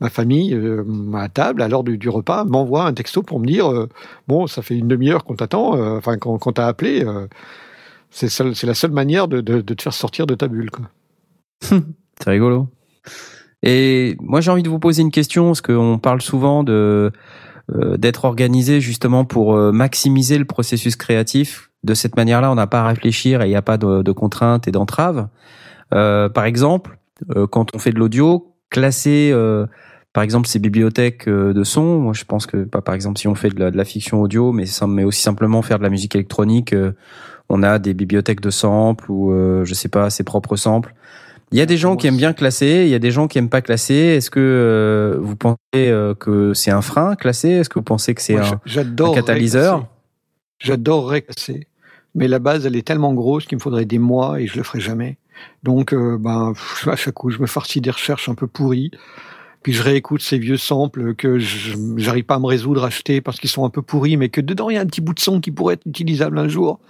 ma 0.00 0.10
famille 0.10 0.54
euh, 0.54 0.84
à 1.14 1.28
table 1.28 1.62
à 1.62 1.68
l'heure 1.68 1.84
du, 1.84 2.08
repas 2.08 2.44
m'envoie 2.44 2.84
un 2.84 2.92
texto 2.92 3.22
pour 3.22 3.40
me 3.40 3.46
dire 3.46 3.70
bon 4.28 4.46
ça 4.46 4.62
fait 4.62 4.76
une 4.76 4.88
demi-heure 4.88 5.24
qu'on 5.24 5.36
t'attend. 5.36 5.78
Enfin 5.96 6.16
qu'on 6.16 6.38
qu'on 6.38 6.52
t'a 6.52 6.66
appelé. 6.66 7.04
c'est 8.10 8.64
la 8.64 8.74
seule 8.74 8.92
manière 8.92 9.28
de, 9.28 9.40
te 9.40 9.82
faire 9.82 9.94
sortir 9.94 10.26
de 10.26 10.34
ta 10.34 10.48
bulle. 10.48 10.70
C'est 11.62 12.30
rigolo. 12.30 12.68
Et 13.62 14.16
moi, 14.20 14.40
j'ai 14.40 14.50
envie 14.50 14.62
de 14.62 14.68
vous 14.68 14.78
poser 14.78 15.02
une 15.02 15.10
question 15.10 15.46
parce 15.46 15.60
qu'on 15.60 15.98
parle 15.98 16.20
souvent 16.20 16.64
de 16.64 17.12
d'être 17.98 18.24
organisé 18.24 18.80
justement 18.80 19.24
pour 19.24 19.54
maximiser 19.72 20.38
le 20.38 20.44
processus 20.44 20.96
créatif. 20.96 21.70
De 21.84 21.94
cette 21.94 22.16
manière-là, 22.16 22.50
on 22.50 22.56
n'a 22.56 22.66
pas 22.66 22.80
à 22.80 22.88
réfléchir 22.88 23.42
et 23.42 23.46
il 23.46 23.50
n'y 23.50 23.56
a 23.56 23.62
pas 23.62 23.78
de 23.78 24.12
contraintes 24.12 24.66
et 24.66 24.72
d'entraves. 24.72 25.28
Euh, 25.94 26.28
par 26.28 26.44
exemple, 26.44 26.98
euh, 27.36 27.46
quand 27.46 27.74
on 27.74 27.78
fait 27.78 27.92
de 27.92 27.98
l'audio, 27.98 28.54
classer 28.70 29.30
euh, 29.32 29.66
par 30.12 30.22
exemple 30.22 30.48
ces 30.48 30.58
bibliothèques 30.58 31.28
de 31.28 31.64
son. 31.64 31.98
Moi, 31.98 32.12
je 32.14 32.24
pense 32.24 32.46
que 32.46 32.64
pas 32.64 32.80
par 32.80 32.94
exemple 32.94 33.18
si 33.18 33.28
on 33.28 33.34
fait 33.34 33.50
de 33.50 33.60
la, 33.60 33.70
de 33.70 33.76
la 33.76 33.84
fiction 33.84 34.20
audio, 34.20 34.52
mais, 34.52 34.64
aussi 35.04 35.22
simplement 35.22 35.62
faire 35.62 35.78
de 35.78 35.84
la 35.84 35.90
musique 35.90 36.14
électronique. 36.14 36.72
euh, 36.72 36.92
on 37.52 37.64
a 37.64 37.80
des 37.80 37.94
bibliothèques 37.94 38.40
de 38.40 38.50
samples 38.50 39.10
ou 39.10 39.32
euh, 39.32 39.64
je 39.64 39.74
sais 39.74 39.88
pas 39.88 40.08
ses 40.08 40.22
propres 40.22 40.54
samples. 40.54 40.94
Il 41.50 41.58
y 41.58 41.60
a 41.60 41.66
des 41.66 41.76
gens 41.76 41.96
qui 41.96 42.06
aiment 42.06 42.16
bien 42.16 42.32
classer, 42.32 42.84
il 42.84 42.88
y 42.90 42.94
a 42.94 43.00
des 43.00 43.10
gens 43.10 43.26
qui 43.26 43.38
aiment 43.38 43.48
pas 43.48 43.60
classer. 43.60 43.94
Est-ce 43.94 44.30
que 44.30 44.38
euh, 44.38 45.18
vous 45.20 45.34
pensez 45.34 45.56
que 46.20 46.52
c'est 46.54 46.70
un 46.70 46.80
frein 46.80 47.16
classer? 47.16 47.48
Est-ce 47.48 47.68
que 47.68 47.80
vous 47.80 47.84
pensez 47.84 48.14
que 48.14 48.22
c'est 48.22 48.36
un, 48.36 48.44
un 48.44 49.12
catalyseur? 49.12 49.88
J'adorerais 50.60 51.22
casser. 51.22 51.66
Mais 52.14 52.28
la 52.28 52.38
base, 52.38 52.66
elle 52.66 52.76
est 52.76 52.86
tellement 52.86 53.14
grosse 53.14 53.46
qu'il 53.46 53.58
me 53.58 53.60
faudrait 53.60 53.84
des 53.84 53.98
mois 53.98 54.40
et 54.40 54.46
je 54.46 54.56
le 54.56 54.62
ferai 54.62 54.78
jamais. 54.78 55.16
Donc, 55.62 55.92
euh, 55.92 56.16
ben, 56.18 56.52
à 56.86 56.96
chaque 56.96 57.14
coup, 57.14 57.30
je 57.30 57.38
me 57.38 57.46
farcis 57.46 57.80
des 57.80 57.90
recherches 57.90 58.28
un 58.28 58.34
peu 58.34 58.46
pourries. 58.46 58.90
Puis 59.62 59.74
je 59.74 59.82
réécoute 59.82 60.22
ces 60.22 60.38
vieux 60.38 60.56
samples 60.56 61.14
que 61.14 61.38
j'arrive 61.38 62.24
pas 62.24 62.36
à 62.36 62.38
me 62.38 62.46
résoudre 62.46 62.82
à 62.82 62.86
acheter 62.86 63.20
parce 63.20 63.38
qu'ils 63.38 63.50
sont 63.50 63.66
un 63.66 63.68
peu 63.68 63.82
pourris, 63.82 64.16
mais 64.16 64.30
que 64.30 64.40
dedans 64.40 64.70
il 64.70 64.76
y 64.76 64.78
a 64.78 64.80
un 64.80 64.86
petit 64.86 65.02
bout 65.02 65.12
de 65.12 65.20
son 65.20 65.38
qui 65.38 65.50
pourrait 65.50 65.74
être 65.74 65.84
utilisable 65.86 66.38
un 66.38 66.48
jour. 66.48 66.80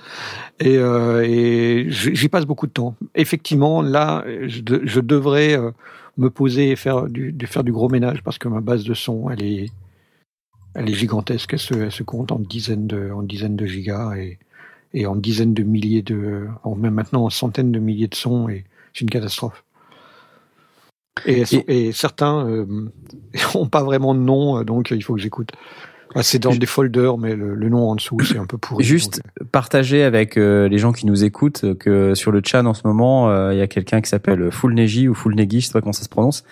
Et, 0.61 0.77
euh, 0.77 1.91
j'y 1.91 2.29
passe 2.29 2.47
beaucoup 2.47 2.69
de 2.69 2.73
temps. 2.73 2.95
Effectivement, 3.17 3.83
là, 3.83 4.25
je, 4.47 4.61
de- 4.61 4.83
je 4.85 5.01
devrais 5.01 5.59
euh, 5.59 5.73
me 6.17 6.31
poser 6.31 6.71
et 6.71 6.77
faire 6.77 7.09
du, 7.09 7.35
faire 7.45 7.65
du 7.65 7.73
gros 7.73 7.89
ménage 7.89 8.23
parce 8.23 8.39
que 8.39 8.47
ma 8.47 8.61
base 8.61 8.85
de 8.85 8.95
son, 8.95 9.31
elle 9.31 9.43
est, 9.43 9.71
elle 10.77 10.89
est 10.89 10.95
gigantesque. 10.95 11.55
Elle 11.55 11.59
se, 11.59 11.75
elle 11.75 11.91
se 11.93 12.05
compte 12.05 12.31
en 12.31 12.39
dizaines 12.39 12.87
de, 12.87 13.11
en 13.11 13.25
dizaines 13.25 13.57
de 13.57 13.67
gigas 13.67 14.15
et, 14.17 14.39
et 14.93 15.07
en 15.07 15.17
dizaines 15.17 15.55
de 15.55 15.63
milliers 15.63 16.03
de, 16.03 16.47
en, 16.65 16.75
même 16.75 16.95
maintenant 16.95 17.25
en 17.25 17.31
centaines 17.31 17.73
de 17.73 17.79
milliers 17.79 18.09
de 18.09 18.15
sons 18.15 18.49
et 18.49 18.65
c'est 18.93 19.03
une 19.03 19.11
catastrophe. 19.11 19.65
Et, 21.27 21.93
certains 21.93 22.47
euh, 22.47 22.67
ont 23.55 23.67
pas 23.67 23.83
vraiment 23.83 24.15
de 24.15 24.21
nom, 24.21 24.59
euh, 24.59 24.65
donc 24.65 24.91
il 24.91 25.03
faut 25.03 25.15
que 25.15 25.21
j'écoute. 25.21 25.53
Ah, 26.15 26.25
c'est 26.25 26.41
dans 26.41 26.55
des 26.55 26.67
folders, 26.67 27.19
mais 27.19 27.37
le, 27.37 27.55
le 27.55 27.69
nom 27.69 27.89
en 27.89 27.95
dessous, 27.95 28.19
c'est 28.21 28.39
un 28.39 28.47
peu 28.47 28.59
pourri. 28.59 28.83
Juste 28.83 29.21
donc, 29.39 29.49
partager 29.51 30.03
avec 30.03 30.37
euh, 30.37 30.69
les 30.69 30.79
gens 30.79 30.93
qui 30.93 31.07
nous 31.07 31.23
écoutent 31.25 31.63
euh, 31.63 31.75
que 31.75 32.15
sur 32.17 32.33
le 32.33 32.43
chat 32.45 32.65
en 32.65 32.75
ce 32.75 32.83
moment, 32.85 33.31
euh, 33.31 33.53
il 33.55 33.59
y 33.59 33.63
a 33.63 33.69
quelqu'un 33.69 34.01
qui 34.01 34.09
s'appelle 34.09 34.51
Full 34.51 34.75
Neji 34.75 35.09
ou 35.09 35.15
Full 35.15 35.37
Negi, 35.37 35.61
je 35.61 35.67
sais 35.67 35.73
pas 35.73 35.81
comment 35.81 35.93
ça 35.93 36.03
se 36.03 36.09
prononce. 36.09 36.43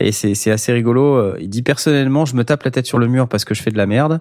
Et 0.00 0.10
c'est 0.10 0.50
assez 0.50 0.72
rigolo. 0.72 1.14
Euh, 1.14 1.36
Il 1.40 1.48
dit 1.48 1.62
personnellement, 1.62 2.24
je 2.24 2.34
me 2.34 2.44
tape 2.44 2.64
la 2.64 2.70
tête 2.70 2.86
sur 2.86 2.98
le 2.98 3.06
mur 3.06 3.28
parce 3.28 3.44
que 3.44 3.54
je 3.54 3.62
fais 3.62 3.70
de 3.70 3.76
la 3.76 3.86
merde, 3.86 4.20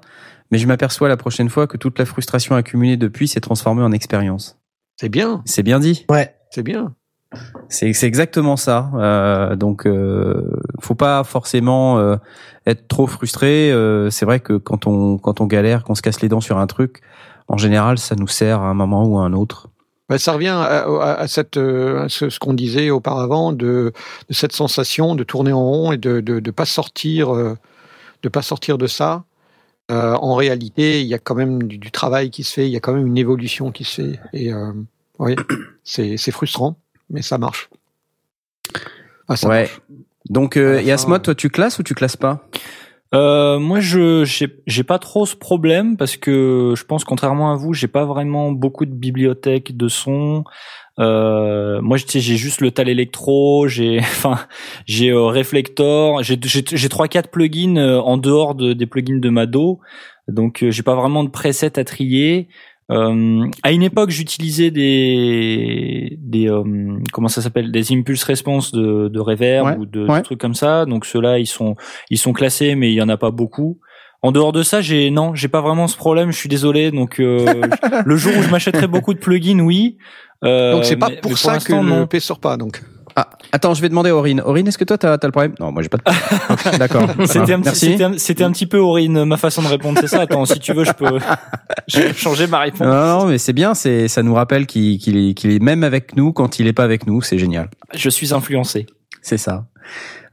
mais 0.54 0.60
je 0.60 0.68
m'aperçois 0.68 1.10
la 1.10 1.18
prochaine 1.18 1.50
fois 1.50 1.66
que 1.66 1.78
toute 1.78 1.98
la 1.98 2.06
frustration 2.06 2.54
accumulée 2.56 2.96
depuis 2.96 3.28
s'est 3.28 3.42
transformée 3.42 3.82
en 3.82 3.92
expérience. 3.92 4.60
c'est 5.00 5.10
bien, 5.10 5.42
C'est 5.46 5.64
bien 5.64 5.80
dit. 5.80 6.06
Ouais. 6.10 6.36
c'est 6.52 6.62
bien. 6.62 6.94
C'est 7.68 7.94
c'est 7.94 8.06
exactement 8.06 8.56
ça. 8.58 8.92
Euh, 8.94 9.56
donc, 9.56 9.88
euh, 9.88 10.52
faut 10.80 10.94
pas 10.94 11.24
forcément 11.24 11.98
euh, 11.98 12.18
être 12.68 12.88
trop 12.88 13.08
frustré. 13.08 13.72
Euh, 13.72 14.12
c'est 14.12 14.26
vrai 14.26 14.40
que 14.40 14.54
quand 14.58 14.86
on 14.86 15.18
quand 15.18 15.42
on 15.42 15.48
galère, 15.48 15.84
qu'on 15.84 15.96
se 15.96 16.04
casse 16.04 16.22
les 16.22 16.30
dents 16.30 16.42
sur 16.42 16.60
un 16.60 16.68
truc, 16.68 17.02
en 17.48 17.58
général, 17.58 17.98
ça 17.98 18.14
nous 18.16 18.28
sert 18.28 18.62
à 18.62 18.68
un 18.68 18.76
moment 18.76 19.04
ou 19.08 19.18
à 19.18 19.24
un 19.24 19.34
autre. 19.34 19.70
Ben, 20.10 20.20
ça 20.20 20.34
revient 20.34 20.50
à, 20.50 20.84
à- 20.84 21.14
à 21.22 21.28
cette, 21.28 21.58
euh, 21.58 22.04
à 22.06 22.10
ce, 22.10 22.30
ce 22.30 22.38
qu'on 22.38 22.54
disait 22.54 22.92
auparavant 22.92 23.52
de, 23.52 23.94
de 24.30 24.34
cette 24.34 24.54
sensation 24.54 25.16
de 25.16 25.24
tourner 25.24 25.54
en 25.54 25.64
rond 25.66 25.92
et 25.92 25.98
de 25.98 26.20
de, 26.22 26.40
de 26.40 26.52
pas 26.52 26.66
sortir, 26.66 27.34
de 27.34 28.30
pas 28.30 28.44
sortir 28.44 28.78
de 28.78 28.86
ça. 28.86 29.24
Euh, 29.92 30.14
en 30.14 30.36
réalité, 30.36 31.02
il 31.02 31.08
y 31.08 31.14
a 31.14 31.20
quand 31.20 31.36
même 31.36 31.64
du, 31.64 31.78
du 31.78 31.92
travail 31.92 32.30
qui 32.30 32.44
se 32.44 32.54
fait, 32.54 32.68
il 32.68 32.72
y 32.72 32.78
a 32.78 32.80
quand 32.80 32.94
même 32.94 33.06
une 33.06 33.18
évolution 33.18 33.72
qui 33.72 33.84
se 33.84 34.02
fait. 34.02 34.20
Et 34.32 34.54
euh, 34.54 34.72
oui, 35.20 35.36
c'est 35.84 36.18
c'est 36.18 36.32
frustrant, 36.32 36.78
mais 37.10 37.22
ça 37.22 37.38
marche. 37.38 37.70
Ah, 39.28 39.36
ça 39.36 39.50
ouais. 39.50 39.62
marche. 39.64 39.82
Donc, 40.30 40.56
À 40.58 40.60
euh, 40.60 41.20
toi, 41.20 41.36
tu 41.36 41.50
classes 41.50 41.80
ou 41.80 41.84
tu 41.84 41.94
classes 41.94 42.18
pas? 42.18 42.48
Euh, 43.14 43.60
moi, 43.60 43.80
je 43.80 44.26
j'ai 44.26 44.58
j'ai 44.66 44.84
pas 44.84 44.98
trop 44.98 45.26
ce 45.26 45.36
problème 45.36 45.98
parce 45.98 46.18
que 46.18 46.74
je 46.76 46.84
pense 46.84 47.04
contrairement 47.04 47.52
à 47.52 47.56
vous, 47.56 47.74
j'ai 47.74 47.88
pas 47.88 48.06
vraiment 48.06 48.52
beaucoup 48.52 48.86
de 48.86 48.94
bibliothèques 48.94 49.78
de 49.78 49.88
sons. 49.88 50.44
Euh, 51.00 51.82
moi, 51.82 51.98
j'ai 51.98 52.38
juste 52.38 52.62
le 52.62 52.72
Tal 52.72 52.88
Electro, 52.88 53.68
j'ai 53.68 54.00
enfin 54.02 54.40
j'ai 54.86 55.10
euh, 55.10 55.24
Reflector, 55.24 56.22
j'ai 56.24 56.90
trois 56.90 57.08
quatre 57.08 57.30
plugins 57.30 57.78
euh, 57.78 58.00
en 58.00 58.18
dehors 58.18 58.54
de, 58.56 58.74
des 58.74 58.86
plugins 58.86 59.20
de 59.20 59.30
Mado, 59.30 59.80
donc 60.28 60.64
euh, 60.64 60.72
j'ai 60.72 60.84
pas 60.84 60.96
vraiment 60.96 61.24
de 61.24 61.30
presets 61.30 61.80
à 61.80 61.84
trier. 61.84 62.48
Euh, 62.92 63.46
à 63.64 63.72
une 63.72 63.82
époque, 63.82 64.10
j'utilisais 64.10 64.70
des 64.70 66.18
des 66.22 66.50
euh, 66.50 66.64
comment 67.12 67.30
ça 67.30 67.42
s'appelle 67.42 67.72
des 67.72 67.94
impulse 67.94 68.24
response 68.24 68.72
de, 68.72 69.08
de 69.08 69.20
reverb 69.20 69.66
Ouais, 69.66 69.78
ou 69.78 69.86
de, 69.86 70.06
ouais. 70.06 70.20
de 70.20 70.24
trucs 70.24 70.40
comme 70.40 70.54
ça. 70.54 70.86
Donc 70.86 71.06
ceux-là, 71.06 71.40
ils 71.40 71.48
sont 71.48 71.76
ils 72.10 72.18
sont 72.18 72.34
classés, 72.34 72.76
mais 72.76 72.92
il 72.92 72.96
y 72.96 73.02
en 73.02 73.10
a 73.10 73.18
pas 73.18 73.32
beaucoup. 73.32 73.80
En 74.22 74.32
dehors 74.32 74.54
de 74.54 74.64
ça, 74.64 74.80
j'ai 74.82 75.10
non, 75.12 75.34
j'ai 75.34 75.50
pas 75.50 75.62
vraiment 75.62 75.88
ce 75.88 75.98
problème. 75.98 76.32
Je 76.32 76.38
suis 76.38 76.50
désolé. 76.50 76.92
Donc 76.92 77.20
euh, 77.20 77.62
le 78.06 78.16
jour 78.16 78.34
où 78.38 78.42
je 78.42 78.50
m'achèterai 78.50 78.88
beaucoup 78.88 79.14
de 79.14 79.20
plugins, 79.20 79.60
oui. 79.60 79.98
Euh, 80.44 80.74
Donc 80.74 80.86
c'est 80.86 80.96
pas 80.98 81.10
mais- 81.10 81.18
pour 81.18 81.32
mais 81.32 81.38
ça 81.38 81.58
que 81.60 81.74
le. 81.74 82.06
P 82.06 82.20
sort 82.20 82.40
pas. 82.40 82.58
Donc 82.58 82.82
Ah, 83.16 83.30
attends, 83.52 83.74
je 83.76 83.82
vais 83.82 83.90
demander 83.90 84.10
à 84.10 84.16
Aurine. 84.16 84.42
Aurine, 84.42 84.68
est-ce 84.68 84.78
que 84.78 84.84
toi, 84.84 84.98
t'as 84.98 85.14
as 85.14 85.20
le 85.26 85.32
problème? 85.32 85.54
Non, 85.60 85.72
moi, 85.72 85.84
j'ai 85.84 85.90
pas 85.90 85.98
de 85.98 86.04
problème. 86.04 86.78
D'accord. 86.80 87.08
C'était 87.28 87.54
un, 87.54 87.62
petit- 87.62 88.44
un, 88.44 88.50
un 88.50 88.52
peu 88.68 88.80
Aurine, 88.80 89.24
ma 89.26 89.38
façon 89.38 89.62
de 89.62 89.68
répondre, 89.68 90.00
c'est 90.02 90.08
ça? 90.08 90.22
Attends, 90.22 90.46
si 90.46 90.60
tu 90.60 90.74
veux, 90.74 90.84
je 90.84 90.94
peux, 90.94 91.20
je 91.88 92.02
peux 92.02 92.14
changer 92.14 92.48
ma 92.48 92.60
réponse. 92.60 92.82
Non, 92.82 93.20
non, 93.20 93.26
mais 93.28 93.38
c'est 93.38 93.54
bien. 93.54 93.74
C'est 93.76 94.08
ça 94.08 94.24
nous 94.24 94.34
rappelle 94.34 94.66
qu'il 94.66 94.98
qu'il 94.98 95.16
est, 95.30 95.34
qu'il 95.36 95.52
est 95.52 95.62
même 95.62 95.84
avec 95.84 96.16
nous 96.18 96.34
quand 96.34 96.60
il 96.60 96.68
est 96.68 96.74
pas 96.74 96.84
avec 96.84 97.06
nous. 97.06 97.22
C'est 97.22 97.38
génial. 97.38 97.70
Je 97.94 98.10
suis 98.10 98.34
influencé. 98.34 98.88
C'est 99.22 99.38
ça. 99.38 99.66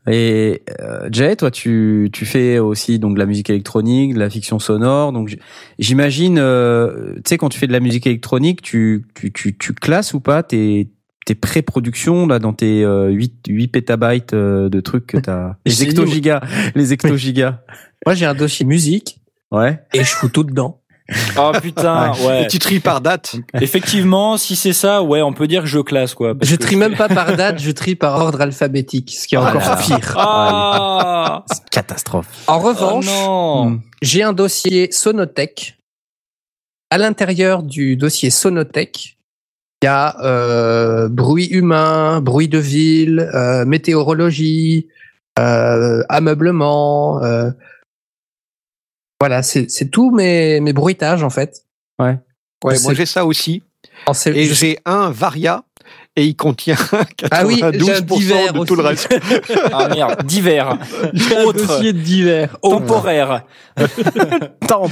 Et 0.06 0.62
euh, 0.80 1.08
Jay, 1.12 1.36
toi, 1.36 1.50
tu, 1.50 2.08
tu 2.12 2.24
fais 2.24 2.58
aussi 2.58 2.98
donc 2.98 3.14
de 3.14 3.18
la 3.18 3.26
musique 3.26 3.50
électronique, 3.50 4.14
de 4.14 4.18
la 4.18 4.30
fiction 4.30 4.58
sonore. 4.58 5.12
Donc 5.12 5.36
j'imagine, 5.78 6.38
euh, 6.38 7.14
tu 7.16 7.22
sais, 7.26 7.38
quand 7.38 7.48
tu 7.50 7.58
fais 7.58 7.66
de 7.66 7.72
la 7.72 7.80
musique 7.80 8.06
électronique, 8.06 8.62
tu, 8.62 9.04
tu, 9.14 9.30
tu, 9.32 9.56
tu 9.56 9.72
classes 9.74 10.14
ou 10.14 10.20
pas 10.20 10.42
tes, 10.42 10.88
tes 11.26 11.34
pré-productions 11.34 12.26
là 12.26 12.38
dans 12.38 12.54
tes 12.54 12.82
euh, 12.82 13.10
8, 13.10 13.46
8 13.48 13.68
pétabytes 13.68 14.32
euh, 14.32 14.68
de 14.68 14.80
trucs 14.80 15.06
que 15.06 15.18
t'as? 15.18 15.56
Les 15.66 15.82
hectogigas. 15.82 16.40
Les 16.74 16.92
hectogigas. 16.92 17.60
Moi, 18.06 18.14
j'ai 18.14 18.26
un 18.26 18.34
dossier 18.34 18.64
musique 18.64 19.18
Ouais. 19.52 19.80
et 19.92 20.04
je 20.04 20.10
fous 20.10 20.28
tout 20.28 20.44
dedans. 20.44 20.79
Oh 21.36 21.52
putain, 21.60 22.12
ouais. 22.26 22.44
et 22.44 22.46
tu 22.46 22.58
tries 22.58 22.80
par 22.80 23.00
date. 23.00 23.36
Effectivement, 23.60 24.36
si 24.36 24.56
c'est 24.56 24.72
ça, 24.72 25.02
ouais, 25.02 25.22
on 25.22 25.32
peut 25.32 25.46
dire 25.46 25.62
que 25.62 25.68
je 25.68 25.78
classe 25.78 26.14
quoi. 26.14 26.34
parce 26.34 26.50
Je 26.50 26.56
que 26.56 26.62
trie 26.62 26.76
même 26.76 26.96
pas 26.96 27.08
par 27.08 27.36
date, 27.36 27.60
je 27.60 27.70
trie 27.70 27.96
par 27.96 28.20
ordre 28.20 28.40
alphabétique, 28.40 29.12
ce 29.12 29.26
qui 29.26 29.34
est 29.34 29.38
Ah 29.38 29.48
encore 29.48 29.60
là 29.60 29.76
pire. 29.76 30.14
Ah, 30.16 31.44
C'est 31.46 31.58
une 31.58 31.68
catastrophe. 31.70 32.44
En 32.46 32.58
oh 32.58 32.60
revanche, 32.60 33.06
non. 33.06 33.70
Hmm. 33.70 33.80
j'ai 34.02 34.22
un 34.22 34.32
dossier 34.32 34.90
Sonotech. 34.92 35.76
À 36.90 36.98
l'intérieur 36.98 37.62
du 37.62 37.96
dossier 37.96 38.30
Sonotech, 38.30 39.16
il 39.82 39.86
y 39.86 39.88
a 39.88 40.16
euh, 40.22 41.08
bruit 41.08 41.46
humain, 41.46 42.20
bruit 42.20 42.48
de 42.48 42.58
ville, 42.58 43.30
euh, 43.34 43.64
météorologie, 43.64 44.88
euh, 45.38 46.02
ameublement. 46.08 47.20
Voilà, 49.20 49.42
c'est 49.42 49.70
c'est 49.70 49.88
tous 49.90 50.10
mes, 50.10 50.60
mes 50.60 50.72
bruitages 50.72 51.22
en 51.22 51.30
fait. 51.30 51.64
Ouais, 51.98 52.16
C'est- 52.76 52.82
moi 52.84 52.94
j'ai 52.94 53.06
ça 53.06 53.24
aussi. 53.26 53.62
Et 54.26 54.46
j'ai 54.46 54.78
un 54.86 55.10
Varia 55.10 55.62
et 56.16 56.24
il 56.24 56.34
contient 56.36 56.76
Ah 57.30 57.44
oui, 57.46 57.60
92% 57.60 58.52
de 58.58 58.64
tout 58.64 58.74
le 58.76 58.82
reste. 58.82 59.08
Ah 59.72 59.88
merde, 59.88 60.24
divers, 60.24 60.70
un 61.36 61.44
Autre. 61.44 61.66
dossier 61.66 61.92
divers. 61.92 62.56
temporaire. 62.62 63.44
Temp. 64.66 64.90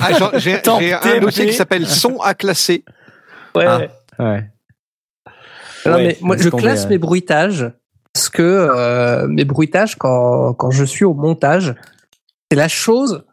Ah, 0.00 0.38
J'ai 0.38 0.60
Temp 0.62 0.80
j'ai 0.80 0.92
un 0.92 1.20
dossier 1.20 1.46
qui 1.46 1.52
s'appelle 1.54 1.86
son 1.86 2.18
à 2.20 2.34
classer. 2.34 2.84
Ouais. 3.54 3.66
Ah. 3.66 3.80
Ouais. 4.18 4.50
Non, 5.84 5.92
Ouais, 5.94 6.04
mais 6.06 6.18
moi, 6.20 6.36
je 6.36 6.48
classe 6.48 6.84
ouais. 6.84 6.90
mes 6.90 6.98
bruitages 6.98 7.70
parce 8.12 8.28
que 8.28 8.42
euh, 8.42 9.26
mes 9.28 9.44
bruitages, 9.44 9.94
quand, 9.96 10.54
quand 10.54 10.70
je 10.70 10.84
suis 10.84 11.04
au 11.04 11.14
montage, 11.14 11.74
c'est 12.50 12.56
la 12.56 12.68
chose 12.68 13.24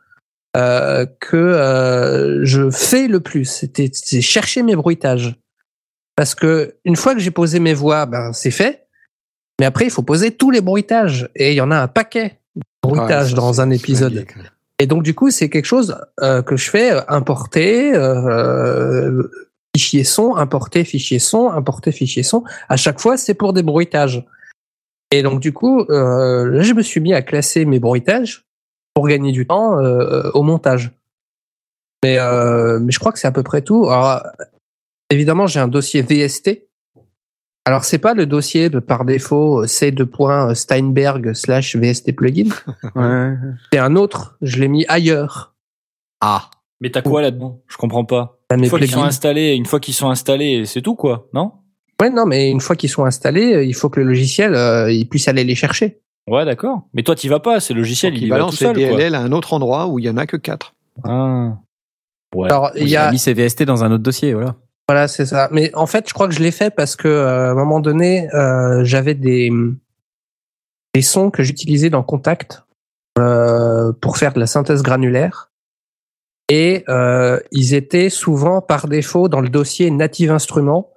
euh, 0.55 1.07
que 1.19 1.35
euh, 1.35 2.45
je 2.45 2.69
fais 2.69 3.07
le 3.07 3.19
plus. 3.19 3.45
C'était 3.45 3.89
c'est 3.91 4.21
chercher 4.21 4.61
mes 4.61 4.75
bruitages. 4.75 5.35
Parce 6.15 6.35
que 6.35 6.75
une 6.85 6.95
fois 6.95 7.15
que 7.15 7.19
j'ai 7.19 7.31
posé 7.31 7.59
mes 7.59 7.73
voix, 7.73 8.05
ben 8.05 8.33
c'est 8.33 8.51
fait. 8.51 8.85
Mais 9.59 9.65
après, 9.65 9.85
il 9.85 9.91
faut 9.91 10.03
poser 10.03 10.31
tous 10.31 10.51
les 10.51 10.61
bruitages. 10.61 11.29
Et 11.35 11.51
il 11.51 11.55
y 11.55 11.61
en 11.61 11.71
a 11.71 11.77
un 11.77 11.87
paquet 11.87 12.39
de 12.55 12.61
bruitages 12.83 13.31
Ouais, 13.31 13.37
dans 13.37 13.61
un 13.61 13.71
épisode. 13.71 14.25
Et 14.77 14.85
donc 14.85 15.01
du 15.01 15.15
coup, 15.15 15.31
c'est 15.31 15.49
quelque 15.49 15.65
chose 15.65 15.97
euh, 16.21 16.43
que 16.43 16.55
je 16.55 16.69
fais 16.69 16.91
importer 17.07 17.93
fichier 19.75 20.03
son, 20.03 20.35
importer 20.35 20.83
fichier 20.83 21.17
son, 21.17 21.49
importer 21.49 21.91
fichier 21.91 22.21
son. 22.21 22.43
À 22.69 22.77
chaque 22.77 22.99
fois, 22.99 23.17
c'est 23.17 23.33
pour 23.33 23.53
des 23.53 23.63
bruitages. 23.63 24.23
Et 25.09 25.23
donc 25.23 25.39
du 25.39 25.51
coup, 25.51 25.83
là, 25.89 26.61
je 26.61 26.73
me 26.73 26.83
suis 26.83 26.99
mis 26.99 27.13
à 27.13 27.23
classer 27.23 27.65
mes 27.65 27.79
bruitages 27.79 28.45
pour 28.93 29.07
gagner 29.07 29.31
du 29.31 29.47
temps 29.47 29.79
euh, 29.79 30.29
au 30.33 30.43
montage. 30.43 30.91
Mais, 32.03 32.17
euh, 32.19 32.79
mais 32.79 32.91
je 32.91 32.99
crois 32.99 33.11
que 33.11 33.19
c'est 33.19 33.27
à 33.27 33.31
peu 33.31 33.43
près 33.43 33.61
tout. 33.61 33.89
Alors, 33.89 34.23
évidemment, 35.09 35.47
j'ai 35.47 35.59
un 35.59 35.67
dossier 35.67 36.01
VST. 36.01 36.67
Alors, 37.65 37.85
c'est 37.85 37.97
pas 37.97 38.13
le 38.13 38.25
dossier 38.25 38.69
de, 38.69 38.79
par 38.79 39.05
défaut 39.05 39.65
C2. 39.65 40.53
Steinberg 40.53 41.33
slash 41.33 41.75
VST 41.75 42.13
plugin. 42.15 42.49
Ouais. 42.95 43.33
C'est 43.71 43.79
un 43.79 43.95
autre. 43.95 44.37
Je 44.41 44.59
l'ai 44.59 44.67
mis 44.67 44.85
ailleurs. 44.87 45.55
Ah. 46.19 46.49
Mais 46.81 46.89
t'as 46.89 47.01
quoi 47.01 47.21
là-dedans? 47.21 47.61
Je 47.67 47.77
comprends 47.77 48.03
pas. 48.03 48.39
Une 48.51 48.65
fois 48.65 48.79
qu'ils 48.79 48.91
sont 48.91 49.03
installés, 49.03 49.53
une 49.53 49.65
fois 49.65 49.79
qu'ils 49.79 49.93
sont 49.93 50.09
installés, 50.09 50.65
c'est 50.65 50.81
tout 50.81 50.95
quoi, 50.95 51.29
non? 51.33 51.53
Ouais, 52.01 52.09
non, 52.09 52.25
mais 52.25 52.49
une 52.49 52.59
fois 52.59 52.75
qu'ils 52.75 52.89
sont 52.89 53.05
installés, 53.05 53.53
euh, 53.53 53.63
il 53.63 53.73
faut 53.73 53.89
que 53.89 53.99
le 53.99 54.05
logiciel 54.05 54.55
euh, 54.55 54.91
il 54.91 55.07
puisse 55.07 55.27
aller 55.27 55.43
les 55.43 55.55
chercher. 55.55 56.01
Ouais, 56.27 56.45
d'accord. 56.45 56.83
Mais 56.93 57.03
toi, 57.03 57.15
t'y 57.15 57.27
vas 57.27 57.39
pas. 57.39 57.59
C'est 57.59 57.73
le 57.73 57.79
logiciel, 57.81 58.13
Donc, 58.13 58.21
il 58.21 58.23
il 58.23 58.27
y 58.27 58.31
va 58.31 58.39
tout 58.39 58.51
les 58.51 58.55
seul. 58.57 58.73
quoi. 58.75 58.97
DLL 58.97 59.15
à 59.15 59.19
un 59.19 59.31
autre 59.31 59.53
endroit 59.53 59.87
où 59.87 59.99
il 59.99 60.05
y 60.05 60.09
en 60.09 60.17
a 60.17 60.25
que 60.25 60.37
quatre. 60.37 60.73
Ah. 61.03 61.57
Ouais. 62.35 62.47
Alors, 62.47 62.71
il 62.75 62.87
y 62.87 62.95
a 62.95 63.07
a, 63.07 63.11
mis 63.11 63.19
ses 63.19 63.33
VST 63.33 63.63
dans 63.63 63.83
un 63.83 63.91
autre 63.91 64.03
dossier, 64.03 64.33
voilà. 64.33 64.55
voilà, 64.87 65.07
c'est 65.07 65.25
ça. 65.25 65.49
Mais 65.51 65.73
en 65.75 65.85
fait, 65.85 66.07
je 66.07 66.13
crois 66.13 66.27
que 66.27 66.33
je 66.33 66.39
l'ai 66.41 66.51
fait 66.51 66.73
parce 66.73 66.95
que 66.95 67.07
euh, 67.07 67.49
à 67.49 67.51
un 67.51 67.55
moment 67.55 67.79
donné, 67.79 68.33
euh, 68.33 68.83
j'avais 68.83 69.13
des 69.13 69.51
des 70.93 71.01
sons 71.01 71.31
que 71.31 71.43
j'utilisais 71.43 71.89
dans 71.89 72.03
Contact 72.03 72.63
euh, 73.19 73.91
pour 73.93 74.17
faire 74.17 74.33
de 74.33 74.39
la 74.39 74.47
synthèse 74.47 74.83
granulaire. 74.83 75.51
Et 76.49 76.83
euh, 76.89 77.39
ils 77.51 77.73
étaient 77.73 78.09
souvent 78.09 78.61
par 78.61 78.87
défaut 78.87 79.27
dans 79.27 79.41
le 79.41 79.49
dossier 79.49 79.89
Native 79.91 80.31
Instruments, 80.31 80.89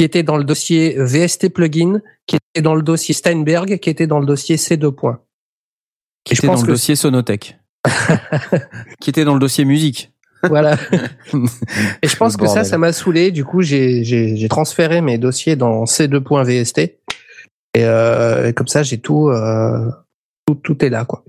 qui 0.00 0.04
était 0.04 0.22
dans 0.22 0.38
le 0.38 0.44
dossier 0.44 0.96
VST 0.96 1.50
Plugin, 1.50 2.00
qui 2.26 2.36
était 2.36 2.62
dans 2.62 2.74
le 2.74 2.80
dossier 2.80 3.12
Steinberg, 3.12 3.78
qui 3.80 3.90
était 3.90 4.06
dans 4.06 4.18
le 4.18 4.24
dossier 4.24 4.56
C2. 4.56 4.92
points. 4.92 5.20
Qui 6.24 6.32
Et 6.32 6.36
je 6.36 6.40
était 6.40 6.46
dans 6.46 6.54
pense 6.54 6.62
le 6.62 6.68
que 6.68 6.72
dossier 6.72 6.96
Sonotech. 6.96 7.58
qui 9.02 9.10
était 9.10 9.26
dans 9.26 9.34
le 9.34 9.40
dossier 9.40 9.66
musique. 9.66 10.10
Voilà. 10.42 10.78
Et 12.02 12.08
je 12.08 12.16
pense 12.16 12.38
que 12.38 12.46
ça, 12.46 12.64
ça 12.64 12.78
m'a 12.78 12.94
saoulé. 12.94 13.30
Du 13.30 13.44
coup, 13.44 13.60
j'ai 13.60 14.46
transféré 14.48 15.02
mes 15.02 15.18
dossiers 15.18 15.54
dans 15.54 15.84
C2.vst. 15.84 16.78
Et, 16.78 16.96
euh, 17.76 18.48
et 18.48 18.54
comme 18.54 18.68
ça, 18.68 18.82
j'ai 18.82 19.02
tout, 19.02 19.28
euh, 19.28 19.90
tout, 20.46 20.54
tout 20.54 20.82
est 20.82 20.88
là, 20.88 21.04
quoi. 21.04 21.24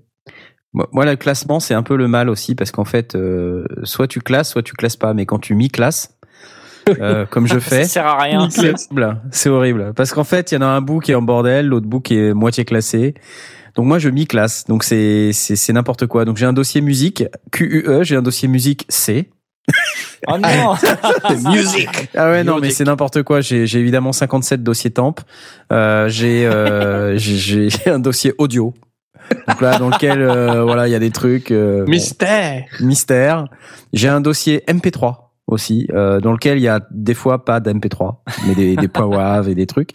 Moi, 0.72 0.88
moi, 0.94 1.04
le 1.04 1.18
classement, 1.18 1.60
c'est 1.60 1.74
un 1.74 1.84
peu 1.84 1.98
le 1.98 2.08
mal 2.08 2.30
aussi 2.30 2.56
parce 2.56 2.72
qu'en 2.72 2.86
fait, 2.86 3.16
euh, 3.16 3.66
soit 3.84 4.08
tu 4.08 4.22
classes, 4.22 4.50
soit 4.50 4.64
tu 4.64 4.76
classes 4.76 4.96
pas. 4.96 5.14
Mais 5.14 5.26
quand 5.26 5.40
tu 5.40 5.56
mi-classes, 5.56 6.18
euh, 6.90 7.26
comme 7.26 7.48
je 7.48 7.54
Ça 7.54 7.60
fais, 7.60 7.84
sert 7.86 8.06
à 8.06 8.18
rien. 8.24 8.50
c'est 8.50 8.72
horrible. 8.74 9.22
C'est 9.32 9.50
horrible. 9.50 9.94
Parce 9.96 10.12
qu'en 10.14 10.24
fait, 10.24 10.52
il 10.52 10.56
y 10.56 10.58
en 10.58 10.62
a 10.62 10.66
un 10.68 10.82
bout 10.82 11.00
qui 11.00 11.12
est 11.12 11.16
en 11.16 11.22
bordel, 11.22 11.68
l'autre 11.68 11.88
bout 11.88 12.00
qui 12.02 12.18
est 12.18 12.34
moitié 12.34 12.66
classé. 12.66 13.14
Donc 13.76 13.86
moi, 13.86 14.00
je 14.00 14.10
mi-classe. 14.10 14.66
Donc 14.68 14.84
c'est 14.84 15.32
c'est 15.34 15.56
c'est 15.56 15.74
n'importe 15.74 16.08
quoi. 16.08 16.26
Donc 16.26 16.38
j'ai 16.38 16.46
un 16.46 16.54
dossier 16.54 16.82
musique 16.82 17.24
QUE, 17.52 18.04
j'ai 18.04 18.16
un 18.16 18.22
dossier 18.22 18.48
musique 18.48 18.86
C. 18.90 19.30
Oh 20.28 20.38
non 20.38 20.76
Music. 21.52 21.90
Ah 22.16 22.30
ouais, 22.30 22.44
non, 22.44 22.56
mais 22.56 22.62
Musique. 22.62 22.78
c'est 22.78 22.84
n'importe 22.84 23.24
quoi. 23.24 23.42
J'ai 23.42 23.66
j'ai 23.66 23.80
évidemment 23.80 24.12
57 24.12 24.62
dossiers 24.62 24.92
temp. 24.92 25.16
Euh, 25.72 26.08
j'ai 26.10 26.46
euh, 26.46 27.18
j'ai 27.18 27.70
j'ai 27.70 27.90
un 27.90 27.98
dossier 27.98 28.34
audio. 28.38 28.74
Donc 29.48 29.62
là, 29.62 29.80
dans 29.80 29.90
lequel 29.90 30.22
euh, 30.22 30.64
voilà, 30.64 30.88
il 30.88 30.92
y 30.92 30.96
a 30.96 31.00
des 31.00 31.10
trucs 31.10 31.50
euh, 31.52 31.86
bon, 31.86 31.90
Mystère. 31.92 32.66
mystère. 32.82 33.46
J'ai 33.94 34.10
un 34.10 34.22
dossier 34.22 34.64
MP3 34.68 35.31
aussi, 35.52 35.88
euh, 35.94 36.20
dans 36.20 36.32
lequel 36.32 36.58
il 36.58 36.62
y 36.62 36.68
a 36.68 36.82
des 36.92 37.14
fois 37.14 37.46
pas 37.46 37.60
d'MP3, 37.60 38.18
mais 38.48 38.56
des, 38.56 38.76
des 38.76 38.88
points 38.88 39.06
WAV 39.06 39.50
et 39.50 39.56
des 39.56 39.68
trucs. 39.68 39.92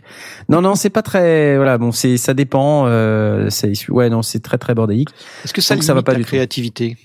Non, 0.49 0.61
non, 0.61 0.75
c'est 0.75 0.91
pas 0.91 1.03
très, 1.03 1.57
voilà, 1.57 1.79
bon, 1.79 1.93
c'est, 1.93 2.17
ça 2.17 2.35
dépend. 2.35 2.85
Euh, 2.87 3.49
c'est, 3.51 3.73
ouais, 3.91 4.09
non, 4.11 4.23
c'est 4.23 4.41
très 4.41 4.59
très 4.59 4.75
bordélique. 4.75 5.11
Est-ce 5.45 5.53
que 5.55 5.61
ça 5.61 5.75
Donc, 5.75 5.81
limite 5.83 5.87
ça 5.87 5.95
va 5.95 6.03
pas 6.03 6.13
ta 6.13 6.19
du 6.19 6.25
tout. 6.25 6.29
créativité? 6.29 6.97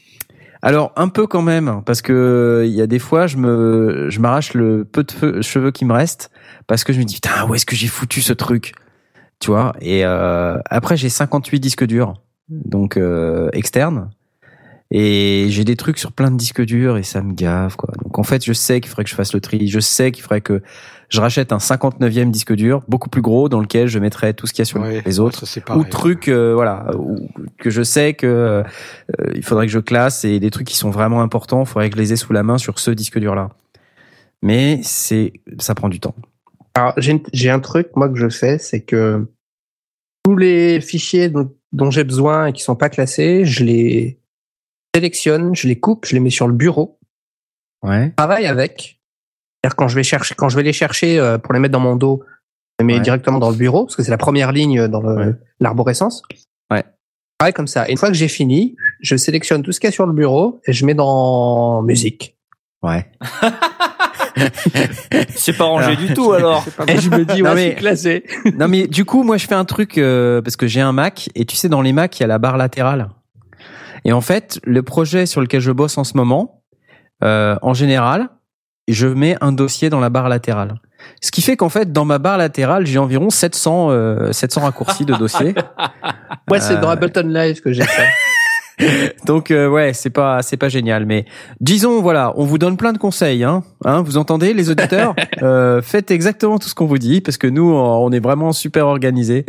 Alors 0.64 0.92
un 0.96 1.08
peu 1.08 1.26
quand 1.26 1.42
même, 1.42 1.82
parce 1.88 2.04
que 2.04 2.64
il 2.68 2.74
y 2.74 2.82
a 2.82 2.88
des 2.88 3.00
fois, 3.00 3.26
je 3.26 3.38
me, 3.38 4.08
je 4.10 4.20
m'arrache 4.20 4.54
le 4.54 4.86
peu 4.86 5.04
de 5.04 5.42
cheveux 5.42 5.72
qui 5.72 5.86
me 5.86 5.94
reste, 5.94 6.30
parce 6.68 6.84
que 6.84 6.94
je 6.94 7.00
me 7.00 7.04
dis 7.04 7.16
putain, 7.16 7.48
où 7.50 7.56
est-ce 7.56 7.66
que 7.66 7.76
j'ai 7.76 7.88
foutu 7.88 8.22
ce 8.22 8.32
truc, 8.32 8.74
tu 9.40 9.50
vois? 9.50 9.74
Et 9.82 10.06
euh, 10.06 10.60
après, 10.70 10.98
j'ai 10.98 11.10
58 11.10 11.60
disques 11.60 11.86
durs, 11.86 12.14
donc 12.50 12.98
euh, 12.98 13.50
externes, 13.54 14.12
et 14.92 15.46
j'ai 15.50 15.64
des 15.64 15.76
trucs 15.78 15.98
sur 15.98 16.12
plein 16.12 16.30
de 16.32 16.38
disques 16.38 16.62
durs 16.62 16.98
et 16.98 17.04
ça 17.04 17.22
me 17.22 17.34
gave 17.34 17.76
quoi. 17.78 17.94
Donc 18.04 18.20
en 18.20 18.24
fait, 18.24 18.44
je 18.46 18.54
sais 18.54 18.82
qu'il 18.82 18.90
faudrait 18.90 19.06
que 19.06 19.10
je 19.10 19.16
fasse 19.16 19.34
le 19.34 19.40
tri, 19.42 19.68
je 19.68 19.80
sais 19.80 20.12
qu'il 20.12 20.22
faudrait 20.22 20.42
que 20.42 20.62
je 21.10 21.20
rachète 21.20 21.52
un 21.52 21.58
59e 21.58 22.32
disque 22.32 22.54
dur, 22.54 22.84
beaucoup 22.88 23.10
plus 23.10 23.22
gros, 23.22 23.50
dans 23.50 23.60
lequel 23.60 23.88
je 23.88 24.00
mettrais 24.00 24.34
tout 24.34 24.48
ce 24.48 24.54
qu'il 24.54 24.60
y 24.60 24.64
a 24.64 24.66
sur 24.66 24.80
Ouais, 24.82 25.02
les 25.06 25.20
autres 25.20 25.46
ça, 25.46 25.62
ou 25.78 25.84
trucs 25.84 26.28
euh, 26.30 26.54
voilà 26.54 26.92
ou- 26.98 27.28
que 27.58 27.70
je 27.70 27.84
sais 27.84 28.14
que 28.14 28.28
euh, 28.28 28.64
il 29.36 29.44
faudrait 29.44 29.66
que 29.66 29.72
je 29.74 29.80
classe 29.80 30.24
et 30.26 30.40
des 30.40 30.52
trucs 30.52 30.68
qui 30.68 30.78
sont 30.78 30.90
vraiment 30.90 31.22
importants, 31.22 31.62
il 31.64 31.68
faudrait 31.68 31.90
que 31.90 31.96
je 31.98 32.02
les 32.02 32.14
ai 32.14 32.16
sous 32.16 32.34
la 32.34 32.44
main 32.44 32.58
sur 32.58 32.80
ce 32.80 32.92
disque 32.92 33.18
dur 33.20 33.36
là. 33.36 33.50
Mais 34.42 34.80
c'est 34.84 35.34
ça 35.60 35.76
prend 35.76 35.90
du 35.90 36.00
temps. 36.00 36.16
Alors, 36.74 36.94
j'ai 36.98 37.50
un 37.50 37.60
truc, 37.60 37.90
moi, 37.98 38.08
que 38.08 38.16
je 38.18 38.30
fais, 38.30 38.58
c'est 38.58 38.80
que 38.80 39.28
tous 40.24 40.38
les 40.38 40.80
fichiers 40.80 41.28
dont, 41.28 41.52
dont 41.74 41.92
j'ai 41.92 42.06
besoin 42.06 42.46
et 42.48 42.54
qui 42.54 42.62
sont 42.64 42.76
pas 42.78 42.88
classés, 42.90 43.44
je 43.44 43.64
les 43.66 44.18
sélectionne, 44.96 45.56
je 45.56 45.68
les 45.68 45.80
coupe, 45.80 46.06
je 46.06 46.14
les 46.14 46.20
mets 46.20 46.30
sur 46.30 46.48
le 46.48 46.54
bureau, 46.54 47.00
Ouais. 47.84 48.12
travaille 48.18 48.46
avec. 48.46 49.00
C'est-à-dire 49.64 49.76
quand 49.76 49.88
je 49.88 49.96
vais 49.96 50.04
chercher, 50.04 50.36
quand 50.36 50.50
je 50.50 50.56
vais 50.56 50.64
les 50.64 50.74
chercher 50.74 51.20
euh, 51.20 51.38
pour 51.38 51.54
les 51.54 51.60
mettre 51.60 51.72
dans 51.74 51.80
mon 51.80 51.96
dos, 51.96 52.24
je 52.80 52.84
les 52.84 52.86
mets 52.86 52.96
Ouais. 52.96 53.00
directement 53.02 53.40
dans 53.40 53.50
le 53.50 53.56
bureau 53.56 53.86
parce 53.86 53.96
que 53.96 54.04
c'est 54.04 54.12
la 54.12 54.18
première 54.18 54.52
ligne 54.52 54.88
dans 54.88 55.02
le- 55.02 55.16
Ouais. 55.16 55.34
l'arborescence. 55.60 56.22
Ouais. 56.72 56.84
Pareil 57.38 57.54
comme 57.54 57.68
ça. 57.68 57.88
Et 57.88 57.92
une 57.92 57.98
fois 57.98 58.10
que 58.10 58.16
j'ai 58.16 58.28
fini, 58.28 58.76
je 59.02 59.16
sélectionne 59.16 59.64
tout 59.64 59.72
ce 59.72 59.80
qu'il 59.80 59.88
y 59.88 59.90
a 59.90 59.92
sur 59.94 60.06
le 60.06 60.14
bureau 60.14 60.62
et 60.66 60.74
je 60.74 60.86
mets 60.86 60.94
dans 60.94 61.82
musique. 61.84 62.38
Ouais. 62.84 63.12
C'est 65.36 65.58
pas 65.58 65.66
rangé 65.66 65.88
Alors, 65.88 65.98
du 66.00 66.14
tout 66.14 66.32
alors. 66.34 66.64
C'est 66.64 66.76
pas 66.76 66.86
Et 66.88 66.98
je 66.98 67.10
me 67.10 67.26
dis, 67.26 67.42
Non, 67.44 67.50
ouais, 67.50 67.56
mais- 67.56 67.70
c'est 67.72 67.76
classé. 67.76 68.24
non 68.58 68.68
mais 68.68 68.88
du 68.88 69.06
coup 69.06 69.24
moi 69.24 69.38
je 69.38 69.46
fais 69.46 69.56
un 69.56 69.66
truc 69.66 69.98
euh, 69.98 70.42
parce 70.42 70.56
que 70.56 70.68
j'ai 70.68 70.82
un 70.82 70.94
Mac 70.94 71.30
et 71.36 71.46
tu 71.46 71.56
sais 71.56 71.68
dans 71.70 71.82
les 71.82 71.94
Mac 71.94 72.18
il 72.20 72.22
y 72.22 72.24
a 72.24 72.28
la 72.28 72.40
barre 72.40 72.58
latérale. 72.58 73.10
Et 74.06 74.14
en 74.14 74.22
fait 74.22 74.60
le 74.64 74.82
projet 74.84 75.26
sur 75.26 75.42
lequel 75.42 75.62
je 75.62 75.72
bosse 75.72 75.98
en 75.98 76.04
ce 76.04 76.16
moment, 76.18 76.64
euh, 77.24 77.56
en 77.62 77.74
général, 77.74 78.30
je 78.88 79.08
mets 79.08 79.38
un 79.42 79.52
dossier 79.52 79.90
dans 79.90 80.00
la 80.00 80.10
barre 80.10 80.28
latérale. 80.30 80.76
Ce 81.22 81.32
qui 81.32 81.42
fait 81.42 81.56
qu'en 81.58 81.70
fait 81.70 81.92
dans 81.92 82.06
ma 82.06 82.18
barre 82.20 82.38
latérale 82.38 82.86
j'ai 82.86 83.00
environ 83.00 83.30
700 83.30 83.90
euh, 83.92 84.32
700 84.32 84.62
raccourcis 84.62 85.06
de 85.06 85.14
dossiers. 85.16 85.54
Moi, 86.50 86.60
c'est 86.60 86.80
dans 86.80 86.90
Euh, 86.90 86.94
Ableton 86.94 87.28
Live 87.28 87.62
que 87.62 87.72
j'ai 87.72 87.84
fait. 87.84 88.08
Donc 89.26 89.52
euh, 89.52 89.68
ouais, 89.70 89.94
c'est 89.94 90.10
pas 90.10 90.42
c'est 90.42 90.58
pas 90.58 90.70
génial, 90.70 91.06
mais 91.06 91.26
disons 91.60 92.02
voilà, 92.02 92.34
on 92.36 92.44
vous 92.46 92.58
donne 92.58 92.78
plein 92.78 92.94
de 92.94 92.98
conseils, 92.98 93.44
hein, 93.44 93.64
hein 93.86 94.02
vous 94.02 94.18
entendez 94.18 94.54
les 94.54 94.70
auditeurs, 94.70 95.16
Euh, 95.44 95.82
faites 95.82 96.12
exactement 96.12 96.60
tout 96.60 96.68
ce 96.70 96.76
qu'on 96.76 96.86
vous 96.86 97.00
dit 97.00 97.20
parce 97.22 97.38
que 97.38 97.48
nous 97.48 97.72
on 97.74 98.12
est 98.12 98.20
vraiment 98.20 98.52
super 98.52 98.86
organisés. 98.88 99.46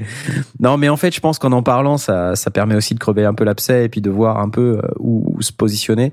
Non, 0.60 0.78
mais 0.78 0.88
en 0.88 0.96
fait, 0.96 1.14
je 1.14 1.20
pense 1.20 1.38
qu'en 1.38 1.52
en 1.52 1.62
parlant, 1.62 1.98
ça 1.98 2.34
ça 2.34 2.50
permet 2.50 2.74
aussi 2.74 2.94
de 2.94 2.98
crever 2.98 3.24
un 3.26 3.34
peu 3.34 3.44
l'abcès 3.44 3.84
et 3.84 3.88
puis 3.88 4.00
de 4.00 4.08
voir 4.10 4.38
un 4.38 4.48
peu 4.48 4.78
euh, 4.82 4.88
où, 4.98 5.34
où 5.36 5.42
se 5.42 5.52
positionner. 5.52 6.12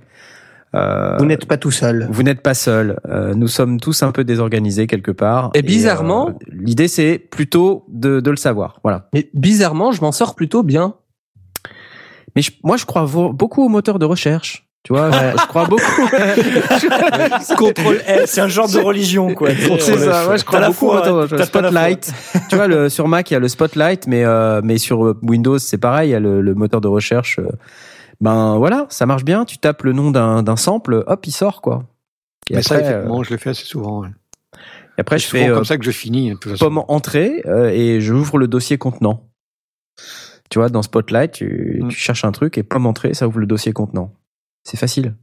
Euh, 0.75 1.15
Vous 1.17 1.25
n'êtes 1.25 1.45
pas 1.47 1.57
tout 1.57 1.71
seul. 1.71 2.07
vous 2.11 2.21
n'êtes 2.23 2.41
pas 2.41 2.53
seul. 2.53 2.99
Euh, 3.09 3.33
nous 3.33 3.47
sommes 3.47 3.79
tous 3.79 4.03
un 4.03 4.11
peu 4.11 4.23
désorganisés 4.23 4.85
quelque 4.85 5.11
part. 5.11 5.49
Et 5.55 5.61
bizarrement- 5.63 6.29
euh, 6.29 6.33
l'idée 6.51 6.87
c'est 6.87 7.17
plutôt 7.17 7.85
de, 7.89 8.19
de 8.19 8.29
le 8.29 8.37
savoir. 8.37 8.79
Voilà. 8.83 9.07
Mais 9.13 9.29
bizarrement, 9.33 9.91
je 9.91 10.01
m'en 10.01 10.11
sors 10.11 10.35
plutôt 10.35 10.61
bien. 10.61 10.93
Mais 12.39 12.43
je- 12.43 12.51
moi, 12.63 12.77
je 12.77 12.85
crois 12.85 13.05
beaucoup 13.33 13.65
aux 13.65 13.67
moteurs 13.67 13.99
de 13.99 14.05
recherche. 14.05 14.65
Tu 14.83 14.93
vois, 14.93 15.11
je, 15.11 15.17
je 15.41 15.45
crois 15.47 15.65
beaucoup. 15.65 15.83
Contrôle 17.57 17.99
S, 18.07 18.31
c'est 18.31 18.39
un 18.39 18.47
genre 18.47 18.69
de 18.69 18.79
religion, 18.79 19.33
quoi. 19.35 19.49
C'est 19.79 19.97
ça, 19.97 20.23
moi 20.23 20.37
je 20.37 20.45
crois 20.45 20.61
beaucoup 20.61 20.73
foi, 20.73 21.11
au 21.11 21.27
t'as 21.27 21.45
pas 21.47 21.59
la 21.61 21.69
foi. 21.69 21.81
Spotlight. 21.91 22.13
tu 22.49 22.55
vois, 22.55 22.67
le, 22.67 22.87
sur 22.87 23.09
Mac, 23.09 23.29
il 23.29 23.33
y 23.33 23.37
a 23.37 23.39
le 23.41 23.49
Spotlight, 23.49 24.07
mais, 24.07 24.23
euh, 24.23 24.61
mais 24.63 24.77
sur 24.77 25.15
Windows, 25.21 25.57
c'est 25.59 25.77
pareil, 25.77 26.09
il 26.09 26.11
y 26.13 26.15
a 26.15 26.21
le, 26.21 26.39
le 26.41 26.55
moteur 26.55 26.79
de 26.79 26.87
recherche. 26.87 27.39
euh, 27.39 27.49
Ben 28.21 28.55
voilà, 28.57 28.85
ça 28.89 29.05
marche 29.05 29.25
bien, 29.25 29.43
tu 29.43 29.57
tapes 29.57 29.83
le 29.83 29.91
nom 29.91 30.11
d'un 30.11 30.43
d'un 30.43 30.55
sample, 30.55 31.03
hop, 31.07 31.27
il 31.27 31.31
sort, 31.33 31.61
quoi. 31.61 31.83
Et 32.49 32.55
Mais 32.55 32.61
ça, 32.61 32.75
euh, 32.75 32.79
effectivement, 32.79 33.21
je 33.23 33.31
le 33.31 33.37
fais 33.37 33.49
assez 33.49 33.65
souvent. 33.65 34.01
ouais. 34.03 34.09
et 34.97 35.01
après 35.01 35.19
je 35.19 35.27
fais 35.27 35.49
euh, 35.49 35.55
comme 35.55 35.65
ça 35.65 35.77
que 35.77 35.83
je 35.83 35.91
finis. 35.91 36.33
pomme 36.57 36.81
entrée 36.87 37.43
euh, 37.47 37.69
et 37.69 37.99
j'ouvre 37.99 38.37
le 38.37 38.47
dossier 38.47 38.77
contenant. 38.77 39.23
Tu 40.49 40.59
vois, 40.59 40.69
dans 40.69 40.81
Spotlight, 40.81 41.31
tu, 41.33 41.79
Mm. 41.83 41.87
tu 41.89 41.97
cherches 41.97 42.25
un 42.25 42.31
truc 42.31 42.57
et 42.57 42.63
pomme 42.63 42.85
entrée, 42.85 43.13
ça 43.13 43.27
ouvre 43.27 43.39
le 43.39 43.45
dossier 43.45 43.71
contenant. 43.71 44.13
C'est 44.63 44.77
facile. 44.77 45.15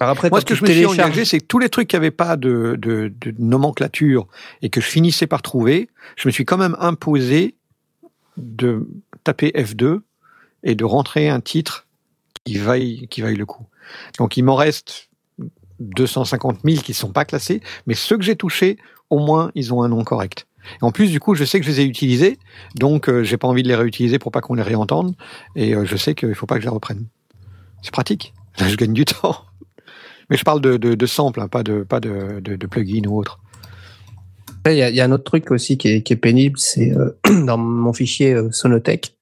Alors 0.00 0.12
après, 0.12 0.30
Moi, 0.30 0.40
ce 0.40 0.44
que 0.44 0.54
je 0.54 0.62
me 0.62 0.68
suis 0.70 0.86
engagé, 0.86 1.24
c'est 1.24 1.40
que 1.40 1.46
tous 1.46 1.58
les 1.58 1.68
trucs 1.68 1.88
qui 1.88 1.96
n'avaient 1.96 2.10
pas 2.10 2.36
de, 2.36 2.76
de, 2.78 3.12
de 3.20 3.34
nomenclature 3.38 4.26
et 4.62 4.70
que 4.70 4.80
je 4.80 4.86
finissais 4.86 5.26
par 5.26 5.42
trouver, 5.42 5.88
je 6.16 6.28
me 6.28 6.32
suis 6.32 6.44
quand 6.44 6.58
même 6.58 6.76
imposé 6.78 7.56
de 8.36 8.86
taper 9.24 9.50
F2 9.56 10.00
et 10.62 10.74
de 10.74 10.84
rentrer 10.84 11.28
un 11.28 11.40
titre 11.40 11.86
qui 12.44 12.58
vaille, 12.58 13.08
qui 13.08 13.22
vaille 13.22 13.36
le 13.36 13.46
coup. 13.46 13.66
Donc, 14.18 14.36
il 14.36 14.42
m'en 14.44 14.54
reste 14.54 15.08
250 15.80 16.58
000 16.64 16.82
qui 16.82 16.94
sont 16.94 17.12
pas 17.12 17.24
classés, 17.24 17.60
mais 17.86 17.94
ceux 17.94 18.16
que 18.16 18.24
j'ai 18.24 18.36
touchés, 18.36 18.76
au 19.10 19.18
moins, 19.18 19.50
ils 19.54 19.72
ont 19.72 19.82
un 19.82 19.88
nom 19.88 20.04
correct. 20.04 20.46
En 20.80 20.92
plus, 20.92 21.10
du 21.10 21.20
coup, 21.20 21.34
je 21.34 21.44
sais 21.44 21.60
que 21.60 21.66
je 21.66 21.70
les 21.70 21.80
ai 21.80 21.84
utilisés, 21.84 22.38
donc 22.74 23.08
euh, 23.08 23.22
j'ai 23.22 23.36
pas 23.36 23.48
envie 23.48 23.62
de 23.62 23.68
les 23.68 23.74
réutiliser 23.74 24.18
pour 24.18 24.32
pas 24.32 24.40
qu'on 24.40 24.54
les 24.54 24.62
réentende, 24.62 25.14
et 25.56 25.74
euh, 25.74 25.84
je 25.84 25.96
sais 25.96 26.14
qu'il 26.14 26.34
faut 26.34 26.46
pas 26.46 26.56
que 26.56 26.60
je 26.60 26.66
les 26.66 26.72
reprenne. 26.72 27.06
C'est 27.82 27.92
pratique. 27.92 28.34
Là, 28.58 28.68
je 28.68 28.76
gagne 28.76 28.92
du 28.92 29.04
temps. 29.06 29.36
Mais 30.30 30.36
je 30.36 30.44
parle 30.44 30.60
de, 30.60 30.76
de, 30.76 31.06
samples, 31.06 31.40
hein, 31.40 31.48
pas 31.48 31.62
de 31.62 31.82
pas 31.82 32.00
de, 32.00 32.40
de, 32.40 32.66
plugins 32.66 33.06
ou 33.08 33.18
autre. 33.18 33.40
Il 34.66 34.74
y, 34.74 35.00
a- 35.00 35.04
un 35.04 35.12
autre 35.12 35.24
truc 35.24 35.50
aussi 35.50 35.78
qui 35.78 35.88
est, 35.88 36.16
pénible, 36.16 36.58
c'est 36.58 36.92
euh, 36.92 37.16
dans 37.46 37.56
mon 37.56 37.92
fichier 37.94 38.34
euh, 38.34 38.50
Sonotech, 38.52 39.16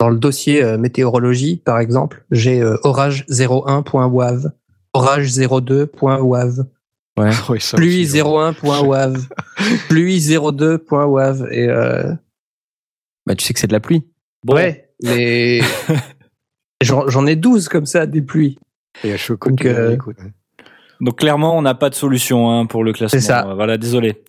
dans 0.00 0.08
le 0.10 0.18
dossier 0.18 0.76
météorologie, 0.76 1.56
par 1.56 1.78
exemple, 1.78 2.24
j'ai 2.32 2.60
euh, 2.60 2.76
orage01.wav, 2.82 4.50
orage02.wav, 4.92 6.66
Ouais. 7.18 7.30
Oui, 7.48 7.60
ça 7.60 7.76
pluie 7.76 8.02
aussi, 8.04 8.20
ouais. 8.20 8.28
01.wav, 8.62 9.28
pluie 9.88 10.18
02.wav, 10.18 11.46
et 11.52 11.68
euh, 11.68 12.12
Bah, 13.26 13.34
tu 13.36 13.44
sais 13.44 13.54
que 13.54 13.60
c'est 13.60 13.66
de 13.68 13.72
la 13.72 13.80
pluie. 13.80 14.04
Bon, 14.44 14.54
ouais, 14.54 14.90
mais 15.02 15.60
j'en 16.82 17.26
ai 17.26 17.36
12 17.36 17.68
comme 17.68 17.86
ça, 17.86 18.06
des 18.06 18.22
pluies. 18.22 18.58
Et 19.04 19.12
à 19.12 19.16
Choco, 19.16 19.50
Donc, 19.50 19.64
euh, 19.64 19.96
hein. 20.18 20.30
Donc 21.00 21.18
clairement, 21.18 21.56
on 21.56 21.62
n'a 21.62 21.74
pas 21.74 21.90
de 21.90 21.94
solution 21.94 22.50
hein, 22.50 22.66
pour 22.66 22.84
le 22.84 22.92
classement. 22.92 23.18
C'est 23.20 23.24
ça. 23.26 23.46
Euh, 23.46 23.54
Voilà, 23.54 23.76
désolé. 23.78 24.22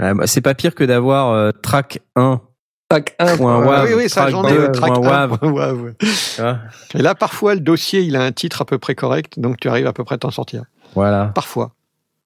Ouais, 0.00 0.14
bah, 0.14 0.26
c'est 0.26 0.40
pas 0.40 0.54
pire 0.54 0.74
que 0.74 0.84
d'avoir 0.84 1.30
euh, 1.30 1.50
track 1.52 2.00
1. 2.16 2.40
Track 2.88 3.14
1. 3.18 3.36
Point 3.36 3.62
Ah 3.62 3.66
wav, 3.66 3.86
oui, 3.88 3.94
oui, 3.96 4.08
ça, 4.08 4.22
track 4.22 4.30
j'en 4.32 4.44
ai 4.48 4.72
track 4.72 4.94
point 4.94 5.06
1, 5.06 5.28
wav. 5.28 5.38
point 5.38 5.50
wav, 5.52 5.82
ouais. 5.82 5.94
tu 6.00 6.40
vois. 6.40 6.58
Et 6.94 7.02
là, 7.02 7.14
parfois, 7.14 7.54
le 7.54 7.60
dossier, 7.60 8.00
il 8.02 8.16
a 8.16 8.22
un 8.22 8.32
titre 8.32 8.62
à 8.62 8.64
peu 8.64 8.78
près 8.78 8.94
correct, 8.94 9.38
donc 9.38 9.58
tu 9.60 9.68
arrives 9.68 9.86
à 9.86 9.92
peu 9.92 10.04
près 10.04 10.16
à 10.16 10.18
t'en 10.18 10.30
sortir. 10.30 10.64
Voilà. 10.94 11.32
Parfois. 11.34 11.72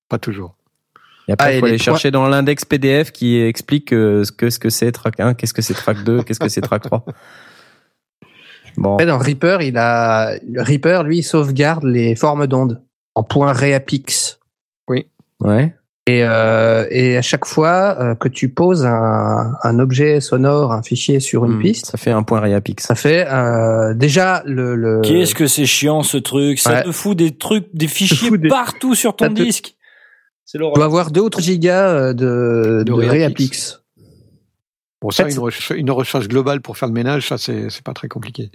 Pas 0.08 0.18
toujours. 0.18 0.54
Et 1.28 1.32
après, 1.32 1.46
Ah, 1.48 1.52
il 1.52 1.56
et 1.56 1.60
faut 1.60 1.66
les 1.66 1.72
aller 1.72 1.78
chercher 1.78 2.10
dans 2.10 2.26
l'index 2.28 2.64
PDF 2.64 3.12
qui 3.12 3.38
explique 3.40 3.92
euh, 3.92 4.24
ce 4.24 4.32
que 4.32 4.48
ce 4.50 4.58
que 4.58 4.70
c'est 4.70 4.92
track 4.92 5.20
1, 5.20 5.34
qu'est-ce 5.34 5.52
que 5.52 5.62
c'est 5.62 5.74
track 5.74 6.02
2, 6.04 6.22
qu'est-ce 6.22 6.40
que 6.40 6.48
c'est 6.48 6.60
track 6.60 6.82
3. 6.82 7.04
Bon. 8.76 8.92
Après, 8.92 9.06
dans 9.06 9.18
Reaper, 9.18 9.60
il 9.62 9.76
a, 9.76 10.36
le 10.46 10.62
Reaper, 10.62 11.02
lui, 11.02 11.18
il 11.18 11.22
sauvegarde 11.24 11.82
les 11.82 12.14
formes 12.14 12.46
d'ondes 12.46 12.80
en 13.16 13.24
point 13.24 13.52
reapix. 13.52 14.38
Ouais. 15.40 15.74
Et, 16.08 16.24
euh, 16.24 16.86
et 16.90 17.16
à 17.18 17.22
chaque 17.22 17.44
fois 17.44 17.96
euh, 18.00 18.14
que 18.14 18.28
tu 18.28 18.48
poses 18.48 18.86
un, 18.86 19.52
un 19.62 19.78
objet 19.78 20.20
sonore, 20.20 20.72
un 20.72 20.82
fichier 20.82 21.20
sur 21.20 21.44
une 21.44 21.56
Hmm, 21.56 21.60
piste, 21.62 21.86
Ça 21.86 21.98
fait 21.98 22.10
un 22.12 22.22
point 22.22 22.40
réapix. 22.40 22.82
ça 22.82 22.94
fait 22.94 23.26
euh, 23.28 23.92
déjà 23.94 24.42
le. 24.46 24.74
le 24.74 25.00
Qu'est-ce 25.02 25.34
que 25.34 25.46
c'est 25.46 25.66
chiant 25.66 26.02
ce 26.02 26.16
truc? 26.16 26.58
Ça 26.58 26.70
Ouais. 26.72 26.82
te 26.84 26.92
fout 26.92 27.16
des 27.16 27.36
trucs, 27.36 27.66
des 27.74 27.88
fichiers 27.88 28.30
des- 28.38 28.48
partout 28.48 28.94
sur 28.94 29.14
ton 29.16 29.26
Ça 29.26 29.30
te- 29.30 29.42
disque. 29.42 29.76
C'est 30.46 30.56
tu 30.58 30.64
dois 30.64 30.84
avoir 30.84 31.10
2 31.10 31.20
ou 31.20 31.28
3 31.28 31.42
gigas 31.42 32.14
de, 32.14 32.78
De 32.78 32.82
de 32.84 32.92
reapix. 32.92 33.12
reapix. 33.22 33.82
Bon, 35.02 35.10
ça, 35.10 35.28
une, 35.28 35.38
recherche, 35.38 35.72
une 35.76 35.90
recherche 35.90 36.26
globale 36.26 36.60
pour 36.62 36.76
faire 36.78 36.88
le 36.88 36.94
ménage, 36.94 37.28
ça, 37.28 37.36
c'est 37.38 37.82
pas 37.84 37.92
très 37.92 38.08
compliqué. 38.08 38.50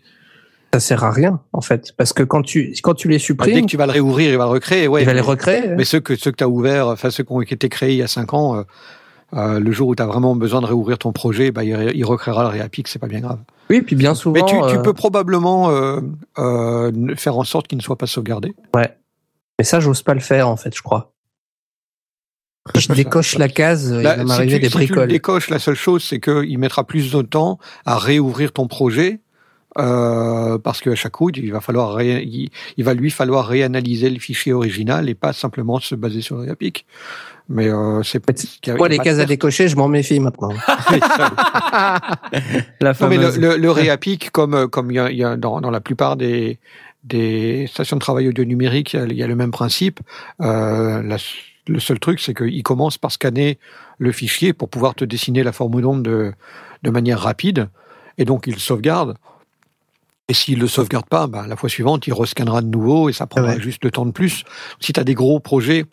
Ça 0.73 0.79
sert 0.79 1.03
à 1.03 1.11
rien 1.11 1.39
en 1.53 1.61
fait, 1.61 1.93
parce 1.97 2.13
que 2.13 2.23
quand 2.23 2.41
tu 2.41 2.73
quand 2.81 2.95
tu 2.95 3.07
les 3.07 3.15
Bah, 3.15 3.19
dès 3.19 3.23
supprimes, 3.25 3.65
que 3.65 3.69
tu 3.71 3.77
vas 3.77 3.85
le 3.85 3.91
réouvrir, 3.91 4.31
il 4.31 4.37
va 4.37 4.45
le 4.45 4.49
recréer. 4.49 4.87
Ouais, 4.87 5.03
il 5.03 5.05
va 5.05 5.13
les 5.13 5.21
recréer. 5.21 5.69
Mais 5.77 5.83
ceux 5.85 5.99
que 5.99 6.15
ceux 6.15 6.31
que 6.31 6.37
tu 6.37 6.43
as 6.43 6.49
ouverts, 6.49 6.87
enfin 6.87 7.09
ceux 7.11 7.23
qui 7.23 7.31
ont 7.31 7.41
été 7.41 7.69
créés 7.69 7.91
il 7.91 7.97
y 7.97 8.01
a 8.01 8.07
5 8.07 8.33
ans, 8.33 8.55
euh, 8.57 8.63
euh, 9.33 9.59
le 9.59 9.71
jour 9.71 9.87
où 9.89 9.95
tu 9.95 10.01
as 10.01 10.07
vraiment 10.07 10.35
besoin 10.35 10.61
de 10.61 10.65
réouvrir 10.65 10.97
ton 10.97 11.11
projet, 11.11 11.51
bah, 11.51 11.63
il, 11.63 11.75
ré- 11.75 11.91
il 11.93 12.03
recréera 12.05 12.41
le 12.43 12.49
réapix, 12.49 12.89
c'est 12.91 12.97
pas 12.99 13.07
bien 13.07 13.19
grave. 13.19 13.39
Oui, 13.69 13.81
puis 13.81 13.95
bien 13.95 14.15
souvent. 14.15 14.33
Mais 14.33 14.45
tu, 14.51 14.55
tu 14.73 14.77
euh, 14.79 14.81
peux 14.81 14.93
probablement 14.93 15.69
euh, 15.69 16.01
euh, 16.39 17.15
faire 17.17 17.37
en 17.37 17.43
sorte 17.43 17.67
qu'il 17.67 17.77
ne 17.77 17.83
soit 17.83 17.97
pas 17.97 18.07
sauvegardé. 18.07 18.53
Mais 18.75 19.63
ça, 19.63 19.79
j'ose 19.79 20.01
pas 20.01 20.15
le 20.15 20.19
faire 20.21 20.49
en 20.49 20.57
fait, 20.57 20.75
je 20.75 20.81
crois. 20.81 21.13
Si 22.75 22.81
je 22.81 22.93
décoche 22.93 23.37
la 23.37 23.49
case, 23.49 23.89
il 23.97 24.03
Là, 24.03 24.15
va 24.15 24.21
si 24.21 24.27
m'arriver 24.27 24.53
tu, 24.55 24.59
des 24.61 24.65
si 24.69 24.71
tu 24.71 24.77
bricoles. 24.77 25.07
décoches, 25.09 25.49
la 25.49 25.59
seule 25.59 25.75
chose, 25.75 26.03
c'est 26.03 26.19
qu'il 26.19 26.57
mettra 26.57 26.85
plus 26.85 27.11
de 27.11 27.21
temps 27.21 27.59
à 27.85 27.97
réouvrir 27.97 28.53
ton 28.53 28.67
projet. 28.67 29.19
Euh, 29.77 30.57
parce 30.57 30.81
qu'à 30.81 30.95
chaque 30.95 31.13
coup, 31.13 31.29
il 31.31 31.51
va 31.51 31.61
falloir 31.61 31.93
ré- 31.95 32.23
il, 32.23 32.49
il 32.77 32.83
va 32.83 32.93
lui 32.93 33.09
falloir 33.11 33.47
réanalyser 33.47 34.09
le 34.09 34.19
fichier 34.19 34.53
original 34.53 35.09
et 35.09 35.15
pas 35.15 35.33
simplement 35.33 35.79
se 35.79 35.95
baser 35.95 36.21
sur 36.21 36.35
le 36.37 36.43
réapic. 36.43 36.85
Mais 37.49 37.67
euh, 37.67 38.01
c'est 38.03 38.19
Moi, 38.77 38.87
les 38.87 38.99
cases 38.99 39.19
à 39.19 39.25
décocher, 39.25 39.67
je 39.67 39.75
m'en 39.75 39.87
méfie 39.89 40.19
maintenant. 40.19 40.51
La 42.81 42.93
Non, 42.99 43.07
mais 43.09 43.17
le, 43.17 43.29
le, 43.37 43.57
le 43.57 43.71
réapic, 43.71 44.31
comme 44.31 44.53
euh, 44.53 44.67
comme 44.67 44.91
il 44.91 44.95
y 44.95 44.99
a, 44.99 45.11
il 45.11 45.17
y 45.17 45.23
a 45.23 45.35
dans, 45.37 45.61
dans 45.61 45.71
la 45.71 45.81
plupart 45.81 46.15
des 46.15 46.59
des 47.03 47.67
stations 47.67 47.97
de 47.97 48.01
travail 48.01 48.29
audio 48.29 48.45
numérique, 48.45 48.93
il 48.93 48.99
y 48.99 49.03
a, 49.03 49.05
il 49.05 49.13
y 49.17 49.23
a 49.23 49.27
le 49.27 49.35
même 49.35 49.51
principe. 49.51 49.99
Euh, 50.41 51.01
la- 51.03 51.17
le 51.67 51.79
seul 51.79 51.99
truc, 51.99 52.19
c'est 52.19 52.33
qu'il 52.33 52.61
commence 52.63 52.97
par 52.97 53.11
scanner 53.11 53.57
le 53.97 54.11
fichier 54.11 54.51
pour 54.53 54.69
pouvoir 54.69 54.95
te 54.95 55.05
dessiner 55.05 55.43
la 55.43 55.51
forme 55.53 55.81
d'onde 55.81 56.03
de, 56.03 56.33
de 56.83 56.89
manière 56.89 57.19
rapide, 57.19 57.69
et 58.17 58.25
donc 58.25 58.47
il 58.47 58.59
sauvegarde. 58.59 59.15
Et 60.29 60.33
s'il 60.33 60.59
le 60.59 60.67
sauvegarde 60.67 61.07
pas, 61.07 61.27
bah, 61.27 61.45
la 61.47 61.55
fois 61.55 61.69
suivante, 61.69 62.07
il 62.07 62.13
rescannera 62.13 62.61
de 62.61 62.67
nouveau 62.67 63.09
et 63.09 63.13
ça 63.13 63.27
prendra 63.27 63.51
Ouais. 63.53 63.59
juste 63.59 63.83
le 63.83 63.91
temps 63.91 64.05
de 64.05 64.11
plus. 64.11 64.43
Si 64.79 64.93
tu 64.93 64.99
as 64.99 65.03
des 65.03 65.13
gros 65.15 65.39
projets, 65.41 65.85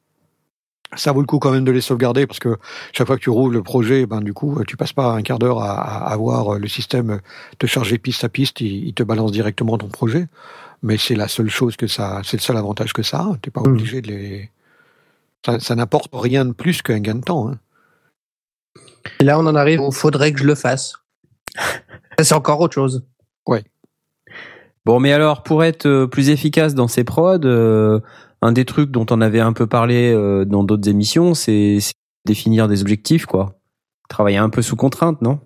ça 0.97 1.11
vaut 1.13 1.21
le 1.21 1.27
coup 1.27 1.39
quand 1.41 1.51
même 1.51 1.65
de 1.65 1.73
les 1.73 1.81
sauvegarder 1.81 2.27
parce 2.29 2.39
que 2.39 2.57
chaque 2.93 3.07
fois 3.09 3.17
que 3.17 3.23
tu 3.23 3.31
roules 3.31 3.53
le 3.53 3.63
projet, 3.63 4.07
ben 4.07 4.21
du 4.21 4.33
coup, 4.33 4.63
tu 4.67 4.77
passes 4.77 4.93
pas 4.93 5.13
un 5.13 5.23
quart 5.23 5.39
d'heure 5.41 5.61
à, 5.63 6.17
voir 6.17 6.59
le 6.59 6.69
système 6.69 7.21
te 7.59 7.67
charger 7.67 7.99
piste 7.99 8.23
à 8.25 8.29
piste, 8.29 8.61
il, 8.61 8.87
il 8.89 8.95
te 8.95 9.03
balance 9.03 9.33
directement 9.33 9.77
ton 9.79 9.89
projet. 9.89 10.29
Mais 10.83 10.97
c'est 10.97 11.15
la 11.17 11.29
seule 11.29 11.51
chose 11.51 11.77
que 11.77 11.87
ça, 11.89 12.21
c'est 12.25 12.37
le 12.37 12.43
seul 12.43 12.57
avantage 12.57 12.93
que 12.93 13.03
ça 13.03 13.19
a. 13.19 13.37
T'es 13.43 13.51
pas 13.51 13.61
Mhm. 13.63 13.67
obligé 13.73 14.01
de 14.01 14.09
les. 14.09 14.51
Ça, 15.45 15.59
ça 15.59 15.75
n'apporte 15.75 16.11
rien 16.13 16.45
de 16.45 16.53
plus 16.53 16.83
qu'un 16.83 17.01
gain 17.01 17.17
de 17.17 17.23
temps. 17.23 17.49
Hein. 17.51 17.59
Et 19.19 19.25
là, 19.25 19.39
on 19.39 19.47
en 19.47 19.55
arrive 19.57 19.81
où 19.81 19.91
faudrait 19.91 20.33
que 20.33 20.39
je 20.39 20.45
le 20.45 20.55
fasse. 20.55 20.95
C'est 22.21 22.35
encore 22.35 22.61
autre 22.61 22.75
chose. 22.75 23.05
Bon, 24.87 24.99
mais 24.99 25.13
alors, 25.13 25.43
pour 25.43 25.63
être 25.63 25.87
euh, 25.87 26.07
plus 26.07 26.31
efficace 26.31 26.75
dans 26.75 26.89
ces 26.89 27.05
prods, 27.05 27.39
euh, 27.45 28.01
un 28.43 28.53
des 28.53 28.65
trucs 28.65 28.91
dont 28.91 29.07
on 29.11 29.21
avait 29.21 29.41
un 29.41 29.53
peu 29.53 29.67
parlé 29.67 30.13
euh, 30.13 30.45
dans 30.45 30.65
d'autres 30.65 30.89
émissions, 30.89 31.35
c'est 31.35 31.79
définir 32.25 32.69
des 32.69 32.81
objectifs, 32.81 33.27
quoi. 33.27 33.59
Travailler 34.09 34.39
un 34.39 34.51
peu 34.51 34.63
sous 34.63 34.77
contrainte, 34.77 35.21
non? 35.23 35.41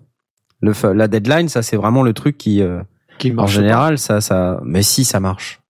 Le, 0.61 0.73
La 0.93 1.07
deadline, 1.07 1.49
ça, 1.49 1.61
c'est 1.61 1.75
vraiment 1.75 2.03
le 2.03 2.13
truc 2.13 2.37
qui, 2.37 2.61
euh, 2.61 2.81
Qui 3.17 3.33
en 3.37 3.47
général, 3.47 3.97
ça, 3.97 4.21
ça. 4.21 4.59
Mais 4.63 4.83
si, 4.83 5.05
ça 5.05 5.19
marche. 5.19 5.61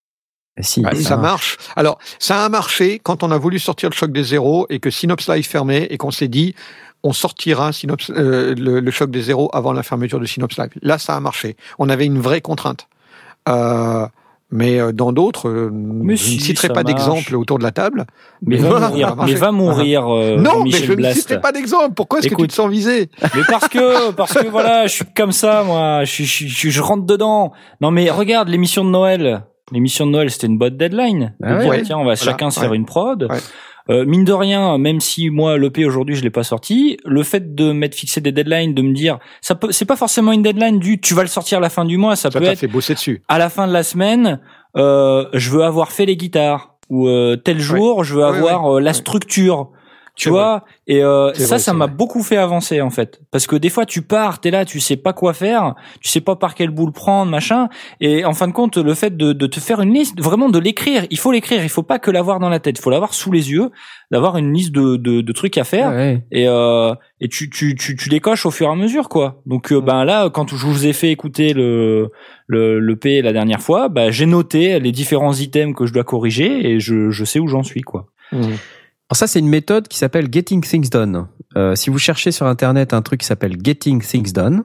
Si, 0.61 0.85
ça 1.01 1.17
marche. 1.17 1.57
Alors, 1.75 1.99
ça 2.17 2.45
a 2.45 2.49
marché 2.49 2.99
quand 2.99 3.23
on 3.23 3.31
a 3.31 3.37
voulu 3.37 3.59
sortir 3.59 3.89
le 3.89 3.95
choc 3.95 4.13
des 4.13 4.23
zéros 4.23 4.67
et 4.69 4.79
que 4.79 4.89
Synops 4.89 5.27
Live 5.27 5.45
fermait 5.45 5.87
et 5.89 5.97
qu'on 5.97 6.11
s'est 6.11 6.29
dit 6.29 6.55
on 7.03 7.11
sortira 7.11 7.73
Synops, 7.73 8.09
euh, 8.09 8.55
le, 8.55 8.79
le 8.79 8.91
choc 8.91 9.11
des 9.11 9.21
zéros 9.21 9.49
avant 9.53 9.73
la 9.73 9.83
fermeture 9.83 10.19
de 10.19 10.25
Synops 10.25 10.57
Live. 10.57 10.71
Là, 10.81 10.97
ça 10.97 11.15
a 11.15 11.19
marché. 11.19 11.57
On 11.77 11.89
avait 11.89 12.05
une 12.05 12.19
vraie 12.19 12.39
contrainte. 12.39 12.87
Euh, 13.47 14.07
mais 14.51 14.79
euh, 14.79 14.91
dans 14.91 15.11
d'autres, 15.11 15.49
euh, 15.49 15.71
je 16.09 16.15
si, 16.15 16.37
ne 16.37 16.41
citerai 16.41 16.69
pas 16.69 16.83
d'exemple 16.83 17.35
autour 17.35 17.57
de 17.57 17.63
la 17.63 17.71
table. 17.71 18.05
Mais, 18.41 18.57
Mais 18.57 18.69
va 18.69 18.79
mourir, 18.79 19.15
mais 19.25 19.33
va 19.33 19.51
mourir, 19.51 20.07
euh, 20.07 20.37
non, 20.37 20.63
mais 20.63 20.71
je 20.71 20.93
ne 20.93 21.11
citerai 21.11 21.41
pas 21.41 21.51
d'exemple. 21.51 21.93
Pourquoi 21.95 22.19
est-ce 22.19 22.27
que 22.29 22.35
tu 22.35 22.47
te 22.47 22.53
sens 22.53 22.69
visé 22.69 23.09
Mais 23.35 23.41
parce 23.47 23.67
que, 23.67 24.11
parce 24.11 24.33
que 24.33 24.47
voilà, 24.47 24.87
je 24.87 24.93
suis 24.93 25.05
comme 25.15 25.31
ça, 25.31 25.63
moi. 25.63 26.03
Je, 26.03 26.23
je, 26.23 26.47
je, 26.47 26.69
je 26.69 26.81
rentre 26.81 27.05
dedans. 27.05 27.51
Non, 27.81 27.91
mais 27.91 28.09
regarde 28.09 28.47
l'émission 28.47 28.85
de 28.85 28.89
Noël. 28.89 29.43
L'émission 29.71 30.05
de 30.05 30.11
Noël, 30.11 30.29
c'était 30.29 30.47
une 30.47 30.59
bonne 30.59 30.77
deadline. 30.77 31.33
De 31.39 31.47
Ah 31.47 31.57
dire, 31.57 31.69
ouais. 31.69 31.81
tiens, 31.81 31.97
on 31.97 32.05
va 32.05 32.13
Voilà, 32.13 32.15
chacun 32.15 32.51
se 32.51 32.59
faire 32.59 32.73
une 32.73 32.85
prod. 32.85 33.27
Euh, 33.89 34.03
mine 34.05 34.23
de 34.23 34.33
rien, 34.33 34.77
même 34.77 34.99
si 34.99 35.29
moi 35.29 35.57
l'EP 35.57 35.85
aujourd'hui 35.85 36.15
je 36.15 36.23
l'ai 36.23 36.31
pas 36.31 36.43
sorti, 36.43 36.97
le 37.05 37.21
fait 37.21 37.53
de 37.53 37.71
m'être 37.71 37.93
fixé 37.93 38.19
des 38.19 38.31
deadlines, 38.31 38.73
de 38.73 38.81
me 38.81 38.93
dire, 38.93 39.19
ça 39.41 39.53
peut, 39.53 39.71
c'est 39.71 39.85
pas 39.85 39.95
forcément 39.95 40.31
une 40.31 40.41
deadline 40.41 40.79
du 40.79 40.99
tu 40.99 41.13
vas 41.13 41.21
le 41.21 41.27
sortir 41.27 41.59
à 41.59 41.61
la 41.61 41.69
fin 41.69 41.85
du 41.85 41.97
mois, 41.97 42.15
ça, 42.15 42.31
Ça 42.31 42.39
peut 42.39 42.45
être 42.45 42.59
fait 42.59 42.67
bosser 42.67 42.95
dessus. 42.95 43.21
à 43.27 43.37
la 43.37 43.49
fin 43.49 43.67
de 43.67 43.73
la 43.73 43.83
semaine, 43.83 44.39
euh, 44.75 45.25
je 45.33 45.51
veux 45.51 45.63
avoir 45.63 45.91
fait 45.91 46.05
les 46.05 46.17
guitares 46.17 46.75
ou 46.89 47.07
euh, 47.07 47.35
tel 47.35 47.59
jour, 47.59 48.03
je 48.03 48.15
veux 48.15 48.23
avoir 48.23 48.75
euh, 48.75 48.79
la 48.79 48.93
structure. 48.93 49.69
Tu 50.15 50.29
vrai. 50.29 50.37
vois, 50.39 50.63
et 50.87 51.03
euh, 51.03 51.33
ça, 51.33 51.45
vrai, 51.45 51.59
ça 51.59 51.73
m'a 51.73 51.87
beaucoup 51.87 52.23
fait 52.23 52.37
avancer 52.37 52.79
en 52.79 52.89
fait, 52.89 53.19
parce 53.31 53.47
que 53.47 53.57
des 53.57 53.67
fois 53.69 53.85
tu 53.85 54.01
pars, 54.01 54.39
t'es 54.39 54.49
là, 54.49 54.63
tu 54.63 54.79
sais 54.79 54.95
pas 54.95 55.11
quoi 55.11 55.33
faire, 55.33 55.75
tu 55.99 56.07
sais 56.07 56.21
pas 56.21 56.37
par 56.37 56.55
quelle 56.55 56.69
boule 56.69 56.93
prendre, 56.93 57.29
machin, 57.29 57.67
et 57.99 58.23
en 58.23 58.31
fin 58.33 58.47
de 58.47 58.53
compte, 58.53 58.77
le 58.77 58.93
fait 58.93 59.17
de, 59.17 59.33
de 59.33 59.45
te 59.47 59.59
faire 59.59 59.81
une 59.81 59.93
liste, 59.93 60.17
vraiment 60.21 60.47
de 60.47 60.57
l'écrire, 60.57 61.05
il 61.09 61.17
faut 61.19 61.33
l'écrire, 61.33 61.61
il 61.63 61.67
faut 61.69 61.83
pas 61.83 61.99
que 61.99 62.11
l'avoir 62.11 62.39
dans 62.39 62.47
la 62.47 62.59
tête, 62.61 62.77
il 62.79 62.81
faut 62.81 62.89
l'avoir 62.91 63.13
sous 63.13 63.31
les 63.33 63.51
yeux, 63.51 63.71
d'avoir 64.09 64.37
une 64.37 64.53
liste 64.53 64.71
de, 64.71 64.95
de, 64.95 65.19
de 65.19 65.31
trucs 65.33 65.57
à 65.57 65.65
faire, 65.65 65.89
Ouais. 65.91 66.23
et 66.31 66.47
euh, 66.47 66.93
et 67.19 67.27
tu 67.27 67.49
tu 67.49 67.75
tu 67.75 67.97
tu 67.97 68.07
les 68.09 68.21
coches 68.21 68.45
au 68.45 68.51
fur 68.51 68.67
et 68.67 68.71
à 68.71 68.75
mesure 68.75 69.09
quoi. 69.09 69.41
Donc 69.45 69.73
euh, 69.73 69.81
ben 69.81 70.05
là 70.05 70.29
quand 70.29 70.47
je 70.55 70.65
vous 70.65 70.85
ai 70.87 70.93
fait 70.93 71.11
écouter 71.11 71.51
le 71.53 72.09
le 72.47 72.79
le 72.79 72.95
P 72.95 73.21
la 73.21 73.33
dernière 73.33 73.61
fois, 73.61 73.89
bah 73.89 74.11
j'ai 74.11 74.25
noté 74.27 74.79
les 74.79 74.91
différents 74.93 75.33
items 75.33 75.75
que 75.75 75.85
je 75.85 75.91
dois 75.93 76.03
corriger 76.05 76.69
et 76.71 76.79
je 76.79 77.09
je 77.09 77.25
sais 77.25 77.39
où 77.39 77.47
j'en 77.47 77.63
suis 77.63 77.81
quoi. 77.81 78.07
Mhm. 78.31 78.55
Alors 79.09 79.17
ça, 79.17 79.27
c'est 79.27 79.39
une 79.39 79.49
méthode 79.49 79.87
qui 79.87 79.99
s'appelle 79.99 80.29
Getting 80.31 80.61
Things 80.61 80.89
Done. 80.89 81.27
Euh, 81.55 81.75
si 81.75 81.91
vous 81.91 81.99
cherchez 81.99 82.31
sur 82.31 82.47
Internet 82.47 82.91
un 82.91 83.03
truc 83.03 83.21
qui 83.21 83.27
s'appelle 83.27 83.55
Getting 83.63 84.01
Things 84.01 84.33
Done, 84.33 84.63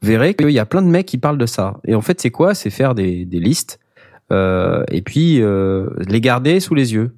vous 0.00 0.08
verrez 0.08 0.34
qu'il 0.34 0.50
y 0.50 0.58
a 0.58 0.66
plein 0.66 0.82
de 0.82 0.88
mecs 0.88 1.06
qui 1.06 1.16
parlent 1.16 1.38
de 1.38 1.46
ça. 1.46 1.80
Et 1.86 1.94
en 1.94 2.00
fait, 2.00 2.20
c'est 2.20 2.32
quoi? 2.32 2.54
C'est 2.54 2.70
faire 2.70 2.96
des, 2.96 3.24
listes 3.24 3.78
euh, 4.32 4.82
et 4.90 5.00
puis 5.00 5.40
euh, 5.40 5.90
les 6.08 6.20
garder 6.20 6.58
sous 6.58 6.74
les 6.74 6.94
yeux 6.94 7.16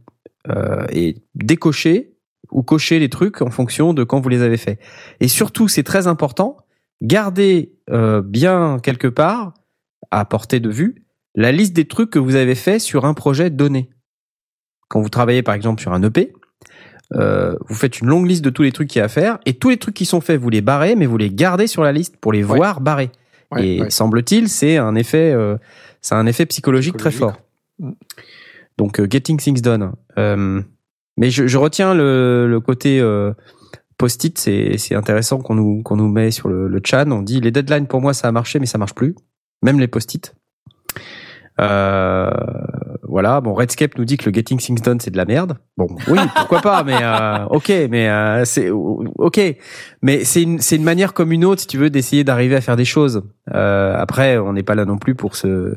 et 0.93 1.17
décocher 1.35 2.13
ou 2.51 2.63
cocher 2.63 2.99
les 2.99 3.09
trucs 3.09 3.41
en 3.41 3.49
fonction 3.49 3.95
de 3.95 4.05
quand 4.05 4.21
vous 4.21 4.29
les 4.29 4.43
avez 4.43 4.59
faits. 4.59 4.79
Et 5.21 5.29
surtout, 5.29 5.69
c'est 5.69 5.83
très 5.83 6.07
important, 6.07 6.59
gardez 7.01 7.73
bien 8.25 8.77
quelque 8.83 9.09
part, 9.09 9.55
à 10.11 10.27
portée 10.27 10.61
de 10.61 10.69
vue, 10.69 11.07
la 11.35 11.51
liste 11.51 11.73
des 11.73 11.87
trucs 11.87 12.11
que 12.11 12.19
vous 12.19 12.35
avez 12.35 12.55
fait 12.55 12.79
sur 12.79 13.07
un 13.07 13.15
projet 13.15 13.49
donné. 13.49 13.89
Quand 14.95 15.01
vous 15.01 15.09
travaillez 15.09 15.43
par 15.43 15.57
exemple 15.57 15.83
sur 15.83 15.93
un 15.93 16.01
EP, 16.05 16.33
euh, 17.15 17.57
vous 17.69 17.75
faites 17.75 17.99
une 17.99 18.07
longue 18.07 18.29
liste 18.29 18.45
de 18.45 18.51
tous 18.51 18.63
les 18.63 18.71
trucs 18.71 18.87
qu'il 18.89 19.01
y 19.01 19.03
a 19.03 19.07
à 19.07 19.09
faire 19.09 19.39
et 19.45 19.55
tous 19.55 19.71
les 19.71 19.77
trucs 19.77 19.95
qui 19.97 20.05
sont 20.07 20.21
faits, 20.21 20.41
vous 20.41 20.51
les 20.51 20.61
barrez, 20.61 20.95
mais 20.95 21.07
vous 21.07 21.17
les 21.19 21.31
gardez 21.31 21.67
sur 21.67 21.83
la 21.83 21.91
liste 21.91 22.17
pour 22.17 22.33
les 22.33 22.45
Ouais. 22.45 22.57
voir 22.57 22.81
barrés. 22.81 23.11
Ouais, 23.51 23.67
et 23.67 23.81
ouais. 23.83 23.91
semble-t-il, 23.91 24.49
c'est 24.49 24.77
un 24.77 24.95
effet, 24.95 25.33
euh, 25.33 25.57
c'est 26.01 26.15
un 26.15 26.27
effet 26.27 26.47
psychologique, 26.47 26.97
très 26.97 27.11
fort. 27.11 27.41
Donc, 28.79 29.01
euh, 29.01 29.09
getting 29.11 29.37
things 29.37 29.61
done. 29.61 29.95
Mais 30.17 31.31
je, 31.31 31.49
je 31.49 31.59
retiens 31.59 31.93
le, 31.93 32.47
le 32.49 32.61
côté 32.61 33.03
post-it, 33.99 34.39
c'est 34.39 34.79
c'est 34.79 34.95
intéressant 34.95 35.39
qu'on 35.41 35.57
nous 35.57 35.83
qu'on 35.83 35.97
nous 35.97 36.09
met 36.09 36.31
sur 36.31 36.49
le, 36.49 36.69
le 36.69 36.81
chat. 36.85 37.05
On 37.11 37.23
dit 37.23 37.41
les 37.41 37.51
deadlines 37.51 37.89
pour 37.89 38.01
moi 38.01 38.15
ça 38.15 38.29
a 38.29 38.33
marché, 38.33 38.61
mais 38.61 38.67
ça 38.67 38.79
marche 38.79 38.95
plus. 38.95 39.17
Même 39.63 39.81
les 39.81 39.89
post-it. 39.89 40.35
Euh, 41.61 42.31
voilà. 43.03 43.41
Bon, 43.41 43.55
Redscape 43.55 43.97
nous 43.97 44.05
dit 44.05 44.17
que 44.17 44.29
le 44.29 44.35
Getting 44.35 44.59
Things 44.59 44.81
Done 44.83 44.99
c'est 45.01 45.11
de 45.11 45.17
la 45.17 45.25
merde. 45.25 45.57
Bon, 45.77 45.87
oui, 46.09 46.19
pourquoi 46.37 46.61
pas, 46.61 46.83
mais 46.83 46.97
euh, 47.01 47.45
ok, 47.47 47.69
mais 47.91 48.09
euh, 48.09 48.45
c'est 48.45 48.71
ok, 48.71 49.41
mais 50.03 50.25
c'est 50.25 50.43
une 50.43 50.59
c'est 50.59 50.77
une 50.77 50.83
manière 50.85 51.13
comme 51.15 51.31
une 51.31 51.45
autre, 51.45 51.61
si 51.61 51.67
tu 51.67 51.79
veux, 51.79 51.91
d'essayer 51.91 52.25
d'arriver 52.25 52.57
à 52.57 52.61
faire 52.61 52.77
des 52.77 52.85
choses. 52.85 53.23
Euh, 53.55 53.95
après, 53.97 54.39
on 54.39 54.53
n'est 54.53 54.63
pas 54.63 54.75
là 54.75 54.85
non 54.85 54.99
plus 54.99 55.15
pour 55.15 55.37
se 55.37 55.77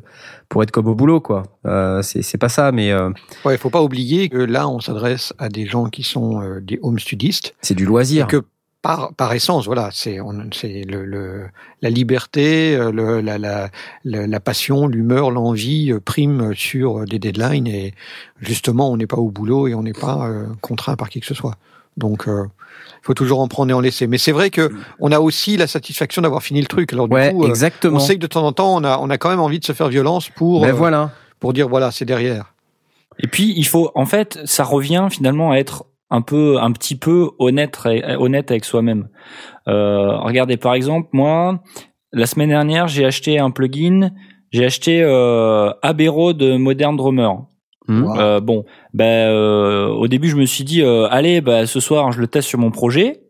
pour 0.49 0.63
être 0.63 0.71
comme 0.71 0.87
au 0.87 0.95
boulot, 0.95 1.19
quoi. 1.21 1.43
Euh, 1.65 2.01
c'est 2.01 2.21
c'est 2.21 2.37
pas 2.37 2.49
ça, 2.49 2.71
mais 2.71 2.91
euh, 2.91 3.09
Ouais, 3.45 3.53
il 3.55 3.59
faut 3.59 3.69
pas 3.69 3.83
oublier 3.83 4.29
que 4.29 4.37
là, 4.37 4.67
on 4.67 4.79
s'adresse 4.79 5.33
à 5.37 5.49
des 5.49 5.65
gens 5.65 5.85
qui 5.85 6.03
sont 6.03 6.41
des 6.61 6.79
home 6.81 6.97
studistes 6.99 7.53
c'est 7.61 7.75
du 7.75 7.83
et 7.83 7.87
loisir. 7.87 8.27
que 8.27 8.43
par, 8.81 9.13
par 9.15 9.33
essence, 9.33 9.65
voilà, 9.65 9.89
c'est 9.91 10.17
le, 10.17 11.03
le 11.05 11.45
la 11.81 11.89
liberté, 11.89 12.75
euh, 12.75 12.91
le, 12.91 13.21
la, 13.21 13.37
la, 13.37 13.69
la, 14.05 14.27
la 14.27 14.39
passion, 14.39 14.87
l'humeur, 14.87 15.31
l'envie 15.31 15.91
euh, 15.91 15.99
prime 15.99 16.53
sur 16.55 17.05
des 17.05 17.19
deadlines 17.19 17.67
et 17.67 17.93
justement, 18.39 18.89
on 18.91 18.97
n'est 18.97 19.07
pas 19.07 19.17
au 19.17 19.29
boulot 19.29 19.67
et 19.67 19.73
on 19.75 19.83
n'est 19.83 19.93
pas 19.93 20.27
euh, 20.27 20.45
contraint 20.61 20.95
par 20.95 21.09
qui 21.09 21.19
que 21.19 21.25
ce 21.25 21.33
soit. 21.33 21.55
Donc, 21.97 22.27
euh, 22.27 22.45
il 23.01 23.05
faut 23.07 23.13
toujours 23.15 23.39
en 23.41 23.47
prendre 23.47 23.71
et 23.71 23.73
en 23.73 23.79
laisser. 23.81 24.05
Mais 24.07 24.17
c'est 24.19 24.31
vrai 24.31 24.51
que 24.51 24.71
on 24.99 25.11
a 25.11 25.19
aussi 25.19 25.57
la 25.57 25.65
satisfaction 25.67 26.21
d'avoir 26.21 26.43
fini 26.43 26.61
le 26.61 26.67
truc. 26.67 26.93
Alors 26.93 27.07
du 27.07 27.15
Ouais, 27.15 27.31
coup, 27.31 27.43
euh, 27.43 27.47
exactement. 27.49 27.97
on 27.97 27.99
sait 27.99 28.15
que 28.15 28.19
de 28.21 28.27
temps 28.27 28.45
en 28.45 28.51
temps, 28.53 28.75
on 28.75 28.83
a 28.83 28.99
on 28.99 29.09
a 29.09 29.17
quand 29.17 29.29
même 29.29 29.39
envie 29.39 29.59
de 29.59 29.65
se 29.65 29.73
faire 29.73 29.89
violence 29.89 30.29
pour 30.29 30.61
Ben 30.61 30.69
euh, 30.69 30.73
voilà. 30.73 31.11
pour 31.39 31.53
dire 31.53 31.67
voilà, 31.67 31.89
c'est 31.91 32.05
derrière. 32.05 32.53
Et 33.19 33.27
puis 33.27 33.53
il 33.57 33.65
faut 33.65 33.91
en 33.95 34.05
fait 34.05 34.39
ça 34.45 34.63
revient 34.63 35.07
finalement 35.09 35.51
à 35.51 35.55
être 35.57 35.85
un 36.09 36.21
peu 36.21 36.57
un 36.59 36.71
petit 36.71 36.95
peu 36.95 37.31
honnête 37.39 37.77
honnête 38.17 38.51
avec 38.51 38.65
soi-même. 38.65 39.09
Euh, 39.67 40.17
regardez 40.17 40.57
par 40.57 40.73
exemple 40.73 41.09
moi 41.13 41.61
la 42.13 42.25
semaine 42.25 42.49
dernière 42.49 42.87
j'ai 42.87 43.05
acheté 43.05 43.39
un 43.39 43.51
plugin 43.51 44.11
j'ai 44.51 44.65
acheté 44.65 45.01
euh, 45.01 45.71
Abero 45.81 46.33
de 46.33 46.55
Modern 46.57 46.95
Drummer. 46.95 47.31
Hmm. 47.87 48.03
Wow. 48.03 48.19
Euh, 48.19 48.39
bon, 48.39 48.65
ben 48.93 49.29
euh, 49.29 49.87
au 49.87 50.07
début 50.07 50.29
je 50.29 50.35
me 50.35 50.45
suis 50.45 50.63
dit 50.63 50.81
euh, 50.81 51.07
allez 51.09 51.41
bah 51.41 51.65
ce 51.65 51.79
soir 51.79 52.11
je 52.11 52.19
le 52.19 52.27
teste 52.27 52.47
sur 52.47 52.59
mon 52.59 52.71
projet. 52.71 53.23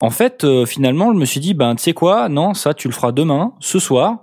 En 0.00 0.10
fait 0.10 0.44
euh, 0.44 0.64
finalement 0.66 1.12
je 1.12 1.18
me 1.18 1.24
suis 1.24 1.40
dit 1.40 1.54
ben 1.54 1.74
tu 1.74 1.82
sais 1.82 1.92
quoi? 1.92 2.28
Non 2.28 2.54
ça 2.54 2.74
tu 2.74 2.88
le 2.88 2.94
feras 2.94 3.12
demain 3.12 3.54
ce 3.60 3.78
soir. 3.78 4.20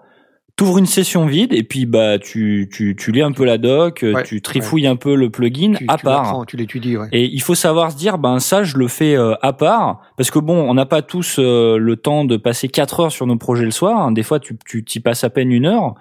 T'ouvres 0.57 0.77
une 0.77 0.85
session 0.85 1.25
vide 1.25 1.51
et 1.51 1.63
puis 1.63 1.85
bah 1.85 2.17
tu 2.17 2.69
tu 2.71 2.95
tu 2.95 3.11
lis 3.11 3.21
un 3.21 3.33
peu 3.33 3.43
la 3.43 3.57
doc, 3.57 4.03
euh, 4.03 4.13
Ouais, 4.13 4.23
tu 4.23 4.41
trifouilles 4.41 4.87
un 4.87 4.95
peu 4.95 5.13
le 5.13 5.29
plugin 5.29 5.73
Tu, 5.77 5.83
à 5.89 5.97
tu 5.97 6.05
part. 6.05 6.45
tu 6.47 6.55
l'étudies, 6.55 6.95
ouais. 6.95 7.07
Et 7.11 7.25
il 7.25 7.41
faut 7.41 7.55
savoir 7.55 7.91
se 7.91 7.97
dire, 7.97 8.17
ben 8.17 8.39
ça, 8.39 8.63
je 8.63 8.77
le 8.77 8.87
fais 8.87 9.17
euh, 9.17 9.33
à 9.41 9.51
part, 9.51 9.99
parce 10.15 10.31
que 10.31 10.39
bon, 10.39 10.57
on 10.57 10.73
n'a 10.73 10.85
pas 10.85 11.01
tous 11.01 11.39
euh, 11.39 11.77
le 11.77 11.97
temps 11.97 12.23
de 12.23 12.37
passer 12.37 12.69
quatre 12.69 13.01
heures 13.01 13.11
sur 13.11 13.27
nos 13.27 13.35
projets 13.35 13.65
le 13.65 13.71
soir. 13.71 13.99
hein. 13.99 14.11
Des 14.13 14.23
fois, 14.23 14.39
tu 14.39 14.57
tu 14.65 14.85
t'y 14.85 15.01
passes 15.01 15.25
à 15.25 15.29
peine 15.29 15.51
une 15.51 15.65
heure. 15.65 15.95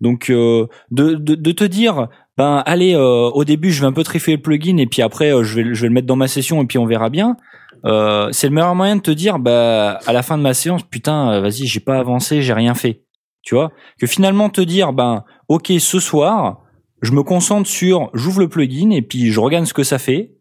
Donc, 0.00 0.28
euh, 0.28 0.66
de, 0.90 1.14
de 1.14 1.36
de 1.36 1.52
te 1.52 1.62
dire, 1.62 2.08
ben 2.36 2.64
allez, 2.66 2.94
euh, 2.96 3.30
au 3.30 3.44
début, 3.44 3.70
je 3.70 3.80
vais 3.80 3.86
un 3.86 3.92
peu 3.92 4.02
trifouiller 4.02 4.38
le 4.38 4.42
plugin, 4.42 4.76
et 4.78 4.86
puis 4.88 5.02
après, 5.02 5.32
euh, 5.32 5.44
je 5.44 5.54
vais 5.54 5.72
je 5.72 5.82
vais 5.82 5.88
le 5.88 5.94
mettre 5.94 6.08
dans 6.08 6.16
ma 6.16 6.26
session, 6.26 6.60
et 6.62 6.66
puis 6.66 6.78
on 6.78 6.86
verra 6.86 7.10
bien. 7.10 7.36
Euh, 7.84 8.28
c'est 8.32 8.48
le 8.48 8.54
meilleur 8.54 8.74
moyen 8.74 8.96
de 8.96 9.02
te 9.02 9.10
dire, 9.12 9.38
bah 9.38 10.00
à 10.04 10.12
la 10.12 10.22
fin 10.22 10.36
de 10.36 10.42
ma 10.42 10.52
séance, 10.52 10.82
putain, 10.82 11.38
vas-y, 11.40 11.66
j'ai 11.66 11.78
pas 11.80 11.98
avancé, 11.98 12.42
j'ai 12.42 12.52
rien 12.54 12.74
fait. 12.74 13.02
Tu 13.42 13.54
vois? 13.54 13.72
Que 13.98 14.06
finalement 14.06 14.50
te 14.50 14.60
dire, 14.60 14.92
ben 14.92 15.24
ok, 15.48 15.72
ce 15.78 15.98
soir, 15.98 16.62
je 17.02 17.12
me 17.12 17.22
concentre 17.22 17.68
sur, 17.68 18.10
j'ouvre 18.14 18.40
le 18.40 18.48
plugin 18.48 18.90
et 18.90 19.02
puis 19.02 19.30
je 19.30 19.40
regarde 19.40 19.64
ce 19.66 19.74
que 19.74 19.82
ça 19.82 19.98
fait. 19.98 20.34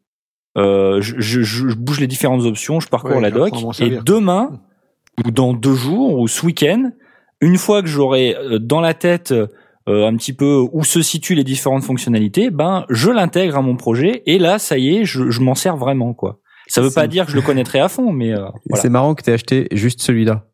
Euh, 0.58 1.00
je, 1.02 1.20
je, 1.20 1.42
je 1.42 1.76
bouge 1.76 2.00
les 2.00 2.08
différentes 2.08 2.44
options, 2.44 2.80
je 2.80 2.90
parcours 2.90 3.12
Ouais, 3.12 3.22
la 3.22 3.32
doc. 3.32 3.54
Et 3.80 4.00
demain, 4.06 4.60
ou 5.26 5.32
dans 5.32 5.54
deux 5.54 5.76
jours, 5.76 6.20
ou 6.20 6.28
ce 6.28 6.46
week-end, 6.46 6.92
une 7.42 7.58
fois 7.58 7.82
que 7.82 7.88
j'aurai 7.88 8.36
euh, 8.36 8.60
dans 8.60 8.82
la 8.82 8.94
tête 8.94 9.32
euh, 9.32 9.48
un 9.88 10.16
petit 10.16 10.34
peu 10.34 10.66
où 10.72 10.84
se 10.84 11.02
situent 11.02 11.36
les 11.36 11.44
différentes 11.44 11.84
fonctionnalités, 11.84 12.50
ben 12.50 12.86
je 12.90 13.10
l'intègre 13.10 13.58
à 13.58 13.62
mon 13.62 13.76
projet 13.76 14.24
et 14.26 14.38
là, 14.38 14.60
ça 14.60 14.78
y 14.78 14.98
est, 14.98 15.06
je, 15.06 15.30
je 15.30 15.42
m'en 15.42 15.56
sers 15.56 15.78
vraiment 15.78 16.14
quoi. 16.14 16.40
Ça 16.68 16.82
veut 16.82 16.92
pas 16.92 17.08
dire 17.08 17.26
que 17.26 17.32
je 17.32 17.36
le 17.36 17.42
connaîtrai 17.42 17.80
à 17.80 17.90
fond, 17.90 18.12
mais 18.12 18.32
euh, 18.32 18.46
voilà. 18.70 18.82
C'est 18.82 18.90
marrant 18.90 19.16
que 19.16 19.24
tu 19.24 19.32
aies 19.32 19.34
acheté 19.34 19.68
juste 19.72 20.02
celui-là. 20.02 20.46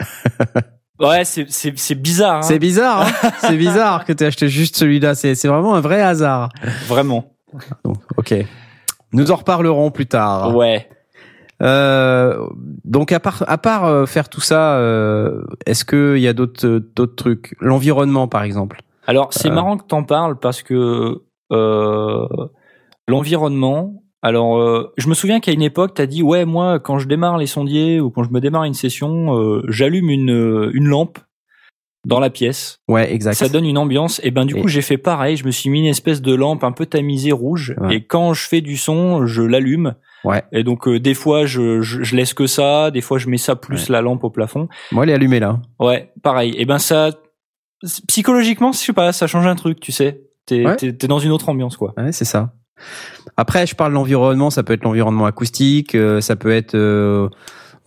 Ouais, 1.00 1.24
c'est 1.24 1.50
c'est 1.50 1.72
c'est 1.78 1.94
bizarre, 1.94 2.36
hein, 2.36 2.42
C'est 2.42 2.58
bizarre, 2.58 3.02
hein 3.06 3.30
c'est 3.40 3.56
bizarre 3.56 4.04
que 4.04 4.12
tu 4.12 4.22
aies 4.22 4.26
acheté 4.26 4.48
juste 4.48 4.76
celui-là. 4.76 5.14
C'est 5.14 5.34
c'est 5.34 5.48
vraiment 5.48 5.74
un 5.74 5.80
vrai 5.80 6.00
hasard. 6.02 6.50
vraiment. 6.88 7.32
Donc, 7.84 7.96
ok. 8.16 8.34
Nous 9.12 9.30
en 9.32 9.36
reparlerons 9.36 9.90
plus 9.90 10.06
tard. 10.06 10.54
Ouais. 10.54 10.88
Euh, 11.62 12.46
donc 12.84 13.12
à 13.12 13.20
part 13.20 13.44
à 13.46 13.58
part 13.58 13.84
euh, 13.84 14.06
faire 14.06 14.28
tout 14.28 14.40
ça, 14.40 14.76
euh, 14.76 15.42
est-ce 15.66 15.84
que 15.84 16.14
il 16.16 16.22
y 16.22 16.28
a 16.28 16.32
d'autres 16.32 16.66
d'autres 16.94 17.16
trucs? 17.16 17.54
L'environnement 17.60 18.28
par 18.28 18.42
exemple. 18.44 18.80
Alors 19.06 19.28
c'est 19.32 19.50
Euh. 19.50 19.54
marrant 19.54 19.76
que 19.76 19.84
t'en 19.86 20.04
parles 20.04 20.38
parce 20.38 20.62
que 20.62 21.22
euh, 21.52 22.26
l'environnement. 23.08 24.02
Alors 24.22 24.58
euh, 24.58 24.92
je 24.98 25.08
me 25.08 25.14
souviens 25.14 25.40
qu'à 25.40 25.52
une 25.52 25.62
époque 25.62 25.94
t'as 25.94 26.06
dit 26.06 26.22
ouais 26.22 26.44
moi 26.44 26.78
quand 26.78 26.98
je 26.98 27.08
démarre 27.08 27.38
les 27.38 27.46
sondiers 27.46 28.00
ou 28.00 28.10
quand 28.10 28.22
je 28.22 28.30
me 28.30 28.40
démarre 28.40 28.64
une 28.64 28.74
session, 28.74 29.34
euh, 29.38 29.62
j'allume 29.68 30.10
une 30.10 30.30
euh, 30.30 30.70
une 30.74 30.86
lampe 30.88 31.18
dans 32.06 32.20
la 32.20 32.30
pièce. 32.30 32.78
Ouais, 32.88 33.12
exact. 33.12 33.34
Ça 33.34 33.48
donne 33.50 33.66
une 33.66 33.76
ambiance. 33.78 34.20
Et 34.24 34.30
ben 34.30 34.44
du 34.46 34.56
Et- 34.56 34.60
coup 34.62 34.68
j'ai 34.68 34.82
fait 34.82 34.98
pareil. 34.98 35.36
Je 35.36 35.44
me 35.44 35.50
suis 35.50 35.68
mis 35.70 35.80
une 35.80 35.86
espèce 35.86 36.20
de 36.22 36.34
lampe 36.34 36.64
un 36.64 36.72
peu 36.72 36.86
tamisée 36.86 37.32
rouge. 37.32 37.74
Ouais. 37.78 37.96
Et 37.96 38.04
quand 38.04 38.32
je 38.34 38.46
fais 38.48 38.60
du 38.62 38.76
son, 38.76 39.26
je 39.26 39.42
l'allume. 39.42 39.94
Ouais. 40.24 40.42
Et 40.52 40.64
donc 40.64 40.86
euh, 40.86 41.00
des 41.00 41.14
fois 41.14 41.46
je, 41.46 41.80
je 41.80 42.02
je 42.02 42.16
laisse 42.16 42.34
que 42.34 42.46
ça, 42.46 42.90
des 42.90 43.00
fois 43.00 43.16
je 43.18 43.28
mets 43.28 43.38
ça 43.38 43.56
plus 43.56 43.88
la 43.88 44.02
lampe 44.02 44.22
au 44.24 44.30
plafond. 44.30 44.68
Moi, 44.92 45.04
elle 45.04 45.10
est 45.10 45.14
allumée 45.14 45.40
là. 45.40 45.60
Ouais, 45.78 46.10
pareil. 46.22 46.54
Et 46.58 46.66
ben 46.66 46.78
ça, 46.78 47.10
psychologiquement, 48.08 48.72
je 48.72 48.78
sais 48.78 48.92
pas, 48.92 49.12
ça 49.12 49.26
change 49.26 49.46
un 49.46 49.54
truc, 49.56 49.80
tu 49.80 49.92
sais. 49.92 50.22
T'es 50.46 50.66
Ouais. 50.66 50.76
t'es- 50.76 50.92
t'es 50.92 51.06
dans 51.06 51.18
une 51.18 51.30
autre 51.32 51.48
ambiance, 51.48 51.76
quoi. 51.76 51.94
Ouais, 51.96 52.12
c'est 52.12 52.24
ça. 52.24 52.52
Après, 53.36 53.66
je 53.66 53.74
parle 53.74 53.92
de 53.92 53.94
l'environnement. 53.96 54.50
Ça 54.50 54.62
peut 54.62 54.72
être 54.72 54.84
l'environnement 54.84 55.26
acoustique. 55.26 55.94
euh, 55.94 56.20
ça 56.20 56.36
peut 56.36 56.50
être. 56.52 56.74
euh, 56.74 57.28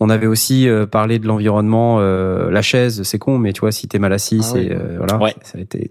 on 0.00 0.10
avait 0.10 0.26
aussi 0.26 0.68
euh, 0.68 0.86
parlé 0.86 1.18
de 1.18 1.26
l'environnement. 1.26 1.98
euh, 2.00 2.50
la 2.50 2.62
chaise, 2.62 3.02
c'est 3.04 3.18
con, 3.18 3.38
mais 3.38 3.52
tu 3.52 3.60
vois, 3.60 3.70
si 3.72 3.86
t'es 3.86 3.98
mal 4.00 4.12
assis, 4.12 4.38
Ah 4.40 4.44
c'est 4.44 4.58
oui. 4.58 4.68
euh, 4.72 4.96
voilà. 4.98 5.18
Ouais. 5.18 5.34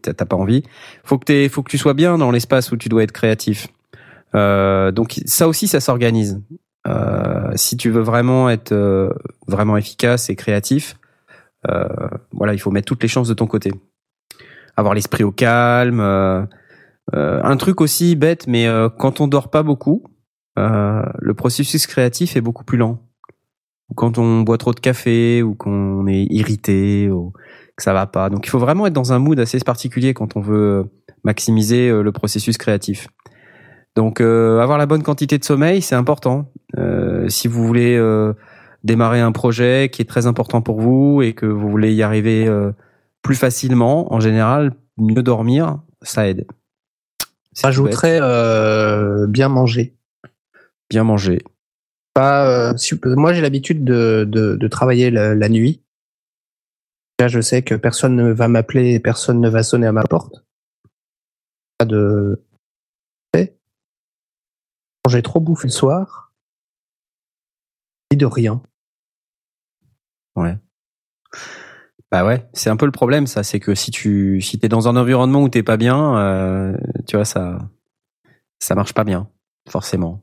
T'as 0.02 0.26
pas 0.26 0.36
envie. 0.36 0.64
Faut 1.04 1.18
que 1.18 1.26
t'aies- 1.26 1.48
faut 1.50 1.64
que 1.64 1.72
tu 1.72 1.78
sois 1.78 1.94
bien 1.94 2.18
dans 2.18 2.30
l'espace 2.32 2.72
où 2.72 2.78
tu 2.78 2.90
dois 2.90 3.04
être 3.04 3.14
créatif. 3.14 3.68
Euh, 4.36 4.92
donc 4.92 5.20
ça 5.26 5.48
aussi, 5.48 5.68
ça 5.68 5.80
s'organise. 5.80 6.42
Euh, 6.86 7.52
si 7.56 7.78
tu 7.78 7.90
veux 7.92 8.02
vraiment 8.02 8.50
être 8.50 8.74
euh, 8.74 9.10
vraiment 9.48 9.78
efficace 9.78 10.30
et 10.30 10.36
créatif, 10.36 10.98
euh, 11.72 11.88
voilà, 12.34 12.54
il 12.54 12.60
faut 12.60 12.72
mettre 12.72 12.88
toutes 12.88 13.02
les 13.04 13.08
chances 13.08 13.30
de 13.30 13.34
ton 13.34 13.48
côté. 13.48 13.72
Avoir 14.76 14.94
l'esprit 14.96 15.24
au 15.24 15.32
calme. 15.32 16.02
Euh, 17.16 17.42
un 17.44 17.58
truc 17.58 17.82
aussi 17.82 18.16
bête, 18.16 18.48
mais 18.48 18.68
euh, 18.68 18.90
quand 18.90 19.22
on 19.22 19.28
dort 19.28 19.50
pas 19.50 19.64
beaucoup, 19.64 20.04
euh, 20.58 21.04
le 21.20 21.34
processus 21.34 21.88
créatif 21.88 22.36
est 22.36 22.42
beaucoup 22.42 22.64
plus 22.64 22.78
lent. 22.78 23.00
Ou 23.90 23.96
quand 23.96 24.18
on 24.18 24.42
boit 24.42 24.58
trop 24.58 24.74
de 24.74 24.80
café, 24.80 25.44
ou 25.44 25.56
qu'on 25.56 26.08
est 26.08 26.26
irrité, 26.30 27.10
ou 27.10 27.34
que 27.76 27.84
ça 27.84 27.94
va 27.94 28.06
pas. 28.08 28.30
Donc 28.30 28.46
il 28.46 28.50
faut 28.50 28.60
vraiment 28.60 28.88
être 28.88 28.94
dans 28.94 29.14
un 29.14 29.20
mood 29.20 29.40
assez 29.40 29.60
particulier 29.60 30.14
quand 30.14 30.38
on 30.38 30.42
veut 30.42 30.86
maximiser 31.24 31.92
le 31.92 32.12
processus 32.12 32.58
créatif. 32.58 33.08
Donc 33.96 34.22
euh, 34.22 34.60
avoir 34.60 34.78
la 34.78 34.86
bonne 34.86 35.04
quantité 35.04 35.38
de 35.38 35.44
sommeil, 35.44 35.82
c'est 35.82 35.96
important. 35.96 36.52
Euh, 36.78 37.28
si 37.30 37.48
vous 37.48 37.66
voulez 37.66 37.96
euh, 37.96 38.34
démarrer 38.84 39.20
un 39.20 39.32
projet 39.32 39.90
qui 39.92 40.02
est 40.02 40.06
très 40.06 40.26
important 40.26 40.62
pour 40.62 40.82
vous 40.82 41.22
et 41.22 41.34
que 41.34 41.46
vous 41.46 41.70
voulez 41.70 41.94
y 41.94 42.02
arriver 42.02 42.50
plus 43.22 43.36
facilement, 43.36 44.14
en 44.14 44.20
général, 44.20 44.74
mieux 44.98 45.24
dormir, 45.24 45.80
ça 46.02 46.28
aide. 46.28 46.46
J'ajouterais 47.56 48.20
euh, 48.22 49.28
bien 49.28 49.50
manger. 49.50 49.96
bien 50.90 51.04
manger. 51.04 51.44
Pas, 52.14 52.72
euh, 52.72 52.74
moi, 53.06 53.34
j'ai 53.34 53.42
l'habitude 53.42 53.84
de, 53.84 54.26
de, 54.28 54.56
de 54.56 54.68
travailler 54.68 55.10
la, 55.12 55.34
la 55.34 55.50
nuit. 55.50 55.82
Là, 57.20 57.28
je 57.28 57.42
sais 57.42 57.64
que 57.64 57.76
personne 57.76 58.16
ne 58.16 58.32
va 58.32 58.48
m'appeler, 58.48 59.00
personne 59.00 59.40
ne 59.40 59.50
va 59.50 59.64
sonner 59.64 59.88
à 59.88 59.92
ma 59.92 60.04
porte. 60.04 60.46
Pas 61.78 61.86
de. 61.86 62.44
Quand 63.34 65.12
j'ai 65.12 65.22
trop 65.22 65.42
bouffé 65.42 65.68
le 65.68 65.74
soir, 65.74 66.32
ni 68.12 68.18
de 68.18 68.26
rien. 68.26 68.64
Ouais. 70.36 70.58
Bah 72.14 72.24
ouais, 72.24 72.46
c'est 72.54 72.70
un 72.70 72.76
peu 72.76 72.86
le 72.86 72.92
problème, 72.92 73.26
ça. 73.26 73.42
C'est 73.42 73.60
que 73.60 73.74
si 73.74 73.90
tu 73.90 74.40
si 74.40 74.60
t'es 74.60 74.70
dans 74.70 74.88
un 74.88 74.96
environnement 74.98 75.42
où 75.42 75.50
t'es 75.50 75.64
pas 75.64 75.78
bien, 75.78 76.16
euh, 76.20 76.78
tu 77.08 77.16
vois 77.16 77.26
ça 77.26 77.58
ça 78.60 78.76
marche 78.76 78.94
pas 78.94 79.04
bien, 79.04 79.28
forcément. 79.68 80.22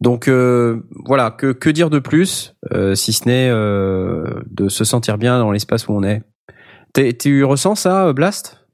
Donc 0.00 0.26
euh, 0.26 0.86
voilà, 1.04 1.30
que 1.30 1.52
que 1.52 1.68
dire 1.68 1.90
de 1.90 1.98
plus, 1.98 2.54
euh, 2.72 2.94
si 2.94 3.12
ce 3.12 3.28
n'est 3.28 3.50
euh, 3.50 4.40
de 4.50 4.70
se 4.70 4.84
sentir 4.84 5.18
bien 5.18 5.38
dans 5.38 5.50
l'espace 5.50 5.86
où 5.86 5.92
on 5.92 6.02
est? 6.02 6.22
T'es- 6.94 7.12
Tu 7.12 7.44
ressens 7.44 7.74
ça, 7.74 8.10
Blast? 8.14 8.64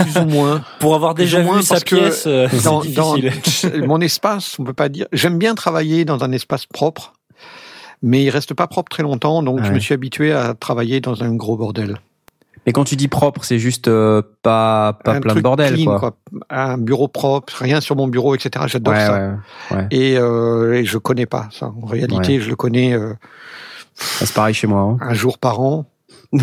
Plus 0.00 0.18
ou 0.18 0.26
moins. 0.26 0.62
Pour 0.78 0.94
avoir 0.94 1.14
déjà 1.14 1.40
vu 1.40 1.62
sa 1.62 1.80
que 1.80 1.96
pièce, 1.96 2.26
euh, 2.26 2.48
dans, 2.62 2.82
c'est 2.82 2.92
dans 2.92 3.16
mon 3.86 4.02
espace, 4.02 4.58
on 4.58 4.64
peut 4.64 4.74
pas 4.74 4.90
dire. 4.90 5.06
J'aime 5.12 5.38
bien 5.38 5.54
travailler 5.54 6.04
dans 6.04 6.22
un 6.22 6.32
espace 6.32 6.66
propre, 6.66 7.14
mais 8.02 8.24
il 8.24 8.30
reste 8.30 8.54
pas 8.54 8.66
propre 8.66 8.90
très 8.90 9.02
longtemps, 9.02 9.42
donc 9.42 9.62
je 9.64 9.72
me 9.72 9.78
suis 9.78 9.94
habitué 9.94 10.32
à 10.32 10.54
travailler 10.54 11.00
dans 11.00 11.22
un 11.22 11.34
gros 11.34 11.56
bordel. 11.56 11.96
Et 12.68 12.72
quand 12.72 12.82
tu 12.82 12.96
dis 12.96 13.06
propre, 13.06 13.44
c'est 13.44 13.60
juste 13.60 13.86
euh, 13.86 14.22
pas 14.42 14.94
pas 15.04 15.12
un 15.14 15.20
plein 15.20 15.36
de 15.36 15.40
bordel, 15.40 15.74
clean, 15.74 15.98
quoi. 16.00 16.16
Un 16.50 16.78
bureau 16.78 17.06
propre, 17.06 17.52
rien 17.60 17.80
sur 17.80 17.94
mon 17.94 18.08
bureau, 18.08 18.34
etc. 18.34 18.64
J'adore 18.66 18.92
Ouais, 18.94 19.06
ça. 19.06 19.36
ouais. 19.70 19.86
Et, 19.92 20.18
euh, 20.18 20.72
et 20.74 20.84
je 20.84 20.98
connais 20.98 21.26
pas 21.26 21.48
ça. 21.52 21.72
En 21.80 21.86
réalité, 21.86 22.40
je 22.40 22.48
le 22.48 22.56
connais 22.56 22.92
euh, 22.92 23.12
Ah, 23.14 24.24
C'est 24.24 24.34
pareil 24.34 24.52
chez 24.54 24.66
moi. 24.66 24.80
hein. 24.80 24.98
un 25.00 25.14
jour 25.14 25.38
par 25.38 25.60
an. 25.60 25.86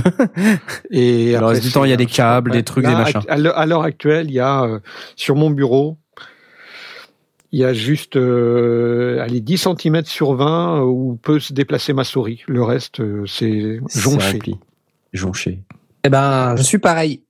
et 0.91 1.31
Le 1.31 1.35
après, 1.37 1.49
reste 1.49 1.63
du 1.63 1.71
temps, 1.71 1.83
il 1.83 1.89
y 1.89 1.93
a 1.93 1.97
des 1.97 2.05
câbles, 2.05 2.51
des 2.51 2.63
trucs, 2.63 2.85
Là, 2.85 2.91
des 2.91 2.95
machins. 2.95 3.21
À 3.27 3.37
l'heure 3.37 3.57
à 3.57 3.65
l'heure 3.65 3.83
actuelle, 3.83 4.27
il 4.29 4.33
y 4.33 4.39
a 4.39 4.63
euh, 4.63 4.79
sur 5.17 5.35
mon 5.35 5.49
bureau, 5.49 5.97
il 7.53 7.59
y 7.59 7.63
a 7.63 7.71
juste 7.71 8.15
euh, 8.15 9.21
allez, 9.21 9.39
10 9.39 9.67
cm 9.79 10.03
sur 10.05 10.33
20 10.33 10.79
euh, 10.79 10.85
où 10.85 11.15
peut 11.21 11.39
se 11.39 11.53
déplacer 11.53 11.93
ma 11.93 12.03
souris. 12.03 12.43
Le 12.47 12.63
reste, 12.63 12.99
euh, 12.99 13.27
c'est 13.27 13.79
jonché. 13.93 14.39
Jonché. 15.13 15.63
Eh 16.03 16.09
ben, 16.09 16.55
je 16.55 16.63
suis 16.63 16.79
pareil. 16.79 17.23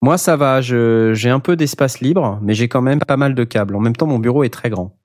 Moi, 0.00 0.18
ça 0.18 0.36
va. 0.36 0.60
J'ai 0.60 1.30
un 1.30 1.40
peu 1.40 1.56
d'espace 1.56 2.00
libre, 2.00 2.38
mais 2.42 2.54
j'ai 2.54 2.68
quand 2.68 2.80
même 2.80 3.00
pas 3.00 3.16
mal 3.16 3.34
de 3.34 3.42
câbles. 3.42 3.74
En 3.74 3.80
même 3.80 3.96
temps, 3.96 4.06
mon 4.06 4.20
bureau 4.20 4.44
est 4.44 4.52
très 4.52 4.70
grand. 4.70 4.96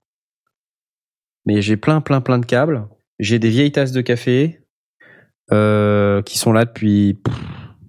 Mais 1.48 1.64
j'ai 1.64 1.76
plein, 1.76 2.02
plein, 2.02 2.22
plein 2.22 2.38
de 2.38 2.46
câbles. 2.46 2.88
J'ai 3.18 3.40
des 3.40 3.50
vieilles 3.50 3.72
tasses 3.72 3.94
de 3.94 4.02
café 4.02 4.62
euh, 5.52 6.22
qui 6.22 6.38
sont 6.38 6.52
là 6.52 6.66
depuis 6.66 7.16
pff, 7.16 7.36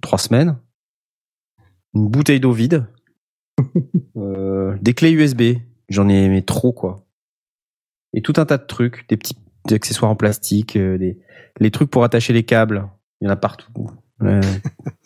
trois 0.01 0.17
semaines. 0.17 0.57
Une 1.93 2.09
bouteille 2.09 2.39
d'eau 2.39 2.51
vide. 2.51 2.87
Euh, 4.17 4.77
des 4.81 4.93
clés 4.93 5.11
USB. 5.11 5.57
J'en 5.89 6.07
ai 6.09 6.29
mais 6.29 6.41
trop 6.41 6.71
quoi. 6.71 7.05
Et 8.13 8.21
tout 8.21 8.33
un 8.37 8.45
tas 8.45 8.57
de 8.57 8.65
trucs, 8.65 9.07
des 9.09 9.17
petits 9.17 9.37
accessoires 9.69 10.11
en 10.11 10.15
plastique, 10.15 10.75
euh, 10.75 10.97
des 10.97 11.17
les 11.59 11.71
trucs 11.71 11.89
pour 11.89 12.03
attacher 12.03 12.33
les 12.33 12.43
câbles. 12.43 12.89
Il 13.19 13.25
y 13.25 13.27
en 13.27 13.31
a 13.31 13.35
partout. 13.35 13.71
Ouais. 14.19 14.39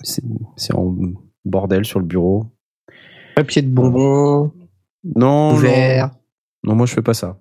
c'est, 0.01 0.74
en 0.74 0.95
bordel 1.43 1.85
sur 1.85 2.00
le 2.00 2.06
bureau. 2.06 2.48
Papier 3.35 3.61
de 3.61 3.69
bonbons, 3.69 4.51
Non, 5.03 5.51
non, 5.51 5.56
ouvert. 5.56 6.11
non, 6.64 6.75
moi 6.75 6.85
je 6.85 6.93
fais 6.93 7.01
pas 7.01 7.14
ça. 7.14 7.40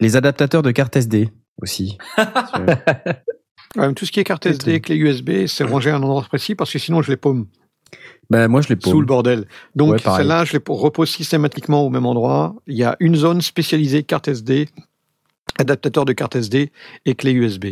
Les 0.00 0.16
adaptateurs 0.16 0.62
de 0.62 0.70
carte 0.70 0.96
SD 0.96 1.30
aussi. 1.62 1.98
Tout 3.96 4.06
ce 4.06 4.12
qui 4.12 4.20
est 4.20 4.24
carte 4.24 4.46
SD, 4.46 4.80
clé 4.80 4.96
USB, 4.96 5.46
c'est 5.46 5.64
rangé 5.64 5.90
à 5.90 5.96
un 5.96 6.02
endroit 6.02 6.22
précis 6.22 6.54
parce 6.54 6.72
que 6.72 6.78
sinon 6.78 7.02
je 7.02 7.10
les 7.10 7.16
paume 7.16 7.48
ben 8.30 8.48
moi 8.48 8.60
je 8.60 8.68
les 8.72 8.80
sous 8.80 8.90
le 8.90 8.98
paume. 8.98 9.06
bordel. 9.06 9.46
Donc 9.74 9.92
Ouais, 9.92 9.98
celle-là, 9.98 10.44
je 10.44 10.54
les 10.54 10.62
repose 10.66 11.10
systématiquement 11.10 11.82
au 11.82 11.90
même 11.90 12.06
endroit. 12.06 12.54
Il 12.66 12.76
y 12.76 12.84
a 12.84 12.96
une 13.00 13.16
zone 13.16 13.40
spécialisée 13.40 14.02
carte 14.02 14.28
SD, 14.28 14.68
adaptateur 15.58 16.04
de 16.04 16.12
carte 16.12 16.36
SD 16.36 16.72
et 17.06 17.14
clé 17.14 17.32
USB. 17.32 17.66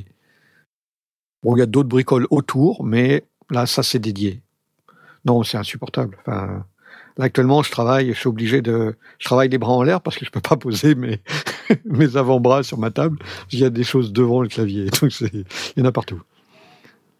Bon, 1.42 1.56
il 1.56 1.60
y 1.60 1.62
a 1.62 1.66
d'autres 1.66 1.88
bricoles 1.88 2.26
autour, 2.30 2.84
mais 2.84 3.24
là, 3.50 3.66
ça 3.66 3.82
c'est 3.82 3.98
dédié. 3.98 4.42
Non, 5.24 5.42
c'est 5.42 5.56
insupportable. 5.56 6.18
Enfin, 6.20 6.64
là 7.16 7.24
actuellement, 7.24 7.62
je 7.62 7.70
travaille, 7.70 8.12
je 8.12 8.18
suis 8.18 8.28
obligé 8.28 8.62
de, 8.62 8.96
je 9.18 9.24
travaille 9.24 9.48
les 9.48 9.58
bras 9.58 9.72
en 9.72 9.82
l'air 9.82 10.00
parce 10.00 10.16
que 10.16 10.24
je 10.24 10.30
peux 10.30 10.40
pas 10.40 10.56
poser 10.56 10.94
mes 10.94 11.20
mes 11.84 12.16
avant-bras 12.16 12.62
sur 12.62 12.78
ma 12.78 12.90
table. 12.90 13.18
Il 13.50 13.58
y 13.58 13.64
a 13.64 13.70
des 13.70 13.84
choses 13.84 14.12
devant 14.12 14.42
le 14.42 14.48
clavier, 14.48 14.86
donc 15.00 15.12
il 15.20 15.44
y 15.76 15.82
en 15.82 15.84
a 15.84 15.92
partout. 15.92 16.20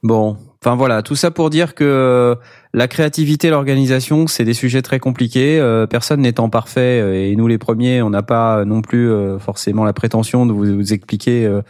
Bon, 0.02 0.36
enfin 0.60 0.74
voilà, 0.74 1.02
tout 1.02 1.14
ça 1.14 1.30
pour 1.30 1.48
dire 1.48 1.74
que 1.74 2.36
la 2.74 2.88
créativité, 2.88 3.50
l'organisation, 3.50 4.26
c'est 4.26 4.44
des 4.44 4.54
sujets 4.54 4.82
très 4.82 4.98
compliqués. 4.98 5.58
Euh, 5.60 5.86
personne 5.86 6.20
n'étant 6.22 6.48
parfait, 6.48 7.00
euh, 7.02 7.14
et 7.14 7.36
nous 7.36 7.46
les 7.46 7.58
premiers, 7.58 8.00
on 8.02 8.10
n'a 8.10 8.22
pas 8.22 8.64
non 8.64 8.80
plus 8.82 9.10
euh, 9.10 9.38
forcément 9.38 9.84
la 9.84 9.92
prétention 9.92 10.46
de 10.46 10.52
vous, 10.52 10.64
vous 10.76 10.92
expliquer 10.92 11.44
euh, 11.46 11.60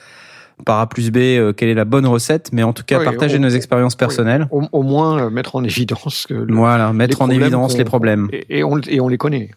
par 0.65 0.79
A 0.79 0.89
plus 0.89 1.11
B 1.11 1.17
euh, 1.17 1.53
quelle 1.53 1.69
est 1.71 1.75
la 1.75 1.85
bonne 1.85 2.07
recette, 2.07 2.51
mais 2.53 2.63
en 2.63 2.73
tout 2.73 2.85
cas 2.85 2.99
Oui, 3.01 3.05
partager 3.05 3.41
nos 3.41 3.49
expériences 3.49 3.97
personnelles. 3.97 4.47
Au, 4.53 4.63
au 4.71 4.83
moins 4.83 5.25
euh, 5.27 5.31
mettre 5.31 5.57
en 5.57 5.65
évidence 5.65 6.27
que 6.29 6.35
le- 6.35 6.55
Voilà, 6.55 6.93
mettre 6.93 7.21
en 7.23 7.31
évidence 7.31 7.77
les 7.77 7.85
problèmes. 7.85 8.29
et, 8.33 8.59
et 8.59 8.65
on, 8.65 8.79
et 8.79 9.01
on 9.01 9.09
les 9.09 9.19
connaît. 9.19 9.51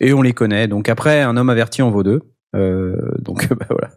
Et 0.00 0.12
on 0.14 0.22
les 0.22 0.32
connaît. 0.32 0.68
Donc 0.68 0.88
après, 0.88 1.20
un 1.20 1.36
homme 1.36 1.50
averti 1.50 1.82
en 1.82 1.90
vaut 1.90 2.02
deux. 2.02 2.22
Euh, 2.56 2.96
donc 3.20 3.48
bah, 3.54 3.66
voilà. 3.68 3.90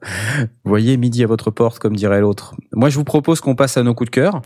Voyez, 0.66 0.98
midi 0.98 1.24
à 1.24 1.28
votre 1.28 1.52
porte, 1.52 1.80
comme 1.80 1.96
dirait 1.96 2.20
l'autre. 2.22 2.56
Moi, 2.74 2.90
je 2.90 2.96
vous 2.98 3.04
propose 3.06 3.40
qu'on 3.40 3.56
passe 3.56 3.78
à 3.78 3.84
nos 3.84 3.94
coups 3.94 4.10
de 4.12 4.16
cœur, 4.16 4.42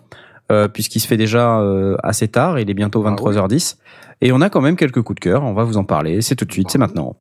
euh, 0.51 0.67
puisqu'il 0.67 0.99
se 0.99 1.07
fait 1.07 1.17
déjà 1.17 1.59
euh, 1.59 1.95
assez 2.03 2.27
tard. 2.27 2.59
Il 2.59 2.69
est 2.69 2.73
bientôt 2.73 3.03
Ah 3.05 3.11
23h10. 3.11 3.77
Et 4.21 4.31
on 4.31 4.41
a 4.41 4.49
quand 4.49 4.61
même 4.61 4.75
quelques 4.75 5.01
coups 5.01 5.15
de 5.15 5.21
cœur. 5.21 5.43
On 5.43 5.53
va 5.53 5.63
vous 5.63 5.77
en 5.77 5.83
parler. 5.83 6.21
C'est 6.21 6.35
tout 6.35 6.45
de 6.45 6.51
suite, 6.51 6.69
c'est 6.71 6.77
maintenant. 6.77 7.15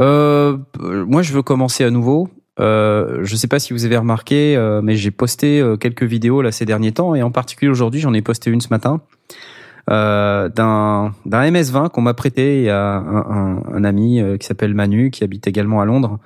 Euh, 0.00 0.56
moi, 0.80 1.22
je 1.22 1.32
veux 1.32 1.42
commencer 1.42 1.84
à 1.84 1.90
nouveau. 1.90 2.28
Euh, 2.60 3.20
je 3.22 3.36
sais 3.36 3.46
pas 3.46 3.58
si 3.58 3.72
vous 3.72 3.84
avez 3.84 3.96
remarqué, 3.96 4.56
euh, 4.56 4.80
mais 4.82 4.96
j'ai 4.96 5.10
posté 5.10 5.64
quelques 5.80 6.02
vidéos 6.02 6.42
là 6.42 6.50
ces 6.50 6.64
derniers 6.64 6.92
temps, 6.92 7.14
et 7.14 7.22
en 7.22 7.30
particulier 7.30 7.70
aujourd'hui, 7.70 8.00
j'en 8.00 8.12
ai 8.14 8.22
posté 8.22 8.50
une 8.50 8.60
ce 8.60 8.68
matin 8.70 9.00
d'un 9.88 11.14
d'un 11.24 11.50
MS20 11.50 11.88
qu'on 11.88 12.02
m'a 12.02 12.12
prêté. 12.12 12.68
A 12.68 12.96
un, 12.96 13.16
un, 13.16 13.62
un 13.72 13.84
ami 13.84 14.20
qui 14.38 14.46
s'appelle 14.46 14.74
Manu, 14.74 15.10
qui 15.10 15.24
habite 15.24 15.46
également 15.46 15.80
à 15.80 15.86
Londres, 15.86 16.18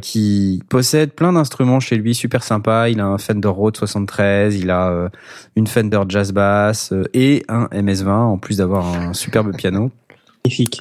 qui 0.00 0.62
possède 0.68 1.12
plein 1.12 1.32
d'instruments 1.32 1.80
chez 1.80 1.96
lui, 1.96 2.14
super 2.14 2.42
sympa. 2.42 2.88
Il 2.88 3.00
a 3.00 3.06
un 3.06 3.18
Fender 3.18 3.48
Rhodes 3.48 3.76
73, 3.76 4.56
il 4.56 4.70
a 4.70 4.88
euh, 4.90 5.08
une 5.56 5.66
Fender 5.66 6.00
Jazz 6.08 6.32
Bass 6.32 6.92
euh, 6.92 7.04
et 7.14 7.44
un 7.48 7.66
MS20 7.66 8.08
en 8.08 8.38
plus 8.38 8.56
d'avoir 8.58 8.86
un 8.86 9.12
superbe 9.12 9.54
piano. 9.56 9.90
Magnifique. 10.44 10.80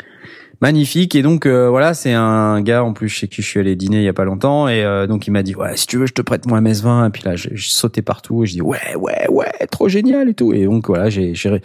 Magnifique 0.62 1.16
et 1.16 1.22
donc 1.22 1.46
euh, 1.46 1.70
voilà 1.70 1.94
c'est 1.94 2.12
un 2.12 2.60
gars 2.62 2.84
en 2.84 2.92
plus 2.92 3.08
chez 3.08 3.30
qui 3.30 3.42
je 3.42 3.48
suis 3.48 3.62
allé 3.62 3.78
dîner 3.78 4.00
il 4.00 4.04
y 4.04 4.10
a 4.10 4.14
pas 4.14 4.26
longtemps 4.26 4.68
et 4.68 4.84
euh, 4.84 5.08
donc 5.08 5.26
il 5.26 5.32
m'a 5.32 5.42
dit 5.42 5.56
ouais 5.56 5.78
si 5.78 5.88
tu 5.88 5.96
veux 5.96 6.06
je 6.06 6.12
te 6.12 6.22
prête 6.22 6.46
mon 6.48 6.60
MS20 6.60 7.08
et 7.08 7.10
puis 7.12 7.22
là 7.24 7.38
j'ai 7.38 7.54
sauté 7.56 8.02
partout 8.02 8.44
et 8.44 8.46
je 8.46 8.54
dis 8.56 8.62
ouais 8.62 8.94
ouais 8.98 9.26
ouais 9.30 9.48
trop 9.72 9.88
génial 9.88 10.28
et 10.28 10.34
tout 10.34 10.52
et 10.52 10.66
donc 10.66 10.88
voilà 10.88 11.10
j'ai 11.10 11.34
j'ai 11.34 11.48
ré- 11.48 11.62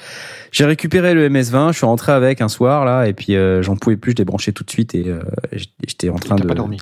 j'ai 0.53 0.65
récupéré 0.65 1.13
le 1.13 1.29
MS20 1.29 1.73
je 1.73 1.79
suis 1.79 1.87
rentré 1.87 2.13
avec 2.13 2.41
un 2.41 2.47
soir 2.49 2.85
là 2.85 3.09
et 3.09 3.15
puis 3.15 3.35
euh, 3.35 3.63
j'en 3.63 3.75
pouvais 3.75 3.97
plus 3.97 4.13
je 4.13 4.19
l'ai 4.19 4.25
branché 4.25 4.53
tout 4.53 4.63
de 4.63 4.71
suite 4.71 4.95
et 4.95 5.09
euh, 5.09 5.19
j'étais 5.53 6.09
en 6.09 6.15
train 6.15 6.37
de 6.37 6.45
pas 6.47 6.55
dormi. 6.55 6.79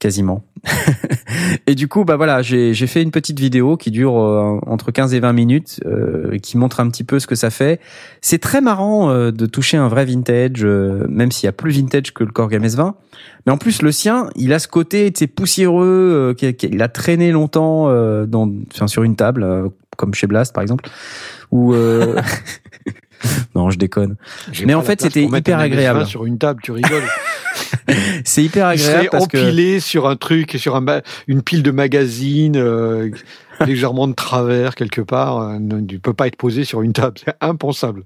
Quasiment. 0.00 0.42
et 1.68 1.74
du 1.76 1.86
coup, 1.86 2.04
bah 2.04 2.16
voilà, 2.16 2.42
j'ai 2.42 2.74
fait 2.74 3.02
une 3.02 3.12
petite 3.12 3.38
vidéo 3.38 3.76
qui 3.76 3.90
dure 3.92 4.18
euh, 4.18 4.58
entre 4.66 4.90
15 4.90 5.14
et 5.14 5.20
20 5.20 5.32
minutes, 5.32 5.80
euh, 5.86 6.36
qui 6.38 6.58
montre 6.58 6.80
un 6.80 6.88
petit 6.90 7.04
peu 7.04 7.20
ce 7.20 7.28
que 7.28 7.36
ça 7.36 7.50
fait. 7.50 7.78
C'est 8.20 8.38
très 8.38 8.60
marrant 8.60 9.10
euh, 9.10 9.30
de 9.30 9.46
toucher 9.46 9.76
un 9.76 9.86
vrai 9.88 10.04
vintage, 10.04 10.64
euh, 10.64 11.06
même 11.08 11.30
s'il 11.30 11.46
y 11.46 11.48
a 11.48 11.52
plus 11.52 11.70
vintage 11.70 12.12
que 12.12 12.24
le 12.24 12.32
Core 12.32 12.48
Game 12.48 12.64
S20. 12.64 12.94
Mais 13.46 13.52
en 13.52 13.58
plus, 13.58 13.82
le 13.82 13.92
sien, 13.92 14.28
il 14.34 14.52
a 14.52 14.58
ce 14.58 14.66
côté, 14.68 15.12
sais, 15.14 15.26
poussiéreux, 15.28 15.86
euh, 15.86 16.34
qui- 16.34 16.54
qui- 16.54 16.66
il 16.72 16.82
a 16.82 16.88
traîné 16.88 17.30
longtemps 17.30 17.86
dans, 18.26 18.50
enfin, 18.74 18.88
sur 18.88 19.02
une 19.04 19.14
table, 19.16 19.70
comme 19.96 20.14
chez 20.14 20.26
Blast 20.26 20.54
par 20.54 20.62
exemple, 20.62 20.88
euh... 21.52 22.16
non, 23.54 23.70
je 23.70 23.78
déconne. 23.78 24.16
Mais 24.64 24.74
en 24.74 24.82
fait, 24.82 25.00
c'était 25.00 25.22
hyper 25.22 25.58
un 25.58 25.62
MS20 25.62 25.64
agréable. 25.64 26.06
Sur 26.06 26.26
une 26.26 26.38
table, 26.38 26.60
tu 26.62 26.72
rigoles. 26.72 27.02
C'est 28.24 28.44
hyper 28.44 28.66
agréable 28.66 29.08
parce 29.10 29.26
que 29.26 29.36
empilé 29.36 29.80
sur 29.80 30.08
un 30.08 30.16
truc, 30.16 30.52
sur 30.58 30.76
un 30.76 30.84
une 31.26 31.42
pile 31.42 31.62
de 31.62 31.70
magazines, 31.70 32.56
euh, 32.56 33.10
légèrement 33.66 34.06
de 34.06 34.14
travers 34.14 34.74
quelque 34.74 35.00
part. 35.00 35.40
euh, 35.40 35.58
ne 35.58 35.96
peut 35.98 36.14
pas 36.14 36.26
être 36.28 36.36
posé 36.36 36.64
sur 36.64 36.82
une 36.82 36.92
table. 36.92 37.18
C'est 37.24 37.34
impensable. 37.40 38.04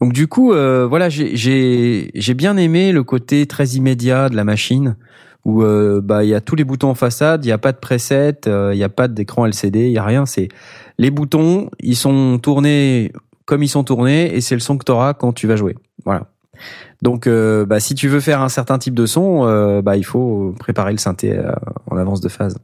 Donc 0.00 0.12
du 0.12 0.26
coup, 0.26 0.52
euh, 0.52 0.86
voilà, 0.88 1.08
j'ai 1.08 1.36
j'ai 1.36 2.10
j'ai 2.14 2.34
bien 2.34 2.56
aimé 2.56 2.92
le 2.92 3.02
côté 3.02 3.46
très 3.46 3.70
immédiat 3.70 4.28
de 4.28 4.36
la 4.36 4.44
machine 4.44 4.96
où 5.44 5.62
euh, 5.62 6.00
bah 6.02 6.24
il 6.24 6.30
y 6.30 6.34
a 6.34 6.40
tous 6.40 6.54
les 6.54 6.64
boutons 6.64 6.90
en 6.90 6.94
façade, 6.94 7.44
il 7.44 7.48
y 7.48 7.52
a 7.52 7.58
pas 7.58 7.72
de 7.72 7.78
preset, 7.78 8.46
euh, 8.46 8.70
il 8.72 8.78
y 8.78 8.84
a 8.84 8.88
pas 8.88 9.08
d'écran 9.08 9.46
LCD, 9.46 9.86
il 9.86 9.92
y 9.92 9.98
a 9.98 10.04
rien. 10.04 10.26
C'est 10.26 10.48
les 10.98 11.10
boutons, 11.10 11.70
ils 11.80 11.96
sont 11.96 12.38
tournés 12.38 13.12
comme 13.52 13.62
ils 13.62 13.68
sont 13.68 13.84
tournés 13.84 14.34
et 14.34 14.40
c'est 14.40 14.54
le 14.54 14.62
son 14.62 14.78
que 14.78 14.84
tu 14.86 14.92
auras 14.92 15.12
quand 15.12 15.34
tu 15.34 15.46
vas 15.46 15.56
jouer. 15.56 15.76
Voilà. 16.06 16.28
Donc 17.02 17.26
euh, 17.26 17.66
bah 17.66 17.80
si 17.80 17.94
tu 17.94 18.08
veux 18.08 18.20
faire 18.20 18.40
un 18.40 18.48
certain 18.48 18.78
type 18.78 18.94
de 18.94 19.04
son, 19.04 19.46
euh, 19.46 19.82
bah 19.82 19.98
il 19.98 20.06
faut 20.06 20.54
préparer 20.58 20.92
le 20.92 20.96
synthé 20.96 21.36
euh, 21.36 21.52
en 21.90 21.98
avance 21.98 22.22
de 22.22 22.30
phase. 22.30 22.56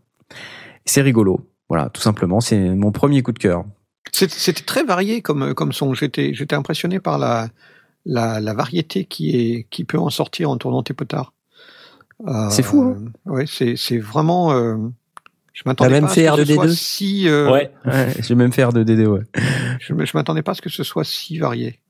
C'est 0.86 1.02
rigolo. 1.02 1.47
Voilà, 1.68 1.91
tout 1.91 2.00
simplement, 2.00 2.41
c'est 2.41 2.58
mon 2.58 2.91
premier 2.91 3.23
coup 3.23 3.33
de 3.33 3.39
cœur. 3.39 3.67
C'était 4.12 4.62
très 4.62 4.83
varié 4.83 5.20
comme, 5.20 5.52
comme 5.52 5.75
son. 5.75 5.92
J'étais 5.92 6.33
j'étais 6.33 6.57
impressionné 6.57 7.00
par 7.00 7.18
la, 7.18 7.50
la, 8.07 8.41
la 8.41 8.55
variété 8.55 9.05
qui, 9.05 9.36
est, 9.36 9.67
qui 9.68 9.84
peut 9.84 9.99
en 9.99 10.08
sortir 10.08 10.49
en 10.49 10.57
tournant 10.57 10.83
tes 10.83 10.94
potards. 10.94 11.34
C'est 12.49 12.62
fou, 12.62 12.81
hein 12.81 13.12
Ouais, 13.26 13.44
c'est 13.47 13.76
c'est 13.76 13.99
vraiment. 13.99 14.55
Euh, 15.59 15.65
je 15.65 15.69
m'attendais 15.69 15.91
même 15.91 16.05
pas 16.05 16.11
à 16.11 16.15
ce 16.15 16.20
que 16.20 16.45
ce 16.45 16.53
R2D2? 16.53 16.55
soit 16.55 16.69
si. 16.75 17.28
euh, 17.28 17.51
Ouais. 17.51 17.70
Ouais, 17.85 18.15
j'ai 18.20 18.35
même 18.35 18.53
fait 18.53 18.62
R2D2, 18.62 19.07
ouais. 19.07 19.20
Je, 19.81 19.95
je 20.05 20.17
m'attendais 20.17 20.43
pas 20.43 20.53
à 20.53 20.55
ce 20.55 20.62
que 20.62 20.70
ce 20.70 20.83
soit 20.85 21.05
si 21.05 21.39
varié. 21.39 21.81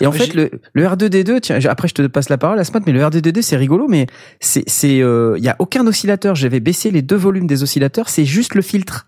Et 0.00 0.06
en 0.06 0.12
Mais 0.12 0.18
fait, 0.18 0.32
le, 0.34 0.50
le 0.72 0.84
R2D2, 0.84 1.40
tiens, 1.40 1.58
après 1.68 1.88
je 1.88 1.94
te 1.94 2.06
passe 2.06 2.28
la 2.30 2.38
parole 2.38 2.58
à 2.58 2.64
Smart, 2.64 2.80
mais 2.86 2.92
le 2.92 3.00
R2D2 3.00 3.42
c'est 3.42 3.56
rigolo, 3.56 3.88
mais 3.88 4.06
c'est, 4.40 4.64
c'est, 4.68 5.00
euh, 5.02 5.34
il 5.36 5.44
y 5.44 5.48
a 5.48 5.56
aucun 5.58 5.86
oscillateur. 5.86 6.34
J'avais 6.34 6.60
baissé 6.60 6.90
les 6.90 7.02
deux 7.02 7.16
volumes 7.16 7.46
des 7.46 7.62
oscillateurs, 7.62 8.08
c'est 8.08 8.24
juste 8.24 8.54
le 8.54 8.62
filtre, 8.62 9.06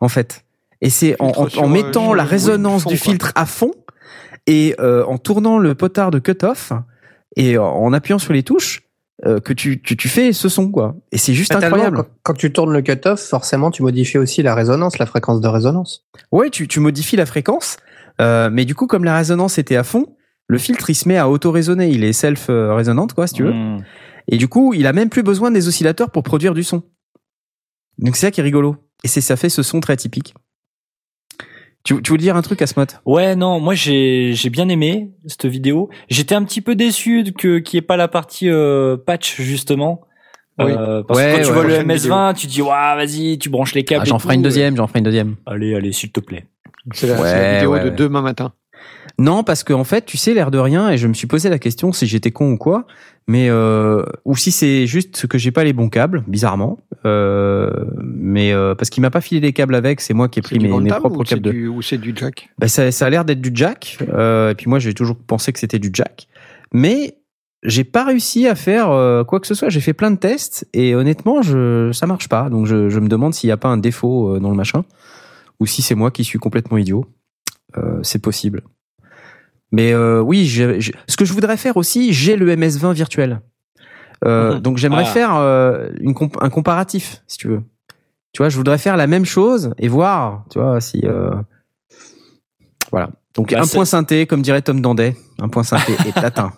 en 0.00 0.08
fait. 0.08 0.44
Et 0.80 0.90
c'est 0.90 1.14
en, 1.20 1.32
euh, 1.46 1.66
mettant 1.68 2.12
la 2.12 2.24
résonance 2.24 2.84
du 2.86 2.96
quoi. 2.98 3.04
filtre 3.10 3.32
à 3.36 3.46
fond 3.46 3.70
et 4.46 4.74
euh, 4.80 5.04
en 5.06 5.16
tournant 5.18 5.58
le 5.58 5.74
potard 5.74 6.10
de 6.10 6.18
cut-off 6.18 6.72
et 7.36 7.56
en 7.56 7.92
appuyant 7.92 8.18
sur 8.18 8.32
les 8.32 8.42
touches 8.42 8.80
euh, 8.80 8.83
que 9.22 9.52
tu, 9.52 9.80
tu, 9.80 9.96
tu 9.96 10.08
fais 10.08 10.32
ce 10.32 10.48
son, 10.48 10.70
quoi. 10.70 10.96
Et 11.12 11.18
c'est 11.18 11.34
juste 11.34 11.52
Fatalement, 11.52 11.76
incroyable. 11.76 11.96
Quand, 11.96 12.32
quand 12.32 12.34
tu 12.34 12.52
tournes 12.52 12.72
le 12.72 12.82
cutoff, 12.82 13.20
forcément, 13.20 13.70
tu 13.70 13.82
modifies 13.82 14.18
aussi 14.18 14.42
la 14.42 14.54
résonance, 14.54 14.98
la 14.98 15.06
fréquence 15.06 15.40
de 15.40 15.48
résonance. 15.48 16.04
Ouais, 16.32 16.50
tu, 16.50 16.68
tu 16.68 16.80
modifies 16.80 17.16
la 17.16 17.26
fréquence, 17.26 17.76
euh, 18.20 18.50
mais 18.52 18.64
du 18.64 18.74
coup, 18.74 18.86
comme 18.86 19.04
la 19.04 19.16
résonance 19.16 19.58
était 19.58 19.76
à 19.76 19.84
fond, 19.84 20.16
le 20.46 20.58
filtre 20.58 20.90
il 20.90 20.94
se 20.94 21.08
met 21.08 21.16
à 21.16 21.28
auto-résonner, 21.28 21.88
il 21.88 22.04
est 22.04 22.12
self-résonante, 22.12 23.14
quoi, 23.14 23.26
si 23.26 23.34
tu 23.34 23.44
veux. 23.44 23.52
Mmh. 23.52 23.84
Et 24.28 24.36
du 24.36 24.48
coup, 24.48 24.74
il 24.74 24.86
a 24.86 24.92
même 24.92 25.08
plus 25.08 25.22
besoin 25.22 25.50
des 25.50 25.68
oscillateurs 25.68 26.10
pour 26.10 26.22
produire 26.22 26.54
du 26.54 26.64
son. 26.64 26.82
Donc 27.98 28.16
c'est 28.16 28.26
ça 28.26 28.30
qui 28.30 28.40
est 28.40 28.44
rigolo. 28.44 28.76
Et 29.04 29.08
c'est 29.08 29.20
ça 29.20 29.36
fait 29.36 29.48
ce 29.48 29.62
son 29.62 29.80
très 29.80 29.96
typique. 29.96 30.34
Tu, 31.84 32.00
tu 32.02 32.12
veux 32.12 32.18
dire 32.18 32.34
un 32.34 32.42
truc, 32.42 32.62
Asmot 32.62 32.86
Ouais, 33.04 33.36
non, 33.36 33.60
moi 33.60 33.74
j'ai 33.74 34.32
j'ai 34.32 34.48
bien 34.50 34.68
aimé 34.70 35.10
cette 35.26 35.44
vidéo. 35.46 35.90
J'étais 36.08 36.34
un 36.34 36.42
petit 36.44 36.62
peu 36.62 36.74
déçu 36.74 37.24
que 37.36 37.58
qu'il 37.58 37.76
n'y 37.76 37.84
ait 37.84 37.86
pas 37.86 37.96
la 37.98 38.08
partie 38.08 38.48
euh, 38.48 38.96
patch 38.96 39.40
justement. 39.40 40.00
Oui. 40.58 40.66
Euh, 40.70 41.02
parce 41.02 41.18
Ouais, 41.20 41.26
que 41.26 41.36
quand 41.36 41.42
tu 41.42 41.46
ouais, 41.48 41.52
vois 41.52 41.62
le 41.64 41.68
prochaine 41.84 41.88
MS20, 42.32 42.34
tu 42.36 42.46
dis 42.46 42.62
waouh, 42.62 42.96
vas-y, 42.96 43.38
tu 43.38 43.50
branches 43.50 43.74
les 43.74 43.84
câbles. 43.84 44.02
ah, 44.06 44.08
J'en 44.08 44.18
ferai 44.18 44.36
une 44.36 44.42
deuxième, 44.42 44.76
j'en 44.76 44.86
ferai 44.86 45.00
une 45.00 45.04
deuxième. 45.04 45.36
Allez, 45.46 45.74
allez, 45.74 45.92
s'il 45.92 46.10
te 46.10 46.20
plaît. 46.20 46.46
C'est 46.92 47.06
la, 47.06 47.16
c'est 47.16 47.22
Ouais, 47.22 47.32
la 47.32 47.54
vidéo 47.54 47.72
ouais, 47.72 47.80
de 47.84 47.88
ouais. 47.90 47.94
demain 47.96 48.22
matin. 48.22 48.52
Non, 49.18 49.42
parce 49.44 49.62
qu'en 49.64 49.84
fait, 49.84 50.04
tu 50.06 50.16
sais, 50.16 50.32
l'air 50.34 50.50
de 50.50 50.58
rien, 50.58 50.90
et 50.90 50.96
je 50.96 51.06
me 51.06 51.14
suis 51.14 51.26
posé 51.26 51.48
la 51.48 51.58
question 51.58 51.92
si 51.92 52.06
j'étais 52.06 52.30
con 52.30 52.52
ou 52.52 52.56
quoi, 52.58 52.86
mais 53.26 53.48
euh, 53.48 54.04
ou 54.24 54.36
si 54.36 54.52
c'est 54.52 54.86
juste 54.86 55.26
que 55.26 55.38
j'ai 55.38 55.50
pas 55.50 55.64
les 55.64 55.72
bons 55.72 55.88
câbles, 55.88 56.24
bizarrement. 56.26 56.78
Euh, 57.06 57.70
mais 58.02 58.52
euh, 58.52 58.74
parce 58.74 58.90
qu'il 58.90 59.00
m'a 59.00 59.10
pas 59.10 59.22
filé 59.22 59.40
les 59.40 59.52
câbles 59.52 59.74
avec, 59.74 60.02
c'est 60.02 60.12
moi 60.12 60.28
qui 60.28 60.40
ai 60.40 60.42
pris 60.42 60.58
mes, 60.58 60.68
propres 60.68 61.20
ou 61.20 61.22
câbles 61.22 61.42
de. 61.42 61.50
du, 61.50 61.68
ou 61.68 61.80
c'est 61.80 61.96
du 61.96 62.12
jack? 62.14 62.50
Bah, 62.58 62.68
ça, 62.68 62.90
ça 62.92 63.06
a 63.06 63.10
l'air 63.10 63.24
d'être 63.24 63.40
du 63.40 63.50
jack. 63.54 63.98
Et 64.00 64.54
puis 64.56 64.68
moi, 64.68 64.78
j'ai 64.78 64.92
toujours 64.92 65.16
pensé 65.16 65.52
que 65.52 65.58
c'était 65.58 65.78
du 65.78 65.90
jack. 65.92 66.28
Mais 66.72 67.16
j'ai 67.62 67.84
pas 67.84 68.04
réussi 68.04 68.46
à 68.46 68.54
faire 68.54 68.88
quoi 69.26 69.40
que 69.40 69.46
ce 69.46 69.54
soit. 69.54 69.70
J'ai 69.70 69.80
fait 69.80 69.94
plein 69.94 70.10
de 70.10 70.18
tests 70.18 70.68
et 70.74 70.94
honnêtement, 70.94 71.40
je, 71.40 71.92
ça 71.92 72.06
marche 72.06 72.28
pas. 72.28 72.50
Donc 72.50 72.66
je, 72.66 72.90
je 72.90 73.00
me 73.00 73.08
demande 73.08 73.32
s'il 73.32 73.48
y 73.48 73.52
a 73.52 73.56
pas 73.56 73.68
un 73.68 73.78
défaut 73.78 74.38
dans 74.38 74.50
le 74.50 74.56
machin 74.56 74.84
ou 75.60 75.66
si 75.66 75.80
c'est 75.80 75.94
moi 75.94 76.10
qui 76.10 76.24
suis 76.24 76.38
complètement 76.38 76.76
idiot. 76.76 77.06
C'est 78.02 78.20
possible. 78.20 78.62
Mais 79.74 79.92
euh, 79.92 80.20
oui, 80.20 80.46
ce 80.46 81.16
que 81.16 81.24
je 81.24 81.32
voudrais 81.32 81.56
faire 81.56 81.76
aussi, 81.76 82.12
j'ai 82.12 82.36
le 82.36 82.54
MS20 82.54 82.92
virtuel. 82.94 83.40
Euh, 84.24 84.54
Mhm. 84.54 84.60
Donc 84.60 84.76
j'aimerais 84.78 85.02
Ah. 85.06 85.12
faire 85.12 85.34
euh, 85.36 85.88
une 86.00 86.14
comp- 86.14 86.38
un 86.40 86.48
comparatif, 86.48 87.22
si 87.26 87.38
tu 87.38 87.48
veux. 87.48 87.62
Tu 88.32 88.38
vois, 88.38 88.48
je 88.50 88.56
voudrais 88.56 88.78
faire 88.78 88.96
la 88.96 89.06
même 89.08 89.24
chose 89.24 89.72
et 89.78 89.88
voir, 89.88 90.44
tu 90.50 90.60
vois, 90.60 90.80
si 90.80 91.00
euh, 91.04 91.30
voilà. 92.92 93.10
Donc 93.34 93.50
Bah, 93.52 93.60
un 93.62 93.66
point 93.66 93.84
synthé, 93.84 94.26
comme 94.28 94.42
dirait 94.42 94.62
Tom 94.62 94.80
Dandet, 94.80 95.16
un 95.40 95.48
point 95.48 95.64
synthé 95.64 95.92
est 96.06 96.16
atteint. 96.18 96.52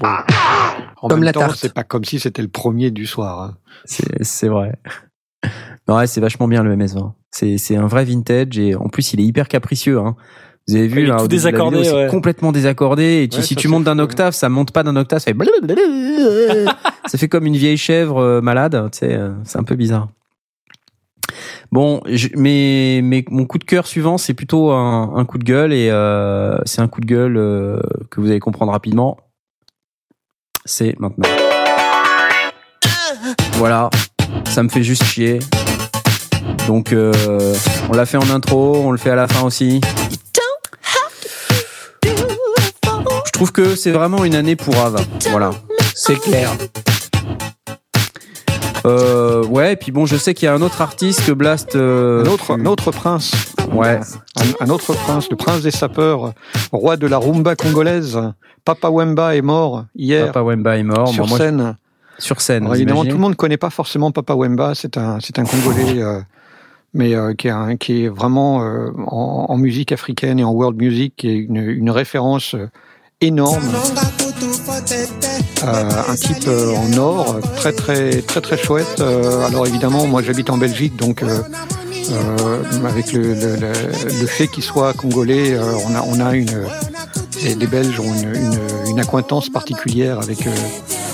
En 0.00 1.08
Comme 1.08 1.18
même 1.20 1.24
la 1.24 1.32
temps, 1.32 1.40
tarte. 1.40 1.56
c'est 1.56 1.72
pas 1.74 1.84
comme 1.84 2.04
si 2.04 2.18
c'était 2.18 2.42
le 2.42 2.48
premier 2.48 2.90
du 2.90 3.06
soir. 3.06 3.40
hein. 3.42 3.56
C'est 3.84 4.48
vrai. 4.48 4.78
Non, 5.88 5.96
ouais, 5.96 6.06
c'est 6.06 6.20
vachement 6.20 6.48
bien 6.48 6.62
le 6.62 6.74
MS20. 6.76 7.12
C'est 7.30 7.58
c'est 7.58 7.76
un 7.76 7.86
vrai 7.86 8.04
vintage 8.04 8.58
et 8.58 8.74
en 8.74 8.88
plus 8.88 9.12
il 9.12 9.20
est 9.20 9.24
hyper 9.24 9.46
capricieux. 9.48 9.98
Hein. 9.98 10.16
Vous 10.68 10.74
avez 10.74 10.88
vu 10.88 11.06
là, 11.06 11.16
la 11.18 11.28
désaccordé, 11.28 11.78
vidéo, 11.82 11.94
ouais. 11.96 12.06
complètement 12.08 12.50
désaccordé. 12.50 13.22
Et 13.22 13.28
tu- 13.28 13.36
Ouais, 13.38 13.42
si 13.44 13.54
tu 13.54 13.68
montes 13.68 13.84
d'un 13.84 14.00
octave, 14.00 14.32
ça 14.34 14.48
monte 14.48 14.72
pas 14.72 14.82
d'un 14.82 14.96
octave, 14.96 15.20
ça 15.20 15.26
fait 15.26 15.32
blablabla. 15.34 15.76
ça 17.06 17.18
fait 17.18 17.28
comme 17.28 17.46
une 17.46 17.56
vieille 17.56 17.76
chèvre 17.76 18.18
euh, 18.18 18.40
malade. 18.40 18.88
Tu 18.92 18.98
sais, 18.98 19.14
euh, 19.14 19.30
c'est 19.44 19.58
un 19.58 19.62
peu 19.62 19.76
bizarre. 19.76 20.08
Bon, 21.70 22.00
je- 22.06 22.28
mais, 22.34 23.00
mais 23.04 23.24
mon 23.30 23.44
coup 23.44 23.58
de 23.58 23.64
cœur 23.64 23.86
suivant, 23.86 24.18
c'est 24.18 24.34
plutôt 24.34 24.70
un, 24.72 25.14
un 25.16 25.24
coup 25.24 25.38
de 25.38 25.44
gueule 25.44 25.72
et 25.72 25.88
euh, 25.90 26.58
c'est 26.64 26.80
un 26.80 26.88
coup 26.88 27.00
de 27.00 27.06
gueule 27.06 27.36
euh, 27.36 27.78
que 28.10 28.20
vous 28.20 28.28
allez 28.30 28.40
comprendre 28.40 28.72
rapidement. 28.72 29.18
C'est 30.64 30.98
maintenant. 30.98 31.28
Voilà, 33.54 33.88
ça 34.46 34.62
me 34.64 34.68
fait 34.68 34.82
juste 34.82 35.04
chier. 35.04 35.38
Donc, 36.66 36.92
euh, 36.92 37.12
on 37.88 37.92
l'a 37.92 38.06
fait 38.06 38.16
en 38.16 38.28
intro, 38.30 38.76
on 38.84 38.90
le 38.90 38.98
fait 38.98 39.10
à 39.10 39.14
la 39.14 39.28
fin 39.28 39.44
aussi. 39.44 39.80
Trouve 43.36 43.52
que 43.52 43.76
c'est 43.76 43.90
vraiment 43.90 44.24
une 44.24 44.34
année 44.34 44.56
pour 44.56 44.74
Ave. 44.78 44.96
Voilà. 45.30 45.50
C'est 45.94 46.18
clair. 46.18 46.50
Euh, 48.86 49.44
ouais, 49.46 49.72
et 49.72 49.76
puis 49.76 49.92
bon, 49.92 50.06
je 50.06 50.16
sais 50.16 50.32
qu'il 50.32 50.46
y 50.46 50.48
a 50.48 50.54
un 50.54 50.62
autre 50.62 50.80
artiste 50.80 51.26
que 51.26 51.32
Blast. 51.32 51.76
euh, 51.76 52.24
un, 52.24 52.28
autre, 52.28 52.46
tu- 52.46 52.52
un 52.62 52.64
autre 52.66 52.90
prince. 52.92 53.32
Ouais. 53.72 53.98
Un, 54.36 54.64
un 54.66 54.70
autre 54.70 54.94
prince, 54.94 55.28
le 55.30 55.36
prince 55.36 55.60
des 55.62 55.70
sapeurs, 55.70 56.32
roi 56.72 56.96
de 56.96 57.06
la 57.06 57.18
rumba 57.18 57.56
congolaise. 57.56 58.18
Papa 58.64 58.88
Wemba 58.88 59.36
est 59.36 59.42
mort 59.42 59.84
hier 59.94 60.26
Papa 60.26 60.42
Wemba 60.42 60.78
est 60.78 60.82
mort. 60.82 61.08
sur 61.08 61.24
Bon, 61.24 61.28
moi, 61.30 61.38
scène. 61.38 61.76
je- 62.18 62.24
sur 62.24 62.40
scène. 62.40 62.62
Alors, 62.64 62.76
évidemment, 62.76 63.04
tout 63.04 63.10
le 63.12 63.18
monde 63.18 63.32
ne 63.32 63.36
connaît 63.36 63.58
pas 63.58 63.70
forcément 63.70 64.12
Papa 64.12 64.34
Wemba. 64.34 64.74
C'est 64.74 64.96
un, 64.96 65.18
c'est 65.20 65.38
un 65.38 65.44
Congolais, 65.44 66.00
euh, 66.02 66.20
mais 66.94 67.14
euh, 67.14 67.34
qui, 67.34 67.48
est 67.48 67.50
un- 67.50 67.76
qui 67.76 68.04
est 68.04 68.08
vraiment 68.08 68.62
euh, 68.62 68.88
en, 69.08 69.46
en 69.50 69.56
musique 69.58 69.92
africaine 69.92 70.38
et 70.38 70.44
en 70.44 70.52
world 70.52 70.78
music, 70.80 71.14
qui 71.16 71.28
est 71.28 71.36
une, 71.36 71.56
une 71.56 71.90
référence 71.90 72.54
énorme. 73.20 73.62
Euh, 75.64 75.90
un 76.08 76.14
type 76.14 76.46
euh, 76.46 76.74
en 76.74 76.92
or, 76.98 77.38
très 77.56 77.72
très 77.72 78.22
très 78.22 78.40
très 78.40 78.58
chouette. 78.58 79.00
Euh, 79.00 79.46
alors 79.46 79.66
évidemment, 79.66 80.06
moi 80.06 80.22
j'habite 80.22 80.50
en 80.50 80.58
Belgique, 80.58 80.96
donc 80.96 81.22
euh, 81.22 81.38
euh, 82.10 82.58
avec 82.86 83.12
le, 83.12 83.34
le, 83.34 83.56
le- 83.56 84.26
fait 84.26 84.48
qu'il 84.48 84.62
soit 84.62 84.92
congolais, 84.92 85.54
euh, 85.54 85.72
on 85.88 85.94
a 85.94 86.02
on 86.02 86.20
a 86.20 86.34
une 86.34 86.50
les, 87.42 87.66
Belges 87.66 88.00
ont 88.00 88.12
une, 88.14 88.34
une, 88.34 88.58
une 88.90 89.00
accointance 89.00 89.48
particulière 89.48 90.18
avec 90.20 90.46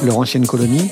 leur 0.04 0.18
ancienne 0.18 0.46
colonie. 0.46 0.90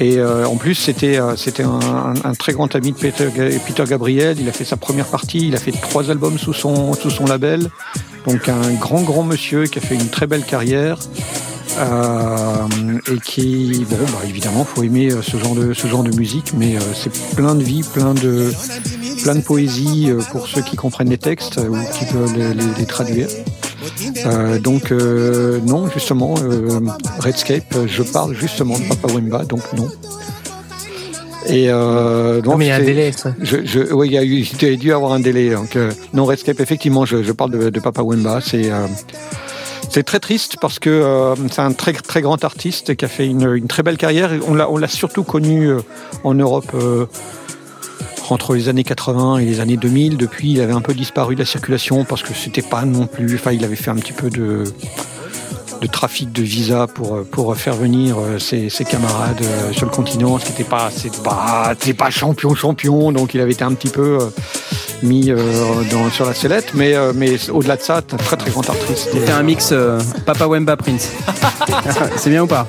Et 0.00 0.18
euh, 0.18 0.46
en 0.46 0.56
plus, 0.56 0.74
c'était 0.74 1.18
euh, 1.20 1.36
c'était 1.36 1.62
un, 1.62 1.78
un- 1.80 2.14
un 2.24 2.34
très 2.34 2.52
grand 2.52 2.74
ami 2.74 2.92
de 2.92 2.96
Peter, 2.96 3.28
Peter 3.66 3.84
Gabriel. 3.88 4.36
Il 4.40 4.48
a 4.48 4.52
fait 4.52 4.64
sa 4.64 4.76
première 4.76 5.06
partie. 5.06 5.46
Il 5.48 5.54
a 5.54 5.58
fait 5.58 5.70
trois 5.72 6.10
albums 6.10 6.38
sous 6.38 6.52
son 6.54 6.92
sous 6.94 7.10
son 7.10 7.24
label. 7.26 7.68
Donc 8.26 8.48
un 8.48 8.72
grand 8.80 9.02
grand 9.02 9.22
monsieur 9.22 9.64
qui 9.64 9.78
a 9.78 9.82
fait 9.82 9.94
une 9.94 10.08
très 10.08 10.26
belle 10.26 10.44
carrière. 10.44 10.98
Euh, 11.78 12.66
et 13.10 13.18
qui, 13.24 13.86
bah, 13.90 13.96
évidemment, 14.28 14.62
faut 14.64 14.82
aimer 14.82 15.10
euh, 15.10 15.22
ce 15.22 15.38
genre 15.38 15.54
de 15.54 15.72
ce 15.72 15.86
genre 15.86 16.02
de 16.02 16.14
musique, 16.14 16.52
mais 16.54 16.76
euh, 16.76 16.80
c'est 16.94 17.10
plein 17.34 17.54
de 17.54 17.62
vie, 17.62 17.82
plein 17.82 18.12
de 18.12 18.52
plein 19.22 19.34
de 19.36 19.40
poésie 19.40 20.10
euh, 20.10 20.20
pour 20.32 20.48
ceux 20.48 20.60
qui 20.60 20.76
comprennent 20.76 21.08
les 21.08 21.16
textes 21.18 21.56
ou 21.58 21.74
qui 21.98 22.04
peuvent 22.12 22.34
les, 22.36 22.52
les- 22.52 22.74
les 22.78 22.84
traduire. 22.86 23.28
Euh, 24.26 24.58
donc 24.58 24.92
euh, 24.92 25.60
non, 25.64 25.88
justement, 25.88 26.34
euh, 26.42 26.80
Redscape, 27.18 27.74
je 27.86 28.02
parle 28.02 28.34
justement 28.34 28.78
de 28.78 28.84
Papa 28.84 29.12
Wemba, 29.12 29.44
donc 29.44 29.60
non. 29.76 29.88
Et 31.48 31.70
euh, 31.70 32.36
Non, 32.36 32.52
donc 32.52 32.58
mais 32.58 32.66
il 32.66 32.68
y 32.68 32.72
a 32.72 32.76
un 32.76 32.80
délai. 32.80 33.12
Ça. 33.12 33.34
je, 33.40 33.64
je, 33.64 33.92
oui, 33.92 34.08
il 34.08 34.12
y 34.12 34.18
a 34.18 34.22
eu, 34.22 34.46
il 34.60 34.68
a 34.68 34.76
dû 34.76 34.92
avoir 34.92 35.12
un 35.12 35.20
délai. 35.20 35.50
Donc, 35.50 35.76
non, 36.14 36.24
Redscape, 36.24 36.60
effectivement, 36.60 37.04
je, 37.04 37.22
je 37.22 37.32
parle 37.32 37.50
de, 37.50 37.70
de 37.70 37.80
Papa 37.80 38.02
Wemba. 38.02 38.40
C'est 38.40 38.70
c'est 39.90 40.04
très 40.04 40.20
triste 40.20 40.56
parce 40.60 40.78
que 40.78 41.34
c'est 41.50 41.60
un 41.60 41.72
très 41.72 41.92
très 41.92 42.22
grand 42.22 42.42
artiste 42.44 42.94
qui 42.94 43.04
a 43.04 43.08
fait 43.08 43.26
une, 43.26 43.54
une 43.56 43.66
très 43.66 43.82
belle 43.82 43.98
carrière. 43.98 44.30
On 44.46 44.54
l'a 44.54 44.70
on 44.70 44.76
l'a 44.76 44.88
surtout 44.88 45.24
connu 45.24 45.70
en 46.24 46.34
Europe 46.34 46.72
entre 48.32 48.54
les 48.54 48.68
années 48.68 48.84
80 48.84 49.38
et 49.38 49.44
les 49.44 49.60
années 49.60 49.76
2000. 49.76 50.16
Depuis, 50.16 50.52
il 50.52 50.60
avait 50.60 50.72
un 50.72 50.80
peu 50.80 50.94
disparu 50.94 51.34
de 51.34 51.40
la 51.40 51.46
circulation 51.46 52.04
parce 52.04 52.22
que 52.22 52.34
c'était 52.34 52.62
pas 52.62 52.84
non 52.84 53.06
plus. 53.06 53.34
Enfin, 53.36 53.52
il 53.52 53.64
avait 53.64 53.76
fait 53.76 53.90
un 53.90 53.96
petit 53.96 54.12
peu 54.12 54.30
de 54.30 54.64
de 55.80 55.86
trafic 55.88 56.30
de 56.32 56.42
visa 56.42 56.86
pour 56.86 57.24
pour 57.24 57.56
faire 57.56 57.74
venir 57.74 58.16
euh, 58.16 58.38
ses, 58.38 58.70
ses 58.70 58.84
camarades 58.84 59.42
euh, 59.42 59.72
sur 59.72 59.84
le 59.84 59.90
continent, 59.90 60.38
ce 60.38 60.44
qui 60.44 60.52
n'était 60.52 60.64
pas 60.64 60.90
pas 61.24 61.74
pas 61.98 62.10
champion 62.10 62.54
champion, 62.54 63.10
donc 63.10 63.34
il 63.34 63.40
avait 63.40 63.50
été 63.50 63.64
un 63.64 63.74
petit 63.74 63.88
peu 63.88 64.18
euh, 64.20 64.30
mis 65.02 65.30
euh, 65.30 65.36
dans, 65.90 66.10
sur 66.10 66.26
la 66.26 66.34
sellette, 66.34 66.72
mais 66.74 66.94
euh, 66.94 67.12
mais 67.14 67.50
au-delà 67.50 67.76
de 67.76 67.82
ça, 67.82 67.96
un 67.98 68.02
très 68.16 68.36
très 68.36 68.50
grand 68.50 68.68
artiste. 68.68 69.08
C'était 69.12 69.32
un 69.32 69.42
mix 69.42 69.70
euh, 69.72 70.00
Papa 70.26 70.46
Wemba 70.46 70.76
Prince. 70.76 71.10
c'est 72.16 72.30
bien 72.30 72.42
ou 72.42 72.46
pas? 72.46 72.68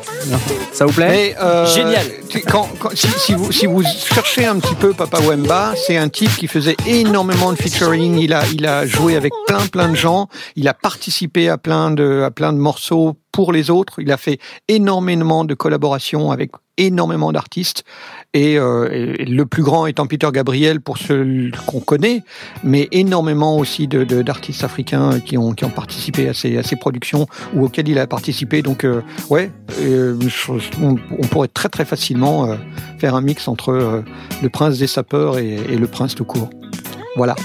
Ça 0.71 0.85
vous 0.85 0.93
plaît? 0.93 1.07
Mais, 1.09 1.35
euh, 1.41 1.65
Génial. 1.67 2.05
tu- 2.29 2.41
Quand, 2.41 2.67
quand- 2.79 2.95
si, 2.95 3.07
si 3.19 3.33
vous, 3.33 3.51
si 3.51 3.65
vous 3.67 3.83
cherchez 3.83 4.45
un 4.45 4.57
petit 4.59 4.75
peu 4.75 4.93
Papa 4.93 5.19
Wemba, 5.19 5.73
c'est 5.75 5.97
un 5.97 6.09
type 6.09 6.35
qui 6.35 6.47
faisait 6.47 6.75
énormément 6.87 7.51
de 7.51 7.57
featuring. 7.57 8.17
Il 8.19 8.33
a, 8.33 8.43
il 8.53 8.65
a 8.65 8.85
joué 8.85 9.15
avec 9.15 9.33
plein 9.47 9.65
plein 9.67 9.89
de 9.89 9.95
gens. 9.95 10.27
Il 10.55 10.67
a 10.67 10.73
participé 10.73 11.49
à 11.49 11.57
plein 11.57 11.91
de, 11.91 12.23
à 12.25 12.31
plein 12.31 12.53
de 12.53 12.57
morceaux 12.57 13.15
pour 13.31 13.51
les 13.53 13.69
autres. 13.69 13.95
Il 13.99 14.11
a 14.11 14.17
fait 14.17 14.39
énormément 14.67 15.43
de 15.45 15.53
collaborations 15.53 16.31
avec 16.31 16.51
énormément 16.77 17.31
d'artistes. 17.31 17.83
Et, 18.35 18.57
euh, 18.57 18.89
et 18.91 19.25
le 19.25 19.45
plus 19.45 19.61
grand 19.61 19.85
étant 19.85 20.07
Peter 20.07 20.27
Gabriel 20.33 20.81
pour 20.81 20.97
ceux 20.97 21.51
qu'on 21.67 21.79
connaît, 21.79 22.23
mais 22.63 22.87
énormément 22.91 23.59
aussi 23.59 23.87
de- 23.87 24.03
de- 24.03 24.23
d'artistes 24.23 24.63
africains 24.63 25.19
qui 25.19 25.37
ont, 25.37 25.53
qui 25.53 25.65
ont 25.65 25.69
participé 25.69 26.27
à 26.27 26.33
ces, 26.33 26.57
à 26.57 26.63
ces 26.63 26.75
productions 26.75 27.27
ou 27.53 27.65
auxquelles 27.65 27.87
il 27.89 27.99
a 27.99 28.07
participé. 28.07 28.63
Donc, 28.63 28.85
euh, 28.85 29.01
ouais, 29.29 29.51
euh, 29.81 30.17
on, 30.81 30.95
on 31.11 31.27
pourrait 31.27 31.47
très 31.47 31.69
très 31.69 31.85
facilement 31.85 32.47
euh, 32.49 32.55
faire 32.97 33.13
un 33.13 33.21
mix 33.21 33.47
entre 33.47 33.69
euh, 33.69 34.01
le 34.41 34.49
prince 34.49 34.79
des 34.79 34.87
sapeurs 34.87 35.37
et, 35.37 35.53
et 35.69 35.77
le 35.77 35.85
prince 35.85 36.15
tout 36.15 36.25
court. 36.25 36.49
Voilà. 37.15 37.35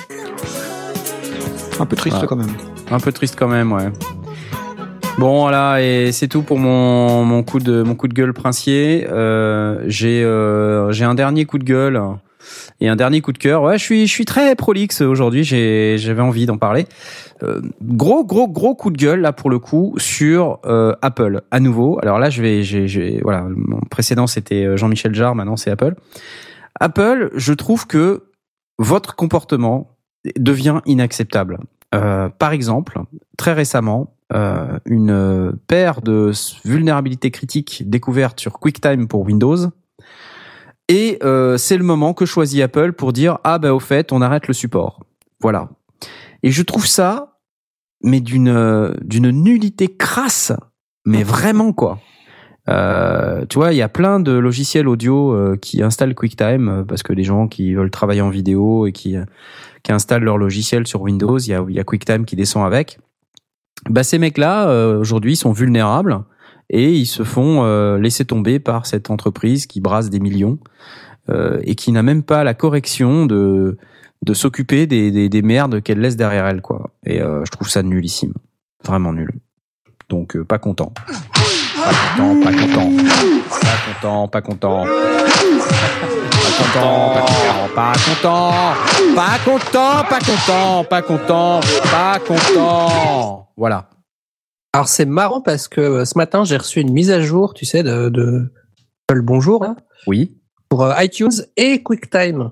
Un 1.81 1.85
peu 1.87 1.97
triste 1.97 2.17
Ouais. 2.17 2.27
quand 2.27 2.37
même. 2.37 2.57
Un 2.91 2.99
peu 2.99 3.13
triste 3.13 3.37
quand 3.39 3.49
même, 3.49 3.73
ouais. 3.73 3.91
Bon 5.19 5.41
voilà 5.41 5.83
et 5.83 6.13
c'est 6.13 6.29
tout 6.29 6.43
pour 6.43 6.59
mon, 6.59 7.25
mon 7.25 7.43
coup 7.43 7.59
de 7.59 7.83
mon 7.83 7.97
coup 7.97 8.07
de 8.07 8.15
gueule 8.15 8.33
princier. 8.33 9.05
Euh, 9.11 9.83
j'ai 9.89 10.23
euh, 10.23 10.93
j'ai 10.93 11.05
un 11.05 11.17
dernier 11.17 11.45
coup 11.45 11.59
de 11.59 11.65
gueule 11.65 12.01
et 12.81 12.89
un 12.89 12.95
dernier 12.95 13.21
coup 13.21 13.33
de 13.33 13.39
cœur. 13.39 13.63
Ouais, 13.63 13.79
je 13.79 13.83
suis 13.83 14.07
je 14.07 14.13
suis 14.13 14.25
très 14.25 14.55
prolixe 14.55 15.01
aujourd'hui. 15.01 15.43
J'ai 15.43 15.97
j'avais 15.99 16.23
envie 16.23 16.47
d'en 16.47 16.57
parler. 16.57 16.87
Euh, 17.43 17.61
gros 17.83 18.25
gros 18.25 18.47
gros 18.47 18.77
coup 18.77 18.93
de 18.93 18.97
gueule 18.97 19.21
là 19.21 19.33
pour 19.33 19.51
le 19.51 19.59
coup 19.59 19.95
sur 19.99 20.61
euh, 20.67 20.95
Apple 21.03 21.41
à 21.51 21.59
nouveau. 21.59 21.99
Alors 22.01 22.21
là 22.21 22.31
je 22.31 22.41
vais 22.41 22.63
j'ai 22.63 23.21
voilà 23.25 23.43
mon 23.43 23.81
précédent 23.91 24.29
c'était 24.29 24.65
euh, 24.65 24.77
Jean-Michel 24.77 25.17
Jarre 25.17 25.35
maintenant 25.35 25.57
c'est 25.57 25.73
Apple. 25.73 25.97
Apple, 26.79 27.31
je 27.35 27.53
trouve 27.55 27.89
que 27.89 28.23
votre 28.79 29.17
comportement 29.17 29.97
devient 30.37 30.81
inacceptable. 30.87 31.59
Euh, 31.95 32.29
par 32.29 32.53
exemple, 32.53 33.01
très 33.37 33.53
récemment, 33.53 34.15
euh, 34.35 34.79
une 34.85 35.53
paire 35.67 36.01
de 36.03 36.33
vulnérabilités 36.65 37.31
critiques 37.31 37.89
découvertes 37.89 38.41
sur 38.41 38.59
QuickTime 38.59 39.09
pour 39.09 39.23
Windows. 39.23 39.71
Et 40.89 41.19
euh, 41.23 41.57
c'est 41.57 41.77
le 41.77 41.85
moment 41.85 42.15
que 42.15 42.25
choisit 42.25 42.63
Apple 42.63 42.93
pour 42.93 43.13
dire 43.13 43.39
ah 43.45 43.59
ben 43.59 43.73
au 43.73 43.81
fait 43.81 44.13
on 44.13 44.23
arrête 44.23 44.49
le 44.49 44.55
support. 44.55 45.05
Voilà. 45.41 45.69
Et 46.43 46.51
je 46.51 46.63
trouve 46.63 46.87
ça 46.87 47.39
mais 48.03 48.21
d'une 48.21 48.49
euh, 48.49 48.93
d'une 49.03 49.31
nullité 49.31 49.89
crasse, 49.89 50.53
mais 51.05 51.23
vraiment 51.23 51.73
quoi. 51.73 51.99
Euh, 52.69 53.47
tu 53.49 53.59
vois, 53.59 53.73
il 53.73 53.77
y 53.77 53.83
a 53.83 53.89
plein 53.89 54.21
de 54.21 54.33
logiciels 54.33 54.89
audio 54.89 55.33
euh, 55.33 55.57
qui 55.57 55.83
installent 55.83 56.15
QuickTime 56.15 56.69
euh, 56.69 56.85
parce 56.85 57.03
que 57.03 57.15
les 57.15 57.25
gens 57.25 57.49
qui 57.49 57.75
veulent 57.75 57.91
travailler 57.91 58.21
en 58.21 58.29
vidéo 58.29 58.87
et 58.87 58.93
qui, 58.93 59.17
euh, 59.17 59.25
qui 59.83 59.93
installent 59.93 60.25
leur 60.25 60.37
logiciel 60.37 60.87
sur 60.87 61.01
Windows, 61.01 61.39
il 61.39 61.49
y 61.49 61.55
a, 61.55 61.65
y 61.67 61.81
a 61.81 61.85
QuickTime 61.85 62.27
qui 62.27 62.37
descend 62.37 62.67
avec. 62.67 62.99
Bah, 63.89 64.03
ces 64.03 64.19
mecs-là, 64.19 64.69
euh, 64.69 64.99
aujourd'hui, 64.99 65.37
sont 65.37 65.53
vulnérables 65.53 66.25
et 66.71 66.93
ils 66.93 67.07
se 67.07 67.23
font 67.23 67.65
euh, 67.65 67.99
laisser 67.99 68.25
tomber 68.25 68.59
par 68.59 68.87
cette 68.87 69.11
entreprise 69.11 69.67
qui 69.67 69.81
brasse 69.81 70.11
des 70.11 70.21
millions 70.21 70.59
euh, 71.31 71.59
et 71.63 71.75
qui 71.75 71.93
n'a 71.93 72.03
même 72.03 72.23
pas 72.23 72.45
la 72.45 72.55
correction 72.55 73.27
de, 73.27 73.79
de 74.23 74.35
s'occuper 74.35 74.87
des, 74.87 75.11
des, 75.11 75.29
des 75.29 75.43
merdes 75.43 75.83
qu'elle 75.83 76.01
laisse 76.01 76.17
derrière 76.17 76.47
elle. 76.47 76.61
Quoi. 76.61 76.91
Et 77.07 77.21
euh, 77.21 77.45
je 77.45 77.51
trouve 77.51 77.69
ça 77.69 77.83
nullissime. 77.83 78.35
Vraiment 78.85 79.13
nul. 79.13 79.33
Donc, 80.09 80.37
euh, 80.37 80.45
pas 80.45 80.59
content. 80.59 80.93
Pas 81.89 81.95
content, 81.95 82.43
pas 82.43 82.53
content. 82.53 82.91
Pas 83.49 83.79
content, 83.87 84.29
pas 84.29 84.43
content. 84.43 84.85
Pas 87.75 87.93
content, 87.95 88.53
pas 89.15 89.39
content, 89.39 90.05
pas 90.05 90.05
content, 90.05 90.05
pas 90.05 90.21
content, 90.21 90.85
pas 90.85 91.03
content, 91.03 91.61
pas 91.91 92.19
content. 92.19 93.49
Voilà. 93.57 93.89
Alors 94.75 94.87
c'est 94.89 95.07
marrant 95.07 95.41
parce 95.41 95.67
que 95.67 95.81
euh, 95.81 96.05
ce 96.05 96.19
matin 96.19 96.45
j'ai 96.45 96.59
reçu 96.59 96.81
une 96.81 96.93
mise 96.93 97.11
à 97.11 97.23
jour, 97.23 97.55
tu 97.55 97.65
sais, 97.65 97.83
de, 97.83 98.11
de 98.11 98.51
le 99.11 99.23
bonjour 99.23 99.65
hein, 99.65 99.77
Oui. 100.07 100.37
pour 100.69 100.85
euh, 100.85 100.93
iTunes 101.03 101.31
et 101.57 101.83
QuickTime. 101.83 102.51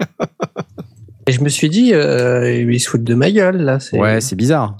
et 1.26 1.32
je 1.32 1.40
me 1.40 1.48
suis 1.48 1.68
dit, 1.68 1.92
euh, 1.92 2.62
ils 2.70 2.78
se 2.80 2.88
foutent 2.88 3.02
de 3.02 3.14
ma 3.14 3.32
gueule 3.32 3.56
là. 3.62 3.78
Ouais, 3.94 4.20
c'est 4.20 4.36
bizarre. 4.36 4.76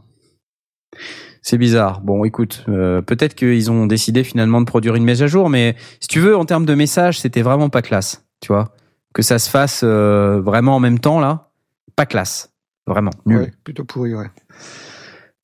C'est 1.46 1.58
bizarre. 1.58 2.00
Bon, 2.00 2.24
écoute, 2.24 2.64
euh, 2.68 3.02
peut-être 3.02 3.36
qu'ils 3.36 3.70
ont 3.70 3.86
décidé 3.86 4.24
finalement 4.24 4.60
de 4.60 4.66
produire 4.66 4.96
une 4.96 5.04
mise 5.04 5.22
à 5.22 5.28
jour, 5.28 5.48
mais 5.48 5.76
si 6.00 6.08
tu 6.08 6.18
veux, 6.18 6.36
en 6.36 6.44
termes 6.44 6.66
de 6.66 6.74
message, 6.74 7.20
c'était 7.20 7.42
vraiment 7.42 7.68
pas 7.68 7.82
classe. 7.82 8.26
Tu 8.40 8.48
vois, 8.48 8.74
que 9.14 9.22
ça 9.22 9.38
se 9.38 9.48
fasse 9.48 9.82
euh, 9.84 10.40
vraiment 10.40 10.74
en 10.74 10.80
même 10.80 10.98
temps 10.98 11.20
là, 11.20 11.50
pas 11.94 12.04
classe. 12.04 12.52
Vraiment 12.88 13.12
nul. 13.26 13.38
Ouais, 13.38 13.52
plutôt 13.62 13.84
pourri, 13.84 14.16
ouais. 14.16 14.26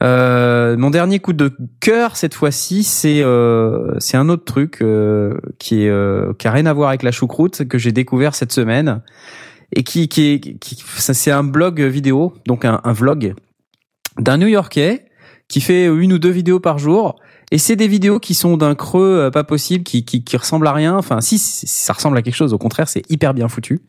Euh, 0.02 0.76
mon 0.76 0.90
dernier 0.90 1.20
coup 1.20 1.34
de 1.34 1.56
cœur 1.78 2.16
cette 2.16 2.34
fois-ci, 2.34 2.82
c'est 2.82 3.22
euh, 3.22 3.94
c'est 4.00 4.16
un 4.16 4.28
autre 4.28 4.44
truc 4.44 4.82
euh, 4.82 5.38
qui 5.60 5.84
est 5.84 6.36
qui 6.36 6.48
a 6.48 6.50
rien 6.50 6.66
à 6.66 6.72
voir 6.72 6.88
avec 6.88 7.04
la 7.04 7.12
choucroute 7.12 7.68
que 7.68 7.78
j'ai 7.78 7.92
découvert 7.92 8.34
cette 8.34 8.50
semaine 8.50 9.02
et 9.70 9.84
qui 9.84 10.08
qui 10.08 10.32
est 10.32 10.40
qui, 10.58 10.82
c'est 10.96 11.30
un 11.30 11.44
blog 11.44 11.80
vidéo 11.80 12.34
donc 12.48 12.64
un, 12.64 12.80
un 12.82 12.92
vlog 12.92 13.34
d'un 14.18 14.38
New-Yorkais 14.38 15.06
qui 15.52 15.60
fait 15.60 15.84
une 15.84 16.14
ou 16.14 16.18
deux 16.18 16.30
vidéos 16.30 16.60
par 16.60 16.78
jour 16.78 17.16
et 17.50 17.58
c'est 17.58 17.76
des 17.76 17.86
vidéos 17.86 18.18
qui 18.18 18.32
sont 18.32 18.56
d'un 18.56 18.74
creux 18.74 19.26
euh, 19.26 19.30
pas 19.30 19.44
possible 19.44 19.84
qui 19.84 20.02
qui 20.06 20.24
qui 20.24 20.36
ressemblent 20.38 20.66
à 20.66 20.72
rien 20.72 20.96
enfin 20.96 21.20
si, 21.20 21.36
ça 21.38 21.92
ressemble 21.92 22.16
à 22.16 22.22
quelque 22.22 22.34
chose 22.34 22.54
au 22.54 22.58
contraire 22.58 22.88
c'est 22.88 23.02
hyper 23.10 23.34
bien 23.34 23.48
foutu 23.48 23.82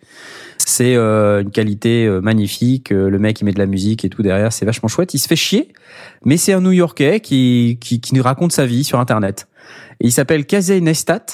c'est 0.58 0.95
euh, 0.95 1.42
une 1.42 1.51
qualité 1.51 2.06
euh, 2.06 2.19
magnifique 2.19 2.90
le 2.90 3.17
mec 3.17 3.40
il 3.40 3.45
met 3.45 3.53
de 3.53 3.59
la 3.59 3.66
musique 3.66 4.03
et 4.03 4.09
tout 4.09 4.22
derrière 4.22 4.51
c'est 4.51 4.66
vachement 4.66 4.90
chouette 4.90 5.14
il 5.14 5.19
se 5.19 5.27
fait 5.30 5.38
chier 5.38 5.72
mais 6.25 6.35
c'est 6.35 6.51
un 6.51 6.59
New-Yorkais 6.59 7.22
qui, 7.22 7.77
qui, 7.80 8.01
qui 8.01 8.14
nous 8.14 8.24
raconte 8.24 8.51
sa 8.51 8.66
vie 8.66 8.83
sur 8.83 9.00
Internet. 9.00 9.48
Et 10.01 10.08
il 10.08 10.11
s'appelle 10.11 10.45
Kazey 10.45 10.82
Neistat. 10.82 11.25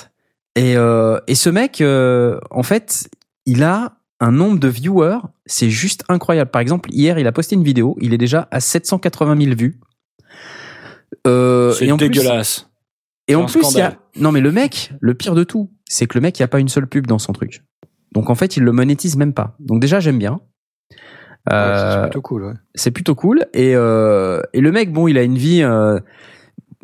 Et, 0.55 0.73
et 0.73 1.35
ce 1.35 1.49
mec, 1.49 1.81
en 1.81 2.63
fait, 2.63 3.09
il 3.45 3.63
a 3.63 3.93
un 4.19 4.31
nombre 4.31 4.59
de 4.59 4.67
viewers, 4.67 5.19
c'est 5.45 5.69
juste 5.69 6.03
incroyable. 6.09 6.51
Par 6.51 6.61
exemple, 6.61 6.89
hier, 6.91 7.17
il 7.19 7.27
a 7.27 7.31
posté 7.31 7.55
une 7.55 7.63
vidéo, 7.63 7.97
il 8.01 8.13
est 8.13 8.17
déjà 8.17 8.47
à 8.51 8.59
780 8.59 9.37
000 9.37 9.55
vues. 9.55 9.79
Euh, 11.27 11.71
C'est 11.73 11.85
et 11.87 11.91
en 11.91 11.97
plus- 11.97 12.09
dégueulasse. 12.09 12.67
et 13.27 13.35
en 13.35 13.45
plus, 13.45 13.61
il 13.71 13.77
y 13.77 13.81
a... 13.81 13.95
non 14.15 14.31
mais 14.31 14.41
le 14.41 14.51
mec, 14.51 14.91
le 14.99 15.13
pire 15.13 15.35
de 15.35 15.43
tout, 15.43 15.69
c'est 15.87 16.05
que 16.07 16.17
le 16.17 16.21
mec, 16.21 16.37
il 16.39 16.41
n'y 16.41 16.45
a 16.45 16.47
pas 16.49 16.59
une 16.59 16.69
seule 16.69 16.87
pub 16.87 17.07
dans 17.07 17.19
son 17.19 17.33
truc. 17.33 17.63
Donc 18.13 18.29
en 18.29 18.35
fait, 18.35 18.57
il 18.57 18.63
le 18.63 18.71
monétise 18.71 19.15
même 19.17 19.33
pas. 19.33 19.55
Donc 19.59 19.79
déjà, 19.81 19.99
j'aime 19.99 20.17
bien. 20.19 20.39
Ouais, 21.49 21.53
Euh, 21.55 21.93
c'est 21.95 22.01
plutôt 22.09 22.21
cool, 22.21 22.43
ouais. 22.45 22.53
c'est 22.75 22.91
plutôt 22.91 23.15
cool 23.15 23.45
et 23.53 23.73
euh, 23.75 24.41
et 24.53 24.59
le 24.61 24.71
mec 24.73 24.91
bon 24.91 25.07
il 25.07 25.17
a 25.17 25.23
une 25.23 25.37
vie 25.37 25.63
euh, 25.63 25.99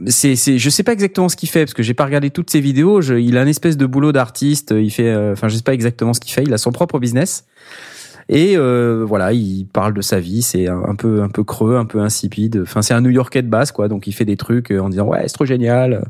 c'est 0.08 0.36
c'est 0.38 0.58
je 0.58 0.70
sais 0.70 0.82
pas 0.82 0.94
exactement 0.94 1.28
ce 1.30 1.36
qu'il 1.36 1.50
fait 1.50 1.66
parce 1.66 1.74
que 1.74 1.84
j'ai 1.84 1.94
pas 1.94 2.06
regardé 2.06 2.30
toutes 2.32 2.50
ses 2.50 2.62
vidéos 2.62 3.02
je, 3.02 3.16
il 3.16 3.38
a 3.38 3.42
une 3.44 3.50
espèce 3.50 3.76
de 3.76 3.86
boulot 3.86 4.14
d'artiste 4.14 4.72
il 4.76 4.90
fait 4.92 5.10
euh, 5.12 5.34
enfin 5.34 5.50
je 5.50 5.58
sais 5.58 5.62
pas 5.62 5.74
exactement 5.74 6.14
ce 6.14 6.22
qu'il 6.22 6.32
fait 6.34 6.44
il 6.44 6.54
a 6.54 6.58
son 6.58 6.72
propre 6.72 7.00
business 7.00 7.45
Et 8.28 8.58
euh, 8.58 9.06
voilà, 9.08 9.34
il 9.34 9.68
parle 9.68 9.94
de 9.94 10.02
sa 10.02 10.20
vie, 10.20 10.42
c'est 10.42 10.68
un, 10.68 10.95
peu 10.95 11.22
un 11.22 11.30
peu 11.30 11.44
creux, 11.44 11.78
un 11.78 11.86
peu 11.86 12.00
insipide. 12.00 12.60
Enfin, 12.64 12.82
c'est 12.82 12.95
un 12.95 13.02
New-Yorkais 13.02 13.44
de 13.44 13.48
base, 13.48 13.72
quoi. 13.72 13.88
Donc 13.88 14.08
il 14.08 14.14
fait 14.14 14.26
des 14.26 14.38
trucs 14.38 14.72
euh, 14.72 14.80
en 14.80 14.90
disant 14.90 15.06
ouais, 15.06 15.22
c'est 15.24 15.34
trop 15.34 15.45
génial, 15.45 16.06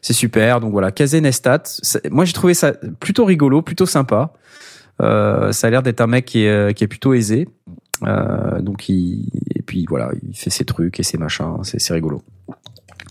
c'est 0.00 0.12
super. 0.12 0.60
Donc 0.60 0.70
voilà, 0.72 0.92
Kazenestat. 0.92 1.62
Moi, 2.10 2.24
j'ai 2.24 2.32
trouvé 2.32 2.54
ça 2.54 2.72
plutôt 3.00 3.24
rigolo, 3.24 3.62
plutôt 3.62 3.86
sympa. 3.86 4.32
Euh, 5.02 5.52
ça 5.52 5.66
a 5.66 5.70
l'air 5.70 5.82
d'être 5.82 6.00
un 6.00 6.06
mec 6.06 6.24
qui 6.24 6.44
est, 6.44 6.48
euh, 6.48 6.72
qui 6.72 6.84
est 6.84 6.88
plutôt 6.88 7.14
aisé. 7.14 7.48
Euh, 8.02 8.60
donc 8.60 8.88
il 8.88 9.28
et 9.54 9.62
puis 9.62 9.86
voilà, 9.88 10.10
il 10.28 10.36
fait 10.36 10.50
ses 10.50 10.64
trucs 10.64 11.00
et 11.00 11.02
ses 11.02 11.18
machins, 11.18 11.56
c'est 11.62 11.92
rigolo. 11.92 12.22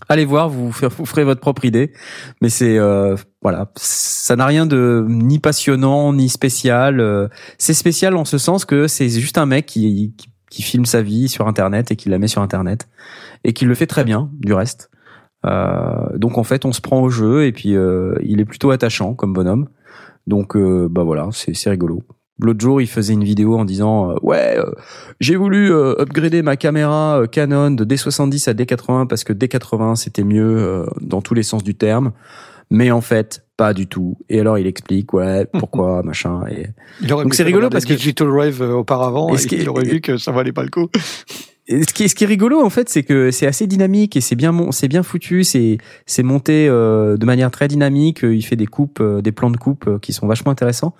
Allez 0.08 0.24
voir, 0.24 0.48
vous, 0.48 0.70
vous 0.70 1.06
ferez 1.06 1.24
votre 1.24 1.40
propre 1.40 1.64
idée, 1.64 1.92
mais 2.40 2.48
c'est 2.48 2.78
euh, 2.78 3.16
voilà, 3.42 3.70
ça 3.76 4.36
n'a 4.36 4.46
rien 4.46 4.64
de 4.66 5.04
ni 5.08 5.38
passionnant 5.40 6.12
ni 6.12 6.28
spécial. 6.28 7.00
euh, 7.00 7.28
c'est 7.58 7.74
spécial 7.74 8.16
en 8.16 8.24
ce 8.24 8.38
sens 8.38 8.64
que 8.64 8.86
c'est 8.86 9.08
juste 9.08 9.38
un 9.38 9.46
mec 9.46 9.66
qui, 9.66 10.14
qui 10.16 10.28
qui 10.50 10.62
filme 10.62 10.86
sa 10.86 11.02
vie 11.02 11.28
sur 11.28 11.46
Internet 11.48 11.90
et 11.90 11.96
qui 11.96 12.08
la 12.08 12.18
met 12.18 12.28
sur 12.28 12.42
Internet 12.42 12.88
et 13.44 13.52
qui 13.52 13.64
le 13.64 13.74
fait 13.74 13.86
très 13.86 14.04
bien 14.04 14.30
du 14.32 14.52
reste. 14.52 14.90
Euh, 15.44 16.16
donc 16.16 16.38
en 16.38 16.44
fait, 16.44 16.64
on 16.64 16.72
se 16.72 16.80
prend 16.80 17.00
au 17.00 17.10
jeu 17.10 17.44
et 17.44 17.52
puis 17.52 17.76
euh, 17.76 18.14
il 18.22 18.40
est 18.40 18.44
plutôt 18.44 18.70
attachant 18.70 19.14
comme 19.14 19.32
bonhomme. 19.32 19.68
Donc 20.26 20.56
euh, 20.56 20.88
bah 20.90 21.04
voilà, 21.04 21.28
c'est 21.32 21.70
rigolo. 21.70 22.02
L'autre 22.38 22.60
jour, 22.60 22.80
il 22.82 22.86
faisait 22.86 23.14
une 23.14 23.24
vidéo 23.24 23.56
en 23.58 23.64
disant 23.64 24.10
euh, 24.10 24.14
ouais, 24.22 24.58
euh, 24.58 24.70
j'ai 25.20 25.36
voulu 25.36 25.72
euh, 25.72 25.94
upgrader 25.98 26.42
ma 26.42 26.56
caméra 26.56 27.20
euh, 27.20 27.26
Canon 27.26 27.70
de 27.70 27.84
D70 27.84 28.50
à 28.50 28.52
D80 28.52 29.06
parce 29.06 29.24
que 29.24 29.32
D80 29.32 29.96
c'était 29.96 30.24
mieux 30.24 30.56
euh, 30.58 30.86
dans 31.00 31.22
tous 31.22 31.32
les 31.34 31.42
sens 31.42 31.64
du 31.64 31.74
terme, 31.74 32.12
mais 32.70 32.90
en 32.90 33.00
fait 33.00 33.42
pas 33.56 33.72
du 33.72 33.86
tout. 33.86 34.18
Et 34.28 34.38
alors 34.40 34.58
il 34.58 34.66
explique 34.66 35.14
ouais 35.14 35.46
pourquoi 35.58 36.02
machin 36.02 36.42
et 36.50 36.66
Il 37.00 37.10
aurait 37.12 37.24
Donc 37.24 37.34
c'est 37.34 37.42
rigolo 37.42 37.70
parce 37.70 37.86
que- 37.86 37.94
Digital 37.94 38.28
Rave 38.28 38.60
euh, 38.60 38.72
auparavant, 38.74 39.34
Et 39.34 39.38
il 39.52 39.68
aurait 39.70 39.84
vu 39.84 40.02
que 40.02 40.18
ça 40.18 40.30
valait 40.32 40.52
pas 40.52 40.62
le 40.62 40.68
coup. 40.70 40.88
Et 41.68 41.82
ce 41.82 41.92
qui 41.92 42.04
est, 42.04 42.08
ce 42.08 42.14
qui 42.14 42.22
est 42.22 42.28
rigolo 42.28 42.60
en 42.64 42.70
fait, 42.70 42.88
c'est 42.88 43.02
que 43.02 43.32
c'est 43.32 43.46
assez 43.48 43.66
dynamique 43.66 44.16
et 44.16 44.20
c'est 44.20 44.36
bien 44.36 44.54
c'est 44.70 44.86
bien 44.86 45.02
foutu, 45.02 45.42
c'est 45.42 45.78
c'est 46.04 46.22
monté 46.22 46.68
euh, 46.68 47.16
de 47.16 47.26
manière 47.26 47.50
très 47.50 47.66
dynamique. 47.66 48.20
Il 48.22 48.42
fait 48.42 48.54
des 48.54 48.66
coupes, 48.66 49.00
euh, 49.00 49.20
des 49.20 49.32
plans 49.32 49.50
de 49.50 49.56
coupe 49.56 49.88
euh, 49.88 49.98
qui 49.98 50.12
sont 50.12 50.28
vachement 50.28 50.52
intéressants. 50.52 50.94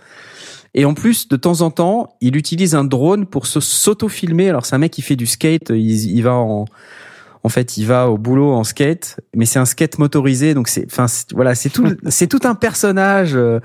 Et 0.77 0.85
en 0.85 0.95
plus, 0.95 1.27
de 1.27 1.37
temps 1.37 1.63
en 1.63 1.71
temps, 1.71 2.17
il 2.21 2.37
utilise 2.37 2.75
un 2.75 2.85
drone 2.85 3.27
pour 3.27 3.47
se 3.47 3.61
s'auto-filmer. 3.61 4.49
Alors 4.49 4.67
c'est 4.67 4.77
un 4.77 4.79
mec 4.79 4.93
qui 4.93 5.03
fait 5.03 5.17
du 5.17 5.27
skate, 5.27 5.71
il, 5.71 6.17
il 6.17 6.23
va 6.23 6.35
en 6.35 6.67
en 7.43 7.49
fait, 7.49 7.77
il 7.77 7.87
va 7.87 8.11
au 8.11 8.19
boulot 8.19 8.53
en 8.53 8.65
skate, 8.65 9.21
mais 9.37 9.47
c'est 9.47 9.61
un 9.61 9.67
skate 9.67 10.01
motorisé, 10.01 10.53
donc 10.53 10.67
c'est, 10.67 10.85
enfin, 10.87 11.07
voilà, 11.33 11.55
c'est 11.55 11.71
tout, 11.71 11.87
c'est 12.09 12.27
tout 12.27 12.41
un 12.43 12.57
personnage. 12.57 13.37
euh, 13.37 13.61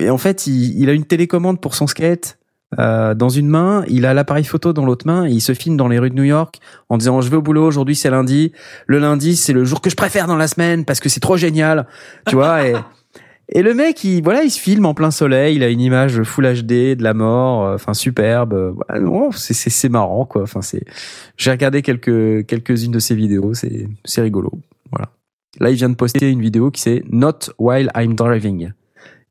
Et 0.00 0.08
en 0.08 0.16
fait, 0.16 0.46
il, 0.46 0.80
il 0.80 0.88
a 0.88 0.94
une 0.94 1.04
télécommande 1.04 1.60
pour 1.60 1.74
son 1.74 1.86
skate 1.86 2.38
euh, 2.78 3.14
dans 3.14 3.28
une 3.28 3.46
main, 3.46 3.84
il 3.88 4.06
a 4.06 4.14
l'appareil 4.14 4.44
photo 4.44 4.72
dans 4.72 4.84
l'autre 4.84 5.06
main, 5.06 5.26
et 5.26 5.30
il 5.30 5.40
se 5.40 5.52
filme 5.54 5.76
dans 5.76 5.86
les 5.86 5.98
rues 5.98 6.10
de 6.10 6.14
New 6.14 6.24
York 6.24 6.58
en 6.88 6.96
disant 6.98 7.20
je 7.20 7.28
vais 7.30 7.36
au 7.36 7.42
boulot 7.42 7.64
aujourd'hui, 7.66 7.94
c'est 7.94 8.10
lundi. 8.10 8.52
Le 8.86 8.98
lundi, 8.98 9.36
c'est 9.36 9.52
le 9.52 9.64
jour 9.64 9.80
que 9.80 9.90
je 9.90 9.96
préfère 9.96 10.26
dans 10.26 10.36
la 10.36 10.48
semaine 10.48 10.84
parce 10.84 11.00
que 11.00 11.08
c'est 11.08 11.20
trop 11.20 11.36
génial, 11.36 11.86
tu 12.26 12.34
vois. 12.34 12.66
Et, 12.66 12.74
et 13.48 13.62
le 13.62 13.74
mec, 13.74 14.02
il 14.02 14.22
voilà, 14.22 14.42
il 14.42 14.50
se 14.50 14.58
filme 14.58 14.86
en 14.86 14.94
plein 14.94 15.10
soleil, 15.12 15.56
il 15.56 15.62
a 15.62 15.68
une 15.68 15.80
image 15.80 16.22
full 16.24 16.44
HD 16.46 16.96
de 16.96 17.02
la 17.02 17.14
mort, 17.14 17.64
euh, 17.64 17.74
enfin 17.76 17.94
superbe. 17.94 18.52
euh, 18.54 19.00
non, 19.00 19.30
c'est 19.30 19.54
c'est 19.54 19.70
c'est 19.70 19.88
marrant 19.88 20.26
quoi. 20.26 20.42
Enfin 20.42 20.62
c'est, 20.62 20.84
j'ai 21.36 21.52
regardé 21.52 21.82
quelques 21.82 22.44
quelques-unes 22.46 22.90
de 22.90 22.98
ses 22.98 23.14
vidéos, 23.14 23.54
c'est 23.54 23.88
c'est 24.04 24.22
rigolo. 24.22 24.50
Voilà. 24.90 25.10
Là, 25.58 25.70
il 25.70 25.76
vient 25.76 25.88
de 25.88 25.94
poster 25.94 26.28
une 26.28 26.42
vidéo 26.42 26.70
qui 26.70 26.80
c'est 26.80 27.02
Not 27.10 27.50
while 27.58 27.90
I'm 27.94 28.14
driving, 28.14 28.72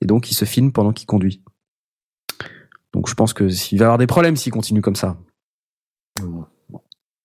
et 0.01 0.05
donc 0.05 0.31
il 0.31 0.33
se 0.33 0.45
filme 0.45 0.71
pendant 0.71 0.93
qu'il 0.93 1.07
conduit. 1.07 1.41
Donc 2.93 3.09
je 3.09 3.13
pense 3.15 3.33
que 3.33 3.49
s'il 3.49 3.79
va 3.79 3.85
avoir 3.85 3.97
des 3.97 4.07
problèmes 4.07 4.37
s'il 4.37 4.53
continue 4.53 4.81
comme 4.81 4.95
ça. 4.95 5.17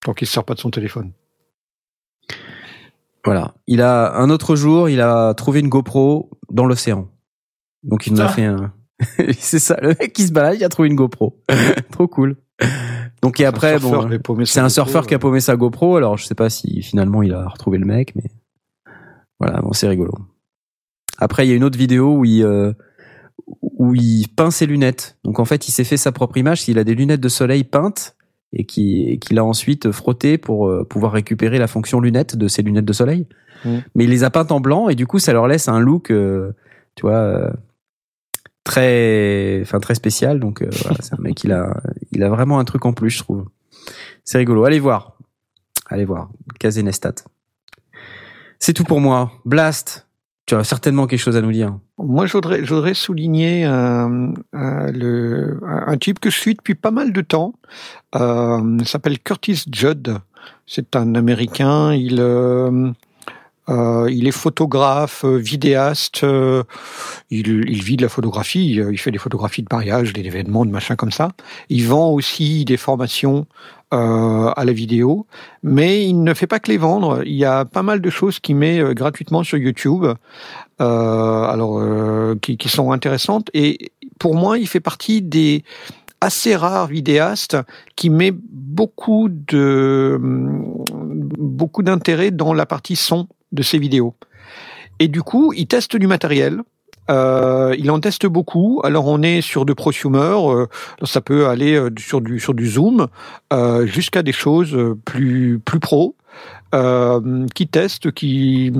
Donc 0.04 0.22
il 0.22 0.26
se 0.26 0.32
sert 0.32 0.44
pas 0.44 0.54
de 0.54 0.60
son 0.60 0.70
téléphone. 0.70 1.12
Voilà. 3.24 3.54
Il 3.66 3.82
a 3.82 4.14
un 4.16 4.30
autre 4.30 4.56
jour, 4.56 4.88
il 4.88 5.00
a 5.00 5.34
trouvé 5.34 5.60
une 5.60 5.68
GoPro 5.68 6.30
dans 6.50 6.64
l'océan. 6.66 7.08
Donc 7.82 8.06
il 8.06 8.14
nous 8.14 8.20
a 8.20 8.26
Ah. 8.26 8.28
fait 8.28 8.44
un. 8.44 8.72
c'est 9.38 9.58
ça, 9.58 9.76
le 9.80 9.88
mec 9.88 10.12
qui 10.12 10.26
se 10.26 10.32
balade, 10.32 10.56
il 10.58 10.64
a 10.64 10.68
trouvé 10.68 10.88
une 10.88 10.94
GoPro. 10.94 11.42
Trop 11.92 12.06
cool. 12.08 12.36
Donc 13.22 13.40
et 13.40 13.44
après, 13.46 13.78
bon, 13.78 14.08
c'est 14.44 14.60
un 14.60 14.68
surfeur 14.68 15.06
qui 15.06 15.14
a 15.14 15.18
paumé 15.18 15.40
sa 15.40 15.56
GoPro. 15.56 15.96
Alors 15.96 16.16
je 16.18 16.26
sais 16.26 16.34
pas 16.34 16.50
si 16.50 16.82
finalement 16.82 17.22
il 17.22 17.32
a 17.32 17.48
retrouvé 17.48 17.78
le 17.78 17.86
mec, 17.86 18.14
mais 18.14 18.30
voilà, 19.38 19.60
bon 19.62 19.72
c'est 19.72 19.88
rigolo. 19.88 20.12
Après 21.18 21.46
il 21.46 21.50
y 21.50 21.52
a 21.52 21.56
une 21.56 21.64
autre 21.64 21.78
vidéo 21.78 22.16
où 22.16 22.24
il 22.24 22.42
euh, 22.42 22.72
où 23.62 23.94
il 23.94 24.26
peint 24.28 24.50
ses 24.50 24.66
lunettes. 24.66 25.18
Donc 25.24 25.38
en 25.38 25.44
fait 25.44 25.68
il 25.68 25.72
s'est 25.72 25.84
fait 25.84 25.96
sa 25.96 26.12
propre 26.12 26.36
image. 26.36 26.68
Il 26.68 26.78
a 26.78 26.84
des 26.84 26.94
lunettes 26.94 27.20
de 27.20 27.28
soleil 27.28 27.64
peintes 27.64 28.16
et 28.52 28.64
qui 28.64 29.08
et 29.08 29.18
qu'il 29.18 29.38
a 29.38 29.44
ensuite 29.44 29.90
frotté 29.92 30.38
pour 30.38 30.68
euh, 30.68 30.84
pouvoir 30.84 31.12
récupérer 31.12 31.58
la 31.58 31.66
fonction 31.66 32.00
lunettes 32.00 32.36
de 32.36 32.48
ses 32.48 32.62
lunettes 32.62 32.84
de 32.84 32.92
soleil. 32.92 33.26
Mm. 33.64 33.78
Mais 33.94 34.04
il 34.04 34.10
les 34.10 34.24
a 34.24 34.30
peintes 34.30 34.52
en 34.52 34.60
blanc 34.60 34.88
et 34.88 34.94
du 34.94 35.06
coup 35.06 35.18
ça 35.18 35.32
leur 35.32 35.46
laisse 35.46 35.68
un 35.68 35.78
look, 35.78 36.10
euh, 36.10 36.52
tu 36.94 37.02
vois, 37.02 37.12
euh, 37.12 37.50
très, 38.64 39.60
enfin 39.62 39.80
très 39.80 39.94
spécial. 39.94 40.40
Donc 40.40 40.62
euh, 40.62 40.70
voilà, 40.82 40.98
c'est 41.00 41.14
un 41.14 41.22
mec 41.22 41.42
il 41.44 41.52
a, 41.52 41.80
il 42.12 42.22
a 42.22 42.28
vraiment 42.28 42.58
un 42.58 42.64
truc 42.64 42.84
en 42.86 42.92
plus, 42.92 43.10
je 43.10 43.18
trouve. 43.18 43.46
C'est 44.24 44.38
rigolo. 44.38 44.64
Allez 44.64 44.80
voir, 44.80 45.16
allez 45.86 46.04
voir. 46.04 46.30
Kazenestat. 46.58 47.14
C'est 48.58 48.74
tout 48.74 48.84
pour 48.84 49.00
moi. 49.00 49.32
Blast. 49.44 50.06
Tu 50.50 50.56
as 50.56 50.64
certainement 50.64 51.06
quelque 51.06 51.20
chose 51.20 51.36
à 51.36 51.42
nous 51.42 51.52
dire. 51.52 51.78
Moi, 51.96 52.26
je 52.26 52.32
voudrais, 52.32 52.94
souligner 52.94 53.64
euh, 53.66 54.32
euh, 54.56 54.90
le, 54.90 55.60
un 55.62 55.96
type 55.96 56.18
que 56.18 56.28
je 56.28 56.36
suis 56.36 56.56
depuis 56.56 56.74
pas 56.74 56.90
mal 56.90 57.12
de 57.12 57.20
temps. 57.20 57.52
Euh, 58.16 58.60
il 58.80 58.88
s'appelle 58.88 59.20
Curtis 59.20 59.62
Judd. 59.70 60.18
C'est 60.66 60.96
un 60.96 61.14
Américain. 61.14 61.94
Il, 61.94 62.16
euh, 62.18 62.90
euh, 63.68 64.10
il 64.10 64.26
est 64.26 64.32
photographe, 64.32 65.24
euh, 65.24 65.36
vidéaste. 65.36 66.24
euh, 66.24 66.64
il, 67.30 67.46
il 67.46 67.84
vit 67.84 67.96
de 67.96 68.02
la 68.02 68.08
photographie. 68.08 68.80
euh, 68.80 68.90
Il 68.90 68.98
fait 68.98 69.12
des 69.12 69.18
photographies 69.18 69.62
de 69.62 69.68
mariage, 69.70 70.12
des 70.12 70.22
événements, 70.22 70.64
de 70.66 70.72
machin 70.72 70.96
comme 70.96 71.12
ça. 71.12 71.28
Il 71.68 71.86
vend 71.86 72.10
aussi 72.10 72.64
des 72.64 72.76
formations 72.76 73.46
euh, 73.92 74.52
à 74.56 74.64
la 74.64 74.72
vidéo, 74.72 75.26
mais 75.62 76.06
il 76.06 76.22
ne 76.22 76.32
fait 76.34 76.46
pas 76.46 76.60
que 76.60 76.70
les 76.70 76.78
vendre. 76.78 77.22
Il 77.24 77.34
y 77.34 77.44
a 77.44 77.64
pas 77.64 77.82
mal 77.82 78.00
de 78.00 78.10
choses 78.10 78.38
qu'il 78.38 78.56
met 78.56 78.78
euh, 78.78 78.94
gratuitement 78.94 79.42
sur 79.42 79.58
YouTube 79.58 80.04
euh, 80.80 81.42
alors 81.44 81.78
euh, 81.80 82.36
qui, 82.40 82.56
qui 82.56 82.68
sont 82.68 82.92
intéressantes. 82.92 83.50
Et 83.52 83.92
pour 84.18 84.34
moi, 84.34 84.58
il 84.58 84.68
fait 84.68 84.80
partie 84.80 85.22
des 85.22 85.64
assez 86.20 86.54
rares 86.54 86.86
vidéastes 86.86 87.56
qui 87.96 88.10
met 88.10 88.32
beaucoup 88.32 89.28
de 89.28 90.18
beaucoup 90.20 91.82
d'intérêt 91.82 92.30
dans 92.30 92.52
la 92.52 92.66
partie 92.66 92.96
son 92.96 93.26
de 93.52 93.62
ses 93.62 93.78
vidéos. 93.78 94.14
Et 95.00 95.08
du 95.08 95.22
coup, 95.22 95.52
il 95.54 95.66
teste 95.66 95.96
du 95.96 96.06
matériel. 96.06 96.62
Euh, 97.10 97.74
il 97.78 97.90
en 97.90 98.00
teste 98.00 98.26
beaucoup. 98.26 98.80
Alors 98.84 99.06
on 99.06 99.22
est 99.22 99.40
sur 99.40 99.64
de 99.64 99.72
prosumer, 99.72 100.18
euh, 100.18 100.66
ça 101.02 101.20
peut 101.20 101.48
aller 101.48 101.74
euh, 101.74 101.90
sur 101.98 102.20
du 102.20 102.38
sur 102.38 102.54
du 102.54 102.68
zoom 102.68 103.08
euh, 103.52 103.86
jusqu'à 103.86 104.22
des 104.22 104.32
choses 104.32 104.74
euh, 104.74 104.96
plus 105.04 105.58
plus 105.64 105.80
pro 105.80 106.14
euh, 106.74 107.46
qui 107.54 107.66
teste, 107.68 108.12
qui, 108.12 108.72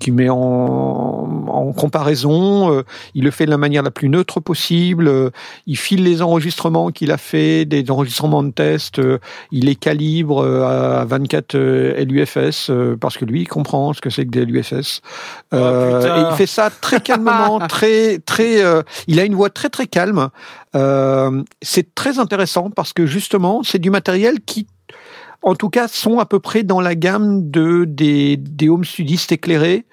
qui 0.00 0.10
met 0.10 0.28
en, 0.28 0.36
en 0.36 1.72
comparaison. 1.72 2.72
euh, 2.72 2.82
il 3.14 3.24
le 3.24 3.30
fait 3.30 3.46
de 3.46 3.50
la 3.50 3.58
manière 3.58 3.82
la 3.82 3.90
plus 3.90 4.08
neutre 4.08 4.40
possible. 4.40 5.08
euh, 5.08 5.30
il 5.66 5.76
file 5.76 6.02
les 6.04 6.22
enregistrements 6.22 6.90
qu'il 6.90 7.10
a 7.12 7.18
fait, 7.18 7.64
des 7.64 7.90
enregistrements 7.90 8.42
de 8.42 8.50
test. 8.50 8.98
euh, 8.98 9.18
il 9.52 9.66
les 9.66 9.76
calibre 9.76 10.38
euh, 10.44 11.00
à 11.00 11.04
24 11.04 11.54
euh, 11.54 12.04
LUFS 12.04 12.70
euh, 12.70 12.96
parce 12.96 13.16
que 13.16 13.24
lui, 13.24 13.42
il 13.42 13.48
comprend 13.48 13.92
ce 13.92 14.00
que 14.00 14.10
c'est 14.10 14.24
que 14.24 14.30
des 14.30 14.44
LUFS. 14.44 15.00
Euh, 15.54 16.00
putain. 16.00 16.16
et 16.16 16.30
il 16.30 16.36
fait 16.36 16.46
ça 16.46 16.70
très 16.70 17.00
calmement, 17.00 17.58
très 17.68 18.18
très. 18.18 18.62
euh, 18.64 18.82
il 19.06 19.20
a 19.20 19.24
une 19.24 19.34
voix 19.34 19.50
très 19.50 19.68
très 19.68 19.86
calme. 19.86 20.28
Euh, 20.74 21.42
c'est 21.62 21.94
très 21.94 22.18
intéressant 22.18 22.70
parce 22.70 22.92
que 22.92 23.06
justement, 23.06 23.62
c'est 23.62 23.78
du 23.78 23.90
matériel 23.90 24.40
qui 24.44 24.66
en 25.42 25.54
tout 25.54 25.70
cas, 25.70 25.88
sont 25.88 26.18
à 26.18 26.26
peu 26.26 26.40
près 26.40 26.62
dans 26.62 26.80
la 26.80 26.94
gamme 26.94 27.50
de 27.50 27.84
des, 27.84 28.36
des 28.36 28.68
home 28.68 28.84
studistes 28.84 29.32
éclairés 29.32 29.86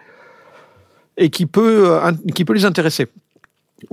et 1.18 1.30
qui 1.30 1.46
peut 1.46 1.92
euh, 1.92 2.12
qui 2.34 2.46
peut 2.46 2.54
les 2.54 2.66
intéresser. 2.66 3.08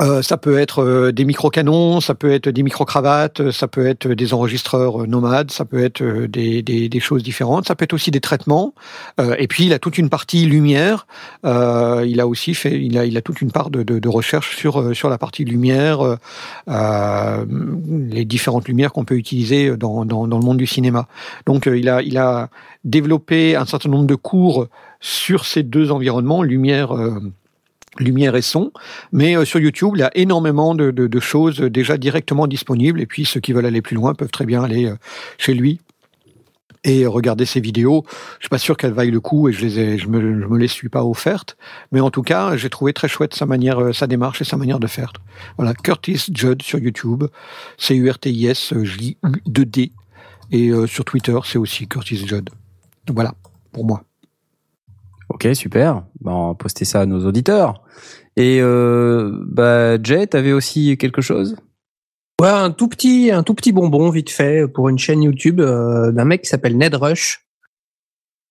Euh, 0.00 0.22
ça 0.22 0.36
peut 0.36 0.58
être 0.58 0.82
euh, 0.82 1.12
des 1.12 1.24
micro-canons, 1.24 2.00
ça 2.00 2.14
peut 2.14 2.30
être 2.32 2.48
des 2.48 2.62
micro-cravates, 2.62 3.50
ça 3.50 3.68
peut 3.68 3.86
être 3.86 4.08
des 4.08 4.34
enregistreurs 4.34 5.02
euh, 5.02 5.06
nomades, 5.06 5.50
ça 5.50 5.64
peut 5.64 5.82
être 5.82 6.02
des, 6.02 6.62
des, 6.62 6.88
des 6.88 7.00
choses 7.00 7.22
différentes, 7.22 7.66
ça 7.66 7.74
peut 7.74 7.84
être 7.84 7.92
aussi 7.92 8.10
des 8.10 8.20
traitements. 8.20 8.74
Et 9.38 9.46
puis 9.48 9.66
il 9.66 9.72
a 9.72 9.78
toute 9.78 9.98
une 9.98 10.08
partie 10.08 10.46
lumière. 10.46 11.06
Il 11.44 12.20
a 12.20 12.26
aussi 12.26 12.54
fait, 12.54 12.80
il 12.80 12.96
a, 12.98 13.04
il 13.04 13.16
a 13.16 13.22
toute 13.22 13.40
une 13.40 13.50
part 13.50 13.70
de, 13.70 13.82
de, 13.82 13.98
de 13.98 14.08
recherche 14.08 14.56
sur 14.56 14.94
sur 14.94 15.08
la 15.08 15.18
partie 15.18 15.44
lumière, 15.44 16.16
les 16.68 18.24
différentes 18.24 18.68
lumières 18.68 18.92
qu'on 18.92 19.04
peut 19.04 19.16
utiliser 19.16 19.76
dans, 19.76 20.04
dans, 20.04 20.26
dans 20.26 20.38
le 20.38 20.44
monde 20.44 20.58
du 20.58 20.66
cinéma. 20.66 21.06
Donc 21.46 21.66
il 21.66 21.88
a 21.88 22.02
il 22.02 22.18
a 22.18 22.48
développé 22.84 23.56
un 23.56 23.66
certain 23.66 23.88
nombre 23.88 24.06
de 24.06 24.14
cours 24.14 24.66
sur 25.00 25.44
ces 25.44 25.62
deux 25.62 25.90
environnements, 25.90 26.42
lumière 26.42 26.94
lumière 27.98 28.36
et 28.36 28.42
son. 28.42 28.72
Mais 29.12 29.36
euh, 29.36 29.44
sur 29.44 29.60
YouTube, 29.60 29.92
il 29.96 30.00
y 30.00 30.04
a 30.04 30.10
énormément 30.14 30.74
de, 30.74 31.20
choses 31.20 31.60
déjà 31.60 31.98
directement 31.98 32.46
disponibles. 32.46 33.00
Et 33.00 33.06
puis 33.06 33.24
ceux 33.24 33.40
qui 33.40 33.52
veulent 33.52 33.66
aller 33.66 33.82
plus 33.82 33.96
loin 33.96 34.14
peuvent 34.14 34.30
très 34.30 34.46
bien 34.46 34.62
aller 34.62 34.86
euh, 34.86 34.96
chez 35.38 35.54
lui 35.54 35.80
et 36.82 37.04
regarder 37.06 37.44
ses 37.44 37.60
vidéos. 37.60 38.04
Je 38.38 38.44
suis 38.44 38.48
pas 38.48 38.58
sûr 38.58 38.76
qu'elles 38.76 38.92
vaillent 38.92 39.10
le 39.10 39.20
coup 39.20 39.48
et 39.48 39.52
je 39.52 39.60
les 39.60 39.78
ai, 39.78 39.98
je 39.98 40.08
me, 40.08 40.20
me 40.20 40.58
les 40.58 40.68
suis 40.68 40.88
pas 40.88 41.04
offertes. 41.04 41.58
Mais 41.92 42.00
en 42.00 42.10
tout 42.10 42.22
cas, 42.22 42.56
j'ai 42.56 42.70
trouvé 42.70 42.94
très 42.94 43.08
chouette 43.08 43.34
sa 43.34 43.44
manière, 43.44 43.82
euh, 43.82 43.92
sa 43.92 44.06
démarche 44.06 44.40
et 44.40 44.44
sa 44.44 44.56
manière 44.56 44.80
de 44.80 44.86
faire. 44.86 45.12
Voilà, 45.58 45.74
Curtis 45.74 46.26
Judd 46.32 46.62
sur 46.62 46.78
YouTube, 46.78 47.24
C 47.76 47.96
U 47.96 48.08
R 48.10 48.18
T 48.18 48.30
I 48.30 48.46
S 48.46 48.72
J 48.82 49.18
U 49.22 49.42
2 49.46 49.64
D 49.66 49.92
et 50.52 50.72
sur 50.88 51.04
Twitter, 51.04 51.38
c'est 51.44 51.58
aussi 51.58 51.86
Curtis 51.86 52.26
Judd. 52.26 52.50
Voilà 53.08 53.34
pour 53.72 53.84
moi. 53.84 54.02
Ok, 55.30 55.48
super. 55.54 56.02
Bon, 56.20 56.32
on 56.32 56.48
va 56.48 56.54
poster 56.54 56.84
ça 56.84 57.00
à 57.00 57.06
nos 57.06 57.24
auditeurs. 57.24 57.82
Et 58.36 58.58
euh, 58.60 59.32
bah, 59.46 60.02
Jay, 60.02 60.26
t'avais 60.26 60.52
aussi 60.52 60.98
quelque 60.98 61.22
chose? 61.22 61.56
Ouais, 62.40 62.48
un 62.48 62.72
tout 62.72 62.88
petit, 62.88 63.30
un 63.30 63.42
tout 63.42 63.54
petit 63.54 63.70
bonbon 63.70 64.10
vite 64.10 64.30
fait 64.30 64.66
pour 64.66 64.88
une 64.88 64.98
chaîne 64.98 65.22
YouTube 65.22 65.60
euh, 65.60 66.10
d'un 66.10 66.24
mec 66.24 66.42
qui 66.42 66.48
s'appelle 66.48 66.76
Ned 66.76 66.94
Rush. 66.94 67.46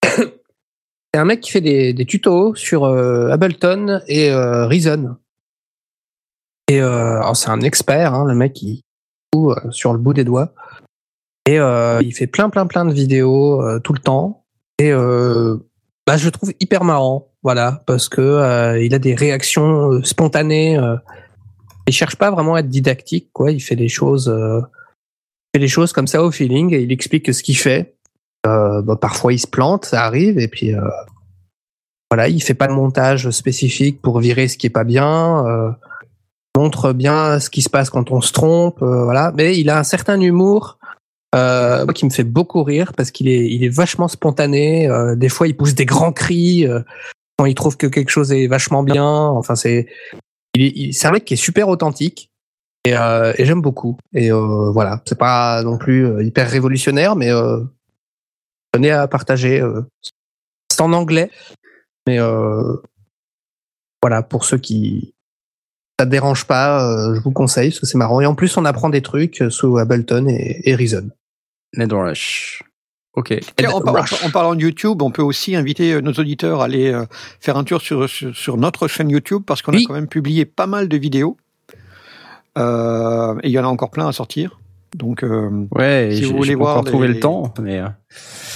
C'est 0.06 1.20
un 1.20 1.26
mec 1.26 1.42
qui 1.42 1.52
fait 1.52 1.62
des, 1.62 2.06
tutos 2.06 2.56
sur 2.56 2.86
euh, 2.86 3.30
Ableton 3.30 4.02
et 4.08 4.32
euh, 4.32 4.68
Reason. 4.68 5.18
Et 6.70 6.82
euh, 6.82 7.34
c'est 7.34 7.50
un 7.50 7.62
expert, 7.62 8.14
hein, 8.14 8.26
le 8.26 8.36
mec 8.36 8.62
il 8.62 8.84
joue 9.34 9.56
sur 9.72 9.92
le 9.92 9.98
bout 9.98 10.14
des 10.14 10.24
doigts. 10.24 10.54
Et 11.48 11.56
il 11.56 12.12
fait 12.14 12.28
plein, 12.28 12.52
plein, 12.52 12.68
plein 12.68 12.86
de 12.86 12.94
vidéos 12.94 13.80
tout 13.80 13.94
le 13.94 14.00
temps. 14.00 14.46
Et 14.78 14.94
bah, 16.10 16.18
je 16.18 16.26
le 16.26 16.32
trouve 16.32 16.52
hyper 16.60 16.84
marrant, 16.84 17.28
voilà, 17.44 17.84
parce 17.86 18.10
que 18.10 18.20
euh, 18.20 18.84
il 18.84 18.96
a 18.96 18.98
des 18.98 19.14
réactions 19.14 19.92
euh, 19.92 20.04
spontanées. 20.04 20.76
euh, 20.76 20.96
il 21.86 21.94
cherche 21.94 22.16
pas 22.16 22.32
vraiment 22.32 22.56
à 22.56 22.62
être 22.62 22.68
didactique, 22.68 23.30
quoi. 23.32 23.52
Il 23.52 23.60
fait 23.60 23.76
les 23.76 23.90
choses, 23.90 24.28
euh, 24.28 24.60
fait 25.54 25.60
les 25.60 25.68
choses 25.68 25.94
comme 25.94 26.08
ça 26.08 26.24
au 26.24 26.32
feeling 26.32 26.74
et 26.74 26.80
il 26.80 26.92
explique 26.92 27.32
ce 27.32 27.44
qu'il 27.44 27.60
fait. 27.60 27.94
Bah, 28.44 28.82
parfois 29.00 29.34
il 29.34 29.38
se 29.38 29.46
plante, 29.46 29.86
ça 29.86 30.04
arrive, 30.04 30.40
et 30.40 30.48
puis 30.48 30.74
voilà, 32.10 32.28
il 32.28 32.42
fait 32.42 32.56
pas 32.56 32.66
de 32.66 32.74
montage 32.74 33.30
spécifique 33.30 34.02
pour 34.02 34.20
virer 34.20 34.48
ce 34.48 34.58
qui 34.58 34.66
est 34.66 34.72
pas 34.72 34.86
bien. 34.86 35.76
Montre 36.58 36.92
bien 36.92 37.40
ce 37.40 37.52
qui 37.52 37.62
se 37.62 37.70
passe 37.70 37.92
quand 37.92 38.10
on 38.10 38.22
se 38.22 38.34
trompe, 38.34 38.82
voilà. 38.82 39.32
Mais 39.36 39.60
il 39.60 39.70
a 39.70 39.78
un 39.78 39.84
certain 39.84 40.20
humour 40.20 40.79
euh, 41.36 41.86
qui 41.88 42.06
me 42.06 42.10
fait 42.10 42.24
beaucoup 42.24 42.64
rire 42.64 42.94
parce 42.94 43.12
qu'il 43.12 43.28
est, 43.28 43.46
il 43.50 43.64
est 43.64 43.70
vachement 43.70 44.08
spontané. 44.08 44.88
euh, 44.88 45.16
des 45.16 45.30
fois, 45.30 45.48
il 45.48 45.56
pousse 45.56 45.76
des 45.76 45.86
grands 45.86 46.12
cris 46.12 46.66
euh, 46.68 46.82
quand 47.38 47.46
il 47.46 47.56
trouve 47.56 47.78
que 47.78 47.88
quelque 47.88 48.10
chose 48.10 48.32
est 48.32 48.48
vachement 48.48 48.84
bien. 48.84 49.06
Enfin, 49.06 49.56
c'est, 49.56 49.88
il 50.56 50.64
est, 50.64 50.72
il- 50.76 50.94
c'est 50.94 51.08
un 51.08 51.12
mec 51.12 51.26
qui 51.26 51.36
est 51.36 51.38
super 51.38 51.68
authentique 51.70 52.30
et, 52.86 52.96
euh, 52.98 53.34
et 53.38 53.46
j'aime 53.46 53.62
beaucoup. 53.62 53.98
Et 54.14 54.32
euh, 54.32 54.72
voilà, 54.72 55.02
c'est 55.06 55.18
pas 55.18 55.62
non 55.64 55.78
plus 55.78 56.06
euh, 56.08 56.24
hyper 56.24 56.50
révolutionnaire, 56.50 57.16
mais 57.16 57.32
euh, 57.32 57.62
tenais 58.72 58.92
à 58.92 59.08
partager. 59.08 59.62
euh, 59.62 59.82
c'est 60.72 60.82
en 60.82 60.94
anglais, 60.94 61.30
mais 62.08 62.20
voilà 64.02 64.24
pour 64.24 64.46
ceux 64.46 64.58
qui 64.58 65.14
ça 66.00 66.06
dérange 66.06 66.46
pas, 66.46 67.14
je 67.14 67.20
vous 67.20 67.32
conseille 67.32 67.72
parce 67.72 67.82
que 67.82 67.86
c'est 67.86 67.98
marrant. 67.98 68.22
Et 68.22 68.26
en 68.26 68.34
plus, 68.34 68.56
on 68.56 68.64
apprend 68.64 68.90
des 68.90 69.02
trucs 69.02 69.44
sous 69.50 69.78
Ableton 69.78 70.28
et, 70.30 70.62
et 70.70 70.74
Reason. 70.76 71.10
Ned 71.76 71.92
Rush. 71.94 72.64
Ok. 73.14 73.38
Tiens, 73.58 73.72
en, 73.72 73.82
par- 73.82 73.96
Rush. 73.96 74.24
en 74.24 74.30
parlant 74.30 74.56
de 74.56 74.62
YouTube, 74.62 75.02
on 75.02 75.12
peut 75.12 75.22
aussi 75.24 75.56
inviter 75.56 75.94
euh, 75.94 76.02
nos 76.02 76.14
auditeurs 76.14 76.62
à 76.62 76.66
aller 76.66 76.92
euh, 76.94 77.06
faire 77.40 77.58
un 77.58 77.64
tour 77.64 77.82
sur, 77.82 78.08
sur, 78.10 78.36
sur 78.36 78.58
notre 78.58 78.88
chaîne 78.88 79.10
YouTube 79.10 79.44
parce 79.46 79.62
qu'on 79.62 79.74
Oui. 79.74 79.84
a 79.84 79.88
quand 79.88 79.94
même 79.94 80.08
publié 80.08 80.46
pas 80.46 80.68
mal 80.68 80.88
de 80.88 80.98
vidéos. 80.98 81.36
Euh, 82.58 83.36
et 83.44 83.48
il 83.50 83.52
y 83.52 83.60
en 83.60 83.64
a 83.64 83.68
encore 83.68 83.92
plein 83.92 84.08
à 84.08 84.12
sortir. 84.12 84.60
Donc, 84.96 85.24
euh, 85.24 85.66
Ouais, 85.72 86.12
Si 86.16 86.24
vous 86.24 86.36
voulez 86.38 86.56
voir 86.56 86.84
les- 86.84 87.08
le 87.08 87.20
temps, 87.20 87.54
mais 87.62 87.80
euh, 87.80 87.88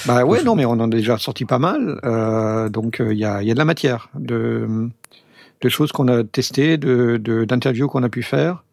bah 0.08 0.26
ouais, 0.26 0.44
non, 0.44 0.56
mais 0.56 0.66
on 0.66 0.72
en 0.72 0.80
a 0.82 0.88
déjà 0.88 1.18
sorti 1.20 1.46
pas 1.46 1.60
mal. 1.60 2.00
Euh, 2.04 2.70
donc, 2.70 3.02
il 3.08 3.18
y, 3.18 3.26
a, 3.26 3.44
y 3.44 3.52
a 3.52 3.54
de 3.54 3.60
la 3.60 3.66
matière, 3.66 4.10
de, 4.16 4.90
de 5.62 5.70
choses 5.70 5.92
qu'on 5.92 6.08
a 6.08 6.24
testées, 6.24 6.78
de, 6.78 7.18
de- 7.18 7.46
d'interviews 7.46 7.88
qu'on 7.88 8.02
a 8.02 8.10
pu 8.10 8.24
faire. 8.24 8.64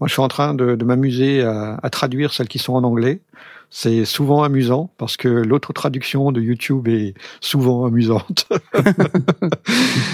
Moi, 0.00 0.08
je 0.08 0.12
suis 0.14 0.22
en 0.22 0.28
train 0.28 0.52
de, 0.52 0.74
de 0.74 0.84
m'amuser 0.84 1.42
à, 1.42 1.78
à 1.82 1.90
traduire 1.90 2.32
celles 2.34 2.48
qui 2.48 2.58
sont 2.58 2.74
en 2.74 2.82
anglais. 2.82 3.20
C'est 3.70 4.04
souvent 4.04 4.42
amusant 4.42 4.90
parce 4.96 5.16
que 5.16 5.28
l'autre 5.28 5.72
traduction 5.72 6.32
de 6.32 6.40
YouTube 6.40 6.88
est 6.88 7.14
souvent 7.40 7.86
amusante. 7.86 8.46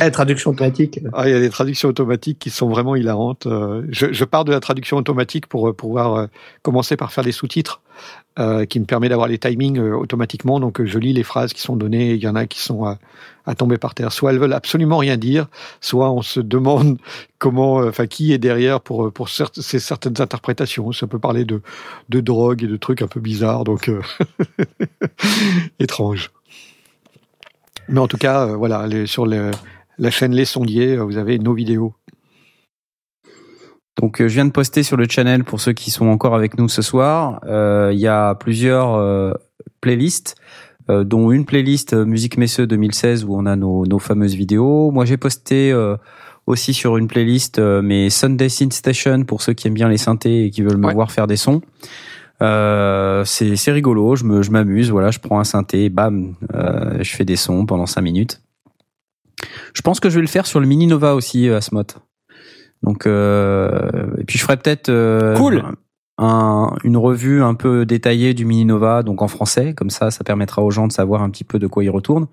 Eh, 0.03 0.11
traduction 0.11 0.51
automatique. 0.51 1.01
Ah, 1.13 1.29
il 1.29 1.33
y 1.33 1.37
a 1.37 1.41
des 1.41 1.51
traductions 1.51 1.89
automatiques 1.89 2.39
qui 2.39 2.51
sont 2.51 2.69
vraiment 2.69 2.97
hilarantes. 2.97 3.47
Euh, 3.47 3.83
Je, 3.91 4.13
je 4.13 4.25
pars 4.25 4.45
de 4.45 4.51
la 4.51 4.59
traduction 4.59 4.97
automatique 4.97 5.47
pour 5.47 5.69
euh, 5.69 5.73
pouvoir 5.73 6.15
euh, 6.15 6.27
commencer 6.63 6.97
par 6.97 7.13
faire 7.13 7.23
des 7.23 7.33
sous-titres, 7.33 7.81
euh, 8.39 8.65
qui 8.65 8.81
me 8.81 8.87
permet 8.87 9.11
d'avoir 9.11 9.29
les 9.29 9.37
timings 9.37 9.79
euh, 9.79 9.95
automatiquement. 9.95 10.59
Donc, 10.59 10.81
euh, 10.81 10.87
je 10.87 10.99
lis 10.99 11.13
les 11.13 11.23
phrases 11.23 11.53
qui 11.53 11.61
sont 11.61 11.77
données. 11.77 12.15
Il 12.15 12.23
y 12.23 12.27
en 12.27 12.35
a 12.35 12.47
qui 12.47 12.61
sont 12.61 12.87
à, 12.87 13.55
tomber 13.55 13.77
par 13.77 13.95
terre. 13.95 14.11
Soit 14.11 14.33
elles 14.33 14.39
veulent 14.39 14.55
absolument 14.55 14.97
rien 14.97 15.19
dire, 15.19 15.49
soit 15.83 16.11
on 16.11 16.23
se 16.23 16.41
demande 16.41 16.97
comment, 17.39 17.77
enfin, 17.77 18.07
qui 18.07 18.33
est 18.33 18.39
derrière 18.39 18.81
pour 18.81 19.13
pour 19.13 19.29
ces 19.29 19.79
certaines 19.79 20.19
interprétations. 20.19 20.93
Ça 20.93 21.07
peut 21.07 21.19
parler 21.19 21.45
de 21.45 21.61
de 22.09 22.21
drogue 22.21 22.65
et 22.65 22.69
de 22.69 22.77
trucs 22.79 23.03
un 23.03 23.07
peu 23.07 23.21
bizarres, 23.21 23.65
donc 23.65 23.91
étrange. 25.79 26.31
Mais 27.89 28.01
en 28.01 28.09
tout 28.09 28.17
cas, 28.17 28.47
voilà, 28.47 28.89
sur 29.07 29.27
la 29.27 30.11
chaîne 30.11 30.35
Les 30.35 30.47
Sondiers, 30.47 30.97
vous 30.97 31.19
avez 31.19 31.39
nos 31.39 31.53
vidéos. 31.53 31.95
Donc 34.01 34.21
euh, 34.21 34.29
je 34.29 34.35
viens 34.35 34.45
de 34.47 34.51
poster 34.53 34.83
sur 34.83 34.97
le 34.97 35.07
channel 35.09 35.45
pour 35.45 35.61
ceux 35.61 35.73
qui 35.73 35.91
sont 35.91 36.07
encore 36.07 36.35
avec 36.35 36.59
nous 36.59 36.69
ce 36.69 36.83
soir. 36.83 37.41
Euh, 37.47 37.91
Il 37.93 38.01
y 38.01 38.07
a 38.09 38.35
plusieurs 38.35 38.95
euh, 38.95 39.33
playlists, 39.81 40.35
euh, 40.91 41.05
dont 41.05 41.31
une 41.31 41.45
playlist 41.45 41.93
Musique 41.95 42.37
Messeux 42.39 42.67
2016 42.67 43.25
où 43.25 43.37
on 43.37 43.47
a 43.47 43.55
nos, 43.57 43.85
nos 43.87 43.99
fameuses 43.99 44.35
vidéos. 44.35 44.91
Moi 44.91 45.05
j'ai 45.05 45.17
posté 45.19 45.71
euh, 45.73 45.97
aussi 46.47 46.73
sur 46.75 46.97
une 46.97 47.07
playlist 47.07 47.59
euh, 47.59 47.83
mes 47.83 48.09
Sunday 48.11 48.49
Synth 48.49 48.73
Station 48.73 49.25
pour 49.25 49.43
ceux 49.43 49.53
qui 49.53 49.69
aiment 49.69 49.75
bien 49.75 49.89
les 49.89 49.99
synthés 49.99 50.47
et 50.47 50.51
qui 50.51 50.63
veulent 50.63 50.79
me 50.79 50.87
Ouais. 50.87 50.95
voir 50.95 51.13
faire 51.13 51.27
des 51.27 51.37
sons. 51.37 51.61
Euh, 52.41 53.25
c'est 53.25 53.71
rigolo, 53.71 54.17
je 54.17 54.25
me 54.25 54.43
je 54.43 54.51
m'amuse, 54.51 54.91
voilà, 54.91 55.13
je 55.13 55.21
prends 55.21 55.39
un 55.39 55.45
synthé, 55.45 55.91
bam, 55.91 56.35
euh, 56.55 56.99
je 57.01 57.15
fais 57.15 57.25
des 57.25 57.37
sons 57.37 57.67
pendant 57.67 57.87
cinq 57.87 58.01
minutes. 58.03 58.41
Je 59.75 59.83
pense 59.83 60.01
que 60.01 60.11
je 60.11 60.17
vais 60.17 60.23
le 60.23 60.27
faire 60.27 60.47
sur 60.47 60.59
le 60.59 60.67
Mini 60.67 60.89
Nova 60.89 61.15
aussi, 61.15 61.49
Asmot. 61.49 61.85
Donc, 62.83 63.07
euh, 63.07 63.89
et 64.19 64.25
puis 64.25 64.39
je 64.39 64.43
ferai 64.45 64.57
peut-être 64.57 64.89
euh, 64.89 65.37
Cool. 65.37 65.63
un, 66.19 66.75
une 66.85 66.97
revue 66.97 67.43
un 67.43 67.55
peu 67.55 67.87
détaillée 67.87 68.35
du 68.35 68.45
Mini 68.45 68.65
Nova, 68.65 69.03
donc 69.03 69.23
en 69.23 69.29
français, 69.29 69.73
comme 69.75 69.91
ça, 69.91 70.11
ça 70.11 70.25
permettra 70.25 70.63
aux 70.63 70.71
gens 70.71 70.89
de 70.89 70.93
savoir 70.93 71.23
un 71.23 71.31
petit 71.31 71.45
peu 71.45 71.59
de 71.59 71.67
quoi 71.67 71.85
ils 71.85 71.91
retournent 71.91 72.27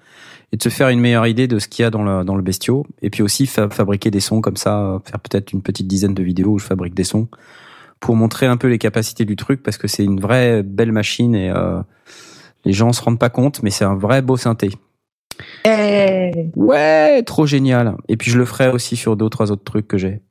et 0.51 0.57
de 0.57 0.63
se 0.63 0.69
faire 0.69 0.89
une 0.89 0.99
meilleure 0.99 1.27
idée 1.27 1.47
de 1.47 1.59
ce 1.59 1.67
qu'il 1.67 1.83
y 1.83 1.85
a 1.85 1.91
dans 1.91 2.03
le, 2.03 2.23
dans 2.23 2.35
le 2.35 2.41
bestiau. 2.41 2.87
Et 3.03 3.11
puis 3.11 3.21
aussi 3.21 3.45
fa- 3.45 3.69
fabriquer 3.69 4.09
des 4.09 4.19
sons 4.19 4.41
comme 4.41 4.57
ça, 4.57 4.79
euh, 4.81 4.99
faire 5.05 5.19
peut-être 5.19 5.53
une 5.53 5.61
petite 5.61 5.87
dizaine 5.87 6.15
de 6.15 6.23
vidéos 6.23 6.53
où 6.53 6.57
je 6.59 6.65
fabrique 6.65 6.95
des 6.95 7.03
sons 7.03 7.27
pour 7.99 8.15
montrer 8.15 8.47
un 8.47 8.57
peu 8.57 8.67
les 8.67 8.79
capacités 8.79 9.25
du 9.25 9.35
truc 9.35 9.61
parce 9.61 9.77
que 9.77 9.87
c'est 9.87 10.03
une 10.03 10.19
vraie 10.19 10.63
belle 10.63 10.91
machine 10.91 11.35
et 11.35 11.51
euh, 11.51 11.79
les 12.65 12.73
gens 12.73 12.91
se 12.93 13.01
rendent 13.03 13.19
pas 13.19 13.29
compte, 13.29 13.61
mais 13.61 13.69
c'est 13.69 13.85
un 13.85 13.95
vrai 13.95 14.23
beau 14.23 14.37
synthé. 14.37 14.69
Ouais, 16.55 17.21
trop 17.23 17.45
génial. 17.45 17.95
Et 18.07 18.17
puis 18.17 18.31
je 18.31 18.37
le 18.39 18.45
ferai 18.45 18.69
aussi 18.69 18.95
sur 18.95 19.15
d'autres 19.15 19.51
autres 19.51 19.63
trucs 19.63 19.87
que 19.87 19.97
j'ai. 19.97 20.21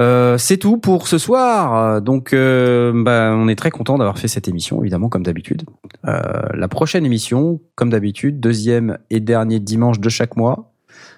Euh, 0.00 0.38
c'est 0.38 0.58
tout 0.58 0.78
pour 0.78 1.08
ce 1.08 1.18
soir. 1.18 2.00
Donc, 2.00 2.32
euh, 2.32 2.92
bah, 2.94 3.34
on 3.36 3.48
est 3.48 3.56
très 3.56 3.70
content 3.70 3.98
d'avoir 3.98 4.18
fait 4.18 4.28
cette 4.28 4.48
émission, 4.48 4.80
évidemment, 4.80 5.08
comme 5.08 5.24
d'habitude. 5.24 5.62
Euh, 6.06 6.20
la 6.54 6.68
prochaine 6.68 7.04
émission, 7.04 7.60
comme 7.74 7.90
d'habitude, 7.90 8.38
deuxième 8.40 8.98
et 9.10 9.20
dernier 9.20 9.58
dimanche 9.58 9.98
de 9.98 10.08
chaque 10.08 10.36
mois, 10.36 10.72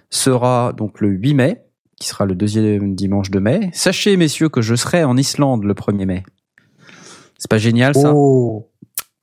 sera 0.09 0.73
donc 0.73 1.01
le 1.01 1.09
8 1.09 1.35
mai, 1.35 1.63
qui 2.01 2.09
sera 2.09 2.25
le 2.25 2.35
deuxième 2.35 2.95
dimanche 2.95 3.31
de 3.31 3.39
mai. 3.39 3.71
Sachez, 3.73 4.17
messieurs, 4.17 4.49
que 4.49 4.63
je 4.63 4.75
serai 4.75 5.05
en 5.05 5.17
Islande 5.17 5.65
le 5.65 5.75
1er 5.75 6.07
mai. 6.07 6.25
C'est 7.39 7.51
pas 7.51 7.59
génial, 7.59 7.95
ça? 7.95 8.13
Oh. 8.15 8.69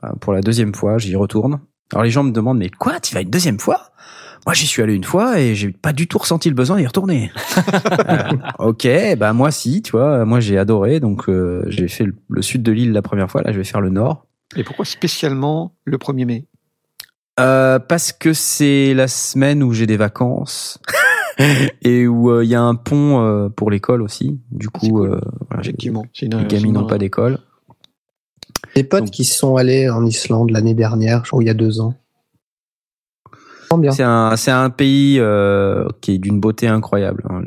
euh, 0.03 0.09
pour 0.21 0.33
la 0.33 0.41
deuxième 0.41 0.73
fois, 0.73 0.97
j'y 0.97 1.15
retourne. 1.15 1.59
Alors 1.93 2.03
les 2.03 2.11
gens 2.11 2.23
me 2.23 2.31
demandent 2.31 2.57
mais 2.57 2.69
quoi, 2.69 2.99
tu 2.99 3.15
vas 3.15 3.21
une 3.21 3.29
deuxième 3.29 3.59
fois? 3.59 3.91
Moi 4.47 4.53
j'y 4.53 4.65
suis 4.65 4.81
allé 4.81 4.95
une 4.95 5.03
fois 5.03 5.39
et 5.41 5.53
j'ai 5.55 5.71
pas 5.71 5.91
du 5.93 6.07
tout 6.07 6.17
ressenti 6.17 6.47
le 6.49 6.55
besoin 6.55 6.77
d'y 6.77 6.87
retourner. 6.87 7.31
Euh, 8.09 8.31
ok, 8.59 8.87
bah 9.17 9.33
moi 9.33 9.51
si, 9.51 9.81
tu 9.81 9.91
vois, 9.91 10.23
moi 10.25 10.39
j'ai 10.39 10.57
adoré, 10.57 10.99
donc 11.01 11.27
euh, 11.29 11.63
j'ai 11.67 11.87
fait 11.89 12.05
le, 12.05 12.15
le 12.29 12.41
sud 12.41 12.63
de 12.63 12.71
l'île 12.71 12.93
la 12.93 13.01
première 13.01 13.29
fois, 13.29 13.41
là 13.43 13.51
je 13.51 13.57
vais 13.57 13.63
faire 13.65 13.81
le 13.81 13.89
nord. 13.89 14.25
Et 14.55 14.63
pourquoi 14.63 14.85
spécialement 14.85 15.73
le 15.83 15.97
1er 15.97 16.25
mai? 16.25 16.45
Euh, 17.39 17.77
parce 17.79 18.11
que 18.13 18.31
c'est 18.33 18.93
la 18.93 19.07
semaine 19.07 19.61
où 19.63 19.73
j'ai 19.73 19.85
des 19.85 19.97
vacances 19.97 20.79
et 21.83 22.07
où 22.07 22.31
euh, 22.31 22.43
il 22.45 22.49
y 22.49 22.55
a 22.55 22.61
un 22.61 22.75
pont 22.75 23.21
euh, 23.21 23.49
pour 23.49 23.69
l'école 23.69 24.01
aussi. 24.01 24.39
Du 24.51 24.69
coup, 24.69 24.87
cool. 24.87 25.09
euh, 25.15 25.19
voilà, 25.49 25.61
Effectivement. 25.63 26.05
C'est 26.13 26.25
une- 26.27 26.37
les 26.39 26.45
gamins 26.47 26.71
n'ont 26.71 26.87
pas 26.87 26.97
d'école. 26.97 27.39
Des 28.75 28.83
potes 28.83 29.01
Donc- 29.05 29.11
qui 29.11 29.25
sont 29.25 29.55
allés 29.57 29.89
en 29.89 30.05
Islande 30.05 30.51
l'année 30.51 30.73
dernière, 30.75 31.23
je 31.25 31.29
crois 31.31 31.43
il 31.43 31.47
y 31.47 31.51
a 31.51 31.53
deux 31.55 31.79
ans. 31.81 31.93
C'est 33.91 34.03
un, 34.03 34.35
c'est 34.35 34.51
un 34.51 34.69
pays 34.69 35.17
euh, 35.19 35.87
qui 36.01 36.15
est 36.15 36.17
d'une 36.17 36.39
beauté 36.39 36.67
incroyable. 36.67 37.23
hein. 37.29 37.41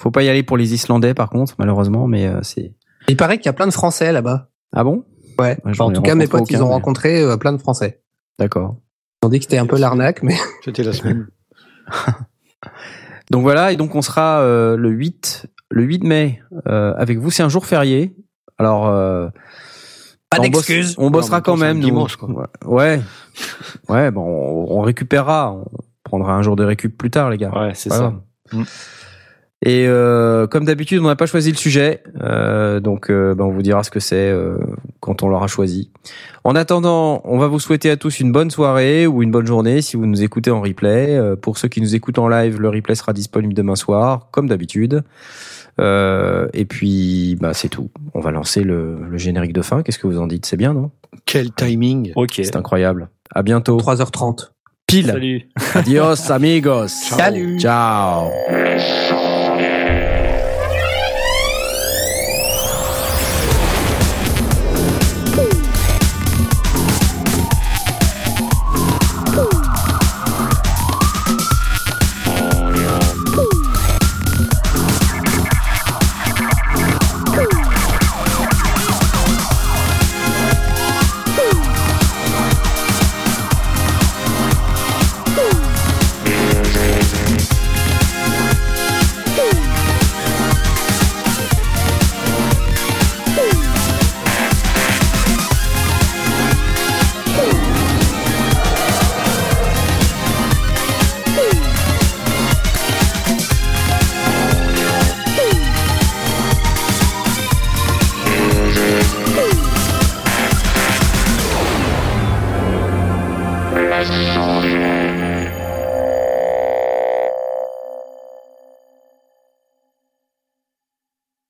Faut 0.00 0.10
pas 0.10 0.22
y 0.22 0.28
aller 0.28 0.42
pour 0.42 0.56
les 0.56 0.74
Islandais, 0.74 1.14
par 1.14 1.30
contre, 1.30 1.54
malheureusement, 1.58 2.06
mais 2.08 2.26
euh, 2.26 2.40
c'est. 2.42 2.74
Il 3.08 3.16
paraît 3.16 3.38
qu'il 3.38 3.46
y 3.46 3.48
a 3.48 3.52
plein 3.52 3.66
de 3.68 3.72
Français 3.72 4.10
là-bas. 4.12 4.48
Ah 4.72 4.82
bon? 4.84 5.04
Ouais. 5.38 5.56
En 5.78 5.90
tout 5.92 6.02
cas, 6.02 6.14
mes 6.14 6.26
potes, 6.26 6.50
ils 6.50 6.62
ont 6.62 6.66
mais- 6.66 6.72
rencontré 6.74 7.22
euh, 7.22 7.36
plein 7.36 7.52
de 7.52 7.58
Français. 7.58 8.02
D'accord. 8.38 8.76
Ils 9.22 9.26
ont 9.26 9.28
dit 9.28 9.38
que 9.38 9.44
c'était 9.44 9.58
un 9.58 9.66
peu 9.66 9.78
l'arnaque, 9.78 10.22
mais 10.22 10.34
C'était 10.64 10.82
la 10.82 10.92
semaine. 10.92 11.28
Donc 13.30 13.42
voilà, 13.42 13.72
et 13.72 13.76
donc 13.76 13.94
on 13.94 14.02
sera 14.02 14.40
euh, 14.40 14.76
le 14.76 14.90
8, 14.90 15.46
le 15.70 15.82
8 15.84 16.04
mai 16.04 16.42
euh, 16.68 16.92
avec 16.96 17.18
vous. 17.18 17.30
C'est 17.30 17.42
un 17.42 17.48
jour 17.48 17.64
férié. 17.66 18.14
Alors. 18.58 18.86
Pas 20.36 20.42
on 20.42 20.48
bosse- 20.48 20.66
d'excuses. 20.66 20.94
On 20.98 21.10
bossera 21.10 21.40
quand 21.40 21.56
même. 21.56 21.80
dimanche, 21.80 22.16
quoi. 22.16 22.28
Ouais. 22.64 23.00
Ouais, 23.88 24.10
bon, 24.10 24.22
on, 24.22 24.78
on 24.78 24.80
récupérera. 24.82 25.52
On 25.52 25.64
prendra 26.04 26.34
un 26.34 26.42
jour 26.42 26.56
de 26.56 26.64
récup 26.64 26.96
plus 26.96 27.10
tard, 27.10 27.30
les 27.30 27.38
gars. 27.38 27.50
Ouais, 27.50 27.72
c'est 27.74 27.90
ça. 27.90 28.14
Mm. 28.52 28.62
Et 29.64 29.86
euh, 29.86 30.48
comme 30.48 30.64
d'habitude, 30.64 30.98
on 31.00 31.06
n'a 31.06 31.14
pas 31.14 31.26
choisi 31.26 31.52
le 31.52 31.56
sujet, 31.56 32.02
euh, 32.20 32.80
donc 32.80 33.10
euh, 33.10 33.32
ben, 33.32 33.44
on 33.44 33.52
vous 33.52 33.62
dira 33.62 33.84
ce 33.84 33.92
que 33.92 34.00
c'est 34.00 34.16
euh, 34.28 34.56
quand 34.98 35.22
on 35.22 35.28
l'aura 35.28 35.46
choisi. 35.46 35.92
En 36.42 36.56
attendant, 36.56 37.20
on 37.24 37.38
va 37.38 37.46
vous 37.46 37.60
souhaiter 37.60 37.88
à 37.88 37.96
tous 37.96 38.18
une 38.18 38.32
bonne 38.32 38.50
soirée 38.50 39.06
ou 39.06 39.22
une 39.22 39.30
bonne 39.30 39.46
journée 39.46 39.80
si 39.80 39.96
vous 39.96 40.06
nous 40.06 40.24
écoutez 40.24 40.50
en 40.50 40.60
replay. 40.60 41.16
Euh, 41.16 41.36
pour 41.36 41.58
ceux 41.58 41.68
qui 41.68 41.80
nous 41.80 41.94
écoutent 41.94 42.18
en 42.18 42.26
live, 42.28 42.60
le 42.60 42.70
replay 42.70 42.96
sera 42.96 43.12
disponible 43.12 43.54
demain 43.54 43.76
soir, 43.76 44.26
comme 44.32 44.48
d'habitude. 44.48 45.04
Euh, 45.80 46.48
et 46.52 46.64
puis, 46.64 47.36
bah, 47.40 47.54
c'est 47.54 47.68
tout. 47.68 47.90
On 48.14 48.20
va 48.20 48.30
lancer 48.30 48.62
le, 48.62 48.98
le 49.08 49.18
générique 49.18 49.52
de 49.52 49.62
fin. 49.62 49.82
Qu'est-ce 49.82 49.98
que 49.98 50.06
vous 50.06 50.18
en 50.18 50.26
dites? 50.26 50.46
C'est 50.46 50.56
bien, 50.56 50.74
non? 50.74 50.90
Quel 51.24 51.52
timing. 51.52 52.12
Ok. 52.16 52.32
C'est 52.36 52.56
incroyable. 52.56 53.08
À 53.34 53.42
bientôt. 53.42 53.78
3h30. 53.78 54.50
Pile. 54.86 55.06
Salut. 55.06 55.48
Adios, 55.74 56.14
amigos. 56.30 56.88
Salut. 56.88 57.58
Ciao. 57.58 58.28